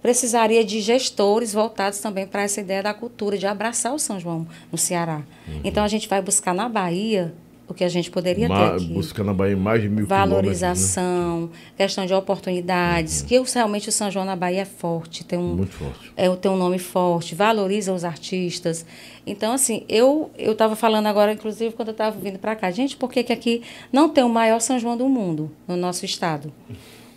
precisaria 0.02 0.62
de 0.62 0.82
gestores 0.82 1.54
voltados 1.54 1.98
também 1.98 2.26
para 2.26 2.42
essa 2.42 2.60
ideia 2.60 2.82
da 2.82 2.92
cultura, 2.92 3.38
de 3.38 3.46
abraçar 3.46 3.94
o 3.94 3.98
São 3.98 4.20
João 4.20 4.46
no 4.70 4.76
Ceará. 4.76 5.22
Uhum. 5.48 5.62
Então 5.64 5.82
a 5.82 5.88
gente 5.88 6.06
vai 6.10 6.20
buscar 6.20 6.52
na 6.52 6.68
Bahia 6.68 7.32
o 7.66 7.72
que 7.74 7.82
a 7.82 7.88
gente 7.88 8.10
poderia 8.10 8.46
Ma- 8.48 8.70
ter 8.70 8.74
aqui 8.76 8.86
buscando 8.92 9.26
na 9.26 9.34
Bahia 9.34 9.56
mais 9.56 9.80
de 9.80 9.88
mil 9.88 10.00
né? 10.00 10.06
valorização, 10.06 11.50
questão 11.76 12.04
de 12.06 12.12
oportunidades, 12.14 13.22
que 13.22 13.34
eu, 13.34 13.44
realmente 13.44 13.88
o 13.88 13.92
São 13.92 14.10
João 14.10 14.24
na 14.24 14.36
Bahia 14.36 14.62
é 14.62 14.64
forte, 14.64 15.24
tem 15.24 15.38
um, 15.38 15.54
Muito 15.56 15.72
forte. 15.72 16.12
é, 16.16 16.28
tem 16.36 16.50
um 16.50 16.56
nome 16.56 16.78
forte, 16.78 17.34
valoriza 17.34 17.92
os 17.92 18.04
artistas. 18.04 18.84
Então, 19.26 19.52
assim, 19.52 19.84
eu 19.88 20.30
eu 20.36 20.52
estava 20.52 20.76
falando 20.76 21.06
agora, 21.06 21.32
inclusive, 21.32 21.74
quando 21.74 21.88
eu 21.88 21.92
estava 21.92 22.16
vindo 22.18 22.38
para 22.38 22.54
cá, 22.54 22.70
gente, 22.70 22.96
por 22.96 23.10
que, 23.10 23.22
que 23.22 23.32
aqui 23.32 23.62
não 23.92 24.08
tem 24.08 24.22
o 24.24 24.28
maior 24.28 24.60
São 24.60 24.78
João 24.78 24.96
do 24.96 25.08
mundo 25.08 25.50
no 25.66 25.76
nosso 25.76 26.04
estado? 26.04 26.52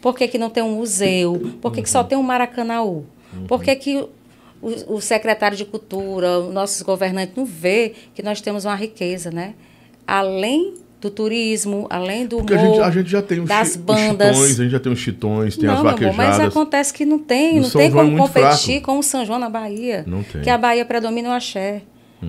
Por 0.02 0.16
que, 0.16 0.28
que 0.28 0.38
não 0.38 0.50
tem 0.50 0.64
um 0.64 0.76
museu? 0.76 1.54
Por 1.62 1.72
que, 1.74 1.82
que 1.82 1.90
só 1.90 2.04
tem 2.04 2.18
um 2.18 2.24
Maracanaú? 2.24 3.06
Por 3.48 3.62
que, 3.62 3.76
que 3.76 3.98
o, 4.62 4.96
o 4.96 5.02
secretário 5.02 5.58
de 5.58 5.66
Cultura, 5.66 6.40
os 6.40 6.54
nossos 6.54 6.82
governantes 6.82 7.36
não 7.36 7.46
vê 7.46 7.94
que 8.16 8.24
nós 8.24 8.40
temos 8.40 8.64
uma 8.64 8.76
riqueza, 8.76 9.30
né? 9.30 9.54
Além 10.08 10.74
do 11.02 11.12
turismo, 11.12 11.86
além 11.90 12.26
do 12.26 12.38
Porque 12.38 12.54
a 12.54 12.58
humor, 12.58 12.74
gente, 12.76 12.82
a 12.84 12.92
gente 12.92 13.10
já 13.10 13.22
tem 13.22 13.40
os, 13.42 13.48
das 13.50 13.68
chi- 13.68 13.78
os 13.78 13.78
bandas. 13.78 14.36
chitões, 14.36 14.60
a 14.60 14.64
gente 14.64 14.72
já 14.72 14.80
tem 14.80 14.92
os 14.92 15.00
chitões, 15.00 15.56
tem 15.58 15.68
não, 15.68 15.76
as 15.76 15.82
meu 15.82 15.90
amor, 15.92 16.02
mas 16.02 16.16
vaquejadas. 16.16 16.48
acontece 16.48 16.94
que 16.94 17.06
não 17.06 17.20
tem, 17.20 17.56
No 17.58 17.62
não 17.62 17.70
São 17.70 17.82
tem 17.82 17.92
João 17.92 18.02
é 18.02 18.06
como 18.06 18.18
muito 18.18 18.28
competir 18.34 18.72
fraco. 18.80 18.86
com 18.86 19.00
o 19.00 19.04
São 19.04 19.26
João 19.26 19.38
na 19.38 19.50
Bahia. 19.50 20.04
Não 20.08 20.24
tem. 20.24 20.38
Uhum. 20.38 20.42
Que 20.44 20.50
a 20.50 20.58
Bahia 20.58 20.86
predomina 20.86 21.30
o 21.30 21.34
axé. 21.34 21.82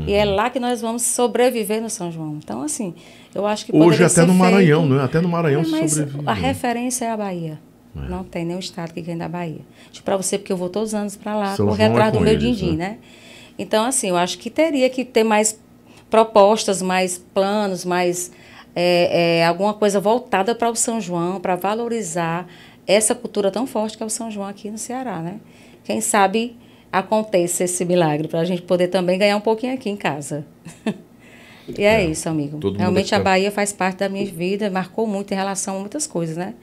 E 0.07 0.13
é 0.13 0.23
lá 0.23 0.51
que 0.51 0.61
nós 0.61 0.83
vamos 0.83 1.01
sobreviver 1.01 1.81
no 1.81 1.89
São 1.89 2.13
João. 2.13 2.37
Então, 2.45 2.61
assim, 2.61 2.93
eu 3.35 3.47
acho 3.47 3.65
que 3.65 3.75
Hoje 3.75 4.05
até 4.05 4.23
no 4.27 4.35
Maranhão, 4.35 4.83
feito- 4.83 4.95
né? 4.97 5.03
Até 5.03 5.19
no 5.23 5.29
Maranhão 5.31 5.63
É, 5.63 5.65
se 5.65 5.71
mas 5.71 5.91
sobrevive. 5.93 6.21
a 6.27 6.35
né? 6.35 6.41
referência 6.43 7.05
é 7.07 7.11
a 7.11 7.17
Bahia. 7.17 7.59
É. 7.97 8.07
Não 8.07 8.23
tem 8.23 8.45
nenhum 8.45 8.59
estado 8.59 8.93
que 8.93 9.01
ganha 9.01 9.17
da 9.17 9.29
Bahia. 9.31 9.63
Tipo, 9.91 10.05
para 10.05 10.19
você, 10.19 10.37
porque 10.37 10.53
eu 10.53 10.59
vou 10.59 10.69
todos 10.69 10.91
os 10.91 10.95
anos 10.95 11.17
para 11.17 11.35
lá, 11.35 11.57
São 11.57 11.67
correr 11.67 11.85
João 11.87 11.89
é 11.89 11.93
atrás 11.95 12.13
com 12.13 12.19
do 12.19 12.25
meu 12.25 12.35
eles, 12.35 12.45
din-din, 12.59 12.77
né? 12.77 12.89
né? 12.91 12.99
Então, 13.59 13.83
assim, 13.87 14.11
eu 14.11 14.17
acho 14.19 14.37
que 14.39 14.51
teria 14.51 14.91
que 14.91 15.07
ter 15.07 15.25
mais 15.25 15.59
propostas, 16.11 16.81
mais 16.83 17.19
planos, 17.19 17.85
mais 17.85 18.31
é, 18.75 19.41
é, 19.41 19.47
alguma 19.47 19.75
coisa 19.75 20.01
voltada 20.01 20.55
para 20.55 20.71
o 20.71 20.77
São 20.77 21.01
João, 21.01 21.41
para 21.41 21.57
valorizar 21.57 22.47
essa 22.87 23.15
cultura 23.15 23.51
tão 23.51 23.67
forte 23.67 23.97
que 23.97 24.03
é 24.03 24.07
o 24.07 24.11
São 24.11 24.31
João 24.31 24.47
aqui 24.47 24.71
no 24.71 24.79
Ceará, 24.79 25.21
né? 25.21 25.41
Quem 25.85 26.01
sabe 26.01 26.57
aconteça 26.91 27.65
esse 27.65 27.85
milagre 27.85 28.29
para 28.29 28.41
a 28.41 28.45
gente 28.45 28.63
poder 28.63 28.89
também 28.89 29.19
ganhar 29.19 29.37
um 29.37 29.41
pouquinho 29.41 29.75
aqui 29.75 29.91
em 29.91 29.97
casa. 29.97 30.47
e 31.77 31.85
é, 31.85 32.05
isso, 32.05 32.29
amigo. 32.29 32.59
Realmente 32.73 33.15
a 33.15 33.21
Bahia 33.21 33.51
faz 33.51 33.73
parte 33.73 33.99
da 33.99 34.09
minha 34.09 34.25
vida, 34.25 34.71
marcou 34.71 35.07
muito 35.07 35.33
em 35.33 35.35
relação 35.35 35.77
a 35.77 35.81
muitas 35.81 36.07
coisas, 36.07 36.37
né? 36.37 36.55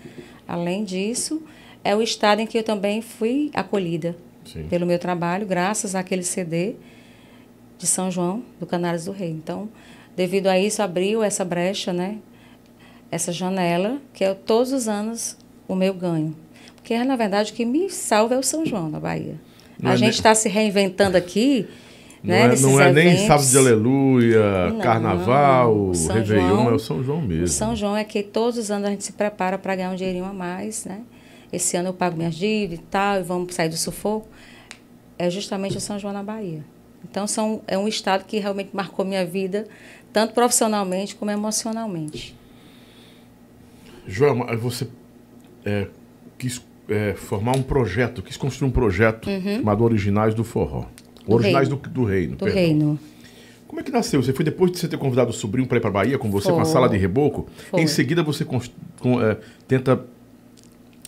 Além 0.47 0.83
disso, 0.83 1.43
é 1.83 1.95
o 1.95 2.01
estado 2.01 2.39
em 2.39 2.47
que 2.47 2.57
eu 2.57 2.63
também 2.63 3.01
fui 3.01 3.51
acolhida 3.53 4.15
Sim. 4.45 4.63
pelo 4.67 4.85
meu 4.85 4.97
trabalho, 4.97 5.45
graças 5.45 5.93
àquele 5.93 6.23
CD 6.23 6.75
de 7.77 7.85
São 7.87 8.09
João, 8.11 8.43
do 8.59 8.65
Canários 8.65 9.05
do 9.05 9.11
Rei. 9.11 9.29
Então, 9.31 9.69
devido 10.15 10.47
a 10.47 10.57
isso, 10.59 10.81
abriu 10.81 11.21
essa 11.23 11.43
brecha, 11.45 11.91
né? 11.93 12.17
Essa 13.11 13.31
janela, 13.31 13.97
que 14.13 14.23
é 14.23 14.33
todos 14.33 14.71
os 14.71 14.87
anos 14.87 15.37
o 15.67 15.75
meu 15.75 15.93
ganho. 15.93 16.35
Porque, 16.75 16.97
na 17.03 17.15
verdade, 17.15 17.51
o 17.51 17.55
que 17.55 17.65
me 17.65 17.89
salva 17.89 18.35
é 18.35 18.37
o 18.37 18.43
São 18.43 18.65
João, 18.65 18.89
na 18.89 18.99
Bahia. 18.99 19.39
Não 19.79 19.91
a 19.91 19.93
é 19.93 19.97
gente 19.97 20.07
nem- 20.07 20.15
está 20.17 20.33
se 20.35 20.47
reinventando 20.49 21.17
aqui, 21.17 21.67
Não 22.23 22.29
né? 22.33 22.53
é, 22.53 22.59
não 22.59 22.79
é 22.81 22.91
nem 22.93 23.27
sábado 23.27 23.47
de 23.47 23.57
aleluia, 23.57 24.69
Não, 24.69 24.79
carnaval, 24.79 25.75
o 25.89 25.95
São 25.95 26.15
Réveillon, 26.15 26.47
João- 26.47 26.69
é 26.69 26.73
o 26.73 26.79
São 26.79 27.03
João 27.03 27.21
mesmo. 27.21 27.43
O 27.45 27.47
São 27.47 27.75
João 27.75 27.95
é 27.97 28.03
que 28.03 28.23
todos 28.23 28.57
os 28.57 28.71
anos 28.71 28.87
a 28.87 28.91
gente 28.91 29.03
se 29.03 29.13
prepara 29.13 29.57
para 29.57 29.75
ganhar 29.75 29.91
um 29.91 29.95
dinheirinho 29.95 30.25
a 30.25 30.33
mais, 30.33 30.85
né? 30.85 31.01
Esse 31.51 31.77
ano 31.77 31.89
eu 31.89 31.93
pago 31.93 32.17
minhas 32.17 32.35
dívidas 32.35 32.79
e 32.79 32.87
tal, 32.89 33.19
e 33.19 33.23
vamos 33.23 33.53
sair 33.53 33.69
do 33.69 33.77
sufoco. 33.77 34.27
É 35.17 35.29
justamente 35.29 35.77
o 35.77 35.81
São 35.81 35.97
João 35.99 36.13
na 36.13 36.23
Bahia. 36.23 36.63
Então, 37.09 37.27
são, 37.27 37.61
é 37.67 37.77
um 37.77 37.87
estado 37.87 38.25
que 38.25 38.37
realmente 38.39 38.69
marcou 38.73 39.05
minha 39.05 39.25
vida, 39.25 39.67
tanto 40.11 40.33
profissionalmente 40.33 41.15
como 41.15 41.29
emocionalmente. 41.31 42.35
Joelma, 44.07 44.55
você 44.57 44.87
é, 45.65 45.87
quis 46.37 46.61
é, 46.89 47.13
formar 47.13 47.55
um 47.55 47.61
projeto, 47.63 48.21
quis 48.21 48.37
construir 48.37 48.69
um 48.69 48.71
projeto 48.71 49.29
chamado 49.29 49.83
Originais 49.83 50.33
do 50.33 50.43
Forró. 50.43 50.85
Uhum. 51.27 51.33
Originais 51.35 51.67
do, 51.67 51.75
Reino. 51.75 51.89
do 51.93 52.03
Reino. 52.05 52.31
Do 52.35 52.45
perdão. 52.45 52.55
reino. 52.61 52.99
Como 53.67 53.79
é 53.81 53.83
que 53.83 53.91
nasceu? 53.91 54.21
Você 54.21 54.31
foi 54.31 54.45
depois 54.45 54.71
de 54.71 54.77
você 54.77 54.87
ter 54.87 54.97
convidado 54.97 55.31
o 55.31 55.33
sobrinho 55.33 55.67
para 55.67 55.77
ir 55.77 55.81
para 55.81 55.89
Bahia 55.89 56.17
com 56.19 56.29
você, 56.29 56.47
Foi. 56.49 56.55
uma 56.55 56.65
sala 56.65 56.87
de 56.87 56.97
reboco? 56.97 57.47
Foi. 57.71 57.81
Em 57.81 57.87
seguida 57.87 58.21
você 58.23 58.45
com- 58.45 58.61
é, 59.21 59.37
tenta 59.67 60.05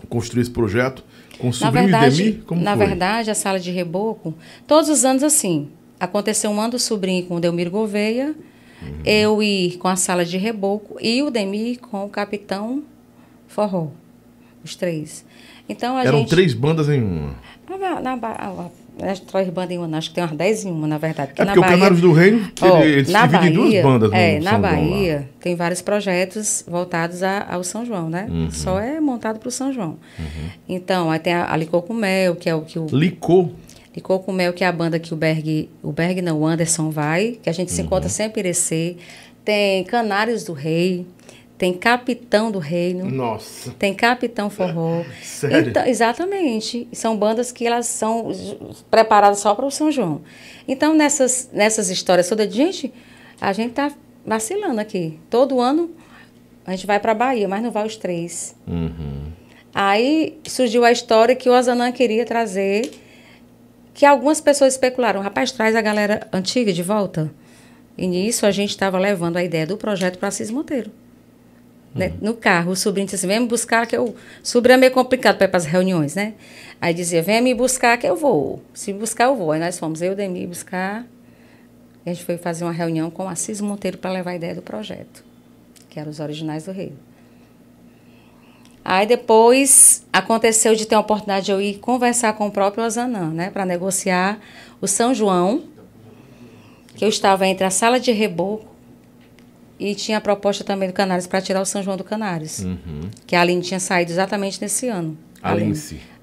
construir 0.09 0.41
esse 0.41 0.51
projeto 0.51 1.03
com 1.37 1.45
o 1.47 1.49
Na 1.49 1.53
sobrinho 1.53 1.83
verdade, 1.85 2.21
e 2.21 2.31
Demi? 2.31 2.43
Como 2.43 2.61
na 2.61 2.75
foi? 2.75 2.85
verdade, 2.87 3.29
a 3.29 3.35
sala 3.35 3.59
de 3.59 3.69
reboco, 3.71 4.33
todos 4.67 4.89
os 4.89 5.05
anos 5.05 5.21
assim, 5.21 5.69
aconteceu 5.99 6.49
um 6.51 6.59
ano 6.59 6.71
do 6.71 6.79
sobrinho 6.79 7.25
com 7.25 7.35
o 7.35 7.39
Delmiro 7.39 7.71
Gouveia, 7.71 8.35
Uhum. 8.81 8.89
eu 9.03 9.41
ir 9.41 9.77
com 9.77 9.87
a 9.87 9.95
sala 9.95 10.23
de 10.23 10.37
reboco 10.37 10.97
e 11.01 11.23
o 11.23 11.31
Demi 11.31 11.77
com 11.77 12.05
o 12.05 12.09
Capitão 12.09 12.83
Forró, 13.47 13.87
os 14.63 14.75
três. 14.75 15.25
Então 15.67 15.97
a 15.97 16.03
Eram 16.05 16.19
gente 16.19 16.29
três 16.29 16.53
bandas 16.53 16.87
em 16.87 17.01
uma. 17.01 17.35
na, 17.67 17.99
na, 17.99 18.15
Ba- 18.15 18.37
ah, 18.39 19.13
que 19.15 19.21
três 19.23 19.49
bandas 19.49 19.71
em 19.71 19.77
uma, 19.79 19.97
acho 19.97 20.09
que 20.09 20.15
tem 20.15 20.23
umas 20.23 20.37
dez 20.37 20.63
em 20.63 20.71
uma, 20.71 20.85
na 20.87 20.97
verdade. 20.99 21.31
É 21.35 21.43
na 21.43 21.53
porque 21.53 21.59
o 21.59 21.69
Canários 21.71 21.99
do 22.01 22.13
Reino, 22.13 22.49
Ó, 22.61 22.77
ele, 22.83 22.93
ele 22.97 23.05
se 23.05 23.11
na 23.11 23.25
divide 23.25 23.47
em 23.47 23.53
duas 23.53 23.67
Bahia, 23.69 23.83
bandas 23.83 24.13
É, 24.13 24.39
na 24.39 24.51
São 24.51 24.59
João. 24.59 24.61
Bahia 24.71 25.29
tem 25.39 25.55
vários 25.55 25.81
projetos 25.81 26.63
voltados 26.67 27.23
a- 27.23 27.47
ao 27.49 27.63
São 27.63 27.83
João, 27.83 28.09
né? 28.11 28.27
Uhum. 28.29 28.51
Só 28.51 28.79
é 28.79 28.99
montado 29.01 29.39
para 29.39 29.49
o 29.49 29.51
São 29.51 29.73
João. 29.73 29.97
Então, 30.69 31.09
aí 31.09 31.19
tem 31.19 31.33
a, 31.33 31.51
a 31.51 31.57
Licor 31.57 31.81
com 31.81 31.93
Mel, 31.95 32.35
que 32.35 32.47
é 32.49 32.53
o 32.55 32.61
que 32.61 32.77
o. 32.77 32.85
Licor 32.91 33.49
com 34.01 34.31
Mel, 34.31 34.53
que 34.53 34.63
é 34.63 34.67
a 34.67 34.71
banda 34.71 34.99
que 34.99 35.13
o 35.13 35.17
Berg, 35.17 35.69
o 35.81 35.91
Berg 35.91 36.21
não, 36.21 36.39
o 36.41 36.45
Anderson 36.45 36.89
vai, 36.89 37.37
que 37.41 37.49
a 37.49 37.53
gente 37.53 37.71
se 37.71 37.81
Uhum. 37.81 37.87
encontra 37.87 38.09
sempre 38.09 38.41
em 38.41 38.43
Irecê. 38.45 38.97
Tem 39.43 39.83
Canários 39.83 40.43
do 40.43 40.53
Rei, 40.53 41.05
tem 41.57 41.73
Capitão 41.73 42.51
do 42.51 42.59
Reino. 42.59 43.09
Nossa. 43.09 43.71
Tem 43.79 43.93
Capitão 43.93 44.49
Forró. 44.49 45.03
Sério? 45.23 45.69
Então, 45.69 45.85
exatamente. 45.85 46.87
São 46.91 47.17
bandas 47.17 47.51
que 47.51 47.65
elas 47.65 47.87
são 47.87 48.31
preparadas 48.91 49.39
só 49.39 49.55
para 49.55 49.65
o 49.65 49.71
São 49.71 49.91
João. 49.91 50.21
Então, 50.67 50.93
nessas, 50.93 51.49
nessas 51.51 51.89
histórias 51.89 52.27
todas, 52.29 52.53
gente, 52.53 52.93
a 53.41 53.53
gente 53.53 53.73
tá 53.73 53.91
vacilando 54.25 54.79
aqui. 54.81 55.17
Todo 55.29 55.59
ano 55.59 55.89
a 56.65 56.71
gente 56.71 56.85
vai 56.85 56.99
para 56.99 57.13
Bahia, 57.13 57.47
mas 57.47 57.63
não 57.63 57.71
vai 57.71 57.87
os 57.87 57.95
três. 57.95 58.53
Uhum. 58.67 59.31
Aí 59.73 60.37
surgiu 60.45 60.83
a 60.83 60.91
história 60.91 61.35
que 61.35 61.49
o 61.49 61.53
Ozanã 61.53 61.91
queria 61.91 62.25
trazer, 62.25 62.91
que 63.97 64.05
algumas 64.05 64.39
pessoas 64.39 64.75
especularam. 64.75 65.21
Rapaz, 65.21 65.51
traz 65.51 65.75
a 65.75 65.81
galera 65.81 66.27
antiga 66.31 66.71
de 66.71 66.83
volta. 66.83 67.31
E 67.97 68.05
nisso 68.05 68.45
a 68.45 68.51
gente 68.51 68.69
estava 68.69 68.99
levando 68.99 69.37
a 69.37 69.43
ideia 69.43 69.65
do 69.65 69.75
projeto 69.75 70.19
para 70.19 70.27
Assis 70.27 70.51
Monteiro. 70.51 70.91
Né? 71.95 72.13
No 72.21 72.35
carro, 72.35 72.73
o 72.73 72.75
sobrinho 72.75 73.07
disse 73.07 73.15
assim, 73.15 73.25
vem 73.25 73.39
me 73.39 73.47
buscar 73.47 73.87
que 73.87 73.97
eu... 73.97 74.15
Sobrinho 74.43 74.75
é 74.75 74.77
meio 74.77 74.91
complicado 74.91 75.37
para 75.37 75.45
ir 75.45 75.47
para 75.47 75.57
as 75.57 75.65
reuniões, 75.65 76.13
né? 76.13 76.35
Aí 76.79 76.93
dizia, 76.93 77.23
vem 77.23 77.41
me 77.41 77.55
buscar 77.55 77.97
que 77.97 78.05
eu 78.05 78.15
vou. 78.15 78.61
Se 78.71 78.93
buscar, 78.93 79.25
eu 79.25 79.35
vou. 79.35 79.51
Aí 79.51 79.59
nós 79.59 79.79
fomos, 79.79 79.99
eu 79.99 80.11
e 80.11 80.13
o 80.13 80.15
Demi, 80.15 80.45
buscar. 80.45 81.03
E 82.05 82.11
a 82.11 82.13
gente 82.13 82.23
foi 82.23 82.37
fazer 82.37 82.65
uma 82.65 82.73
reunião 82.73 83.09
com 83.09 83.27
Assis 83.27 83.59
Monteiro 83.59 83.97
para 83.97 84.11
levar 84.11 84.29
a 84.29 84.35
ideia 84.35 84.53
do 84.53 84.61
projeto, 84.61 85.25
que 85.89 85.99
eram 85.99 86.11
os 86.11 86.19
originais 86.19 86.65
do 86.65 86.71
Rei. 86.71 86.93
Aí 88.89 89.05
depois 89.05 90.05
aconteceu 90.13 90.73
de 90.73 90.85
ter 90.85 90.95
a 90.95 91.01
oportunidade 91.01 91.47
de 91.47 91.51
eu 91.51 91.59
ir 91.59 91.73
conversar 91.79 92.31
com 92.33 92.47
o 92.47 92.51
próprio 92.51 92.85
Ozanã, 92.85 93.29
né, 93.31 93.49
para 93.49 93.65
negociar 93.65 94.39
o 94.79 94.87
São 94.87 95.13
João, 95.13 95.63
que 96.95 97.03
eu 97.03 97.09
estava 97.09 97.45
entre 97.45 97.65
a 97.65 97.69
sala 97.69 97.99
de 97.99 98.13
reboco 98.13 98.65
e 99.77 99.93
tinha 99.93 100.19
a 100.19 100.21
proposta 100.21 100.63
também 100.63 100.87
do 100.87 100.93
Canários 100.93 101.27
para 101.27 101.41
tirar 101.41 101.59
o 101.61 101.65
São 101.65 101.83
João 101.83 101.97
do 101.97 102.03
Canários, 102.05 102.65
que 103.25 103.35
a 103.35 103.41
Aline 103.41 103.61
tinha 103.61 103.79
saído 103.81 104.09
exatamente 104.09 104.61
nesse 104.61 104.87
ano. 104.87 105.17
Aline, 105.43 105.73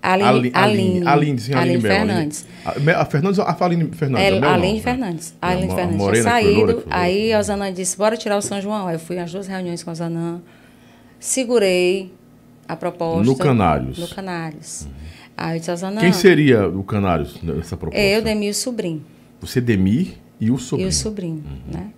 Ali- 0.03 0.51
Aline, 0.55 1.07
Aline, 1.07 1.39
sim, 1.39 1.53
Aline 1.53 1.71
Aline 1.77 1.83
Mel, 1.83 1.93
Fernandes. 1.97 2.47
A, 2.65 3.05
Fernandes, 3.05 3.39
a 3.41 3.57
Aline 3.65 3.91
Fernandes. 3.93 4.27
É, 4.27 4.41
não, 4.41 4.49
Aline 4.49 4.75
né? 4.75 4.81
Fernandes. 4.81 5.31
É, 5.33 5.35
A 5.47 5.49
Aline 5.51 5.73
a 5.73 5.77
Fernandes 5.77 6.07
tinha 6.07 6.23
saído. 6.23 6.83
Aí 6.91 7.33
a 7.33 7.39
Ozanã 7.39 7.71
disse, 7.73 7.97
bora 7.97 8.17
tirar 8.17 8.39
o 8.39 8.43
São 8.43 8.59
João. 8.61 8.87
Aí 8.87 8.97
eu 8.97 8.99
fui 9.01 9.19
às 9.19 9.31
duas 9.31 9.47
reuniões 9.47 9.83
com 9.83 9.91
a 9.91 9.93
Ozanã, 9.93 10.41
segurei 11.21 12.11
a 12.69 12.77
proposta. 12.77 13.25
No 13.25 13.37
Canários. 13.37 13.99
No 13.99 14.09
Canários. 14.09 14.87
Aí 15.37 15.57
eu 15.57 15.59
disse, 15.59 15.71
Ozanã, 15.71 16.01
Quem 16.01 16.13
seria 16.13 16.69
o 16.69 16.83
Canários 16.85 17.41
nessa 17.43 17.77
proposta? 17.77 18.01
eu, 18.03 18.23
Demi 18.23 18.47
e 18.47 18.51
o 18.51 18.55
sobrinho. 18.55 19.05
Você, 19.41 19.61
Demir 19.61 20.15
e 20.41 20.51
o 20.51 20.59
sobrinho. 20.59 20.87
E 20.87 20.89
o 20.89 20.93
sobrinho, 20.93 21.45
né? 21.71 21.91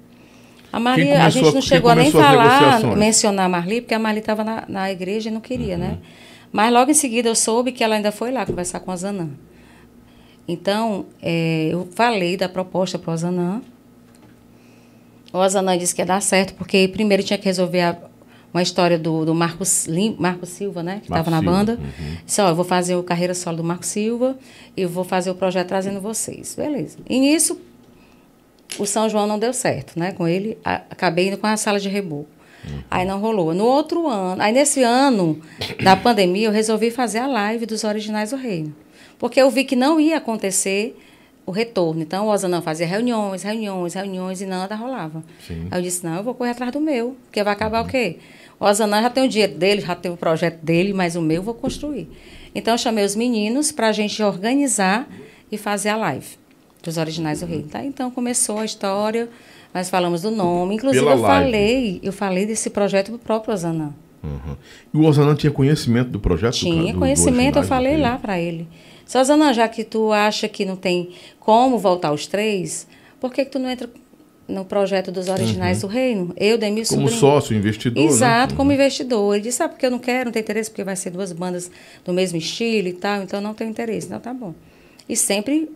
A 0.73 0.81
Maria, 0.81 1.25
a 1.25 1.29
gente 1.31 1.55
não 1.55 1.63
chegou 1.63 1.91
a 1.91 1.95
nem 1.95 2.11
falar, 2.11 2.83
mencionar 2.97 3.47
a 3.47 3.49
Marli, 3.49 3.81
porque 3.81 3.95
a 3.95 3.99
Marli 3.99 4.19
estava 4.21 4.43
na, 4.45 4.65
na 4.69 4.91
igreja 4.91 5.31
e 5.31 5.33
não 5.33 5.41
queria, 5.41 5.79
né? 5.79 5.91
Uhum. 5.93 5.99
Mas 6.53 6.73
logo 6.73 6.91
em 6.91 6.95
seguida 6.95 7.29
eu 7.29 7.35
soube 7.35 7.73
que 7.73 7.83
ela 7.85 7.95
ainda 7.95 8.11
foi 8.13 8.31
lá 8.31 8.45
conversar 8.45 8.81
com 8.81 8.91
a 8.91 8.97
Zanã. 8.97 9.29
Então, 10.49 11.07
eh, 11.23 11.69
eu 11.73 11.89
falei 11.95 12.37
da 12.37 12.49
proposta 12.49 12.99
para 12.99 13.11
o 13.11 13.15
Ozanã. 13.15 13.63
O 15.33 15.39
Ozanã 15.39 15.77
disse 15.77 15.95
que 15.95 16.01
ia 16.01 16.07
dar 16.07 16.21
certo, 16.23 16.55
porque 16.55 16.89
primeiro 16.89 17.23
tinha 17.23 17.39
que 17.39 17.45
resolver 17.45 17.81
a- 17.83 17.99
uma 18.53 18.63
história 18.63 18.99
do, 18.99 19.25
do 19.25 19.35
Marcos, 19.35 19.87
Lim, 19.87 20.17
Marcos 20.19 20.49
Silva, 20.49 20.83
né? 20.83 21.01
Que 21.03 21.11
estava 21.11 21.31
na 21.31 21.43
banda. 21.43 21.75
uhum. 21.79 22.17
Disse, 22.25 22.41
ó, 22.41 22.49
eu 22.49 22.55
vou 22.55 22.65
fazer 22.65 22.97
o 22.97 23.03
carreira 23.03 23.35
solo 23.35 23.59
do 23.59 23.65
Marcos 23.65 23.89
Silva 23.89 24.37
e 24.77 24.83
eu 24.83 24.89
vou 24.89 25.05
fazer 25.05 25.31
o 25.31 25.35
projeto 25.35 25.69
trazendo 25.69 26.01
vocês. 26.01 26.55
Beleza. 26.55 26.97
E 27.09 27.19
nisso, 27.21 27.61
o 28.79 28.87
São 28.87 29.09
João 29.09 29.27
não 29.27 29.39
deu 29.39 29.53
certo, 29.53 29.99
né? 29.99 30.13
Com 30.13 30.27
ele, 30.27 30.59
a- 30.65 30.83
acabei 30.91 31.29
indo 31.29 31.37
com 31.39 31.47
a 31.47 31.57
sala 31.57 31.79
de 31.81 31.89
reboco. 31.89 32.29
Aí 32.91 33.07
não 33.07 33.21
rolou. 33.21 33.55
No 33.55 33.65
outro 33.65 34.09
ano, 34.09 34.43
aí 34.43 34.53
nesse 34.53 34.83
ano 34.83 35.41
da 35.85 35.95
pandemia, 35.95 36.49
eu 36.49 36.53
resolvi 36.53 36.91
fazer 36.91 37.19
a 37.19 37.27
live 37.29 37.65
dos 37.65 37.85
originais 37.85 38.31
do 38.31 38.37
reino. 38.37 38.75
Porque 39.21 39.41
eu 39.41 39.49
vi 39.51 39.63
que 39.65 39.77
não 39.77 40.01
ia 40.01 40.17
acontecer 40.17 40.99
o 41.47 41.51
retorno. 41.53 42.03
Então, 42.03 42.27
o 42.27 42.31
Ozanã 42.31 42.61
fazia 42.61 42.87
reuniões, 42.87 43.43
reuniões, 43.45 43.95
reuniões 43.95 44.41
e 44.43 44.47
nada 44.47 44.75
rolava. 44.75 45.23
Sim. 45.47 45.69
Aí 45.71 45.79
eu 45.79 45.83
disse, 45.83 46.05
não, 46.05 46.17
eu 46.17 46.23
vou 46.25 46.35
correr 46.35 46.51
atrás 46.51 46.73
do 46.73 46.81
meu, 46.81 47.17
porque 47.27 47.43
vai 47.43 47.53
acabar 47.53 47.85
o 47.85 47.87
quê? 47.87 48.17
O 48.59 48.65
Ozanã 48.65 49.01
já 49.03 49.11
tem 49.11 49.25
o 49.25 49.29
dinheiro 49.29 49.55
dele, 49.55 49.81
já 49.81 49.95
tem 49.95 50.11
o 50.11 50.17
projeto 50.17 50.61
dele, 50.63 50.93
mas 50.93 51.15
o 51.15 51.23
meu 51.23 51.37
eu 51.37 51.43
vou 51.43 51.55
construir. 51.55 52.09
Então, 52.55 52.75
eu 52.75 52.79
chamei 52.79 53.05
os 53.05 53.15
meninos 53.15 53.71
para 53.71 53.89
a 53.89 53.93
gente 53.93 54.21
organizar 54.23 55.09
e 55.53 55.57
fazer 55.57 55.91
a 55.91 55.97
live 55.97 56.27
dos 56.83 56.97
originais 56.97 57.41
do 57.41 57.47
reino. 57.47 57.69
Tá? 57.69 57.85
Então, 57.85 58.11
começou 58.11 58.59
a 58.59 58.65
história, 58.65 59.29
nós 59.75 59.89
falamos 59.91 60.23
do 60.23 60.31
nome. 60.31 60.75
Inclusive, 60.77 61.05
Pela 61.05 61.17
eu 61.17 61.21
live. 61.21 61.45
falei, 61.45 62.01
eu 62.03 62.13
falei 62.13 62.47
desse 62.47 62.71
projeto 62.71 63.11
pro 63.11 63.19
próprio 63.19 63.53
Ozanã. 63.55 63.93
Uhum. 64.25 64.57
E 64.93 64.97
o 64.97 65.05
Ozanã 65.05 65.35
tinha 65.37 65.53
conhecimento 65.53 66.11
do 66.11 66.19
projeto? 66.19 66.55
do 66.55 66.59
Tinha 66.59 66.87
do- 66.87 66.93
do 66.95 66.99
conhecimento, 66.99 67.59
eu 67.59 67.63
do 67.63 67.69
falei 67.69 67.93
Reino? 67.93 68.03
lá 68.09 68.17
para 68.19 68.41
ele. 68.41 68.67
Só, 69.07 69.23
Zanã, 69.23 69.55
já 69.55 69.69
que 69.69 69.85
tu 69.85 70.13
acha 70.13 70.49
que 70.49 70.65
não 70.65 70.77
tem 70.77 71.11
como 71.39 71.79
voltar 71.79 72.13
os 72.13 72.27
três, 72.27 72.87
por 73.21 73.33
que, 73.33 73.45
que 73.45 73.53
tu 73.53 73.59
não 73.59 73.71
entra 73.71 73.89
no 74.49 74.65
projeto 74.65 75.11
dos 75.11 75.29
originais 75.29 75.81
do 75.81 75.87
reino. 75.87 76.33
Eu, 76.37 76.57
Demi 76.57 76.87
Como 76.87 77.01
Sobrinho. 77.03 77.21
sócio, 77.21 77.57
investidor, 77.57 78.03
né? 78.03 78.09
Exato, 78.09 78.55
como 78.55 78.73
investidor. 78.73 79.35
Ele 79.35 79.43
disse, 79.43 79.63
ah, 79.63 79.69
porque 79.69 79.87
eu 79.87 79.91
não 79.91 79.99
quero, 79.99 80.27
não 80.27 80.33
tenho 80.33 80.43
interesse, 80.43 80.71
porque 80.71 80.85
vai 80.85 80.95
ser 80.95 81.11
duas 81.11 81.33
bandas 81.33 81.71
do 82.05 82.13
mesmo 82.13 82.39
estilo 82.39 82.89
e 82.89 82.93
tal, 82.93 83.23
então 83.23 83.41
não 83.41 83.55
tenho 83.55 83.71
interesse. 83.71 84.07
Então 84.07 84.21
tá 84.21 84.33
bom. 84.33 84.55
E 85.09 85.17
sempre, 85.17 85.69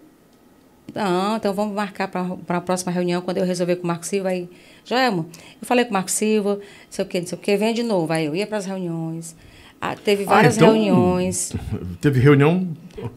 não, 0.95 1.37
então 1.37 1.53
vamos 1.53 1.75
marcar 1.75 2.09
para 2.09 2.57
a 2.57 2.61
próxima 2.61 2.93
reunião, 2.93 3.23
quando 3.23 3.39
eu 3.39 3.45
resolver 3.45 3.77
com 3.77 3.85
o 3.85 3.87
Marco 3.87 4.07
Silva, 4.07 4.29
aí, 4.29 4.49
Joelmo, 4.85 5.27
eu 5.61 5.67
falei 5.67 5.85
com 5.85 5.91
o 5.91 5.95
Marco 5.95 6.11
Silva, 6.11 6.57
não 6.57 6.63
sei 6.91 7.05
o 7.05 7.09
que, 7.09 7.21
não 7.21 7.27
sei 7.27 7.39
o 7.39 7.41
que, 7.41 7.57
vem 7.57 7.75
de 7.75 7.83
novo. 7.83 8.13
Aí 8.13 8.27
eu 8.27 8.37
ia 8.37 8.47
para 8.47 8.59
as 8.59 8.67
reuniões, 8.67 9.35
ah, 9.81 9.97
teve 9.97 10.25
várias 10.25 10.57
então, 10.57 10.73
reuniões. 10.73 11.53
Teve 12.01 12.21
reunião. 12.21 12.69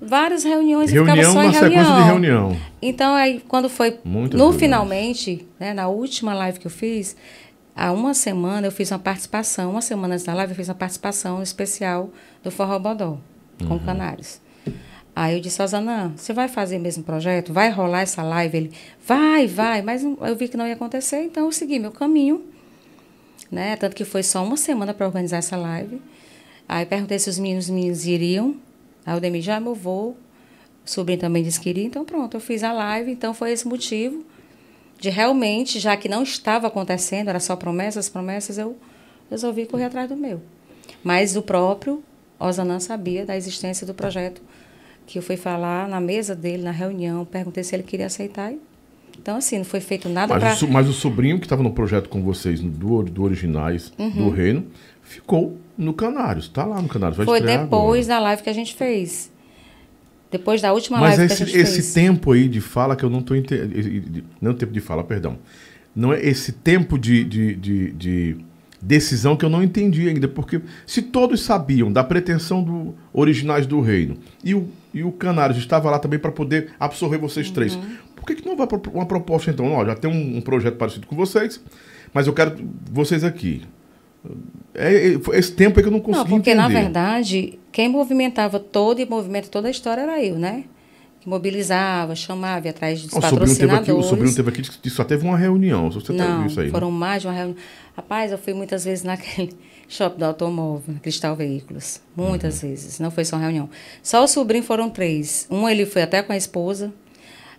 Várias 0.02 0.44
reuniões 0.46 0.90
e 0.90 0.94
Reunião 0.94 1.16
ficava 1.16 1.34
só 1.34 1.44
em 1.44 1.48
na 1.48 1.52
reunião. 1.52 1.70
sequência 1.84 1.96
de 1.96 2.04
reunião. 2.10 2.58
Então, 2.82 3.14
aí, 3.16 3.44
quando 3.48 3.70
foi 3.70 4.00
Muitas 4.06 4.38
no 4.40 4.46
reuniões. 4.46 4.60
finalmente, 4.60 5.48
né, 5.60 5.74
na 5.74 5.88
última 5.90 6.34
live 6.34 6.60
que 6.60 6.68
eu 6.68 6.72
fiz, 6.72 7.18
há 7.76 7.92
uma 7.92 8.14
semana 8.14 8.68
eu 8.68 8.72
fiz 8.72 8.92
uma 8.92 9.00
participação, 9.00 9.72
uma 9.72 9.82
semana 9.82 10.14
antes 10.14 10.26
da 10.26 10.34
live 10.34 10.54
eu 10.54 10.56
fiz 10.56 10.70
uma 10.70 10.76
participação 10.76 11.44
especial 11.44 12.10
do 12.42 12.50
Forró 12.50 12.80
Bodó, 12.80 13.18
com 13.68 13.74
Uhum. 13.74 13.80
Canários. 13.80 14.40
Aí 15.16 15.36
eu 15.36 15.42
disse, 15.42 15.62
Osana, 15.62 16.14
você 16.16 16.32
vai 16.34 16.48
fazer 16.48 16.80
mesmo 16.80 17.04
projeto? 17.04 17.52
Vai 17.54 17.70
rolar 17.70 18.02
essa 18.02 18.24
live? 18.24 18.58
Ele, 18.58 18.72
vai, 19.06 19.46
vai, 19.48 19.82
mas 19.82 20.02
eu 20.02 20.36
vi 20.36 20.48
que 20.48 20.56
não 20.58 20.66
ia 20.66 20.74
acontecer, 20.76 21.24
então 21.26 21.46
eu 21.46 21.52
segui 21.52 21.78
meu 21.78 21.92
caminho, 21.92 22.42
né? 23.52 23.76
Tanto 23.76 23.96
que 23.96 24.06
foi 24.06 24.24
só 24.24 24.44
uma 24.44 24.58
semana 24.58 24.94
para 24.94 25.06
organizar 25.06 25.38
essa 25.38 25.56
live. 25.58 26.02
Aí 26.68 26.86
perguntei 26.86 27.20
se 27.20 27.30
os 27.30 27.38
meninos, 27.38 27.66
os 27.66 27.70
meninos 27.72 28.06
iriam. 28.06 28.56
Aí 29.06 29.18
o 29.18 29.20
Demi, 29.20 29.42
já 29.42 29.60
eu 29.60 29.76
vou. 29.76 30.18
O 30.86 30.90
sobrinho 30.90 31.20
também 31.20 31.44
disse 31.44 31.60
que 31.60 31.70
iria, 31.70 31.86
então 31.86 32.04
pronto, 32.04 32.36
eu 32.36 32.42
fiz 32.42 32.64
a 32.64 32.74
live. 32.74 33.12
Então 33.12 33.34
foi 33.34 33.52
esse 33.52 33.68
motivo 33.68 34.24
de 35.00 35.10
realmente, 35.10 35.80
já 35.80 35.96
que 35.98 36.08
não 36.08 36.24
estava 36.24 36.68
acontecendo, 36.68 37.30
era 37.30 37.40
só 37.40 37.56
promessas, 37.56 38.08
promessas, 38.10 38.58
eu 38.58 38.78
resolvi 39.30 39.66
correr 39.66 39.86
atrás 39.86 40.08
do 40.10 40.16
meu. 40.16 40.42
Mas 41.04 41.36
o 41.36 41.42
próprio 41.42 42.04
Osanã 42.40 42.80
sabia 42.80 43.26
da 43.26 43.36
existência 43.36 43.86
do 43.86 43.94
projeto, 43.94 44.42
que 45.06 45.18
eu 45.18 45.24
fui 45.24 45.36
falar 45.38 45.88
na 45.88 46.00
mesa 46.00 46.36
dele, 46.36 46.64
na 46.64 46.72
reunião, 46.72 47.26
perguntei 47.26 47.64
se 47.64 47.76
ele 47.76 47.84
queria 47.84 48.06
aceitar. 48.06 48.54
Então, 49.18 49.38
assim, 49.38 49.58
não 49.58 49.66
foi 49.66 49.80
feito 49.80 50.10
nada 50.10 50.34
Mas, 50.34 50.60
para... 50.60 50.68
mas 50.72 50.90
o 50.90 50.94
sobrinho 50.94 51.38
que 51.40 51.46
estava 51.46 51.62
no 51.62 51.72
projeto 51.72 52.10
com 52.10 52.22
vocês, 52.22 52.60
do, 52.62 53.04
do 53.04 53.24
Originais 53.24 53.92
Uhum. 53.98 54.10
do 54.10 54.30
Reino, 54.30 54.66
ficou 55.02 55.58
no 55.78 55.94
Canários. 55.94 56.48
Tá 56.48 56.66
lá 56.66 56.82
no 56.82 56.88
Canários. 56.88 57.18
Vai 57.18 57.26
Foi 57.26 57.42
depois 57.42 58.06
agora. 58.10 58.20
da 58.20 58.24
live 58.28 58.44
que 58.44 58.50
a 58.50 58.54
gente 58.54 58.76
fez. 58.76 59.32
Depois 60.32 60.62
da 60.62 60.74
última 60.74 61.00
Mas 61.00 61.18
live 61.18 61.26
esse, 61.32 61.38
que 61.38 61.44
a 61.44 61.46
gente 61.46 61.58
esse 61.60 61.74
fez. 61.82 61.94
tempo 61.94 62.32
aí 62.32 62.48
de 62.48 62.60
fala 62.60 62.96
que 62.96 63.04
eu 63.04 63.10
não 63.10 63.20
estou 63.20 63.38
entendendo. 63.38 64.24
Não 64.42 64.54
tempo 64.54 64.72
de 64.74 64.80
fala, 64.82 65.04
perdão. 65.04 65.38
Não 65.96 66.12
é 66.12 66.20
esse 66.26 66.52
tempo 66.52 66.98
de, 66.98 67.24
de, 67.24 67.56
de, 67.56 67.92
de 67.92 68.38
decisão 68.82 69.36
que 69.38 69.46
eu 69.46 69.50
não 69.50 69.62
entendi 69.64 70.08
ainda. 70.08 70.28
Porque 70.28 70.62
se 70.88 71.04
todos 71.04 71.42
sabiam 71.42 71.92
da 71.92 72.04
pretensão 72.04 72.64
do 72.64 72.96
Originais 73.14 73.68
do 73.68 73.80
Reino 73.80 74.18
e 74.44 74.56
o, 74.56 74.68
e 74.92 75.04
o 75.04 75.12
Canários 75.12 75.58
estava 75.60 75.90
lá 75.92 76.00
também 76.00 76.18
para 76.18 76.32
poder 76.32 76.72
absorver 76.80 77.18
vocês 77.20 77.48
Uhum. 77.48 77.54
três, 77.54 77.78
por 78.16 78.26
que, 78.26 78.36
que 78.36 78.46
não 78.48 78.56
vai 78.58 78.68
uma 78.92 79.06
proposta 79.06 79.52
então? 79.52 79.72
Ó, 79.72 79.86
já 79.86 79.94
tem 79.96 80.10
um, 80.10 80.38
um 80.38 80.42
projeto 80.42 80.78
parecido 80.78 81.06
com 81.06 81.16
vocês, 81.16 81.62
mas 82.14 82.26
eu 82.26 82.34
quero 82.34 82.56
vocês 82.92 83.24
aqui. 83.24 83.62
É, 84.74 85.14
é, 85.14 85.20
foi 85.20 85.38
esse 85.38 85.52
tempo 85.52 85.78
aí 85.80 85.84
que 85.84 85.88
eu 85.88 85.92
não 85.92 86.00
Não, 86.00 86.06
consegui 86.06 86.30
porque 86.30 86.52
entender. 86.52 86.62
na 86.62 86.68
verdade, 86.68 87.60
quem 87.72 87.90
movimentava 87.90 88.60
todo 88.60 89.00
e 89.00 89.06
movimenta 89.06 89.48
toda 89.50 89.68
a 89.68 89.72
história 89.72 90.02
era 90.02 90.24
eu, 90.24 90.36
né? 90.38 90.64
Que 91.20 91.30
mobilizava, 91.30 92.16
chamava, 92.16 92.66
ia 92.68 92.72
atrás 92.72 93.02
dos 93.02 93.12
o 93.14 93.22
sobrinho 93.22 93.30
teve 93.56 93.68
patrocinadores. 93.68 93.90
aqui, 93.90 93.92
o 94.00 94.04
sobrinho 94.10 94.36
teve 94.36 94.50
aqui 94.50 94.62
que 94.80 94.90
só 94.90 95.04
teve 95.04 95.26
uma 95.26 95.38
reunião. 95.38 95.92
Se 95.92 96.00
Você 96.02 96.14
tá 96.14 96.26
Não, 96.26 96.38
viu 96.40 96.48
isso 96.48 96.60
aí? 96.60 96.66
né? 96.68 96.72
foram 96.72 96.92
mais 96.92 97.22
de 97.22 97.28
uma 97.28 97.34
reunião. 97.34 97.56
Rapaz, 97.96 98.32
eu 98.32 98.38
fui 98.38 98.54
muitas 98.54 98.84
vezes 98.84 99.04
naquele 99.06 99.54
shopping 99.88 100.20
do 100.20 100.26
automóvel, 100.26 100.96
Cristal 101.02 101.36
Veículos. 101.36 102.02
Muitas 102.16 102.62
Uhum. 102.64 102.70
vezes. 102.70 103.00
Não 103.00 103.12
foi 103.12 103.24
só 103.26 103.36
uma 103.38 103.42
reunião. 103.44 103.70
Só 104.02 104.24
o 104.24 104.28
sobrinho 104.28 104.64
foram 104.64 104.90
três. 104.90 105.48
Um 105.50 105.68
ele 105.70 105.86
foi 105.86 106.02
até 106.02 106.22
com 106.22 106.34
a 106.34 106.38
esposa, 106.38 106.92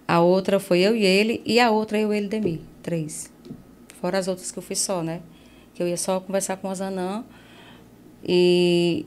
a 0.07 0.21
outra 0.21 0.59
foi 0.61 0.81
eu 0.81 0.95
e 0.97 1.05
ele, 1.05 1.41
e 1.47 1.59
a 1.61 1.71
outra 1.71 1.99
eu, 1.99 2.13
ele 2.13 2.27
e 2.27 2.29
Demi. 2.29 2.61
Três. 2.83 3.31
Fora 4.01 4.19
as 4.19 4.29
outras 4.29 4.51
que 4.51 4.59
eu 4.59 4.63
fui 4.63 4.77
só, 4.77 5.03
né? 5.03 5.21
Que 5.75 5.83
eu 5.83 5.89
ia 5.89 5.97
só 5.97 6.21
conversar 6.21 6.57
com 6.57 6.69
o 6.69 6.75
Zanã. 6.75 7.25
E 8.27 9.05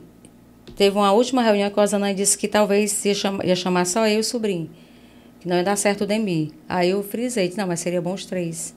teve 0.76 0.96
uma 0.96 1.12
última 1.12 1.42
reunião 1.42 1.70
que 1.70 1.80
o 1.80 1.86
Zanã 1.86 2.14
disse 2.14 2.36
que 2.36 2.46
talvez 2.46 3.04
ia, 3.04 3.14
chama, 3.14 3.44
ia 3.44 3.56
chamar 3.56 3.84
só 3.86 4.06
eu 4.06 4.18
e 4.18 4.20
o 4.20 4.24
sobrinho. 4.24 4.70
Que 5.40 5.48
não 5.48 5.56
ia 5.56 5.64
dar 5.64 5.76
certo 5.76 6.02
o 6.02 6.06
Demi. 6.06 6.52
Aí 6.68 6.90
eu 6.90 7.02
frisei, 7.02 7.52
não, 7.56 7.66
mas 7.66 7.80
seria 7.80 8.00
bom 8.02 8.14
os 8.14 8.24
três. 8.26 8.74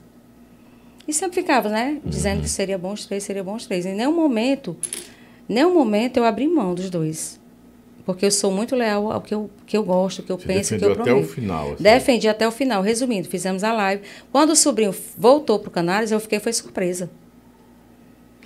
E 1.06 1.12
sempre 1.12 1.40
ficava, 1.40 1.68
né? 1.68 2.00
Dizendo 2.04 2.42
que 2.42 2.48
seria 2.48 2.78
bom 2.78 2.92
os 2.92 3.04
três, 3.06 3.24
seria 3.24 3.42
bom 3.42 3.54
os 3.54 3.66
três. 3.66 3.84
Em 3.84 3.94
nenhum 3.94 4.14
momento, 4.14 4.76
nenhum 5.48 5.74
momento 5.74 6.16
eu 6.16 6.24
abri 6.24 6.46
mão 6.46 6.74
dos 6.74 6.88
dois. 6.88 7.40
Porque 8.04 8.26
eu 8.26 8.30
sou 8.32 8.50
muito 8.50 8.74
leal 8.74 9.12
ao 9.12 9.20
que 9.20 9.32
eu, 9.34 9.48
que 9.64 9.76
eu 9.76 9.84
gosto, 9.84 10.20
o 10.20 10.22
que 10.22 10.32
eu 10.32 10.38
Você 10.38 10.46
penso, 10.46 10.76
que 10.76 10.84
eu 10.84 10.92
até 10.92 11.02
o 11.02 11.04
prometo. 11.04 11.28
final. 11.28 11.72
assim. 11.72 11.82
Defendi 11.82 12.28
até 12.28 12.46
o 12.48 12.50
final. 12.50 12.82
Resumindo, 12.82 13.28
fizemos 13.28 13.62
a 13.62 13.72
live. 13.72 14.02
Quando 14.32 14.50
o 14.50 14.56
sobrinho 14.56 14.94
voltou 15.16 15.58
para 15.58 15.68
o 15.68 15.70
Canários, 15.72 16.10
eu 16.10 16.18
fiquei, 16.18 16.40
foi 16.40 16.52
surpresa. 16.52 17.10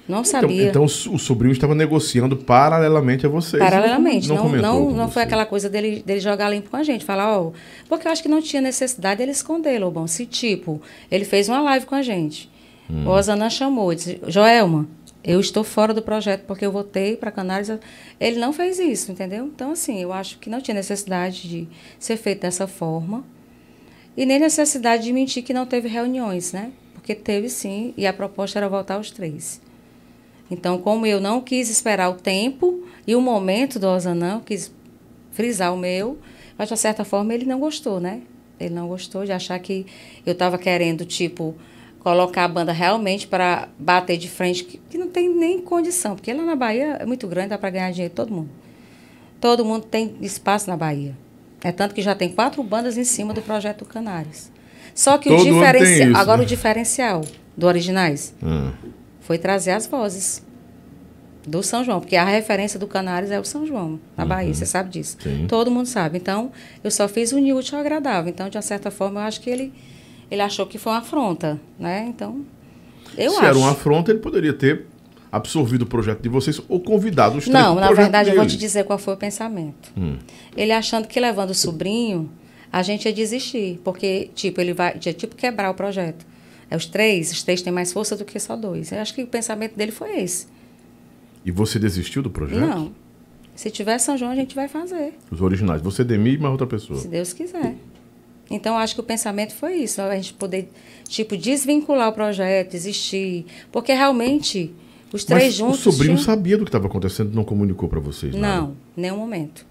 Não 0.09 0.21
Então, 0.21 0.25
sabia. 0.25 0.69
então 0.69 0.85
o 0.85 1.19
sobrinho 1.19 1.53
estava 1.53 1.75
negociando 1.75 2.37
paralelamente 2.37 3.27
a 3.27 3.29
vocês. 3.29 3.61
Paralelamente, 3.63 4.29
não, 4.29 4.49
não, 4.49 4.91
não, 4.93 5.07
com 5.07 5.11
foi 5.13 5.23
aquela 5.23 5.45
coisa 5.45 5.69
dele, 5.69 6.03
dele 6.07 6.21
jogar 6.21 6.49
limpo 6.49 6.71
com 6.71 6.77
a 6.77 6.83
gente, 6.85 7.05
falar, 7.05 7.39
ó, 7.41 7.51
porque 7.89 8.07
eu 8.07 8.13
acho 8.13 8.23
que 8.23 8.29
não 8.29 8.41
tinha 8.41 8.63
necessidade 8.63 9.19
dele 9.19 9.33
esconder, 9.33 9.79
Lobão. 9.81 10.07
Se, 10.07 10.25
tipo, 10.25 10.81
ele 11.11 11.25
fez 11.25 11.49
uma 11.49 11.61
live 11.61 11.87
com 11.87 11.95
a 11.95 12.03
gente, 12.03 12.49
Hum. 12.89 13.05
o 13.05 13.11
Osanã 13.11 13.51
chamou, 13.51 13.93
disse, 13.93 14.21
Joelma, 14.29 14.87
eu 15.25 15.41
estou 15.41 15.65
fora 15.65 15.93
do 15.93 16.01
projeto 16.01 16.45
porque 16.47 16.65
eu 16.65 16.71
votei 16.71 17.17
para 17.17 17.33
Canários. 17.33 17.69
Ele 18.21 18.39
não 18.39 18.53
fez 18.53 18.79
isso, 18.79 19.11
entendeu? 19.11 19.45
Então, 19.47 19.73
assim, 19.73 20.01
eu 20.01 20.13
acho 20.13 20.39
que 20.39 20.49
não 20.49 20.61
tinha 20.61 20.77
necessidade 20.77 21.49
de 21.49 21.69
ser 21.99 22.17
feito 22.17 22.43
dessa 22.43 22.69
forma 22.69 23.25
e 24.17 24.25
nem 24.25 24.39
necessidade 24.39 25.03
de 25.03 25.13
mentir 25.13 25.43
que 25.43 25.53
não 25.53 25.67
teve 25.67 25.89
reuniões, 25.89 26.53
né? 26.53 26.71
Porque 26.95 27.13
teve 27.13 27.49
sim, 27.49 27.93
e 27.97 28.07
a 28.07 28.13
proposta 28.13 28.57
era 28.61 28.69
voltar 28.69 28.95
aos 28.95 29.11
três. 29.11 29.61
Então, 30.51 30.79
como 30.79 31.07
eu 31.07 31.21
não 31.21 31.41
quis 31.41 31.69
esperar 31.69 32.09
o 32.11 32.15
tempo 32.15 32.85
e 33.07 33.15
o 33.17 33.21
momento 33.21 33.79
do 33.79 33.89
Osanã, 33.89 34.41
quis 34.45 34.73
frisar 35.33 35.75
o 35.75 35.77
meu, 35.77 36.19
mas 36.57 36.69
de 36.69 36.77
certa 36.77 37.05
forma 37.05 37.35
ele 37.35 37.45
não 37.45 37.59
gostou, 37.59 38.01
né? 38.01 38.23
Ele 38.59 38.75
não 38.75 38.89
gostou 38.89 39.25
de 39.25 39.33
achar 39.33 39.59
que 39.59 39.85
eu 40.25 40.33
estava 40.33 40.57
querendo, 40.57 41.05
tipo, 41.05 41.55
colocar 42.01 42.45
a 42.45 42.49
banda 42.49 42.73
realmente 42.73 43.27
para 43.27 43.69
bater 43.79 44.17
de 44.17 44.29
frente, 44.29 44.65
que, 44.65 44.79
que 44.89 44.97
não 44.97 45.09
tem 45.09 45.29
nem 45.29 45.61
condição, 45.61 46.15
porque 46.15 46.33
lá 46.33 46.45
na 46.45 46.57
Bahia 46.57 46.97
é 47.01 47.05
muito 47.05 47.27
grande, 47.27 47.49
dá 47.49 47.59
para 47.59 47.71
ganhar 47.71 47.91
dinheiro 47.91 48.15
todo 48.15 48.33
mundo. 48.33 48.49
Todo 49.41 49.65
mundo 49.65 49.85
tem 49.85 50.17
espaço 50.23 50.71
na 50.71 50.77
Bahia. 50.77 51.15
É 51.63 51.73
tanto 51.73 51.95
que 51.95 52.01
já 52.01 52.15
tem 52.15 52.31
quatro 52.31 52.63
bandas 52.63 52.97
em 52.97 53.05
cima 53.05 53.35
do 53.35 53.43
projeto 53.43 53.85
Canários. 53.85 54.51
Só 54.95 55.19
que 55.19 55.29
o 55.29 55.37
Todo 55.37 55.45
tem 55.45 55.53
diferencial. 55.53 56.17
Agora 56.17 56.39
né? 56.39 56.45
o 56.45 56.47
diferencial 56.47 57.23
do 57.57 57.67
Originais 57.67 58.35
Ah, 58.43 58.73
foi 59.27 59.39
trazer 59.39 59.73
as 59.73 59.89
vozes 59.89 60.41
do 61.45 61.63
São 61.63 61.83
João, 61.83 62.01
porque 62.01 62.15
a 62.15 62.25
referência 62.25 62.79
do 62.79 62.87
Canários 62.87 63.31
é 63.31 63.41
o 63.41 63.45
São 63.45 63.67
João, 63.67 63.99
na 64.17 64.25
Bahia, 64.25 64.55
você 64.55 64.65
sabe 64.65 64.91
disso. 64.91 65.17
Uhum. 65.25 65.37
Sim. 65.39 65.47
Todo 65.49 65.71
mundo 65.71 65.87
sabe. 65.87 66.17
Então, 66.19 66.53
eu 66.83 66.91
só 66.91 67.09
fiz 67.09 67.33
o 67.33 67.39
ao 67.39 67.81
agradável. 67.81 68.31
Então, 68.31 68.49
de 68.49 68.57
uma 68.57 68.63
certa 68.63 68.91
forma, 68.91 69.21
eu 69.21 69.25
acho 69.25 69.41
que 69.41 69.51
ele, 69.51 69.73
ele 70.31 70.41
achou 70.41 70.65
que 70.65 70.79
foi 70.79 70.93
uma 70.93 71.01
afronta, 71.01 71.61
né? 71.79 72.07
Então, 72.09 72.45
eu 73.19 73.33
Se 73.33 73.37
acho. 73.39 73.47
era 73.47 73.59
uma 73.59 73.73
afronta, 73.73 74.13
ele 74.13 74.21
poderia 74.21 74.53
ter 74.53 74.87
absorvido 75.31 75.83
o 75.83 75.87
projeto 75.87 76.21
de 76.21 76.29
vocês 76.29 76.61
ou 76.69 76.81
convidado 76.81 77.37
os 77.37 77.45
três 77.45 77.53
Não, 77.53 77.75
na 77.75 77.93
verdade, 77.93 78.31
eu 78.31 78.37
vou 78.37 78.47
te 78.47 78.57
dizer 78.57 78.85
qual 78.85 78.99
foi 78.99 79.15
o 79.15 79.17
pensamento. 79.17 79.93
Hum. 79.97 80.19
Ele 80.57 80.73
achando 80.73 81.09
que 81.09 81.19
levando 81.19 81.51
o 81.51 81.55
sobrinho, 81.55 82.31
a 82.73 82.83
gente 82.83 83.07
ia 83.07 83.13
desistir, 83.13 83.81
porque, 83.83 84.31
tipo, 84.35 84.61
ele 84.61 84.73
vai, 84.73 84.99
ia, 85.05 85.13
tipo, 85.13 85.35
quebrar 85.35 85.71
o 85.71 85.75
projeto. 85.75 86.25
É 86.71 86.77
os 86.77 86.87
três, 86.87 87.31
os 87.31 87.43
três 87.43 87.63
têm 87.63 87.73
mais 87.73 87.93
força 87.93 88.17
do 88.17 88.25
que 88.25 88.39
só 88.39 88.57
dois. 88.57 88.91
Eu 88.91 89.01
acho 89.01 89.15
que 89.15 89.23
o 89.23 89.27
pensamento 89.27 89.77
dele 89.77 89.93
foi 89.93 90.21
esse. 90.21 90.47
E 91.45 91.51
você 91.51 91.79
desistiu 91.79 92.23
do 92.23 92.31
projeto? 92.31 92.61
Não. 92.61 92.93
Se 93.55 93.71
tiver 93.71 93.99
São 93.99 94.19
João, 94.19 94.33
a 94.33 94.35
gente 94.35 94.55
vai 94.55 94.69
fazer, 94.69 95.15
Os 95.31 95.41
originais. 95.41 95.81
Você 95.81 96.05
Demi 96.05 96.35
e 96.35 96.39
mais 96.39 96.53
outra 96.53 96.67
pessoa. 96.67 96.99
se 96.99 97.09
Deus 97.09 97.33
quiser. 97.33 97.75
Então, 98.51 98.77
acho 98.77 98.95
que 98.95 99.01
o 99.01 99.05
pensamento 99.05 99.55
foi 99.55 99.77
isso, 99.77 100.01
a 100.01 100.15
gente 100.15 100.35
poder, 100.35 100.71
tipo, 101.09 101.37
desvincular 101.37 102.09
o 102.09 102.13
projeto, 102.13 102.73
desistir. 102.73 103.47
Porque 103.73 103.93
realmente, 103.93 104.73
os 105.13 105.25
três 105.25 105.45
Mas 105.45 105.55
juntos. 105.55 105.87
o 105.87 105.93
sobrinho 105.93 106.19
sabia 106.19 106.57
do 106.59 106.65
que 106.65 106.69
estava 106.69 106.87
acontecendo 106.87 107.33
e 107.33 107.35
não 107.35 107.45
comunicou 107.45 107.89
para 107.89 107.99
vocês? 107.99 108.35
nada? 108.35 108.61
Não, 108.63 108.77
nenhum 108.97 109.17
momento. 109.17 109.67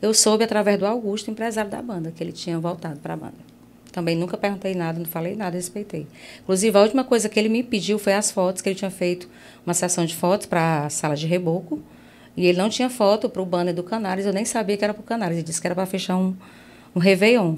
Eu 0.00 0.14
soube 0.14 0.44
através 0.44 0.78
do 0.78 0.86
Augusto, 0.86 1.30
empresário 1.30 1.70
da 1.70 1.82
banda, 1.82 2.10
que 2.10 2.22
ele 2.22 2.32
tinha 2.32 2.58
voltado 2.58 3.00
para 3.00 3.14
a 3.14 3.16
banda. 3.16 3.53
Também 3.94 4.16
nunca 4.16 4.36
perguntei 4.36 4.74
nada, 4.74 4.98
não 4.98 5.06
falei 5.06 5.36
nada, 5.36 5.54
respeitei. 5.54 6.04
Inclusive, 6.42 6.76
a 6.76 6.82
última 6.82 7.04
coisa 7.04 7.28
que 7.28 7.38
ele 7.38 7.48
me 7.48 7.62
pediu 7.62 7.96
foi 7.96 8.12
as 8.12 8.28
fotos, 8.28 8.60
que 8.60 8.68
ele 8.68 8.74
tinha 8.74 8.90
feito 8.90 9.28
uma 9.64 9.72
sessão 9.72 10.04
de 10.04 10.16
fotos 10.16 10.48
para 10.48 10.86
a 10.86 10.90
sala 10.90 11.14
de 11.14 11.28
reboco. 11.28 11.80
E 12.36 12.44
ele 12.44 12.58
não 12.58 12.68
tinha 12.68 12.90
foto 12.90 13.28
para 13.30 13.40
o 13.40 13.46
banner 13.46 13.72
do 13.72 13.84
Canários, 13.84 14.26
eu 14.26 14.32
nem 14.32 14.44
sabia 14.44 14.76
que 14.76 14.82
era 14.82 14.92
para 14.92 15.00
o 15.00 15.04
Canários. 15.04 15.38
Ele 15.38 15.46
disse 15.46 15.60
que 15.60 15.66
era 15.68 15.76
para 15.76 15.86
fechar 15.86 16.16
um, 16.16 16.34
um 16.92 16.98
Réveillon. 16.98 17.54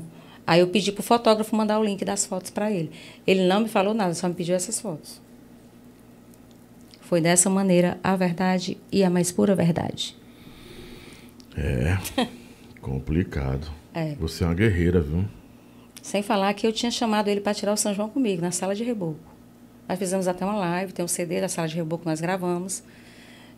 Aí 0.47 0.61
eu 0.61 0.69
pedi 0.69 0.93
pro 0.93 1.03
fotógrafo 1.03 1.57
mandar 1.57 1.79
o 1.79 1.83
link 1.83 2.05
das 2.05 2.27
fotos 2.27 2.51
para 2.51 2.71
ele. 2.71 2.91
Ele 3.27 3.49
não 3.49 3.61
me 3.61 3.69
falou 3.71 3.95
nada, 3.95 4.13
só 4.13 4.29
me 4.29 4.35
pediu 4.35 4.55
essas 4.55 4.79
fotos. 4.79 5.19
Foi 7.01 7.23
dessa 7.23 7.49
maneira 7.49 7.99
a 8.05 8.15
verdade 8.15 8.77
e 8.93 9.03
a 9.03 9.09
mais 9.09 9.33
pura 9.33 9.55
verdade. 9.55 10.15
É. 11.57 11.97
complicado. 12.83 13.67
É. 13.95 14.15
Você 14.17 14.45
é 14.45 14.47
uma 14.47 14.55
guerreira, 14.55 15.01
viu? 15.01 15.25
Sem 16.07 16.23
falar 16.23 16.55
que 16.55 16.65
eu 16.65 16.73
tinha 16.73 16.89
chamado 16.89 17.27
ele 17.27 17.41
para 17.41 17.53
tirar 17.53 17.73
o 17.73 17.77
São 17.77 17.93
João 17.93 18.09
comigo, 18.09 18.41
na 18.41 18.53
sala 18.53 18.77
de 18.77 18.85
reboco. 18.85 19.19
Nós 19.89 19.99
fizemos 19.99 20.29
até 20.29 20.45
uma 20.45 20.55
live, 20.55 20.93
tem 20.93 21.05
um 21.05 21.09
CD 21.09 21.41
da 21.41 21.49
sala 21.49 21.67
de 21.67 21.75
reboco 21.75 22.05
que 22.05 22.09
nós 22.09 22.21
gravamos. 22.21 22.85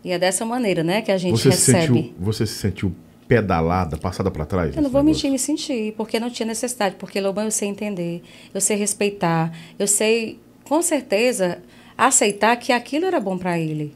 E 0.03 0.13
é 0.13 0.19
dessa 0.19 0.47
maneira, 0.47 0.83
né, 0.83 1.03
que 1.03 1.13
a 1.13 1.19
gente 1.19 1.33
Você 1.33 1.53
se, 1.53 1.73
recebe. 1.73 1.95
sentiu, 1.95 2.15
você 2.19 2.47
se 2.47 2.55
sentiu 2.55 2.95
pedalada, 3.29 3.99
passada 3.99 4.31
para 4.31 4.47
trás? 4.47 4.75
Eu 4.75 4.81
não 4.81 4.89
vou 4.89 5.03
negócio? 5.03 5.29
mentir, 5.29 5.31
me 5.31 5.39
sentir, 5.39 5.93
porque 5.95 6.19
não 6.19 6.31
tinha 6.31 6.47
necessidade. 6.47 6.97
Porque 6.99 7.21
Lobão 7.21 7.45
eu 7.45 7.51
sei 7.51 7.69
entender, 7.69 8.23
eu 8.55 8.63
sei 8.63 8.79
respeitar, 8.79 9.53
eu 9.79 9.87
sei, 9.87 10.41
com 10.65 10.81
certeza, 10.81 11.59
aceitar 11.99 12.57
que 12.57 12.73
aquilo 12.73 13.05
era 13.05 13.21
bom 13.21 13.37
para 13.37 13.59
ele. 13.59 13.95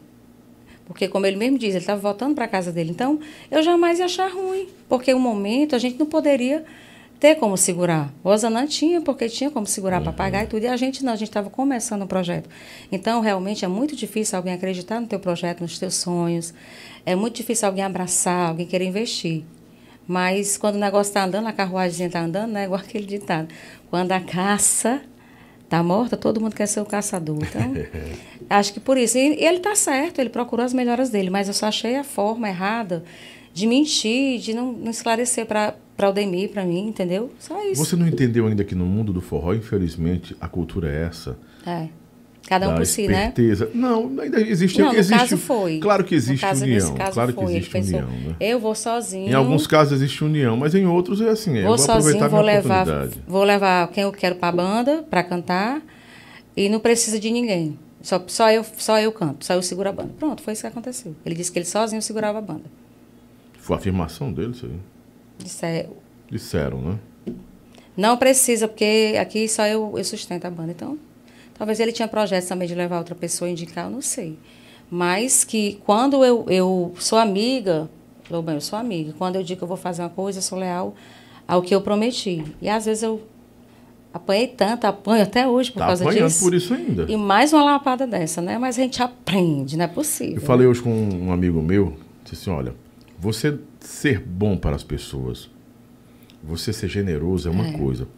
Porque, 0.84 1.08
como 1.08 1.24
ele 1.24 1.36
mesmo 1.36 1.56
diz, 1.56 1.70
ele 1.70 1.78
estava 1.78 2.02
voltando 2.02 2.34
para 2.34 2.46
casa 2.46 2.70
dele. 2.70 2.90
Então, 2.90 3.18
eu 3.50 3.62
jamais 3.62 3.98
ia 3.98 4.04
achar 4.04 4.30
ruim, 4.30 4.68
porque 4.90 5.14
o 5.14 5.18
momento 5.18 5.74
a 5.74 5.78
gente 5.78 5.98
não 5.98 6.04
poderia 6.04 6.66
ter 7.23 7.36
como 7.36 7.57
segurar. 7.57 8.12
O 8.24 8.31
Osanã 8.31 8.66
tinha, 8.66 9.01
porque 9.01 9.28
tinha 9.28 9.49
como 9.49 9.65
segurar 9.65 10.01
para 10.01 10.12
pagar 10.12 10.43
e 10.43 10.49
tudo, 10.49 10.65
e 10.65 10.66
a 10.66 10.77
gente 10.77 11.05
não, 11.05 11.12
a 11.12 11.16
gente 11.16 11.28
estava 11.28 11.49
começando 11.49 12.03
o 12.03 12.07
projeto. 12.09 12.51
Então, 12.90 13.20
realmente, 13.20 13.65
é 13.65 13.69
muito 13.69 13.94
difícil 13.94 14.36
alguém 14.36 14.53
acreditar 14.53 15.01
no 15.01 15.07
teu 15.07 15.20
projeto, 15.20 15.61
nos 15.61 15.78
teus 15.78 15.94
sonhos. 15.94 16.53
É 17.07 17.15
muito 17.15 17.36
difícil 17.36 17.69
alguém 17.69 17.85
abraçar, 17.85 18.49
alguém 18.49 18.66
querer 18.66 18.86
investir. 18.86 19.44
Mas 20.05 20.59
quando 20.59 20.74
o 20.74 20.78
negócio 20.81 21.11
está 21.11 21.23
andando, 21.23 21.47
a 21.47 21.53
carruagem 21.53 22.09
está 22.09 22.23
andando, 22.23 22.51
né? 22.51 22.65
Igual 22.65 22.81
aquele 22.81 23.07
ditado. 23.07 23.47
Quando 23.89 24.11
a 24.11 24.19
caça 24.19 25.01
está 25.62 25.81
morta, 25.81 26.16
todo 26.16 26.40
mundo 26.40 26.57
quer 26.57 26.66
ser 26.66 26.81
o 26.81 26.85
caçador. 26.85 27.39
Então, 27.40 27.73
acho 28.51 28.73
que 28.73 28.81
por 28.81 28.99
isso. 28.99 29.16
E 29.16 29.20
ele 29.20 29.59
está 29.59 29.77
certo, 29.77 30.19
ele 30.19 30.28
procurou 30.28 30.66
as 30.66 30.74
melhoras 30.74 31.09
dele, 31.09 31.31
mas 31.31 31.47
eu 31.47 31.55
só 31.55 31.66
achei 31.66 31.94
a 31.94 32.03
forma 32.03 32.49
errada 32.49 33.05
de 33.52 33.66
mentir, 33.66 34.40
de 34.40 34.54
não, 34.54 34.72
não 34.72 34.90
esclarecer 34.90 35.46
para 35.46 35.74
o 36.08 36.12
Demir, 36.12 36.50
para 36.50 36.64
mim, 36.64 36.88
entendeu? 36.88 37.30
Só 37.38 37.62
isso. 37.64 37.84
Você 37.84 37.96
não 37.96 38.06
entendeu 38.06 38.46
ainda 38.46 38.64
que 38.64 38.74
no 38.74 38.86
mundo 38.86 39.12
do 39.12 39.20
forró, 39.20 39.54
infelizmente, 39.54 40.36
a 40.40 40.48
cultura 40.48 40.90
é 40.90 41.04
essa. 41.04 41.38
É. 41.66 41.88
Cada 42.46 42.68
um 42.68 42.74
por 42.74 42.84
si, 42.84 43.06
né? 43.06 43.28
esperteza. 43.28 43.70
Não, 43.72 44.18
ainda 44.20 44.40
existe. 44.40 44.80
Não, 44.80 44.92
no 44.92 44.98
existe 44.98 45.16
caso 45.16 45.36
foi. 45.36 45.78
Claro 45.78 46.04
que 46.04 46.14
existe 46.14 46.40
caso, 46.40 46.64
união. 46.64 46.94
Claro 47.12 47.32
foi. 47.32 47.44
que 47.44 47.50
Ele 47.50 47.58
existe 47.58 47.70
pensou, 47.70 48.00
união. 48.00 48.30
Né? 48.30 48.36
eu 48.40 48.58
vou 48.58 48.74
sozinho. 48.74 49.30
Em 49.30 49.34
alguns 49.34 49.66
casos 49.66 49.94
existe 49.94 50.24
união, 50.24 50.56
mas 50.56 50.74
em 50.74 50.84
outros 50.84 51.20
é 51.20 51.28
assim. 51.28 51.52
vou 51.52 51.60
eu 51.60 51.66
vou 51.68 51.78
sozinho, 51.78 52.18
vou 52.18 52.28
minha 52.28 52.42
levar, 52.42 52.82
oportunidade. 52.82 53.22
vou 53.26 53.44
levar 53.44 53.88
quem 53.88 54.02
eu 54.02 54.12
quero 54.12 54.34
para 54.36 54.48
a 54.48 54.52
banda, 54.52 55.04
para 55.08 55.22
cantar, 55.22 55.80
e 56.56 56.68
não 56.68 56.80
precisa 56.80 57.18
de 57.18 57.30
ninguém. 57.30 57.78
Só, 58.02 58.22
só, 58.26 58.50
eu, 58.50 58.66
só 58.76 59.00
eu 59.00 59.12
canto, 59.12 59.44
só 59.44 59.54
eu 59.54 59.62
seguro 59.62 59.88
a 59.88 59.92
banda. 59.92 60.10
Pronto, 60.18 60.42
foi 60.42 60.54
isso 60.54 60.62
que 60.62 60.68
aconteceu. 60.68 61.14
Ele 61.24 61.36
disse 61.36 61.52
que 61.52 61.58
ele 61.58 61.66
sozinho 61.66 62.02
segurava 62.02 62.38
a 62.38 62.42
banda. 62.42 62.64
Foi 63.62 63.76
a 63.76 63.78
afirmação 63.78 64.32
dele, 64.32 64.51
isso 64.51 64.66
aí. 64.66 64.72
Disse, 65.39 65.64
é, 65.64 65.89
Disseram, 66.30 66.80
né? 66.82 66.98
não 67.97 68.16
precisa, 68.16 68.66
porque 68.66 69.16
aqui 69.20 69.47
só 69.48 69.66
eu, 69.66 69.94
eu 69.97 70.05
sustento 70.05 70.44
a 70.47 70.51
banda. 70.51 70.72
Então, 70.72 70.98
talvez 71.56 71.78
ele 71.78 71.93
tinha 71.93 72.09
projetos 72.09 72.48
também 72.48 72.66
de 72.66 72.74
levar 72.74 72.98
outra 72.98 73.14
pessoa 73.14 73.48
a 73.48 73.52
indicar, 73.52 73.84
eu 73.84 73.90
não 73.90 74.01
sei. 74.02 74.36
Mas 74.90 75.44
que 75.44 75.78
quando 75.84 76.24
eu, 76.24 76.44
eu 76.48 76.93
sou 76.98 77.18
amiga, 77.18 77.89
Lobão, 78.28 78.55
eu 78.55 78.60
sou 78.60 78.78
amiga. 78.78 79.14
Quando 79.16 79.36
eu 79.36 79.43
digo 79.43 79.59
que 79.59 79.64
eu 79.64 79.68
vou 79.68 79.76
fazer 79.76 80.02
uma 80.02 80.09
coisa, 80.10 80.39
eu 80.39 80.43
sou 80.43 80.59
leal 80.59 80.94
ao 81.47 81.62
que 81.62 81.74
eu 81.74 81.80
prometi. 81.80 82.44
E 82.60 82.68
às 82.68 82.84
vezes 82.86 83.02
eu 83.02 83.22
apanhei 84.12 84.47
tanto, 84.48 84.86
apanho 84.86 85.22
até 85.22 85.47
hoje 85.48 85.70
por 85.70 85.78
Tá 85.78 85.86
causa 85.86 86.05
apanhando 86.05 86.28
disso. 86.28 86.44
por 86.44 86.52
isso 86.55 86.74
ainda. 86.74 87.06
E 87.09 87.16
mais 87.16 87.52
uma 87.52 87.62
lapada 87.64 88.06
dessa, 88.06 88.43
né? 88.43 88.59
Mas 88.59 88.78
a 88.78 88.82
gente 88.82 89.02
aprende, 89.02 89.76
não 89.76 89.84
é 89.84 89.89
possível. 89.89 90.36
Eu 90.36 90.40
falei 90.43 90.66
hoje 90.66 90.82
com 90.82 90.90
um 90.90 91.30
amigo 91.32 91.60
meu, 91.62 91.94
disse 92.24 92.36
assim, 92.36 92.51
olha, 92.51 92.74
você 93.23 93.57
ser 93.78 94.19
bom 94.19 94.57
para 94.57 94.74
as 94.74 94.82
pessoas, 94.82 95.49
você 96.43 96.73
ser 96.73 96.89
generoso 96.89 97.49
é 97.49 97.53
uma 97.53 97.73
coisa. 97.78 98.09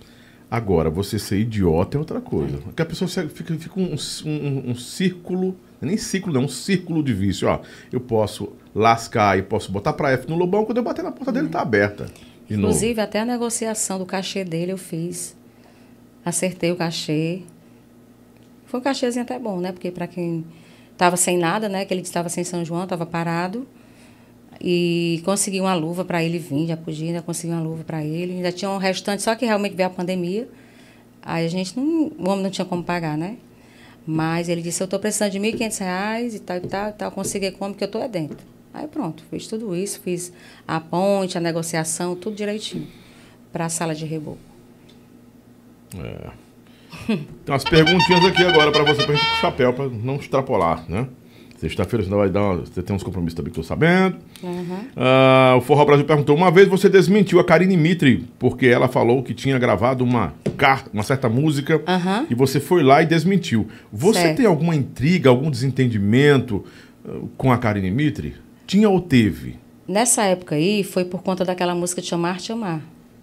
Agora, 0.50 0.88
você 0.88 1.18
ser 1.18 1.38
idiota 1.40 1.98
é 1.98 2.00
outra 2.00 2.22
coisa. 2.22 2.56
Porque 2.56 2.80
a 2.80 2.86
pessoa 2.86 3.06
fica, 3.06 3.54
fica 3.54 3.78
um, 3.78 3.94
um- 4.24 4.70
um 4.70 4.74
círculo, 4.74 5.56
nem 5.78 5.98
círculo 5.98 6.32
não, 6.32 6.44
um 6.44 6.48
círculo 6.48 7.02
de 7.02 7.12
vício. 7.12 7.46
Ó, 7.48 7.60
eu 7.92 8.00
posso 8.00 8.52
lascar 8.74 9.38
e 9.38 9.42
posso 9.42 9.70
botar 9.70 9.92
pra 9.92 10.10
F 10.12 10.26
no 10.26 10.36
Lobão, 10.36 10.64
quando 10.64 10.78
eu 10.78 10.82
bater 10.84 11.02
na 11.04 11.12
porta 11.12 11.30
dele 11.30 11.48
tá 11.48 11.60
aberta. 11.60 12.06
De 12.48 12.56
novo. 12.56 12.68
Inclusive, 12.68 12.98
até 13.00 13.20
a 13.20 13.24
negociação 13.26 13.98
do 13.98 14.06
cachê 14.06 14.42
dele 14.42 14.72
eu 14.72 14.78
fiz. 14.78 15.36
Acertei 16.24 16.72
o 16.72 16.76
cachê. 16.76 17.42
Foi 18.64 18.80
um 18.80 18.82
cachêzinho 18.82 19.22
até 19.24 19.38
bom, 19.38 19.60
né? 19.60 19.70
Porque 19.70 19.90
para 19.90 20.06
quem 20.06 20.44
estava 20.92 21.16
sem 21.18 21.36
nada, 21.36 21.68
né? 21.68 21.84
Que 21.84 21.92
ele 21.92 22.00
estava 22.00 22.30
sem 22.30 22.42
São 22.42 22.64
João, 22.64 22.84
estava 22.84 23.04
parado. 23.04 23.66
E 24.60 25.20
consegui 25.24 25.60
uma 25.60 25.74
luva 25.74 26.04
para 26.04 26.22
ele 26.22 26.38
vir, 26.38 26.66
já 26.66 26.76
podia, 26.76 27.08
ainda 27.08 27.22
consegui 27.22 27.52
uma 27.52 27.62
luva 27.62 27.84
para 27.84 28.04
ele. 28.04 28.34
Ainda 28.34 28.52
tinha 28.52 28.70
um 28.70 28.78
restante, 28.78 29.22
só 29.22 29.34
que 29.34 29.44
realmente 29.44 29.74
veio 29.74 29.88
a 29.88 29.90
pandemia. 29.92 30.48
Aí 31.22 31.46
a 31.46 31.48
gente 31.48 31.76
não. 31.76 32.12
O 32.18 32.28
homem 32.28 32.42
não 32.42 32.50
tinha 32.50 32.64
como 32.64 32.82
pagar, 32.82 33.16
né? 33.16 33.36
Mas 34.06 34.48
ele 34.48 34.62
disse: 34.62 34.82
Eu 34.82 34.86
estou 34.86 34.98
precisando 34.98 35.32
de 35.32 35.40
1.500 35.40 35.78
reais 35.80 36.34
e 36.34 36.38
tal, 36.40 36.56
e 36.56 36.60
tal, 36.60 36.88
e 36.88 36.92
tal. 36.92 37.10
Consegui 37.10 37.50
como 37.52 37.74
que 37.74 37.82
eu 37.82 37.86
estou 37.86 38.02
é 38.02 38.08
dentro. 38.08 38.38
Aí 38.72 38.88
pronto, 38.88 39.22
fiz 39.30 39.46
tudo 39.46 39.74
isso, 39.74 40.00
fiz 40.00 40.32
a 40.66 40.80
ponte, 40.80 41.38
a 41.38 41.40
negociação, 41.40 42.16
tudo 42.16 42.34
direitinho. 42.36 42.88
Para 43.52 43.66
a 43.66 43.68
sala 43.68 43.94
de 43.94 44.04
reboco. 44.04 44.38
Tem 47.06 47.26
umas 47.46 47.64
perguntinhas 47.64 48.24
aqui 48.24 48.42
agora 48.42 48.72
pra 48.72 48.82
você, 48.82 49.06
com 49.06 49.12
o 49.12 49.16
chapéu, 49.40 49.72
pra 49.72 49.88
não 49.88 50.16
extrapolar, 50.16 50.84
né? 50.90 51.08
Sexta-feira 51.68 52.04
você 52.04 52.10
vai 52.10 52.28
dar. 52.28 52.40
uma- 52.42 52.56
Você 52.64 52.82
tem 52.82 52.94
uns 52.94 53.02
compromissos 53.02 53.34
também 53.34 53.52
que 53.52 53.58
eu 53.58 53.62
tô 53.62 53.66
sabendo. 53.68 54.16
Ah, 54.96 55.54
o 55.56 55.60
Forró 55.60 55.84
Brasil 55.84 56.04
perguntou: 56.04 56.36
uma 56.36 56.50
vez 56.50 56.68
você 56.68 56.88
desmentiu 56.88 57.40
a 57.40 57.44
Karine 57.44 57.76
Mitri, 57.76 58.24
porque 58.38 58.66
ela 58.66 58.88
falou 58.88 59.22
que 59.22 59.32
tinha 59.34 59.58
gravado 59.58 60.04
uma, 60.04 60.34
car 60.56 60.84
uma 60.92 61.02
certa 61.02 61.28
música 61.28 61.80
Aham. 61.86 62.26
e 62.30 62.34
você 62.34 62.60
foi 62.60 62.82
lá 62.82 63.02
e 63.02 63.06
desmentiu. 63.06 63.66
Você 63.92 64.20
Certo. 64.20 64.36
tem 64.38 64.46
alguma 64.46 64.74
intriga, 64.74 65.30
algum 65.30 65.50
desentendimento 65.50 66.64
ah, 67.06 67.10
com 67.36 67.50
a 67.52 67.58
Karine 67.58 67.90
Mitri? 67.90 68.34
Tinha 68.66 68.88
ou 68.88 69.00
teve? 69.00 69.56
Nessa 69.86 70.22
época 70.24 70.54
aí, 70.54 70.82
foi 70.82 71.04
por 71.04 71.22
conta 71.22 71.44
daquela 71.44 71.74
música 71.74 72.00
de 72.00 72.08
Chamar 72.08 72.38
Te 72.38 72.50
Amar, 72.52 72.80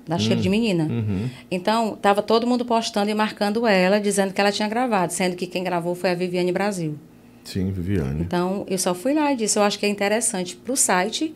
da 0.08 0.20
Cheiro 0.20 0.40
de 0.40 0.48
Menina. 0.50 0.88
Então, 1.50 1.98
tava 2.00 2.22
todo 2.22 2.46
mundo 2.46 2.64
postando 2.64 3.10
e 3.10 3.16
marcando 3.16 3.66
ela, 3.66 4.00
dizendo 4.00 4.32
que 4.32 4.40
ela 4.40 4.52
tinha 4.52 4.68
gravado, 4.68 5.12
sendo 5.12 5.36
que 5.36 5.48
quem 5.48 5.64
gravou 5.64 5.96
foi 5.96 6.12
a 6.12 6.16
Viviane 6.16 6.52
Brasil. 6.52 6.96
Sim, 7.44 7.72
Viviane. 7.72 8.22
Então, 8.22 8.66
eu 8.68 8.78
só 8.78 8.94
fui 8.94 9.14
lá 9.14 9.32
e 9.34 9.36
disse, 9.36 9.58
eu 9.58 9.64
acho 9.64 9.80
que 9.80 9.86
é 9.86 9.90
interessante 9.90 10.56
para 10.56 10.74
o 10.74 10.78
site 10.78 11.36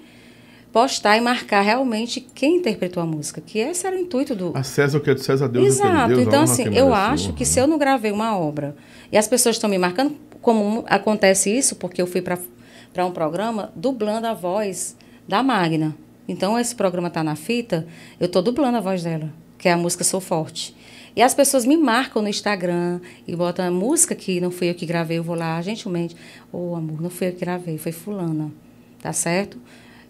postar 0.72 1.18
e 1.18 1.22
marcar 1.22 1.62
realmente 1.62 2.20
quem 2.20 2.58
interpretou 2.58 3.02
a 3.02 3.06
música, 3.06 3.40
que 3.40 3.60
esse 3.60 3.88
era 3.88 3.96
o 3.96 4.00
intuito 4.00 4.36
do, 4.36 4.52
A 4.54 4.62
César, 4.62 4.98
o 4.98 5.02
que 5.02 5.10
é 5.10 5.14
de 5.14 5.24
César, 5.24 5.48
Deus 5.48 5.66
é 5.66 5.70
Exato. 5.70 6.08
Deus, 6.10 6.20
então, 6.20 6.44
assim, 6.44 6.76
eu 6.76 6.94
acho 6.94 7.28
honra, 7.28 7.34
que 7.38 7.44
né? 7.44 7.50
se 7.50 7.60
eu 7.60 7.66
não 7.66 7.78
gravei 7.78 8.12
uma 8.12 8.38
obra 8.38 8.76
e 9.10 9.18
as 9.18 9.26
pessoas 9.26 9.56
estão 9.56 9.70
me 9.70 9.78
marcando, 9.78 10.18
como 10.42 10.84
acontece 10.90 11.50
isso, 11.50 11.78
porque 11.78 12.02
eu 12.02 12.06
fui 12.06 12.22
para 12.22 13.06
um 13.06 13.12
programa 13.12 13.72
dublando 13.74 14.28
a 14.28 14.34
voz 14.34 14.98
da 15.26 15.42
Magna. 15.42 15.96
Então, 16.28 16.60
esse 16.60 16.76
programa 16.76 17.08
está 17.08 17.24
na 17.24 17.38
fita, 17.38 17.88
eu 18.20 18.26
estou 18.26 18.42
dublando 18.42 18.78
a 18.78 18.82
voz 18.82 19.02
dela, 19.02 19.30
que 19.58 19.70
é 19.70 19.72
a 19.72 19.78
música 19.78 20.04
Sou 20.04 20.20
Forte. 20.20 20.76
E 21.16 21.22
as 21.22 21.34
pessoas 21.34 21.66
me 21.66 21.78
marcam 21.78 22.22
no 22.22 22.28
Instagram 22.28 23.00
e 23.26 23.36
botam 23.36 23.66
a 23.66 23.72
música 23.72 24.14
que 24.14 24.42
não 24.42 24.52
fui 24.52 24.70
eu 24.70 24.76
que 24.76 24.86
gravei, 24.86 25.18
eu 25.18 25.24
vou 25.24 25.36
lá 25.36 25.62
gentilmente. 25.62 26.16
Ô, 26.52 26.76
amor, 26.76 27.02
não 27.02 27.10
fui 27.10 27.28
eu 27.28 27.32
que 27.32 27.40
gravei, 27.40 27.78
foi 27.78 27.92
fulana. 27.94 28.52
Tá 29.02 29.14
certo? 29.14 29.58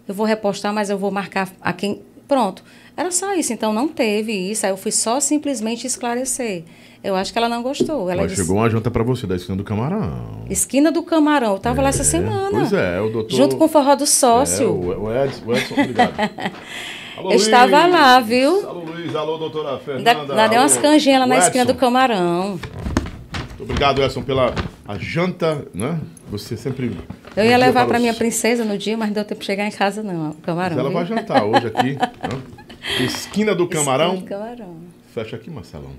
Eu 0.08 0.14
vou 0.14 0.26
repostar, 0.26 0.72
mas 0.72 0.90
eu 0.90 0.98
vou 0.98 1.10
marcar 1.10 1.48
a 1.60 1.72
quem. 1.72 2.02
Pronto. 2.26 2.64
Era 2.96 3.10
só 3.12 3.34
isso. 3.34 3.52
Então 3.52 3.72
não 3.72 3.86
teve 3.86 4.32
isso. 4.32 4.66
Aí 4.66 4.72
eu 4.72 4.76
fui 4.76 4.90
só 4.90 5.20
simplesmente 5.20 5.86
esclarecer. 5.86 6.64
Eu 7.04 7.14
acho 7.14 7.32
que 7.32 7.38
ela 7.38 7.48
não 7.48 7.62
gostou. 7.62 8.10
Ela 8.10 8.22
Ó, 8.22 8.26
disse, 8.26 8.42
chegou 8.42 8.56
uma 8.56 8.68
janta 8.68 8.90
pra 8.90 9.04
você 9.04 9.26
da 9.28 9.36
esquina 9.36 9.56
do 9.56 9.62
Camarão. 9.62 10.44
Esquina 10.50 10.90
do 10.90 11.02
Camarão. 11.04 11.52
Eu 11.52 11.58
tava 11.58 11.82
lá 11.82 11.90
essa 11.90 12.02
semana. 12.02 12.50
Pois 12.50 12.72
é, 12.72 13.00
o 13.00 13.10
doutor. 13.10 13.36
Junto 13.36 13.56
com 13.56 13.64
o 13.64 13.68
forró 13.68 13.94
do 13.94 14.06
sócio. 14.06 14.64
É, 14.64 14.68
o 14.68 15.02
o 15.04 15.24
Edson, 15.24 15.42
o 15.46 15.56
Edson, 15.56 15.74
obrigado. 15.74 16.14
Alô, 17.16 17.32
estava 17.32 17.86
lá, 17.86 18.20
viu? 18.20 18.68
Alô, 18.68 18.80
Luiz. 18.84 19.14
Alô, 19.14 19.38
doutora 19.38 19.78
Fernanda. 19.78 20.10
ainda 20.10 20.48
dei 20.48 20.58
umas 20.58 20.76
canjinhas 20.76 21.20
lá 21.20 21.26
na 21.26 21.38
esquina 21.38 21.64
do. 21.64 21.74
Camarão. 21.74 22.50
Muito 22.50 23.62
obrigado, 23.62 24.02
Edson, 24.02 24.22
pela 24.22 24.54
a 24.86 24.98
janta, 24.98 25.66
né? 25.72 25.98
Você 26.30 26.56
sempre. 26.56 26.90
Eu 27.34 27.42
ia 27.44 27.48
dia 27.50 27.56
levar 27.56 27.86
para 27.86 27.96
os- 27.96 28.00
minha 28.02 28.14
princesa 28.14 28.64
no 28.64 28.76
dia, 28.76 28.96
mas 28.96 29.08
não 29.08 29.14
deu 29.14 29.24
tempo 29.24 29.40
de 29.40 29.46
chegar 29.46 29.66
em 29.66 29.70
casa, 29.70 30.02
não. 30.02 30.30
O 30.30 30.34
camarão. 30.34 30.76
Mas 30.76 30.78
ela 30.78 30.88
viu? 30.88 30.98
vai 30.98 31.06
jantar 31.06 31.44
hoje 31.44 31.66
aqui. 31.66 31.92
né? 31.96 33.04
Esquina 33.04 33.54
do 33.54 33.66
Camarão. 33.66 34.14
Esquina 34.14 34.24
do 34.24 34.28
Camarão. 34.28 34.76
Fecha 35.14 35.36
aqui, 35.36 35.50
Marcelão. 35.50 35.90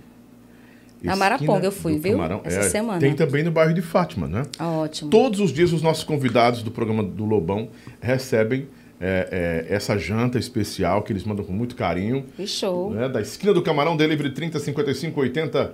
Na 1.01 1.15
Maraponga 1.15 1.65
eu 1.65 1.71
fui, 1.71 1.97
viu? 1.99 2.13
Camarão. 2.13 2.41
Essa 2.43 2.59
É, 2.59 2.63
semana. 2.63 2.99
Tem 2.99 3.13
também 3.13 3.43
no 3.43 3.51
bairro 3.51 3.73
de 3.73 3.81
Fátima, 3.81 4.27
né? 4.27 4.43
Ótimo. 4.59 5.09
Todos 5.11 5.39
os 5.39 5.51
dias 5.51 5.71
os 5.73 5.81
nossos 5.81 6.03
convidados 6.03 6.63
do 6.63 6.71
programa 6.71 7.03
do 7.03 7.23
Lobão 7.25 7.69
recebem 8.01 8.67
é, 8.99 9.65
é, 9.69 9.73
essa 9.73 9.97
janta 9.97 10.39
especial 10.39 11.03
que 11.03 11.11
eles 11.11 11.23
mandam 11.23 11.45
com 11.45 11.53
muito 11.53 11.75
carinho. 11.75 12.25
Que 12.35 12.47
show. 12.47 12.91
Né? 12.91 13.07
Da 13.07 13.21
esquina 13.21 13.53
do 13.53 13.61
Camarão, 13.61 13.95
delivery 13.95 14.31
30 14.31 14.59
55 14.59 15.19
80 15.19 15.73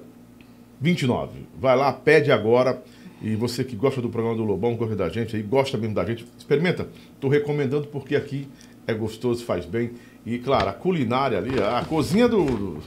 29. 0.80 1.32
Vai 1.60 1.76
lá, 1.76 1.94
pede 1.94 2.32
agora. 2.32 2.82
E 3.22 3.36
você 3.36 3.64
que 3.64 3.76
gosta 3.76 4.02
do 4.02 4.10
programa 4.10 4.36
do 4.36 4.44
Lobão, 4.44 4.76
gosta 4.76 4.98
da 4.98 5.08
gente 5.08 5.34
aí, 5.34 5.42
gosta 5.42 5.78
mesmo 5.78 5.96
da 5.96 6.04
gente, 6.04 6.26
experimenta. 6.38 6.90
Estou 7.16 7.30
recomendando 7.30 7.88
porque 7.88 8.18
aqui 8.18 8.50
é 8.86 8.94
gostoso, 8.94 9.46
faz 9.46 9.66
bem. 9.66 9.92
E 10.26 10.38
claro, 10.38 10.68
a 10.68 10.74
culinária 10.74 11.38
ali, 11.38 11.52
a 11.62 11.86
cozinha 11.86 12.28
do, 12.28 12.44
do 12.44 12.84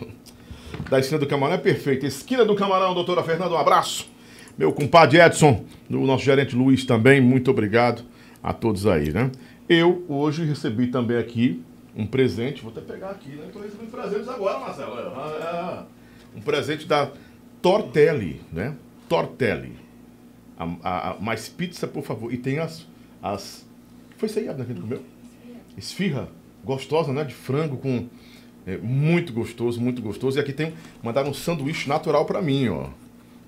da 0.90 0.98
esquina 0.98 1.18
do 1.18 1.26
Camarão 1.26 1.54
é 1.54 1.58
perfeita. 1.58 2.06
Esquina 2.06 2.44
do 2.44 2.54
Camarão, 2.54 2.92
doutora 2.92 3.22
Fernanda, 3.22 3.54
um 3.54 3.58
abraço. 3.58 4.08
Meu 4.58 4.72
compadre 4.72 5.20
Edson, 5.20 5.64
o 5.90 6.06
nosso 6.06 6.24
gerente 6.24 6.54
Luiz 6.54 6.84
também, 6.84 7.20
muito 7.20 7.50
obrigado 7.50 8.02
a 8.42 8.52
todos 8.52 8.86
aí, 8.86 9.12
né? 9.12 9.30
Eu 9.68 10.04
hoje 10.08 10.44
recebi 10.44 10.86
também 10.88 11.16
aqui 11.16 11.62
um 11.96 12.06
presente, 12.06 12.62
vou 12.62 12.70
até 12.70 12.80
pegar 12.80 13.10
aqui, 13.10 13.30
né? 13.30 13.46
Estou 13.46 13.62
recebendo 13.62 13.90
presentes 13.90 14.28
agora, 14.28 14.60
Marcelo. 14.60 15.86
Um 16.36 16.40
presente 16.40 16.86
da 16.86 17.10
Tortelli, 17.60 18.40
né? 18.52 18.76
Tortelli. 19.08 19.72
A, 20.58 20.64
a, 20.82 21.10
a, 21.10 21.20
mais 21.20 21.48
pizza, 21.48 21.88
por 21.88 22.04
favor. 22.04 22.32
E 22.32 22.36
tem 22.36 22.58
as. 22.58 22.86
as... 23.22 23.66
Foi 24.16 24.28
aí, 24.36 24.48
Abner, 24.48 24.66
que 24.66 24.72
a 24.72 24.76
comeu? 24.76 25.02
Esfirra 25.76 26.28
gostosa, 26.64 27.12
né? 27.12 27.24
De 27.24 27.34
frango 27.34 27.76
com. 27.78 28.08
É, 28.66 28.76
muito 28.76 29.32
gostoso, 29.32 29.80
muito 29.80 30.00
gostoso. 30.00 30.38
E 30.38 30.40
aqui 30.40 30.52
tem. 30.52 30.74
Mandaram 31.02 31.30
um 31.30 31.34
sanduíche 31.34 31.88
natural 31.88 32.24
para 32.24 32.40
mim, 32.40 32.68
ó. 32.68 32.88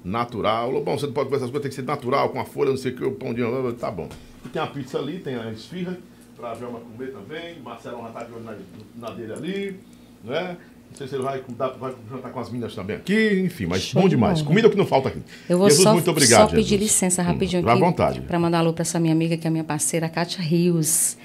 Natural. 0.05 0.83
Bom, 0.83 0.99
você 0.99 1.07
não 1.07 1.13
pode 1.13 1.27
comer 1.27 1.37
essas 1.37 1.51
coisas, 1.51 1.63
tem 1.63 1.71
que 1.71 1.77
ser 1.77 1.83
natural, 1.83 2.31
com 2.31 2.41
a 2.41 2.45
folha, 2.45 2.71
não 2.71 2.77
sei 2.77 2.93
o 2.93 2.97
que, 2.97 3.05
o 3.05 3.13
pão 3.13 3.33
de. 3.33 3.43
Tá 3.79 3.91
bom. 3.91 4.09
Tem 4.53 4.63
a 4.63 4.67
pizza 4.67 4.99
ali, 4.99 5.19
tem 5.19 5.35
a 5.37 5.51
esfirra, 5.53 5.97
pra 6.37 6.55
Velma 6.55 6.81
comer 6.81 7.13
também. 7.13 7.61
Marcelo 7.61 8.03
já 8.03 8.09
tá 8.11 8.25
de 8.25 8.33
olho 8.33 8.45
na, 8.45 8.55
na 8.97 9.11
dele 9.15 9.33
ali, 9.33 9.81
né? 10.25 10.57
Não 10.91 10.97
sei 10.97 11.07
se 11.07 11.15
ele 11.17 11.23
vai, 11.23 11.43
vai 11.79 11.95
jantar 12.11 12.33
com 12.33 12.41
as 12.41 12.49
meninas 12.49 12.75
também 12.75 12.97
aqui, 12.97 13.43
enfim, 13.45 13.67
mas 13.67 13.83
Show 13.83 14.01
bom 14.01 14.09
demais. 14.09 14.41
Bom. 14.41 14.49
Comida 14.49 14.71
que 14.71 14.77
não 14.77 14.87
falta 14.87 15.11
aqui. 15.11 15.21
Eu 15.49 15.59
vou 15.59 15.69
Jesus, 15.69 15.85
só, 15.85 15.93
muito 15.93 16.11
obrigado, 16.11 16.49
só 16.49 16.57
pedir 16.57 16.71
Jesus. 16.71 16.83
licença 16.83 17.23
rapidinho 17.23 17.63
hum, 17.63 17.69
aqui. 17.69 17.79
À 17.79 17.85
vontade. 17.85 18.21
Para 18.23 18.39
mandar 18.39 18.61
alô 18.61 18.73
para 18.73 18.83
essa 18.83 18.99
minha 18.99 19.13
amiga, 19.13 19.37
que 19.37 19.47
é 19.47 19.49
a 19.49 19.51
minha 19.51 19.65
parceira, 19.65 20.09
Kátia 20.09 20.43
Rios. 20.43 21.17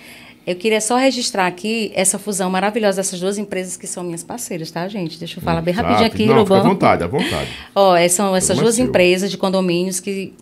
Eu 0.45 0.57
queria 0.57 0.81
só 0.81 0.97
registrar 0.97 1.47
aqui 1.47 1.93
essa 1.95 2.19
fusão 2.19 2.49
maravilhosa 2.49 2.97
dessas 2.97 3.17
duas 3.17 3.37
empresas 3.37 3.77
que 3.77 3.87
são 3.87 4.03
minhas 4.03 4.23
parceiras, 4.23 4.69
tá, 4.69 4.85
gente? 4.89 5.17
Deixa 5.17 5.39
eu 5.39 5.43
falar 5.43 5.61
bem 5.61 5.73
Exato. 5.73 5.87
rapidinho 5.87 6.11
aqui, 6.13 6.25
Não, 6.25 6.35
Lobão. 6.35 6.59
à 6.59 6.63
vontade, 6.63 7.03
à 7.03 7.07
vontade. 7.07 7.49
Ó, 7.73 7.95
é, 7.95 8.09
são 8.09 8.35
essas 8.35 8.57
duas 8.57 8.77
empresas 8.77 9.31
de 9.31 9.37
condomínios 9.37 10.01
que 10.01 10.33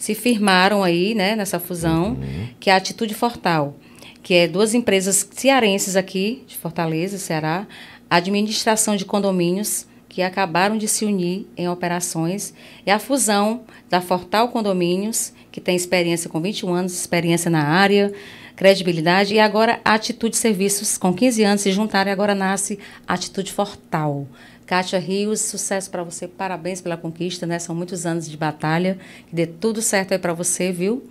se 0.00 0.14
firmaram 0.14 0.82
aí, 0.82 1.14
né, 1.14 1.36
nessa 1.36 1.60
fusão, 1.60 2.12
uhum. 2.12 2.48
que 2.58 2.70
é 2.70 2.72
a 2.72 2.76
Atitude 2.76 3.12
Fortal, 3.12 3.76
que 4.22 4.32
é 4.32 4.48
duas 4.48 4.72
empresas 4.72 5.28
cearenses 5.30 5.94
aqui, 5.94 6.42
de 6.48 6.56
Fortaleza, 6.56 7.18
Ceará, 7.18 7.66
administração 8.08 8.96
de 8.96 9.04
condomínios 9.04 9.86
que 10.08 10.22
acabaram 10.22 10.78
de 10.78 10.88
se 10.88 11.04
unir 11.04 11.46
em 11.54 11.68
operações, 11.68 12.54
e 12.84 12.90
a 12.90 12.98
fusão 12.98 13.62
da 13.90 14.00
Fortal 14.00 14.48
Condomínios, 14.48 15.34
que 15.52 15.60
tem 15.60 15.76
experiência 15.76 16.30
com 16.30 16.40
21 16.40 16.72
anos, 16.72 16.94
experiência 16.94 17.50
na 17.50 17.62
área, 17.62 18.12
credibilidade, 18.56 19.34
e 19.34 19.38
agora 19.38 19.80
a 19.84 19.94
Atitude 19.94 20.36
Serviços, 20.36 20.96
com 20.96 21.12
15 21.12 21.44
anos, 21.44 21.60
se 21.60 21.72
juntaram 21.72 22.10
e 22.10 22.12
agora 22.12 22.34
nasce 22.34 22.78
a 23.06 23.14
Atitude 23.14 23.52
Fortal. 23.52 24.26
Kátia 24.70 25.00
Rios, 25.00 25.40
sucesso 25.40 25.90
para 25.90 26.04
você, 26.04 26.28
parabéns 26.28 26.80
pela 26.80 26.96
conquista, 26.96 27.44
né? 27.44 27.58
São 27.58 27.74
muitos 27.74 28.06
anos 28.06 28.30
de 28.30 28.36
batalha, 28.36 28.98
que 29.26 29.34
dê 29.34 29.44
tudo 29.44 29.82
certo 29.82 30.12
aí 30.12 30.18
para 30.18 30.32
você, 30.32 30.70
viu? 30.70 31.02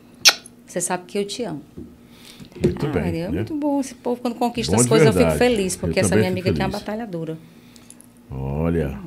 Você 0.65 0.79
sabe 0.79 1.03
que 1.05 1.17
eu 1.17 1.25
te 1.25 1.43
amo. 1.43 1.61
Muito 2.63 2.85
ah, 2.85 2.89
bem. 2.89 3.21
É 3.21 3.27
muito 3.27 3.53
bom 3.53 3.81
esse 3.81 3.95
povo 3.95 4.21
quando 4.21 4.35
conquista 4.35 4.73
bom 4.73 4.81
as 4.81 4.87
coisas, 4.87 5.13
verdade. 5.13 5.35
eu 5.35 5.37
fico 5.37 5.51
feliz, 5.51 5.75
porque 5.75 5.99
eu 5.99 6.05
essa 6.05 6.15
minha 6.15 6.29
amiga 6.29 6.51
aqui 6.51 6.61
é 6.61 6.65
uma 6.65 6.71
batalhadora. 6.71 7.37
Olha. 8.31 8.97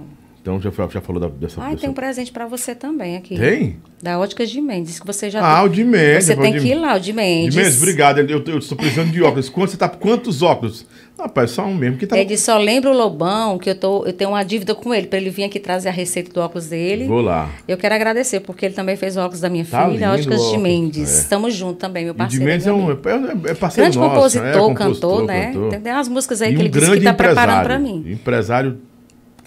Então 0.43 0.61
já, 0.61 0.71
já 0.89 1.01
falou 1.01 1.21
da, 1.21 1.29
dessa 1.29 1.63
Ah, 1.63 1.69
dessa... 1.69 1.83
tem 1.83 1.91
um 1.91 1.95
presente 1.95 2.33
para 2.33 2.47
você 2.47 2.75
também 2.75 3.17
aqui. 3.17 3.37
Tem? 3.37 3.77
Da 4.03 4.19
Óticas 4.19 4.51
de 4.51 4.61
Mendes, 4.61 4.99
que 4.99 5.07
você 5.07 5.31
já 5.31 5.41
Ah, 5.41 5.63
o 5.63 5.69
de 5.69 5.85
Mendes. 5.85 6.25
Você 6.27 6.37
tem 6.37 6.59
que 6.59 6.67
ir 6.67 6.75
lá, 6.75 6.97
o 6.97 6.99
de 6.99 7.13
Mendes. 7.13 7.55
De 7.55 7.61
Mendes, 7.61 7.81
obrigado. 7.81 8.19
Eu, 8.19 8.43
eu 8.45 8.59
estou 8.59 8.77
precisando 8.77 9.13
de 9.13 9.23
óculos. 9.23 9.49
Quanto, 9.49 9.71
você 9.71 9.77
tá, 9.77 9.89
quantos 9.89 10.43
óculos? 10.43 10.85
Rapaz, 11.17 11.53
só 11.53 11.65
um 11.65 11.73
mesmo. 11.73 11.97
Que 11.97 12.09
tá... 12.09 12.19
Ele 12.19 12.37
só 12.37 12.59
lembra 12.59 12.91
o 12.91 12.93
Lobão, 12.93 13.57
que 13.57 13.71
eu, 13.71 13.77
tô, 13.77 14.05
eu 14.05 14.13
tenho 14.13 14.31
uma 14.31 14.43
dívida 14.43 14.75
com 14.75 14.93
ele, 14.93 15.07
para 15.07 15.21
ele 15.21 15.31
vir 15.31 15.45
aqui 15.45 15.61
trazer 15.61 15.91
a 15.91 15.93
receita 15.93 16.33
do 16.33 16.41
óculos 16.41 16.67
dele. 16.67 17.07
Vou 17.07 17.21
lá. 17.21 17.49
Eu 17.69 17.77
quero 17.77 17.95
agradecer, 17.95 18.41
porque 18.41 18.67
ele 18.67 18.75
também 18.75 18.97
fez 18.97 19.17
o 19.17 19.21
óculos 19.21 19.41
da 19.41 19.49
minha 19.49 19.65
tá 19.65 19.87
filha, 19.87 20.09
lindo, 20.09 20.13
Óticas 20.13 20.51
de 20.51 20.59
Mendes. 20.59 21.09
É. 21.09 21.21
Estamos 21.21 21.55
juntos 21.55 21.79
também, 21.79 22.05
meu 22.05 22.17
parceiro. 22.17 22.43
E 22.43 22.45
de 22.45 22.53
Mendes 22.53 22.67
é, 22.67 22.73
um, 22.73 22.91
é, 22.91 23.51
é 23.51 23.55
parceiro 23.55 23.89
Grande 23.89 23.99
nosso, 23.99 24.11
compositor, 24.11 24.43
né? 24.45 24.51
é, 24.51 24.75
cantor, 24.75 25.25
né? 25.25 25.53
Cantor. 25.53 25.81
Tem 25.81 25.93
umas 25.93 26.09
músicas 26.09 26.43
aí 26.43 26.51
e 26.51 26.55
que 26.57 26.59
um 26.59 26.65
ele 26.65 26.69
disse 26.71 26.91
que 26.91 26.99
está 26.99 27.15
preparando 27.15 27.63
para 27.63 27.79
mim. 27.79 28.05
Empresário 28.05 28.79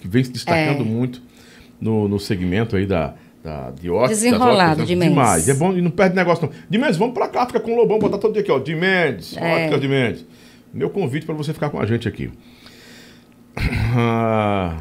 que 0.06 0.12
vem 0.12 0.22
se 0.24 0.30
destacando 0.30 0.82
É. 0.82 0.84
muito 0.84 1.20
no, 1.80 2.06
no 2.08 2.18
segmento 2.20 2.76
aí 2.76 2.86
da, 2.86 3.14
da 3.42 3.70
de 3.72 3.90
ótica. 3.90 4.08
Desenrolado, 4.08 4.70
óticas, 4.82 4.88
de 4.88 4.94
né? 4.96 5.00
Mendes. 5.06 5.14
Demais. 5.16 5.48
É 5.48 5.54
bom 5.54 5.72
e 5.76 5.82
não 5.82 5.90
perde 5.90 6.14
negócio 6.16 6.46
não. 6.46 6.52
De 6.68 6.78
Mendes, 6.78 6.96
vamos 6.96 7.14
pra 7.14 7.28
cá, 7.28 7.46
fica 7.46 7.60
com 7.60 7.72
o 7.72 7.76
Lobão, 7.76 7.98
botar 7.98 8.18
todo 8.18 8.32
dia 8.32 8.42
aqui, 8.42 8.50
ó. 8.52 8.58
De 8.58 8.74
Mendes, 8.74 9.36
É. 9.36 9.54
ótica 9.64 9.78
de 9.78 9.88
Mendes. 9.88 10.24
Meu 10.72 10.90
convite 10.90 11.26
para 11.26 11.34
você 11.34 11.52
ficar 11.52 11.70
com 11.70 11.80
a 11.80 11.86
gente 11.86 12.06
aqui. 12.08 12.30
Ah, 13.96 14.76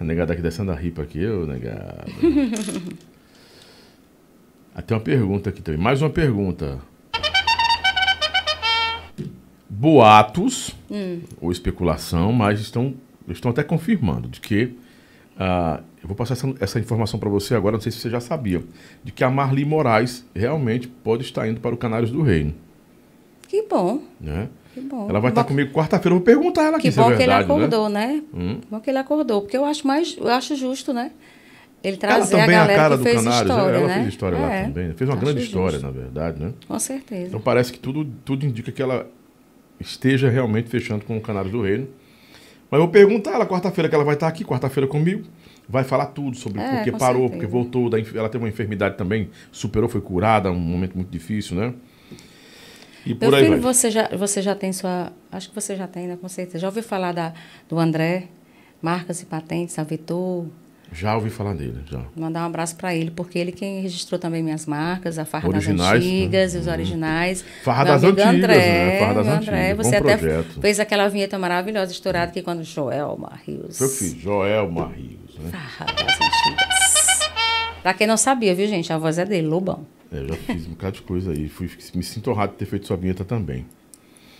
a 0.00 0.04
negada 0.04 0.32
aqui 0.32 0.40
descendo 0.42 0.70
a 0.72 0.74
ripa 0.74 1.02
aqui, 1.02 1.24
ô 1.26 1.46
negada. 1.46 2.04
Ah, 4.78 4.82
tem 4.82 4.94
uma 4.94 5.02
pergunta 5.02 5.48
aqui 5.48 5.62
também. 5.62 5.80
Mais 5.80 6.02
uma 6.02 6.10
pergunta. 6.10 6.78
Boatos 9.68 10.70
ou 11.40 11.50
especulação, 11.50 12.30
mas 12.30 12.60
estão, 12.60 12.92
estão 13.32 13.50
até 13.50 13.62
confirmando 13.62 14.28
de 14.28 14.40
que. 14.40 14.74
ah, 15.38 15.80
eu 16.02 16.08
vou 16.08 16.16
passar 16.16 16.34
essa, 16.34 16.54
essa 16.60 16.78
informação 16.78 17.18
para 17.18 17.28
você 17.28 17.54
agora, 17.54 17.74
não 17.74 17.80
sei 17.80 17.90
se 17.90 17.98
você 17.98 18.08
já 18.08 18.20
sabia, 18.20 18.62
de 19.02 19.10
que 19.10 19.24
a 19.24 19.30
Marli 19.30 19.64
Moraes 19.64 20.24
realmente 20.34 20.86
pode 20.86 21.24
estar 21.24 21.48
indo 21.48 21.60
para 21.60 21.74
o 21.74 21.76
Canários 21.78 22.10
do 22.12 22.22
Reino. 22.22 22.54
Que 23.48 23.62
bom, 23.62 24.02
Né? 24.20 24.48
que 24.74 24.80
bom. 24.80 25.08
Ela 25.08 25.18
vai 25.20 25.30
estar 25.30 25.42
Bom- 25.42 25.48
comigo 25.48 25.72
quarta-feira, 25.72 26.10
eu 26.14 26.18
vou 26.18 26.24
perguntar 26.24 26.62
ela 26.64 26.76
aqui 26.76 26.88
Que 26.88 26.92
se 26.92 26.98
é 27.00 27.02
bom 27.02 27.08
que 27.08 27.14
ele 27.14 27.18
verdade, 27.26 27.48
né? 27.48 27.54
acordou, 27.54 27.88
né? 27.88 28.22
Hum. 28.34 28.60
Bom 28.70 28.80
que 28.80 28.90
ele 28.90 28.98
acordou, 28.98 29.40
porque 29.42 29.56
eu 29.56 29.64
acho 29.64 29.86
mais, 29.86 30.16
eu 30.18 30.28
acho 30.28 30.54
justo, 30.54 30.92
né? 30.92 31.10
Ele 31.82 31.98
Ela 32.02 32.14
trazer 32.16 32.36
a 32.36 32.38
também 32.40 32.54
é 32.56 32.58
a 32.58 32.62
galera 32.62 32.82
cara 32.82 32.94
que 32.94 32.98
do 32.98 33.04
fez 33.04 33.16
Canários, 33.16 33.48
né? 33.48 33.54
história, 33.56 33.76
ela 33.78 33.86
né? 33.88 33.94
fez 33.94 34.08
história 34.08 34.38
lá 34.38 34.52
É, 34.52 34.62
também. 34.64 34.92
Fez 34.94 35.10
uma 35.10 35.16
grande 35.16 35.42
história, 35.42 35.78
justo. 35.78 35.86
na 35.86 35.90
verdade, 35.92 36.40
né? 36.42 36.52
Com 36.66 36.78
certeza. 36.78 37.26
Então 37.28 37.40
parece 37.40 37.72
que 37.72 37.78
tudo, 37.78 38.04
tudo 38.24 38.44
indica 38.46 38.70
que 38.72 38.82
ela 38.82 39.06
esteja 39.80 40.28
realmente 40.28 40.68
fechando 40.68 41.04
com 41.04 41.16
o 41.16 41.20
Canários 41.20 41.52
do 41.52 41.62
Reino. 41.62 41.86
Mas 42.70 42.78
eu 42.78 42.84
vou 42.84 42.88
perguntar 42.88 43.32
ela 43.32 43.46
quarta-feira, 43.46 43.88
que 43.88 43.94
ela 43.94 44.04
vai 44.04 44.14
estar 44.14 44.26
aqui, 44.28 44.44
quarta-feira 44.44 44.86
comigo. 44.88 45.24
Vai 45.68 45.82
falar 45.84 46.06
tudo 46.06 46.36
sobre 46.36 46.60
É, 46.60 46.76
por 46.76 46.84
que 46.84 46.92
com 46.92 46.98
parou, 46.98 47.22
certeza. 47.22 47.32
porque 47.40 47.46
voltou. 47.46 47.90
Da, 47.90 47.98
ela 47.98 48.28
teve 48.28 48.42
uma 48.44 48.48
enfermidade 48.48 48.96
também, 48.96 49.30
superou, 49.50 49.88
foi 49.88 50.00
curada, 50.00 50.50
um 50.50 50.58
momento 50.58 50.94
muito 50.94 51.10
difícil, 51.10 51.56
né? 51.56 51.74
E 53.04 53.10
Meu 53.10 53.18
por 53.18 53.34
aí 53.34 53.44
filho, 53.44 53.60
vai. 53.60 53.72
você 53.74 53.90
já, 53.90 54.08
você 54.16 54.42
já 54.42 54.54
tem 54.54 54.72
sua. 54.72 55.12
Acho 55.30 55.48
que 55.48 55.54
você 55.54 55.76
já 55.76 55.86
tem, 55.86 56.06
né? 56.08 56.16
Com 56.20 56.28
certeza. 56.28 56.58
Já 56.58 56.68
ouviu 56.68 56.82
falar 56.82 57.12
da, 57.12 57.32
do 57.68 57.78
André? 57.78 58.28
Marcas 58.82 59.22
e 59.22 59.26
patentes, 59.26 59.78
a 59.78 59.84
Vetor. 59.84 60.46
Já 60.96 61.14
ouvi 61.14 61.28
falar 61.28 61.54
dele, 61.54 61.80
já. 61.84 62.02
Mandar 62.16 62.42
um 62.42 62.46
abraço 62.46 62.74
para 62.74 62.94
ele, 62.94 63.10
porque 63.10 63.38
ele 63.38 63.52
quem 63.52 63.82
registrou 63.82 64.18
também 64.18 64.42
minhas 64.42 64.64
marcas, 64.64 65.18
a 65.18 65.26
Farra 65.26 65.46
Originais, 65.46 65.78
das 65.78 66.12
Antigas 66.12 66.52
né? 66.54 66.58
e 66.58 66.62
os 66.62 66.66
originais. 66.66 67.44
Farra 67.62 67.84
Meu 67.84 67.92
das 67.92 68.04
Antigas, 68.04 68.26
André, 68.26 68.56
né? 68.56 68.98
Farra 68.98 69.14
das 69.14 69.26
meu 69.26 69.34
André, 69.34 69.70
Antigas, 69.70 69.86
você 69.86 69.96
até 69.96 70.16
projeto. 70.16 70.60
fez 70.60 70.80
aquela 70.80 71.08
vinheta 71.08 71.38
maravilhosa, 71.38 71.92
estourada, 71.92 72.32
que 72.32 72.40
quando 72.40 72.64
Joel 72.64 73.18
Rios. 73.44 73.76
Foi 73.76 73.86
o 73.86 73.90
filho, 73.90 74.20
Joel 74.20 74.70
Marrios, 74.70 75.38
né? 75.38 75.50
Farra 75.50 75.92
das 75.92 76.14
Antigas. 76.14 77.30
Pra 77.82 77.92
quem 77.92 78.06
não 78.06 78.16
sabia, 78.16 78.54
viu, 78.54 78.66
gente? 78.66 78.90
A 78.90 78.96
voz 78.96 79.18
é 79.18 79.24
dele, 79.26 79.46
Lobão. 79.46 79.86
É, 80.10 80.24
já 80.26 80.34
fiz 80.34 80.66
um 80.66 80.70
bocado 80.70 80.96
de 80.96 81.02
coisa 81.02 81.30
aí. 81.32 81.48
Fui, 81.48 81.70
me 81.94 82.02
sinto 82.02 82.30
honrado 82.30 82.52
de 82.52 82.58
ter 82.58 82.64
feito 82.64 82.86
sua 82.86 82.96
vinheta 82.96 83.24
também. 83.24 83.66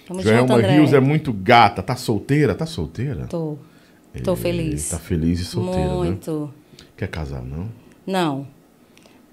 Tamo 0.07 0.23
Joelma 0.23 0.57
junto. 0.57 0.69
Rios 0.69 0.93
é 0.95 1.01
muito 1.01 1.33
gata. 1.33 1.83
Tá 1.83 1.97
solteira? 1.97 2.55
Tá 2.55 2.65
solteira? 2.65 3.27
Tô. 3.27 3.59
É, 4.23 4.37
feliz. 4.37 4.89
Tá 4.91 4.99
feliz 4.99 5.41
e 5.41 5.45
solteira, 5.45 5.89
né? 5.89 5.95
Muito. 5.95 6.51
Quer 6.97 7.09
casar, 7.09 7.43
não? 7.43 7.69
Não. 8.07 8.47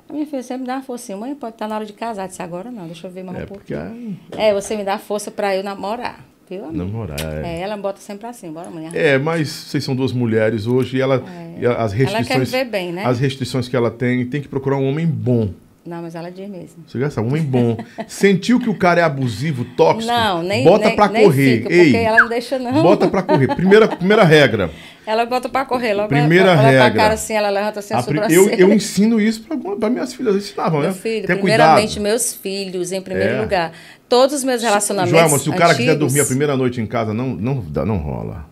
A 0.09 0.13
minha 0.13 0.25
filha 0.25 0.43
sempre 0.43 0.61
me 0.61 0.67
dá 0.67 0.75
uma 0.75 0.83
forcinha. 0.83 1.17
Mãe, 1.17 1.33
pode 1.33 1.55
estar 1.55 1.67
na 1.67 1.75
hora 1.75 1.85
de 1.85 1.93
casar. 1.93 2.27
Disse 2.27 2.41
agora 2.41 2.69
não, 2.69 2.85
deixa 2.85 3.07
eu 3.07 3.11
ver 3.11 3.23
mais 3.23 3.39
É 3.39 3.43
um 3.43 3.47
porque 3.47 3.73
pouquinho. 3.73 4.19
é 4.37 4.49
É, 4.49 4.53
você 4.53 4.75
me 4.75 4.83
dá 4.83 4.97
força 4.97 5.31
pra 5.31 5.55
eu 5.55 5.63
namorar. 5.63 6.23
Viu, 6.49 6.65
amiga? 6.65 6.83
namorar. 6.83 7.19
É. 7.21 7.55
É, 7.55 7.59
ela 7.61 7.77
bota 7.77 8.01
sempre 8.01 8.27
assim, 8.27 8.51
bora 8.51 8.67
amanhã. 8.67 8.91
É, 8.93 9.17
mas 9.17 9.47
vocês 9.49 9.81
são 9.83 9.95
duas 9.95 10.11
mulheres 10.11 10.67
hoje 10.67 10.97
e 10.97 11.01
ela, 11.01 11.23
e 11.57 11.65
as 11.65 11.93
Ela 11.93 12.05
quer 12.05 12.05
restrições, 12.17 12.51
viver 12.51 12.65
bem, 12.65 12.91
né? 12.91 13.05
as 13.05 13.17
restrições 13.17 13.67
que 13.69 13.75
ela 13.77 13.89
tem, 13.89 14.25
tem 14.25 14.41
que 14.41 14.47
procurar 14.49 14.75
um 14.75 14.85
homem 14.87 15.07
bom, 15.07 15.51
Não, 15.85 16.01
mas 16.01 16.15
ela 16.15 16.31
diz 16.31 16.47
mesmo. 16.49 16.85
Você 16.87 16.97
já 16.97 17.09
sabe, 17.09 17.27
homem 17.27 17.43
bom. 17.43 17.75
Sentiu 18.07 18.57
que 18.57 18.69
o 18.69 18.73
cara 18.73 19.01
é 19.01 19.03
abusivo, 19.03 19.65
tóxico? 19.75 20.13
Não, 20.13 20.41
nem 20.41 20.63
Bota 20.63 20.85
nem, 20.87 20.95
pra 20.95 21.09
nem 21.09 21.23
correr. 21.25 21.57
Fica, 21.57 21.73
Ei, 21.73 21.83
porque 21.91 21.97
ela 21.97 22.17
não 22.19 22.29
deixa, 22.29 22.57
não. 22.57 22.81
bota 22.81 23.07
pra 23.09 23.21
correr. 23.21 23.53
Primeira, 23.53 23.87
primeira 23.89 24.23
regra. 24.23 24.71
Ela 25.05 25.25
bota 25.25 25.49
pra 25.49 25.65
correr. 25.65 25.93
Logo 25.93 26.07
Primeira 26.07 26.51
ela, 26.51 26.61
ela 26.61 26.69
regra. 26.69 26.91
pra 26.91 27.01
cara 27.01 27.13
assim, 27.15 27.33
ela 27.33 27.49
levanta 27.49 27.79
assim 27.79 27.93
a, 27.93 27.99
A 27.99 28.31
eu, 28.31 28.49
eu 28.51 28.71
ensino 28.71 29.19
isso 29.19 29.43
pra, 29.43 29.57
pra 29.75 29.89
minhas 29.89 30.13
filhas. 30.13 30.35
Eu 30.35 30.39
ensinava, 30.39 30.79
Meu 30.79 30.87
né? 30.87 30.93
filho, 30.93 31.27
Tenha 31.27 31.37
primeiramente, 31.37 31.95
cuidado. 31.95 32.03
meus 32.03 32.33
filhos, 32.33 32.91
em 32.93 33.01
primeiro 33.01 33.33
É. 33.33 33.41
lugar. 33.41 33.73
Todos 34.07 34.35
os 34.35 34.43
meus 34.45 34.61
relacionamentos 34.63 35.19
Joelma, 35.19 35.37
se 35.37 35.49
o 35.49 35.53
cara 35.53 35.75
quiser 35.75 35.95
dormir 35.95 36.21
a 36.21 36.25
primeira 36.25 36.55
noite 36.55 36.79
em 36.79 36.85
casa, 36.85 37.13
não, 37.13 37.27
não, 37.35 37.55
não 37.85 37.97
rola. 37.97 38.45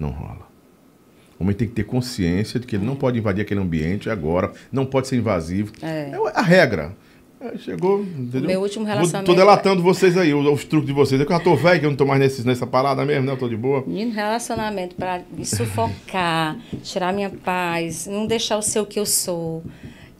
Não 0.00 0.10
rola. 0.10 0.43
O 1.38 1.42
homem 1.42 1.54
tem 1.54 1.66
que 1.68 1.74
ter 1.74 1.84
consciência 1.84 2.60
de 2.60 2.66
que 2.66 2.76
ele 2.76 2.84
não 2.84 2.94
pode 2.96 3.18
invadir 3.18 3.42
aquele 3.42 3.60
ambiente 3.60 4.08
agora, 4.08 4.52
não 4.70 4.86
pode 4.86 5.08
ser 5.08 5.16
invasivo. 5.16 5.72
É. 5.82 6.10
a 6.34 6.42
regra. 6.42 6.92
É, 7.40 7.58
chegou, 7.58 8.00
entendeu? 8.02 8.46
Meu 8.48 8.60
último 8.62 8.86
relacionamento- 8.86 9.30
Tô 9.30 9.36
delatando 9.36 9.82
vocês 9.82 10.16
aí, 10.16 10.32
os, 10.32 10.46
os 10.46 10.64
truques 10.64 10.86
de 10.86 10.94
vocês. 10.94 11.20
É 11.20 11.26
que 11.26 11.32
eu 11.32 11.36
já 11.36 11.42
tô 11.42 11.54
velho, 11.54 11.78
que 11.80 11.84
eu 11.84 11.90
não 11.90 11.96
tô 11.96 12.06
mais 12.06 12.18
nesse, 12.18 12.46
nessa 12.46 12.66
parada 12.66 13.04
mesmo, 13.04 13.26
né? 13.26 13.32
Eu 13.32 13.36
tô 13.36 13.48
de 13.48 13.56
boa. 13.56 13.84
Menino, 13.86 14.12
relacionamento 14.12 14.94
para 14.94 15.20
me 15.30 15.44
sufocar, 15.44 16.56
tirar 16.82 17.12
minha 17.12 17.28
paz, 17.28 18.06
não 18.06 18.26
deixar 18.26 18.54
eu 18.54 18.62
ser 18.62 18.80
o 18.80 18.86
que 18.86 18.98
eu 18.98 19.04
sou. 19.04 19.62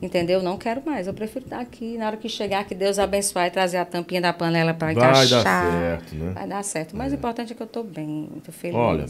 Entendeu? 0.02 0.42
Não 0.42 0.58
quero 0.58 0.82
mais. 0.84 1.06
Eu 1.06 1.14
prefiro 1.14 1.46
estar 1.46 1.60
aqui. 1.60 1.96
Na 1.96 2.08
hora 2.08 2.16
que 2.18 2.28
chegar, 2.28 2.62
que 2.64 2.74
Deus 2.74 2.98
abençoe 2.98 3.44
e 3.46 3.50
trazer 3.50 3.78
a 3.78 3.86
tampinha 3.86 4.20
da 4.20 4.32
panela 4.34 4.74
para 4.74 4.88
Vai 4.88 4.94
dar 4.96 5.10
encaixar. 5.24 5.42
certo, 5.72 6.14
né? 6.16 6.32
Vai 6.34 6.46
dar 6.46 6.62
certo. 6.62 6.92
O 6.92 6.96
mais 6.98 7.10
importante 7.14 7.52
é 7.52 7.56
que 7.56 7.62
eu 7.62 7.66
tô 7.66 7.82
bem, 7.82 8.28
tô 8.44 8.52
feliz. 8.52 8.76
Olha, 8.76 9.06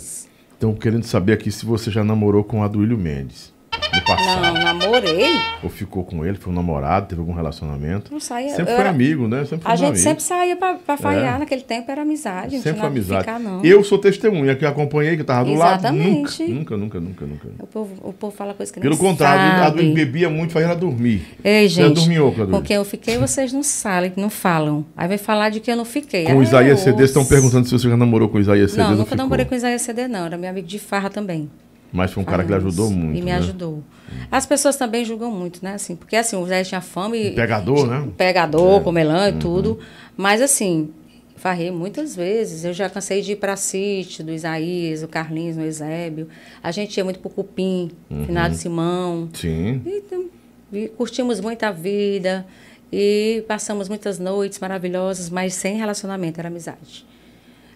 Estão 0.64 0.74
querendo 0.74 1.04
saber 1.04 1.34
aqui 1.34 1.52
se 1.52 1.66
você 1.66 1.90
já 1.90 2.02
namorou 2.02 2.42
com 2.42 2.60
o 2.60 2.62
Aduílio 2.62 2.96
Mendes. 2.96 3.53
No 3.94 4.02
passado. 4.04 4.42
Não, 4.42 4.54
namorei. 4.54 5.30
Ou 5.62 5.70
ficou 5.70 6.04
com 6.04 6.24
ele, 6.26 6.36
foi 6.36 6.52
um 6.52 6.56
namorado, 6.56 7.06
teve 7.06 7.20
algum 7.20 7.32
relacionamento. 7.32 8.12
Não 8.12 8.18
saía. 8.20 8.48
Sempre 8.50 8.62
eu 8.62 8.76
foi 8.76 8.80
era- 8.80 8.90
amigo, 8.90 9.28
né? 9.28 9.44
Sempre 9.44 9.60
foi 9.64 9.72
A 9.72 9.76
gente 9.76 9.88
amigo. 9.88 10.02
sempre 10.02 10.22
saía 10.22 10.56
pra, 10.56 10.74
pra 10.74 10.96
farrear. 10.96 11.36
É. 11.36 11.38
Naquele 11.38 11.62
tempo 11.62 11.90
era 11.90 12.02
amizade. 12.02 12.58
Sempre 12.60 12.80
foi 12.80 12.88
amizade. 12.88 13.20
ficar, 13.24 13.38
não. 13.38 13.64
Eu 13.64 13.84
sou 13.84 13.96
testemunha 13.98 14.54
que 14.56 14.66
acompanhei, 14.66 15.14
que 15.16 15.22
estava 15.22 15.44
do 15.44 15.54
lado. 15.54 15.78
Exatamente. 15.80 16.42
Nunca, 16.44 16.76
nunca, 16.76 17.00
nunca, 17.00 17.00
nunca, 17.00 17.46
nunca. 17.48 17.48
O 17.60 17.66
povo, 17.66 17.94
o 18.08 18.12
povo 18.12 18.34
fala 18.36 18.52
coisa 18.52 18.72
que 18.72 18.80
Pelo 18.80 18.94
não 18.94 19.00
contrário, 19.00 19.62
a 19.62 19.64
sabe. 19.66 19.92
Bebia 19.92 20.28
muito, 20.28 20.52
fazia 20.52 20.66
ela 20.70 20.76
dormir. 20.76 21.22
Ei, 21.44 21.68
gente, 21.68 21.94
dormiu, 21.94 22.32
Cadu? 22.32 22.50
com 22.50 22.62
quem 22.62 22.76
eu 22.76 22.84
fiquei, 22.84 23.16
vocês 23.16 23.52
não 23.52 23.62
sabem, 23.62 24.12
não 24.16 24.28
falam. 24.28 24.84
Aí 24.96 25.06
vai 25.06 25.18
falar 25.18 25.50
de 25.50 25.60
que 25.60 25.70
eu 25.70 25.76
não 25.76 25.84
fiquei. 25.84 26.24
Com 26.24 26.34
o 26.36 26.40
Ah, 26.40 26.42
Isaías 26.42 26.78
eu 26.80 26.84
CD, 26.84 27.04
estão 27.04 27.24
perguntando 27.24 27.66
se 27.66 27.72
você 27.72 27.88
já 27.88 27.96
namorou 27.96 28.28
com 28.28 28.40
Isaías 28.40 28.72
CD. 28.72 28.82
Não, 28.82 28.90
nunca 28.90 29.04
ficou. 29.04 29.18
namorei 29.18 29.44
com 29.44 29.54
Isaías 29.54 29.82
CD, 29.82 30.08
não. 30.08 30.26
Era 30.26 30.36
meu 30.36 30.50
amigo 30.50 30.66
de 30.66 30.78
farra 30.80 31.08
também. 31.08 31.48
Mas 31.94 32.12
foi 32.12 32.22
um 32.22 32.26
cara 32.26 32.42
que 32.42 32.48
lhe 32.50 32.56
ajudou 32.56 32.90
muito. 32.90 33.16
E 33.16 33.22
me 33.22 33.30
né? 33.30 33.36
ajudou. 33.36 33.82
As 34.30 34.44
pessoas 34.44 34.74
também 34.76 35.04
julgam 35.04 35.30
muito, 35.30 35.60
né? 35.62 35.74
Assim, 35.74 35.94
porque 35.94 36.16
assim, 36.16 36.34
o 36.36 36.44
Isaías 36.44 36.66
tinha 36.68 36.80
fama 36.80 37.16
e. 37.16 37.30
Pegador, 37.32 37.86
né? 37.86 38.08
Pegador, 38.16 38.82
comelão 38.82 39.22
Uhum. 39.22 39.28
e 39.28 39.32
tudo. 39.34 39.78
Mas 40.16 40.42
assim, 40.42 40.90
farrei 41.36 41.70
muitas 41.70 42.16
vezes. 42.16 42.64
Eu 42.64 42.72
já 42.72 42.90
cansei 42.90 43.22
de 43.22 43.32
ir 43.32 43.36
para 43.36 43.54
sítio 43.54 44.24
do 44.24 44.32
Isaías, 44.32 45.04
o 45.04 45.08
Carlinhos, 45.08 45.56
o 45.56 45.60
Eusébio. 45.60 46.28
A 46.60 46.72
gente 46.72 46.96
ia 46.96 47.04
muito 47.04 47.20
pro 47.20 47.30
Cupim, 47.30 47.92
Uhum. 48.10 48.24
Finado 48.26 48.56
Simão. 48.56 49.28
Sim. 49.32 49.80
Então, 49.86 50.24
vi- 50.72 50.88
curtimos 50.88 51.38
muita 51.38 51.70
vida 51.70 52.44
e 52.92 53.44
passamos 53.46 53.88
muitas 53.88 54.18
noites 54.18 54.58
maravilhosas, 54.58 55.30
mas 55.30 55.54
sem 55.54 55.76
relacionamento, 55.76 56.40
era 56.40 56.48
amizade. 56.48 57.06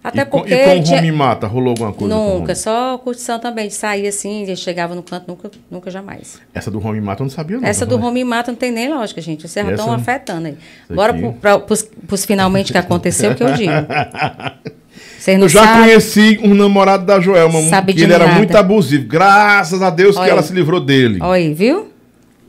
Até 0.03 0.23
e 0.23 0.25
com, 0.27 0.39
porque. 0.39 0.55
e 0.55 0.65
com 0.65 0.79
o 0.93 0.97
Rumi 0.97 1.13
Mata, 1.13 1.47
rolou 1.47 1.71
alguma 1.71 1.93
coisa? 1.93 2.15
com 2.15 2.21
Nunca, 2.21 2.39
Rumi? 2.53 2.57
só 2.57 2.97
curtição 2.99 3.39
também, 3.39 3.69
de 3.69 3.75
sair 3.75 4.07
assim, 4.07 4.45
de 4.45 4.55
chegava 4.57 4.95
no 4.95 5.03
canto, 5.03 5.25
nunca, 5.29 5.51
nunca 5.71 5.91
jamais. 5.91 6.41
Essa 6.55 6.71
do 6.71 6.79
Rumi 6.79 7.01
Mata 7.01 7.23
eu 7.23 7.25
não 7.25 7.31
sabia, 7.31 7.59
não. 7.59 7.69
Essa 7.69 7.85
do 7.85 7.97
home 8.01 8.23
mata 8.25 8.53
não 8.53 8.57
tem 8.59 8.71
nem 8.71 8.89
lógica, 8.89 9.21
gente. 9.21 9.47
Vocês 9.49 9.67
Essa- 9.67 9.75
estão 9.75 9.93
afetando 9.93 10.49
aí. 10.49 10.57
Bora 10.89 11.13
aqui. 11.13 11.33
pros, 11.67 11.83
pros 12.07 12.25
finalmente 12.25 12.71
que 12.73 12.79
aconteceu, 12.79 13.35
que 13.35 13.43
eu 13.43 13.53
digo. 13.55 13.73
Vocês 15.19 15.37
não 15.39 15.47
Eu 15.47 15.49
já 15.49 15.65
sabem. 15.65 15.83
conheci 15.83 16.41
um 16.43 16.55
namorado 16.55 17.05
da 17.05 17.21
Joelma, 17.21 17.61
Sabe 17.63 17.93
que 17.93 18.03
ele 18.03 18.13
era 18.13 18.25
nada. 18.27 18.39
muito 18.39 18.57
abusivo. 18.57 19.07
Graças 19.07 19.83
a 19.83 19.91
Deus 19.91 20.15
que 20.17 20.23
Olha 20.23 20.31
ela 20.31 20.41
aí. 20.41 20.47
se 20.47 20.53
livrou 20.53 20.81
dele. 20.81 21.19
Olha 21.21 21.33
aí, 21.35 21.53
viu? 21.53 21.89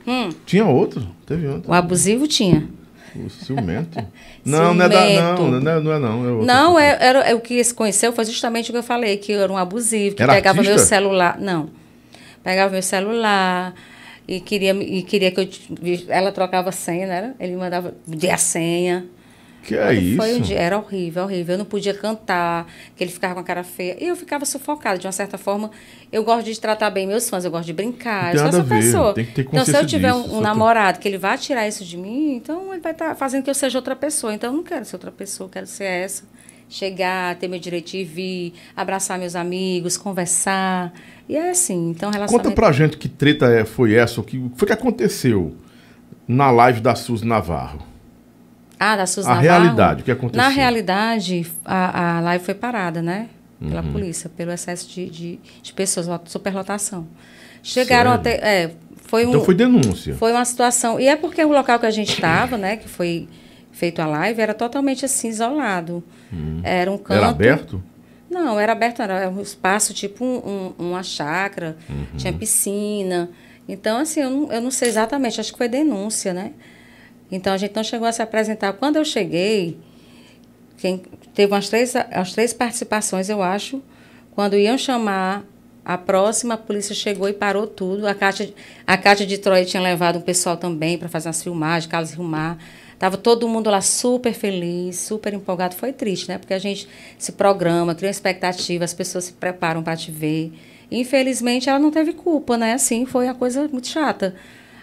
Hum, 0.08 0.30
Tinha 0.46 0.66
outro? 0.66 1.06
Teve 1.26 1.48
outro. 1.48 1.70
o 1.70 1.74
abusivo 1.74 2.28
tinha. 2.28 2.68
O 3.16 3.30
ciumento. 3.30 3.98
Não, 4.46 4.74
não 4.74 4.86
é 4.86 4.90
da, 4.90 5.00
não, 5.00 5.38
Ciumento. 5.38 5.64
não 5.64 5.72
é, 5.72 5.80
não 5.80 5.94
é 5.94 6.00
não. 6.00 6.42
É. 6.42 6.46
Não, 6.46 6.80
é, 6.80 6.98
era, 7.00 7.20
é 7.20 7.36
o 7.36 7.40
que 7.40 7.64
se 7.64 7.74
conheceu 7.74 8.12
foi 8.14 8.26
justamente 8.26 8.70
o 8.70 8.74
que 8.74 8.78
eu 8.80 8.84
falei, 8.84 9.18
que 9.18 9.32
eu 9.32 9.42
era 9.42 9.52
um 9.52 9.58
abusivo, 9.58 10.16
que 10.16 10.24
Era 10.24 10.34
pegava 10.34 10.60
artista? 10.60 10.78
meu 10.78 10.86
celular. 10.86 11.38
Não. 11.40 11.70
Pegava 12.44 12.72
meu 12.72 12.82
celular 12.82 13.74
e 14.28 14.40
queria, 14.40 14.74
e 14.74 15.04
queria 15.04 15.32
que 15.32 15.40
eu. 15.42 15.50
Ela 16.08 16.32
trocava 16.32 16.72
senha, 16.72 17.06
né? 17.08 17.16
era? 17.18 17.36
Ele 17.40 17.56
mandava 17.56 17.94
pedir 18.10 18.30
a 18.30 18.38
senha. 18.38 19.06
Que 19.64 19.76
é 19.76 19.94
isso? 19.94 20.18
Foi 20.18 20.36
um 20.36 20.40
dia, 20.42 20.58
era 20.58 20.78
horrível, 20.78 21.24
horrível. 21.24 21.54
Eu 21.54 21.58
não 21.60 21.66
podia 21.66 21.94
cantar, 21.94 22.66
que 22.96 23.04
ele 23.04 23.12
ficava 23.12 23.36
com 23.36 23.40
a 23.42 23.44
cara 23.44 23.64
feia. 23.64 23.98
E 24.04 24.08
eu 24.08 24.16
ficava 24.16 24.46
sufocada, 24.46 24.98
de 24.98 25.06
uma 25.06 25.12
certa 25.12 25.38
forma. 25.38 25.70
Eu 26.12 26.24
gosto 26.24 26.46
de 26.46 26.60
tratar 26.60 26.90
bem 26.90 27.06
meus 27.06 27.30
fãs, 27.30 27.46
eu 27.46 27.52
gosto 27.52 27.66
de 27.66 27.74
brincar. 27.74 28.34
Não 28.34 28.46
eu 28.46 28.52
sou 28.52 28.60
essa 28.62 28.64
pessoa. 28.64 29.14
tem 29.14 29.26
que 29.26 29.32
ter 29.34 29.42
então, 29.42 29.66
se 29.66 29.76
eu 29.76 29.86
tiver 29.86 30.12
disso, 30.14 30.34
um, 30.34 30.38
um 30.38 30.42
namorado 30.42 31.00
que 31.00 31.08
ele 31.08 31.18
vai 31.18 31.38
tirar 31.38 31.68
isso 31.68 31.84
de 31.86 31.98
mim, 31.98 32.36
então 32.36 32.72
ele 32.74 32.82
vai 32.82 32.94
estar 32.94 33.16
fazendo 33.16 33.44
que 33.44 33.50
eu 33.50 33.54
seja 33.54 33.78
outra 33.78 33.96
pessoa. 33.96 34.34
Então, 34.34 34.50
eu 34.52 34.56
não 34.56 34.64
quero 34.64 34.86
ser 34.86 34.96
outra 34.96 35.12
pessoa, 35.12 35.46
eu 35.48 35.52
quero 35.52 35.68
ser 35.68 35.84
essa. 35.84 36.24
Chegar, 36.72 37.36
ter 37.36 37.48
meu 37.48 37.60
direito 37.60 37.90
de 37.92 38.04
vir, 38.04 38.54
abraçar 38.76 39.18
meus 39.20 39.36
amigos, 39.36 39.98
conversar. 39.98 40.94
E 41.28 41.36
é 41.36 41.50
assim. 41.50 41.90
Então, 41.90 42.12
relacionamento. 42.12 42.50
Conta 42.50 42.56
pra 42.56 42.72
gente 42.72 42.96
que 42.98 43.10
treta 43.10 43.48
é- 43.48 43.66
foi 43.66 43.94
essa, 43.96 44.22
o 44.22 44.24
que 44.24 44.38
o 44.38 44.50
que 44.52 44.58
foi 44.58 44.68
que 44.68 44.74
aconteceu 44.74 45.56
na 46.28 46.50
live 46.52 46.80
da 46.80 46.94
Suzy 46.96 47.26
Navarro. 47.26 47.89
Ah, 48.80 48.96
da 48.96 49.06
Suzy 49.06 49.28
A 49.28 49.36
Navarro? 49.36 49.44
realidade, 49.44 50.02
o 50.02 50.06
que 50.06 50.12
aconteceu? 50.12 50.42
Na 50.42 50.50
realidade, 50.50 51.46
a, 51.66 52.18
a 52.18 52.22
live 52.22 52.46
foi 52.46 52.54
parada, 52.54 53.02
né? 53.02 53.28
Pela 53.60 53.82
Uhum. 53.82 53.92
polícia, 53.92 54.30
pelo 54.30 54.52
excesso 54.54 54.88
de, 54.90 55.10
de, 55.10 55.40
de 55.62 55.74
pessoas, 55.74 56.08
lo- 56.08 56.22
superlotação. 56.26 57.06
Chegaram 57.62 58.12
Sério? 58.12 58.20
até. 58.40 58.64
É, 58.64 58.72
foi, 59.06 59.26
um, 59.26 59.30
Então 59.32 59.42
foi 59.42 59.54
denúncia. 59.54 60.16
foi 60.16 60.32
uma 60.32 60.46
situação. 60.46 60.98
E 60.98 61.08
é 61.08 61.16
porque 61.18 61.44
o 61.44 61.50
local 61.52 61.78
que 61.78 61.86
a 61.86 61.92
gente 61.92 62.14
estava, 62.14 62.58
né, 62.58 62.78
que 62.78 62.88
foi 62.88 63.28
feito 63.74 64.02
a 64.02 64.06
live, 64.06 64.40
era 64.42 64.54
totalmente 64.54 65.04
assim, 65.04 65.28
isolado. 65.28 66.02
Era 66.64 66.90
um 66.90 66.98
canto. 66.98 67.12
Uhum. 67.12 67.18
Era 67.18 67.28
aberto? 67.30 67.84
Não, 68.30 68.58
era 68.60 68.72
aberto, 68.72 69.02
era 69.02 69.30
um 69.30 69.42
espaço 69.42 69.94
tipo 69.94 70.24
um- 70.24 70.74
um- 70.80 70.86
uma 70.92 71.04
chácara, 71.04 71.76
Uhum. 71.90 72.06
tinha 72.16 72.32
piscina. 72.32 73.30
Então, 73.68 73.98
assim, 74.00 74.22
eu 74.22 74.30
não, 74.30 74.52
eu 74.54 74.62
não 74.62 74.72
sei 74.72 74.88
exatamente, 74.88 75.40
acho 75.42 75.52
que 75.52 75.58
foi 75.58 75.68
denúncia, 75.68 76.34
né? 76.34 76.52
Então, 77.32 77.54
a 77.54 77.58
gente 77.58 77.76
não 77.76 77.84
chegou 77.84 78.08
a 78.08 78.12
se 78.12 78.22
apresentar. 78.22 78.74
Quando 78.74 78.96
eu 78.96 79.06
cheguei, 79.06 79.78
quem, 80.78 81.02
teve 81.34 81.54
umas 81.54 81.70
três, 81.70 81.96
as 81.96 82.34
três 82.34 82.54
participações, 82.54 83.30
eu 83.30 83.42
acho. 83.42 83.82
Quando 84.32 84.56
iam 84.56 84.78
chamar 84.78 85.46
a 85.84 85.98
próxima, 85.98 86.54
a 86.54 86.58
polícia 86.58 86.94
chegou 86.96 87.28
e 87.28 87.34
parou 87.34 87.68
tudo. 87.68 88.08
A 88.08 88.14
Cátia, 88.14 88.54
a 88.86 88.98
Cátia 88.98 89.26
de 89.26 89.38
Troia 89.38 89.66
tinha 89.66 89.82
levado 89.82 90.20
um 90.20 90.22
pessoal 90.22 90.56
também 90.56 90.98
para 90.98 91.10
fazer 91.10 91.28
umas 91.28 91.42
filmagens, 91.42 91.90
Carlos 91.90 92.12
Rilmar. 92.12 92.58
Tava 92.98 93.18
todo 93.18 93.48
mundo 93.48 93.70
lá 93.70 93.82
super 93.82 94.34
feliz, 94.34 94.98
super 94.98 95.34
empolgado. 95.34 95.76
Foi 95.76 95.94
triste, 95.94 96.28
né? 96.28 96.38
Porque 96.38 96.54
a 96.54 96.60
gente 96.60 96.88
se 97.18 97.32
programa, 97.32 97.96
cria 97.96 98.10
expectativa, 98.10 98.84
as 98.84 98.94
pessoas 98.94 99.26
se 99.26 99.34
preparam 99.34 99.82
para 99.82 99.96
te 99.96 100.12
ver. 100.12 100.54
Infelizmente, 100.92 101.70
ela 101.70 101.80
não 101.80 101.92
teve 101.92 102.14
culpa, 102.14 102.58
né? 102.58 102.74
Assim, 102.74 103.06
foi 103.06 103.26
uma 103.26 103.36
coisa 103.36 103.68
muito 103.68 103.88
chata. 103.88 104.36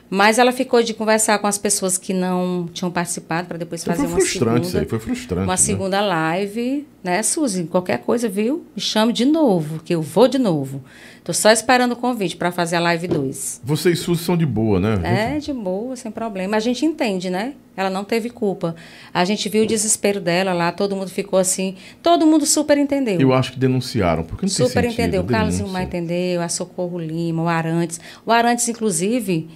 Mas 0.09 0.39
ela 0.39 0.53
ficou 0.53 0.83
de 0.83 0.95
conversar 0.95 1.39
com 1.39 1.47
as 1.47 1.59
pessoas 1.59 1.99
que 1.99 2.13
não 2.13 2.69
tinham 2.73 2.91
participado 2.91 3.49
para 3.49 3.59
depois 3.59 3.83
fazer 3.83 3.99
foi 3.99 4.07
uma 4.07 4.17
frustrante 4.17 4.47
segunda, 4.47 4.69
isso 4.69 4.79
aí, 4.79 4.85
foi 4.87 4.99
frustrante. 5.01 5.43
uma 5.43 5.53
né? 5.53 5.57
segunda 5.57 6.01
live, 6.01 6.87
né, 7.03 7.23
Suzy? 7.23 7.65
Qualquer 7.65 7.99
coisa, 7.99 8.29
viu? 8.29 8.65
Me 8.75 8.81
chame 8.81 9.13
de 9.13 9.25
novo, 9.25 9.81
que 9.83 9.95
eu 9.95 10.01
vou 10.01 10.29
de 10.29 10.39
novo. 10.39 10.83
Tô 11.25 11.33
só 11.33 11.51
esperando 11.51 11.91
o 11.93 11.97
convite 11.97 12.37
para 12.37 12.53
fazer 12.53 12.77
a 12.77 12.81
live 12.81 13.09
2. 13.09 13.63
Você 13.65 13.91
e 13.91 13.97
Suzy 13.97 14.23
são 14.23 14.37
de 14.37 14.47
boa, 14.47 14.79
né? 14.79 15.35
É, 15.35 15.39
de 15.41 15.53
boa, 15.53 15.97
sem 15.97 16.13
problema. 16.13 16.57
A 16.57 16.61
gente 16.61 16.87
entende, 16.87 17.29
né? 17.29 17.55
Ela 17.77 17.91
não 17.91 18.05
teve 18.05 18.31
culpa. 18.31 18.77
A 19.13 19.25
gente 19.25 19.49
viu 19.49 19.65
o 19.65 19.67
desespero 19.67 20.21
dela 20.21 20.53
lá, 20.53 20.71
todo 20.71 20.95
mundo 20.95 21.11
ficou 21.11 21.37
assim. 21.37 21.75
Todo 22.01 22.25
mundo 22.25 22.47
super 22.47 22.79
entendeu. 22.79 23.21
Eu 23.21 23.35
acho 23.35 23.53
que 23.53 23.59
denunciaram, 23.59 24.23
porque 24.23 24.47
não 24.47 24.55
tem 24.55 24.67
Super 24.69 24.85
entendeu. 24.85 25.23
O 25.23 25.25
Carlos. 25.25 25.57
Gilmar 25.57 25.83
entendeu, 25.83 26.41
a 26.41 26.49
Socorro 26.49 26.97
Lima, 26.97 27.43
o 27.43 27.49
Arantes. 27.49 28.01
O 28.25 28.31
Arantes, 28.31 28.69
inclusive, 28.69 29.49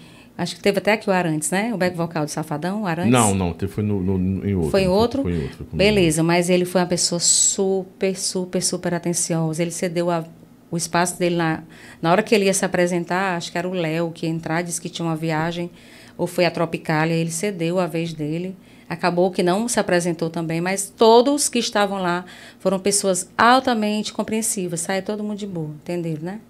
acho 0.43 0.57
que 0.57 0.60
teve 0.62 0.78
até 0.78 0.93
aqui 0.93 1.09
o 1.09 1.12
Arantes, 1.12 1.51
né? 1.51 1.73
O 1.75 1.77
back 1.77 1.97
vocal 1.97 2.25
do 2.25 2.31
Safadão, 2.31 2.83
o 2.83 2.86
Arantes. 2.86 3.12
Não, 3.12 3.35
não, 3.35 3.55
foi 3.69 3.85
no, 3.85 4.01
no- 4.02 4.47
em 4.49 4.55
outro. 4.55 4.70
Foi 4.70 4.83
em 4.83 4.89
outro? 4.89 5.23
Foi 5.23 5.33
em 5.33 5.43
outro. 5.43 5.67
Beleza, 5.73 6.23
mas 6.23 6.49
ele 6.51 6.65
foi 6.65 6.81
uma 6.81 6.86
pessoa 6.86 7.19
super, 7.20 8.17
super, 8.17 8.62
super 8.62 8.94
atenciosa. 8.94 9.62
Ele 9.62 9.70
cedeu 9.70 10.10
a- 10.10 10.25
o 10.70 10.77
espaço 10.77 11.19
dele 11.19 11.36
na, 11.36 11.62
na 12.01 12.10
hora 12.12 12.23
que 12.23 12.35
ele 12.35 12.44
ia 12.47 12.55
se 12.55 12.65
apresentar, 12.65 13.36
acho 13.36 13.51
que 13.52 13.59
era 13.59 13.69
o 13.69 13.73
Léo 13.73 14.10
que 14.12 14.27
ia 14.27 14.33
entrar, 14.33 14.62
disse 14.62 14.81
que 14.81 14.89
tinha 14.89 15.07
uma 15.07 15.17
viagem, 15.17 15.70
ou 16.17 16.27
foi 16.27 16.44
a 16.44 16.51
Tropicália, 16.51 17.15
ele 17.15 17.31
cedeu 17.31 17.78
a 17.81 17.86
vez 17.86 18.12
dele. 18.12 18.57
Acabou 18.89 19.31
que 19.31 19.43
não 19.43 19.69
se 19.69 19.78
apresentou 19.78 20.28
também, 20.31 20.60
mas 20.60 20.93
todos 20.97 21.49
que 21.49 21.59
estavam 21.60 22.02
lá 22.02 22.25
foram 22.59 22.78
pessoas 22.78 23.28
altamente 23.39 24.12
compreensivas. 24.12 24.81
Saiu 24.81 25.02
todo 25.02 25.23
mundo 25.23 25.39
de 25.39 25.47
boa, 25.47 25.70
entenderam, 25.83 26.23
né? 26.23 26.41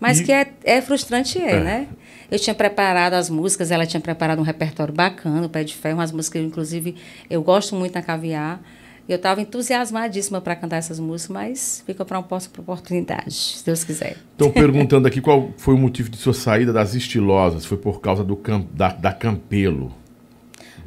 Mas 0.00 0.20
E- 0.20 0.24
que 0.24 0.32
é, 0.32 0.46
é 0.64 0.80
frustrante, 0.82 1.38
é, 1.38 1.50
É. 1.52 1.60
né? 1.60 1.88
Eu 2.30 2.38
tinha 2.38 2.54
preparado 2.54 3.14
as 3.14 3.30
músicas, 3.30 3.70
ela 3.70 3.86
tinha 3.86 4.00
preparado 4.00 4.38
um 4.38 4.42
repertório 4.42 4.92
bacana, 4.92 5.46
o 5.46 5.48
Pé 5.48 5.62
de 5.64 5.74
Ferro, 5.74 5.98
umas 5.98 6.10
músicas 6.12 6.40
que, 6.42 6.46
inclusive, 6.46 6.96
eu 7.30 7.42
gosto 7.42 7.74
muito 7.76 7.94
na 7.94 8.02
Caviar. 8.02 8.60
Eu 9.08 9.14
estava 9.16 9.40
entusiasmadíssima 9.40 10.40
para 10.40 10.56
cantar 10.56 10.78
essas 10.78 10.98
músicas, 10.98 11.32
mas 11.32 11.82
fica 11.86 12.04
para 12.04 12.18
uma 12.18 12.24
próxima 12.24 12.54
oportunidade, 12.58 13.32
se 13.32 13.64
Deus 13.64 13.84
quiser. 13.84 14.16
Estão 14.32 14.50
perguntando 14.50 15.06
aqui 15.06 15.20
qual 15.20 15.50
foi 15.56 15.74
o 15.74 15.78
motivo 15.78 16.10
de 16.10 16.16
sua 16.16 16.34
saída 16.34 16.72
das 16.72 16.94
estilosas. 16.94 17.64
Foi 17.64 17.78
por 17.78 18.00
causa 18.00 18.24
do 18.24 18.36
da, 18.72 18.88
da 18.88 19.12
Campelo. 19.12 19.94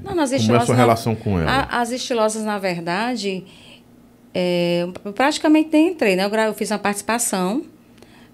Não, 0.03 0.14
nas 0.14 0.32
Como 0.32 0.53
é 0.53 0.58
a 0.58 0.59
sua 0.66 0.76
na- 0.76 0.82
relação 0.82 1.16
com 1.16 1.40
ela? 1.40 1.50
a- 1.50 1.80
as 1.82 1.92
estilosas, 1.92 2.43
na 2.43 2.59
verdade, 2.59 3.45
é, 4.34 4.85
eu 5.06 5.14
praticamente 5.14 5.69
nem 5.72 5.90
entrei, 5.92 6.16
né? 6.18 6.26
Eu, 6.26 6.30
eu 6.34 6.53
fiz 6.53 6.72
uma 6.72 6.80
participação, 6.80 7.64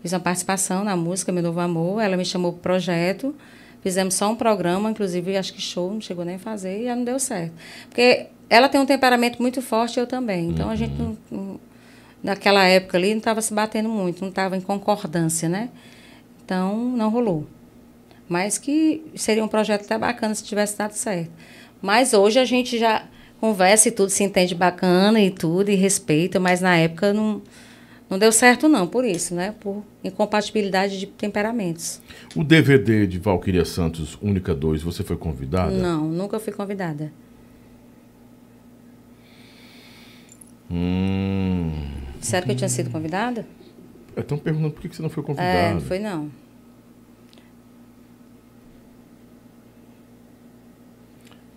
fiz 0.06 0.14
uma 0.14 0.20
participação 0.20 0.84
na 0.84 0.96
música 0.96 1.32
Meu 1.32 1.42
Novo 1.42 1.60
Amor, 1.60 2.00
ela 2.00 2.16
me 2.16 2.24
chamou 2.24 2.52
para 2.54 2.60
o 2.60 2.62
projeto, 2.62 3.34
fizemos 3.82 4.14
só 4.14 4.30
um 4.30 4.36
programa, 4.36 4.92
inclusive 4.92 5.36
acho 5.36 5.52
que 5.52 5.60
show, 5.60 5.92
não 5.92 6.00
chegou 6.00 6.24
nem 6.24 6.36
a 6.36 6.40
fazer, 6.40 6.84
e 6.84 6.88
aí 6.88 6.96
não 6.96 7.04
deu 7.04 7.18
certo. 7.18 7.54
Porque 7.90 8.28
ela 8.48 8.70
tem 8.70 8.80
um 8.80 8.86
temperamento 8.86 9.42
muito 9.42 9.64
forte, 9.64 10.00
eu 10.00 10.06
também, 10.06 10.50
então 10.50 10.70
a 10.70 10.76
gente 10.76 10.94
não, 10.94 11.18
não- 11.32 11.60
naquela 12.22 12.64
época 12.66 13.00
ali 13.00 13.10
não 13.14 13.18
estava 13.18 13.42
se 13.42 13.52
batendo 13.52 13.90
muito, 13.90 14.22
não 14.22 14.30
estava 14.30 14.56
em 14.56 14.62
concordância, 14.62 15.50
né? 15.50 15.70
Então, 16.46 16.78
não 16.78 17.10
rolou. 17.10 17.48
Mas 18.30 18.60
que 18.60 19.04
seria 19.16 19.44
um 19.44 19.48
projeto 19.48 19.86
até 19.86 19.98
bacana 19.98 20.36
se 20.36 20.44
tivesse 20.44 20.78
dado 20.78 20.94
certo. 20.94 21.32
Mas 21.82 22.14
hoje 22.14 22.38
a 22.38 22.46
gente 22.46 22.78
já 22.78 23.06
conversa 23.42 23.88
e 23.90 23.92
tudo, 23.92 24.12
se 24.12 24.24
entende 24.24 24.54
bacana 24.54 25.20
e 25.20 25.32
tudo, 25.32 25.72
e 25.72 25.76
respeita, 25.76 26.40
mas 26.40 26.62
na 26.62 26.78
época 26.78 27.12
não, 27.12 27.42
não 28.16 28.20
deu 28.20 28.32
certo 28.32 28.70
não, 28.70 28.88
por 28.88 29.04
isso, 29.04 29.36
né? 29.36 29.54
Por 29.60 29.84
incompatibilidade 30.02 30.98
de 30.98 31.06
temperamentos. 31.06 32.02
O 32.34 32.46
DVD 32.46 33.06
de 33.06 33.20
Valquíria 33.20 33.66
Santos, 33.66 34.18
Única 34.22 34.56
2, 34.56 34.82
você 34.82 35.04
foi 35.04 35.18
convidada? 35.18 35.72
Não, 35.72 36.08
nunca 36.08 36.40
fui 36.40 36.54
convidada. 36.54 37.12
Hum. 40.72 41.74
Disseram 42.18 42.46
que 42.46 42.54
eu 42.54 42.56
tinha 42.56 42.70
sido 42.70 42.90
convidada? 42.90 43.46
Estão 44.16 44.38
perguntando 44.38 44.72
por 44.72 44.82
que 44.82 44.96
você 44.96 45.02
não 45.02 45.10
foi 45.10 45.22
convidada. 45.22 45.52
É, 45.52 45.74
não 45.74 45.82
foi 45.82 46.00
não. 46.00 46.32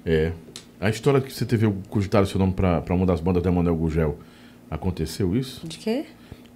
É. 0.04 0.32
A 0.80 0.90
história 0.90 1.20
que 1.20 1.32
você 1.32 1.46
teve 1.46 1.72
cogitaram 1.88 2.26
seu 2.26 2.40
nome 2.40 2.52
para 2.52 2.92
uma 2.92 3.06
das 3.06 3.20
bandas 3.20 3.44
da 3.44 3.48
Emanuel 3.48 3.76
Gugel. 3.76 4.18
Aconteceu 4.68 5.36
isso? 5.36 5.66
De 5.66 5.78
quê? 5.78 6.04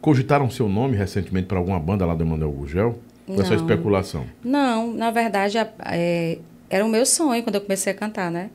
Cogitaram 0.02 0.50
seu 0.50 0.68
nome 0.68 0.96
recentemente 0.96 1.46
para 1.46 1.56
alguma 1.58 1.78
banda 1.80 2.04
lá 2.04 2.14
do 2.14 2.22
Emanuel 2.22 2.50
Gugel? 2.52 2.98
Ou 3.26 3.40
é 3.40 3.44
só 3.44 3.50
Não. 3.54 3.56
especulação? 3.56 4.26
Não, 4.44 4.92
na 4.92 5.10
verdade, 5.10 5.56
é, 5.86 6.38
era 6.68 6.84
o 6.84 6.88
meu 6.88 7.06
sonho 7.06 7.42
quando 7.42 7.54
eu 7.54 7.60
comecei 7.62 7.92
a 7.92 7.96
cantar, 7.96 8.30
né? 8.30 8.50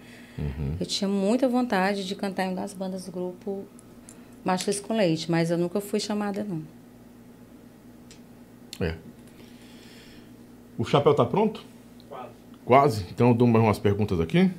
Eu 0.79 0.85
tinha 0.85 1.07
muita 1.07 1.47
vontade 1.49 2.05
de 2.05 2.13
cantar 2.13 2.43
em 2.45 2.49
uma 2.49 2.61
das 2.61 2.71
bandas 2.73 3.05
do 3.07 3.11
grupo 3.11 3.65
Machos 4.45 4.79
com 4.79 4.93
Leite, 4.95 5.31
mas 5.31 5.49
eu 5.49 5.57
nunca 5.57 5.81
fui 5.81 5.99
chamada, 5.99 6.43
não. 6.43 6.61
É. 8.79 8.93
O 10.77 10.85
chapéu 10.85 11.15
tá 11.15 11.25
pronto? 11.25 11.63
Quase. 12.07 12.29
Quase? 12.65 13.05
Então 13.11 13.29
eu 13.29 13.33
dou 13.33 13.47
mais 13.47 13.63
umas 13.65 13.79
perguntas 13.79 14.19
aqui. 14.19 14.51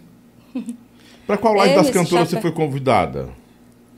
Para 1.26 1.36
qual 1.39 1.55
live 1.55 1.75
É, 1.75 1.76
das 1.76 1.91
cantoras 1.91 2.28
você 2.28 2.36
chapéu- 2.36 2.41
foi 2.41 2.52
convidada? 2.52 3.28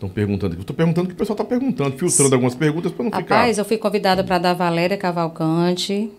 Estão 0.01 0.09
perguntando 0.09 0.53
aqui. 0.55 0.63
Estou 0.63 0.75
perguntando 0.75 1.09
que 1.09 1.13
o 1.15 1.17
pessoal 1.17 1.35
está 1.35 1.45
perguntando, 1.45 1.99
filtrando 1.99 2.35
algumas 2.35 2.55
perguntas 2.55 2.91
para 2.91 3.05
não 3.05 3.11
Rapaz, 3.11 3.51
ficar. 3.51 3.61
eu 3.61 3.65
fui 3.67 3.77
convidada 3.77 4.25
para 4.25 4.39
dar 4.39 4.55
Valéria 4.55 4.97
Cavalcante. 4.97 6.11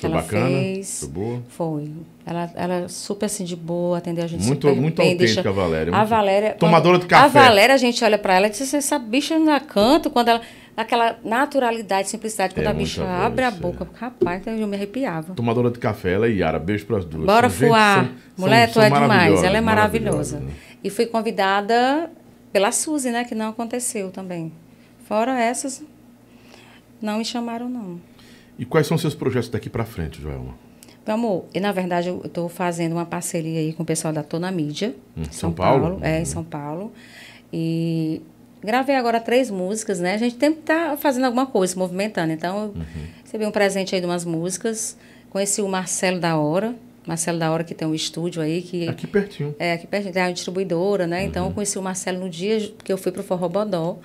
Foi 0.00 0.08
ela 0.10 0.22
bacana? 0.22 0.46
fez. 0.46 1.00
Foi 1.00 1.08
boa? 1.10 1.42
Foi. 1.50 1.90
Ela, 2.24 2.50
ela 2.54 2.74
é 2.76 2.88
super 2.88 3.26
assim 3.26 3.44
de 3.44 3.54
boa, 3.54 3.98
atendeu 3.98 4.24
a 4.24 4.26
gente 4.26 4.42
Muito- 4.46 4.66
super 4.66 4.80
muito 4.80 4.96
bem. 4.96 5.12
autêntica 5.12 5.42
deixa- 5.42 5.48
a 5.48 5.52
Valéria, 5.52 5.94
A 5.94 6.04
Valéria. 6.04 6.54
Tomadora 6.54 6.98
de 6.98 7.04
café. 7.06 7.38
A 7.38 7.42
Valéria, 7.42 7.74
a 7.74 7.78
gente 7.78 8.02
olha 8.02 8.16
para 8.16 8.34
ela 8.34 8.46
e 8.46 8.50
diz: 8.50 8.72
essa 8.72 8.98
bicha 8.98 9.34
ainda 9.34 9.60
canta 9.60 10.08
quando 10.08 10.28
ela. 10.28 10.40
Naquela 10.74 11.18
naturalidade, 11.22 12.08
simplicidade, 12.08 12.54
quando 12.54 12.64
É, 12.66 12.70
a 12.70 12.72
bicha 12.72 13.04
abre 13.04 13.44
a 13.44 13.48
é. 13.48 13.50
boca. 13.50 13.86
Rapaz, 14.00 14.42
eu 14.46 14.66
me 14.66 14.74
arrepiava. 14.74 15.34
Tomadora 15.34 15.70
de 15.70 15.78
café, 15.78 16.14
ela 16.14 16.26
e 16.26 16.38
Yara. 16.38 16.58
Beijo 16.58 16.86
para 16.86 16.96
as 16.96 17.04
duas. 17.04 17.26
Bora 17.26 17.50
São 17.50 17.58
gente- 17.58 17.68
voar. 17.68 18.04
são- 18.06 18.12
Mulher, 18.38 18.70
são- 18.70 18.82
tu 18.82 18.86
é 18.86 18.88
demais. 18.88 19.42
Ela 19.44 19.58
é 19.58 19.60
maravilhosa. 19.60 20.40
né? 20.40 20.50
E 20.82 20.88
fui 20.88 21.04
convidada 21.04 22.10
pela 22.52 22.70
Suzy, 22.72 23.10
né? 23.10 23.24
Que 23.24 23.34
não 23.34 23.48
aconteceu 23.50 24.10
também. 24.10 24.52
Fora 25.06 25.40
essas, 25.40 25.82
não 27.00 27.18
me 27.18 27.24
chamaram, 27.24 27.68
não. 27.68 28.00
E 28.58 28.64
quais 28.64 28.86
são 28.86 28.96
seus 28.98 29.14
projetos 29.14 29.48
daqui 29.48 29.68
para 29.70 29.84
frente, 29.84 30.20
Joelma? 30.20 30.54
Meu 31.04 31.14
amor, 31.16 31.44
e 31.52 31.58
na 31.58 31.72
verdade 31.72 32.08
eu 32.08 32.22
estou 32.24 32.48
fazendo 32.48 32.92
uma 32.92 33.04
parceria 33.04 33.58
aí 33.58 33.72
com 33.72 33.82
o 33.82 33.86
pessoal 33.86 34.12
da 34.12 34.22
Tona 34.22 34.52
Mídia, 34.52 34.94
Hum, 35.16 35.22
em 35.28 35.32
São 35.32 35.52
Paulo? 35.52 35.98
É, 36.00 36.20
em 36.20 36.24
São 36.24 36.44
Paulo. 36.44 36.92
E 37.52 38.22
gravei 38.62 38.94
agora 38.94 39.18
três 39.20 39.50
músicas, 39.50 39.98
né? 39.98 40.14
A 40.14 40.18
gente 40.18 40.38
sempre 40.38 40.60
está 40.60 40.96
fazendo 40.96 41.24
alguma 41.24 41.46
coisa, 41.46 41.72
se 41.72 41.78
movimentando. 41.78 42.32
Então, 42.32 42.56
eu 42.56 42.62
Uhum. 42.68 43.06
recebi 43.24 43.44
um 43.46 43.50
presente 43.50 43.94
aí 43.94 44.00
de 44.00 44.06
umas 44.06 44.24
músicas. 44.24 44.96
Conheci 45.28 45.60
o 45.60 45.68
Marcelo 45.68 46.20
da 46.20 46.36
Hora. 46.36 46.74
Marcelo 47.06 47.38
da 47.38 47.50
Hora, 47.50 47.64
que 47.64 47.74
tem 47.74 47.86
um 47.88 47.94
estúdio 47.94 48.40
aí, 48.40 48.62
que 48.62 48.88
Aqui 48.88 49.06
pertinho. 49.06 49.54
é, 49.58 49.72
aqui 49.72 49.86
perto 49.88 50.12
tem 50.12 50.22
uma 50.22 50.32
distribuidora, 50.32 51.06
né? 51.06 51.20
Uhum. 51.22 51.26
Então, 51.26 51.46
eu 51.46 51.52
conheci 51.52 51.76
o 51.78 51.82
Marcelo 51.82 52.20
no 52.20 52.30
dia 52.30 52.72
que 52.84 52.92
eu 52.92 52.96
fui 52.96 53.10
pro 53.10 53.22
Forró 53.24 53.48
Bodó, 53.48 53.98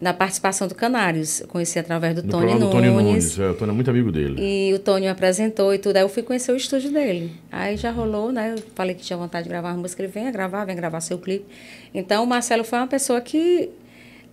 na 0.00 0.14
participação 0.14 0.66
do 0.66 0.74
Canários. 0.74 1.40
Eu 1.40 1.48
conheci 1.48 1.78
através 1.78 2.14
do 2.14 2.22
No 2.22 2.30
Tony 2.30 2.46
Nunes. 2.54 2.60
do 2.64 2.70
Tony 2.70 2.86
Nunes. 2.88 3.38
É, 3.38 3.50
o 3.50 3.54
Tony 3.54 3.70
é 3.70 3.74
muito 3.74 3.90
amigo 3.90 4.10
dele. 4.10 4.36
E 4.38 4.72
o 4.72 4.78
Tony 4.78 5.02
me 5.02 5.08
apresentou 5.08 5.74
e 5.74 5.78
tudo. 5.78 5.96
Aí 5.96 6.02
eu 6.02 6.08
fui 6.08 6.22
conhecer 6.22 6.52
o 6.52 6.56
estúdio 6.56 6.90
dele. 6.90 7.32
Aí 7.50 7.76
já 7.76 7.90
rolou, 7.90 8.32
né? 8.32 8.54
Eu 8.56 8.62
falei 8.74 8.94
que 8.94 9.02
tinha 9.02 9.16
vontade 9.16 9.44
de 9.44 9.50
gravar 9.50 9.70
uma 9.72 9.78
música. 9.82 10.02
Ele 10.02 10.10
venha 10.10 10.30
gravar, 10.30 10.64
venha 10.64 10.76
gravar 10.76 11.00
seu 11.00 11.18
clipe. 11.18 11.44
Então, 11.92 12.24
o 12.24 12.26
Marcelo 12.26 12.64
foi 12.64 12.78
uma 12.78 12.86
pessoa 12.88 13.20
que 13.20 13.68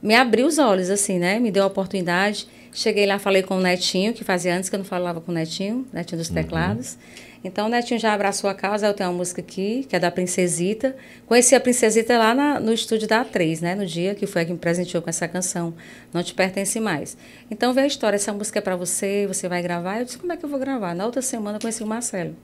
me 0.02 0.16
abriu 0.16 0.48
os 0.48 0.58
olhos, 0.58 0.90
assim, 0.90 1.19
né? 1.19 1.38
Me 1.40 1.52
deu 1.52 1.64
a 1.64 1.68
oportunidade. 1.68 2.48
Cheguei 2.72 3.06
lá, 3.06 3.19
falei 3.19 3.42
com 3.44 3.58
o 3.58 3.60
Netinho, 3.61 4.14
que 4.14 4.24
fazia 4.24 4.56
antes 4.56 4.69
que 4.69 4.76
eu 4.76 4.80
não 4.80 4.86
falava 4.86 5.19
com 5.19 5.32
o 5.32 5.36
Netinho, 5.36 5.86
Netinho 5.92 6.19
dos 6.19 6.30
teclados. 6.30 6.98
Então, 7.43 7.68
o 7.68 7.69
Netinho 7.69 8.00
já 8.00 8.14
abraçou 8.14 8.50
a 8.50 8.53
causa. 8.53 8.88
Eu 8.88 8.93
tenho 8.93 9.09
uma 9.09 9.18
música 9.18 9.40
aqui, 9.40 9.85
que 9.88 9.95
é 9.95 10.00
da 10.00 10.11
Princesita. 10.11 10.95
Conheci 11.26 11.56
a 11.56 11.59
Princesita 11.59 12.18
lá 12.18 12.34
na- 12.35 12.59
no 12.59 12.74
estúdio 12.74 13.08
da 13.08 13.24
A3, 13.24 13.61
né? 13.61 13.76
No 13.76 13.85
dia 13.85 14.14
que 14.14 14.27
foi 14.27 14.42
a 14.42 14.45
que 14.45 14.51
me 14.51 14.58
presenteou 14.58 15.01
com 15.01 15.09
essa 15.09 15.26
canção, 15.27 15.74
Não 16.14 16.22
Te 16.22 16.34
Pertence 16.34 16.77
Mais. 16.82 17.16
Então, 17.50 17.74
veio 17.74 17.85
a 17.85 17.88
história. 17.88 18.18
Essa 18.18 18.34
música 18.34 18.59
é 18.59 18.61
para 18.61 18.76
você, 18.76 19.26
você 19.26 19.48
vai 19.48 19.61
gravar. 19.61 20.00
Eu 20.00 20.06
disse, 20.06 20.18
como 20.18 20.34
é 20.34 20.38
que 20.38 20.43
eu 20.43 20.50
vou 20.50 20.59
gravar? 20.59 20.93
Na 20.93 21.06
outra 21.06 21.22
semana, 21.22 21.58
eu 21.58 21.61
conheci 21.61 21.82
o 21.82 21.88
Marcelo. 21.88 22.35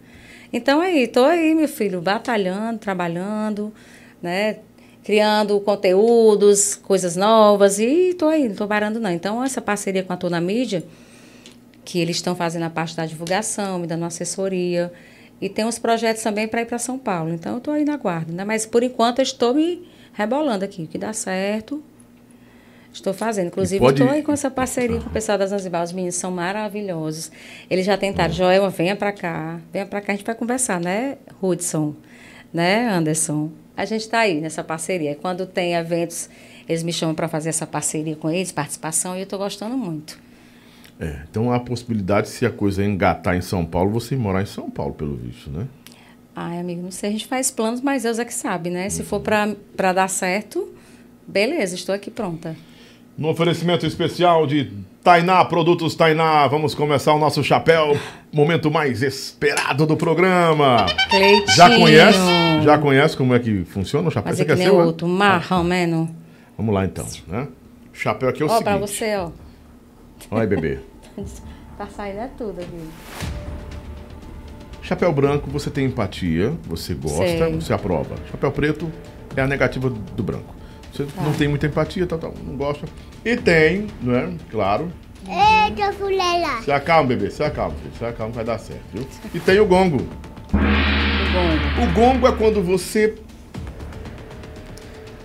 Então, 0.53 0.79
aí, 0.79 1.07
tô 1.07 1.25
aí, 1.25 1.53
meu 1.53 1.67
filho, 1.67 1.99
batalhando, 1.99 2.79
trabalhando, 2.79 3.73
né? 4.21 4.57
Criando 5.03 5.59
conteúdos, 5.59 6.73
coisas 6.75 7.15
novas. 7.17 7.79
E 7.79 8.13
tô 8.17 8.27
aí, 8.27 8.47
não 8.47 8.55
tô 8.55 8.65
parando, 8.65 8.99
não. 8.99 9.11
Então, 9.11 9.43
essa 9.43 9.61
parceria 9.61 10.03
com 10.03 10.13
a 10.13 10.17
Tona 10.17 10.39
Mídia 10.39 10.83
que 11.85 11.99
eles 11.99 12.17
estão 12.17 12.35
fazendo 12.35 12.63
a 12.63 12.69
parte 12.69 12.95
da 12.97 13.05
divulgação, 13.05 13.79
me 13.79 13.87
dando 13.87 14.03
assessoria. 14.03 14.91
E 15.39 15.47
tem 15.47 15.63
uns 15.65 15.77
projetos 15.77 16.23
também 16.23 16.47
para 16.47 16.61
ir 16.61 16.65
para 16.65 16.79
São 16.79 16.97
Paulo. 16.97 17.31
Então, 17.33 17.53
eu 17.53 17.57
estou 17.59 17.73
aí 17.73 17.85
na 17.85 17.95
guarda. 17.95 18.33
Né? 18.33 18.43
Mas, 18.43 18.65
por 18.65 18.81
enquanto, 18.83 19.19
eu 19.19 19.23
estou 19.23 19.53
me 19.53 19.87
rebolando 20.13 20.65
aqui. 20.65 20.83
O 20.83 20.87
que 20.87 20.97
dá 20.97 21.13
certo, 21.13 21.83
estou 22.91 23.13
fazendo. 23.13 23.47
Inclusive, 23.47 23.79
pode- 23.79 24.01
estou 24.01 24.13
aí 24.13 24.23
com 24.23 24.31
essa 24.31 24.49
parceria 24.49 24.99
com 24.99 25.07
o 25.09 25.11
pessoal 25.11 25.37
da 25.37 25.45
Zanzibar. 25.45 25.83
Os 25.83 25.91
meninos 25.91 26.15
são 26.15 26.31
maravilhosos. 26.31 27.31
Eles 27.69 27.85
já 27.85 27.97
tentaram, 27.97 28.33
Joel, 28.33 28.69
venha 28.69 28.95
para 28.95 29.11
cá. 29.11 29.59
Venha 29.71 29.85
para 29.85 30.01
cá, 30.01 30.13
a 30.13 30.15
gente 30.15 30.25
vai 30.25 30.35
conversar, 30.35 30.79
né, 30.79 31.17
Hudson? 31.41 31.93
Né, 32.53 32.87
Anderson? 32.89 33.51
A 33.75 33.83
gente 33.83 34.01
está 34.01 34.19
aí 34.19 34.39
nessa 34.39 34.63
parceria. 34.63 35.15
Quando 35.15 35.45
tem 35.45 35.73
eventos, 35.75 36.29
eles 36.67 36.81
me 36.81 36.93
chamam 36.93 37.13
para 37.13 37.27
fazer 37.27 37.49
essa 37.49 37.67
parceria 37.67 38.15
com 38.15 38.29
eles, 38.31 38.53
participação, 38.53 39.13
e 39.15 39.19
eu 39.19 39.23
estou 39.23 39.37
gostando 39.37 39.77
muito. 39.77 40.17
É, 40.99 41.17
então 41.29 41.51
há 41.51 41.57
a 41.57 41.59
possibilidade, 41.59 42.29
se 42.29 42.45
a 42.45 42.49
coisa 42.49 42.83
engatar 42.83 43.35
em 43.35 43.41
São 43.41 43.65
Paulo, 43.65 43.91
você 43.91 44.15
morar 44.15 44.41
em 44.41 44.45
São 44.45 44.69
Paulo, 44.69 44.93
pelo 44.93 45.15
visto, 45.15 45.49
né? 45.49 45.65
Ai, 46.35 46.59
amigo, 46.59 46.81
não 46.81 46.91
sei, 46.91 47.09
a 47.09 47.11
gente 47.13 47.27
faz 47.27 47.51
planos, 47.51 47.81
mas 47.81 48.03
Deus 48.03 48.19
é 48.19 48.25
que 48.25 48.33
sabe, 48.33 48.69
né? 48.69 48.89
Se 48.89 49.03
for 49.03 49.19
para 49.21 49.93
dar 49.93 50.07
certo, 50.09 50.69
beleza, 51.27 51.75
estou 51.75 51.93
aqui 51.95 52.09
pronta. 52.11 52.55
No 53.17 53.29
oferecimento 53.29 53.85
especial 53.85 54.45
de 54.45 54.71
Tainá, 55.01 55.43
Produtos 55.45 55.95
Tainá, 55.95 56.47
vamos 56.47 56.75
começar 56.75 57.13
o 57.13 57.19
nosso 57.19 57.41
chapéu, 57.43 57.97
momento 58.33 58.69
mais 58.69 59.01
esperado 59.01 59.85
do 59.85 59.95
programa. 59.95 60.85
Cleitinho. 61.09 61.55
Já 61.55 61.69
conhece? 61.77 62.19
Já 62.63 62.77
conhece 62.77 63.15
como 63.17 63.33
é 63.33 63.39
que 63.39 63.63
funciona 63.65 64.07
o 64.09 64.11
chapéu? 64.11 64.31
Fazer 64.31 64.43
Você 64.43 64.45
que 64.45 64.51
quer 64.51 64.57
nem 64.57 64.67
ser, 64.67 64.77
né? 64.77 64.83
outro, 64.83 65.07
marrão, 65.07 65.63
meno. 65.63 66.13
Vamos 66.57 66.73
lá 66.73 66.83
então, 66.85 67.05
né? 67.27 67.47
O 67.93 67.97
chapéu 67.97 68.27
aqui 68.27 68.43
é 68.43 68.45
o 68.45 68.49
Ó, 68.49 68.61
pra 68.61 68.73
seguinte. 68.73 68.89
você, 68.91 69.15
ó. 69.15 69.29
Olha 70.31 70.41
aí, 70.41 70.47
bebê. 70.47 70.79
Tá 71.77 71.87
saindo 71.87 72.19
é 72.19 72.29
tudo 72.37 72.61
aqui. 72.61 72.89
Chapéu 74.81 75.11
branco, 75.11 75.49
você 75.49 75.69
tem 75.69 75.85
empatia, 75.87 76.53
você 76.65 76.93
gosta, 76.93 77.25
Sei. 77.27 77.53
você 77.53 77.73
aprova. 77.73 78.15
Chapéu 78.31 78.49
preto 78.49 78.89
é 79.35 79.41
a 79.41 79.47
negativa 79.47 79.89
do 79.89 80.23
branco. 80.23 80.55
Você 80.93 81.03
Tá. 81.03 81.21
não 81.21 81.33
tem 81.33 81.49
muita 81.49 81.67
empatia, 81.67 82.05
tal, 82.07 82.17
tal, 82.17 82.33
não 82.45 82.55
gosta. 82.55 82.85
E 83.25 83.35
tem, 83.35 83.87
né? 84.01 84.37
Claro, 84.49 84.89
Eita, 85.27 85.91
fulela. 85.93 86.61
Se 86.61 86.71
acalma, 86.71 87.09
bebê, 87.09 87.29
se 87.31 87.43
acalma, 87.43 87.75
filho. 87.75 87.91
Se 87.97 88.05
acalma, 88.05 88.31
vai 88.31 88.45
dar 88.45 88.57
certo, 88.59 88.83
viu? 88.93 89.05
E 89.33 89.39
tem 89.41 89.59
o 89.59 89.65
gongo. 89.65 89.97
Bom, 90.53 91.83
O 91.83 91.93
gongo 91.93 92.27
é 92.27 92.31
quando 92.31 92.61
você 92.63 93.15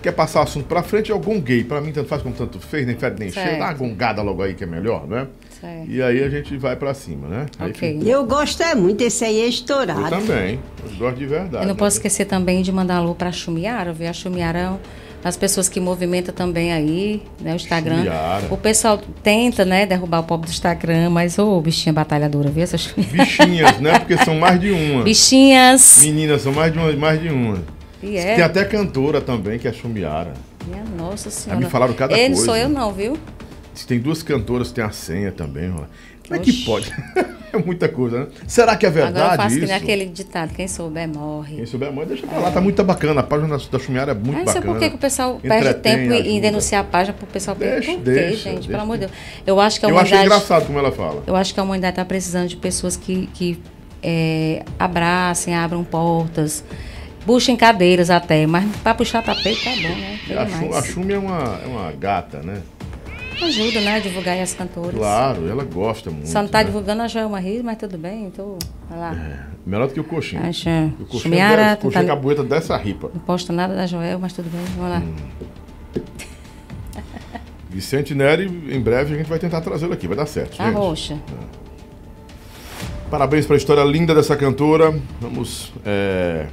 quer 0.01 0.11
passar 0.11 0.39
o 0.39 0.43
assunto 0.43 0.65
pra 0.65 0.81
frente, 0.83 1.11
é 1.11 1.15
o 1.15 1.19
gonguei. 1.19 1.63
Pra 1.63 1.79
mim, 1.81 1.91
tanto 1.91 2.07
faz 2.09 2.21
como 2.21 2.33
tanto 2.35 2.59
fez, 2.59 2.85
nem 2.87 2.95
fede 2.95 3.19
nem 3.19 3.29
Certo. 3.29 3.47
cheio. 3.47 3.59
Dá 3.59 3.65
uma 3.67 3.73
gongada 3.73 4.21
logo 4.21 4.41
aí 4.41 4.53
que 4.53 4.63
é 4.63 4.67
melhor, 4.67 5.07
né? 5.07 5.27
certo. 5.59 5.89
E 5.91 6.01
aí 6.01 6.23
a 6.23 6.29
gente 6.29 6.57
vai 6.57 6.75
pra 6.75 6.91
cima, 6.93 7.27
né? 7.27 7.45
Ok. 7.59 7.73
fica- 7.99 8.09
Eu 8.09 8.25
gosto 8.25 8.63
é 8.63 8.73
muito, 8.73 9.01
esse 9.01 9.23
aí 9.23 9.39
é 9.41 9.45
Eu 9.45 9.49
estourado. 9.49 10.09
também. 10.09 10.59
Eu 10.83 10.97
gosto 10.97 11.17
de 11.17 11.25
verdade. 11.27 11.55
Eu 11.63 11.67
não 11.67 11.75
né? 11.75 11.79
posso 11.79 11.97
esquecer 11.97 12.25
também 12.25 12.61
de 12.63 12.71
mandar 12.71 12.95
alô 12.95 13.13
pra 13.13 13.31
Chumiara, 13.31 13.93
viu? 13.93 14.09
A 14.09 14.13
Chumiara 14.13 14.57
é 14.59 14.67
uma 14.69 14.79
das 15.21 15.37
pessoas 15.37 15.69
que 15.69 15.79
movimenta 15.79 16.31
também 16.31 16.73
aí, 16.73 17.21
né, 17.39 17.53
o 17.53 17.55
Instagram. 17.55 17.97
Chumiara. 17.97 18.47
O 18.49 18.57
pessoal 18.57 18.99
tenta, 19.21 19.63
né, 19.63 19.85
derrubar 19.85 20.21
o 20.21 20.23
pobre 20.23 20.47
do 20.47 20.51
Instagram, 20.51 21.11
mas 21.11 21.37
ô, 21.37 21.61
bichinha 21.61 21.93
batalhadora, 21.93 22.49
viu 22.49 22.63
essa 22.63 22.75
Chumiara? 22.75 23.13
Bichinhas, 23.23 23.79
né? 23.79 23.99
Porque 23.99 24.17
são 24.17 24.33
mais 24.39 24.59
de 24.59 24.71
uma. 24.71 25.03
Bichinhas. 25.05 25.99
Meninas, 26.01 26.41
são 26.41 26.51
mais 26.51 26.73
de 26.73 26.79
uma. 26.79 26.91
Mais 26.93 27.21
de 27.21 27.29
uma. 27.29 27.59
E 28.03 28.17
é. 28.17 28.35
Tem 28.35 28.43
até 28.43 28.63
cantora 28.65 29.21
também, 29.21 29.59
que 29.59 29.67
é 29.67 29.71
a 29.71 29.73
Chumiara. 29.73 30.33
Minha 30.67 30.83
nossa 30.97 31.29
senhora. 31.29 31.59
me 31.63 31.69
falaram 31.69 31.93
cada 31.93 32.13
Ele 32.17 32.29
coisa. 32.33 32.45
sou 32.45 32.55
eu 32.55 32.69
não, 32.69 32.91
viu? 32.91 33.17
Tem 33.87 33.99
duas 33.99 34.21
cantoras 34.21 34.69
que 34.69 34.75
tem 34.75 34.83
a 34.83 34.91
senha 34.91 35.31
também, 35.31 35.71
ó. 35.71 35.83
Como 36.27 36.39
é 36.39 36.43
que 36.43 36.53
pode? 36.63 36.91
é 37.51 37.57
muita 37.57 37.89
coisa, 37.89 38.19
né? 38.21 38.27
Será 38.47 38.75
que 38.75 38.85
é 38.85 38.89
verdade 38.89 39.17
Agora 39.17 39.33
eu 39.33 39.37
faço 39.37 39.55
que 39.55 39.61
isso? 39.63 39.67
nem 39.67 39.75
aquele 39.75 40.05
ditado, 40.05 40.53
quem 40.53 40.67
souber 40.67 41.07
morre. 41.09 41.55
Quem 41.57 41.65
souber, 41.65 41.91
mãe, 41.91 42.05
deixa 42.05 42.25
pra 42.27 42.37
lá. 42.39 42.51
Tá 42.51 42.61
muito 42.61 42.81
bacana. 42.83 43.19
A 43.19 43.23
página 43.23 43.57
da, 43.57 43.79
Chumiara 43.79 44.11
é 44.11 44.15
muito 44.15 44.29
Eu 44.39 44.45
não 44.45 44.45
sei 44.45 44.61
bacana. 44.61 44.73
por 44.73 44.79
que, 44.79 44.89
que 44.91 44.95
o 44.95 44.99
pessoal 44.99 45.39
perde 45.41 45.73
tempo 45.81 46.13
em- 46.13 46.15
em 46.15 46.19
ajuda. 46.21 46.41
denunciar 46.41 46.81
a 46.81 46.83
página 46.85 47.13
pro 47.17 47.27
pessoal 47.27 47.55
perder. 47.57 47.75
Deixa, 47.81 47.91
Por 47.93 48.03
quê, 48.03 48.11
deixa, 48.11 48.35
gente? 48.43 48.53
deixa. 48.55 48.69
Pelo 48.69 48.81
amor 48.83 48.93
de 48.97 49.07
Deus. 49.07 49.11
Eu 49.45 49.59
acho 49.59 49.79
que 49.79 49.85
a 49.85 49.89
Eu 49.89 49.97
achei 49.97 50.13
humanidade. 50.13 50.25
engraçado 50.41 50.67
como 50.67 50.79
ela 50.79 50.91
fala. 50.91 51.23
Eu 51.27 51.35
acho 51.35 51.53
que 51.53 51.59
a 51.59 51.63
humanidade 51.63 51.93
está 51.93 52.05
precisando 52.05 52.47
de 52.47 52.55
pessoas 52.57 52.95
que, 52.95 53.27
que 53.33 53.59
é, 54.01 54.63
abracem, 54.79 55.53
abram 55.55 55.83
portas, 55.83 56.63
puxem 57.25 57.55
cadeiras 57.55 58.09
até, 58.09 58.45
mas 58.47 58.65
para 58.77 58.93
puxar 58.93 59.23
tapete 59.23 59.63
tá 59.63 59.71
bom, 59.71 59.95
né? 59.95 60.19
A, 60.73 60.77
a 60.77 60.83
Chumi 60.83 61.13
é 61.13 61.17
uma, 61.19 61.59
é 61.63 61.67
uma 61.67 61.91
gata, 61.91 62.41
né? 62.41 62.61
Ajuda, 63.41 63.81
né, 63.81 63.95
a 63.95 63.99
divulgar 63.99 64.37
as 64.37 64.53
cantoras. 64.53 64.93
Claro, 64.93 65.49
ela 65.49 65.63
gosta 65.63 66.11
muito. 66.11 66.29
Só 66.29 66.43
não 66.43 66.47
tá 66.49 66.59
né? 66.59 66.65
divulgando 66.65 67.01
a 67.01 67.07
Joelma 67.07 67.39
Rios, 67.39 67.63
mas 67.63 67.75
tudo 67.75 67.97
bem, 67.97 68.25
então, 68.25 68.59
vai 68.87 68.99
lá. 68.99 69.47
Melhor 69.65 69.87
do 69.87 69.93
que 69.95 69.99
o 69.99 70.03
coxinho. 70.03 70.43
Acha, 70.45 70.93
O 70.99 71.05
coxinho, 71.05 71.23
Chumiara, 71.23 71.61
é, 71.61 71.73
o 71.73 71.77
tu 71.77 71.81
coxinho 71.81 72.05
tá- 72.05 72.13
é 72.13 72.15
cabueta 72.15 72.43
dessa 72.43 72.77
ripa. 72.77 73.09
não 73.11 73.19
posta 73.21 73.51
nada 73.51 73.75
da 73.75 73.87
Joel, 73.87 74.19
mas 74.19 74.33
tudo 74.33 74.47
bem, 74.47 74.61
vamos 74.77 74.91
lá. 74.91 74.99
Hum. 74.99 75.15
Vicente 77.69 78.13
Neri, 78.13 78.45
em 78.45 78.79
breve 78.81 79.15
a 79.15 79.17
gente 79.17 79.27
vai 79.27 79.39
tentar 79.39 79.61
trazê-lo 79.61 79.93
aqui, 79.93 80.07
vai 80.07 80.17
dar 80.17 80.25
certo. 80.27 80.57
Tá 80.57 80.65
gente. 80.65 80.75
roxa. 80.75 81.17
Parabéns 83.09 83.45
pela 83.45 83.57
história 83.57 83.83
linda 83.83 84.13
dessa 84.13 84.35
cantora. 84.35 84.93
Vamos 85.19 85.73
é, 85.85 86.47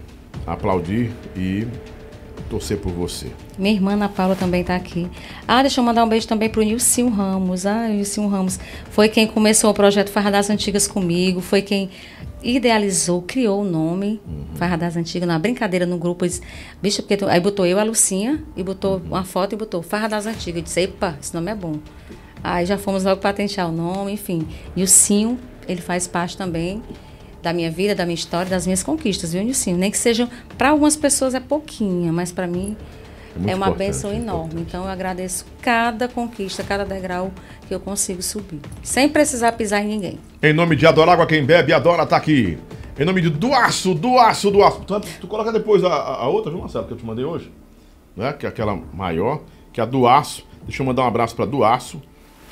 aplaudir 0.46 1.10
e 1.36 1.66
torcer 2.48 2.78
por 2.78 2.92
você. 2.92 3.26
Minha 3.58 3.74
irmã 3.74 3.92
Ana 3.92 4.08
Paula 4.08 4.34
também 4.34 4.62
está 4.62 4.74
aqui. 4.74 5.06
Ah, 5.46 5.60
deixa 5.60 5.80
eu 5.80 5.84
mandar 5.84 6.04
um 6.04 6.08
beijo 6.08 6.26
também 6.26 6.48
pro 6.48 6.62
Nilcinho 6.62 7.08
Ramos. 7.10 7.66
Ah, 7.66 7.86
o 7.90 7.92
Nilcinho 7.92 8.26
Ramos 8.28 8.58
foi 8.90 9.08
quem 9.08 9.26
começou 9.26 9.70
o 9.70 9.74
projeto 9.74 10.08
Farra 10.10 10.30
das 10.30 10.48
Antigas 10.48 10.86
comigo, 10.88 11.40
foi 11.40 11.60
quem 11.60 11.90
idealizou, 12.42 13.20
criou 13.22 13.62
o 13.62 13.64
nome 13.64 14.20
Farra 14.54 14.76
das 14.76 14.96
Antigas, 14.96 15.28
na 15.28 15.38
brincadeira 15.38 15.84
no 15.84 15.98
grupo. 15.98 16.24
Eles, 16.24 16.40
Bicho, 16.80 17.02
porque 17.02 17.16
tu- 17.16 17.26
aí 17.26 17.40
botou 17.40 17.66
eu, 17.66 17.78
a 17.78 17.82
Lucinha, 17.82 18.42
e 18.56 18.62
botou 18.62 19.02
uma 19.04 19.24
foto 19.24 19.54
e 19.54 19.56
botou 19.58 19.82
Farra 19.82 20.08
das 20.08 20.24
Antigas. 20.24 20.56
Eu 20.56 20.62
disse, 20.62 20.80
epa, 20.82 21.16
esse 21.20 21.34
nome 21.34 21.50
é 21.50 21.54
bom. 21.54 21.74
Aí 22.42 22.64
já 22.64 22.78
fomos 22.78 23.02
logo 23.04 23.20
patentear 23.20 23.68
o 23.68 23.72
nome, 23.72 24.12
enfim. 24.12 24.46
Nilcinho, 24.76 25.38
ele 25.66 25.80
faz 25.82 26.06
parte 26.06 26.36
também 26.36 26.80
da 27.42 27.52
minha 27.52 27.70
vida, 27.70 27.94
da 27.94 28.04
minha 28.04 28.14
história, 28.14 28.50
das 28.50 28.66
minhas 28.66 28.82
conquistas, 28.82 29.32
viu, 29.32 29.42
Nilcinho? 29.42 29.76
Nem 29.76 29.90
que 29.90 29.98
sejam, 29.98 30.28
para 30.56 30.70
algumas 30.70 30.96
pessoas 30.96 31.34
é 31.34 31.40
pouquinha, 31.40 32.12
mas 32.12 32.32
para 32.32 32.46
mim 32.46 32.76
muito 33.36 33.50
é 33.50 33.54
uma 33.54 33.70
benção 33.70 34.10
é 34.10 34.16
enorme. 34.16 34.60
Então 34.62 34.84
eu 34.84 34.90
agradeço 34.90 35.44
cada 35.62 36.08
conquista, 36.08 36.62
cada 36.64 36.84
degrau 36.84 37.30
que 37.68 37.74
eu 37.74 37.78
consigo 37.78 38.20
subir, 38.22 38.60
sem 38.82 39.08
precisar 39.08 39.52
pisar 39.52 39.82
em 39.84 39.88
ninguém. 39.88 40.18
Em 40.42 40.52
nome 40.52 40.74
de 40.74 40.86
Adorágua, 40.86 41.26
quem 41.26 41.44
bebe, 41.44 41.72
adora, 41.72 42.04
tá 42.04 42.16
aqui. 42.16 42.58
Em 42.98 43.04
nome 43.04 43.20
de 43.20 43.30
Duaço, 43.30 43.94
Duaço, 43.94 44.50
Duaço. 44.50 44.80
Tu, 44.80 45.00
tu 45.20 45.26
coloca 45.28 45.52
depois 45.52 45.84
a, 45.84 45.88
a- 45.92 46.28
outra, 46.28 46.50
viu, 46.50 46.60
Marcelo, 46.60 46.84
que 46.86 46.92
eu 46.94 46.96
te 46.96 47.06
mandei 47.06 47.24
hoje? 47.24 47.52
Né? 48.16 48.32
Que 48.32 48.44
é 48.44 48.48
aquela 48.48 48.76
maior, 48.92 49.42
que 49.72 49.80
é 49.80 49.84
a 49.84 49.86
Duaço. 49.86 50.44
Deixa 50.64 50.82
eu 50.82 50.86
mandar 50.86 51.04
um 51.04 51.06
abraço 51.06 51.36
pra 51.36 51.44
Duaço. 51.46 52.02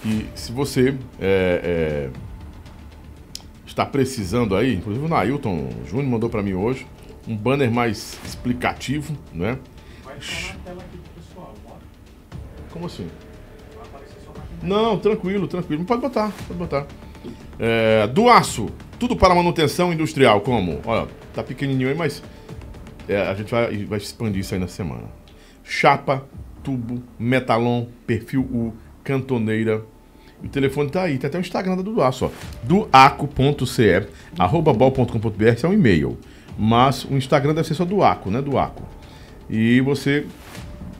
Que 0.02 0.24
se 0.36 0.52
você 0.52 0.94
é, 1.20 2.08
é, 2.10 2.10
está 3.76 3.84
precisando 3.84 4.56
aí, 4.56 4.74
inclusive 4.74 5.04
o 5.04 5.08
Nailton 5.08 5.68
Júnior 5.84 6.08
mandou 6.08 6.30
pra 6.30 6.42
mim 6.42 6.54
hoje, 6.54 6.86
um 7.28 7.36
banner 7.36 7.70
mais 7.70 8.18
explicativo, 8.24 9.14
né? 9.34 9.58
Como 12.70 12.86
assim? 12.86 13.06
Não, 14.62 14.98
tranquilo, 14.98 15.46
tranquilo. 15.46 15.84
Pode 15.84 16.00
botar, 16.00 16.32
pode 16.48 16.58
botar. 16.58 16.86
É, 17.58 18.06
do 18.06 18.30
aço, 18.30 18.70
tudo 18.98 19.14
para 19.14 19.34
manutenção 19.34 19.92
industrial, 19.92 20.40
como? 20.40 20.80
Olha, 20.86 21.06
tá 21.34 21.42
pequenininho 21.42 21.90
aí, 21.90 21.94
mas 21.94 22.22
é, 23.06 23.20
a 23.20 23.34
gente 23.34 23.50
vai, 23.50 23.76
vai 23.84 23.98
expandir 23.98 24.40
isso 24.40 24.54
aí 24.54 24.60
na 24.60 24.68
semana. 24.68 25.04
Chapa, 25.62 26.24
tubo, 26.64 27.02
metalon, 27.18 27.84
perfil 28.06 28.40
U, 28.40 28.72
cantoneira. 29.04 29.84
O 30.42 30.48
telefone 30.48 30.90
tá 30.90 31.02
aí, 31.02 31.18
tem 31.18 31.28
até 31.28 31.38
o 31.38 31.40
Instagram 31.40 31.76
da 31.76 32.06
aço, 32.06 32.26
ó. 32.26 32.30
Duaco.ce, 32.62 34.06
arroba 34.38 34.72
bol.com.br, 34.72 35.44
é 35.62 35.66
um 35.66 35.72
e-mail. 35.72 36.18
Mas 36.58 37.04
o 37.04 37.14
Instagram 37.14 37.54
deve 37.54 37.68
ser 37.68 37.74
só 37.74 37.84
Duaco, 37.84 38.30
né? 38.30 38.40
Duaco. 38.40 38.82
E 39.48 39.80
você 39.80 40.26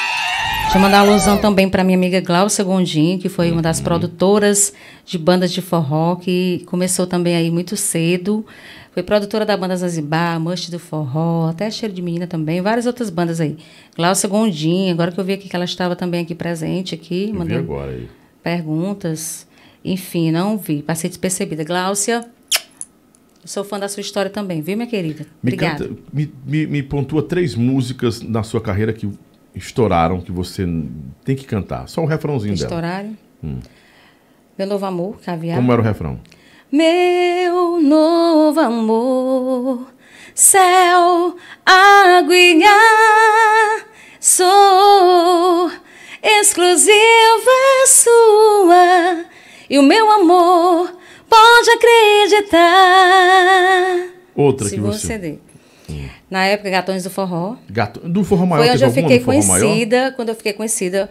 Deixa 0.68 0.76
eu 0.76 0.82
mandar 0.82 1.02
uma 1.02 1.12
alusão 1.12 1.38
também 1.38 1.66
para 1.68 1.82
minha 1.82 1.96
amiga 1.96 2.20
Glaucia 2.20 2.62
Gondim, 2.62 3.16
que 3.18 3.28
foi 3.30 3.50
uma 3.50 3.62
das 3.62 3.80
produtoras 3.80 4.72
de 5.06 5.16
bandas 5.16 5.50
de 5.50 5.62
forró, 5.62 6.16
que 6.16 6.62
começou 6.66 7.06
também 7.06 7.34
aí 7.36 7.50
muito 7.50 7.74
cedo. 7.74 8.44
Foi 8.92 9.02
produtora 9.02 9.46
da 9.46 9.56
banda 9.56 9.74
Zanzibar, 9.76 10.38
Mush 10.38 10.68
do 10.68 10.78
Forró, 10.78 11.48
até 11.48 11.70
Cheiro 11.70 11.94
de 11.94 12.02
Menina 12.02 12.26
também, 12.26 12.60
várias 12.60 12.84
outras 12.84 13.08
bandas 13.08 13.40
aí. 13.40 13.56
Glaucia 13.96 14.28
Gondim, 14.28 14.90
agora 14.90 15.10
que 15.10 15.18
eu 15.18 15.24
vi 15.24 15.32
aqui 15.32 15.48
que 15.48 15.56
ela 15.56 15.64
estava 15.64 15.96
também 15.96 16.20
aqui 16.20 16.34
presente 16.34 16.94
aqui, 16.94 17.28
Eu 17.30 17.34
mandei 17.34 17.56
agora 17.56 17.92
aí. 17.92 18.08
perguntas. 18.42 19.46
Enfim, 19.84 20.30
não 20.30 20.58
vi, 20.58 20.82
passei 20.82 21.08
despercebida. 21.08 21.64
Glaucia, 21.64 22.26
eu 23.42 23.46
sou 23.48 23.64
fã 23.64 23.78
da 23.78 23.88
sua 23.88 24.00
história 24.02 24.30
também, 24.30 24.60
viu, 24.60 24.76
minha 24.76 24.88
querida? 24.88 25.22
Me, 25.42 25.52
Obrigada. 25.52 25.88
canta- 25.88 26.00
me, 26.12 26.30
me, 26.44 26.66
me 26.66 26.82
pontua 26.82 27.22
três 27.22 27.54
músicas 27.54 28.20
na 28.20 28.42
sua 28.42 28.60
carreira 28.60 28.92
que 28.92 29.08
estouraram, 29.58 30.20
que 30.20 30.32
você 30.32 30.66
tem 31.24 31.36
que 31.36 31.44
cantar. 31.44 31.88
Só 31.88 32.02
o 32.02 32.06
refrãozinho 32.06 32.54
dela. 32.54 32.66
Estouraram. 32.66 33.16
Meu 34.56 34.66
novo 34.66 34.86
amor, 34.86 35.20
caviar. 35.20 35.56
Como 35.56 35.72
era 35.72 35.80
o 35.80 35.84
refrão? 35.84 36.20
Meu 36.70 37.80
novo 37.80 38.60
amor, 38.60 39.86
céu, 40.34 41.34
água 41.64 42.36
e 42.36 42.62
ar, 42.62 43.86
sou 44.20 45.70
exclusiva 46.22 47.50
sua 47.86 49.24
e 49.70 49.78
o 49.78 49.82
meu 49.82 50.10
amor 50.10 50.92
pode 51.28 51.70
acreditar. 51.70 52.58
Outra 54.34 54.68
Se 54.68 54.74
que 54.74 54.80
você 54.80 55.06
você. 55.06 55.18
der. 55.18 55.38
Na 56.30 56.44
época, 56.44 56.68
Gatões 56.70 57.04
do 57.04 57.10
Forró. 57.10 57.56
Gato... 57.70 58.00
Do 58.00 58.22
Forró 58.22 58.44
Maior, 58.44 58.64
Foi 58.64 58.74
onde 58.74 58.84
eu 58.84 58.90
fiquei 58.90 59.20
Forró 59.20 59.38
Maior? 59.38 59.60
conhecida. 59.60 60.12
Quando 60.14 60.28
eu 60.28 60.34
fiquei 60.34 60.52
conhecida, 60.52 61.08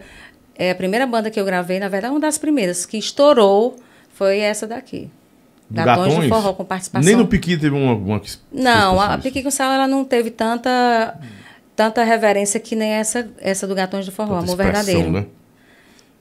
é, 0.56 0.70
a 0.70 0.74
primeira 0.74 1.06
banda 1.06 1.30
que 1.30 1.40
eu 1.40 1.44
gravei, 1.44 1.80
na 1.80 1.88
verdade, 1.88 2.12
uma 2.12 2.20
das 2.20 2.38
primeiras 2.38 2.86
que 2.86 2.96
estourou 2.96 3.76
foi 4.14 4.38
essa 4.38 4.66
daqui. 4.66 5.10
Do 5.68 5.84
Gatões, 5.84 6.14
do 6.14 6.28
Forró, 6.28 6.52
com 6.54 6.64
participação. 6.64 7.06
Nem 7.06 7.16
no 7.16 7.26
Piqui 7.26 7.56
teve 7.56 7.74
uma, 7.74 7.94
uma 7.94 8.20
que 8.20 8.30
Não, 8.50 9.00
a. 9.00 9.18
Piqui 9.18 9.42
com 9.42 9.50
Sal 9.50 9.70
ela 9.70 9.86
não 9.86 10.02
teve 10.04 10.30
tanta, 10.30 11.18
tanta 11.76 12.02
reverência 12.04 12.58
que 12.58 12.74
nem 12.74 12.90
essa, 12.92 13.28
essa 13.38 13.66
do 13.66 13.74
Gatões 13.74 14.06
do 14.06 14.12
Forró, 14.12 14.38
Amor 14.38 14.56
Verdadeiro. 14.56 15.10
Né? 15.10 15.26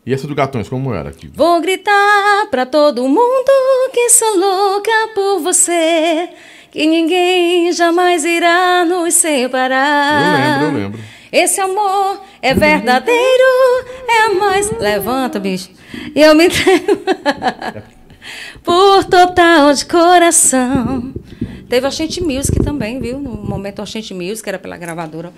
E 0.06 0.14
essa 0.14 0.27
do 0.27 0.35
Gatões, 0.35 0.67
como 0.69 0.93
era 0.93 1.09
aqui? 1.09 1.30
Vou 1.34 1.61
gritar 1.61 2.48
pra 2.50 2.66
todo 2.66 3.03
mundo 3.08 3.51
que 3.93 4.09
sou 4.09 4.38
louca 4.38 4.92
por 5.14 5.40
você, 5.40 6.30
que 6.72 6.86
ninguém 6.86 7.72
jamais 7.72 8.24
irá 8.26 8.86
nos 8.86 9.14
separar. 9.14 10.62
Eu 10.62 10.66
lembro, 10.66 10.80
eu 10.80 10.84
lembro. 10.84 11.00
Esse 11.32 11.60
amor 11.60 12.22
é 12.42 12.54
verdadeiro, 12.54 13.86
é 14.08 14.30
mais. 14.30 14.72
Levanta, 14.80 15.40
bicho. 15.40 15.70
Eu 16.16 16.34
me 16.36 16.46
entrego. 16.48 17.04
Por 18.64 19.04
total 19.06 19.74
de 19.74 19.86
coração. 19.86 21.14
Teve 21.70 21.86
a 21.86 21.90
Oxente 21.90 22.22
Music 22.22 22.64
também, 22.64 23.00
viu? 23.00 23.20
No 23.20 23.32
momento 23.32 23.82
Oxente 23.82 24.14
Music, 24.14 24.48
era 24.48 24.58
pela 24.58 24.78
gravadora. 24.78 25.34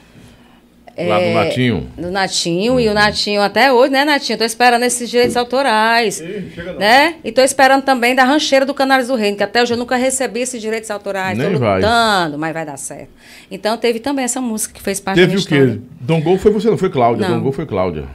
Lá 0.98 1.18
do 1.18 1.24
É, 1.24 1.34
Natinho. 1.34 1.88
Do 1.98 2.12
Natinho, 2.12 2.80
e 2.80 2.88
o 2.90 2.94
Natinho 2.94 3.42
até 3.42 3.72
hoje, 3.72 3.92
né, 3.92 4.04
Natinho? 4.06 4.38
Tô 4.38 4.44
esperando 4.44 4.84
esses 4.84 5.10
direitos 5.10 5.38
autorais. 5.38 6.18
chega 6.18 6.74
não. 6.74 6.80
né? 6.80 7.16
E 7.24 7.32
tô 7.32 7.42
esperando 7.42 7.84
também 7.84 8.14
da 8.16 8.24
rancheira 8.24 8.66
do 8.66 8.74
Canários 8.74 9.08
do 9.08 9.16
Reino, 9.16 9.38
que 9.38 9.44
até 9.44 9.62
hoje 9.62 9.74
eu 9.74 9.78
nunca 9.78 9.96
recebi 9.96 10.42
esses 10.42 10.62
direitos 10.62 10.90
autorais. 10.92 11.38
Nem 11.38 11.54
tô 11.54 11.60
vai. 11.60 11.76
lutando, 11.82 12.38
mas 12.38 12.54
vai 12.54 12.66
dar 12.66 12.78
certo. 12.78 13.10
Então 13.50 13.78
teve 13.78 14.00
também 14.00 14.26
essa 14.26 14.42
música 14.42 14.74
que 14.74 14.82
fez 14.82 15.00
parte 15.00 15.18
Teve 15.18 15.36
da 15.36 15.40
o 15.42 15.52
minha 15.52 15.76
quê? 15.76 15.82
Dom 16.02 16.22
Gol 16.22 16.38
foi 16.38 16.52
você, 16.52 16.70
não 16.70 16.78
foi 16.78 16.90
Cláudia? 16.90 17.28
Não. 17.28 17.36
Dom 17.38 17.44
Gol 17.44 17.52
foi 17.52 17.66
Cláudia. 17.66 18.06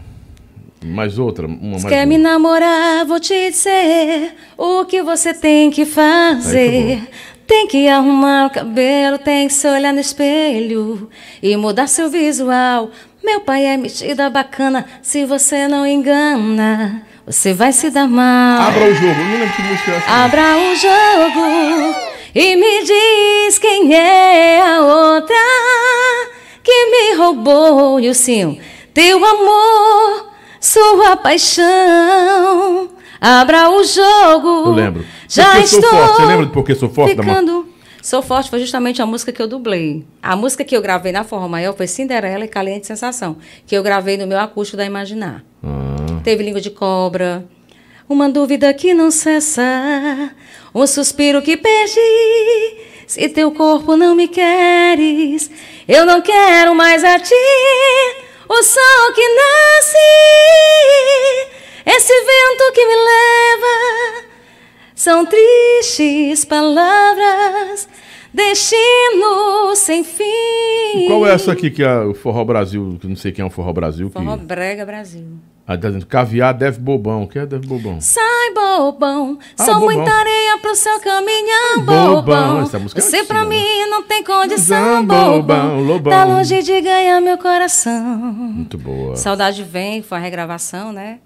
Mais 0.84 1.18
outra, 1.18 1.46
uma 1.46 1.56
mais 1.70 1.84
quer 1.84 2.00
uma. 2.00 2.06
me 2.06 2.18
namorar, 2.18 3.06
vou 3.06 3.18
te 3.18 3.32
dizer 3.50 4.34
o 4.58 4.84
que 4.84 5.02
você 5.02 5.32
tem 5.32 5.70
que 5.70 5.86
fazer. 5.86 7.02
Tem 7.46 7.66
que 7.66 7.88
arrumar 7.88 8.46
o 8.46 8.50
cabelo, 8.50 9.18
tem 9.18 9.48
que 9.48 9.54
se 9.54 9.68
olhar 9.68 9.92
no 9.92 10.00
espelho 10.00 11.10
e 11.42 11.56
mudar 11.56 11.86
seu 11.86 12.08
visual. 12.08 12.90
Meu 13.22 13.40
pai 13.40 13.66
é 13.66 13.76
metida 13.76 14.30
bacana, 14.30 14.86
se 15.02 15.24
você 15.24 15.68
não 15.68 15.86
engana, 15.86 17.06
você 17.26 17.52
vai 17.52 17.72
se 17.72 17.90
dar 17.90 18.08
mal. 18.08 18.68
Abra 18.68 18.84
o 18.84 18.94
jogo. 18.94 19.14
Não 19.14 19.32
lembro 19.32 19.54
que 19.54 19.62
música 19.62 19.90
é 19.90 19.96
essa. 19.96 20.10
Abra 20.10 20.56
o 20.56 20.74
jogo 20.74 21.94
e 22.34 22.56
me 22.56 22.84
diz 22.84 23.58
quem 23.58 23.94
é 23.94 24.62
a 24.62 24.80
outra 24.80 25.34
que 26.62 26.86
me 26.86 27.14
roubou, 27.16 27.98
Nilcinho. 27.98 28.58
Teu 28.92 29.24
amor, 29.24 30.30
sua 30.60 31.16
paixão. 31.16 32.90
Abra 33.20 33.70
o 33.70 33.82
jogo. 33.84 34.48
Eu 34.68 34.72
lembro. 34.72 35.04
Já 35.28 35.52
Porque 35.52 35.66
Sou 35.68 35.78
estou 35.80 35.90
Forte. 35.98 36.16
Você 36.16 36.26
lembra 36.26 36.46
de 36.46 36.52
Porque 36.52 36.74
Sou 36.74 36.88
Forte, 36.88 37.16
ficando. 37.16 37.68
Sou 38.02 38.20
Forte 38.22 38.50
foi 38.50 38.60
justamente 38.60 39.00
a 39.00 39.06
música 39.06 39.32
que 39.32 39.40
eu 39.40 39.48
dublei. 39.48 40.04
A 40.22 40.36
música 40.36 40.62
que 40.62 40.76
eu 40.76 40.82
gravei 40.82 41.10
na 41.10 41.24
Forró 41.24 41.48
Maior 41.48 41.74
foi 41.74 41.86
Cinderela 41.86 42.44
e 42.44 42.48
Caliente 42.48 42.86
Sensação, 42.86 43.38
que 43.66 43.74
eu 43.74 43.82
gravei 43.82 44.18
no 44.18 44.26
meu 44.26 44.38
acústico 44.38 44.76
da 44.76 44.84
Imaginar. 44.84 45.42
Ah, 45.62 46.20
Teve 46.22 46.42
língua 46.42 46.60
de 46.60 46.70
cobra. 46.70 47.46
Uma 48.06 48.28
dúvida 48.28 48.74
que 48.74 48.92
não 48.92 49.10
cessa. 49.10 49.62
Um 50.74 50.86
suspiro 50.86 51.40
que 51.40 51.56
perdi. 51.56 52.00
Se 53.06 53.28
teu 53.30 53.50
corpo 53.52 53.96
não 53.96 54.14
me 54.14 54.28
queres, 54.28 55.50
eu 55.88 56.04
não 56.04 56.20
quero 56.20 56.74
mais 56.74 57.02
a 57.04 57.18
ti. 57.18 57.34
O 58.48 58.62
sol 58.62 59.12
que 59.14 59.26
nasce. 59.34 59.96
Esse 61.86 62.12
vento 62.12 62.72
que 62.74 62.86
me 62.86 62.94
leva. 62.96 64.24
São 64.94 65.26
tristes 65.26 66.44
palavras. 66.44 67.88
Destino 68.32 69.76
sem 69.76 70.02
fim. 70.02 71.06
qual 71.06 71.24
é 71.26 71.32
essa 71.34 71.52
aqui 71.52 71.70
que 71.70 71.84
é 71.84 72.00
o 72.00 72.14
Forró 72.14 72.44
Brasil, 72.44 72.98
que 73.00 73.06
não 73.06 73.14
sei 73.14 73.30
quem 73.30 73.44
é 73.44 73.46
o 73.46 73.50
Forró 73.50 73.72
Brasil, 73.72 74.08
que... 74.08 74.12
Forró 74.12 74.36
Brega 74.36 74.84
Brasil. 74.84 75.24
Ah, 75.66 75.78
tá 75.78 75.86
dizendo, 75.88 76.04
caviar 76.06 76.52
deve 76.52 76.80
bobão. 76.80 77.22
O 77.22 77.28
que 77.28 77.38
é 77.38 77.46
deve 77.46 77.66
bobão? 77.66 78.00
Sai, 78.00 78.50
bobão, 78.52 79.38
Ah, 79.56 79.64
sou 79.64 79.74
bobão. 79.78 79.94
muita 79.96 80.10
areia 80.12 80.58
pro 80.58 80.74
seu 80.74 80.98
caminhão, 81.00 81.76
Bobão, 81.78 82.14
bobão. 82.16 82.62
essa 82.62 82.78
música 82.78 83.00
é 83.00 83.02
Você 83.02 83.16
antiga, 83.18 83.34
pra 83.34 83.44
né? 83.44 83.48
mim 83.56 83.86
não 83.88 84.02
tem 84.02 84.24
condição, 84.24 85.04
bobão. 85.06 85.80
lobão. 85.80 86.12
Tá 86.12 86.24
longe 86.24 86.60
de 86.60 86.80
ganhar 86.80 87.20
meu 87.20 87.38
coração. 87.38 87.92
Muito 88.02 88.76
boa. 88.76 89.14
Saudade 89.16 89.62
vem, 89.62 90.02
foi 90.02 90.18
a 90.18 90.20
regravação, 90.20 90.92
né? 90.92 91.20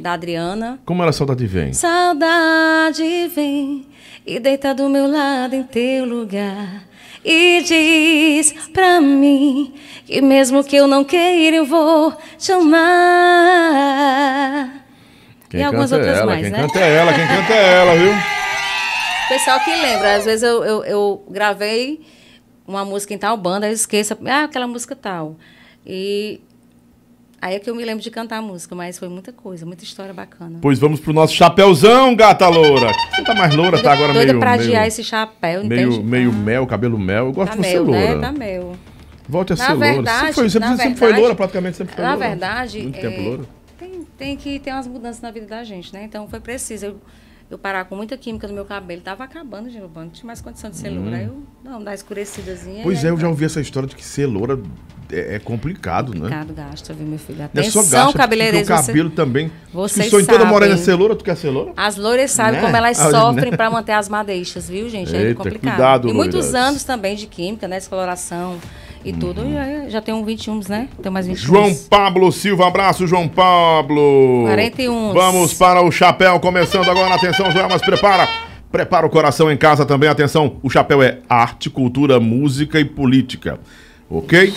Da 0.00 0.12
Adriana. 0.14 0.80
Como 0.86 1.02
era 1.02 1.12
Saudade 1.12 1.46
Vem? 1.46 1.74
Saudade 1.74 3.28
vem 3.28 3.86
e 4.26 4.40
deita 4.40 4.74
do 4.74 4.88
meu 4.88 5.06
lado 5.06 5.54
em 5.54 5.62
teu 5.62 6.06
lugar. 6.06 6.84
E 7.22 7.62
diz 7.62 8.54
pra 8.72 8.98
mim 8.98 9.74
que 10.06 10.22
mesmo 10.22 10.64
que 10.64 10.74
eu 10.74 10.86
não 10.86 11.04
queira, 11.04 11.56
eu 11.56 11.66
vou 11.66 12.16
te 12.38 12.50
amar. 12.50 12.80
Quem 15.50 15.60
e 15.60 15.62
algumas 15.62 15.90
canta 15.90 16.02
é 16.02 16.06
outras 16.06 16.18
ela, 16.18 16.26
mais, 16.30 16.42
quem 16.42 16.50
né? 16.50 16.60
canta 16.62 16.78
é 16.78 16.96
ela, 16.96 17.12
quem 17.12 17.26
canta 17.26 17.52
é 17.52 17.74
ela, 17.74 17.94
viu? 17.94 18.12
Pessoal 19.28 19.60
que 19.60 19.70
lembra, 19.70 20.16
às 20.16 20.24
vezes 20.24 20.42
eu, 20.42 20.64
eu, 20.64 20.82
eu 20.84 21.22
gravei 21.28 22.00
uma 22.66 22.86
música 22.86 23.12
em 23.12 23.18
tal 23.18 23.36
banda, 23.36 23.68
eu 23.68 23.72
esqueço, 23.74 24.16
ah, 24.26 24.44
aquela 24.44 24.66
música 24.66 24.96
tal. 24.96 25.36
E 25.86 26.40
aí 27.40 27.54
é 27.54 27.58
que 27.58 27.68
eu 27.70 27.74
me 27.74 27.84
lembro 27.84 28.02
de 28.02 28.10
cantar 28.10 28.38
a 28.38 28.42
música, 28.42 28.74
mas 28.74 28.98
foi 28.98 29.08
muita 29.08 29.32
coisa, 29.32 29.64
muita 29.66 29.84
história 29.84 30.12
bacana. 30.12 30.58
Pois 30.60 30.78
vamos 30.78 31.00
pro 31.00 31.12
nosso 31.12 31.34
chapéuzão, 31.34 32.14
gata 32.14 32.48
loura. 32.48 32.92
Você 33.14 33.22
tá 33.22 33.34
mais 33.34 33.54
loura, 33.54 33.82
tá 33.82 33.92
agora 33.92 34.12
doida 34.12 34.32
meio... 34.32 34.40
pra 34.40 34.50
meio, 34.56 34.62
adiar 34.64 34.86
esse 34.86 35.02
chapéu, 35.04 35.64
meio, 35.64 35.88
entende? 35.92 36.02
meio 36.04 36.30
Ah, 36.30 36.34
mel, 36.34 36.66
cabelo 36.66 36.98
mel. 36.98 37.26
Eu 37.26 37.32
gosto 37.32 37.50
Tá 37.52 37.56
de 37.56 37.62
você 37.66 37.72
meu, 37.74 37.84
loura. 37.84 38.14
né? 38.16 38.20
Tá 38.20 38.32
meu. 38.32 38.76
Volte 39.28 39.52
a 39.52 39.56
Na 39.56 39.64
ser 39.66 39.72
loura. 39.74 39.92
verdade, 39.94 40.18
Sempre 40.20 40.34
foi, 40.34 40.50
sempre, 40.50 40.68
na 40.68 40.76
sempre 40.76 40.94
foi 40.98 40.98
verdade- 41.06 41.20
loura, 41.22 41.34
praticamente 41.36 41.76
sempre 41.76 41.94
foi 41.94 42.04
Na 42.04 42.14
loura. 42.14 42.28
verdade, 42.28 42.82
Muito 42.82 42.96
é, 42.98 43.00
tempo 43.00 43.22
loura. 43.22 43.42
tem, 43.78 44.06
tem 44.18 44.36
que 44.36 44.58
ter 44.58 44.72
umas 44.72 44.86
mudanças 44.88 45.22
na 45.22 45.30
vida 45.30 45.46
da 45.46 45.62
gente, 45.62 45.92
né? 45.94 46.02
Então 46.04 46.28
foi 46.28 46.40
preciso 46.40 46.86
eu, 46.86 47.00
eu 47.48 47.56
parar 47.58 47.84
com 47.84 47.94
muita 47.94 48.16
química 48.16 48.48
no 48.48 48.54
meu 48.54 48.64
cabelo. 48.64 49.00
Tava 49.02 49.22
acabando, 49.24 49.70
gente, 49.70 49.80
no 49.82 49.88
banco, 49.88 50.06
não 50.06 50.10
tinha 50.12 50.26
mais 50.26 50.40
condição 50.40 50.68
de 50.68 50.76
ser 50.76 50.90
loura. 50.90 51.16
Aí 51.16 51.24
eu, 51.26 51.42
não, 51.64 51.82
dá 51.82 51.94
escurecidazinha. 51.94 52.80
Hum. 52.80 52.82
Pois 52.82 53.04
é, 53.04 53.10
eu 53.10 53.16
já 53.16 53.28
ouvi 53.28 53.44
essa 53.44 53.60
história 53.60 53.88
de 53.88 53.94
que 53.94 54.04
ser 54.04 54.26
loura 54.26 54.58
é, 55.12 55.36
é 55.36 55.38
complicado, 55.38 56.12
né? 56.14 56.20
Complicado, 56.20 56.52
gasta, 56.54 56.92
viu, 56.94 57.06
meu 57.06 57.18
filho? 57.18 57.42
É 57.42 57.44
Atenção, 57.44 57.82
gasta, 57.82 57.98
porque 58.04 58.16
o 58.16 58.20
cabeleireiros. 58.20 58.68
você- 58.68 58.86
cabelo 58.86 59.10
também. 59.10 59.50
vocês 59.72 60.06
o 60.06 60.10
sonho 60.10 60.26
toda 60.26 60.38
sabem. 60.38 60.52
morena 60.52 60.74
é 60.74 60.76
ser 60.76 60.94
loura, 60.94 61.14
tu 61.16 61.24
quer 61.24 61.36
ser 61.36 61.50
loura? 61.50 61.72
As 61.76 61.96
loiras 61.96 62.30
sabem 62.30 62.54
Né? 62.60 62.60
como 62.62 62.76
elas 62.76 62.96
sofrem 63.10 63.50
né? 63.50 63.56
para 63.56 63.70
manter 63.70 63.92
as 63.92 64.08
madeixas, 64.08 64.68
viu, 64.68 64.88
gente? 64.88 65.14
É 65.14 65.20
Eita, 65.22 65.34
complicado. 65.36 65.70
cuidado, 65.74 66.08
e 66.08 66.12
muitos 66.12 66.46
loiras. 66.46 66.54
anos 66.68 66.84
também 66.84 67.16
de 67.16 67.26
química, 67.26 67.66
né? 67.68 67.76
Descoloração 67.78 68.56
e 69.04 69.12
tudo. 69.12 69.42
E 69.46 69.56
aí, 69.56 69.90
já 69.90 70.00
tenho 70.00 70.22
21, 70.24 70.60
né? 70.68 70.88
Tenho 71.02 71.12
mais 71.12 71.26
21. 71.26 71.44
João 71.46 71.74
Pablo 71.88 72.30
Silva, 72.30 72.66
abraço, 72.66 73.06
João 73.06 73.26
Pablo. 73.28 74.44
41. 74.46 75.12
Vamos 75.12 75.54
para 75.54 75.82
o 75.82 75.90
chapéu, 75.90 76.38
começando 76.40 76.88
agora. 76.90 77.14
Atenção, 77.14 77.50
Joelmas, 77.50 77.80
prepara. 77.80 78.28
Prepara 78.70 79.04
o 79.04 79.10
coração 79.10 79.50
em 79.50 79.56
casa 79.56 79.84
também. 79.84 80.08
Atenção, 80.08 80.56
o 80.62 80.70
chapéu 80.70 81.02
é 81.02 81.18
arte, 81.28 81.68
cultura, 81.68 82.20
música 82.20 82.78
e 82.78 82.84
política. 82.84 83.58
Ok? 84.10 84.52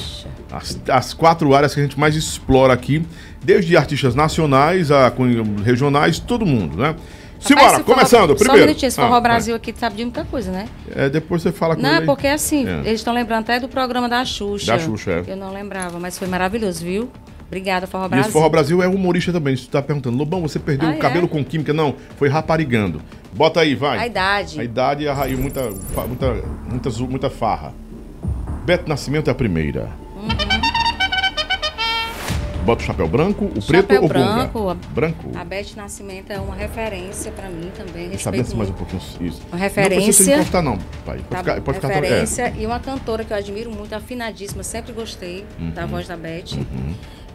As, 0.51 0.79
as 0.89 1.13
quatro 1.13 1.53
áreas 1.53 1.73
que 1.73 1.79
a 1.79 1.83
gente 1.83 1.99
mais 1.99 2.15
explora 2.15 2.73
aqui, 2.73 3.05
desde 3.43 3.77
artistas 3.77 4.15
nacionais 4.15 4.91
a 4.91 5.11
regionais, 5.63 6.19
todo 6.19 6.45
mundo, 6.45 6.75
né? 6.77 6.95
Simbora, 7.39 7.65
Rapaz, 7.65 7.79
esse 7.79 7.83
forró- 7.85 7.95
começando. 7.97 8.27
Só 8.29 8.33
um 8.33 8.37
Primeiro. 8.37 8.65
minutinho, 8.67 8.87
esse 8.87 8.99
Ah, 8.99 9.03
Forró 9.03 9.11
vai. 9.19 9.21
Brasil 9.21 9.55
aqui 9.55 9.73
sabe 9.77 9.97
de 9.97 10.03
muita 10.03 10.23
coisa, 10.23 10.49
né? 10.51 10.65
É, 10.95 11.09
depois 11.09 11.41
você 11.41 11.51
fala 11.51 11.75
com 11.75 11.81
Não, 11.81 11.97
ele. 11.97 12.05
porque 12.05 12.25
assim, 12.27 12.65
É. 12.67 12.79
eles 12.85 13.01
estão 13.01 13.13
lembrando 13.13 13.41
até 13.41 13.59
do 13.59 13.67
programa 13.67 14.07
da 14.07 14.23
Xuxa. 14.23 14.67
Da 14.77 14.79
Xuxa, 14.79 15.11
é. 15.27 15.33
Eu 15.33 15.35
não 15.35 15.51
lembrava, 15.53 15.99
mas 15.99 16.17
foi 16.17 16.27
maravilhoso, 16.27 16.83
viu? 16.85 17.11
Obrigada, 17.47 17.85
Forró 17.85 18.05
E 18.05 18.09
Brasil. 18.09 18.23
esse 18.23 18.31
Forró 18.31 18.47
Brasil 18.49 18.81
é 18.81 18.87
humorista 18.87 19.31
também. 19.33 19.55
Você 19.57 19.67
tá 19.69 19.81
perguntando, 19.81 20.17
Lobão, 20.17 20.41
você 20.41 20.57
perdeu 20.57 20.87
Ah, 20.89 20.93
o 20.93 20.97
cabelo 20.97 21.25
é? 21.25 21.27
com 21.29 21.43
química? 21.43 21.73
Não, 21.73 21.93
foi 22.17 22.29
raparigando. 22.29 23.01
Bota 23.33 23.59
aí, 23.59 23.75
vai. 23.75 23.99
A 23.99 24.07
idade. 24.07 24.59
A 24.59 24.63
idade 24.63 25.03
e 25.03 25.07
a 25.07 25.13
raiz, 25.13 25.37
muita, 25.37 25.63
muita, 26.07 26.33
muita, 26.69 26.89
muita 27.09 27.29
farra. 27.29 27.73
Beto 28.65 28.87
Nascimento 28.87 29.27
é 29.27 29.31
a 29.31 29.35
primeira. 29.35 29.89
Bota 32.65 32.81
o 32.81 32.85
chapéu 32.85 33.09
branco, 33.09 33.43
o 33.43 33.49
preto 33.49 33.65
Chapéu 33.73 34.03
ou 34.03 34.07
branco, 34.07 34.59
gonga? 34.59 34.71
a- 34.71 34.93
Branco. 34.93 35.31
A 35.35 35.43
Beth 35.43 35.75
Nascimento 35.75 36.31
é 36.31 36.39
uma 36.39 36.55
referência 36.55 37.29
pra 37.33 37.49
mim 37.49 37.69
também. 37.75 38.09
Respeito 38.09 38.55
mais 38.55 38.69
um 38.69 38.73
pouquinho 38.73 39.01
isso. 39.19 39.41
Uma 39.51 39.59
Não 39.59 39.69
precisa 39.69 39.69
se 39.69 39.79
referência. 39.81 40.35
encostar 40.35 40.63
não, 40.63 40.77
pai. 41.05 41.17
Pode 41.17 41.23
Tá 41.29 41.37
ficar, 41.39 41.61
pode 41.61 41.79
ficar 41.81 41.87
referência 41.89 42.53
e 42.57 42.65
uma 42.65 42.79
cantora 42.79 43.25
que 43.25 43.33
eu 43.33 43.37
admiro 43.37 43.69
muito, 43.69 43.91
afinadíssima, 43.93 44.63
sempre 44.63 44.93
gostei 44.93 45.43
Uhum. 45.59 45.71
da 45.71 45.85
voz 45.85 46.07
da 46.07 46.15
Beth. 46.15 46.55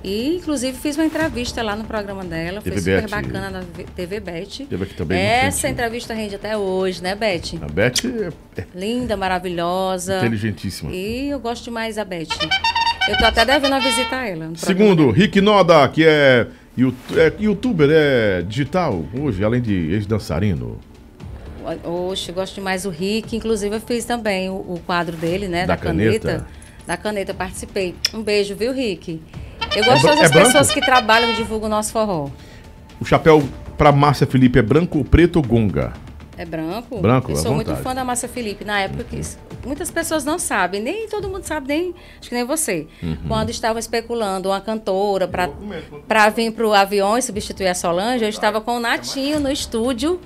E, 0.04 0.36
inclusive, 0.36 0.78
fiz 0.78 0.96
uma 0.96 1.04
entrevista 1.04 1.60
lá 1.62 1.74
no 1.74 1.84
programa 1.84 2.24
dela, 2.24 2.60
foi 2.60 2.70
TV 2.70 2.80
super 2.80 3.00
Beth. 3.02 3.10
bacana 3.10 3.50
na 3.50 3.62
TV 3.96 4.20
Beth. 4.20 4.66
Também, 4.96 5.18
Essa 5.18 5.56
gentil. 5.66 5.70
entrevista 5.70 6.14
rende 6.14 6.34
até 6.36 6.56
hoje, 6.56 7.02
né, 7.02 7.14
Beth? 7.16 7.58
A 7.60 7.66
Beth 7.66 8.04
é, 8.56 8.60
é 8.60 8.64
Linda, 8.74 9.16
maravilhosa. 9.16 10.18
inteligentíssima. 10.18 10.92
E 10.92 11.28
eu 11.30 11.40
gosto 11.40 11.64
demais 11.64 11.96
da 11.96 12.04
Beth. 12.04 12.28
Eu 13.08 13.18
tô 13.18 13.24
até 13.24 13.44
devendo 13.44 13.72
a 13.74 13.78
visitar 13.80 14.26
ela. 14.28 14.52
Segundo. 14.54 15.10
Rick 15.10 15.40
Noda, 15.40 15.88
que 15.88 16.04
é, 16.06 16.46
é 17.16 17.32
youtuber, 17.40 17.88
é 17.90 18.42
digital 18.42 19.04
hoje, 19.18 19.42
além 19.42 19.60
de 19.60 19.72
ex-dançarino. 19.94 20.78
Oxe, 21.84 22.32
gosto 22.32 22.54
demais 22.54 22.84
do 22.84 22.90
Rick. 22.90 23.34
Inclusive, 23.36 23.76
eu 23.76 23.80
fiz 23.80 24.04
também 24.04 24.48
o, 24.48 24.54
o 24.54 24.80
quadro 24.86 25.16
dele, 25.16 25.48
né? 25.48 25.66
Da 25.66 25.74
Da, 25.74 25.76
caneta. 25.76 26.18
caneta? 26.28 26.46
Da 26.86 26.96
caneta, 26.96 27.34
participei. 27.34 27.94
Um 28.14 28.22
beijo, 28.22 28.54
viu, 28.54 28.72
Rick? 28.72 29.20
Eu 29.76 29.84
gosto 29.84 30.02
bran- 30.02 30.14
de 30.14 30.16
todas 30.16 30.24
as 30.24 30.30
é 30.36 30.44
pessoas 30.44 30.70
que 30.72 30.80
trabalham 30.80 31.30
e 31.32 31.34
divulgam 31.34 31.66
o 31.66 31.70
nosso 31.70 31.92
forró. 31.92 32.28
O 33.00 33.04
chapéu 33.04 33.46
pra 33.76 33.92
Márcia 33.92 34.26
Felipe 34.26 34.58
é 34.58 34.62
branco, 34.62 35.04
preto 35.04 35.36
ou 35.36 35.42
gonga? 35.42 35.92
É 36.36 36.44
branco? 36.44 37.00
Branco, 37.00 37.32
Eu 37.32 37.36
sou 37.36 37.52
muito 37.52 37.74
fã 37.76 37.94
da 37.94 38.04
Márcia 38.04 38.28
Felipe. 38.28 38.64
Na 38.64 38.80
época 38.80 39.02
que 39.04 39.16
isso- 39.16 39.36
muitas 39.66 39.90
pessoas 39.90 40.24
não 40.24 40.38
sabem, 40.38 40.80
nem 40.80 41.08
todo 41.08 41.28
mundo 41.28 41.42
sabe, 41.44 41.66
nem 41.68 41.94
acho 42.20 42.28
que 42.28 42.34
nem 42.34 42.44
você. 42.44 42.86
Uhum. 43.02 43.16
Quando 43.26 43.50
estavam 43.50 43.78
especulando 43.78 44.48
uma 44.48 44.60
cantora 44.60 45.26
para 45.28 46.28
vir 46.30 46.52
para 46.52 46.66
o 46.66 46.72
avião 46.72 47.18
e 47.18 47.22
substituir 47.22 47.66
a 47.68 47.74
Solange, 47.74 48.24
eu 48.24 48.28
estava 48.30 48.60
com 48.60 48.76
o 48.76 48.80
Natinho 48.80 49.40
no 49.40 49.50
estúdio. 49.50 50.20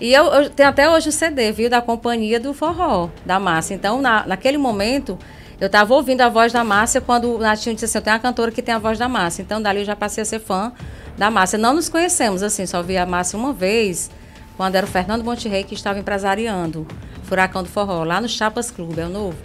E 0.00 0.12
eu, 0.12 0.24
eu 0.26 0.50
tenho 0.50 0.68
até 0.68 0.90
hoje 0.90 1.08
o 1.08 1.12
CD, 1.12 1.50
viu, 1.52 1.70
da 1.70 1.80
companhia 1.80 2.38
do 2.40 2.52
forró, 2.52 3.08
da 3.24 3.38
Márcia. 3.40 3.74
Então, 3.74 4.02
na, 4.02 4.26
naquele 4.26 4.58
momento, 4.58 5.18
eu 5.60 5.66
estava 5.66 5.94
ouvindo 5.94 6.20
a 6.20 6.28
voz 6.28 6.52
da 6.52 6.64
Márcia 6.64 7.00
quando 7.00 7.34
o 7.34 7.38
Natinho 7.38 7.74
disse 7.74 7.84
assim, 7.84 7.98
eu 7.98 8.02
tenho 8.02 8.16
uma 8.16 8.22
cantora 8.22 8.50
que 8.50 8.62
tem 8.62 8.74
a 8.74 8.78
voz 8.78 8.98
da 8.98 9.08
Márcia. 9.08 9.42
Então, 9.42 9.60
dali 9.60 9.80
eu 9.80 9.84
já 9.84 9.96
passei 9.96 10.22
a 10.22 10.24
ser 10.24 10.40
fã 10.40 10.72
da 11.16 11.30
Márcia. 11.30 11.58
Não 11.58 11.74
nos 11.74 11.88
conhecemos, 11.88 12.42
assim, 12.42 12.66
só 12.66 12.82
vi 12.82 12.96
a 12.96 13.06
Márcia 13.06 13.38
uma 13.38 13.52
vez, 13.52 14.10
quando 14.56 14.74
era 14.74 14.86
o 14.86 14.88
Fernando 14.88 15.24
Monterrey 15.24 15.64
que 15.64 15.74
estava 15.74 15.98
empresariando 15.98 16.86
Furacão 17.24 17.62
do 17.62 17.68
Forró, 17.68 18.04
lá 18.04 18.20
no 18.20 18.28
Chapas 18.28 18.70
Clube, 18.70 19.00
é 19.00 19.06
o 19.06 19.08
novo. 19.08 19.36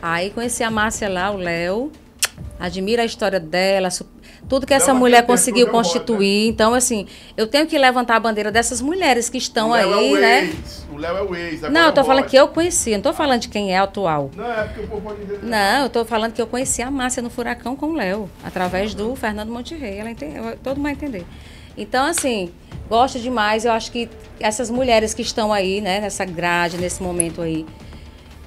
Aí 0.00 0.30
conheci 0.30 0.62
a 0.62 0.70
Márcia 0.70 1.08
lá, 1.08 1.30
o 1.30 1.36
Léo. 1.36 1.90
Admira 2.58 3.02
a 3.02 3.04
história 3.04 3.38
dela, 3.38 3.90
tudo 4.48 4.66
que 4.66 4.72
essa 4.72 4.94
mulher 4.94 5.26
conseguiu 5.26 5.68
constituir. 5.68 6.48
Então, 6.48 6.72
assim, 6.72 7.06
eu 7.36 7.46
tenho 7.46 7.66
que 7.66 7.76
levantar 7.76 8.16
a 8.16 8.20
bandeira 8.20 8.50
dessas 8.50 8.80
mulheres 8.80 9.28
que 9.28 9.36
estão 9.36 9.70
O 9.70 9.72
Léo 9.74 9.94
aí, 9.94 10.08
é 10.08 10.12
o 10.12 10.20
né? 10.20 10.44
ex. 10.44 10.86
O 10.90 10.96
Léo 10.96 11.16
é 11.16 11.22
o 11.22 11.36
ex. 11.36 11.64
agora 11.64 11.72
Não, 11.72 11.86
eu 11.88 11.92
tô 11.92 12.00
é 12.00 12.04
falando 12.04 12.24
que 12.24 12.36
eu 12.36 12.48
conheci, 12.48 12.92
não 12.92 13.02
tô 13.02 13.12
falando 13.12 13.40
de 13.42 13.48
quem 13.48 13.74
é 13.74 13.78
atual. 13.78 14.30
Não, 14.34 14.50
é 14.50 14.64
porque 14.64 14.80
o 14.80 14.88
povo 14.88 15.02
pode 15.02 15.20
dizer. 15.20 15.42
Não, 15.42 15.82
eu 15.82 15.90
tô 15.90 16.04
falando 16.06 16.32
que 16.32 16.40
eu 16.40 16.46
conheci 16.46 16.80
a 16.80 16.90
Márcia 16.90 17.22
no 17.22 17.28
Furacão 17.28 17.76
com 17.76 17.86
o 17.86 17.94
Léo, 17.94 18.30
através 18.42 18.94
do 18.94 19.14
Fernando 19.14 19.50
Monterrey. 19.50 19.98
Ela 19.98 20.10
entende, 20.10 20.38
todo 20.62 20.76
mundo 20.76 20.84
vai 20.84 20.92
entender. 20.92 21.26
Então, 21.76 22.06
assim, 22.06 22.50
gosto 22.88 23.18
demais. 23.18 23.66
Eu 23.66 23.72
acho 23.72 23.92
que 23.92 24.08
essas 24.40 24.70
mulheres 24.70 25.12
que 25.12 25.20
estão 25.20 25.52
aí, 25.52 25.82
né, 25.82 26.00
nessa 26.00 26.24
grade, 26.24 26.78
nesse 26.78 27.02
momento 27.02 27.42
aí 27.42 27.66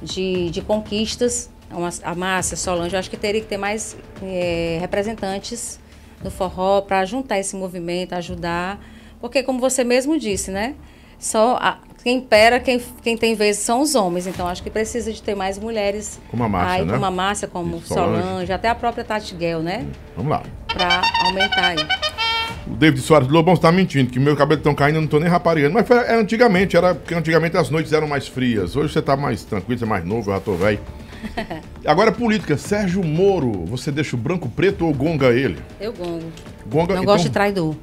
de, 0.02 0.50
de 0.50 0.62
conquistas, 0.62 1.50
uma- 1.76 1.90
a 2.04 2.16
Márcia, 2.16 2.56
Solange, 2.58 2.96
eu 2.96 3.00
acho 3.00 3.10
que 3.10 3.18
teria 3.18 3.42
que 3.42 3.48
ter 3.48 3.58
mais 3.58 3.96
eh, 4.24 4.78
representantes 4.82 5.80
no 6.24 6.30
forró 6.32 6.82
para 6.82 7.06
juntar 7.06 7.40
esse 7.40 7.56
movimento, 7.56 8.14
ajudar. 8.14 8.80
Porque, 9.22 9.44
como 9.44 9.60
você 9.60 9.84
mesmo 9.84 10.18
disse, 10.20 10.52
né? 10.52 10.76
Só 11.18 11.58
a- 11.62 11.78
quem 12.04 12.18
impera, 12.18 12.60
quem, 12.62 12.82
quem 13.04 13.18
tem 13.18 13.36
vez 13.36 13.58
são 13.58 13.82
os 13.82 13.94
homens. 13.96 14.26
Então, 14.28 14.48
acho 14.48 14.64
que 14.64 14.70
precisa 14.70 15.12
de 15.12 15.22
ter 15.22 15.36
mais 15.36 15.58
mulheres. 15.60 16.20
Como 16.32 16.44
a 16.44 16.50
Márcia, 16.50 16.76
aí, 16.80 16.86
né? 16.86 16.94
Como 16.94 17.06
a 17.06 17.12
Márcia, 17.12 17.48
como 17.48 17.82
Solange. 17.82 18.24
Solange. 18.24 18.54
até 18.54 18.70
a 18.70 18.76
própria 18.76 19.04
Tati 19.04 19.36
Guel, 19.36 19.60
né? 19.62 19.86
Vamos 20.16 20.32
lá. 20.32 20.44
Para 20.74 21.02
aumentar 21.26 21.66
aí. 21.66 21.78
O 22.68 22.76
David 22.76 23.02
Soares 23.02 23.28
do 23.28 23.34
Lobão 23.34 23.54
está 23.56 23.72
mentindo, 23.72 24.12
que 24.12 24.20
meu 24.20 24.36
cabelo 24.36 24.60
estão 24.60 24.74
caindo, 24.76 24.96
eu 24.98 25.02
não 25.02 25.08
tô 25.08 25.20
nem 25.20 25.28
rapariando. 25.28 25.74
Mas 25.74 25.88
foi, 25.88 25.98
é, 25.98 26.14
antigamente, 26.16 26.78
era 26.78 26.94
porque 26.96 27.14
antigamente 27.16 27.58
as 27.58 27.70
noites 27.70 27.92
eram 27.92 28.08
mais 28.08 28.28
frias. 28.28 28.76
Hoje 28.76 28.94
você 28.94 29.02
tá 29.02 29.18
mais 29.18 29.44
tranquilo, 29.44 29.80
você 29.80 29.86
é 29.86 29.88
mais 29.88 30.06
novo, 30.06 30.30
eu 30.30 30.36
já 30.36 30.40
tô 30.40 30.54
velho. 30.54 30.80
Agora, 31.86 32.12
política. 32.12 32.58
Sérgio 32.58 33.04
Moro, 33.04 33.66
você 33.66 33.92
deixa 33.92 34.16
o 34.16 34.20
branco, 34.20 34.50
preto 34.50 34.86
ou 34.86 34.94
gonga 34.94 35.28
ele? 35.28 35.58
Eu 35.80 35.94
gongo. 35.94 36.32
Gonga, 36.66 36.96
Não 36.96 37.04
então, 37.04 37.14
gosto 37.14 37.26
de 37.26 37.32
traidor. 37.32 37.76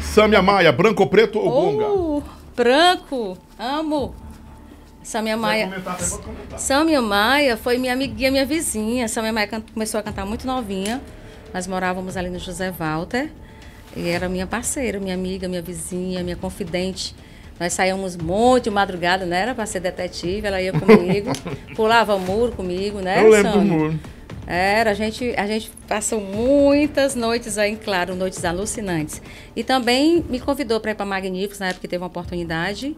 Sâmia 0.00 0.40
Maia, 0.40 0.70
branco 0.70 1.02
ou 1.02 1.08
preto 1.08 1.38
ou 1.38 1.50
gonga? 1.50 1.86
Uh, 1.88 2.22
branco, 2.54 3.36
amo. 3.58 4.14
Samia 5.02 5.36
Maia. 5.36 5.66
comentar. 5.68 6.58
Samia 6.58 7.02
Maia 7.02 7.56
foi 7.58 7.76
minha 7.76 7.92
amiguinha, 7.92 8.30
minha 8.30 8.46
vizinha. 8.46 9.06
Samia 9.06 9.32
Maia 9.32 9.48
começou 9.72 10.00
a 10.00 10.02
cantar 10.02 10.24
muito 10.24 10.46
novinha. 10.46 11.00
Nós 11.52 11.66
morávamos 11.66 12.16
ali 12.16 12.30
no 12.30 12.38
José 12.38 12.70
Walter. 12.70 13.30
E 13.94 14.08
era 14.08 14.28
minha 14.28 14.46
parceira, 14.46 14.98
minha 14.98 15.14
amiga, 15.14 15.46
minha 15.46 15.60
vizinha, 15.60 16.22
minha 16.22 16.36
confidente. 16.36 17.14
Nós 17.58 17.72
saíamos 17.72 18.16
muito 18.16 18.64
de 18.64 18.70
madrugada, 18.70 19.24
né? 19.24 19.42
Era 19.42 19.54
para 19.54 19.66
ser 19.66 19.80
detetive, 19.80 20.46
ela 20.46 20.60
ia 20.60 20.72
comigo, 20.72 21.30
pulava 21.76 22.18
muro 22.18 22.52
comigo, 22.52 23.00
né? 23.00 23.22
Eu 23.22 23.30
lembro 23.30 23.52
do 23.52 23.58
Sâmia? 23.58 23.72
muro. 23.72 24.00
Era, 24.46 24.90
a 24.90 24.94
gente, 24.94 25.34
a 25.36 25.46
gente 25.46 25.70
passou 25.88 26.20
muitas 26.20 27.14
noites 27.14 27.56
aí, 27.56 27.76
claro, 27.76 28.14
noites 28.14 28.44
alucinantes. 28.44 29.22
E 29.56 29.64
também 29.64 30.22
me 30.28 30.38
convidou 30.38 30.80
para 30.80 30.90
ir 30.90 30.94
para 30.94 31.06
Magníficos, 31.06 31.58
na 31.58 31.68
época 31.68 31.82
que 31.82 31.88
teve 31.88 32.02
uma 32.02 32.08
oportunidade, 32.08 32.94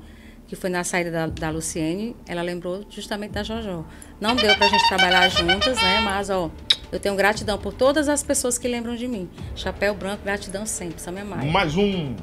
que 0.49 0.57
foi 0.57 0.71
na 0.71 0.83
saída 0.83 1.11
da, 1.11 1.27
da 1.27 1.51
Luciene. 1.51 2.17
Ela 2.27 2.43
lembrou 2.43 2.85
justamente 2.91 3.33
da 3.33 3.45
Jojó. 3.45 3.85
Não 4.21 4.35
deu 4.35 4.57
para 4.57 4.67
a 4.67 4.69
gente 4.69 4.89
trabalhar 4.89 5.29
juntas, 5.29 5.77
né? 5.77 6.01
Mas, 6.01 6.31
ó, 6.31 6.51
eu 6.91 6.99
tenho 6.99 7.15
gratidão 7.15 7.59
por 7.59 7.73
todas 7.73 8.09
as 8.09 8.23
pessoas 8.23 8.59
que 8.59 8.67
lembram 8.67 8.97
de 8.97 9.07
mim. 9.07 9.29
Chapéu 9.55 9.95
branco, 9.95 10.25
gratidão 10.25 10.67
sempre, 10.67 11.01
Samia 11.01 11.25
Maia. 11.25 11.51
Mais 11.51 11.77
um. 11.77 12.15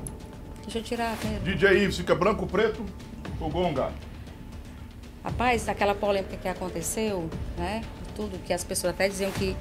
Deixa 0.63 0.79
eu 0.79 0.83
tirar 0.83 1.15
primeiro. 1.17 1.43
DJ 1.43 1.83
Ives, 1.83 1.97
fica 1.97 2.15
branco, 2.15 2.45
preto 2.47 2.83
ou 3.39 3.49
gonga? 3.49 3.91
Rapaz, 5.23 5.65
daquela 5.65 5.95
polêmica 5.95 6.35
que 6.37 6.47
aconteceu, 6.47 7.29
né? 7.57 7.81
Tudo 8.15 8.37
que 8.45 8.53
as 8.53 8.63
pessoas 8.63 8.93
até 8.93 9.07
diziam 9.07 9.31
que 9.31 9.55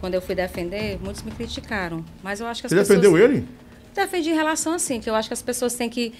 quando 0.00 0.14
eu 0.14 0.22
fui 0.22 0.34
defender, 0.34 0.98
muitos 1.02 1.22
me 1.22 1.30
criticaram. 1.30 2.04
Mas 2.22 2.40
eu 2.40 2.46
acho 2.46 2.62
que 2.62 2.66
as 2.66 2.70
Você 2.72 2.76
pessoas. 2.78 3.00
defendeu 3.00 3.18
ele? 3.18 3.46
Defendi 3.94 4.30
em 4.30 4.34
relação 4.34 4.74
assim, 4.74 5.00
que 5.00 5.08
eu 5.08 5.14
acho 5.14 5.28
que 5.28 5.34
as 5.34 5.42
pessoas 5.42 5.74
têm 5.74 5.88
que. 5.88 6.12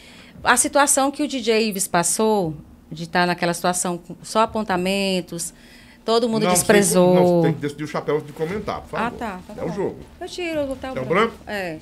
A 0.43 0.57
situação 0.57 1.11
que 1.11 1.23
o 1.23 1.29
DJ 1.29 1.69
Ives 1.69 1.89
passou, 1.89 2.55
de 2.91 3.05
estar 3.05 3.27
naquela 3.27 3.53
situação 3.53 3.99
com 3.99 4.15
só 4.23 4.41
apontamentos, 4.43 5.53
todo 6.05 6.29
mundo 6.29 6.45
Não, 6.45 6.53
desprezou. 6.53 7.15
Não, 7.15 7.43
tem 7.43 7.53
que 7.55 7.61
decidir 7.61 7.85
o 7.85 7.89
chapéu 7.89 8.21
de 8.21 8.33
comentar, 8.33 8.81
por 8.83 8.91
favor. 8.91 9.07
Ah, 9.07 9.11
tá. 9.11 9.41
tá 9.47 9.55
é 9.61 9.65
o 9.65 9.69
bom. 9.69 9.75
jogo. 9.75 9.99
Eu 10.21 10.29
tiro 10.29 10.77
tá 10.77 10.89
o 10.89 10.93
o 10.93 10.95
branco. 10.95 11.09
branco? 11.09 11.35
É. 11.47 11.79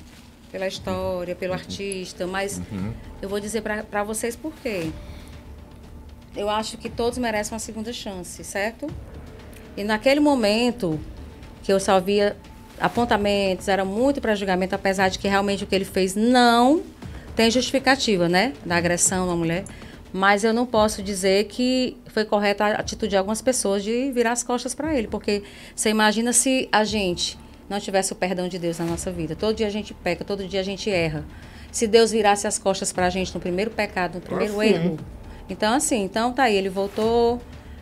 Pela 0.53 0.67
história, 0.67 1.35
pelo 1.35 1.51
artista, 1.53 2.27
mas 2.27 2.61
Uhum. 2.71 2.93
eu 3.19 3.27
vou 3.27 3.39
dizer 3.39 3.63
pra 3.89 4.03
vocês 4.03 4.35
por 4.35 4.53
quê. 4.61 4.91
Eu 6.35 6.47
acho 6.47 6.77
que 6.77 6.89
todos 6.91 7.17
merecem 7.17 7.53
uma 7.53 7.59
segunda 7.59 7.91
chance, 7.91 8.43
certo? 8.43 8.85
E 9.75 9.83
naquele 9.83 10.19
momento 10.19 10.99
que 11.63 11.73
eu 11.73 11.79
só 11.79 11.99
via 11.99 12.37
apontamentos, 12.79 13.67
era 13.67 13.83
muito 13.83 14.21
para 14.21 14.35
julgamento, 14.35 14.75
apesar 14.75 15.09
de 15.09 15.17
que 15.17 15.27
realmente 15.27 15.63
o 15.63 15.67
que 15.67 15.73
ele 15.73 15.85
fez 15.85 16.13
não 16.13 16.83
tem 17.35 17.49
justificativa, 17.49 18.29
né? 18.29 18.53
Da 18.63 18.75
agressão 18.75 19.31
à 19.31 19.35
mulher. 19.35 19.63
Mas 20.13 20.43
eu 20.43 20.53
não 20.53 20.67
posso 20.67 21.01
dizer 21.01 21.45
que 21.45 21.97
foi 22.09 22.25
correta 22.25 22.63
a 22.65 22.71
atitude 22.73 23.09
de 23.09 23.17
algumas 23.17 23.41
pessoas 23.41 23.83
de 23.83 24.11
virar 24.11 24.33
as 24.33 24.43
costas 24.43 24.75
para 24.75 24.95
ele, 24.95 25.07
porque 25.07 25.41
você 25.75 25.89
imagina 25.89 26.31
se 26.31 26.69
a 26.71 26.83
gente 26.83 27.39
não 27.69 27.79
tivesse 27.79 28.13
o 28.13 28.15
perdão 28.15 28.47
de 28.47 28.59
Deus 28.59 28.79
na 28.79 28.85
nossa 28.85 29.11
vida. 29.11 29.35
Todo 29.35 29.55
dia 29.55 29.67
a 29.67 29.69
gente 29.69 29.93
peca, 29.93 30.23
todo 30.23 30.47
dia 30.47 30.59
a 30.59 30.63
gente 30.63 30.89
erra. 30.89 31.23
Se 31.71 31.87
Deus 31.87 32.11
virasse 32.11 32.45
as 32.45 32.59
costas 32.59 32.91
para 32.91 33.07
a 33.07 33.09
gente 33.09 33.33
no 33.33 33.39
primeiro 33.39 33.71
pecado, 33.71 34.15
no 34.15 34.21
primeiro 34.21 34.59
Assim. 34.59 34.73
erro. 34.73 34.97
Então, 35.49 35.73
assim, 35.73 36.03
então 36.03 36.31
tá 36.31 36.43
aí, 36.43 36.55
ele 36.55 36.69
voltou, 36.69 37.41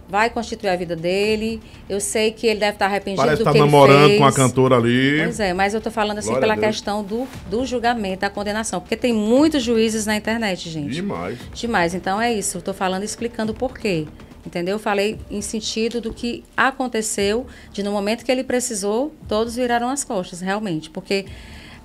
vai 0.09 0.29
constituir 0.29 0.69
a 0.69 0.75
vida 0.75 0.95
dele. 0.95 1.61
Eu 1.87 1.99
sei 2.01 2.31
que 2.31 2.47
ele 2.47 2.59
deve 2.59 2.73
estar 2.73 2.85
arrependido 2.87 3.21
Parece 3.21 3.37
do 3.37 3.49
estar 3.49 3.53
que 3.53 3.59
namorando 3.59 3.99
ele 3.99 4.07
fez. 4.09 4.19
com 4.19 4.25
a 4.25 4.31
cantora 4.31 4.75
ali. 4.77 5.21
Pois 5.23 5.39
é, 5.39 5.53
mas 5.53 5.73
eu 5.73 5.81
tô 5.81 5.91
falando 5.91 6.17
assim 6.17 6.29
Glória 6.29 6.41
pela 6.41 6.57
questão 6.57 7.03
do, 7.03 7.27
do 7.49 7.65
julgamento, 7.65 8.21
da 8.21 8.29
condenação. 8.29 8.81
Porque 8.81 8.97
tem 8.97 9.13
muitos 9.13 9.63
juízes 9.63 10.05
na 10.05 10.15
internet, 10.15 10.69
gente. 10.69 10.93
Demais. 10.93 11.37
Demais. 11.53 11.93
Então 11.93 12.19
é 12.21 12.33
isso. 12.33 12.57
Eu 12.57 12.61
tô 12.61 12.73
falando 12.73 13.03
explicando 13.03 13.51
o 13.53 13.55
porquê. 13.55 14.05
Entendeu? 14.45 14.75
Eu 14.75 14.79
falei 14.79 15.19
em 15.29 15.41
sentido 15.41 16.01
do 16.01 16.13
que 16.13 16.43
aconteceu, 16.57 17.45
de 17.71 17.83
no 17.83 17.91
momento 17.91 18.25
que 18.25 18.31
ele 18.31 18.43
precisou, 18.43 19.13
todos 19.27 19.55
viraram 19.55 19.89
as 19.89 20.03
costas, 20.03 20.41
realmente. 20.41 20.89
Porque 20.89 21.25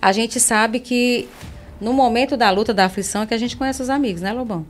a 0.01 0.11
gente 0.13 0.41
sabe 0.41 0.81
que 0.81 1.29
no 1.81 1.93
momento 1.93 2.37
da 2.37 2.51
luta, 2.51 2.73
da 2.73 2.87
aflição, 2.87 3.23
é 3.23 3.27
que 3.27 3.35
a 3.35 3.39
gente 3.39 3.57
conhece 3.57 3.83
os 3.83 3.91
amigos, 3.91 4.23
né, 4.23 4.33
Lobão? 4.33 4.67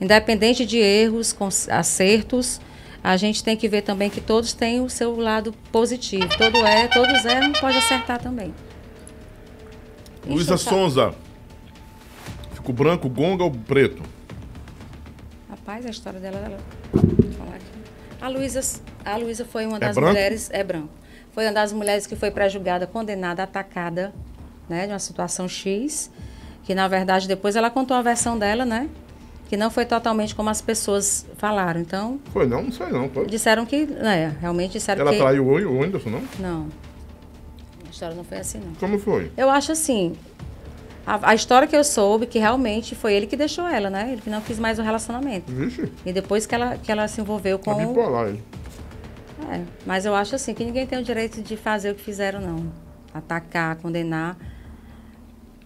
Independente 0.00 0.66
de 0.66 0.78
erros, 0.78 1.36
acertos, 1.70 2.60
a 3.02 3.16
gente 3.16 3.44
tem 3.44 3.56
que 3.56 3.68
ver 3.68 3.82
também 3.82 4.10
que 4.10 4.20
todos 4.20 4.52
têm 4.52 4.80
o 4.80 4.90
seu 4.90 5.14
lado 5.16 5.54
positivo. 5.70 6.26
Todo 6.36 6.56
é, 6.66 6.88
todos 6.88 7.24
erram, 7.24 7.52
pode 7.52 7.78
acertar 7.78 8.20
também. 8.20 8.52
Luísa 10.26 10.56
Sonza. 10.56 11.14
Fica 12.54 12.70
o 12.70 12.72
branco, 12.72 13.08
gonga 13.08 13.44
ou 13.44 13.50
preto? 13.50 14.02
Rapaz, 15.66 15.86
a 15.86 15.90
história 15.90 16.20
dela. 16.20 16.36
ela- 16.44 16.58
Vou 16.92 17.32
falar 17.32 17.54
aqui. 17.56 17.64
A 18.20 18.28
Luísa, 18.28 18.60
a 19.04 19.16
Luísa 19.16 19.44
foi 19.46 19.64
uma 19.66 19.76
É 19.78 19.80
das 19.80 19.96
mulheres. 19.96 20.50
É 20.52 20.62
branco. 20.62 20.90
Foi 21.32 21.46
uma 21.46 21.52
das 21.52 21.72
mulheres 21.72 22.06
que 22.06 22.14
foi 22.14 22.30
pré-julgada, 22.30 22.86
condenada, 22.86 23.42
atacada, 23.42 24.12
né? 24.68 24.86
De 24.86 24.92
uma 24.92 24.98
situação 24.98 25.48
X. 25.48 26.10
Que 26.64 26.74
na 26.74 26.86
verdade 26.86 27.26
depois 27.26 27.56
ela 27.56 27.70
contou 27.70 27.96
a 27.96 28.02
versão 28.02 28.38
dela, 28.38 28.64
né? 28.66 28.88
Que 29.48 29.56
não 29.56 29.70
foi 29.70 29.84
totalmente 29.86 30.34
como 30.34 30.50
as 30.50 30.60
pessoas 30.60 31.24
falaram. 31.38 31.80
Então, 31.80 32.20
Foi 32.30 32.46
não? 32.46 32.62
Não 32.64 32.72
sei 32.72 32.88
não. 32.88 33.08
Foi. 33.08 33.26
disseram 33.26 33.64
que. 33.64 33.88
É, 34.00 34.32
realmente 34.40 34.72
disseram 34.72 35.00
Ela 35.00 35.12
que. 35.12 35.18
traiu 35.18 35.46
o 35.46 35.50
o 35.50 35.80
Whindersson, 35.80 36.10
não? 36.10 36.22
Não. 36.38 36.68
A 37.86 37.90
história 37.90 38.14
não 38.14 38.24
foi 38.24 38.38
assim, 38.38 38.58
não. 38.58 38.74
Como 38.74 38.98
foi? 38.98 39.30
Eu 39.36 39.48
acho 39.48 39.72
assim. 39.72 40.14
A, 41.06 41.30
a 41.30 41.34
história 41.34 41.68
que 41.68 41.76
eu 41.76 41.84
soube 41.84 42.26
que 42.26 42.38
realmente 42.38 42.94
foi 42.94 43.12
ele 43.14 43.26
que 43.26 43.36
deixou 43.36 43.66
ela, 43.66 43.90
né? 43.90 44.10
Ele 44.12 44.22
que 44.22 44.30
não 44.30 44.40
quis 44.40 44.58
mais 44.58 44.78
o 44.78 44.82
relacionamento. 44.82 45.52
Vixe, 45.52 45.92
E 46.04 46.12
depois 46.12 46.46
que 46.46 46.54
ela, 46.54 46.78
que 46.78 46.90
ela 46.90 47.06
se 47.08 47.20
envolveu 47.20 47.58
tá 47.58 47.72
com. 47.72 47.86
bipolar 47.86 48.28
ele. 48.28 48.42
É, 49.50 49.60
mas 49.84 50.06
eu 50.06 50.14
acho 50.14 50.34
assim 50.34 50.54
que 50.54 50.64
ninguém 50.64 50.86
tem 50.86 50.98
o 50.98 51.04
direito 51.04 51.42
de 51.42 51.56
fazer 51.56 51.90
o 51.90 51.94
que 51.94 52.02
fizeram, 52.02 52.40
não. 52.40 52.72
Atacar, 53.12 53.76
condenar. 53.76 54.36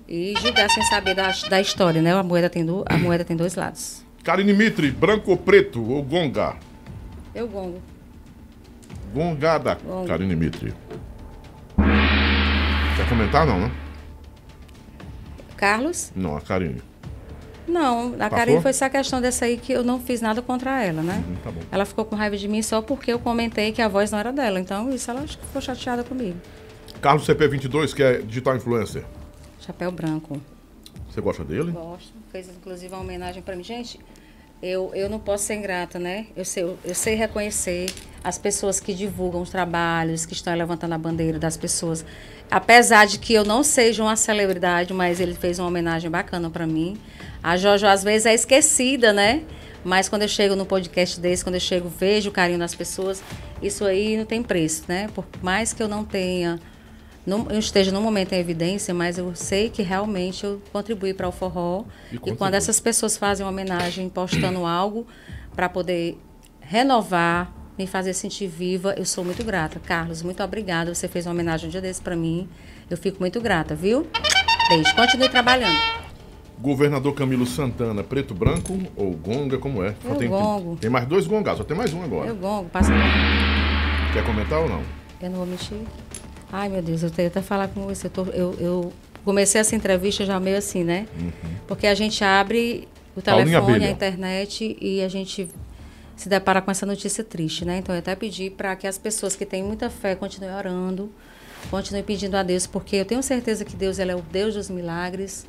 E 0.09 0.35
julgar 0.41 0.69
sem 0.71 0.83
saber 0.85 1.15
da, 1.15 1.31
da 1.49 1.61
história, 1.61 2.03
né? 2.03 2.13
A 2.13 2.23
moeda, 2.23 2.51
tem 2.51 2.65
do, 2.65 2.85
a 2.89 2.97
moeda 2.97 3.25
tem 3.25 3.37
dois 3.37 3.55
lados. 3.55 4.03
Karine 4.25 4.53
Mitri, 4.53 4.91
branco 4.91 5.31
ou 5.31 5.37
preto 5.37 5.83
ou 5.89 6.03
gonga? 6.03 6.57
Eu 7.35 7.47
gongo. 7.47 7.81
Gongada, 9.15 9.79
Gongo. 9.85 10.07
Karine 10.07 10.35
Mitri. 10.37 10.75
Quer 12.97 13.09
comentar 13.09 13.47
não, 13.47 13.61
né? 13.61 13.71
Carlos? 15.59 16.13
Não, 16.15 16.37
a 16.37 16.41
Karine. 16.41 16.81
Não, 17.67 18.15
a 18.15 18.17
Passou? 18.17 18.39
Karine 18.39 18.63
foi 18.63 18.73
só 18.73 18.87
a 18.87 18.91
questão 18.91 19.21
dessa 19.21 19.45
aí 19.45 19.59
que 19.59 19.73
eu 19.73 19.85
não 19.85 20.01
fiz 20.01 20.23
nada 20.23 20.41
contra 20.41 20.83
ela, 20.83 21.03
né? 21.03 21.23
Hum, 21.29 21.37
tá 21.45 21.51
bom. 21.51 21.61
Ela 21.71 21.85
ficou 21.85 22.05
com 22.05 22.17
raiva 22.17 22.37
de 22.37 22.49
mim 22.49 22.63
só 22.63 22.81
porque 22.81 23.13
eu 23.13 23.19
comentei 23.19 23.73
que 23.73 23.83
a 23.83 23.89
voz 23.89 24.11
não 24.11 24.19
era 24.19 24.33
dela. 24.33 24.59
Então, 24.59 24.89
isso 24.91 25.11
ela 25.11 25.27
ficou 25.27 25.61
chateada 25.61 26.03
comigo. 26.03 26.39
Carlos 27.03 27.27
CP22, 27.27 27.93
que 27.95 28.03
é 28.03 28.19
digital 28.19 28.57
influencer. 28.57 29.05
Chapéu 29.61 29.91
branco. 29.93 30.41
Você 31.11 31.21
gosta 31.21 31.45
dele? 31.45 31.73
Gosto. 31.73 32.13
Fez 32.31 32.49
inclusive 32.49 32.95
uma 32.95 33.03
homenagem 33.03 33.43
para 33.43 33.55
mim. 33.55 33.65
Gente, 33.65 34.01
eu, 34.63 34.91
eu 34.95 35.09
não 35.09 35.19
posso 35.19 35.45
ser 35.45 35.55
ingrata, 35.55 35.99
né? 35.99 36.27
Eu 36.37 36.45
sei, 36.45 36.65
eu 36.85 36.95
sei 36.95 37.15
reconhecer 37.15 37.87
as 38.23 38.37
pessoas 38.39 38.81
que 38.81 38.93
divulgam 38.93 39.41
os 39.41 39.51
trabalhos, 39.51 40.27
que 40.27 40.33
estão 40.33 40.55
levantando 40.55 40.95
a 40.95 40.99
bandeira 40.99 41.39
das 41.39 41.57
pessoas. 41.57 42.05
Apesar 42.51 43.07
de 43.07 43.19
que 43.19 43.33
eu 43.33 43.45
não 43.45 43.63
seja 43.63 44.03
uma 44.03 44.17
celebridade, 44.17 44.93
mas 44.93 45.21
ele 45.21 45.35
fez 45.35 45.59
uma 45.59 45.69
homenagem 45.69 46.11
bacana 46.11 46.51
para 46.51 46.67
mim. 46.67 46.97
A 47.43 47.57
Jojo 47.57 47.87
às 47.87 48.03
vezes 48.03 48.27
é 48.27 48.35
esquecida, 48.35 49.13
né? 49.13 49.43
Mas 49.85 50.09
quando 50.09 50.23
eu 50.23 50.29
chego 50.29 50.57
no 50.57 50.67
podcast 50.67 51.21
desse, 51.21 51.45
quando 51.45 51.55
eu 51.55 51.61
chego, 51.61 51.89
vejo 51.89 52.31
o 52.31 52.33
carinho 52.33 52.59
das 52.59 52.75
pessoas, 52.75 53.23
isso 53.63 53.85
aí 53.85 54.17
não 54.17 54.25
tem 54.25 54.43
preço, 54.43 54.85
né? 54.89 55.09
Por 55.15 55.25
mais 55.41 55.73
que 55.73 55.83
eu 55.83 55.89
não 55.89 56.05
tenha 56.05 56.59
não, 57.29 57.47
eu 57.51 57.59
esteja 57.59 57.93
no 57.93 58.01
momento 58.01 58.33
em 58.33 58.39
evidência, 58.39 58.95
mas 58.95 59.19
eu 59.19 59.35
sei 59.35 59.69
que 59.69 59.83
realmente 59.83 60.45
eu 60.45 60.63
contribuí 60.73 61.13
para 61.13 61.29
o 61.29 61.33
forró. 61.33 61.85
E 62.11 62.17
E, 62.17 62.35
quando 62.35 62.55
essas 62.55 62.81
pessoas 62.81 63.19
fazem 63.19 63.45
uma 63.45 63.53
homenagem, 63.53 64.09
postando 64.09 64.65
algo 64.67 65.07
para 65.55 65.69
poder 65.69 66.19
renovar, 66.59 67.53
me 67.77 67.87
fazer 67.87 68.15
sentir 68.15 68.49
viva, 68.49 68.95
eu 68.97 69.05
sou 69.05 69.23
muito 69.23 69.45
grata. 69.45 69.79
Carlos, 69.79 70.23
muito 70.23 70.43
obrigada. 70.43 70.95
Você 70.95 71.07
fez 71.07 71.27
uma 71.27 71.33
homenagem 71.33 71.69
um 71.69 71.71
dia 71.71 71.83
desse 71.83 72.01
para 72.01 72.17
mim. 72.17 72.49
Eu 72.89 72.97
fico 72.97 73.21
muito 73.21 73.41
grata, 73.43 73.75
viu? 73.75 74.07
Beijo. 74.71 74.97
Continue 74.97 75.29
trabalhando. 75.29 75.79
Governador 76.59 77.15
Camilo 77.15 77.47
Santana, 77.47 78.03
preto, 78.03 78.35
branco 78.35 78.77
ou 78.97 79.13
gonga, 79.13 79.59
como 79.59 79.85
é? 79.85 79.95
Eu 80.03 80.17
tem, 80.17 80.29
gongo. 80.29 80.77
tem 80.77 80.91
mais 80.91 81.07
dois 81.07 81.27
gongas, 81.27 81.59
só 81.59 81.63
tem 81.63 81.77
mais 81.77 81.93
um 81.93 82.03
agora. 82.03 82.29
Eu 82.29 82.35
gongo, 82.35 82.69
passa 82.71 82.91
Quer 84.13 84.25
comentar 84.25 84.59
ou 84.61 84.69
não? 84.69 84.83
Eu 85.21 85.31
não 85.31 85.37
vou 85.37 85.47
mentir. 85.47 85.79
Ai, 86.53 86.69
meu 86.69 86.83
Deus, 86.83 87.03
eu 87.03 87.11
tenho 87.11 87.29
até 87.29 87.43
falar 87.43 87.69
com 87.69 87.83
você. 87.87 88.07
Eu, 88.07 88.11
tô- 88.11 88.25
eu- 88.27 88.57
eu 88.59 88.93
comecei 89.25 89.61
essa 89.61 89.77
entrevista 89.77 90.25
já 90.25 90.41
meio 90.41 90.57
assim, 90.57 90.83
né? 90.85 91.07
Porque 91.67 91.87
a 91.87 91.95
gente 91.95 92.25
abre 92.25 92.89
o 93.15 93.21
telefone, 93.21 93.85
a 93.85 93.91
internet 93.91 94.77
e 94.81 95.03
a 95.03 95.09
gente 95.09 95.49
se 96.17 96.29
depara 96.29 96.63
com 96.63 96.71
essa 96.71 96.87
notícia 96.87 97.23
triste, 97.23 97.65
né? 97.65 97.79
Então 97.79 97.95
eu 97.95 97.99
até 97.99 98.15
pedi 98.17 98.49
para 98.51 98.75
que 98.77 98.87
as 98.87 98.97
pessoas 98.97 99.37
que 99.37 99.45
têm 99.45 99.63
muita 99.63 99.91
fé 99.91 100.15
continuem 100.15 100.55
orando, 100.55 101.13
continuem 101.71 102.03
pedindo 102.03 102.37
a 102.37 102.43
Deus, 102.43 102.67
porque 102.67 102.97
eu 102.97 103.05
tenho 103.05 103.23
certeza 103.23 103.65
que 103.65 103.77
Deus 103.77 103.99
ele 103.99 104.11
é 104.13 104.17
o 104.17 104.23
Deus 104.23 104.55
dos 104.55 104.71
milagres 104.71 105.47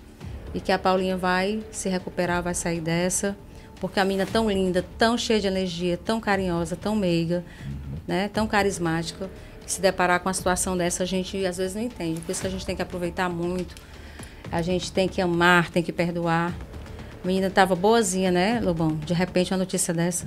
e 0.54 0.60
que 0.60 0.72
a 0.72 0.78
Paulinha 0.78 1.16
vai 1.16 1.64
se 1.72 1.88
recuperar, 1.90 2.44
vai 2.44 2.54
sair 2.54 2.82
dessa, 2.82 3.38
porque 3.80 4.00
a 4.00 4.04
menina 4.06 4.24
é 4.24 4.32
tão 4.32 4.50
linda, 4.52 4.86
tão 4.98 5.18
cheia 5.18 5.40
de 5.40 5.48
energia, 5.48 5.98
tão 5.98 6.20
carinhosa, 6.20 6.76
tão 6.76 6.96
meiga, 6.96 7.44
né? 8.08 8.30
Tão 8.34 8.46
carismática. 8.46 9.30
Se 9.70 9.80
deparar 9.80 10.20
com 10.20 10.28
uma 10.28 10.34
situação 10.34 10.76
dessa, 10.76 11.04
a 11.04 11.06
gente 11.06 11.46
às 11.46 11.58
vezes 11.58 11.76
não 11.76 11.84
entende. 11.84 12.20
Por 12.22 12.32
isso 12.32 12.42
que 12.42 12.48
a 12.48 12.50
gente 12.50 12.66
tem 12.66 12.76
que 12.76 12.82
aproveitar 12.82 13.30
muito. 13.30 13.76
A 14.52 14.64
gente 14.64 14.92
tem 14.92 15.08
que 15.08 15.22
amar, 15.22 15.70
tem 15.70 15.84
que 15.84 15.94
perdoar. 15.94 16.58
A 17.24 17.28
menina 17.28 17.48
estava 17.48 17.76
boazinha, 17.76 18.32
né, 18.32 18.60
Lobão? 18.60 18.96
De 18.96 19.14
repente, 19.14 19.54
uma 19.54 19.60
notícia 19.60 19.94
dessa. 19.94 20.26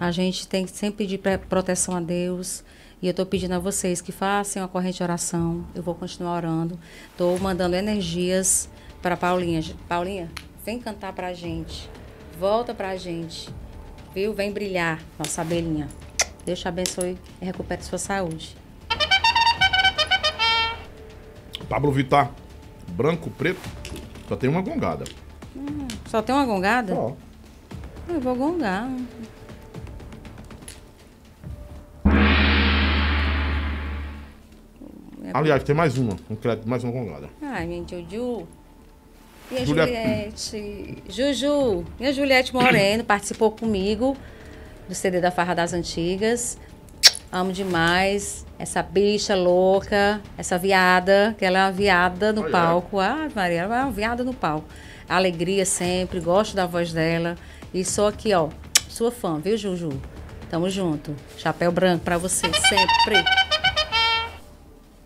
A 0.00 0.10
gente 0.10 0.48
tem 0.48 0.64
que 0.64 0.70
sempre 0.70 1.04
pedir 1.04 1.18
proteção 1.50 1.94
a 1.94 2.00
Deus. 2.00 2.64
E 3.02 3.06
eu 3.06 3.10
estou 3.10 3.26
pedindo 3.26 3.52
a 3.52 3.58
vocês 3.58 4.00
que 4.00 4.10
façam 4.10 4.62
uma 4.62 4.68
corrente 4.68 4.96
de 4.96 5.02
oração. 5.02 5.66
Eu 5.74 5.82
vou 5.82 5.94
continuar 5.94 6.36
orando. 6.36 6.78
Estou 7.10 7.38
mandando 7.38 7.76
energias 7.76 8.70
para 9.02 9.18
Paulinha. 9.18 9.62
Paulinha, 9.86 10.30
vem 10.64 10.80
cantar 10.80 11.12
para 11.12 11.26
a 11.26 11.34
gente. 11.34 11.90
Volta 12.40 12.72
para 12.72 12.88
a 12.88 12.96
gente. 12.96 13.50
Viu? 14.14 14.32
Vem 14.32 14.50
brilhar, 14.50 14.98
nossa 15.18 15.42
abelhinha. 15.42 15.88
Deus 16.46 16.58
te 16.58 16.66
abençoe 16.66 17.18
e 17.38 17.44
recupere 17.44 17.82
sua 17.82 17.98
saúde. 17.98 18.61
Pablo 21.72 21.90
Vittar, 21.90 22.30
branco, 22.88 23.30
preto, 23.30 23.58
só 24.28 24.36
tem 24.36 24.50
uma 24.50 24.60
gongada. 24.60 25.04
Só 26.04 26.20
tem 26.20 26.34
uma 26.34 26.44
gongada? 26.44 26.94
Ó. 26.94 27.14
Eu 28.06 28.20
vou 28.20 28.36
gongar. 28.36 28.90
Aliás, 35.32 35.62
tem 35.64 35.74
mais 35.74 35.96
uma, 35.96 36.14
um 36.28 36.36
crédito, 36.36 36.68
mais 36.68 36.84
uma 36.84 36.92
gongada. 36.92 37.30
Ai, 37.40 37.64
minha 37.66 37.82
Juju. 37.88 38.46
E 39.50 39.56
a 39.56 39.64
Juliette. 39.64 40.50
Juliette. 40.50 41.02
Juju. 41.08 41.86
E 41.98 42.06
a 42.06 42.12
Juliette 42.12 42.52
Moreno 42.52 43.02
participou 43.02 43.50
comigo 43.50 44.14
do 44.86 44.94
CD 44.94 45.22
da 45.22 45.30
Farra 45.30 45.54
das 45.54 45.72
Antigas. 45.72 46.58
Amo 47.32 47.50
demais. 47.52 48.44
Essa 48.58 48.82
bicha 48.82 49.34
louca, 49.34 50.20
essa 50.36 50.58
viada, 50.58 51.34
que 51.38 51.44
ela 51.44 51.58
é 51.58 51.62
uma 51.64 51.72
viada 51.72 52.32
no 52.32 52.42
Olha. 52.42 52.50
palco. 52.50 53.00
Ah, 53.00 53.28
Maria, 53.34 53.62
ela 53.62 53.80
é 53.80 53.84
uma 53.84 53.90
viada 53.90 54.22
no 54.22 54.34
palco. 54.34 54.68
Alegria 55.08 55.64
sempre, 55.64 56.20
gosto 56.20 56.54
da 56.54 56.66
voz 56.66 56.92
dela. 56.92 57.36
E 57.72 57.84
sou 57.84 58.06
aqui, 58.06 58.32
ó, 58.34 58.50
sua 58.88 59.10
fã, 59.10 59.40
viu, 59.40 59.56
Juju? 59.56 59.88
Tamo 60.50 60.68
junto. 60.68 61.16
Chapéu 61.38 61.72
branco 61.72 62.04
pra 62.04 62.18
você, 62.18 62.46
sempre. 62.52 63.24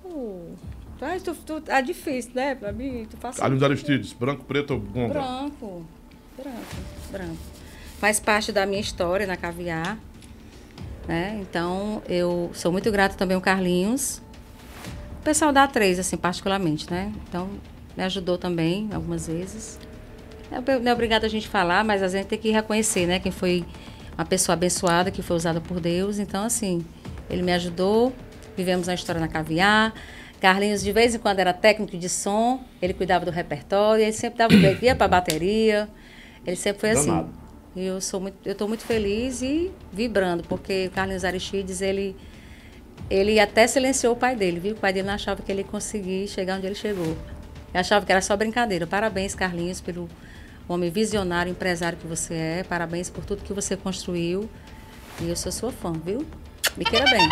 Uh, 0.05 0.55
Ai, 1.00 1.20
tu, 1.20 1.32
tu, 1.34 1.60
tá 1.60 1.80
difícil, 1.80 2.32
né? 2.34 2.56
Pra 2.56 2.72
mim, 2.72 3.06
tu 3.08 3.16
faz 3.16 3.36
Carlinhos 3.36 3.62
Aristides, 3.62 4.12
branco, 4.12 4.44
preto 4.44 4.74
ou 4.74 4.80
gonga? 4.80 5.14
branco, 5.14 5.86
branco, 6.36 6.76
branco. 7.12 7.36
Faz 8.00 8.18
parte 8.18 8.50
da 8.52 8.66
minha 8.66 8.80
história 8.80 9.26
na 9.26 9.36
Caviar, 9.36 9.96
né? 11.06 11.38
Então, 11.40 12.02
eu 12.08 12.50
sou 12.52 12.72
muito 12.72 12.90
grata 12.90 13.14
também 13.16 13.34
ao 13.34 13.40
Carlinhos. 13.40 14.20
O 15.20 15.22
pessoal 15.24 15.52
da 15.52 15.66
A3, 15.66 15.98
assim, 15.98 16.16
particularmente, 16.16 16.90
né? 16.90 17.12
Então, 17.28 17.48
me 17.96 18.02
ajudou 18.04 18.38
também 18.38 18.88
algumas 18.92 19.26
vezes. 19.26 19.78
É- 20.50 20.78
não 20.78 20.90
é 20.90 20.94
obrigado 20.94 21.24
a 21.24 21.28
gente 21.28 21.48
falar, 21.48 21.84
mas 21.84 22.02
a 22.02 22.08
gente 22.08 22.26
tem 22.26 22.38
que 22.38 22.50
reconhecer, 22.50 23.06
né? 23.06 23.18
Quem 23.18 23.32
foi 23.32 23.64
uma 24.16 24.24
pessoa 24.24 24.54
abençoada, 24.54 25.10
que 25.10 25.22
foi 25.22 25.36
usada 25.36 25.60
por 25.60 25.80
Deus. 25.80 26.18
Então, 26.18 26.44
assim, 26.44 26.84
ele 27.28 27.42
me 27.42 27.52
ajudou. 27.52 28.12
Vivemos 28.56 28.88
a 28.88 28.94
história 28.94 29.20
na 29.20 29.28
Caviar. 29.28 29.92
Carlinhos, 30.40 30.82
de 30.82 30.92
vez 30.92 31.14
em 31.14 31.18
quando, 31.18 31.40
era 31.40 31.52
técnico 31.52 31.96
de 31.96 32.08
som. 32.08 32.60
Ele 32.80 32.94
cuidava 32.94 33.24
do 33.24 33.30
repertório. 33.30 34.02
Ele 34.02 34.12
sempre 34.12 34.38
dava 34.38 34.54
ia 34.82 34.94
para 34.94 35.08
bateria. 35.08 35.88
Ele 36.46 36.56
sempre 36.56 36.80
foi 36.80 36.90
assim. 36.90 37.10
Eu 37.84 38.00
sou 38.00 38.20
muito, 38.20 38.36
eu 38.44 38.52
estou 38.52 38.66
muito 38.66 38.84
feliz 38.84 39.42
e 39.42 39.70
vibrando, 39.92 40.42
porque 40.44 40.86
o 40.86 40.90
Carlinhos 40.90 41.24
Aristides, 41.24 41.82
ele, 41.82 42.16
ele 43.10 43.38
até 43.38 43.66
silenciou 43.66 44.14
o 44.14 44.16
pai 44.16 44.34
dele, 44.34 44.58
viu? 44.58 44.72
O 44.72 44.78
pai 44.78 44.94
dele 44.94 45.06
não 45.06 45.14
achava 45.14 45.42
que 45.42 45.52
ele 45.52 45.60
ia 45.60 45.66
conseguir 45.68 46.26
chegar 46.26 46.56
onde 46.56 46.66
ele 46.66 46.74
chegou. 46.74 47.05
Ele 47.05 47.78
achava 47.78 48.06
que 48.06 48.10
era 48.10 48.22
só 48.22 48.34
brincadeira. 48.34 48.86
Parabéns, 48.86 49.34
Carlinhos, 49.34 49.82
pelo 49.82 50.08
homem 50.66 50.90
visionário, 50.90 51.50
empresário 51.50 51.98
que 51.98 52.06
você 52.06 52.34
é. 52.34 52.64
Parabéns 52.64 53.10
por 53.10 53.24
tudo 53.24 53.42
que 53.42 53.52
você 53.52 53.76
construiu. 53.76 54.48
E 55.20 55.28
eu 55.28 55.36
sou 55.36 55.52
sua 55.52 55.70
fã, 55.70 55.92
viu? 55.92 56.26
Me 56.76 56.84
queira 56.84 57.05
bem. 57.10 57.28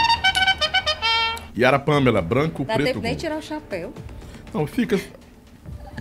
Yara 1.56 1.78
Pamela, 1.78 2.20
branco, 2.20 2.64
Dá 2.64 2.74
preto, 2.74 2.86
tempo 2.86 3.00
nem 3.00 3.14
tirar 3.14 3.38
o 3.38 3.42
chapéu. 3.42 3.94
Não, 4.52 4.66
fica... 4.66 5.00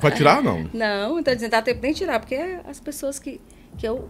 Vai 0.02 0.12
tirar, 0.12 0.44
não? 0.44 0.70
Não, 0.74 1.20
então 1.20 1.34
dizendo, 1.34 1.52
dá 1.52 1.62
tempo 1.62 1.80
nem 1.82 1.94
tirar, 1.94 2.20
porque 2.20 2.36
é 2.36 2.62
as 2.68 2.80
pessoas 2.80 3.20
que, 3.20 3.40
que 3.78 3.88
eu 3.88 4.10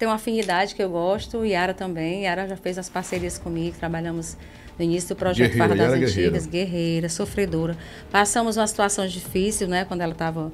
tenho 0.00 0.10
uma 0.10 0.16
afinidade, 0.16 0.74
que 0.74 0.82
eu 0.82 0.90
gosto, 0.90 1.44
Yara 1.44 1.72
também. 1.72 2.24
Yara 2.24 2.48
já 2.48 2.56
fez 2.56 2.76
as 2.78 2.88
parcerias 2.88 3.38
comigo, 3.38 3.76
trabalhamos 3.78 4.36
no 4.78 4.84
início 4.84 5.10
do 5.10 5.16
projeto 5.16 5.52
Guerreira, 5.52 5.68
Farra 5.68 5.76
das 5.76 5.92
Yara 6.00 6.06
Antigas, 6.10 6.46
guerreira. 6.46 7.08
sofredora. 7.08 7.76
Passamos 8.10 8.56
uma 8.56 8.66
situação 8.66 9.06
difícil, 9.06 9.68
né, 9.68 9.84
quando 9.84 10.00
ela 10.00 10.12
estava 10.12 10.50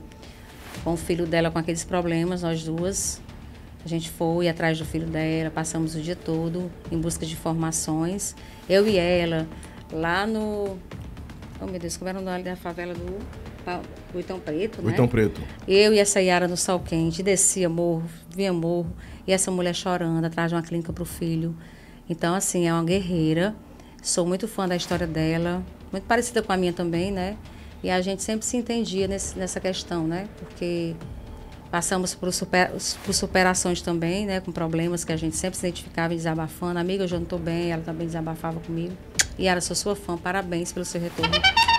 com 0.85 0.93
o 0.93 0.97
filho 0.97 1.27
dela 1.27 1.51
com 1.51 1.59
aqueles 1.59 1.85
problemas, 1.85 2.43
nós 2.43 2.63
duas. 2.63 3.21
A 3.85 3.89
gente 3.89 4.11
foi 4.11 4.49
atrás 4.49 4.79
do 4.79 4.85
filho 4.85 5.07
dela, 5.07 5.49
passamos 5.49 5.95
o 5.95 6.01
dia 6.01 6.17
todo 6.17 6.71
em 6.91 6.99
busca 7.01 7.25
de 7.25 7.33
informações. 7.35 8.35
Eu 8.69 8.87
e 8.89 8.99
ela, 8.99 9.47
lá 9.93 10.27
no. 10.27 10.77
Oh, 11.61 11.67
meu 11.67 11.79
Deus, 11.79 11.97
como 11.97 12.09
era 12.09 12.19
o 12.19 12.23
nome 12.23 12.43
da 12.43 12.57
favela 12.57 12.93
do, 12.95 13.17
Pa- 13.65 13.81
do 14.13 14.19
Itão 14.21 14.39
Preto, 14.41 14.83
né? 14.83 14.89
Oitão 14.91 15.07
preto. 15.09 15.41
Eu 15.69 15.95
e 15.95 15.99
essa 16.01 16.21
Yara 16.21 16.47
no 16.49 16.57
sol 16.57 16.81
quente, 16.81 17.23
descia 17.23 17.69
morro, 17.69 18.03
vinha 18.35 18.53
morro, 18.53 18.93
e 19.27 19.33
essa 19.33 19.51
mulher 19.51 19.75
chorando 19.75 20.25
atrás 20.25 20.51
de 20.51 20.55
uma 20.55 20.63
clínica 20.63 20.93
para 20.93 21.03
o 21.03 21.07
filho. 21.07 21.57
Então, 22.09 22.35
assim, 22.35 22.67
é 22.67 22.73
uma 22.73 22.85
guerreira. 22.85 23.55
Sou 24.03 24.25
muito 24.25 24.47
fã 24.47 24.69
da 24.69 24.77
história 24.77 25.07
dela, 25.07 25.63
muito 25.91 26.05
parecida 26.05 26.43
com 26.43 26.53
a 26.53 26.57
minha 26.57 26.73
também, 26.73 27.11
né? 27.11 27.37
E 27.83 27.91
a 27.91 28.01
gente 28.01 28.23
sempre 28.23 28.47
se 28.47 28.57
entendia 28.57 29.09
nesse, 29.09 29.37
nessa 29.39 29.59
questão, 29.61 30.07
né? 30.07 30.29
Porque 30.39 30.95
passamos 31.71 32.15
por, 32.15 32.33
super, 32.33 32.71
por 33.05 33.13
superações 33.13 33.83
também, 33.83 34.25
né? 34.27 34.41
Com 34.41 34.53
problemas 34.53 35.05
que 35.05 35.13
a 35.13 35.17
gente 35.17 35.37
sempre 35.37 35.59
se 35.59 35.67
identificava 35.67 36.15
e 36.15 36.17
desabafando. 36.17 36.79
Amiga, 36.79 37.05
eu 37.05 37.09
já 37.09 37.17
não 37.17 37.25
estou 37.25 37.39
bem, 37.39 37.73
ela 37.73 37.83
também 37.83 38.07
desabafava 38.07 38.61
comigo. 38.61 38.97
E 39.39 39.49
era 39.49 39.61
sou 39.61 39.77
sua 39.77 39.97
fã, 39.97 40.17
parabéns 40.17 40.73
pelo 40.73 40.85
seu 40.85 41.01
retorno 41.01 41.35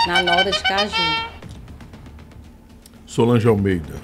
na 0.06 0.22
Noda 0.22 0.52
de 0.52 0.62
Caju. 0.64 0.94
Solange 3.06 3.48
Almeida. 3.48 3.96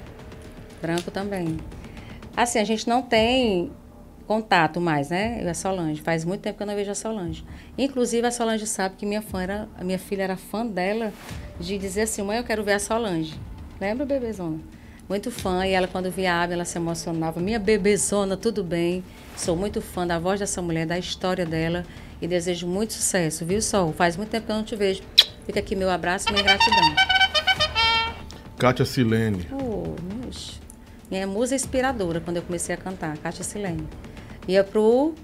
Branco 0.82 1.10
também. 1.10 1.58
Assim, 2.36 2.58
a 2.58 2.64
gente 2.64 2.88
não 2.88 3.00
tem 3.00 3.70
contato 4.26 4.80
mais, 4.80 5.10
né? 5.10 5.38
Eu 5.40 5.46
e 5.46 5.48
a 5.50 5.54
Solange. 5.54 6.00
Faz 6.00 6.24
muito 6.24 6.40
tempo 6.40 6.56
que 6.56 6.62
eu 6.62 6.66
não 6.66 6.74
vejo 6.74 6.90
a 6.90 6.94
Solange. 6.94 7.44
Inclusive, 7.76 8.26
a 8.26 8.30
Solange 8.30 8.66
sabe 8.66 8.96
que 8.96 9.06
minha 9.06 9.22
fã 9.22 9.42
era, 9.42 9.68
a 9.78 9.84
minha 9.84 9.98
filha 9.98 10.22
era 10.22 10.36
fã 10.36 10.66
dela 10.66 11.12
de 11.60 11.78
dizer 11.78 12.02
assim, 12.02 12.22
mãe, 12.22 12.38
eu 12.38 12.44
quero 12.44 12.64
ver 12.64 12.72
a 12.72 12.78
Solange. 12.78 13.38
Lembra, 13.80 14.04
bebezona? 14.04 14.58
Muito 15.08 15.30
fã. 15.30 15.66
E 15.66 15.72
ela, 15.72 15.86
quando 15.86 16.10
via 16.10 16.34
a 16.34 16.42
Abby, 16.42 16.54
ela 16.54 16.64
se 16.64 16.78
emocionava. 16.78 17.40
Minha 17.40 17.58
bebezona, 17.58 18.36
tudo 18.36 18.64
bem. 18.64 19.04
Sou 19.36 19.54
muito 19.54 19.80
fã 19.80 20.06
da 20.06 20.18
voz 20.18 20.40
dessa 20.40 20.62
mulher, 20.62 20.86
da 20.86 20.98
história 20.98 21.44
dela. 21.44 21.84
E 22.20 22.26
desejo 22.26 22.66
muito 22.66 22.94
sucesso, 22.94 23.44
viu, 23.44 23.60
Sol? 23.60 23.92
Faz 23.92 24.16
muito 24.16 24.30
tempo 24.30 24.46
que 24.46 24.52
eu 24.52 24.56
não 24.56 24.64
te 24.64 24.74
vejo. 24.74 25.02
Fica 25.44 25.60
aqui 25.60 25.76
meu 25.76 25.90
abraço 25.90 26.28
e 26.28 26.32
minha 26.32 26.42
gratidão. 26.42 26.94
Kátia 28.56 28.84
Silene. 28.84 29.46
Minha 31.10 31.26
musa 31.26 31.54
inspiradora 31.54 32.20
quando 32.20 32.38
eu 32.38 32.42
comecei 32.42 32.74
a 32.74 32.78
cantar, 32.78 33.16
Kátia 33.18 33.44
Silene. 33.44 33.86
Ia 34.48 34.64
pro, 34.64 35.14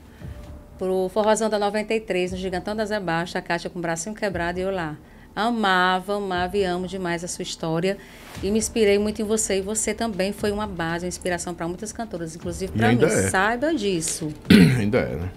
pro 0.78 1.08
Forrozão 1.08 1.48
da 1.48 1.58
93, 1.58 2.32
no 2.32 2.36
Gigantão 2.36 2.76
das 2.76 2.90
Zé 2.90 3.00
Baixa, 3.00 3.38
a 3.38 3.42
Kátia 3.42 3.70
com 3.70 3.78
o 3.78 3.82
bracinho 3.82 4.14
quebrado 4.14 4.58
e 4.58 4.62
eu 4.62 4.70
lá. 4.70 4.96
Amava, 5.34 6.16
amava 6.16 6.56
e 6.56 6.64
amo 6.64 6.86
demais 6.86 7.22
a 7.22 7.28
sua 7.28 7.42
história 7.42 7.96
e 8.42 8.50
me 8.50 8.58
inspirei 8.58 8.98
muito 8.98 9.22
em 9.22 9.24
você. 9.24 9.58
E 9.58 9.62
você 9.62 9.94
também 9.94 10.32
foi 10.32 10.50
uma 10.50 10.66
base, 10.66 11.04
uma 11.04 11.08
inspiração 11.08 11.54
para 11.54 11.68
muitas 11.68 11.92
cantoras, 11.92 12.34
inclusive 12.34 12.72
para 12.72 12.92
mim. 12.92 13.02
É. 13.04 13.08
Saiba 13.30 13.72
disso. 13.74 14.32
ainda 14.78 14.98
é, 14.98 15.16
né? 15.16 15.30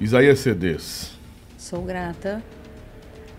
Isaías 0.00 0.38
CDs. 0.40 1.12
Sou 1.56 1.82
grata. 1.82 2.42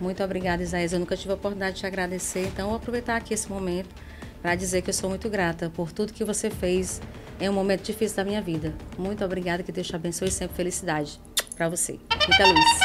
Muito 0.02 0.20
obrigada, 0.24 0.60
Isaías. 0.60 0.92
Eu 0.92 0.98
nunca 0.98 1.16
tive 1.16 1.30
a 1.30 1.36
oportunidade 1.36 1.76
de 1.76 1.80
te 1.80 1.86
agradecer, 1.86 2.48
então 2.48 2.70
vou 2.70 2.76
aproveitar 2.76 3.14
aqui 3.14 3.32
esse 3.32 3.48
momento 3.48 3.94
para 4.42 4.56
dizer 4.56 4.82
que 4.82 4.90
eu 4.90 4.94
sou 4.94 5.08
muito 5.08 5.30
grata 5.30 5.70
por 5.70 5.92
tudo 5.92 6.12
que 6.12 6.24
você 6.24 6.50
fez 6.50 7.00
em 7.40 7.48
um 7.48 7.52
momento 7.52 7.84
difícil 7.84 8.16
da 8.16 8.24
minha 8.24 8.42
vida. 8.42 8.74
Muito 8.98 9.24
obrigada, 9.24 9.62
que 9.62 9.70
Deus 9.70 9.86
te 9.86 9.94
abençoe 9.94 10.26
e 10.26 10.32
sempre 10.32 10.56
felicidade 10.56 11.20
para 11.54 11.68
você. 11.68 12.00
Muita 12.26 12.46
luz. 12.48 12.80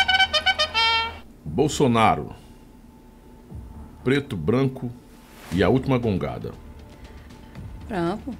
Bolsonaro. 1.43 2.35
Preto, 4.03 4.37
branco 4.37 4.91
e 5.51 5.63
a 5.63 5.69
última 5.69 5.97
gongada. 5.97 6.51
Branco. 7.87 8.31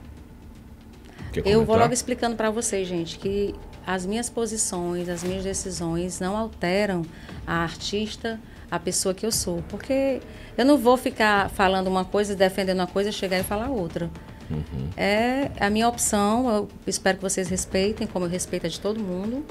eu 1.44 1.66
vou 1.66 1.78
logo 1.78 1.94
explicando 1.94 2.36
para 2.36 2.52
vocês, 2.52 2.88
gente, 2.88 3.18
que 3.18 3.56
as 3.88 4.06
minhas 4.06 4.30
posições, 4.30 5.10
as 5.10 5.24
minhas 5.24 5.44
decisões 5.44 6.20
não 6.20 6.38
alteram 6.38 7.02
a 7.46 7.64
artista 7.64 8.40
a 8.70 8.80
pessoa 8.80 9.14
que 9.14 9.26
eu 9.26 9.32
sou. 9.32 9.64
Porque 9.70 10.22
eu 10.58 10.66
não 10.66 10.78
vou 10.78 10.98
ficar 10.98 11.50
falando 11.50 11.88
uma 11.88 12.06
coisa, 12.06 12.36
defendendo 12.36 12.80
uma 12.80 12.88
coisa, 12.88 13.12
chegar 13.12 13.40
e 13.40 13.44
falar 13.44 13.70
outra. 13.70 14.10
Uhum. 14.50 14.90
É 14.96 15.52
a 15.60 15.70
minha 15.70 15.88
opção, 15.88 16.50
eu 16.50 16.70
espero 16.86 17.18
que 17.18 17.24
vocês 17.24 17.50
respeitem, 17.50 18.08
como 18.08 18.26
eu 18.26 18.30
respeito 18.30 18.66
a 18.66 18.70
de 18.70 18.80
todo 18.80 19.00
mundo. 19.00 19.46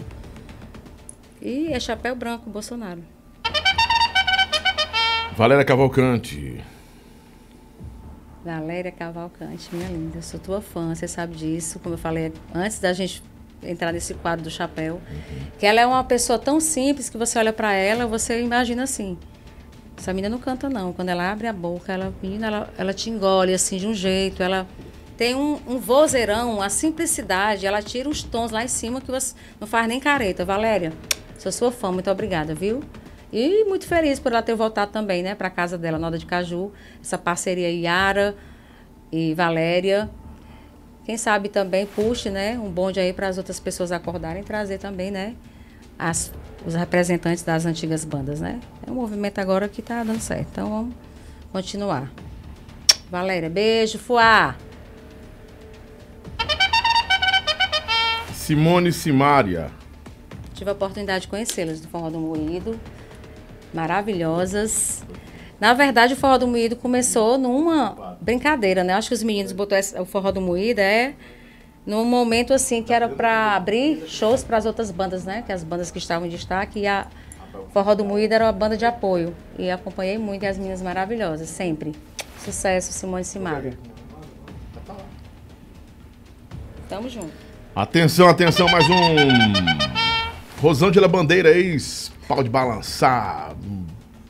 E 1.40 1.72
é 1.72 1.78
chapéu 1.78 2.14
branco, 2.14 2.48
Bolsonaro. 2.48 3.02
Valéria 5.36 5.64
Cavalcante. 5.64 6.64
Valéria 8.42 8.90
Cavalcante, 8.92 9.68
minha 9.74 9.88
linda, 9.88 10.18
eu 10.18 10.22
sou 10.22 10.40
tua 10.40 10.60
fã, 10.60 10.94
você 10.94 11.06
sabe 11.06 11.34
disso. 11.34 11.78
Como 11.80 11.94
eu 11.94 11.98
falei 11.98 12.32
antes 12.54 12.78
da 12.78 12.92
gente 12.92 13.22
entrar 13.66 13.92
nesse 13.92 14.14
quadro 14.14 14.44
do 14.44 14.50
chapéu. 14.50 14.94
Uhum. 14.94 15.46
Que 15.58 15.66
ela 15.66 15.80
é 15.80 15.86
uma 15.86 16.04
pessoa 16.04 16.38
tão 16.38 16.60
simples 16.60 17.08
que 17.08 17.18
você 17.18 17.38
olha 17.38 17.52
para 17.52 17.72
ela, 17.72 18.06
você 18.06 18.40
imagina 18.40 18.82
assim. 18.82 19.18
Essa 19.96 20.12
menina 20.12 20.28
não 20.28 20.38
canta 20.38 20.68
não. 20.68 20.92
Quando 20.92 21.08
ela 21.08 21.30
abre 21.30 21.46
a 21.46 21.52
boca, 21.52 21.92
ela, 21.92 22.12
menina, 22.22 22.46
ela, 22.46 22.70
ela 22.76 22.92
te 22.92 23.08
engole 23.08 23.54
assim 23.54 23.78
de 23.78 23.86
um 23.86 23.94
jeito. 23.94 24.42
Ela 24.42 24.66
tem 25.16 25.34
um, 25.34 25.58
um 25.66 25.78
vozeirão, 25.78 26.60
a 26.60 26.68
simplicidade. 26.68 27.66
Ela 27.66 27.80
tira 27.82 28.08
os 28.08 28.22
tons 28.22 28.50
lá 28.50 28.62
em 28.62 28.68
cima 28.68 29.00
que 29.00 29.10
você 29.10 29.34
não 29.58 29.66
faz 29.66 29.88
nem 29.88 29.98
careta. 29.98 30.44
Valéria, 30.44 30.92
sou 31.38 31.50
sua 31.50 31.72
fã, 31.72 31.90
muito 31.90 32.10
obrigada, 32.10 32.54
viu? 32.54 32.82
E 33.32 33.64
muito 33.64 33.86
feliz 33.86 34.20
por 34.20 34.32
ela 34.32 34.42
ter 34.42 34.54
voltado 34.54 34.92
também, 34.92 35.22
né, 35.22 35.34
para 35.34 35.50
casa 35.50 35.76
dela, 35.76 35.98
Noda 35.98 36.18
de 36.18 36.26
Caju. 36.26 36.72
Essa 37.02 37.18
parceria 37.18 37.70
Yara 37.70 38.36
e 39.10 39.34
Valéria 39.34 40.08
quem 41.06 41.16
sabe 41.16 41.48
também 41.48 41.86
puxe, 41.86 42.30
né, 42.30 42.58
um 42.58 42.68
bonde 42.68 42.98
aí 42.98 43.12
para 43.12 43.28
as 43.28 43.38
outras 43.38 43.60
pessoas 43.60 43.92
acordarem 43.92 44.42
e 44.42 44.44
trazer 44.44 44.78
também, 44.78 45.08
né, 45.08 45.36
as, 45.96 46.32
os 46.66 46.74
representantes 46.74 47.44
das 47.44 47.64
antigas 47.64 48.04
bandas, 48.04 48.40
né? 48.40 48.60
É 48.84 48.90
um 48.90 48.94
movimento 48.94 49.38
agora 49.38 49.68
que 49.68 49.80
está 49.80 50.02
dando 50.02 50.18
certo. 50.18 50.48
Então 50.50 50.68
vamos 50.68 50.94
continuar. 51.52 52.10
Valéria, 53.08 53.48
beijo, 53.48 54.00
Fuá. 54.00 54.56
Simone 58.34 58.92
Simária. 58.92 59.70
Tive 60.54 60.70
a 60.70 60.72
oportunidade 60.72 61.22
de 61.22 61.28
conhecê-las 61.28 61.80
do 61.80 61.86
Forró 61.86 62.10
do 62.10 62.18
Moído. 62.18 62.80
Maravilhosas. 63.72 65.04
Na 65.60 65.72
verdade, 65.72 66.14
o 66.14 66.16
Forró 66.16 66.38
do 66.38 66.46
Moído 66.46 66.76
começou 66.76 67.38
numa 67.38 68.16
brincadeira, 68.20 68.84
né? 68.84 68.92
Acho 68.92 69.08
que 69.08 69.14
os 69.14 69.22
meninos 69.22 69.52
botou 69.52 69.78
o 69.98 70.04
Forró 70.04 70.30
do 70.30 70.40
Moído 70.40 70.80
é 70.80 71.14
num 71.86 72.04
momento 72.04 72.52
assim 72.52 72.82
que 72.82 72.92
era 72.92 73.08
para 73.08 73.54
abrir 73.54 74.04
shows 74.08 74.42
para 74.42 74.56
as 74.56 74.66
outras 74.66 74.90
bandas, 74.90 75.24
né? 75.24 75.42
Que 75.46 75.52
as 75.52 75.62
bandas 75.62 75.90
que 75.90 75.98
estavam 75.98 76.26
em 76.26 76.30
destaque 76.30 76.80
e 76.80 76.86
a 76.86 77.06
Forró 77.72 77.94
do 77.94 78.04
Moído 78.04 78.34
era 78.34 78.44
uma 78.44 78.52
banda 78.52 78.76
de 78.76 78.84
apoio 78.84 79.34
e 79.58 79.70
acompanhei 79.70 80.18
muito 80.18 80.42
e 80.42 80.46
as 80.46 80.58
meninas 80.58 80.82
maravilhosas, 80.82 81.48
sempre. 81.48 81.94
Sucesso, 82.44 82.92
Simone 82.92 83.24
Simago. 83.24 83.72
Tamo 86.88 87.08
junto. 87.08 87.32
Atenção, 87.74 88.28
atenção, 88.28 88.68
mais 88.68 88.86
um 88.88 90.60
Rosângela 90.60 91.08
Bandeira, 91.08 91.50
ex 91.50 92.12
pau 92.26 92.42
de 92.42 92.48
balançar, 92.48 93.54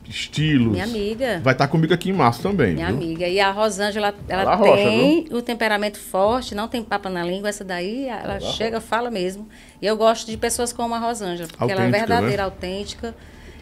estilos. 0.09 0.71
Minha 0.71 0.83
amiga. 0.83 1.39
Vai 1.43 1.53
estar 1.53 1.65
tá 1.65 1.67
comigo 1.67 1.93
aqui 1.93 2.09
em 2.09 2.13
março 2.13 2.41
também. 2.41 2.75
Minha 2.75 2.87
viu? 2.87 2.95
amiga. 2.95 3.27
E 3.27 3.39
a 3.39 3.51
Rosângela, 3.51 4.13
ela, 4.27 4.41
ela 4.41 4.57
tem 4.57 5.21
rocha, 5.21 5.35
o 5.35 5.41
temperamento 5.41 5.99
forte, 5.99 6.55
não 6.55 6.67
tem 6.67 6.83
papa 6.83 7.09
na 7.09 7.23
língua. 7.23 7.49
Essa 7.49 7.63
daí, 7.63 8.07
ela, 8.07 8.35
ela 8.35 8.39
chega, 8.39 8.77
rocha. 8.77 8.87
fala 8.87 9.11
mesmo. 9.11 9.47
E 9.81 9.85
eu 9.85 9.95
gosto 9.97 10.29
de 10.29 10.37
pessoas 10.37 10.71
como 10.71 10.95
a 10.95 10.99
Rosângela, 10.99 11.47
porque 11.47 11.63
autêntica, 11.63 11.87
ela 11.87 11.95
é 11.95 11.99
verdadeira, 11.99 12.37
né? 12.37 12.43
autêntica. 12.43 13.15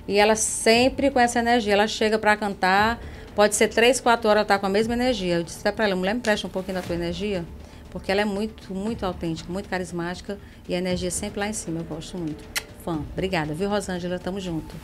E 0.08 0.18
ela 0.18 0.36
sempre 0.36 1.10
com 1.10 1.20
essa 1.20 1.40
energia. 1.40 1.74
Ela 1.74 1.88
chega 1.88 2.20
para 2.20 2.36
cantar, 2.38 3.00
pode 3.36 3.56
ser 3.56 3.68
três, 3.68 4.00
quatro 4.00 4.30
horas, 4.30 4.42
ela 4.42 4.46
tá 4.46 4.60
com 4.60 4.66
a 4.66 4.70
mesma 4.70 4.94
energia. 4.94 5.36
Eu 5.36 5.44
disse 5.44 5.60
até 5.60 5.72
para 5.72 5.86
ela, 5.86 5.96
mulher, 5.96 6.14
me 6.14 6.22
presta 6.22 6.48
um 6.48 6.50
pouquinho 6.50 6.76
da 6.76 6.82
tua 6.82 6.96
energia. 6.96 7.44
Porque 7.90 8.12
ela 8.12 8.22
é 8.22 8.26
muito, 8.26 8.74
muito 8.74 9.06
autêntica, 9.06 9.52
muito 9.52 9.70
carismática 9.70 10.38
e 10.68 10.76
a 10.76 10.78
energia 10.78 11.10
sempre 11.10 11.40
lá 11.40 11.48
em 11.48 11.54
cima. 11.54 11.80
Eu 11.80 11.86
gosto 11.86 12.18
muito. 12.18 12.44
Fã. 12.84 13.00
Obrigada, 13.14 13.54
viu, 13.54 13.70
Rosângela? 13.70 14.20
Tamo 14.20 14.40
junto. 14.40 14.76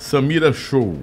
Samira 0.00 0.50
Show. 0.50 0.98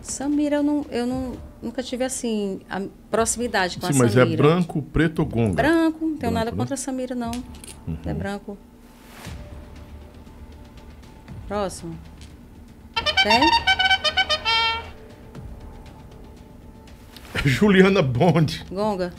Samira, 0.00 0.56
eu, 0.56 0.62
não, 0.62 0.86
eu 0.90 1.06
não, 1.06 1.34
nunca 1.62 1.82
tive 1.82 2.02
assim, 2.02 2.60
a 2.68 2.80
proximidade 3.10 3.78
com 3.78 3.86
Sim, 3.86 3.92
a 3.92 4.08
Samira. 4.08 4.24
mas 4.24 4.32
é 4.32 4.36
branco, 4.36 4.80
preto 4.82 5.18
ou 5.18 5.26
gonga? 5.26 5.54
Branco, 5.54 5.98
não 6.06 6.16
tenho 6.16 6.18
branco, 6.18 6.34
nada 6.34 6.50
né? 6.50 6.56
contra 6.56 6.74
a 6.74 6.78
Samira, 6.78 7.14
não. 7.14 7.30
Uhum. 7.86 7.98
É 8.06 8.14
branco. 8.14 8.56
Próximo. 11.46 11.96
Tem? 13.22 13.40
Juliana 17.44 18.00
Bond. 18.00 18.64
Gonga. 18.72 19.12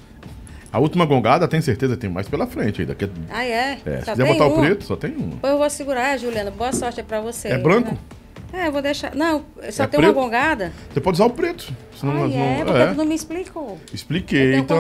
A 0.73 0.79
última 0.79 1.05
gongada, 1.05 1.47
tem 1.47 1.61
certeza, 1.61 1.95
tem 1.95 2.09
mais 2.09 2.27
pela 2.27 2.47
frente 2.47 2.81
ainda. 2.81 2.97
Ah, 3.29 3.45
é? 3.45 3.79
é 3.85 4.01
se 4.01 4.11
quiser 4.11 4.25
botar 4.25 4.47
uma? 4.47 4.57
o 4.57 4.59
preto, 4.59 4.83
só 4.85 4.95
tem 4.95 5.15
uma. 5.15 5.37
Eu 5.43 5.59
vou 5.59 5.69
segurar, 5.69 6.17
Juliana. 6.17 6.49
Boa 6.49 6.73
sorte 6.73 6.99
é 6.99 7.03
pra 7.03 7.21
você. 7.21 7.49
É 7.49 7.57
branco? 7.59 7.91
Né? 7.91 7.97
É, 8.53 8.67
eu 8.67 8.71
vou 8.71 8.81
deixar. 8.81 9.15
Não, 9.15 9.43
só 9.71 9.83
é 9.83 9.87
tem 9.87 9.99
preto? 9.99 10.13
uma 10.13 10.13
gongada. 10.13 10.73
Você 10.91 10.99
pode 10.99 11.15
usar 11.15 11.25
o 11.25 11.29
preto. 11.29 11.73
Senão 11.95 12.23
ah, 12.23 12.29
é, 12.29 12.63
não, 12.63 12.77
é. 12.77 12.93
não 12.93 13.05
me 13.05 13.15
explicou. 13.15 13.79
Expliquei, 13.93 14.55
então. 14.55 14.77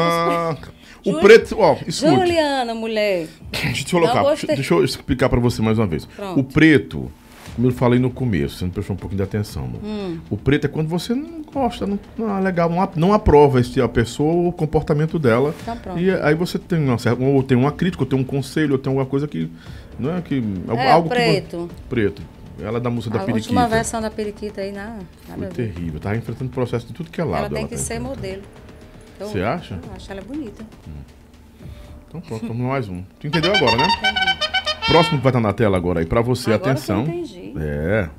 O 1.05 1.19
preto, 1.19 1.55
ó, 1.57 1.77
escute. 1.87 2.13
Juliana, 2.13 2.75
mulher. 2.75 3.27
Deixa 3.51 3.83
eu 3.83 3.99
colocar, 3.99 4.23
deixa, 4.23 4.47
deixa, 4.47 4.73
eu 4.73 4.83
explicar 4.83 5.29
para 5.29 5.39
você 5.39 5.61
mais 5.61 5.79
uma 5.79 5.87
vez. 5.87 6.05
Pronto. 6.05 6.39
O 6.39 6.43
preto 6.43 7.11
como 7.55 7.67
eu 7.67 7.71
falei 7.71 7.99
no 7.99 8.09
começo, 8.09 8.57
você 8.57 8.65
não 8.65 8.71
prestou 8.71 8.95
um 8.95 8.99
pouquinho 8.99 9.17
de 9.17 9.23
atenção. 9.23 9.69
Hum. 9.83 10.19
O 10.29 10.37
preto 10.37 10.65
é 10.65 10.67
quando 10.67 10.87
você 10.87 11.13
não 11.13 11.41
gosta, 11.41 11.85
não, 11.85 11.99
não 12.17 12.37
é 12.37 12.41
legal, 12.41 12.69
não, 12.69 12.89
não 12.95 13.13
aprova 13.13 13.59
esse, 13.59 13.81
a 13.81 13.87
pessoa 13.89 14.31
ou 14.31 14.47
o 14.47 14.53
comportamento 14.53 15.19
dela. 15.19 15.53
Então 15.61 15.77
pronto. 15.77 15.99
E 15.99 16.09
aí 16.11 16.33
você 16.33 16.57
tem 16.57 16.79
uma 16.79 16.97
ou 17.19 17.43
tem 17.43 17.57
uma 17.57 17.71
crítica, 17.71 18.03
ou 18.03 18.07
tem 18.07 18.17
um 18.17 18.23
conselho, 18.23 18.73
ou 18.73 18.77
tem 18.77 18.89
alguma 18.89 19.05
coisa 19.05 19.27
que. 19.27 19.49
Não 19.99 20.15
é 20.15 20.21
que. 20.21 20.41
É, 20.69 20.91
algo 20.91 21.09
preto. 21.09 21.69
Que, 21.69 21.89
preto. 21.89 22.21
Ela 22.61 22.77
é 22.77 22.81
da 22.81 22.89
música 22.89 23.15
da 23.17 23.23
a 23.23 23.25
periquita. 23.25 23.49
última 23.53 23.67
versão 23.67 24.01
da 24.01 24.09
periquita 24.11 24.61
aí, 24.61 24.71
não, 24.71 24.97
Foi 25.23 25.29
nada 25.29 25.45
a 25.45 25.49
ver. 25.49 25.53
terrível. 25.53 25.99
Tava 25.99 26.15
enfrentando 26.15 26.51
processo 26.51 26.85
de 26.87 26.93
tudo 26.93 27.09
que 27.09 27.19
é 27.19 27.23
lado. 27.23 27.45
Ela 27.45 27.49
tem 27.49 27.67
que 27.67 27.75
tá 27.75 27.81
ser 27.81 27.99
modelo. 27.99 28.43
Eu- 29.19 29.27
Você 29.29 29.41
acha? 29.41 29.79
Eu 29.83 29.93
acho 29.95 30.11
ela 30.11 30.21
bonita. 30.21 30.63
Então 32.07 32.21
pronto, 32.21 32.47
vamos 32.47 32.65
mais 32.67 32.89
um. 32.89 33.03
Tu 33.19 33.27
entendeu 33.27 33.55
agora, 33.55 33.77
né? 33.77 33.87
Próximo 34.87 35.17
que 35.17 35.23
vai 35.23 35.29
estar 35.31 35.39
na 35.39 35.53
tela 35.53 35.77
agora 35.77 35.99
aí 36.01 36.05
pra 36.05 36.21
você, 36.21 36.51
Agora 36.53 36.71
atenção. 36.71 37.05
que 37.05 37.11
eu 37.11 37.15
entendi. 37.15 37.53
É. 37.57 38.09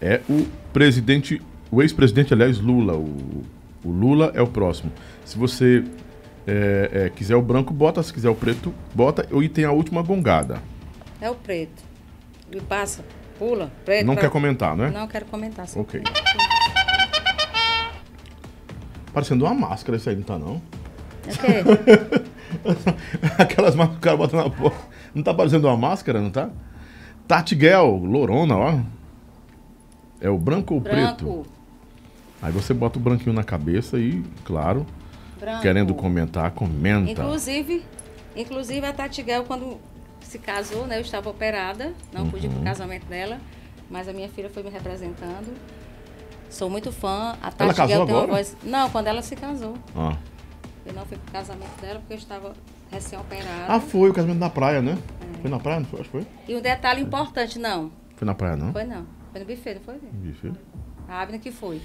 É 0.00 0.20
o 0.28 0.46
presidente, 0.72 1.40
o 1.70 1.80
ex-presidente, 1.82 2.34
aliás, 2.34 2.58
Lula. 2.58 2.94
O, 2.94 3.44
o 3.84 3.90
Lula 3.90 4.32
é 4.34 4.42
o 4.42 4.46
próximo. 4.46 4.90
Se 5.24 5.38
você 5.38 5.84
é, 6.46 6.90
é, 7.06 7.08
quiser 7.10 7.36
o 7.36 7.42
branco, 7.42 7.72
bota. 7.72 8.02
Se 8.02 8.12
quiser 8.12 8.28
o 8.28 8.34
preto, 8.34 8.74
bota. 8.94 9.26
E 9.40 9.48
tem 9.48 9.64
a 9.64 9.70
última 9.72 10.02
gongada. 10.02 10.60
É 11.20 11.30
o 11.30 11.34
preto. 11.34 11.82
Passa, 12.62 13.04
pula, 13.38 13.70
preto. 13.84 14.06
Não 14.06 14.14
pra- 14.14 14.24
quer 14.24 14.30
comentar, 14.30 14.76
né? 14.76 14.90
Não 14.90 15.06
quero 15.06 15.24
comentar. 15.26 15.66
Só. 15.68 15.80
Ok. 15.80 16.02
Parecendo 19.12 19.44
uma 19.44 19.54
máscara 19.54 19.96
isso 19.96 20.08
aí, 20.10 20.16
não 20.16 20.22
tá 20.22 20.38
não? 20.38 20.60
É 21.26 21.32
o 21.32 21.76
quê? 21.76 22.24
Aquelas 23.38 23.74
máscaras 23.74 23.90
que 23.92 23.98
o 23.98 24.00
cara 24.00 24.16
bota 24.16 24.36
na 24.36 24.50
porta. 24.50 24.76
Não 25.14 25.22
tá 25.22 25.32
parecendo 25.32 25.68
uma 25.68 25.76
máscara, 25.76 26.20
não 26.20 26.30
tá? 26.30 26.50
Tati 27.28 27.58
Gel, 27.58 27.96
Lorona, 27.96 28.56
ó. 28.56 28.80
É 30.20 30.28
o 30.28 30.36
branco 30.38 30.74
ou 30.74 30.80
o 30.80 30.82
preto? 30.82 31.24
Branco. 31.24 31.46
Aí 32.42 32.52
você 32.52 32.74
bota 32.74 32.98
o 32.98 33.02
branquinho 33.02 33.32
na 33.34 33.44
cabeça 33.44 33.98
e, 33.98 34.22
claro, 34.44 34.84
Branco. 35.40 35.62
querendo 35.62 35.94
comentar, 35.94 36.50
comenta. 36.50 37.10
Inclusive, 37.10 37.82
inclusive 38.36 38.84
a 38.84 38.92
Tati 38.92 39.22
Guel, 39.22 39.44
quando 39.44 39.78
se 40.34 40.38
casou, 40.40 40.84
né? 40.86 40.96
Eu 40.96 41.00
estava 41.02 41.30
operada, 41.30 41.92
não 42.12 42.28
pude 42.28 42.46
ir 42.46 42.48
Uhum. 42.48 42.56
pro 42.56 42.64
casamento 42.64 43.06
dela, 43.06 43.38
mas 43.88 44.08
a 44.08 44.12
minha 44.12 44.28
filha 44.28 44.50
foi 44.50 44.64
me 44.64 44.70
representando. 44.70 45.54
Sou 46.50 46.68
muito 46.68 46.90
fã. 46.90 47.36
A 47.40 47.46
Ela 47.46 47.52
Tati 47.52 47.74
casou 47.76 47.86
tem 47.86 47.96
uma 48.14 48.22
agora? 48.22 48.26
voz. 48.32 48.56
Não, 48.64 48.90
quando 48.90 49.06
ela 49.06 49.22
se 49.22 49.36
casou. 49.36 49.74
Ah. 49.94 50.16
Eu 50.84 50.92
não 50.92 51.06
fui 51.06 51.16
pro 51.16 51.32
casamento 51.32 51.80
dela 51.80 52.00
porque 52.00 52.14
eu 52.14 52.18
estava 52.18 52.52
recém-operada. 52.90 53.66
Ah, 53.68 53.80
foi 53.80 54.10
o 54.10 54.12
casamento 54.12 54.38
na 54.38 54.50
praia, 54.50 54.82
né? 54.82 54.98
É. 55.38 55.40
Foi 55.40 55.50
na 55.50 55.58
praia, 55.60 55.80
não 55.80 55.86
foi? 55.86 56.00
Acho 56.00 56.10
que 56.10 56.18
foi. 56.18 56.26
E 56.48 56.56
um 56.56 56.60
detalhe 56.60 57.00
importante, 57.02 57.58
não. 57.58 57.92
Foi 58.16 58.26
na 58.26 58.34
praia, 58.34 58.56
não? 58.56 58.72
Foi 58.72 58.84
não. 58.84 59.06
Foi 59.30 59.40
no 59.40 59.46
buffet, 59.46 59.74
não 59.74 59.80
foi? 59.82 59.98
Bife. 60.12 60.52
A 61.08 61.22
Abner 61.22 61.40
que 61.40 61.50
foi. 61.52 61.80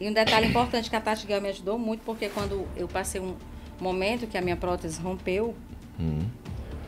E 0.00 0.08
um 0.08 0.12
detalhe 0.12 0.48
importante 0.48 0.90
que 0.90 0.96
a 0.96 1.00
Tati 1.00 1.26
Guel 1.26 1.40
me 1.40 1.48
ajudou 1.48 1.78
muito, 1.78 2.02
porque 2.04 2.28
quando 2.28 2.66
eu 2.76 2.88
passei 2.88 3.20
um 3.20 3.34
momento 3.80 4.26
que 4.26 4.36
a 4.36 4.40
minha 4.40 4.56
prótese 4.56 5.00
rompeu, 5.00 5.54
Hum. 5.98 6.22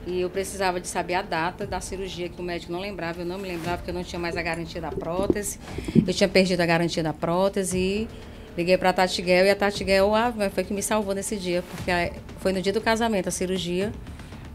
E 0.07 0.20
eu 0.20 0.31
precisava 0.31 0.81
de 0.81 0.86
saber 0.86 1.15
a 1.15 1.23
data 1.23 1.67
da 1.67 1.81
cirurgia 1.81 2.28
que 2.28 2.41
o 2.41 2.44
médico 2.44 2.73
não 2.73 2.81
lembrava, 2.81 3.23
eu 3.23 3.26
não 3.26 3.39
me 3.39 3.49
lembrava 3.49 3.78
porque 3.78 3.91
eu 3.91 3.94
não 3.94 4.05
tinha 4.05 4.20
mais 4.20 4.36
a 4.36 4.43
garantia 4.43 4.81
da 4.81 4.93
prótese. 4.93 5.59
Eu 6.07 6.15
tinha 6.15 6.28
perdido 6.28 6.60
a 6.60 6.67
garantia 6.67 7.02
da 7.02 7.12
prótese 7.12 7.76
e 7.76 8.09
liguei 8.57 8.78
para 8.78 8.91
a 8.91 8.93
Tati 8.93 9.20
Guel 9.20 9.47
e 9.47 9.51
a 9.51 9.57
Tati 9.57 9.83
Guel 9.83 10.15
ah, 10.15 10.33
foi 10.55 10.62
que 10.62 10.73
me 10.73 10.83
salvou 10.83 11.12
nesse 11.12 11.36
dia, 11.36 11.62
porque 11.62 11.91
foi 12.39 12.52
no 12.52 12.62
dia 12.62 12.73
do 12.73 12.81
casamento 12.81 13.28
a 13.28 13.33
cirurgia. 13.33 13.93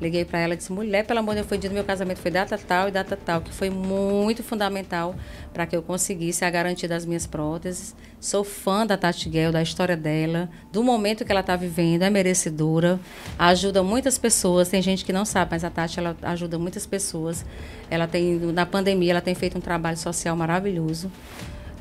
Liguei 0.02 0.26
para 0.26 0.40
ela 0.40 0.56
e 0.56 0.58
disse: 0.58 0.72
mulher, 0.72 1.06
pelo 1.06 1.20
amor 1.20 1.36
de 1.36 1.42
Deus, 1.42 1.48
foi 1.48 1.60
dia 1.60 1.70
do 1.70 1.74
meu 1.74 1.84
casamento, 1.84 2.18
foi 2.18 2.32
data 2.32 2.58
tal 2.58 2.88
e 2.88 2.92
data 2.92 3.16
tal, 3.16 3.40
que 3.40 3.54
foi 3.54 3.70
muito 3.70 4.42
fundamental 4.42 5.16
para 5.54 5.68
que 5.68 5.76
eu 5.76 5.84
conseguisse 5.84 6.44
a 6.44 6.50
garantia 6.50 6.90
das 6.90 7.06
minhas 7.06 7.28
próteses. 7.28 7.96
Sou 8.20 8.44
fã 8.44 8.86
da 8.86 8.98
Tati 8.98 9.30
Guel, 9.30 9.52
da 9.52 9.62
história 9.62 9.96
dela, 9.96 10.50
do 10.72 10.84
momento 10.84 11.24
que 11.24 11.32
ela 11.32 11.42
está 11.42 11.56
vivendo, 11.56 12.02
é 12.02 12.10
merecedora, 12.10 13.00
ajuda 13.38 13.84
muitas 13.84 14.18
pessoas. 14.18 14.70
Tem 14.70 14.82
gente 14.82 15.06
que 15.06 15.14
não 15.14 15.24
sabe, 15.24 15.52
mas 15.52 15.64
a 15.64 15.70
Tati 15.70 16.00
ela 16.00 16.18
ajuda 16.24 16.58
muitas 16.58 16.88
pessoas. 16.88 17.46
Ela 17.90 18.08
tem, 18.08 18.40
na 18.40 18.66
pandemia, 18.66 19.12
ela 19.12 19.22
tem 19.22 19.36
feito 19.36 19.58
um 19.58 19.62
trabalho 19.62 19.98
social 19.98 20.36
maravilhoso. 20.36 21.12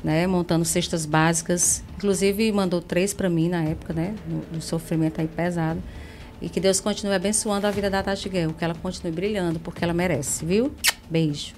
Né, 0.03 0.25
montando 0.25 0.65
cestas 0.65 1.05
básicas, 1.05 1.83
inclusive 1.95 2.51
mandou 2.51 2.81
três 2.81 3.13
para 3.13 3.29
mim 3.29 3.49
na 3.49 3.61
época, 3.61 3.93
né, 3.93 4.15
no, 4.27 4.55
no 4.55 4.59
sofrimento 4.59 5.21
aí 5.21 5.27
pesado. 5.27 5.79
E 6.41 6.49
que 6.49 6.59
Deus 6.59 6.79
continue 6.79 7.13
abençoando 7.13 7.67
a 7.67 7.71
vida 7.71 7.89
da 7.89 8.01
Tati 8.01 8.27
Guel, 8.27 8.53
que 8.53 8.63
ela 8.63 8.73
continue 8.73 9.11
brilhando, 9.11 9.59
porque 9.59 9.83
ela 9.83 9.93
merece, 9.93 10.43
viu? 10.43 10.73
Beijo. 11.09 11.53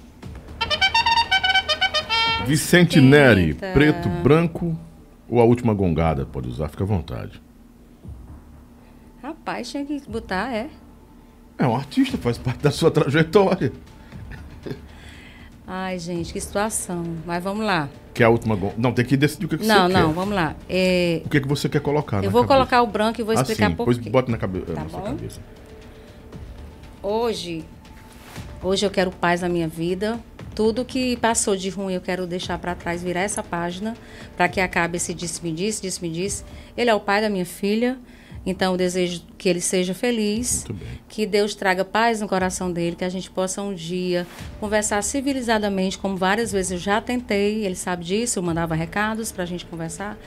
Vicente 2.46 3.00
Neri, 3.00 3.48
Eita. 3.48 3.72
preto, 3.72 4.08
branco 4.22 4.78
ou 5.26 5.40
a 5.40 5.44
última 5.44 5.72
gongada? 5.72 6.26
Pode 6.26 6.48
usar, 6.48 6.68
fica 6.68 6.84
à 6.84 6.86
vontade. 6.86 7.40
Rapaz, 9.22 9.70
tinha 9.70 9.84
que 9.86 10.02
botar, 10.06 10.54
é. 10.54 10.68
É 11.56 11.66
um 11.66 11.74
artista, 11.74 12.18
faz 12.18 12.36
parte 12.36 12.60
da 12.62 12.70
sua 12.70 12.90
trajetória. 12.90 13.72
Ai, 15.66 15.98
gente, 15.98 16.32
que 16.32 16.40
situação. 16.40 17.02
Mas 17.24 17.42
vamos 17.42 17.64
lá. 17.64 17.88
Que 18.12 18.22
é 18.22 18.26
a 18.26 18.28
última. 18.28 18.56
Não, 18.76 18.92
tem 18.92 19.04
que 19.04 19.16
decidir 19.16 19.46
o 19.46 19.48
que, 19.48 19.58
que 19.58 19.66
não, 19.66 19.86
você 19.88 19.92
não, 19.92 20.08
quer. 20.08 20.14
vamos 20.14 20.34
lá. 20.34 20.54
É, 20.68 21.22
O 21.24 21.28
que, 21.28 21.40
que 21.40 21.48
você 21.48 21.68
quer 21.68 21.80
colocar 21.80 22.22
eu 22.22 22.30
vou 22.30 22.42
cabeça? 22.42 22.54
colocar 22.58 22.82
o 22.82 22.86
branco 22.86 23.20
e 23.20 23.24
vou 23.24 23.34
explicar 23.34 23.66
assim, 23.66 23.74
por 23.74 23.84
Pois 23.86 23.98
quê. 23.98 24.10
bota 24.10 24.30
na, 24.30 24.36
cabe... 24.38 24.60
Tá 24.60 24.74
na 24.74 24.88
sua 24.88 25.00
bom? 25.00 25.06
cabeça. 25.06 25.40
Hoje, 27.02 27.64
hoje 28.62 28.86
eu 28.86 28.90
quero 28.90 29.10
paz 29.10 29.40
na 29.40 29.48
minha 29.48 29.68
vida. 29.68 30.18
Tudo 30.54 30.84
que 30.84 31.16
passou 31.16 31.56
de 31.56 31.68
ruim 31.68 31.94
eu 31.94 32.00
quero 32.00 32.26
deixar 32.26 32.58
para 32.58 32.74
trás, 32.76 33.02
virar 33.02 33.22
essa 33.22 33.42
página, 33.42 33.96
para 34.36 34.48
que 34.48 34.60
acabe 34.60 34.98
esse 34.98 35.12
disse-me 35.12 35.50
disse, 35.52 35.82
disse-me 35.82 36.08
disse. 36.08 36.44
Ele 36.76 36.88
é 36.88 36.94
o 36.94 37.00
pai 37.00 37.20
da 37.20 37.28
minha 37.28 37.44
filha, 37.44 37.98
então 38.46 38.72
eu 38.72 38.78
desejo 38.78 39.22
que 39.38 39.48
ele 39.48 39.60
seja 39.60 39.94
feliz, 39.94 40.66
que 41.08 41.24
Deus 41.26 41.54
traga 41.54 41.84
paz 41.84 42.20
no 42.20 42.28
coração 42.28 42.70
dele, 42.70 42.94
que 42.94 43.04
a 43.04 43.08
gente 43.08 43.30
possa 43.30 43.62
um 43.62 43.72
dia 43.72 44.26
conversar 44.60 45.02
civilizadamente, 45.02 45.96
como 45.96 46.16
várias 46.16 46.52
vezes 46.52 46.72
eu 46.72 46.78
já 46.78 47.00
tentei, 47.00 47.64
ele 47.64 47.74
sabe 47.74 48.04
disso, 48.04 48.38
eu 48.38 48.42
mandava 48.42 48.74
recados 48.74 49.32
para 49.32 49.44
a 49.44 49.46
gente 49.46 49.64
conversar, 49.64 50.18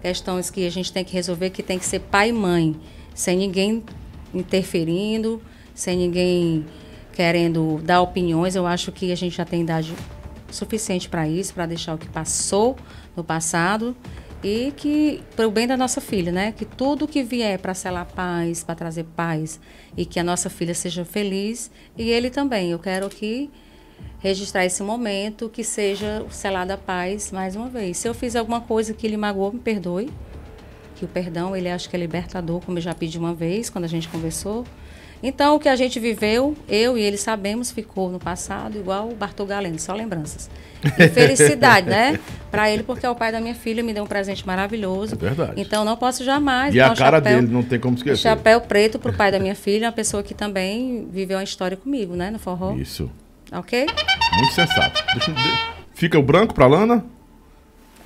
questões 0.00 0.48
que 0.48 0.66
a 0.66 0.70
gente 0.70 0.92
tem 0.92 1.04
que 1.04 1.12
resolver, 1.12 1.50
que 1.50 1.62
tem 1.62 1.78
que 1.78 1.84
ser 1.84 2.00
pai 2.00 2.30
e 2.30 2.32
mãe, 2.32 2.74
sem 3.14 3.36
ninguém 3.36 3.84
interferindo, 4.32 5.42
sem 5.74 5.98
ninguém 5.98 6.64
querendo 7.12 7.80
dar 7.82 8.00
opiniões. 8.00 8.54
Eu 8.54 8.66
acho 8.66 8.92
que 8.92 9.10
a 9.12 9.16
gente 9.16 9.36
já 9.36 9.44
tem 9.44 9.62
idade 9.62 9.94
suficiente 10.50 11.08
para 11.08 11.28
isso, 11.28 11.52
para 11.54 11.66
deixar 11.66 11.94
o 11.94 11.98
que 11.98 12.08
passou 12.08 12.76
no 13.16 13.24
passado 13.24 13.96
e 14.42 14.72
que 14.76 15.22
para 15.34 15.46
o 15.46 15.50
bem 15.50 15.66
da 15.66 15.76
nossa 15.76 16.00
filha, 16.00 16.30
né? 16.30 16.52
Que 16.52 16.64
tudo 16.64 17.08
que 17.08 17.22
vier 17.22 17.58
para 17.58 17.74
selar 17.74 18.06
paz, 18.06 18.62
para 18.62 18.74
trazer 18.74 19.04
paz 19.16 19.60
e 19.96 20.04
que 20.04 20.20
a 20.20 20.24
nossa 20.24 20.50
filha 20.50 20.74
seja 20.74 21.04
feliz 21.04 21.70
e 21.96 22.10
ele 22.10 22.30
também. 22.30 22.70
Eu 22.70 22.78
quero 22.78 23.08
que 23.08 23.50
registrar 24.18 24.64
esse 24.64 24.82
momento, 24.82 25.48
que 25.48 25.64
seja 25.64 26.24
selada 26.30 26.74
a 26.74 26.78
paz 26.78 27.32
mais 27.32 27.56
uma 27.56 27.68
vez. 27.68 27.96
Se 27.96 28.08
eu 28.08 28.14
fiz 28.14 28.36
alguma 28.36 28.60
coisa 28.60 28.92
que 28.92 29.08
lhe 29.08 29.16
magoou, 29.16 29.52
me 29.52 29.60
perdoe. 29.60 30.10
Que 30.96 31.04
o 31.04 31.08
perdão, 31.08 31.54
ele 31.54 31.68
acho 31.68 31.90
que 31.90 31.96
é 31.96 31.98
libertador, 31.98 32.60
como 32.64 32.78
eu 32.78 32.82
já 32.82 32.94
pedi 32.94 33.18
uma 33.18 33.34
vez 33.34 33.68
quando 33.68 33.84
a 33.84 33.88
gente 33.88 34.08
conversou. 34.08 34.64
Então, 35.22 35.56
o 35.56 35.60
que 35.60 35.68
a 35.68 35.76
gente 35.76 35.98
viveu, 35.98 36.56
eu 36.68 36.96
e 36.96 37.02
ele 37.02 37.16
sabemos, 37.16 37.70
ficou 37.70 38.10
no 38.10 38.18
passado, 38.18 38.78
igual 38.78 39.08
o 39.08 39.14
Bartol 39.14 39.46
Galeno, 39.46 39.78
só 39.78 39.94
lembranças. 39.94 40.50
E 40.98 41.08
felicidade, 41.08 41.88
né? 41.88 42.18
Para 42.50 42.70
ele, 42.70 42.82
porque 42.82 43.04
é 43.04 43.10
o 43.10 43.14
pai 43.14 43.32
da 43.32 43.40
minha 43.40 43.54
filha, 43.54 43.82
me 43.82 43.92
deu 43.92 44.04
um 44.04 44.06
presente 44.06 44.46
maravilhoso. 44.46 45.14
É 45.14 45.18
verdade. 45.18 45.52
Então, 45.56 45.84
não 45.84 45.96
posso 45.96 46.24
jamais 46.24 46.74
E 46.74 46.80
a 46.80 46.94
cara 46.94 47.16
chapéu, 47.16 47.40
dele, 47.40 47.52
não 47.52 47.62
tem 47.62 47.80
como 47.80 47.96
esquecer. 47.96 48.18
chapéu 48.18 48.60
preto 48.60 48.98
pro 48.98 49.12
pai 49.12 49.32
da 49.32 49.38
minha 49.38 49.54
filha, 49.54 49.86
uma 49.86 49.92
pessoa 49.92 50.22
que 50.22 50.34
também 50.34 51.08
viveu 51.10 51.38
uma 51.38 51.44
história 51.44 51.76
comigo, 51.76 52.14
né? 52.14 52.30
No 52.30 52.38
forró. 52.38 52.74
Isso. 52.76 53.10
Ok? 53.52 53.86
Muito 54.36 54.52
sensato. 54.52 55.02
Deixa 55.14 55.32
Fica 55.94 56.18
o 56.18 56.22
branco 56.22 56.54
pra 56.54 56.66
Lana? 56.66 57.04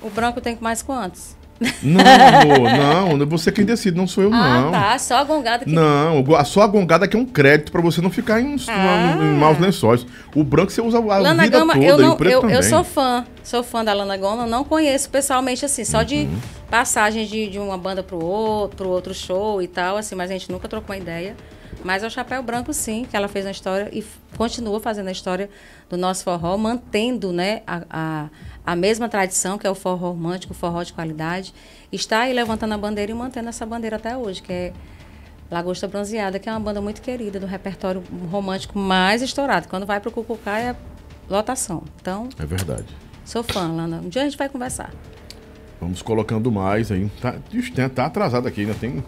O 0.01 0.09
branco 0.09 0.39
tem 0.39 0.57
mais 0.59 0.81
quantos? 0.81 1.35
Não, 1.83 2.01
amor, 2.01 3.17
não. 3.19 3.25
Você 3.27 3.51
quem 3.51 3.63
decide, 3.63 3.95
não 3.95 4.07
sou 4.07 4.23
eu, 4.23 4.33
Ah, 4.33 4.61
não. 4.61 4.71
tá. 4.71 4.97
Só 4.97 5.15
a 5.17 5.23
gongada 5.23 5.63
que 5.65 5.71
Não, 5.71 6.23
só 6.45 6.61
a 6.63 6.67
gongada 6.67 7.07
que 7.07 7.15
é 7.15 7.19
um 7.19 7.25
crédito 7.25 7.71
pra 7.71 7.81
você 7.81 8.01
não 8.01 8.09
ficar 8.09 8.41
em, 8.41 8.55
Ah. 8.67 9.17
em 9.21 9.37
maus 9.37 9.59
lençóis. 9.59 10.05
O 10.35 10.43
branco 10.43 10.71
você 10.71 10.81
usa 10.81 10.97
a 10.97 11.17
Lana 11.17 11.43
vida 11.43 11.59
Gama, 11.59 11.73
toda 11.73 11.85
eu, 11.85 11.97
não, 11.97 12.13
o 12.13 12.15
preto 12.17 12.31
eu, 12.33 12.41
também. 12.41 12.55
eu 12.55 12.63
sou 12.63 12.83
fã, 12.83 13.25
sou 13.43 13.63
fã 13.63 13.83
da 13.85 13.93
Lana 13.93 14.17
Gama, 14.17 14.45
não 14.47 14.63
conheço 14.63 15.09
pessoalmente 15.09 15.63
assim, 15.65 15.83
só 15.85 16.03
de 16.03 16.15
Uhum. 16.23 16.39
passagem 16.69 17.25
de, 17.25 17.47
de 17.47 17.59
uma 17.59 17.77
banda 17.77 18.01
pro 18.01 18.23
outro, 18.23 18.77
pro 18.77 18.89
outro 18.89 19.13
show 19.13 19.61
e 19.61 19.67
tal, 19.67 19.97
assim, 19.97 20.15
mas 20.15 20.29
a 20.31 20.33
gente 20.33 20.51
nunca 20.51 20.67
trocou 20.67 20.95
uma 20.95 21.01
ideia. 21.01 21.35
Mas 21.83 22.03
é 22.03 22.07
o 22.07 22.11
Chapéu 22.11 22.43
Branco, 22.43 22.73
sim, 22.73 23.05
que 23.09 23.15
ela 23.17 23.27
fez 23.27 23.45
na 23.45 23.51
história 23.51 23.89
e 23.91 24.03
continua 24.37 24.79
fazendo 24.79 25.07
a 25.07 25.11
história 25.11 25.49
do 25.89 25.97
nosso 25.97 26.23
forró, 26.23 26.55
mantendo 26.57 27.31
né, 27.31 27.61
a, 27.65 27.81
a, 27.89 28.25
a 28.65 28.75
mesma 28.75 29.09
tradição, 29.09 29.57
que 29.57 29.65
é 29.65 29.69
o 29.69 29.75
forró 29.75 30.09
romântico, 30.09 30.53
o 30.53 30.55
forró 30.55 30.83
de 30.83 30.93
qualidade. 30.93 31.53
Está 31.91 32.21
aí 32.21 32.33
levantando 32.33 32.73
a 32.73 32.77
bandeira 32.77 33.11
e 33.11 33.15
mantendo 33.15 33.49
essa 33.49 33.65
bandeira 33.65 33.95
até 33.95 34.15
hoje, 34.15 34.41
que 34.41 34.51
é 34.53 34.73
Lagosta 35.49 35.87
Bronzeada, 35.87 36.39
que 36.39 36.47
é 36.47 36.51
uma 36.51 36.59
banda 36.59 36.79
muito 36.81 37.01
querida, 37.01 37.39
do 37.39 37.45
repertório 37.45 38.03
romântico 38.31 38.77
mais 38.77 39.21
estourado. 39.21 39.67
Quando 39.67 39.85
vai 39.85 39.99
pro 39.99 40.11
Cucucá 40.11 40.59
é 40.59 40.75
lotação. 41.29 41.83
Então, 42.01 42.29
É 42.39 42.45
verdade. 42.45 42.85
sou 43.25 43.43
fã, 43.43 43.67
Lana. 43.71 43.97
Um 44.03 44.09
dia 44.09 44.21
a 44.21 44.25
gente 44.25 44.37
vai 44.37 44.47
conversar. 44.47 44.91
Vamos 45.79 46.01
colocando 46.01 46.51
mais 46.51 46.91
aí. 46.91 47.09
Tá, 47.19 47.35
tá 47.93 48.05
atrasado 48.05 48.47
aqui, 48.47 48.61
ainda 48.61 48.75
tem. 48.75 49.03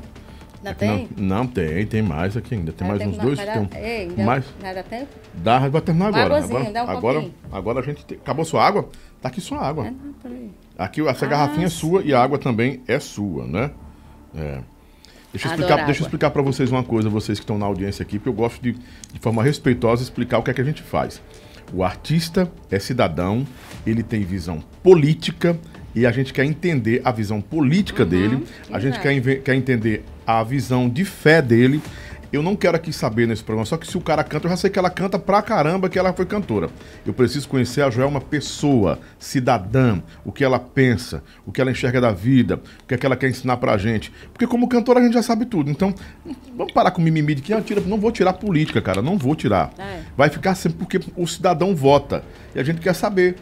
Ainda 0.58 0.74
tem? 0.76 1.10
Não, 1.16 1.38
não, 1.38 1.48
tem, 1.48 1.86
tem 1.86 2.02
mais 2.02 2.36
aqui 2.36 2.56
ainda. 2.56 2.72
Tem 2.72 2.88
Vai 2.88 2.98
mais 2.98 3.10
uns 3.10 3.18
dois. 3.18 3.38
vai 3.38 3.46
Tem 3.46 3.62
um, 3.62 3.70
Ei, 3.86 4.02
ainda- 4.10 4.24
mais. 4.24 4.46
Vai 4.60 4.74
dar 4.74 4.84
tempo? 4.84 5.08
Dá, 5.36 5.60
vai 5.70 5.82
terminar 5.82 6.08
agora. 6.08 6.44
Agora, 6.44 6.72
dá 6.72 6.84
um 6.86 6.90
agora, 6.90 7.26
agora 7.52 7.80
a 7.80 7.84
gente. 7.84 8.04
tem- 8.06 8.18
Acabou 8.18 8.44
sua 8.44 8.66
água? 8.66 8.90
Tá 9.24 9.30
aqui 9.30 9.40
sua 9.40 9.66
água. 9.66 9.88
É, 9.88 9.92
não, 9.92 10.14
peraí. 10.22 10.52
Aqui 10.78 11.08
essa 11.08 11.26
Ah, 11.26 11.30
garrafinha 11.30 11.66
é 11.66 11.70
sim. 11.70 11.78
sua 11.78 12.02
e 12.04 12.14
a 12.14 12.22
água 12.22 12.38
também 12.38 12.82
é 12.86 13.00
sua, 13.00 13.48
né? 13.48 13.72
É. 14.36 14.60
Deixa 15.32 15.48
eu 15.48 15.52
Adoro 15.54 15.64
explicar, 15.64 15.86
deixa 15.86 16.02
eu 16.02 16.06
explicar 16.06 16.30
para 16.32 16.42
vocês 16.42 16.70
uma 16.70 16.84
coisa, 16.84 17.10
vocês 17.10 17.40
que 17.40 17.44
estão 17.44 17.58
na 17.58 17.66
audiência 17.66 18.04
aqui, 18.04 18.20
porque 18.20 18.28
eu 18.30 18.34
gosto 18.34 18.62
de, 18.62 18.74
de 18.74 19.20
forma 19.22 19.42
respeitosa, 19.42 20.04
explicar 20.04 20.40
o 20.40 20.44
que 20.44 20.52
é 20.52 20.54
que 20.54 20.60
a 20.60 20.64
gente 20.64 20.84
faz. 20.84 21.22
O 21.74 21.84
artista 21.86 22.52
é 22.70 22.78
cidadão, 22.78 23.48
ele 23.88 24.04
tem 24.04 24.24
visão 24.24 24.62
política 24.84 25.58
e 25.96 26.06
a 26.06 26.12
gente 26.12 26.34
quer 26.34 26.44
entender 26.44 27.02
a 27.06 27.12
visão 27.12 27.40
política 27.40 28.06
dele, 28.06 28.46
a 28.70 28.80
gente 28.80 29.00
quer, 29.00 29.42
quer 29.42 29.56
entender 29.56 30.04
a 30.28 30.44
visão 30.44 30.90
de 30.90 31.06
fé 31.06 31.42
dele. 31.42 31.82
Eu 32.34 32.42
não 32.42 32.56
quero 32.56 32.76
aqui 32.76 32.92
saber 32.92 33.28
nesse 33.28 33.44
programa, 33.44 33.64
só 33.64 33.78
que 33.78 33.86
se 33.86 33.96
o 33.96 34.02
cara 34.02 34.24
canta, 34.24 34.48
eu 34.48 34.50
já 34.50 34.58
sei 34.58 34.72
que 34.72 34.80
ela 34.80 34.90
canta 34.90 35.20
pra 35.20 35.40
caramba 35.40 35.88
que 35.88 36.00
ela 36.00 36.12
foi 36.14 36.26
cantora. 36.26 36.68
Eu 37.06 37.14
preciso 37.14 37.48
conhecer 37.48 37.84
a 37.84 37.92
Joelma 37.92 38.20
pessoa, 38.20 38.98
cidadã, 39.20 40.02
o 40.26 40.32
que 40.32 40.44
ela 40.44 40.58
pensa, 40.58 41.24
o 41.46 41.52
que 41.52 41.62
ela 41.62 41.70
enxerga 41.70 42.02
da 42.02 42.12
vida, 42.12 42.56
o 42.56 42.88
que 42.88 42.96
é 42.96 42.98
que 42.98 43.06
ela 43.06 43.16
quer 43.16 43.30
ensinar 43.30 43.58
pra 43.58 43.78
gente. 43.78 44.12
Porque 44.32 44.48
como 44.48 44.68
cantora 44.68 45.00
a 45.00 45.04
gente 45.04 45.14
já 45.14 45.22
sabe 45.22 45.46
tudo. 45.46 45.70
Então, 45.70 45.94
vamos 46.58 46.74
parar 46.74 46.90
com 46.90 47.04
mimimi 47.04 47.36
de 47.36 47.44
que 47.44 47.54
ah, 47.54 47.62
tira, 47.62 47.82
não 47.82 48.00
vou 48.00 48.12
tirar 48.12 48.34
política, 48.34 48.82
cara, 48.82 49.00
não 49.00 49.16
vou 49.16 49.36
tirar. 49.36 49.72
É. 49.78 50.00
Vai 50.18 50.32
ficar 50.32 50.56
sempre 50.56 50.80
porque 50.80 51.02
o 51.16 51.28
cidadão 51.28 51.76
vota. 51.76 52.24
E 52.56 52.60
a 52.60 52.64
gente 52.64 52.82
quer 52.82 52.96
saber 52.96 53.36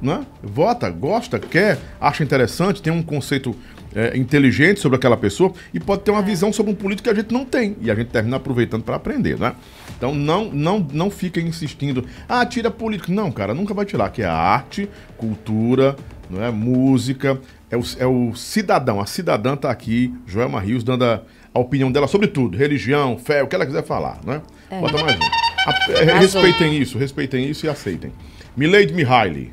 né? 0.00 0.26
Vota, 0.42 0.90
gosta, 0.90 1.38
quer, 1.38 1.78
acha 2.00 2.22
interessante, 2.22 2.82
tem 2.82 2.92
um 2.92 3.02
conceito 3.02 3.54
é, 3.96 4.16
inteligente 4.16 4.78
sobre 4.78 4.96
aquela 4.96 5.16
pessoa 5.16 5.52
e 5.72 5.80
pode 5.80 6.02
ter 6.02 6.10
uma 6.10 6.20
visão 6.22 6.52
sobre 6.52 6.70
um 6.70 6.74
político 6.74 7.08
que 7.08 7.10
a 7.10 7.18
gente 7.18 7.32
não 7.32 7.44
tem. 7.46 7.76
E 7.80 7.90
a 7.90 7.94
gente 7.94 8.08
termina 8.08 8.36
aproveitando 8.36 8.82
para 8.84 8.94
aprender, 8.96 9.38
né? 9.38 9.54
Então 9.96 10.14
não, 10.14 10.44
não, 10.52 10.86
não 10.92 11.10
fica 11.10 11.40
insistindo, 11.40 12.04
ah, 12.28 12.44
tira 12.44 12.70
político. 12.70 13.10
Não, 13.10 13.32
cara, 13.32 13.54
nunca 13.54 13.72
vai 13.72 13.86
tirar, 13.86 14.10
que 14.10 14.20
é 14.20 14.26
arte, 14.26 14.88
cultura, 15.16 15.96
não 16.28 16.44
é? 16.44 16.50
música, 16.50 17.40
é 17.70 17.76
o, 17.76 17.82
é 17.98 18.06
o 18.06 18.34
cidadão. 18.34 19.00
A 19.00 19.06
cidadã 19.06 19.56
tá 19.56 19.70
aqui, 19.70 20.12
Joelma 20.26 20.60
Rios, 20.60 20.84
dando 20.84 21.04
a, 21.04 21.22
a 21.54 21.58
opinião 21.58 21.90
dela 21.90 22.06
sobre 22.06 22.28
tudo, 22.28 22.58
religião, 22.58 23.16
fé, 23.16 23.42
o 23.42 23.46
que 23.48 23.54
ela 23.54 23.64
quiser 23.64 23.82
falar, 23.84 24.20
né? 24.24 24.42
Bota 24.80 25.02
mais 25.02 25.16
um. 25.16 25.22
A- 25.22 25.92
é, 25.92 26.18
respeitem 26.18 26.76
isso, 26.76 26.98
respeitem 26.98 27.48
isso 27.48 27.64
e 27.64 27.68
aceitem. 27.68 28.12
Milady 28.56 28.92
Mihaly. 28.92 29.52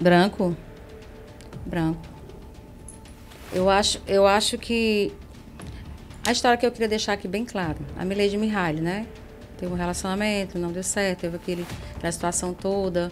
Branco? 0.00 0.56
Branco. 1.66 2.07
Eu 3.52 3.68
acho, 3.68 4.00
eu 4.06 4.26
acho 4.26 4.58
que 4.58 5.12
a 6.26 6.32
história 6.32 6.58
que 6.58 6.66
eu 6.66 6.70
queria 6.70 6.88
deixar 6.88 7.14
aqui 7.14 7.26
bem 7.26 7.44
clara. 7.44 7.78
A 7.96 8.04
Milady 8.04 8.36
Mihaly, 8.36 8.80
né? 8.80 9.06
Teve 9.56 9.72
um 9.72 9.76
relacionamento, 9.76 10.58
não 10.58 10.70
deu 10.70 10.82
certo, 10.82 11.20
teve 11.20 11.36
aquele, 11.36 11.66
aquela 11.96 12.12
situação 12.12 12.52
toda. 12.52 13.10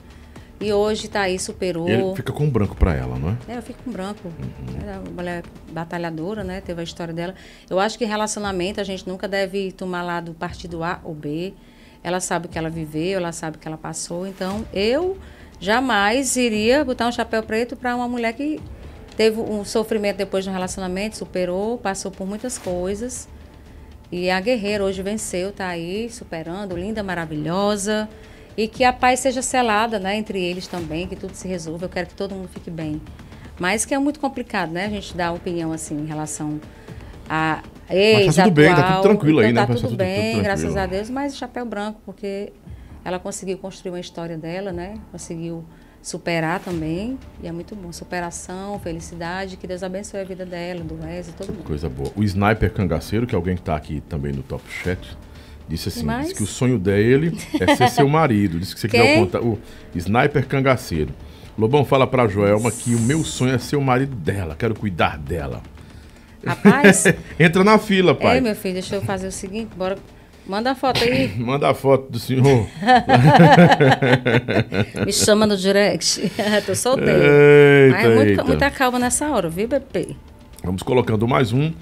E 0.60 0.73
hoje 0.73 1.08
tá 1.08 1.23
aí, 1.23 1.39
superou. 1.39 1.89
Ele 1.89 2.15
fica 2.15 2.32
com 2.32 2.48
branco 2.48 2.74
pra 2.76 2.94
ela, 2.94 3.18
não 3.18 3.31
é? 3.31 3.55
É, 3.55 3.58
eu 3.58 3.62
fico 3.62 3.82
com 3.82 3.90
branco. 3.90 4.32
Ela 4.81 4.92
é 4.92 4.98
uma 4.98 5.10
mulher 5.10 5.42
batalhadora, 5.70 6.44
né? 6.44 6.60
Teve 6.60 6.81
a 6.81 6.84
história 6.84 7.12
dela. 7.12 7.34
Eu 7.68 7.78
acho 7.78 7.98
que 7.98 8.05
relacionamento 8.05 8.81
a 8.81 8.84
gente 8.84 9.06
nunca 9.06 9.28
deve 9.28 9.73
tomar 9.73 10.02
lá 10.02 10.20
do 10.20 10.32
partido 10.32 10.82
A 10.82 11.00
ou 11.05 11.15
B. 11.15 11.52
Ela 12.02 12.20
sabe 12.20 12.47
o 12.47 12.48
que 12.48 12.56
ela 12.56 12.70
viveu, 12.70 13.18
ela 13.18 13.32
sabe 13.32 13.56
o 13.56 13.60
que 13.60 13.68
ela 13.68 13.76
passou. 13.76 14.26
Então, 14.26 14.65
eu 14.73 15.18
jamais 15.60 16.36
iria 16.36 16.84
botar 16.84 17.06
um 17.06 17.12
chapéu 17.12 17.42
preto 17.42 17.76
para 17.76 17.94
uma 17.94 18.08
mulher 18.08 18.32
que 18.32 18.60
teve 19.17 19.41
um 19.41 19.65
sofrimento 19.65 20.17
depois 20.19 20.45
de 20.45 20.51
um 20.51 20.53
relacionamento, 20.53 21.17
superou, 21.17 21.78
passou 21.78 22.11
por 22.11 22.27
muitas 22.27 22.59
coisas. 22.59 23.28
E 24.12 24.31
a 24.31 24.39
guerreira 24.41 24.85
hoje 24.85 25.03
venceu, 25.03 25.51
tá 25.53 25.67
aí, 25.69 26.09
superando, 26.11 26.77
linda, 26.77 27.03
maravilhosa. 27.03 28.09
E 28.57 28.69
que 28.69 28.85
a 28.85 28.93
paz 28.93 29.20
seja 29.20 29.43
selada, 29.43 29.99
né, 29.99 30.17
entre 30.17 30.43
eles 30.43 30.67
também, 30.67 31.07
que 31.07 31.17
tudo 31.17 31.35
se 31.35 31.47
resolva. 31.49 31.86
Eu 31.86 31.89
quero 31.89 32.07
que 32.07 32.15
todo 32.15 32.35
mundo 32.35 32.49
fique 32.49 32.70
bem. 32.70 33.03
Mas 33.59 33.85
que 33.85 33.93
é 33.95 33.99
muito 33.99 34.20
complicado, 34.20 34.70
né, 34.70 34.86
a 34.86 34.89
gente 34.91 35.17
dar 35.17 35.33
opinião 35.33 35.73
assim 35.73 35.97
em 35.99 36.07
relação 36.07 36.61
a 37.28 37.62
ex, 37.91 38.27
Mas 38.27 38.36
tá 38.36 38.45
tudo 38.45 38.55
bem, 38.55 38.67
tá 38.75 38.81
atual. 38.81 38.93
tudo 39.03 39.03
tranquilo 39.11 39.41
aí, 39.41 39.51
Então 39.51 39.62
né? 39.62 39.67
Tá 39.67 39.67
Vai 39.67 39.77
ser 39.77 39.83
tudo 39.83 39.91
tudo- 39.91 39.99
bem, 39.99 40.33
tudo 40.33 40.43
graças 40.45 40.77
a 40.77 40.86
Deus, 40.86 41.11
mas 41.11 41.36
chapéu 41.36 41.65
branco, 41.67 42.01
porque 42.07 42.53
ela 43.05 43.19
conseguiu 43.19 43.59
construir 43.59 43.91
uma 43.93 44.01
história 44.01 44.36
dela, 44.39 44.73
né? 44.73 44.95
Conseguiu 45.11 45.65
superar 46.07 46.60
também. 46.60 47.18
E 47.43 47.49
é 47.49 47.52
muito 47.52 47.75
bom. 47.75 47.91
Superação, 47.93 48.78
felicidade, 48.78 49.57
que 49.57 49.67
Deus 49.67 49.83
abençoe 49.83 50.20
a 50.20 50.25
vida 50.25 50.47
dela, 50.47 50.85
do 50.85 50.94
Wesley, 51.02 51.35
todo 51.36 51.52
mundo. 51.52 51.65
Coisa 51.65 51.89
boa. 51.89 52.12
O 52.15 52.23
Sniper 52.23 52.73
Cangaceiro, 52.73 53.26
que 53.26 53.35
é 53.35 53.36
alguém 53.36 53.57
que 53.57 53.62
tá 53.62 53.75
aqui 53.75 54.01
também 54.09 54.33
no 54.33 54.43
Top 54.44 54.62
Chat, 54.70 55.18
disse 55.68 55.89
assim: 55.89 56.07
disse 56.20 56.35
que 56.35 56.44
o 56.44 56.47
sonho 56.47 56.78
dele 56.78 57.36
é 57.60 57.75
ser 57.75 57.89
seu 57.91 58.09
marido. 58.09 58.60
Disse 58.60 58.73
que 58.75 58.81
você 58.81 58.89
quiser 58.89 59.02
Quem? 59.05 59.25
contar. 59.25 59.41
O 59.43 59.59
Sniper 59.97 60.47
Cangaceiro. 60.47 61.12
Lobão 61.59 61.85
fala 61.85 62.07
pra 62.07 62.28
Joelma 62.28 62.70
que 62.70 62.94
o 62.94 63.01
meu 63.01 63.25
sonho 63.25 63.55
é 63.55 63.59
ser 63.59 63.76
o 63.76 63.81
marido 63.81 64.15
dela, 64.15 64.55
quero 64.55 64.75
cuidar 64.75 65.18
dela. 65.18 65.62
Rapaz, 66.47 67.05
Entra 67.41 67.65
na 67.65 67.78
fila, 67.78 68.15
pai. 68.15 68.36
ei, 68.36 68.41
meu 68.41 68.55
filho, 68.55 68.75
deixa 68.75 68.94
eu 68.94 69.02
fazer 69.02 69.26
o 69.26 69.33
seguinte, 69.33 69.70
bora. 69.75 69.99
Manda 70.47 70.70
a 70.70 70.75
foto 70.75 71.02
aí, 71.02 71.28
Manda 71.39 71.68
a 71.70 71.75
foto 71.75 72.10
do 72.10 72.18
senhor. 72.18 72.66
me 75.05 75.12
chama 75.12 75.47
no 75.47 75.57
direct. 75.57 76.31
Tô 76.65 76.75
solteiro. 76.75 77.23
Eita, 77.23 77.97
Mas 77.97 78.05
é 78.05 78.15
muito- 78.15 78.47
muita 78.47 78.70
calma 78.70 78.99
nessa 78.99 79.28
hora, 79.28 79.49
viu, 79.49 79.66
bebê? 79.66 80.15
Vamos 80.62 80.83
colocando 80.83 81.26
mais 81.26 81.52
um. 81.52 81.73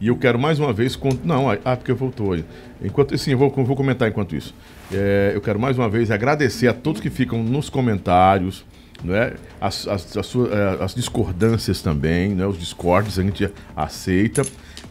E 0.00 0.08
eu 0.08 0.16
quero 0.16 0.38
mais 0.38 0.58
uma 0.58 0.72
vez. 0.72 0.96
con- 0.96 1.16
Não, 1.22 1.50
ah, 1.50 1.76
porque 1.76 1.92
voltou 1.92 2.32
aí. 2.32 2.44
Enquanto 2.82 3.16
sim, 3.16 3.32
eu 3.32 3.38
vou, 3.38 3.50
vou 3.50 3.76
comentar 3.76 4.08
enquanto 4.08 4.34
isso. 4.34 4.54
É, 4.92 5.32
eu 5.34 5.40
quero 5.40 5.58
mais 5.58 5.78
uma 5.78 5.88
vez 5.88 6.10
agradecer 6.10 6.68
a 6.68 6.74
todos 6.74 7.00
que 7.00 7.08
ficam 7.10 7.42
nos 7.42 7.70
comentários, 7.70 8.64
né? 9.02 9.34
as, 9.60 9.86
as, 9.88 10.16
as, 10.16 10.34
eh, 10.34 10.78
as 10.84 10.94
discordâncias 10.94 11.80
também, 11.80 12.34
né? 12.34 12.46
os 12.46 12.58
discordes 12.58 13.18
a 13.18 13.22
gente 13.22 13.48
aceita. 13.76 14.42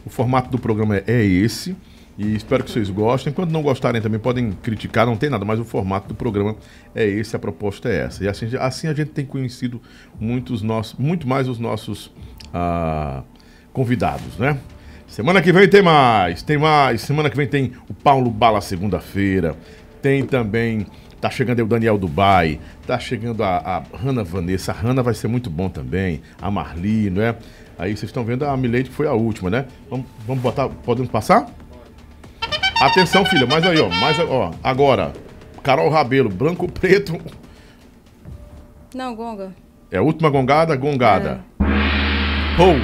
O 0.04 0.10
formato 0.10 0.50
do 0.50 0.58
programa 0.58 0.96
é, 0.96 1.04
é 1.06 1.24
esse. 1.24 1.76
E 2.16 2.34
espero 2.34 2.62
que 2.62 2.70
vocês 2.70 2.88
gostem. 2.90 3.32
Quando 3.32 3.50
não 3.50 3.62
gostarem 3.62 4.00
também 4.00 4.20
podem 4.20 4.52
criticar, 4.52 5.04
não 5.04 5.16
tem 5.16 5.28
nada, 5.28 5.44
mas 5.44 5.58
o 5.58 5.64
formato 5.64 6.08
do 6.08 6.14
programa 6.14 6.56
é 6.94 7.04
esse, 7.04 7.34
a 7.34 7.38
proposta 7.38 7.88
é 7.88 8.04
essa. 8.04 8.24
E 8.24 8.28
assim, 8.28 8.48
assim 8.58 8.86
a 8.86 8.94
gente 8.94 9.10
tem 9.10 9.26
conhecido 9.26 9.80
muitos 10.18 10.62
nossos, 10.62 10.94
muito 10.98 11.26
mais 11.26 11.48
os 11.48 11.58
nossos 11.58 12.12
ah, 12.52 13.22
convidados, 13.72 14.38
né? 14.38 14.58
Semana 15.08 15.42
que 15.42 15.52
vem 15.52 15.68
tem 15.68 15.82
mais, 15.82 16.42
tem 16.42 16.56
mais. 16.56 17.00
Semana 17.02 17.28
que 17.30 17.36
vem 17.36 17.46
tem 17.46 17.72
o 17.88 17.94
Paulo 17.94 18.30
Bala 18.30 18.60
segunda-feira. 18.60 19.56
Tem 20.00 20.24
também, 20.24 20.86
tá 21.20 21.30
chegando 21.30 21.58
aí 21.58 21.64
o 21.64 21.68
Daniel 21.68 21.96
Dubai, 21.96 22.60
tá 22.86 22.98
chegando 22.98 23.42
a, 23.42 23.56
a 23.56 23.96
Hanna 23.96 24.22
Vanessa. 24.22 24.72
A 24.72 24.74
Hanna 24.74 25.02
vai 25.02 25.14
ser 25.14 25.28
muito 25.28 25.48
bom 25.50 25.68
também. 25.68 26.20
A 26.40 26.50
Marli, 26.50 27.10
não 27.10 27.22
é? 27.22 27.36
Aí 27.78 27.96
vocês 27.96 28.10
estão 28.10 28.24
vendo 28.24 28.44
a 28.44 28.56
Milady 28.56 28.90
que 28.90 28.94
foi 28.94 29.06
a 29.06 29.12
última, 29.12 29.50
né? 29.50 29.66
Vamos, 29.90 30.06
vamos 30.26 30.42
botar, 30.42 30.68
podemos 30.68 31.10
passar? 31.10 31.46
Atenção, 32.86 33.24
filha, 33.24 33.46
mais 33.46 33.64
aí, 33.64 33.80
ó. 33.80 33.88
Mais, 33.88 34.18
ó, 34.20 34.50
agora. 34.62 35.12
Carol 35.62 35.88
Rabelo, 35.88 36.28
branco 36.28 36.70
preto. 36.70 37.18
Não, 38.94 39.14
Gonga. 39.14 39.54
É 39.90 39.96
a 39.98 40.02
última 40.02 40.28
gongada, 40.30 40.76
gongada. 40.76 41.40
Pou. 42.56 42.74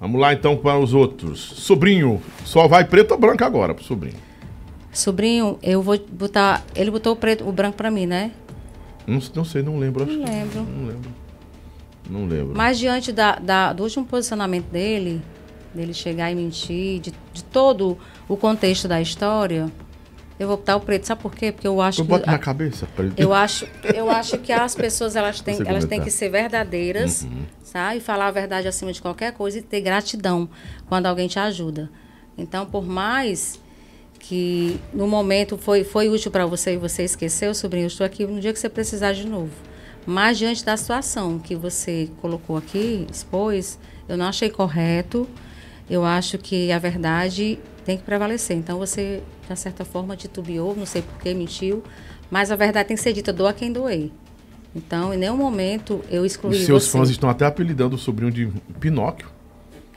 Vamos 0.00 0.20
lá 0.20 0.32
então 0.34 0.56
para 0.56 0.78
os 0.78 0.92
outros. 0.92 1.40
Sobrinho, 1.40 2.20
só 2.44 2.68
vai 2.68 2.84
preto 2.84 3.12
ou 3.12 3.18
branco 3.18 3.42
agora 3.44 3.74
pro 3.74 3.82
sobrinho. 3.84 4.16
Sobrinho, 4.92 5.58
eu 5.62 5.80
vou 5.80 5.98
botar. 6.12 6.62
Ele 6.74 6.90
botou 6.90 7.14
o 7.14 7.16
preto, 7.16 7.48
o 7.48 7.52
branco 7.52 7.76
pra 7.76 7.90
mim, 7.90 8.06
né? 8.06 8.32
Não, 9.06 9.20
não 9.34 9.44
sei, 9.44 9.62
não 9.62 9.78
lembro. 9.78 10.04
acho 10.04 10.12
Não 10.12 10.24
que- 10.24 10.30
lembro. 10.30 10.60
Não 10.62 10.86
lembro. 10.86 11.10
Não 12.10 12.26
lembro. 12.26 12.52
Mas 12.56 12.78
diante 12.78 13.10
da, 13.12 13.36
da- 13.36 13.72
do 13.72 13.82
último 13.82 14.04
posicionamento 14.04 14.66
dele, 14.66 15.22
dele 15.74 15.94
chegar 15.94 16.30
e 16.30 16.34
mentir, 16.34 17.00
de, 17.00 17.12
de 17.32 17.44
todo 17.44 17.96
o 18.28 18.36
contexto 18.36 18.88
da 18.88 19.00
história, 19.00 19.70
eu 20.38 20.48
vou 20.48 20.56
botar 20.56 20.76
o 20.76 20.80
preto. 20.80 21.06
Sabe 21.06 21.20
por 21.22 21.34
quê? 21.34 21.52
Porque 21.52 21.66
eu 21.66 21.80
acho 21.80 22.00
Eu 22.00 22.04
que. 22.04 22.10
boto 22.10 22.26
na 22.26 22.34
a- 22.34 22.38
cabeça. 22.38 22.86
preto. 22.96 23.18
eu 23.20 23.32
acho, 23.32 23.66
eu 23.94 24.10
acho 24.10 24.38
que 24.38 24.52
as 24.52 24.74
pessoas 24.74 25.14
elas 25.16 25.40
têm, 25.40 25.56
Você 25.56 25.68
elas 25.68 25.84
têm 25.84 26.00
que 26.00 26.10
ser 26.10 26.28
verdadeiras, 26.30 27.26
sabe? 27.62 27.98
E 27.98 28.00
falar 28.00 28.26
a 28.28 28.30
verdade 28.30 28.66
acima 28.68 28.92
de 28.92 29.00
qualquer 29.00 29.32
coisa 29.32 29.58
e 29.58 29.62
ter 29.62 29.80
gratidão 29.80 30.48
quando 30.88 31.06
alguém 31.06 31.28
te 31.28 31.38
ajuda. 31.38 31.90
Então, 32.36 32.66
por 32.66 32.84
mais 32.84 33.60
que 34.18 34.80
no 34.92 35.06
momento 35.06 35.58
foi, 35.58 35.84
foi 35.84 36.08
útil 36.08 36.30
para 36.30 36.46
você 36.46 36.74
e 36.74 36.76
você 36.78 37.04
esqueceu, 37.04 37.54
sobrinho, 37.54 37.84
eu 37.84 37.88
estou 37.88 38.04
aqui 38.06 38.26
no 38.26 38.40
dia 38.40 38.52
que 38.52 38.58
você 38.58 38.68
precisar 38.70 39.12
de 39.12 39.26
novo. 39.26 39.52
Mas 40.06 40.36
diante 40.38 40.64
da 40.64 40.76
situação 40.76 41.38
que 41.38 41.54
você 41.54 42.08
colocou 42.20 42.56
aqui, 42.56 43.06
expôs, 43.12 43.78
eu 44.08 44.16
não 44.16 44.26
achei 44.26 44.50
correto. 44.50 45.28
Eu 45.88 46.04
acho 46.04 46.38
que 46.38 46.72
a 46.72 46.78
verdade 46.78 47.58
tem 47.84 47.96
que 47.96 48.02
prevalecer. 48.04 48.56
Então 48.56 48.78
você, 48.78 49.22
de 49.48 49.58
certa 49.58 49.84
forma, 49.84 50.16
titubeou, 50.16 50.74
não 50.76 50.86
sei 50.86 51.02
por 51.02 51.18
que 51.20 51.32
mentiu, 51.34 51.82
Mas 52.30 52.50
a 52.50 52.56
verdade 52.56 52.88
tem 52.88 52.96
que 52.96 53.02
ser 53.02 53.12
dita, 53.12 53.32
doa 53.32 53.52
quem 53.52 53.70
doer. 53.72 54.10
Então, 54.74 55.14
em 55.14 55.16
nenhum 55.18 55.36
momento 55.36 56.00
eu 56.10 56.24
excluí 56.26 56.56
Os 56.56 56.64
seus 56.64 56.84
você. 56.84 56.90
fãs 56.98 57.10
estão 57.10 57.28
até 57.30 57.44
apelidando 57.46 57.94
o 57.94 57.98
sobrinho 57.98 58.32
de 58.32 58.50
Pinóquio. 58.80 59.28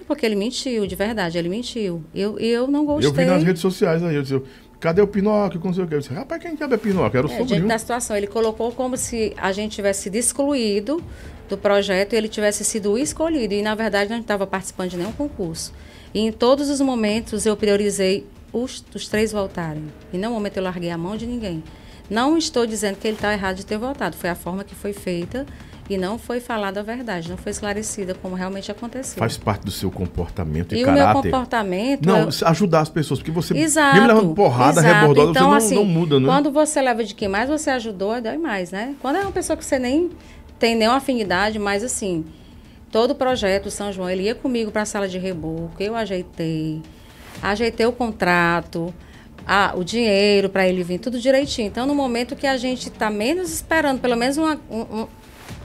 Porque 0.05 0.25
ele 0.25 0.35
mentiu, 0.35 0.85
de 0.85 0.95
verdade, 0.95 1.37
ele 1.37 1.49
mentiu. 1.49 2.03
Eu, 2.13 2.37
eu 2.39 2.67
não 2.67 2.85
gostei. 2.85 3.09
Eu 3.09 3.13
vi 3.13 3.25
nas 3.25 3.43
redes 3.43 3.61
sociais 3.61 4.03
aí, 4.03 4.15
eu 4.15 4.21
disse, 4.21 4.41
cadê 4.79 5.01
o 5.01 5.07
Pinóquio? 5.07 5.59
Com 5.59 5.67
não 5.69 5.73
sei 5.75 5.83
o 5.83 5.87
quê. 5.87 5.95
Eu 5.95 5.99
disse, 5.99 6.13
rapaz, 6.13 6.41
quem 6.41 6.55
diabo 6.55 6.75
é 6.75 6.77
Pinóquio? 6.77 7.17
Era 7.17 7.27
o 7.27 7.29
É, 7.29 7.37
sobrinho. 7.37 7.47
diante 7.57 7.67
da 7.69 7.77
situação, 7.79 8.15
ele 8.15 8.27
colocou 8.27 8.71
como 8.71 8.95
se 8.95 9.33
a 9.35 9.51
gente 9.51 9.73
tivesse 9.75 10.03
sido 10.03 10.15
excluído 10.15 11.03
do 11.49 11.57
projeto 11.57 12.13
e 12.13 12.15
ele 12.15 12.27
tivesse 12.29 12.63
sido 12.63 12.97
escolhido. 12.97 13.53
E, 13.53 13.61
na 13.61 13.73
verdade, 13.75 14.09
não 14.11 14.19
estava 14.19 14.45
participando 14.45 14.91
de 14.91 14.97
nenhum 14.97 15.11
concurso. 15.11 15.73
E 16.13 16.19
em 16.19 16.31
todos 16.31 16.69
os 16.69 16.81
momentos 16.81 17.45
eu 17.45 17.55
priorizei 17.55 18.25
os, 18.51 18.83
os 18.93 19.07
três 19.07 19.31
voltarem. 19.31 19.83
Em 20.13 20.17
nenhum 20.17 20.33
momento 20.33 20.57
eu 20.57 20.63
larguei 20.63 20.89
a 20.89 20.97
mão 20.97 21.15
de 21.17 21.25
ninguém. 21.25 21.63
Não 22.09 22.37
estou 22.37 22.65
dizendo 22.65 22.95
que 22.97 23.07
ele 23.07 23.15
está 23.17 23.33
errado 23.33 23.57
de 23.57 23.65
ter 23.65 23.77
voltado. 23.77 24.15
Foi 24.15 24.29
a 24.29 24.35
forma 24.35 24.63
que 24.63 24.73
foi 24.73 24.93
feita 24.93 25.45
e 25.89 25.97
não 25.97 26.17
foi 26.17 26.39
falada 26.39 26.81
a 26.81 26.83
verdade, 26.83 27.29
não 27.29 27.37
foi 27.37 27.51
esclarecida 27.51 28.13
como 28.13 28.35
realmente 28.35 28.69
aconteceu. 28.71 29.17
Faz 29.17 29.37
parte 29.37 29.63
do 29.63 29.71
seu 29.71 29.89
comportamento 29.89 30.75
e, 30.75 30.79
e 30.79 30.83
o 30.83 30.87
meu 30.87 30.97
caráter. 30.97 31.21
comportamento... 31.23 32.05
Não, 32.05 32.19
eu- 32.23 32.29
ajudar 32.47 32.81
as 32.81 32.89
pessoas, 32.89 33.19
porque 33.19 33.31
você 33.31 33.57
Exato. 33.57 33.95
mesmo 33.95 34.07
levando 34.07 34.35
porrada, 34.35 34.81
exato. 34.81 34.95
rebordosa, 34.99 35.31
então, 35.31 35.43
você 35.43 35.49
não, 35.49 35.53
assim, 35.53 35.75
não 35.75 35.85
muda, 35.85 36.19
né? 36.19 36.25
Quando 36.27 36.51
você 36.51 36.81
leva 36.81 37.03
de 37.03 37.13
quem 37.15 37.27
mais 37.27 37.49
você 37.49 37.69
ajudou, 37.69 38.21
dói 38.21 38.37
mais, 38.37 38.71
né? 38.71 38.95
Quando 39.01 39.15
é 39.17 39.21
uma 39.21 39.31
pessoa 39.31 39.55
que 39.55 39.63
você 39.63 39.79
nem 39.79 40.09
tem 40.59 40.75
nenhuma 40.75 40.97
afinidade, 40.97 41.57
mas 41.57 41.83
assim, 41.83 42.25
todo 42.91 43.11
o 43.11 43.15
projeto 43.15 43.69
São 43.69 43.91
João, 43.91 44.09
ele 44.09 44.23
ia 44.23 44.35
comigo 44.35 44.71
para 44.71 44.83
a 44.83 44.85
sala 44.85 45.07
de 45.07 45.17
reboco, 45.17 45.71
eu 45.79 45.95
ajeitei, 45.95 46.81
ajeitei 47.41 47.85
o 47.85 47.91
contrato, 47.91 48.93
a- 49.45 49.73
o 49.75 49.83
dinheiro 49.83 50.49
para 50.49 50.67
ele 50.67 50.83
vir, 50.83 50.99
tudo 50.99 51.19
direitinho. 51.19 51.67
Então, 51.67 51.85
no 51.85 51.93
momento 51.95 52.35
que 52.35 52.47
a 52.47 52.57
gente 52.57 52.89
está 52.89 53.09
menos 53.09 53.51
esperando, 53.51 53.99
pelo 53.99 54.15
menos 54.15 54.37
uma, 54.37 54.59
um- 54.69 54.81
um- 55.01 55.07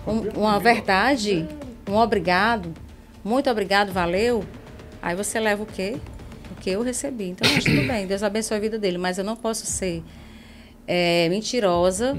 um- 0.07 0.29
uma 0.41 0.59
verdade, 0.61 1.47
um 1.89 1.97
obrigado, 1.97 2.73
muito 3.25 3.49
obrigado, 3.51 3.93
valeu, 3.93 4.45
aí 5.01 5.15
você 5.17 5.39
leva 5.41 5.63
o 5.63 5.67
quê? 5.67 5.97
O 6.51 6.61
que 6.61 6.71
eu 6.71 6.83
recebi. 6.83 7.31
Então, 7.31 7.49
acho 7.51 7.67
tudo 7.67 7.87
bem, 7.89 8.07
Deus 8.07 8.23
abençoe 8.23 8.57
a 8.57 8.61
vida 8.61 8.79
dele, 8.79 8.99
mas 8.99 9.19
eu 9.19 9.25
não 9.25 9.37
posso 9.37 9.67
ser 9.67 10.03
é, 10.87 11.29
mentirosa 11.29 12.17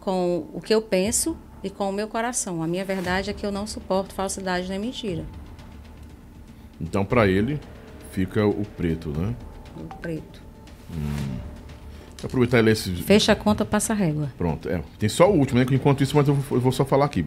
com 0.00 0.48
o 0.52 0.60
que 0.60 0.74
eu 0.74 0.82
penso 0.82 1.36
e 1.62 1.70
com 1.70 1.88
o 1.88 1.92
meu 1.92 2.08
coração. 2.08 2.62
A 2.62 2.66
minha 2.66 2.84
verdade 2.84 3.30
é 3.30 3.32
que 3.32 3.44
eu 3.44 3.52
não 3.52 3.66
suporto 3.66 4.14
falsidade 4.14 4.68
nem 4.68 4.78
mentira. 4.78 5.24
Então, 6.80 7.04
pra 7.04 7.26
ele, 7.26 7.60
fica 8.10 8.46
o 8.46 8.64
preto, 8.64 9.10
né? 9.10 9.34
O 9.76 9.94
preto. 9.96 10.40
Vou 10.88 12.26
aproveitar 12.26 12.58
e 12.58 12.62
ler 12.62 12.72
esse... 12.72 12.90
Fecha 12.96 13.32
a 13.32 13.36
conta, 13.36 13.64
passa 13.64 13.92
a 13.92 13.96
régua. 13.96 14.30
Pronto, 14.36 14.68
é. 14.68 14.82
Tem 14.98 15.08
só 15.08 15.30
o 15.30 15.36
último, 15.36 15.58
né? 15.58 15.66
Enquanto 15.70 16.02
isso, 16.02 16.16
mas 16.16 16.28
eu 16.28 16.34
vou, 16.34 16.72
só 16.72 16.84
falar 16.84 17.06
aqui. 17.06 17.24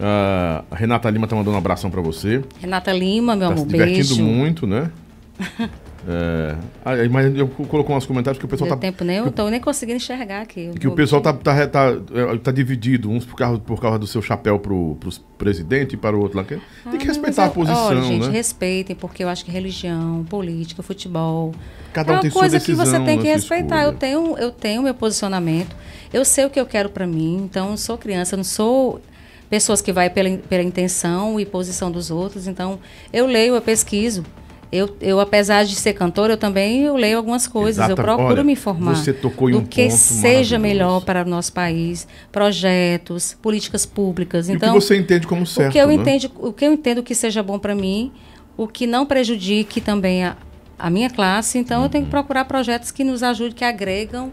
A 0.00 0.64
Renata 0.74 1.08
Lima 1.10 1.26
tá 1.26 1.36
mandando 1.36 1.54
um 1.54 1.58
abração 1.58 1.90
pra 1.90 2.00
você. 2.00 2.42
Renata 2.60 2.92
Lima, 2.92 3.36
meu 3.36 3.48
tá 3.48 3.54
amor, 3.54 3.66
se 3.66 3.72
divertindo 3.72 4.16
beijo. 4.16 4.22
muito, 4.22 4.66
né? 4.66 4.90
É, 6.08 6.56
ah, 6.84 6.92
mas 7.10 7.36
eu 7.36 7.46
colocou 7.46 7.94
uns 7.96 8.04
comentários 8.04 8.38
que 8.38 8.44
o 8.44 8.48
pessoal 8.48 8.68
Deu 8.68 8.76
tá. 8.76 8.80
tempo 8.80 9.04
nem 9.04 9.18
eu 9.18 9.30
tô 9.30 9.48
nem 9.48 9.60
conseguindo 9.60 9.98
enxergar 9.98 10.40
aqui. 10.42 10.70
Que 10.80 10.88
o 10.88 10.92
pessoal 10.92 11.22
tá, 11.22 11.32
tá, 11.32 11.66
tá, 11.68 11.92
é, 12.12 12.36
tá 12.38 12.50
dividido, 12.50 13.08
uns 13.08 13.24
por 13.24 13.36
causa, 13.36 13.60
por 13.60 13.80
causa 13.80 13.98
do 14.00 14.06
seu 14.06 14.20
chapéu 14.20 14.58
pro, 14.58 14.96
pro 14.96 15.10
presidente 15.38 15.92
e 15.94 15.96
para 15.96 16.16
o 16.16 16.20
outro 16.20 16.38
lá. 16.38 16.44
que- 16.44 16.58
Tem 16.90 16.98
que 16.98 17.04
Ah, 17.04 17.08
respeitar 17.08 17.42
a 17.44 17.46
mas 17.46 17.56
eu- 17.56 17.62
posição, 17.62 17.86
Olha, 17.86 18.02
gente, 18.02 18.26
né? 18.26 18.32
respeitem, 18.32 18.96
porque 18.96 19.22
eu 19.22 19.28
acho 19.28 19.44
que 19.44 19.50
religião, 19.52 20.24
política, 20.28 20.82
futebol. 20.82 21.54
Cada 21.92 22.10
é 22.10 22.12
um 22.12 22.16
uma 22.16 22.22
tem 22.22 22.30
coisa 22.32 22.58
que 22.58 22.66
decisão, 22.72 22.84
você 22.86 23.04
tem 23.04 23.18
que 23.20 23.26
respeitar. 23.28 23.64
escolha. 23.82 23.82
Eu 23.82 23.92
tenho, 23.92 24.38
eu 24.38 24.50
tenho 24.50 24.82
meu 24.82 24.94
posicionamento. 24.94 25.76
Eu 26.12 26.24
sei 26.24 26.44
o 26.46 26.50
que 26.50 26.58
eu 26.58 26.66
quero 26.66 26.88
para 26.88 27.06
mim. 27.06 27.42
Então, 27.44 27.70
eu 27.70 27.76
sou 27.76 27.96
criança, 27.96 28.34
eu 28.34 28.38
não 28.38 28.44
sou 28.44 29.00
pessoas 29.48 29.80
que 29.80 29.92
vai 29.92 30.10
pela, 30.10 30.36
pela 30.38 30.62
intenção 30.62 31.38
e 31.38 31.44
posição 31.46 31.90
dos 31.92 32.10
outros. 32.10 32.46
Então, 32.48 32.78
eu 33.12 33.26
leio, 33.26 33.54
eu 33.54 33.60
pesquiso. 33.62 34.24
Eu, 34.72 34.96
eu, 35.02 35.20
apesar 35.20 35.64
de 35.64 35.74
ser 35.74 35.92
cantora, 35.92 36.32
eu 36.32 36.36
também 36.38 36.80
eu 36.80 36.96
leio 36.96 37.18
algumas 37.18 37.46
coisas. 37.46 37.76
Exata- 37.84 37.92
Eu 37.92 37.96
procuro 38.04 38.26
olha, 38.32 38.42
me 38.42 38.52
informar 38.54 38.96
você 38.96 39.12
tocou 39.12 39.50
em 39.50 39.52
do 39.52 39.58
um 39.58 39.64
que 39.66 39.90
seja 39.90 40.58
melhor 40.58 41.04
para 41.04 41.26
o 41.26 41.28
nosso 41.28 41.52
país, 41.52 42.08
projetos, 42.32 43.36
políticas 43.42 43.84
públicas. 43.84 44.48
E 44.48 44.52
Então, 44.52 44.70
o 44.70 44.78
que 44.78 44.80
você 44.86 44.96
entende 44.96 45.26
como 45.26 45.46
certo, 45.46 45.68
o 45.68 45.72
que 45.72 45.78
eu 45.78 45.88
né? 45.88 45.94
entendo, 45.94 46.30
o 46.38 46.52
que 46.54 46.64
eu 46.64 46.72
entendo 46.72 47.02
que 47.02 47.14
seja 47.14 47.42
bom 47.42 47.58
para 47.58 47.74
mim, 47.74 48.10
o 48.56 48.66
que 48.66 48.86
não 48.86 49.04
prejudique 49.04 49.78
também 49.78 50.24
a, 50.24 50.36
a 50.78 50.88
minha 50.88 51.10
classe, 51.10 51.58
então 51.58 51.82
eu 51.82 51.90
tenho 51.90 52.04
que 52.04 52.08
Uhum. 52.08 52.22
procurar 52.22 52.46
projetos 52.46 52.90
que 52.90 53.04
nos 53.04 53.22
ajudem, 53.22 53.52
que 53.54 53.64
agregam 53.66 54.32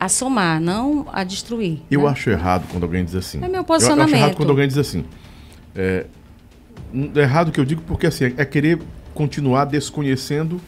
a 0.00 0.08
somar, 0.08 0.62
não 0.62 1.06
a 1.12 1.24
destruir. 1.24 1.80
Eu 1.90 2.02
né? 2.04 2.08
acho 2.08 2.30
errado 2.30 2.66
quando 2.70 2.84
alguém 2.84 3.04
diz 3.04 3.14
assim. 3.14 3.36
É 3.38 3.42
meu 3.42 3.52
Eu 3.52 3.58
acho 3.60 3.66
posicionamento. 3.66 4.14
errado 4.16 4.34
quando 4.34 4.48
alguém 4.50 4.66
diz 4.66 4.78
assim. 4.78 5.04
É, 5.76 6.06
é 7.14 7.18
errado 7.20 7.48
o 7.48 7.52
que 7.52 7.60
eu 7.60 7.64
digo 7.66 7.82
porque 7.86 8.06
assim, 8.06 8.32
é 8.36 8.44
querer 8.46 8.78
continuar 9.14 9.64
desconhecendo 9.66 10.60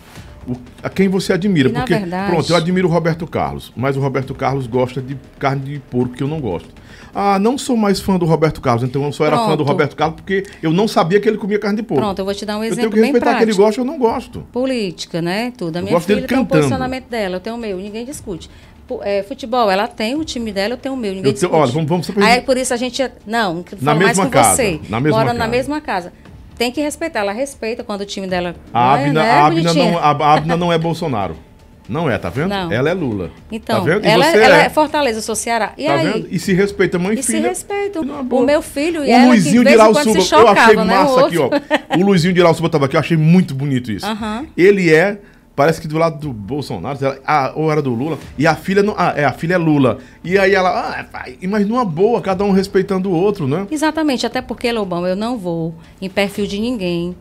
o- 0.46 0.56
a 0.82 0.90
quem 0.90 1.08
você 1.08 1.32
admira. 1.32 1.68
E, 1.68 1.72
na 1.72 1.80
porque, 1.80 1.94
verdade- 1.94 2.30
pronto, 2.30 2.50
eu 2.50 2.56
admiro 2.56 2.86
o 2.88 2.90
Roberto 2.90 3.26
Carlos, 3.26 3.72
mas 3.74 3.96
o 3.96 4.00
Roberto 4.00 4.34
Carlos 4.34 4.66
gosta 4.66 5.00
de 5.00 5.16
carne 5.38 5.62
de 5.74 5.78
porco 5.90 6.14
que 6.14 6.22
eu 6.22 6.28
não 6.28 6.40
gosto. 6.40 6.68
Ah, 7.14 7.38
não 7.38 7.56
sou 7.56 7.76
mais 7.76 8.00
fã 8.00 8.18
do 8.18 8.26
Roberto 8.26 8.60
Carlos, 8.60 8.82
então 8.82 9.04
eu 9.04 9.12
só 9.12 9.24
era 9.24 9.36
fã 9.36 9.50
do 9.50 9.56
Pronto. 9.58 9.68
Roberto 9.68 9.94
Carlos 9.96 10.16
porque 10.16 10.44
eu 10.62 10.72
não 10.72 10.88
sabia 10.88 11.20
que 11.20 11.28
ele 11.28 11.38
comia 11.38 11.58
carne 11.60 11.76
de 11.76 11.82
porco. 11.84 12.02
Pronto, 12.02 12.18
eu 12.18 12.24
vou 12.24 12.34
te 12.34 12.44
dar 12.44 12.58
um 12.58 12.64
eu 12.64 12.70
tenho 12.70 12.72
exemplo 12.80 12.90
que 12.90 13.00
bem 13.00 13.12
respeitar 13.12 13.36
que 13.38 13.42
ele 13.44 13.54
gosta 13.54 13.80
ou 13.80 13.86
eu 13.86 13.90
não 13.92 13.98
gosto. 13.98 14.40
Política, 14.52 15.22
né? 15.22 15.52
Tudo. 15.56 15.76
A 15.76 15.82
minha 15.82 15.98
filha 16.00 16.18
tem 16.26 16.36
o 16.38 16.40
cantando. 16.40 16.48
posicionamento 16.48 17.06
dela, 17.08 17.36
eu 17.36 17.40
tenho 17.40 17.54
o 17.56 17.58
meu, 17.58 17.78
ninguém 17.78 18.04
discute. 18.04 18.50
É, 19.00 19.22
futebol, 19.22 19.70
ela 19.70 19.86
tem 19.88 20.14
o 20.14 20.24
time 20.24 20.52
dela, 20.52 20.74
eu 20.74 20.76
tenho 20.76 20.94
o 20.94 20.98
meu, 20.98 21.14
ninguém 21.14 21.30
Eu 21.30 21.38
tenho- 21.38 21.50
discute. 21.50 21.54
olha, 21.62 21.72
vamos- 21.72 21.88
vamos 22.06 22.10
Aí 22.22 22.42
por 22.42 22.56
isso 22.58 22.74
a 22.74 22.76
gente. 22.76 23.02
Não, 23.26 23.62
que 23.62 23.76
Na 23.76 23.92
falo 23.92 23.96
mais 24.04 24.08
mesma 24.18 24.24
com 24.24 24.30
casa, 24.30 24.56
você. 24.56 24.80
na 24.90 25.00
mesma 25.00 25.24
na 25.24 25.34
casa. 25.34 25.48
mesma 25.48 25.80
casa. 25.80 26.12
Tem 26.56 26.70
que 26.70 26.80
respeitar, 26.80 27.20
ela 27.20 27.32
respeita 27.32 27.82
quando 27.82 28.02
o 28.02 28.06
time 28.06 28.26
dela. 28.26 28.54
A 28.72 28.98
é, 28.98 29.06
Abna, 29.06 29.22
né, 29.22 29.30
a 29.30 29.46
Abna 29.46 29.62
bonitinha? 29.62 29.90
não, 29.92 29.98
a 29.98 30.10
a 30.10 30.34
Abna 30.34 30.56
não 30.56 30.72
é 30.72 30.78
Bolsonaro. 30.78 31.36
Não 31.88 32.10
é, 32.10 32.16
tá 32.16 32.30
vendo? 32.30 32.48
Não. 32.48 32.72
Ela 32.72 32.90
é 32.90 32.94
Lula. 32.94 33.30
Então, 33.52 33.80
tá 33.80 33.84
vendo? 33.84 34.04
E 34.04 34.08
ela, 34.08 34.24
você 34.24 34.38
ela 34.38 34.62
é. 34.62 34.66
é 34.66 34.68
Fortaleza, 34.70 35.18
eu 35.18 35.22
sou 35.22 35.34
Ceará. 35.34 35.74
E 35.76 35.84
Tá 35.84 35.94
aí? 35.94 36.12
vendo? 36.12 36.28
E 36.30 36.38
se 36.38 36.54
respeita 36.54 36.98
mãe 36.98 37.14
e 37.16 37.20
E 37.20 37.22
se 37.22 37.32
filha. 37.32 37.52
E 37.52 38.04
não 38.04 38.18
é 38.20 38.22
O 38.30 38.40
meu 38.40 38.62
filho 38.62 39.04
e 39.04 39.08
O 39.08 39.12
ela, 39.12 39.26
Luizinho 39.26 39.62
que 39.62 39.68
de 39.68 39.74
Irauçuba, 39.74 40.02
se 40.02 40.32
eu 40.34 40.48
achei 40.48 40.64
chocava, 40.64 40.84
né? 40.84 40.94
Massa 40.94 41.26
aqui, 41.26 41.38
ó. 41.38 41.50
O 41.98 42.02
Luizinho 42.02 42.32
de 42.32 42.40
Irauçuba 42.40 42.70
tava 42.70 42.86
aqui, 42.86 42.96
eu 42.96 43.00
achei 43.00 43.16
muito 43.16 43.54
bonito 43.54 43.92
isso. 43.92 44.06
Aham. 44.06 44.46
Ele 44.56 44.92
é, 44.94 45.18
parece 45.56 45.80
que 45.80 45.86
do 45.88 45.96
lado 45.98 46.18
do 46.18 46.32
Bolsonaro, 46.32 46.98
ela- 47.04 47.18
ah, 47.26 47.52
ou 47.54 47.70
era 47.70 47.80
do 47.80 47.94
Lula, 47.94 48.18
e 48.38 48.46
a 48.46 48.54
filha 48.56 48.82
não, 48.82 48.94
ah, 48.96 49.12
é, 49.16 49.24
a 49.24 49.32
filha 49.32 49.54
é 49.54 49.58
Lula. 49.58 49.98
E 50.22 50.38
aí 50.38 50.54
ela, 50.54 50.70
ah, 50.98 51.04
pai, 51.04 51.38
mas 51.42 51.66
numa 51.66 51.84
boa, 51.84 52.20
cada 52.20 52.44
um 52.44 52.50
respeitando 52.50 53.08
o 53.10 53.12
outro, 53.12 53.46
né? 53.46 53.66
Exatamente, 53.70 54.26
até 54.26 54.40
porque, 54.42 54.70
Lobão, 54.72 55.06
eu 55.06 55.14
não 55.16 55.38
vou 55.38 55.74
em 56.00 56.08
perfil 56.08 56.46
de 56.46 56.58
ninguém 56.60 57.14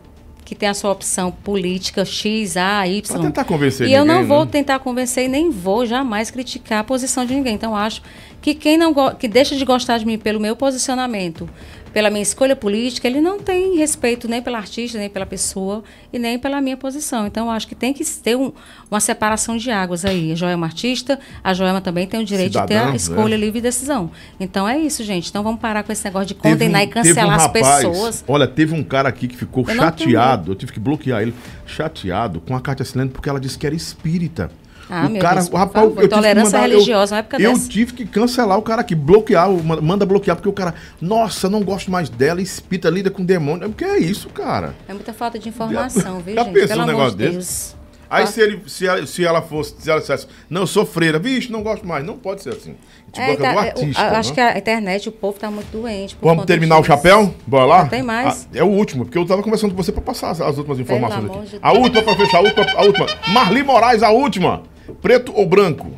que 0.44 0.54
tem 0.54 0.68
a 0.68 0.74
sua 0.74 0.90
opção 0.90 1.30
política 1.30 2.04
X, 2.04 2.58
A, 2.58 2.86
Y. 2.86 3.00
Pra 3.14 3.18
tentar 3.18 3.44
convencer 3.44 3.88
E 3.88 3.94
eu 3.94 4.04
não 4.04 4.16
ninguém, 4.16 4.28
vou 4.28 4.44
né? 4.44 4.50
tentar 4.52 4.78
convencer 4.78 5.24
e 5.24 5.28
nem 5.28 5.50
vou 5.50 5.86
jamais 5.86 6.30
criticar 6.30 6.80
a 6.80 6.84
posição 6.84 7.24
de 7.24 7.34
ninguém. 7.34 7.54
Então, 7.54 7.74
acho 7.74 8.02
que 8.42 8.54
quem 8.54 8.76
não 8.76 8.92
que 9.18 9.26
deixa 9.26 9.56
de 9.56 9.64
gostar 9.64 9.96
de 9.96 10.04
mim 10.04 10.18
pelo 10.18 10.38
meu 10.38 10.54
posicionamento, 10.54 11.48
pela 11.94 12.10
minha 12.10 12.22
escolha 12.22 12.56
política, 12.56 13.06
ele 13.06 13.20
não 13.20 13.38
tem 13.38 13.76
respeito 13.78 14.26
nem 14.28 14.42
pela 14.42 14.58
artista, 14.58 14.98
nem 14.98 15.08
pela 15.08 15.24
pessoa 15.24 15.84
e 16.12 16.18
nem 16.18 16.38
pela 16.38 16.60
minha 16.60 16.76
posição. 16.76 17.24
Então, 17.24 17.48
acho 17.48 17.68
que 17.68 17.74
tem 17.76 17.94
que 17.94 18.04
ter 18.04 18.36
um- 18.36 18.52
uma 18.90 18.98
separação 18.98 19.56
de 19.56 19.70
águas 19.70 20.04
aí. 20.04 20.32
A 20.32 20.34
Joelma 20.34 20.52
é 20.52 20.56
uma 20.56 20.66
artista, 20.66 21.20
a 21.42 21.54
Joelma 21.54 21.80
também 21.80 22.06
tem 22.06 22.20
o 22.20 22.24
direito 22.24 22.52
de 22.52 22.58
ter 22.66 22.74
Cidadã, 22.74 22.92
a 22.92 22.96
escolha 22.96 23.36
livre 23.36 23.60
de 23.60 23.62
decisão. 23.62 24.10
Então, 24.40 24.68
é 24.68 24.76
isso, 24.76 25.04
gente. 25.04 25.30
Então, 25.30 25.44
vamos 25.44 25.60
parar 25.60 25.84
com 25.84 25.92
esse 25.92 26.04
negócio 26.04 26.26
de 26.26 26.34
condenar 26.34 26.82
e 26.82 26.86
teve 26.88 27.00
um 27.12 27.14
cancelar 27.14 27.36
as 27.36 27.42
rapaz, 27.44 27.76
pessoas. 27.76 28.24
Olha, 28.26 28.48
teve 28.48 28.74
um 28.74 28.82
cara 28.82 29.08
aqui 29.08 29.28
que 29.28 29.36
ficou 29.36 29.64
Eu 29.68 29.76
chateado, 29.76 30.50
eu 30.50 30.56
tive 30.56 30.72
que 30.72 30.80
bloquear 30.80 31.22
ele, 31.22 31.32
chateado 31.64 32.40
com 32.40 32.56
a 32.56 32.60
Cátia 32.60 32.84
Silene 32.84 33.08
porque 33.10 33.28
ela 33.28 33.38
disse 33.38 33.56
que 33.56 33.66
era 33.66 33.74
espírita. 33.74 34.50
Ah, 34.90 35.06
o 35.06 35.10
meu 35.10 35.20
cara, 35.20 35.36
Deus, 35.36 35.48
o 35.48 35.56
rapaz, 35.56 35.86
favor, 35.86 36.02
eu 36.02 36.08
tolerância 36.08 36.58
mandar- 36.58 36.68
eu- 36.68 36.72
religiosa, 36.74 37.16
época 37.16 37.40
Eu 37.40 37.52
dessa. 37.54 37.68
tive 37.68 37.92
que 37.94 38.04
cancelar 38.04 38.58
o 38.58 38.62
cara 38.62 38.82
aqui, 38.82 38.94
bloquear, 38.94 39.48
manda 39.50 40.04
bloquear, 40.04 40.36
porque 40.36 40.48
o 40.48 40.52
cara, 40.52 40.74
nossa, 41.00 41.48
não 41.48 41.62
gosto 41.62 41.90
mais 41.90 42.08
dela, 42.08 42.40
espírita, 42.42 42.90
lida 42.90 43.10
com 43.10 43.24
demônio. 43.24 43.68
O 43.68 43.72
que 43.72 43.84
é 43.84 43.98
isso, 43.98 44.28
cara? 44.28 44.74
É 44.88 44.92
muita 44.92 45.12
falta 45.12 45.38
de 45.38 45.48
informação, 45.48 46.20
viu, 46.20 46.34
Já 46.34 46.44
gente? 46.44 46.52
pensou 46.52 46.68
Pelo 46.68 46.82
um 46.82 46.86
negócio 46.86 47.10
de 47.16 47.24
desse? 47.24 47.32
Deus. 47.32 47.76
Aí 48.10 48.24
Ah. 48.24 48.26
se, 48.26 48.40
ele, 48.40 48.60
se, 48.68 48.86
ela, 48.86 49.06
se 49.06 49.24
ela 49.24 49.42
fosse, 49.42 49.74
se 49.78 49.90
ela 49.90 49.98
dissesse, 49.98 50.26
não, 50.48 50.60
eu 50.60 50.66
sou 50.66 50.84
freira, 50.86 51.18
vixe, 51.18 51.50
não 51.50 51.62
gosto 51.62 51.84
mais. 51.86 52.04
Não 52.04 52.16
pode 52.16 52.42
ser 52.42 52.50
assim. 52.50 52.76
É, 53.16 53.34
tá, 53.36 53.52
é, 53.52 53.58
artista. 53.58 54.02
a- 54.02 54.18
acho 54.18 54.28
né? 54.30 54.34
que 54.34 54.40
a 54.40 54.58
internet, 54.58 55.08
o 55.08 55.12
povo 55.12 55.38
tá 55.38 55.50
muito 55.50 55.66
doente. 55.72 56.16
Vamos 56.20 56.44
terminar 56.44 56.78
o 56.78 56.84
chapéu? 56.84 57.34
Bora 57.46 57.64
lá? 57.64 57.82
Não 57.82 57.88
tem 57.88 58.02
mais. 58.02 58.46
Ah, 58.52 58.58
é 58.58 58.62
o 58.62 58.68
último, 58.68 59.04
porque 59.04 59.16
eu 59.18 59.24
tava 59.26 59.42
conversando 59.42 59.70
com 59.74 59.82
você 59.82 59.90
pra 59.90 60.02
passar 60.02 60.30
as, 60.30 60.40
as 60.40 60.58
últimas 60.58 60.78
informações 60.78 61.24
amor 61.24 61.38
aqui. 61.38 61.50
de 61.52 61.58
A 61.62 61.72
última 61.72 62.02
pra 62.02 62.14
fechar, 62.16 62.38
a 62.38 62.40
última, 62.42 62.66
a 62.76 62.82
última. 62.84 63.06
Marli 63.32 63.62
Moraes, 63.64 64.02
a 64.02 64.10
última. 64.10 64.62
Preto 65.00 65.32
ou 65.34 65.46
branco? 65.48 65.90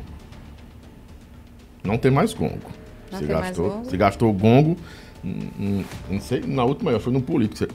Não 1.83 1.97
tem 1.97 2.11
mais 2.11 2.33
gongo. 2.33 2.71
Não 3.11 3.19
você 3.19 3.25
mais 3.25 3.45
gastou, 3.47 3.69
gongo? 3.69 3.85
você 3.85 3.97
gastou 3.97 4.29
o 4.29 4.33
gongo. 4.33 4.77
hum, 5.23 5.39
hum, 5.59 5.83
Não 6.09 6.19
sei, 6.19 6.41
na 6.41 6.63
última 6.63 6.91
eu 6.91 6.99
fui 6.99 7.13
no 7.13 7.21
político. 7.21 7.57
Você 7.57 7.67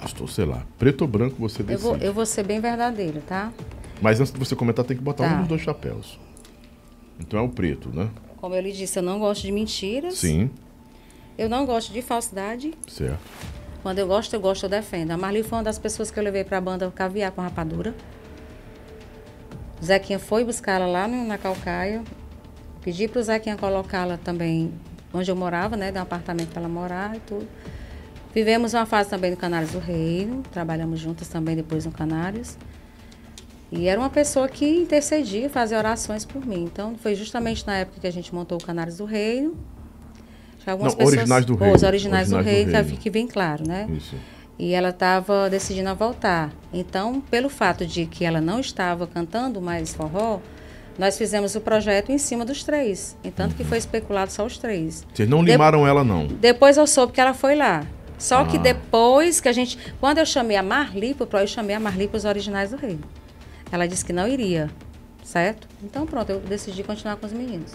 gastou, 0.00 0.26
sei 0.26 0.44
lá. 0.44 0.62
Preto 0.78 1.02
ou 1.02 1.08
branco 1.08 1.36
você 1.38 1.62
Eu 1.62 1.66
decide. 1.66 1.82
vou, 1.82 1.96
eu 1.98 2.12
vou 2.12 2.26
ser 2.26 2.42
bem 2.44 2.60
verdadeira, 2.60 3.22
tá? 3.26 3.52
Mas 4.00 4.20
antes 4.20 4.32
de 4.32 4.38
você 4.38 4.56
comentar, 4.56 4.84
tem 4.84 4.96
que 4.96 5.02
botar 5.02 5.28
Tá. 5.28 5.34
um 5.34 5.38
dos 5.40 5.48
dois 5.48 5.60
chapéus. 5.62 6.18
Então 7.20 7.38
é 7.38 7.42
o 7.42 7.48
preto, 7.48 7.90
né? 7.90 8.08
Como 8.38 8.54
eu 8.54 8.60
lhe 8.60 8.72
disse, 8.72 8.98
eu 8.98 9.02
não 9.02 9.18
gosto 9.18 9.42
de 9.42 9.52
mentiras. 9.52 10.18
Sim, 10.18 10.50
Eu 11.36 11.48
não 11.48 11.64
gosto 11.66 11.92
de 11.92 12.00
falsidade. 12.02 12.72
certo. 12.86 13.18
Quando 13.82 13.98
eu 13.98 14.06
gosto, 14.06 14.32
eu 14.34 14.40
gosto, 14.40 14.62
eu 14.64 14.68
defendo. 14.70 15.10
A 15.10 15.16
Marli 15.16 15.42
foi 15.42 15.58
uma 15.58 15.64
das 15.64 15.78
pessoas 15.78 16.10
que 16.10 16.18
eu 16.18 16.22
levei 16.24 16.42
pra 16.44 16.58
banda 16.60 16.90
Caviar 16.94 17.30
com 17.32 17.42
Rapadura. 17.42 17.94
O 19.80 19.84
Zequinha 19.84 20.18
foi 20.18 20.44
buscar 20.44 20.80
ela 20.80 20.86
lá 20.86 21.08
no- 21.08 21.24
na 21.26 21.36
Calcaia. 21.38 22.02
Pedi 22.82 23.08
pro 23.08 23.22
Zequinha 23.22 23.56
colocá-la 23.56 24.16
também 24.16 24.72
onde 25.12 25.30
eu 25.30 25.36
morava, 25.36 25.76
né? 25.76 25.90
Dar 25.92 26.00
um 26.00 26.02
apartamento 26.04 26.48
para 26.50 26.60
ela 26.60 26.68
morar 26.68 27.16
e 27.16 27.20
tudo. 27.20 27.46
Vivemos 28.34 28.74
uma 28.74 28.84
fase 28.84 29.08
também 29.10 29.30
no 29.30 29.36
Canários 29.36 29.70
do 29.72 29.78
Reino. 29.78 30.42
Trabalhamos 30.52 30.98
juntas 31.00 31.28
também 31.28 31.54
depois 31.54 31.84
no 31.86 31.92
Canários. 31.92 32.56
E 33.70 33.86
era 33.88 33.98
uma 34.00 34.10
pessoa 34.10 34.48
que 34.48 34.66
intercedia, 34.66 35.48
fazia 35.48 35.78
orações 35.78 36.24
por 36.24 36.44
mim. 36.44 36.64
Então, 36.64 36.96
foi 36.96 37.14
justamente 37.14 37.66
na 37.66 37.76
época 37.78 38.00
que 38.00 38.06
a 38.06 38.12
gente 38.12 38.34
montou 38.34 38.58
o 38.58 38.64
Canários 38.64 38.98
do 38.98 39.04
Reino. 39.04 39.56
Já 40.64 40.72
algumas 40.72 40.96
Não, 40.96 41.06
Originais 41.06 41.44
do 41.44 41.54
Reino. 41.56 41.74
Os 41.76 41.82
originais, 41.82 42.28
do 42.30 42.36
Originais 42.36 42.46
do 42.46 42.50
Reino, 42.56 42.70
que 42.70 42.76
Reino. 42.76 42.88
fique 42.88 43.10
bem 43.10 43.26
claro, 43.26 43.66
né? 43.66 43.86
Isso. 43.96 44.16
E 44.58 44.72
ela 44.72 44.90
estava 44.90 45.50
decidindo 45.50 45.88
a 45.88 45.94
voltar. 45.94 46.52
Então, 46.72 47.20
pelo 47.20 47.48
fato 47.48 47.84
de 47.84 48.06
que 48.06 48.24
ela 48.24 48.40
não 48.40 48.60
estava 48.60 49.06
cantando 49.06 49.60
mais 49.60 49.92
forró, 49.94 50.38
nós 50.96 51.18
fizemos 51.18 51.56
o 51.56 51.60
projeto 51.60 52.12
em 52.12 52.18
cima 52.18 52.44
dos 52.44 52.62
três. 52.62 53.16
E 53.24 53.30
tanto 53.30 53.56
que 53.56 53.64
foi 53.64 53.78
especulado 53.78 54.30
só 54.30 54.46
os 54.46 54.56
três. 54.58 55.04
Vocês 55.12 55.28
não 55.28 55.44
De- 55.44 55.50
limaram 55.50 55.86
ela, 55.86 56.04
não. 56.04 56.26
Depois 56.28 56.76
eu 56.76 56.86
soube 56.86 57.12
que 57.12 57.20
ela 57.20 57.34
foi 57.34 57.56
lá. 57.56 57.84
Só 58.16 58.44
que 58.44 58.56
Ah. 58.56 58.60
depois 58.60 59.40
que 59.40 59.48
a 59.48 59.52
gente. 59.52 59.76
Quando 59.98 60.18
eu 60.18 60.26
chamei 60.26 60.56
a 60.56 60.62
Marli 60.62 61.14
pro, 61.14 61.26
eu 61.38 61.46
chamei 61.48 61.74
a 61.74 61.80
Marli 61.80 62.06
para 62.06 62.16
os 62.18 62.24
originais 62.24 62.70
do 62.70 62.76
Rei. 62.76 62.96
Ela 63.72 63.88
disse 63.88 64.04
que 64.04 64.12
não 64.12 64.28
iria. 64.28 64.70
Certo? 65.24 65.66
Então 65.82 66.06
pronto, 66.06 66.30
eu 66.30 66.38
decidi 66.38 66.84
continuar 66.84 67.16
com 67.16 67.26
os 67.26 67.32
meninos. 67.32 67.72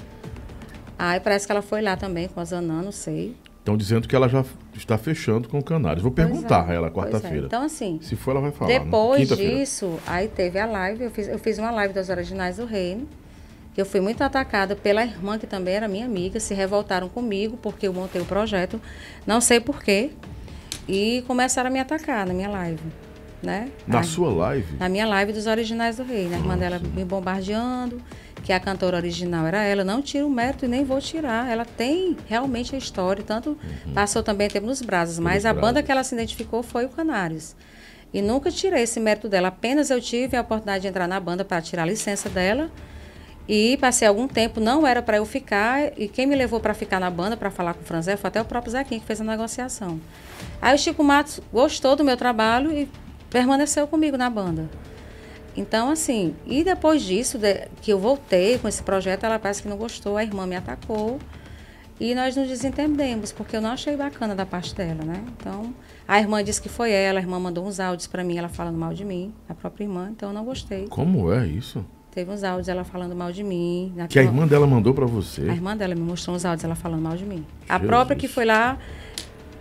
Aí 0.98 1.20
parece 1.20 1.46
que 1.46 1.52
ela 1.52 1.62
foi 1.62 1.82
lá 1.82 1.98
também 1.98 2.28
com 2.30 2.40
a 2.40 2.46
Zanã, 2.46 2.82
não 2.82 2.92
sei. 2.92 3.36
Estão 3.70 3.78
dizendo 3.78 4.08
que 4.08 4.16
ela 4.16 4.28
já 4.28 4.44
está 4.76 4.98
fechando 4.98 5.48
com 5.48 5.60
o 5.60 5.64
Canários. 5.64 6.02
Vou 6.02 6.12
Pois 6.12 6.28
perguntar 6.28 6.68
é, 6.68 6.72
a 6.72 6.74
ela 6.74 6.88
é. 6.88 6.90
quarta-feira. 6.90 7.46
Então, 7.46 7.62
assim, 7.62 8.00
Se 8.02 8.16
for, 8.16 8.32
ela 8.32 8.42
vai 8.42 8.52
falar. 8.52 8.72
né? 8.72 8.80
Depois 8.80 9.22
Quinta-feira. 9.22 9.58
disso, 9.58 10.00
aí 10.08 10.28
teve 10.28 10.58
a 10.58 10.66
live. 10.66 11.04
Eu 11.04 11.12
fiz, 11.12 11.28
eu 11.28 11.38
fiz 11.38 11.60
uma 11.60 11.70
live 11.70 11.94
das 11.94 12.10
originais 12.10 12.58
do 12.58 12.66
reino. 12.66 13.08
Eu 13.78 13.86
fui 13.86 14.02
muito 14.02 14.24
atacada 14.24 14.76
pela 14.76 15.04
irmã, 15.04 15.38
que 15.38 15.46
também 15.46 15.76
era 15.76 15.88
minha 15.88 16.06
amiga. 16.06 16.40
Se 16.40 16.56
revoltaram 16.56 17.08
comigo 17.08 17.58
porque 17.62 17.88
eu 17.88 17.94
montei 17.94 18.20
o 18.20 18.26
projeto. 18.26 18.82
Não 19.26 19.40
sei 19.40 19.60
porquê. 19.60 20.10
E 20.88 21.24
começaram 21.28 21.70
a 21.70 21.72
me 21.72 21.80
atacar 21.80 22.26
na 22.26 22.34
minha 22.34 22.50
live. 22.50 22.82
Né? 23.42 23.70
Na 23.88 24.02
sua 24.02 24.34
live? 24.34 24.76
na 24.78 24.90
minha 24.90 25.06
live 25.08 25.32
dos 25.32 25.46
originais 25.46 25.96
do 25.96 26.04
rei, 26.04 26.26
né? 26.26 26.36
A 26.38 26.40
irmã 26.40 26.58
dela 26.58 26.78
me 26.80 27.06
bombardeando, 27.06 28.02
que 28.44 28.54
a 28.54 28.60
cantora 28.60 28.98
original 28.98 29.46
era 29.46 29.64
ela. 29.64 29.84
Não 29.84 30.02
tiro 30.02 30.28
o 30.28 30.30
mérito 30.30 30.66
e 30.66 30.68
nem 30.68 30.84
vou 30.84 31.00
tirar. 31.00 31.50
Ela 31.50 31.66
tem 31.66 32.18
realmente 32.28 32.76
a 32.76 32.78
história, 32.78 33.24
tanto 33.24 33.58
passou 33.94 34.24
também 34.24 34.48
tempo 34.48 34.68
nos 34.68 34.82
braços, 34.82 35.20
mas 35.20 35.46
a 35.46 35.54
banda 35.54 35.84
que 35.84 35.92
ela 35.92 36.04
se 36.04 36.16
identificou 36.16 36.64
foi 36.64 36.86
o 36.86 36.90
Canários. 36.90 37.56
E 38.14 38.22
nunca 38.22 38.50
tirei 38.50 38.84
esse 38.84 39.00
mérito 39.00 39.30
dela. 39.30 39.50
Apenas 39.50 39.90
eu 39.90 40.02
tive 40.02 40.36
a 40.36 40.42
oportunidade 40.42 40.82
de 40.82 40.88
entrar 40.88 41.08
na 41.08 41.20
banda 41.20 41.46
para 41.46 41.62
tirar 41.62 41.84
a 41.84 41.86
licença 41.86 42.30
dela. 42.30 42.72
E 43.48 43.78
passei 43.78 44.08
algum 44.08 44.28
tempo, 44.28 44.60
não 44.60 44.86
era 44.86 45.02
para 45.02 45.18
eu 45.18 45.26
ficar. 45.26 45.92
E 45.98 46.08
quem 46.08 46.26
me 46.28 46.36
levou 46.36 46.60
para 46.60 46.74
ficar 46.74 47.00
na 47.00 47.10
banda, 47.10 47.36
para 47.36 47.50
falar 47.50 47.74
com 47.74 47.82
o 47.82 47.84
Franzé, 47.84 48.16
foi 48.16 48.28
até 48.28 48.42
o 48.42 48.46
próprio 48.46 48.72
Zequinha 48.72 49.00
que 49.00 49.06
fez 49.06 49.22
a 49.22 49.24
negociação. 49.24 50.00
Aí 50.62 50.76
o 50.76 50.78
Chico 50.78 51.04
Matos 51.04 51.40
gostou 51.52 51.96
do 51.96 52.04
meu 52.04 52.18
trabalho 52.18 52.72
e 52.72 52.90
permaneceu 53.30 53.88
comigo 53.88 54.18
na 54.18 54.30
banda. 54.30 54.70
Então, 55.60 55.90
assim, 55.92 56.34
e 56.48 56.64
depois 56.64 57.02
disso, 57.02 57.38
de- 57.38 57.68
que 57.82 57.92
eu 57.92 58.00
voltei 58.00 58.58
com 58.58 58.68
esse 58.68 58.82
projeto, 58.82 59.26
ela 59.26 59.38
parece 59.38 59.62
que 59.62 59.68
não 59.68 59.76
gostou, 59.78 60.16
a 60.16 60.24
irmã 60.24 60.48
me 60.48 60.56
atacou. 60.56 61.20
E 62.00 62.16
nós 62.16 62.34
nos 62.34 62.48
desentendemos, 62.48 63.34
porque 63.34 63.58
eu 63.58 63.60
não 63.62 63.72
achei 63.72 63.98
bacana 63.98 64.34
da 64.34 64.46
parte 64.46 64.74
dela, 64.74 65.04
né? 65.04 65.22
Então, 65.38 65.74
a 66.08 66.18
irmã 66.18 66.42
disse 66.42 66.62
que 66.62 66.70
foi 66.70 66.92
ela, 66.94 67.20
a 67.20 67.22
irmã 67.22 67.38
mandou 67.38 67.66
uns 67.68 67.78
áudios 67.78 68.08
para 68.08 68.24
mim, 68.24 68.38
ela 68.38 68.48
falando 68.48 68.78
mal 68.78 68.94
de 68.94 69.04
mim, 69.04 69.34
a 69.50 69.54
própria 69.54 69.84
irmã, 69.84 70.08
então 70.10 70.30
eu 70.30 70.34
não 70.34 70.46
gostei. 70.46 70.88
Como 70.88 71.30
é 71.34 71.46
isso? 71.46 71.86
Teve 72.10 72.32
uns 72.32 72.42
áudios 72.42 72.70
ela 72.70 72.86
falando 72.86 73.14
mal 73.16 73.34
de 73.34 73.44
mim. 73.44 73.94
Que 74.08 74.18
a 74.18 74.24
irmã 74.24 74.48
dela 74.48 74.66
mandou 74.66 74.94
pra 74.94 75.06
você. 75.06 75.42
A 75.42 75.54
irmã 75.54 75.76
dela 75.76 75.94
me 75.94 76.02
mostrou 76.02 76.36
uns 76.38 76.46
áudios 76.46 76.64
ela 76.64 76.74
falando 76.76 77.02
mal 77.02 77.18
de 77.18 77.26
mim. 77.26 77.46
A 77.68 77.74
Jesus. 77.74 77.88
própria 77.90 78.16
que 78.18 78.30
foi 78.30 78.46
lá 78.46 78.78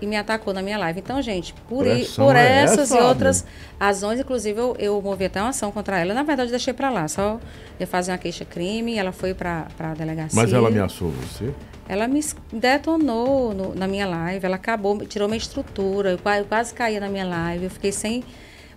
e 0.00 0.06
me 0.06 0.16
atacou 0.16 0.52
na 0.54 0.62
minha 0.62 0.78
live. 0.78 1.00
Então, 1.00 1.20
gente, 1.22 1.52
por, 1.68 1.86
i- 1.86 2.04
por 2.26 2.36
é 2.36 2.62
essas 2.62 2.90
essa, 2.90 2.98
e 2.98 3.02
outras 3.02 3.44
razões, 3.80 4.20
inclusive, 4.20 4.58
eu, 4.58 4.76
eu 4.78 5.02
movi 5.02 5.24
até 5.24 5.40
uma 5.40 5.50
ação 5.50 5.70
contra 5.72 5.98
ela. 5.98 6.14
Na 6.14 6.22
verdade, 6.22 6.48
eu 6.48 6.52
deixei 6.52 6.72
pra 6.72 6.90
lá. 6.90 7.06
Só 7.08 7.40
ia 7.80 7.86
fazer 7.86 8.12
uma 8.12 8.18
queixa-crime, 8.18 8.96
ela 8.96 9.12
foi 9.12 9.34
pra, 9.34 9.66
pra 9.76 9.94
delegacia. 9.94 10.40
Mas 10.40 10.52
ela 10.52 10.68
ameaçou 10.68 11.10
você? 11.10 11.52
Ela 11.88 12.06
me 12.06 12.20
detonou 12.52 13.54
no- 13.54 13.74
na 13.74 13.86
minha 13.86 14.06
live, 14.06 14.44
ela 14.44 14.56
acabou, 14.56 14.98
tirou 15.06 15.26
minha 15.28 15.38
estrutura, 15.38 16.10
eu, 16.10 16.18
eu 16.38 16.44
quase 16.44 16.74
caía 16.74 17.00
na 17.00 17.08
minha 17.08 17.26
live, 17.26 17.64
eu 17.64 17.70
fiquei 17.70 17.92
sem. 17.92 18.22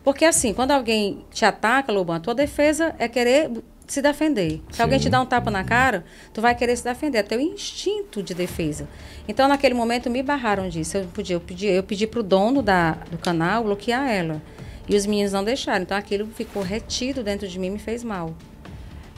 Porque 0.03 0.25
assim, 0.25 0.53
quando 0.53 0.72
alguém 0.72 1.24
te 1.30 1.45
ataca, 1.45 1.91
Loban, 1.91 2.16
a 2.16 2.19
tua 2.19 2.33
defesa 2.33 2.95
é 2.98 3.08
querer 3.08 3.51
se 3.88 4.01
defender. 4.01 4.61
Se 4.69 4.77
Sim. 4.77 4.84
alguém 4.84 5.00
te 5.00 5.10
dá 5.10 5.22
um 5.22 5.26
tapa 5.26 5.51
na 5.51 5.64
cara, 5.64 6.06
tu 6.34 6.42
vai 6.42 6.56
querer 6.56 6.76
se 6.76 6.84
defender, 6.84 7.18
é 7.19 7.24
teu 7.24 7.40
instinto 7.40 8.24
de 8.24 8.34
defesa. 8.34 8.88
Então, 9.27 9.48
naquele 9.48 9.74
momento, 9.74 10.10
me 10.10 10.24
barraram 10.24 10.69
disso. 10.69 10.98
Eu 10.98 11.06
podia, 11.06 11.35
eu 11.35 11.42
pedi, 11.42 11.68
eu 11.68 11.84
pedi 11.84 12.08
pro 12.08 12.24
dono 12.24 12.61
da, 12.61 12.93
do 13.10 13.18
canal 13.18 13.64
bloquear 13.64 14.10
ela. 14.10 14.42
E 14.88 14.95
os 14.95 15.06
meninos 15.06 15.32
não 15.32 15.43
deixaram. 15.43 15.84
Então, 15.84 15.98
aquilo 15.98 16.27
ficou 16.27 16.64
retido 16.64 17.24
dentro 17.24 17.48
de 17.48 17.60
mim 17.60 17.68
e 17.68 17.72
me 17.72 17.80
fez 17.80 18.03
mal. 18.03 18.34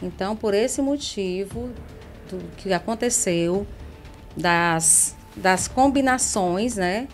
Então, 0.01 0.35
por 0.35 0.53
esse 0.53 0.81
motivo 0.81 1.69
do 2.29 2.37
que 2.57 2.73
aconteceu, 2.73 3.65
das, 4.35 5.15
das 5.35 5.67
combinações, 5.67 6.75
né? 6.75 7.07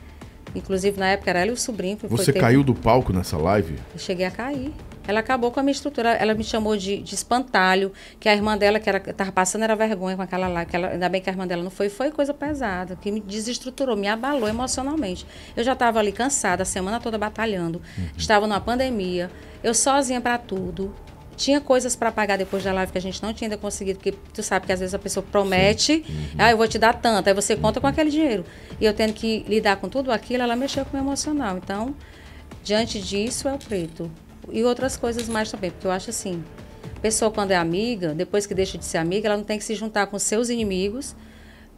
Inclusive, 0.56 1.00
na 1.00 1.10
época, 1.10 1.30
era 1.30 1.40
ela 1.40 1.52
e 1.52 1.54
o 1.54 1.58
sobrinho. 1.58 1.98
Você 2.04 2.34
caiu 2.34 2.64
do 2.64 2.74
palco 2.74 3.14
nessa 3.14 3.38
live? 3.38 3.76
Eu 3.94 4.00
cheguei 4.00 4.26
a 4.26 4.32
cair. 4.32 4.74
Ela 5.10 5.22
acabou 5.22 5.50
com 5.50 5.60
a 5.60 5.64
minha 5.64 5.72
estrutura. 5.72 6.12
Ela 6.12 6.36
me 6.36 6.44
chamou 6.44 6.78
de, 6.78 6.98
de 7.02 7.16
espantalho, 7.16 7.92
que 8.20 8.30
a 8.30 8.34
irmã 8.36 8.56
dela, 8.56 8.80
que 8.80 8.88
era, 8.88 9.00
tava 9.00 9.32
passando, 9.32 9.64
era 9.64 9.76
vergonha 9.76 10.16
com 10.16 10.22
aquela 10.22 10.48
lá. 10.48 10.66
Que 10.66 10.76
ela, 10.76 10.90
ainda 10.90 11.10
bem 11.10 11.20
que 11.20 11.28
a 11.28 11.34
irmã 11.34 11.48
dela 11.48 11.64
não 11.64 11.72
foi. 11.72 11.90
Foi 11.90 12.12
coisa 12.12 12.32
pesada, 12.32 12.96
que 12.96 13.12
me 13.12 13.20
desestruturou, 13.20 13.98
me 13.98 14.08
abalou 14.08 14.48
emocionalmente. 14.48 15.26
Eu 15.58 15.64
já 15.64 15.74
estava 15.74 15.98
ali 15.98 16.12
cansada, 16.12 16.62
a 16.62 16.66
semana 16.66 17.00
toda 17.00 17.18
batalhando. 17.18 17.82
Estava 18.16 18.46
numa 18.46 18.62
pandemia. 18.62 19.32
Eu 19.64 19.74
sozinha 19.74 20.22
para 20.22 20.38
tudo. 20.38 20.94
Tinha 21.36 21.60
coisas 21.60 21.96
para 21.96 22.12
pagar 22.12 22.38
depois 22.38 22.64
da 22.64 22.72
live 22.72 22.92
que 22.92 22.98
a 23.00 23.02
gente 23.02 23.24
não 23.24 23.34
tinha 23.34 23.48
ainda 23.48 23.58
conseguido, 23.58 23.98
porque 23.98 24.12
tu 24.32 24.44
sabe 24.44 24.68
que 24.68 24.74
às 24.74 24.80
vezes 24.80 24.94
a 24.94 25.00
pessoa 25.00 25.26
promete, 25.32 26.06
ah, 26.38 26.52
eu 26.52 26.58
vou 26.58 26.68
te 26.68 26.78
dar 26.78 26.94
tanto, 26.94 27.30
aí 27.30 27.34
você 27.34 27.56
conta 27.56 27.82
com 27.82 27.88
aquele 27.88 28.12
dinheiro. 28.12 28.46
E 28.80 28.86
eu 28.86 28.94
tendo 28.94 29.14
que 29.14 29.44
lidar 29.48 29.78
com 29.78 29.90
tudo 29.90 30.12
aquilo, 30.12 30.44
ela 30.44 30.56
mexeu 30.56 30.86
com 30.86 30.92
o 30.92 30.94
meu 30.96 31.04
emocional. 31.04 31.58
Então, 31.58 31.96
diante 32.62 33.02
disso 33.02 33.48
é 33.48 33.54
o 33.54 33.58
preto. 33.58 34.12
E 34.52 34.64
outras 34.64 34.98
coisas 34.98 35.28
mais 35.28 35.52
também, 35.52 35.72
porque 35.72 35.88
eu 35.88 35.92
acho 35.92 36.10
assim, 36.10 36.44
pessoa 37.02 37.32
quando 37.32 37.52
é 37.52 37.56
amiga, 37.56 38.14
depois 38.14 38.46
que 38.46 38.54
deixa 38.54 38.78
de 38.78 38.86
ser 38.86 38.98
amiga, 38.98 39.28
ela 39.28 39.38
não 39.38 39.44
tem 39.44 39.58
que 39.58 39.64
se 39.64 39.76
juntar 39.76 40.08
com 40.08 40.20
seus 40.20 40.50
inimigos 40.50 41.16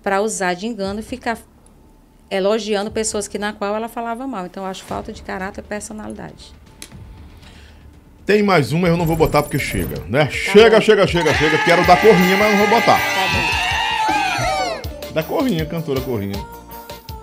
para 0.02 0.22
usar 0.22 0.54
de 0.54 0.68
engano 0.68 1.00
e 1.00 1.04
ficar 1.04 1.38
elogiando 2.30 2.90
pessoas 2.90 3.28
que 3.28 3.38
na 3.38 3.54
qual 3.54 3.76
ela 3.76 3.90
falava 3.90 4.26
mal. 4.26 4.46
Então 4.46 4.64
eu 4.64 4.70
acho 4.70 4.84
falta 4.84 5.12
de 5.12 5.22
caráter 5.22 5.62
e 5.62 5.68
personalidade. 5.68 6.54
Tem 8.26 8.42
mais 8.42 8.72
uma, 8.72 8.88
eu 8.88 8.96
não 8.96 9.06
vou 9.06 9.16
botar 9.16 9.44
porque 9.44 9.60
chega, 9.60 10.02
né? 10.08 10.30
chega, 10.30 10.80
chega, 10.80 11.06
chega, 11.06 11.34
chega. 11.34 11.58
Quero 11.64 11.86
dar 11.86 12.00
corrinha, 12.00 12.38
mas 12.38 12.52
não 12.52 12.66
vou 12.66 12.80
botar. 12.80 12.98
Tá 12.98 13.28
bom. 15.08 15.14
Da 15.14 15.24
corrinha, 15.24 15.66
cantora 15.66 16.00
corrinha. 16.00 16.40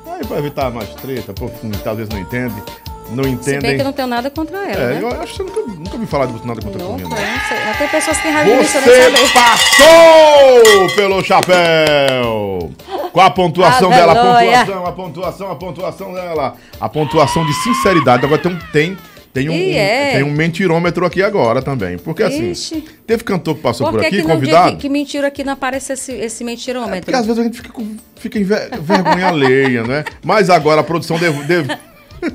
Aí 0.06 0.26
pra 0.26 0.38
evitar 0.38 0.70
mais 0.70 0.90
treta, 0.96 1.32
pô, 1.32 1.50
talvez 1.82 2.08
não 2.08 2.18
entende. 2.18 2.62
Não 3.10 3.24
Se 3.24 3.30
bem 3.30 3.32
entendem. 3.32 3.74
que 3.76 3.80
eu 3.80 3.84
não 3.84 3.92
tenho 3.92 4.08
nada 4.08 4.30
contra 4.30 4.56
ela, 4.58 4.82
É, 4.82 4.94
né? 4.94 4.98
eu 5.02 5.08
acho 5.22 5.32
que 5.32 5.36
você 5.38 5.42
nunca, 5.42 5.60
nunca 5.80 5.98
me 5.98 6.06
falar 6.06 6.26
de 6.26 6.46
nada 6.46 6.60
contra 6.60 6.80
a 6.82 6.84
não. 6.84 6.98
não 6.98 7.08
sei. 7.10 7.58
Mas 7.66 7.78
tem 7.78 7.88
pessoas 7.88 8.16
que 8.18 8.22
têm 8.22 8.32
raiva 8.32 8.50
de 8.50 8.56
mim, 8.56 8.62
isso 8.62 8.76
eu 8.78 8.82
nem 8.82 9.16
Você 9.16 9.32
passou 9.32 10.96
pelo 10.96 11.24
chapéu! 11.24 12.70
Qual 13.12 13.26
a 13.26 13.30
pontuação 13.30 13.90
dela? 13.90 14.12
A 14.12 14.14
pontuação, 14.14 14.86
a 14.86 14.92
pontuação, 14.92 15.50
a 15.50 15.54
pontuação 15.56 16.12
dela. 16.14 16.54
A 16.80 16.88
pontuação 16.88 17.46
de 17.46 17.52
sinceridade. 17.54 18.24
Agora 18.24 18.40
tem 18.40 18.52
um, 18.52 18.58
tem, 18.72 18.96
tem 19.32 19.48
um, 19.48 19.54
é. 19.74 20.12
tem 20.12 20.22
um 20.22 20.30
mentirômetro 20.30 21.04
aqui 21.06 21.22
agora 21.22 21.62
também. 21.62 21.96
Porque 21.98 22.22
assim, 22.22 22.50
Ixi. 22.50 22.84
teve 23.06 23.24
cantor 23.24 23.54
que 23.56 23.62
passou 23.62 23.86
Por 23.86 23.98
por 23.98 24.06
aqui, 24.06 24.16
que 24.18 24.22
convidado. 24.22 24.72
que, 24.72 24.76
que 24.82 24.88
mentira 24.88 25.28
aqui 25.28 25.42
não 25.42 25.54
aparece 25.54 25.94
esse, 25.94 26.12
esse 26.12 26.44
mentirômetro? 26.44 27.00
Porque 27.06 27.16
às 27.16 27.24
vezes 27.26 27.40
a 27.40 27.44
gente 27.44 27.56
fica 27.60 27.72
fica 28.16 28.38
em 28.38 28.44
ver- 28.44 28.70
vergonha 28.80 29.28
alheia, 29.28 29.82
né? 29.82 30.04
Mas 30.22 30.50
agora 30.50 30.82
a 30.82 30.84
produção 30.84 31.18
deve. 31.18 31.42
deve 31.44 31.76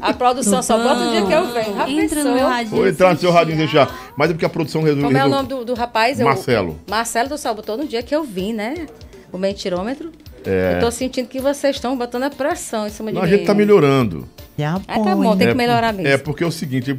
A 0.01 0.13
produção 0.13 0.61
só 0.61 0.77
bota 0.77 1.01
o 1.01 1.11
dia 1.11 1.25
que 1.25 1.33
eu 1.33 1.47
venho. 1.53 1.75
Já 1.75 1.89
Entra 1.89 2.15
pensou? 2.15 2.31
no 2.31 2.37
meu 2.37 2.47
radinho. 2.47 2.75
Vou 2.75 2.87
entrar 2.87 3.13
no 3.13 3.19
seu 3.19 3.31
radinho 3.31 3.57
deixar. 3.57 4.13
Mas 4.17 4.29
é 4.29 4.33
porque 4.33 4.45
a 4.45 4.49
produção 4.49 4.81
resolveu. 4.81 5.05
Como 5.05 5.17
é 5.17 5.25
o 5.25 5.29
nome 5.29 5.47
do, 5.49 5.65
do 5.65 5.73
rapaz? 5.73 6.19
Eu- 6.19 6.25
Marcelo. 6.25 6.79
Marcelo 6.89 7.29
do 7.29 7.37
botou 7.55 7.77
no 7.77 7.85
dia 7.87 8.01
que 8.03 8.15
eu 8.15 8.23
vim, 8.23 8.53
né? 8.53 8.87
O 9.31 9.37
mentirômetro. 9.37 10.11
É. 10.45 10.75
Eu 10.75 10.79
tô 10.79 10.91
sentindo 10.91 11.27
que 11.27 11.39
vocês 11.39 11.75
estão 11.75 11.97
botando 11.97 12.23
a 12.23 12.29
pressão 12.29 12.87
em 12.87 12.89
cima 12.89 13.11
de 13.11 13.15
Não, 13.15 13.23
a 13.23 13.25
mim. 13.25 13.31
gente 13.31 13.45
tá 13.45 13.53
melhorando. 13.53 14.27
Já 14.57 14.79
ah, 14.87 14.99
tá 14.99 15.15
bom, 15.15 15.35
tem 15.35 15.47
que 15.47 15.53
melhorar 15.55 15.91
mesmo. 15.91 16.07
É, 16.07 16.17
porque 16.17 16.43
é 16.43 16.47
o 16.47 16.51
seguinte, 16.51 16.97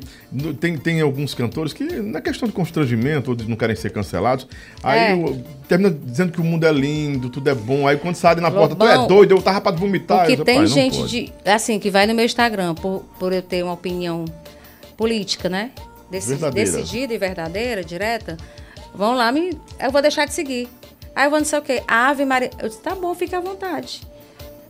tem, 0.59 0.77
tem 0.77 1.01
alguns 1.01 1.35
cantores 1.35 1.73
que, 1.73 1.85
na 1.85 2.21
questão 2.21 2.49
de 2.49 2.55
constrangimento, 2.55 3.31
ou 3.31 3.37
de 3.37 3.49
não 3.49 3.57
querem 3.57 3.77
ser 3.77 3.91
cancelados, 3.91 4.49
aí 4.83 4.99
é. 4.99 5.13
eu, 5.13 5.41
termina 5.69 5.91
dizendo 5.91 6.33
que 6.33 6.41
o 6.41 6.45
mundo 6.45 6.67
é 6.67 6.73
lindo, 6.73 7.31
tudo 7.31 7.49
é 7.49 7.55
bom, 7.55 7.87
aí 7.87 7.97
quando 7.97 8.17
sai 8.17 8.35
na 8.37 8.51
porta, 8.51 8.75
tu 8.75 8.85
é 8.85 9.07
doido, 9.07 9.33
eu 9.33 9.41
tava 9.41 9.61
para 9.61 9.77
vomitar. 9.77 10.27
Porque 10.27 10.43
tem 10.43 10.67
gente 10.67 11.07
de, 11.07 11.33
assim, 11.45 11.79
que 11.79 11.91
vai 11.91 12.09
no 12.09 12.15
meu 12.15 12.25
Instagram 12.25 12.75
por, 12.75 13.05
por 13.21 13.33
eu 13.33 13.41
ter 13.41 13.63
uma 13.63 13.75
opinião 13.75 14.25
política, 14.97 15.49
né? 15.49 15.71
decidida 16.11 17.15
e 17.15 17.19
verdadeira, 17.19 17.83
direta, 17.83 18.37
vão 18.95 19.15
lá, 19.15 19.31
me, 19.33 19.59
eu 19.81 19.91
vou 19.91 20.03
deixar 20.03 20.27
de 20.27 20.35
seguir. 20.35 20.69
Aí 21.15 21.27
eu 21.27 21.31
vou 21.31 21.39
não 21.39 21.47
sei 21.47 21.59
o 21.59 21.63
quê. 21.63 21.83
Ave 21.87 22.25
Maria. 22.25 22.51
Eu 22.59 22.69
disse, 22.69 22.81
tá 22.81 22.95
bom, 22.95 23.15
fique 23.15 23.35
à 23.35 23.41
vontade. 23.41 24.03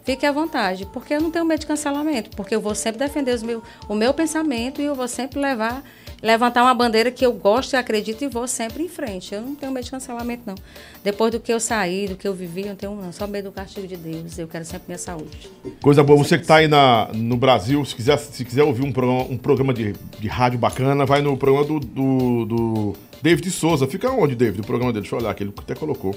Fique 0.05 0.27
à 0.27 0.33
vontade, 0.33 0.87
porque 0.93 1.15
eu 1.15 1.21
não 1.21 1.31
tenho 1.31 1.47
medo 1.47 1.61
de 1.61 1.67
cancelamento, 1.67 2.29
porque 2.37 2.55
eu 2.55 2.61
vou 2.61 2.75
sempre 2.75 2.99
defender 2.99 3.35
os 3.35 3.43
meu, 3.43 3.63
o 3.89 3.95
meu 3.95 4.13
pensamento 4.13 4.83
e 4.83 4.85
eu 4.85 4.95
vou 4.95 5.09
sempre 5.09 5.41
levar, 5.41 5.83
levantar 6.23 6.63
uma 6.63 6.75
bandeira 6.75 7.11
que 7.11 7.25
eu 7.25 7.33
gosto 7.33 7.73
e 7.73 7.77
acredito 7.77 8.23
e 8.23 8.29
vou 8.29 8.47
sempre 8.47 8.83
em 8.83 8.89
frente. 8.89 9.35
Eu 9.35 9.41
não 9.41 9.55
tenho 9.55 9.73
medo 9.73 9.85
de 9.85 9.91
cancelamento, 9.91 10.43
não. 10.45 10.57
Depois 11.03 11.33
do 11.33 11.41
que 11.41 11.51
eu 11.51 11.59
saí, 11.59 12.07
do 12.07 12.17
que 12.17 12.29
eu 12.29 12.35
vivi, 12.35 12.63
eu 12.63 12.69
não 12.69 12.77
tenho 12.77 12.95
não, 12.95 13.13
só 13.13 13.27
medo 13.27 13.49
do 13.49 13.53
castigo 13.53 13.87
de 13.87 13.97
Deus. 13.97 14.39
Eu 14.39 14.47
quero 14.47 14.67
sempre 14.67 14.85
minha 14.89 14.99
saúde. 14.99 15.51
Coisa 15.81 16.03
boa, 16.03 16.23
você 16.23 16.37
que 16.37 16.45
está 16.45 16.57
aí 16.57 16.69
na, 16.69 17.09
no 17.15 17.39
Brasil, 17.39 17.83
se 17.87 17.95
quiser, 17.95 18.19
se 18.19 18.45
quiser 18.45 18.63
ouvir 18.63 18.83
um 18.83 18.93
programa, 18.93 19.23
um 19.23 19.39
programa 19.39 19.73
de, 19.73 19.95
de 20.21 20.29
rádio 20.29 20.59
bacana, 20.59 21.07
vai 21.07 21.23
no 21.23 21.35
programa 21.35 21.67
do, 21.67 21.81
do, 21.81 22.45
do 22.45 22.97
David 23.23 23.51
Souza. 23.51 23.87
Fica 23.87 24.11
onde, 24.11 24.35
David, 24.35 24.61
o 24.61 24.65
programa 24.65 24.93
dele? 24.93 25.03
Deixa 25.03 25.17
eu 25.17 25.21
olhar 25.21 25.31
aqui, 25.31 25.43
ele 25.43 25.53
até 25.57 25.75
colocou 25.75 26.15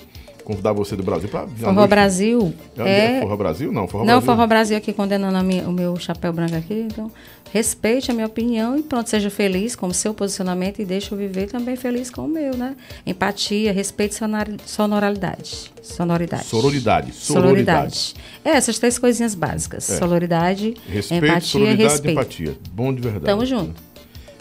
convidar 0.48 0.72
você 0.72 0.96
do 0.96 1.04
Brasil 1.04 1.28
para 1.28 1.46
Forró 1.46 1.88
Brasil. 1.88 2.54
É, 2.78 3.18
é... 3.18 3.20
Forró 3.20 3.36
Brasil? 3.36 3.70
Não, 3.70 3.86
Forró 3.86 4.06
não, 4.06 4.14
Brasil. 4.14 4.26
Forró 4.26 4.48
Brasil 4.48 4.78
aqui 4.78 4.94
condenando 4.94 5.44
minha, 5.44 5.68
o 5.68 5.74
meu 5.74 5.98
chapéu 5.98 6.32
branco 6.32 6.56
aqui. 6.56 6.88
Então, 6.90 7.12
respeite 7.52 8.12
a 8.12 8.14
minha 8.14 8.28
opinião 8.28 8.78
e 8.78 8.82
pronto, 8.82 9.10
seja 9.10 9.30
feliz 9.30 9.76
com 9.76 9.88
o 9.88 9.94
seu 9.94 10.14
posicionamento 10.14 10.80
e 10.82 10.86
deixe 10.86 11.12
eu 11.12 11.18
viver 11.18 11.48
também 11.48 11.76
feliz 11.76 12.10
com 12.10 12.22
o 12.22 12.30
meu, 12.30 12.56
né? 12.56 12.78
Empatia, 13.06 13.74
respeito 13.74 14.14
e 14.14 14.60
sonoridade. 14.66 15.74
Sonoridade. 15.82 16.46
Sororidade. 16.46 17.14
Sororidade. 17.14 18.16
É, 18.46 18.52
essas 18.52 18.80
três 18.80 18.98
coisinhas 18.98 19.36
básicas. 19.36 19.90
É. 19.90 19.98
Sororidade, 19.98 20.76
respeito, 20.88 21.26
empatia 21.26 21.72
e 21.72 21.76
respeito. 21.76 22.20
empatia. 22.20 22.58
Bom 22.72 22.94
de 22.94 23.02
verdade. 23.02 23.26
Tamo 23.26 23.46
junto. 23.46 23.87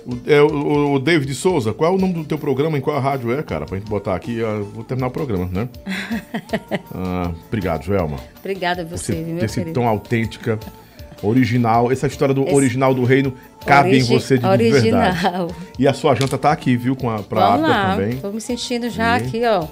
O, 0.06 0.30
é, 0.30 0.40
o, 0.40 0.94
o, 0.94 0.98
David 1.00 1.34
Souza, 1.34 1.72
qual 1.72 1.92
é 1.92 1.94
o 1.96 1.98
nome 1.98 2.14
do 2.14 2.24
teu 2.24 2.38
programa? 2.38 2.78
Em 2.78 2.80
qual 2.80 3.00
rádio 3.00 3.32
é, 3.32 3.42
cara? 3.42 3.66
Pra 3.66 3.76
gente 3.76 3.88
botar 3.88 4.14
aqui. 4.14 4.38
vou 4.72 4.84
terminar 4.84 5.08
o 5.08 5.10
programa, 5.10 5.48
né? 5.50 5.68
ah, 6.94 7.32
obrigado, 7.48 7.82
Joelma. 7.82 8.16
Obrigada 8.38 8.82
a 8.82 8.84
você, 8.84 9.12
você 9.12 9.60
meu 9.60 9.66
ter 9.66 9.72
tão 9.72 9.88
autêntica, 9.88 10.60
original. 11.20 11.90
Essa 11.90 12.06
história 12.06 12.32
do 12.32 12.44
Esse... 12.44 12.54
original 12.54 12.94
do 12.94 13.02
reino 13.02 13.34
cabe 13.66 13.88
Origi... 13.88 14.14
em 14.14 14.18
você 14.18 14.38
de, 14.38 14.46
original. 14.46 15.12
verdade. 15.12 15.54
E 15.76 15.88
a 15.88 15.92
sua 15.92 16.14
janta 16.14 16.38
tá 16.38 16.52
aqui, 16.52 16.76
viu? 16.76 16.94
Com 16.94 17.10
a, 17.10 17.18
pra 17.24 17.50
Vamos 17.50 17.68
lá, 17.68 17.96
também. 17.96 18.16
Tô 18.18 18.30
me 18.30 18.40
sentindo 18.40 18.88
já 18.88 19.18
e... 19.18 19.22
aqui, 19.22 19.42
ó. 19.44 19.64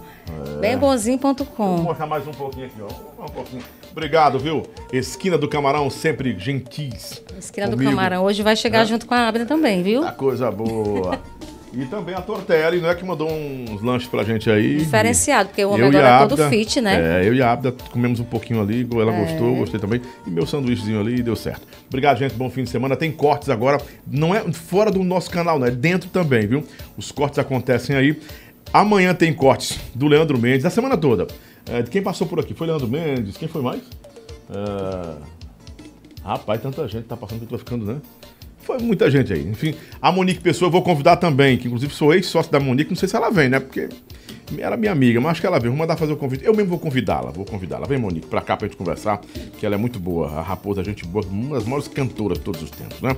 É. 0.57 0.61
Bembonzinho.com. 0.61 1.45
Vou 1.57 1.85
mostrar 1.85 2.07
mais 2.07 2.27
um 2.27 2.33
pouquinho 2.33 2.67
aqui, 2.67 2.81
ó. 2.83 3.23
Um 3.23 3.29
pouquinho. 3.29 3.63
Obrigado, 3.95 4.41
viu? 4.41 4.65
Esquina 4.93 5.39
do 5.39 5.49
Camarão, 5.49 5.89
sempre 5.89 6.37
gentis. 6.37 7.23
Esquina 7.39 7.69
comigo. 7.69 7.85
do 7.85 7.89
Camarão. 7.89 8.25
Hoje 8.25 8.43
vai 8.43 8.57
chegar 8.57 8.81
é. 8.81 8.87
junto 8.87 9.07
com 9.07 9.15
a 9.15 9.29
Abner 9.29 9.47
também, 9.47 9.85
viu? 9.85 10.05
A 10.05 10.11
coisa 10.11 10.51
boa. 10.51 11.21
E 11.77 11.85
também 11.87 12.15
a 12.15 12.21
Tortelli, 12.21 12.81
né, 12.81 12.95
que 12.95 13.05
mandou 13.05 13.29
uns 13.29 13.83
lanches 13.83 14.09
pra 14.09 14.23
gente 14.23 14.49
aí. 14.49 14.77
Diferenciado, 14.77 15.49
porque 15.49 15.65
o 15.65 15.71
homem 15.71 15.89
agora 15.89 16.09
é 16.09 16.19
todo 16.29 16.49
fit, 16.49 16.81
né? 16.81 17.21
É, 17.21 17.29
eu 17.29 17.35
e 17.35 17.43
a 17.43 17.51
Abda 17.51 17.75
comemos 17.91 18.21
um 18.21 18.25
pouquinho 18.25 18.63
ali, 18.63 18.87
ela 18.93 19.13
é. 19.13 19.21
gostou, 19.25 19.57
gostei 19.57 19.81
também. 19.81 20.01
E 20.25 20.31
meu 20.31 20.47
sanduíchezinho 20.47 21.01
ali 21.01 21.21
deu 21.21 21.35
certo. 21.35 21.67
Obrigado, 21.89 22.19
gente, 22.19 22.37
bom 22.37 22.49
fim 22.49 22.63
de 22.63 22.71
semana. 22.71 22.95
Tem 22.95 23.11
cortes 23.11 23.49
agora, 23.49 23.81
não 24.07 24.33
é 24.33 24.41
fora 24.53 24.89
do 24.89 25.03
nosso 25.03 25.29
canal, 25.29 25.59
né? 25.59 25.67
É 25.67 25.71
dentro 25.73 26.09
também, 26.11 26.47
viu? 26.47 26.63
Os 26.97 27.11
cortes 27.11 27.41
acontecem 27.41 27.97
aí. 27.97 28.21
Amanhã 28.73 29.13
tem 29.13 29.33
cortes 29.35 29.77
do 29.97 30.07
Leandro 30.07 30.39
Mendes, 30.39 30.65
a 30.65 30.71
semana 30.71 30.97
toda. 30.97 31.27
É, 31.67 31.83
de 31.83 31.91
quem 31.91 32.03
passou 32.03 32.27
por 32.27 32.39
aqui? 32.41 32.55
Foi 32.55 32.67
Leandro 32.67 32.89
Mendes, 32.89 33.37
quem 33.37 33.49
foi 33.49 33.63
mais? 33.63 33.83
É... 34.51 35.35
Rapaz, 36.23 36.61
tanta 36.61 36.87
gente 36.89 37.05
tá 37.05 37.17
passando 37.17 37.41
que 37.41 37.45
eu 37.45 37.49
tô 37.51 37.59
ficando, 37.59 37.85
né? 37.85 38.01
Foi 38.59 38.79
muita 38.79 39.11
gente 39.11 39.33
aí. 39.33 39.47
Enfim, 39.47 39.75
a 40.01 40.11
Monique 40.11 40.41
Pessoa 40.41 40.69
eu 40.69 40.73
vou 40.73 40.83
convidar 40.83 41.17
também, 41.17 41.59
que 41.59 41.67
inclusive 41.67 41.93
sou 41.93 42.15
ex-sócio 42.15 42.51
da 42.51 42.59
Monique, 42.59 42.91
não 42.91 42.97
sei 42.97 43.09
se 43.09 43.15
ela 43.15 43.31
vem, 43.31 43.49
né? 43.49 43.61
Porque 43.61 43.91
era 44.59 44.77
minha 44.77 44.93
amiga, 44.93 45.21
mas 45.21 45.33
acho 45.33 45.41
que 45.43 45.47
ela 45.47 45.59
vem. 45.59 45.71
Vou 45.71 45.79
mandar 45.79 45.97
fazer 45.97 46.13
o 46.13 46.17
convite. 46.17 46.45
Eu 46.45 46.55
mesmo 46.55 46.71
vou 46.71 46.79
convidá-la, 46.79 47.31
vou 47.31 47.45
convidá-la. 47.45 47.87
Vem, 47.87 47.99
Monique, 47.99 48.27
pra 48.27 48.41
cá 48.41 48.57
pra 48.57 48.67
gente 48.67 48.77
conversar, 48.77 49.21
que 49.59 49.67
ela 49.67 49.75
é 49.75 49.79
muito 49.79 49.99
boa. 49.99 50.29
A 50.29 50.43
Raposa, 50.43 50.83
gente 50.83 51.05
boa, 51.05 51.25
uma 51.27 51.57
das 51.57 51.65
maiores 51.65 51.89
cantoras 51.89 52.39
de 52.39 52.45
todos 52.45 52.63
os 52.63 52.71
tempos, 52.71 53.01
né? 53.03 53.17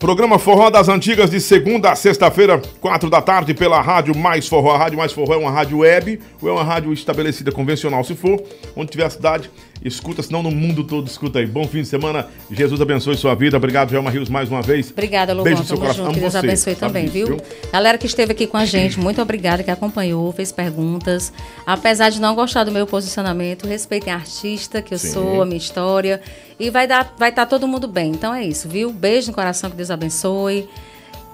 Programa 0.00 0.38
Forró 0.38 0.70
das 0.70 0.88
Antigas 0.88 1.28
de 1.30 1.38
segunda 1.38 1.92
a 1.92 1.94
sexta-feira, 1.94 2.58
quatro 2.80 3.10
da 3.10 3.20
tarde, 3.20 3.52
pela 3.52 3.82
Rádio 3.82 4.16
Mais 4.16 4.48
Forró. 4.48 4.74
A 4.74 4.78
Rádio 4.78 4.96
Mais 4.96 5.12
Forró 5.12 5.34
é 5.34 5.36
uma 5.36 5.50
rádio 5.50 5.80
web 5.80 6.18
ou 6.40 6.48
é 6.48 6.52
uma 6.52 6.64
rádio 6.64 6.90
estabelecida 6.90 7.52
convencional, 7.52 8.02
se 8.02 8.14
for, 8.14 8.42
onde 8.74 8.90
tiver 8.90 9.04
a 9.04 9.10
cidade, 9.10 9.50
escuta, 9.82 10.22
senão 10.22 10.42
no 10.42 10.50
mundo 10.50 10.84
todo 10.84 11.06
escuta 11.06 11.38
aí. 11.38 11.46
Bom 11.46 11.66
fim 11.66 11.82
de 11.82 11.88
semana, 11.88 12.26
Jesus 12.50 12.80
abençoe 12.80 13.16
sua 13.16 13.34
vida. 13.34 13.56
Obrigado, 13.56 13.90
Gelma 13.90 14.10
Rios, 14.10 14.28
mais 14.28 14.48
uma 14.50 14.62
vez. 14.62 14.90
Obrigada, 14.90 15.32
Lobão. 15.32 15.44
Beijo 15.44 15.62
no 15.62 15.68
seu 15.68 15.78
coração. 15.78 16.06
Junto, 16.06 16.14
que 16.14 16.20
Deus 16.20 16.32
você, 16.32 16.38
abençoe 16.38 16.74
também, 16.74 17.06
viu? 17.06 17.26
viu? 17.26 17.40
Galera 17.72 17.96
que 17.98 18.06
esteve 18.06 18.32
aqui 18.32 18.46
com 18.46 18.56
a 18.56 18.64
gente, 18.64 18.98
muito 18.98 19.20
obrigada, 19.20 19.62
que 19.62 19.70
acompanhou, 19.70 20.30
fez 20.32 20.52
perguntas. 20.52 21.32
Apesar 21.66 22.10
de 22.10 22.20
não 22.20 22.34
gostar 22.34 22.64
do 22.64 22.70
meu 22.70 22.86
posicionamento, 22.86 23.66
respeitem 23.66 24.12
a 24.12 24.16
artista 24.16 24.82
que 24.82 24.94
eu 24.94 24.98
Sim. 24.98 25.12
sou, 25.12 25.42
a 25.42 25.46
minha 25.46 25.58
história. 25.58 26.20
E 26.58 26.70
vai 26.70 26.86
dar, 26.86 27.14
vai 27.18 27.30
estar 27.30 27.46
tá 27.46 27.50
todo 27.50 27.66
mundo 27.66 27.88
bem. 27.88 28.10
Então 28.10 28.34
é 28.34 28.44
isso, 28.44 28.68
viu? 28.68 28.92
Beijo 28.92 29.28
no 29.28 29.34
coração, 29.34 29.70
que 29.70 29.76
Deus 29.76 29.90
abençoe. 29.90 30.68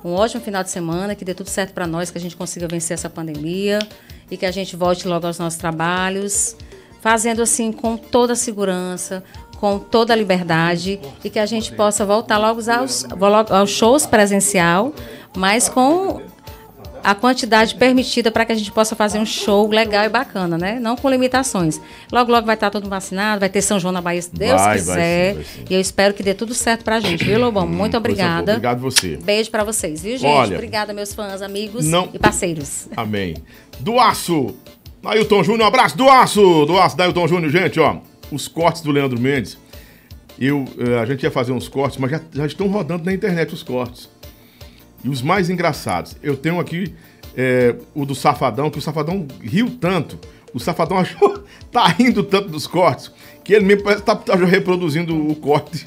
Um 0.04 0.12
ótimo 0.12 0.40
final 0.40 0.62
de 0.62 0.70
semana, 0.70 1.16
que 1.16 1.24
dê 1.24 1.34
tudo 1.34 1.48
certo 1.48 1.72
para 1.72 1.84
nós, 1.84 2.12
que 2.12 2.18
a 2.18 2.20
gente 2.20 2.36
consiga 2.36 2.68
vencer 2.68 2.94
essa 2.94 3.10
pandemia 3.10 3.80
e 4.30 4.36
que 4.36 4.46
a 4.46 4.52
gente 4.52 4.76
volte 4.76 5.08
logo 5.08 5.26
aos 5.26 5.38
nossos 5.38 5.58
trabalhos, 5.58 6.56
fazendo 7.06 7.40
assim 7.40 7.70
com 7.70 7.96
toda 7.96 8.32
a 8.32 8.36
segurança, 8.36 9.22
com 9.60 9.78
toda 9.78 10.12
a 10.12 10.16
liberdade 10.16 10.98
e 11.22 11.30
que 11.30 11.38
a 11.38 11.46
gente 11.46 11.70
possa 11.70 12.04
voltar 12.04 12.36
logo 12.36 12.60
aos, 12.68 13.06
aos 13.48 13.70
shows 13.70 14.04
presencial, 14.06 14.92
mas 15.36 15.68
com 15.68 16.20
a 17.04 17.14
quantidade 17.14 17.76
permitida 17.76 18.32
para 18.32 18.44
que 18.44 18.50
a 18.50 18.56
gente 18.56 18.72
possa 18.72 18.96
fazer 18.96 19.20
um 19.20 19.24
show 19.24 19.68
legal 19.68 20.04
e 20.04 20.08
bacana, 20.08 20.58
né? 20.58 20.80
Não 20.80 20.96
com 20.96 21.08
limitações. 21.08 21.80
Logo, 22.10 22.32
logo 22.32 22.44
vai 22.44 22.56
estar 22.56 22.70
todo 22.70 22.88
vacinado, 22.88 23.38
vai 23.38 23.48
ter 23.48 23.62
São 23.62 23.78
João 23.78 23.92
na 23.92 24.00
Bahia, 24.00 24.22
se 24.22 24.34
Deus 24.34 24.60
vai, 24.60 24.76
quiser. 24.76 24.94
Vai 24.96 25.28
sim, 25.28 25.34
vai 25.34 25.44
sim. 25.44 25.64
E 25.70 25.74
eu 25.74 25.80
espero 25.80 26.12
que 26.12 26.24
dê 26.24 26.34
tudo 26.34 26.54
certo 26.54 26.82
para 26.82 26.96
a 26.96 27.00
gente, 27.00 27.22
viu, 27.22 27.38
Lobão? 27.38 27.66
Hum, 27.66 27.68
Muito 27.68 27.96
obrigada. 27.96 28.54
Obrigado 28.54 28.80
você. 28.80 29.16
Beijo 29.16 29.48
para 29.48 29.62
vocês, 29.62 30.02
viu, 30.02 30.18
gente? 30.18 30.28
Olha, 30.28 30.56
obrigada, 30.56 30.92
meus 30.92 31.14
fãs, 31.14 31.40
amigos 31.40 31.86
não... 31.86 32.08
e 32.12 32.18
parceiros. 32.18 32.88
Amém. 32.96 33.36
Do 33.78 34.00
Aço, 34.00 34.56
Nailton 35.06 35.44
Júnior, 35.44 35.68
abraço 35.68 35.96
do 35.96 36.08
Aço, 36.08 36.66
do 36.66 36.76
Aço, 36.76 36.98
Nailton 36.98 37.28
Júnior, 37.28 37.50
gente, 37.50 37.78
ó. 37.78 37.98
Os 38.30 38.48
cortes 38.48 38.82
do 38.82 38.90
Leandro 38.90 39.20
Mendes. 39.20 39.56
Eu, 40.38 40.64
eh, 40.78 40.98
a 40.98 41.06
gente 41.06 41.22
ia 41.22 41.30
fazer 41.30 41.52
uns 41.52 41.68
cortes, 41.68 41.96
mas 41.96 42.10
já, 42.10 42.20
já 42.32 42.44
estão 42.44 42.66
rodando 42.66 43.04
na 43.04 43.12
internet 43.12 43.54
os 43.54 43.62
cortes. 43.62 44.08
E 45.04 45.08
os 45.08 45.22
mais 45.22 45.48
engraçados, 45.48 46.16
eu 46.22 46.36
tenho 46.36 46.58
aqui 46.58 46.92
é, 47.36 47.76
o 47.94 48.04
do 48.04 48.14
Safadão, 48.14 48.68
que 48.68 48.78
o 48.78 48.82
Safadão 48.82 49.26
riu 49.40 49.70
tanto. 49.80 50.18
O 50.52 50.58
Safadão 50.58 50.98
achou, 50.98 51.44
tá 51.70 51.86
rindo 51.86 52.24
tanto 52.24 52.48
dos 52.48 52.66
cortes, 52.66 53.10
que 53.44 53.54
ele 53.54 53.64
mesmo 53.64 53.84
parece 53.84 54.02
que 54.02 54.06
tá, 54.06 54.16
tá 54.16 54.34
reproduzindo 54.34 55.14
o 55.14 55.36
corte 55.36 55.86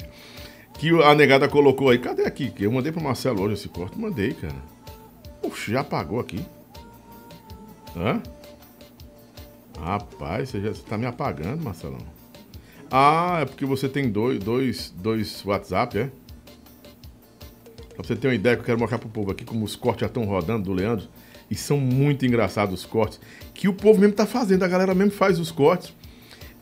que 0.78 0.88
a 1.02 1.14
negada 1.14 1.46
colocou 1.46 1.90
aí. 1.90 1.98
Cadê 1.98 2.24
aqui? 2.24 2.50
Eu 2.58 2.72
mandei 2.72 2.90
pro 2.90 3.02
Marcelo 3.02 3.42
hoje 3.42 3.52
esse 3.52 3.68
corte. 3.68 3.98
Mandei, 3.98 4.32
cara. 4.32 4.56
Puxa, 5.42 5.72
já 5.72 5.80
apagou 5.80 6.18
aqui. 6.18 6.42
Hã? 7.94 8.22
Rapaz, 9.80 10.50
você 10.50 10.60
já 10.60 10.72
tá 10.88 10.98
me 10.98 11.06
apagando, 11.06 11.62
Marcelão. 11.62 11.98
Ah, 12.90 13.38
é 13.40 13.44
porque 13.46 13.64
você 13.64 13.88
tem 13.88 14.10
dois, 14.10 14.38
dois, 14.38 14.94
dois 14.96 15.44
WhatsApp, 15.44 15.98
é? 15.98 16.10
Pra 17.94 18.04
você 18.04 18.14
ter 18.14 18.28
uma 18.28 18.34
ideia 18.34 18.56
que 18.56 18.62
eu 18.62 18.66
quero 18.66 18.78
mostrar 18.78 18.98
pro 18.98 19.08
povo 19.08 19.30
aqui, 19.30 19.44
como 19.44 19.64
os 19.64 19.76
cortes 19.76 20.02
já 20.02 20.06
estão 20.06 20.24
rodando 20.24 20.64
do 20.64 20.72
Leandro. 20.72 21.08
E 21.50 21.54
são 21.54 21.78
muito 21.78 22.24
engraçados 22.24 22.80
os 22.80 22.86
cortes. 22.86 23.20
Que 23.54 23.68
o 23.68 23.74
povo 23.74 24.00
mesmo 24.00 24.14
tá 24.14 24.26
fazendo, 24.26 24.62
a 24.62 24.68
galera 24.68 24.94
mesmo 24.94 25.12
faz 25.12 25.38
os 25.40 25.50
cortes. 25.50 25.92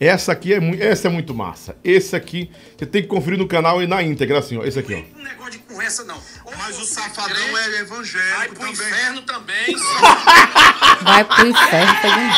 Essa 0.01 0.31
aqui 0.33 0.55
é 0.55 0.61
muito, 0.61 0.81
essa 0.83 1.09
é 1.09 1.11
muito 1.11 1.35
massa. 1.35 1.77
Esse 1.83 2.15
aqui, 2.15 2.51
você 2.77 2.87
tem 2.87 3.03
que 3.03 3.09
conferir 3.09 3.39
no 3.39 3.49
canal 3.49 3.83
e 3.83 3.87
na 3.87 4.01
íntegra, 4.03 4.39
assim, 4.39 4.57
ó. 4.57 4.65
Esse 4.65 4.79
aqui, 4.79 4.95
ó. 4.95 5.19
Não 5.19 5.25
negócio 5.25 5.53
de 5.53 5.59
conversa, 5.59 6.05
não. 6.05 6.19
Mas 6.57 6.79
o 6.79 6.85
safadão 6.85 7.59
é 7.59 7.81
evangélico 7.81 8.37
Vai 8.37 8.49
pro 8.49 8.57
também. 8.59 8.73
inferno 8.73 9.23
também. 9.23 9.77
Vai 11.03 11.25
pro 11.25 11.47
inferno 11.49 11.93
também. 12.01 12.31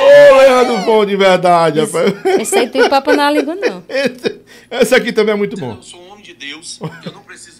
Ô, 0.00 0.36
Leandro, 0.36 0.78
bom 0.78 1.04
de 1.06 1.16
verdade, 1.16 1.80
esse, 1.80 1.92
rapaz. 1.96 2.40
Esse 2.40 2.58
aí 2.58 2.68
tem 2.68 2.88
papo 2.88 3.12
na 3.12 3.30
língua, 3.30 3.54
não. 3.54 3.84
Esse, 3.88 4.40
esse 4.70 4.94
aqui 4.94 5.12
também 5.12 5.34
é 5.34 5.36
muito 5.36 5.56
bom. 5.56 5.74
Eu 5.76 5.82
sou 5.82 6.00
um 6.00 6.12
homem 6.12 6.24
de 6.24 6.34
Deus, 6.34 6.78
eu 7.04 7.12
não 7.12 7.22
preciso. 7.22 7.57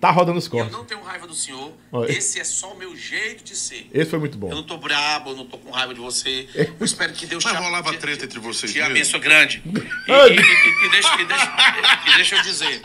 Tá 0.00 0.10
rodando 0.10 0.38
os 0.38 0.44
Eu 0.46 0.50
cortes. 0.52 0.72
não 0.72 0.84
tenho 0.84 1.02
raiva 1.02 1.26
do 1.26 1.34
senhor. 1.34 1.72
Olha. 1.90 2.10
Esse 2.10 2.38
é 2.40 2.44
só 2.44 2.72
o 2.72 2.78
meu 2.78 2.96
jeito 2.96 3.42
de 3.42 3.56
ser. 3.56 3.88
Esse 3.92 4.08
foi 4.10 4.18
muito 4.18 4.38
bom. 4.38 4.48
Eu 4.50 4.56
não 4.56 4.62
tô 4.62 4.76
brabo, 4.78 5.30
eu 5.30 5.36
não 5.36 5.44
tô 5.46 5.58
com 5.58 5.70
raiva 5.70 5.92
de 5.92 6.00
você. 6.00 6.46
Eu 6.54 6.84
espero 6.84 7.12
que 7.12 7.26
Deus 7.26 7.42
Mas 7.44 7.52
te 7.56 7.58
rolava 7.62 7.90
te- 7.90 7.98
treta 7.98 8.24
entre 8.24 8.38
vocês 8.38 8.72
Te 8.72 8.80
abençoe 8.80 9.20
grande. 9.20 9.62
E, 9.66 10.10
e- 10.12 10.36
e- 10.36 10.86
e 10.86 10.90
deixa, 10.90 11.20
e, 11.20 11.24
deixa, 11.24 11.52
e 12.06 12.14
deixa 12.16 12.36
eu 12.36 12.42
dizer. 12.42 12.80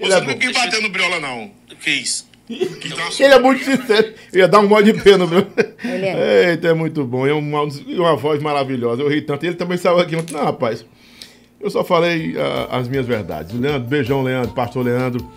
Ele 0.00 0.10
Você 0.10 0.16
é 0.16 0.20
bom. 0.20 0.38
quis 0.38 0.52
bater 0.52 0.82
no 0.82 0.88
Briola, 0.88 1.20
não. 1.20 1.50
Que 1.80 1.90
isso? 1.90 2.28
Que 2.48 2.88
tá 2.90 3.08
Ele 3.20 3.34
é 3.34 3.38
muito 3.38 3.62
sincero. 3.64 4.14
Ia 4.32 4.48
dar 4.48 4.60
um 4.60 4.68
gole 4.68 4.92
de 4.92 5.00
pena, 5.02 5.26
meu. 5.26 5.46
Ele 5.84 6.06
é. 6.06 6.50
Eita, 6.50 6.68
é 6.68 6.74
muito 6.74 7.04
bom. 7.04 7.26
É 7.26 7.32
uma, 7.32 7.62
uma 7.62 8.16
voz 8.16 8.42
maravilhosa. 8.42 9.02
Eu 9.02 9.08
ri 9.08 9.20
tanto. 9.22 9.44
Ele 9.44 9.54
também 9.54 9.76
saiu 9.78 9.98
aqui 9.98 10.16
ontem. 10.16 10.32
Não, 10.34 10.44
rapaz. 10.44 10.84
Eu 11.60 11.70
só 11.70 11.84
falei 11.84 12.34
ah, 12.38 12.78
as 12.78 12.88
minhas 12.88 13.06
verdades. 13.06 13.52
Leandro, 13.58 13.88
beijão, 13.88 14.22
Leandro, 14.22 14.52
pastor 14.54 14.84
Leandro. 14.84 15.30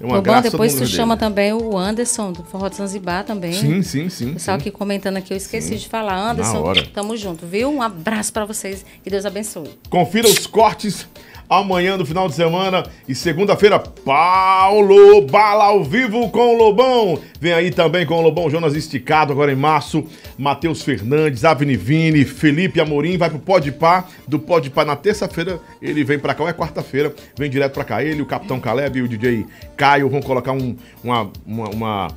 É 0.00 0.04
uma 0.04 0.16
Lobão, 0.16 0.22
graça 0.22 0.50
depois 0.50 0.74
do 0.74 0.80
tu 0.80 0.86
chama 0.86 1.16
dele. 1.16 1.28
também 1.28 1.52
o 1.52 1.76
Anderson, 1.78 2.32
do 2.32 2.42
Forró 2.42 2.68
de 2.68 2.76
Zanzibar 2.76 3.24
também. 3.24 3.52
Sim, 3.52 3.82
sim, 3.82 4.08
sim. 4.08 4.30
O 4.30 4.34
pessoal 4.34 4.56
sim. 4.56 4.60
aqui 4.62 4.70
comentando 4.70 5.16
aqui, 5.16 5.32
eu 5.32 5.36
esqueci 5.36 5.76
de 5.76 5.88
falar. 5.88 6.30
Anderson, 6.30 6.72
tamo 6.92 7.16
junto, 7.16 7.46
viu? 7.46 7.70
Um 7.70 7.80
abraço 7.80 8.32
pra 8.32 8.44
vocês 8.44 8.84
e 9.04 9.10
Deus 9.10 9.24
abençoe. 9.24 9.70
Confira 9.88 10.28
os 10.28 10.46
cortes 10.46 11.06
amanhã 11.48 11.96
no 11.96 12.06
final 12.06 12.28
de 12.28 12.34
semana 12.34 12.84
e 13.08 13.14
segunda-feira, 13.14 13.78
Paulo 13.78 15.22
Bala 15.22 15.64
ao 15.64 15.84
vivo 15.84 16.28
com 16.30 16.54
o 16.54 16.56
Lobão. 16.56 17.18
Vem 17.40 17.52
aí 17.52 17.70
também 17.70 18.06
com 18.06 18.14
o 18.14 18.20
Lobão 18.20 18.48
Jonas 18.48 18.74
Esticado 18.74 19.32
agora 19.32 19.52
em 19.52 19.56
março, 19.56 20.04
Matheus 20.38 20.82
Fernandes, 20.82 21.44
Avni 21.44 21.76
Vini, 21.76 22.24
Felipe 22.24 22.80
Amorim, 22.80 23.16
vai 23.16 23.30
pro 23.30 23.38
Pode 23.38 23.72
Pá, 23.72 24.04
do 24.26 24.38
Pode 24.38 24.70
Pá 24.70 24.84
na 24.84 24.96
terça-feira, 24.96 25.60
ele 25.80 26.04
vem 26.04 26.18
pra 26.18 26.34
cá, 26.34 26.42
ou 26.42 26.48
é 26.48 26.52
quarta-feira, 26.52 27.14
vem 27.36 27.50
direto 27.50 27.74
pra 27.74 27.84
cá, 27.84 28.02
ele, 28.02 28.22
o 28.22 28.26
Capitão 28.26 28.58
Caleb 28.60 28.98
e 28.98 29.02
o 29.02 29.08
DJ 29.08 29.46
Caio 29.76 30.08
vão 30.08 30.22
colocar 30.22 30.52
um, 30.52 30.76
uma, 31.02 31.30
uma, 31.46 31.68
uma 31.68 32.08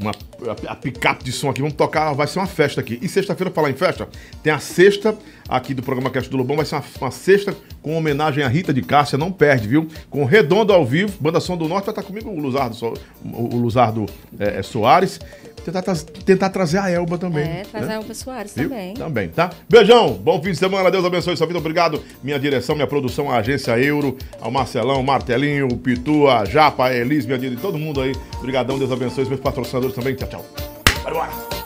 uma, 0.00 0.12
a, 0.12 0.72
a 0.72 0.76
picape 0.76 1.22
de 1.22 1.32
som 1.32 1.50
aqui, 1.50 1.60
vamos 1.60 1.76
tocar, 1.76 2.12
vai 2.14 2.26
ser 2.26 2.38
uma 2.38 2.46
festa 2.46 2.80
aqui. 2.80 2.98
E 3.02 3.08
sexta-feira, 3.08 3.52
falar 3.52 3.70
em 3.70 3.74
festa, 3.74 4.08
tem 4.42 4.52
a 4.52 4.58
sexta 4.58 5.16
aqui 5.48 5.74
do 5.74 5.82
programa 5.82 6.10
Cast 6.10 6.30
do 6.30 6.36
Lobão, 6.36 6.56
vai 6.56 6.64
ser 6.64 6.76
uma, 6.76 6.84
uma 7.00 7.10
sexta 7.10 7.54
com 7.82 7.96
homenagem 7.96 8.42
à 8.42 8.48
Rita 8.48 8.72
de 8.72 8.82
Cássia, 8.82 9.18
não 9.18 9.30
perde, 9.30 9.68
viu? 9.68 9.88
Com 10.08 10.24
Redondo 10.24 10.72
ao 10.72 10.84
vivo, 10.84 11.12
Banda 11.20 11.40
Som 11.40 11.56
do 11.56 11.68
Norte, 11.68 11.86
vai 11.86 11.92
estar 11.92 12.02
comigo 12.02 12.30
o 12.30 12.40
Luzardo, 12.40 12.94
o 13.24 13.56
Luzardo 13.56 14.06
é, 14.38 14.58
é, 14.58 14.62
Soares, 14.62 15.20
tentar, 15.64 15.82
tra- 15.82 15.94
tentar 16.24 16.50
trazer 16.50 16.78
a 16.78 16.90
Elba 16.90 17.18
também. 17.18 17.44
É, 17.44 17.62
trazer 17.70 17.86
né? 17.86 17.98
o 17.98 18.02
Elba 18.02 18.14
Soares 18.14 18.52
Viu? 18.54 18.68
também. 18.68 18.94
Também, 18.94 19.28
tá? 19.28 19.50
Beijão, 19.68 20.14
bom 20.14 20.42
fim 20.42 20.50
de 20.52 20.56
semana, 20.56 20.90
Deus 20.90 21.04
abençoe 21.04 21.36
sua 21.36 21.46
vida, 21.46 21.58
obrigado. 21.58 22.02
Minha 22.22 22.38
direção, 22.38 22.74
minha 22.74 22.86
produção, 22.86 23.30
a 23.30 23.36
agência 23.38 23.78
Euro, 23.78 24.16
ao 24.40 24.50
Marcelão, 24.50 25.02
Martelinho, 25.02 25.66
o 25.66 25.76
Pitu, 25.76 26.28
a 26.28 26.44
Japa, 26.44 26.86
a 26.86 26.94
Elis, 26.94 27.26
minha 27.26 27.38
de 27.38 27.56
todo 27.56 27.78
mundo 27.78 28.00
aí. 28.00 28.12
Obrigadão, 28.38 28.78
Deus 28.78 28.90
abençoe 28.92 29.22
os 29.24 29.28
meus 29.28 29.40
patrocinadores 29.40 29.94
também. 29.94 30.14
Tchau, 30.14 30.28
tchau. 30.28 30.44
Bora, 31.02 31.14
bora. 31.14 31.59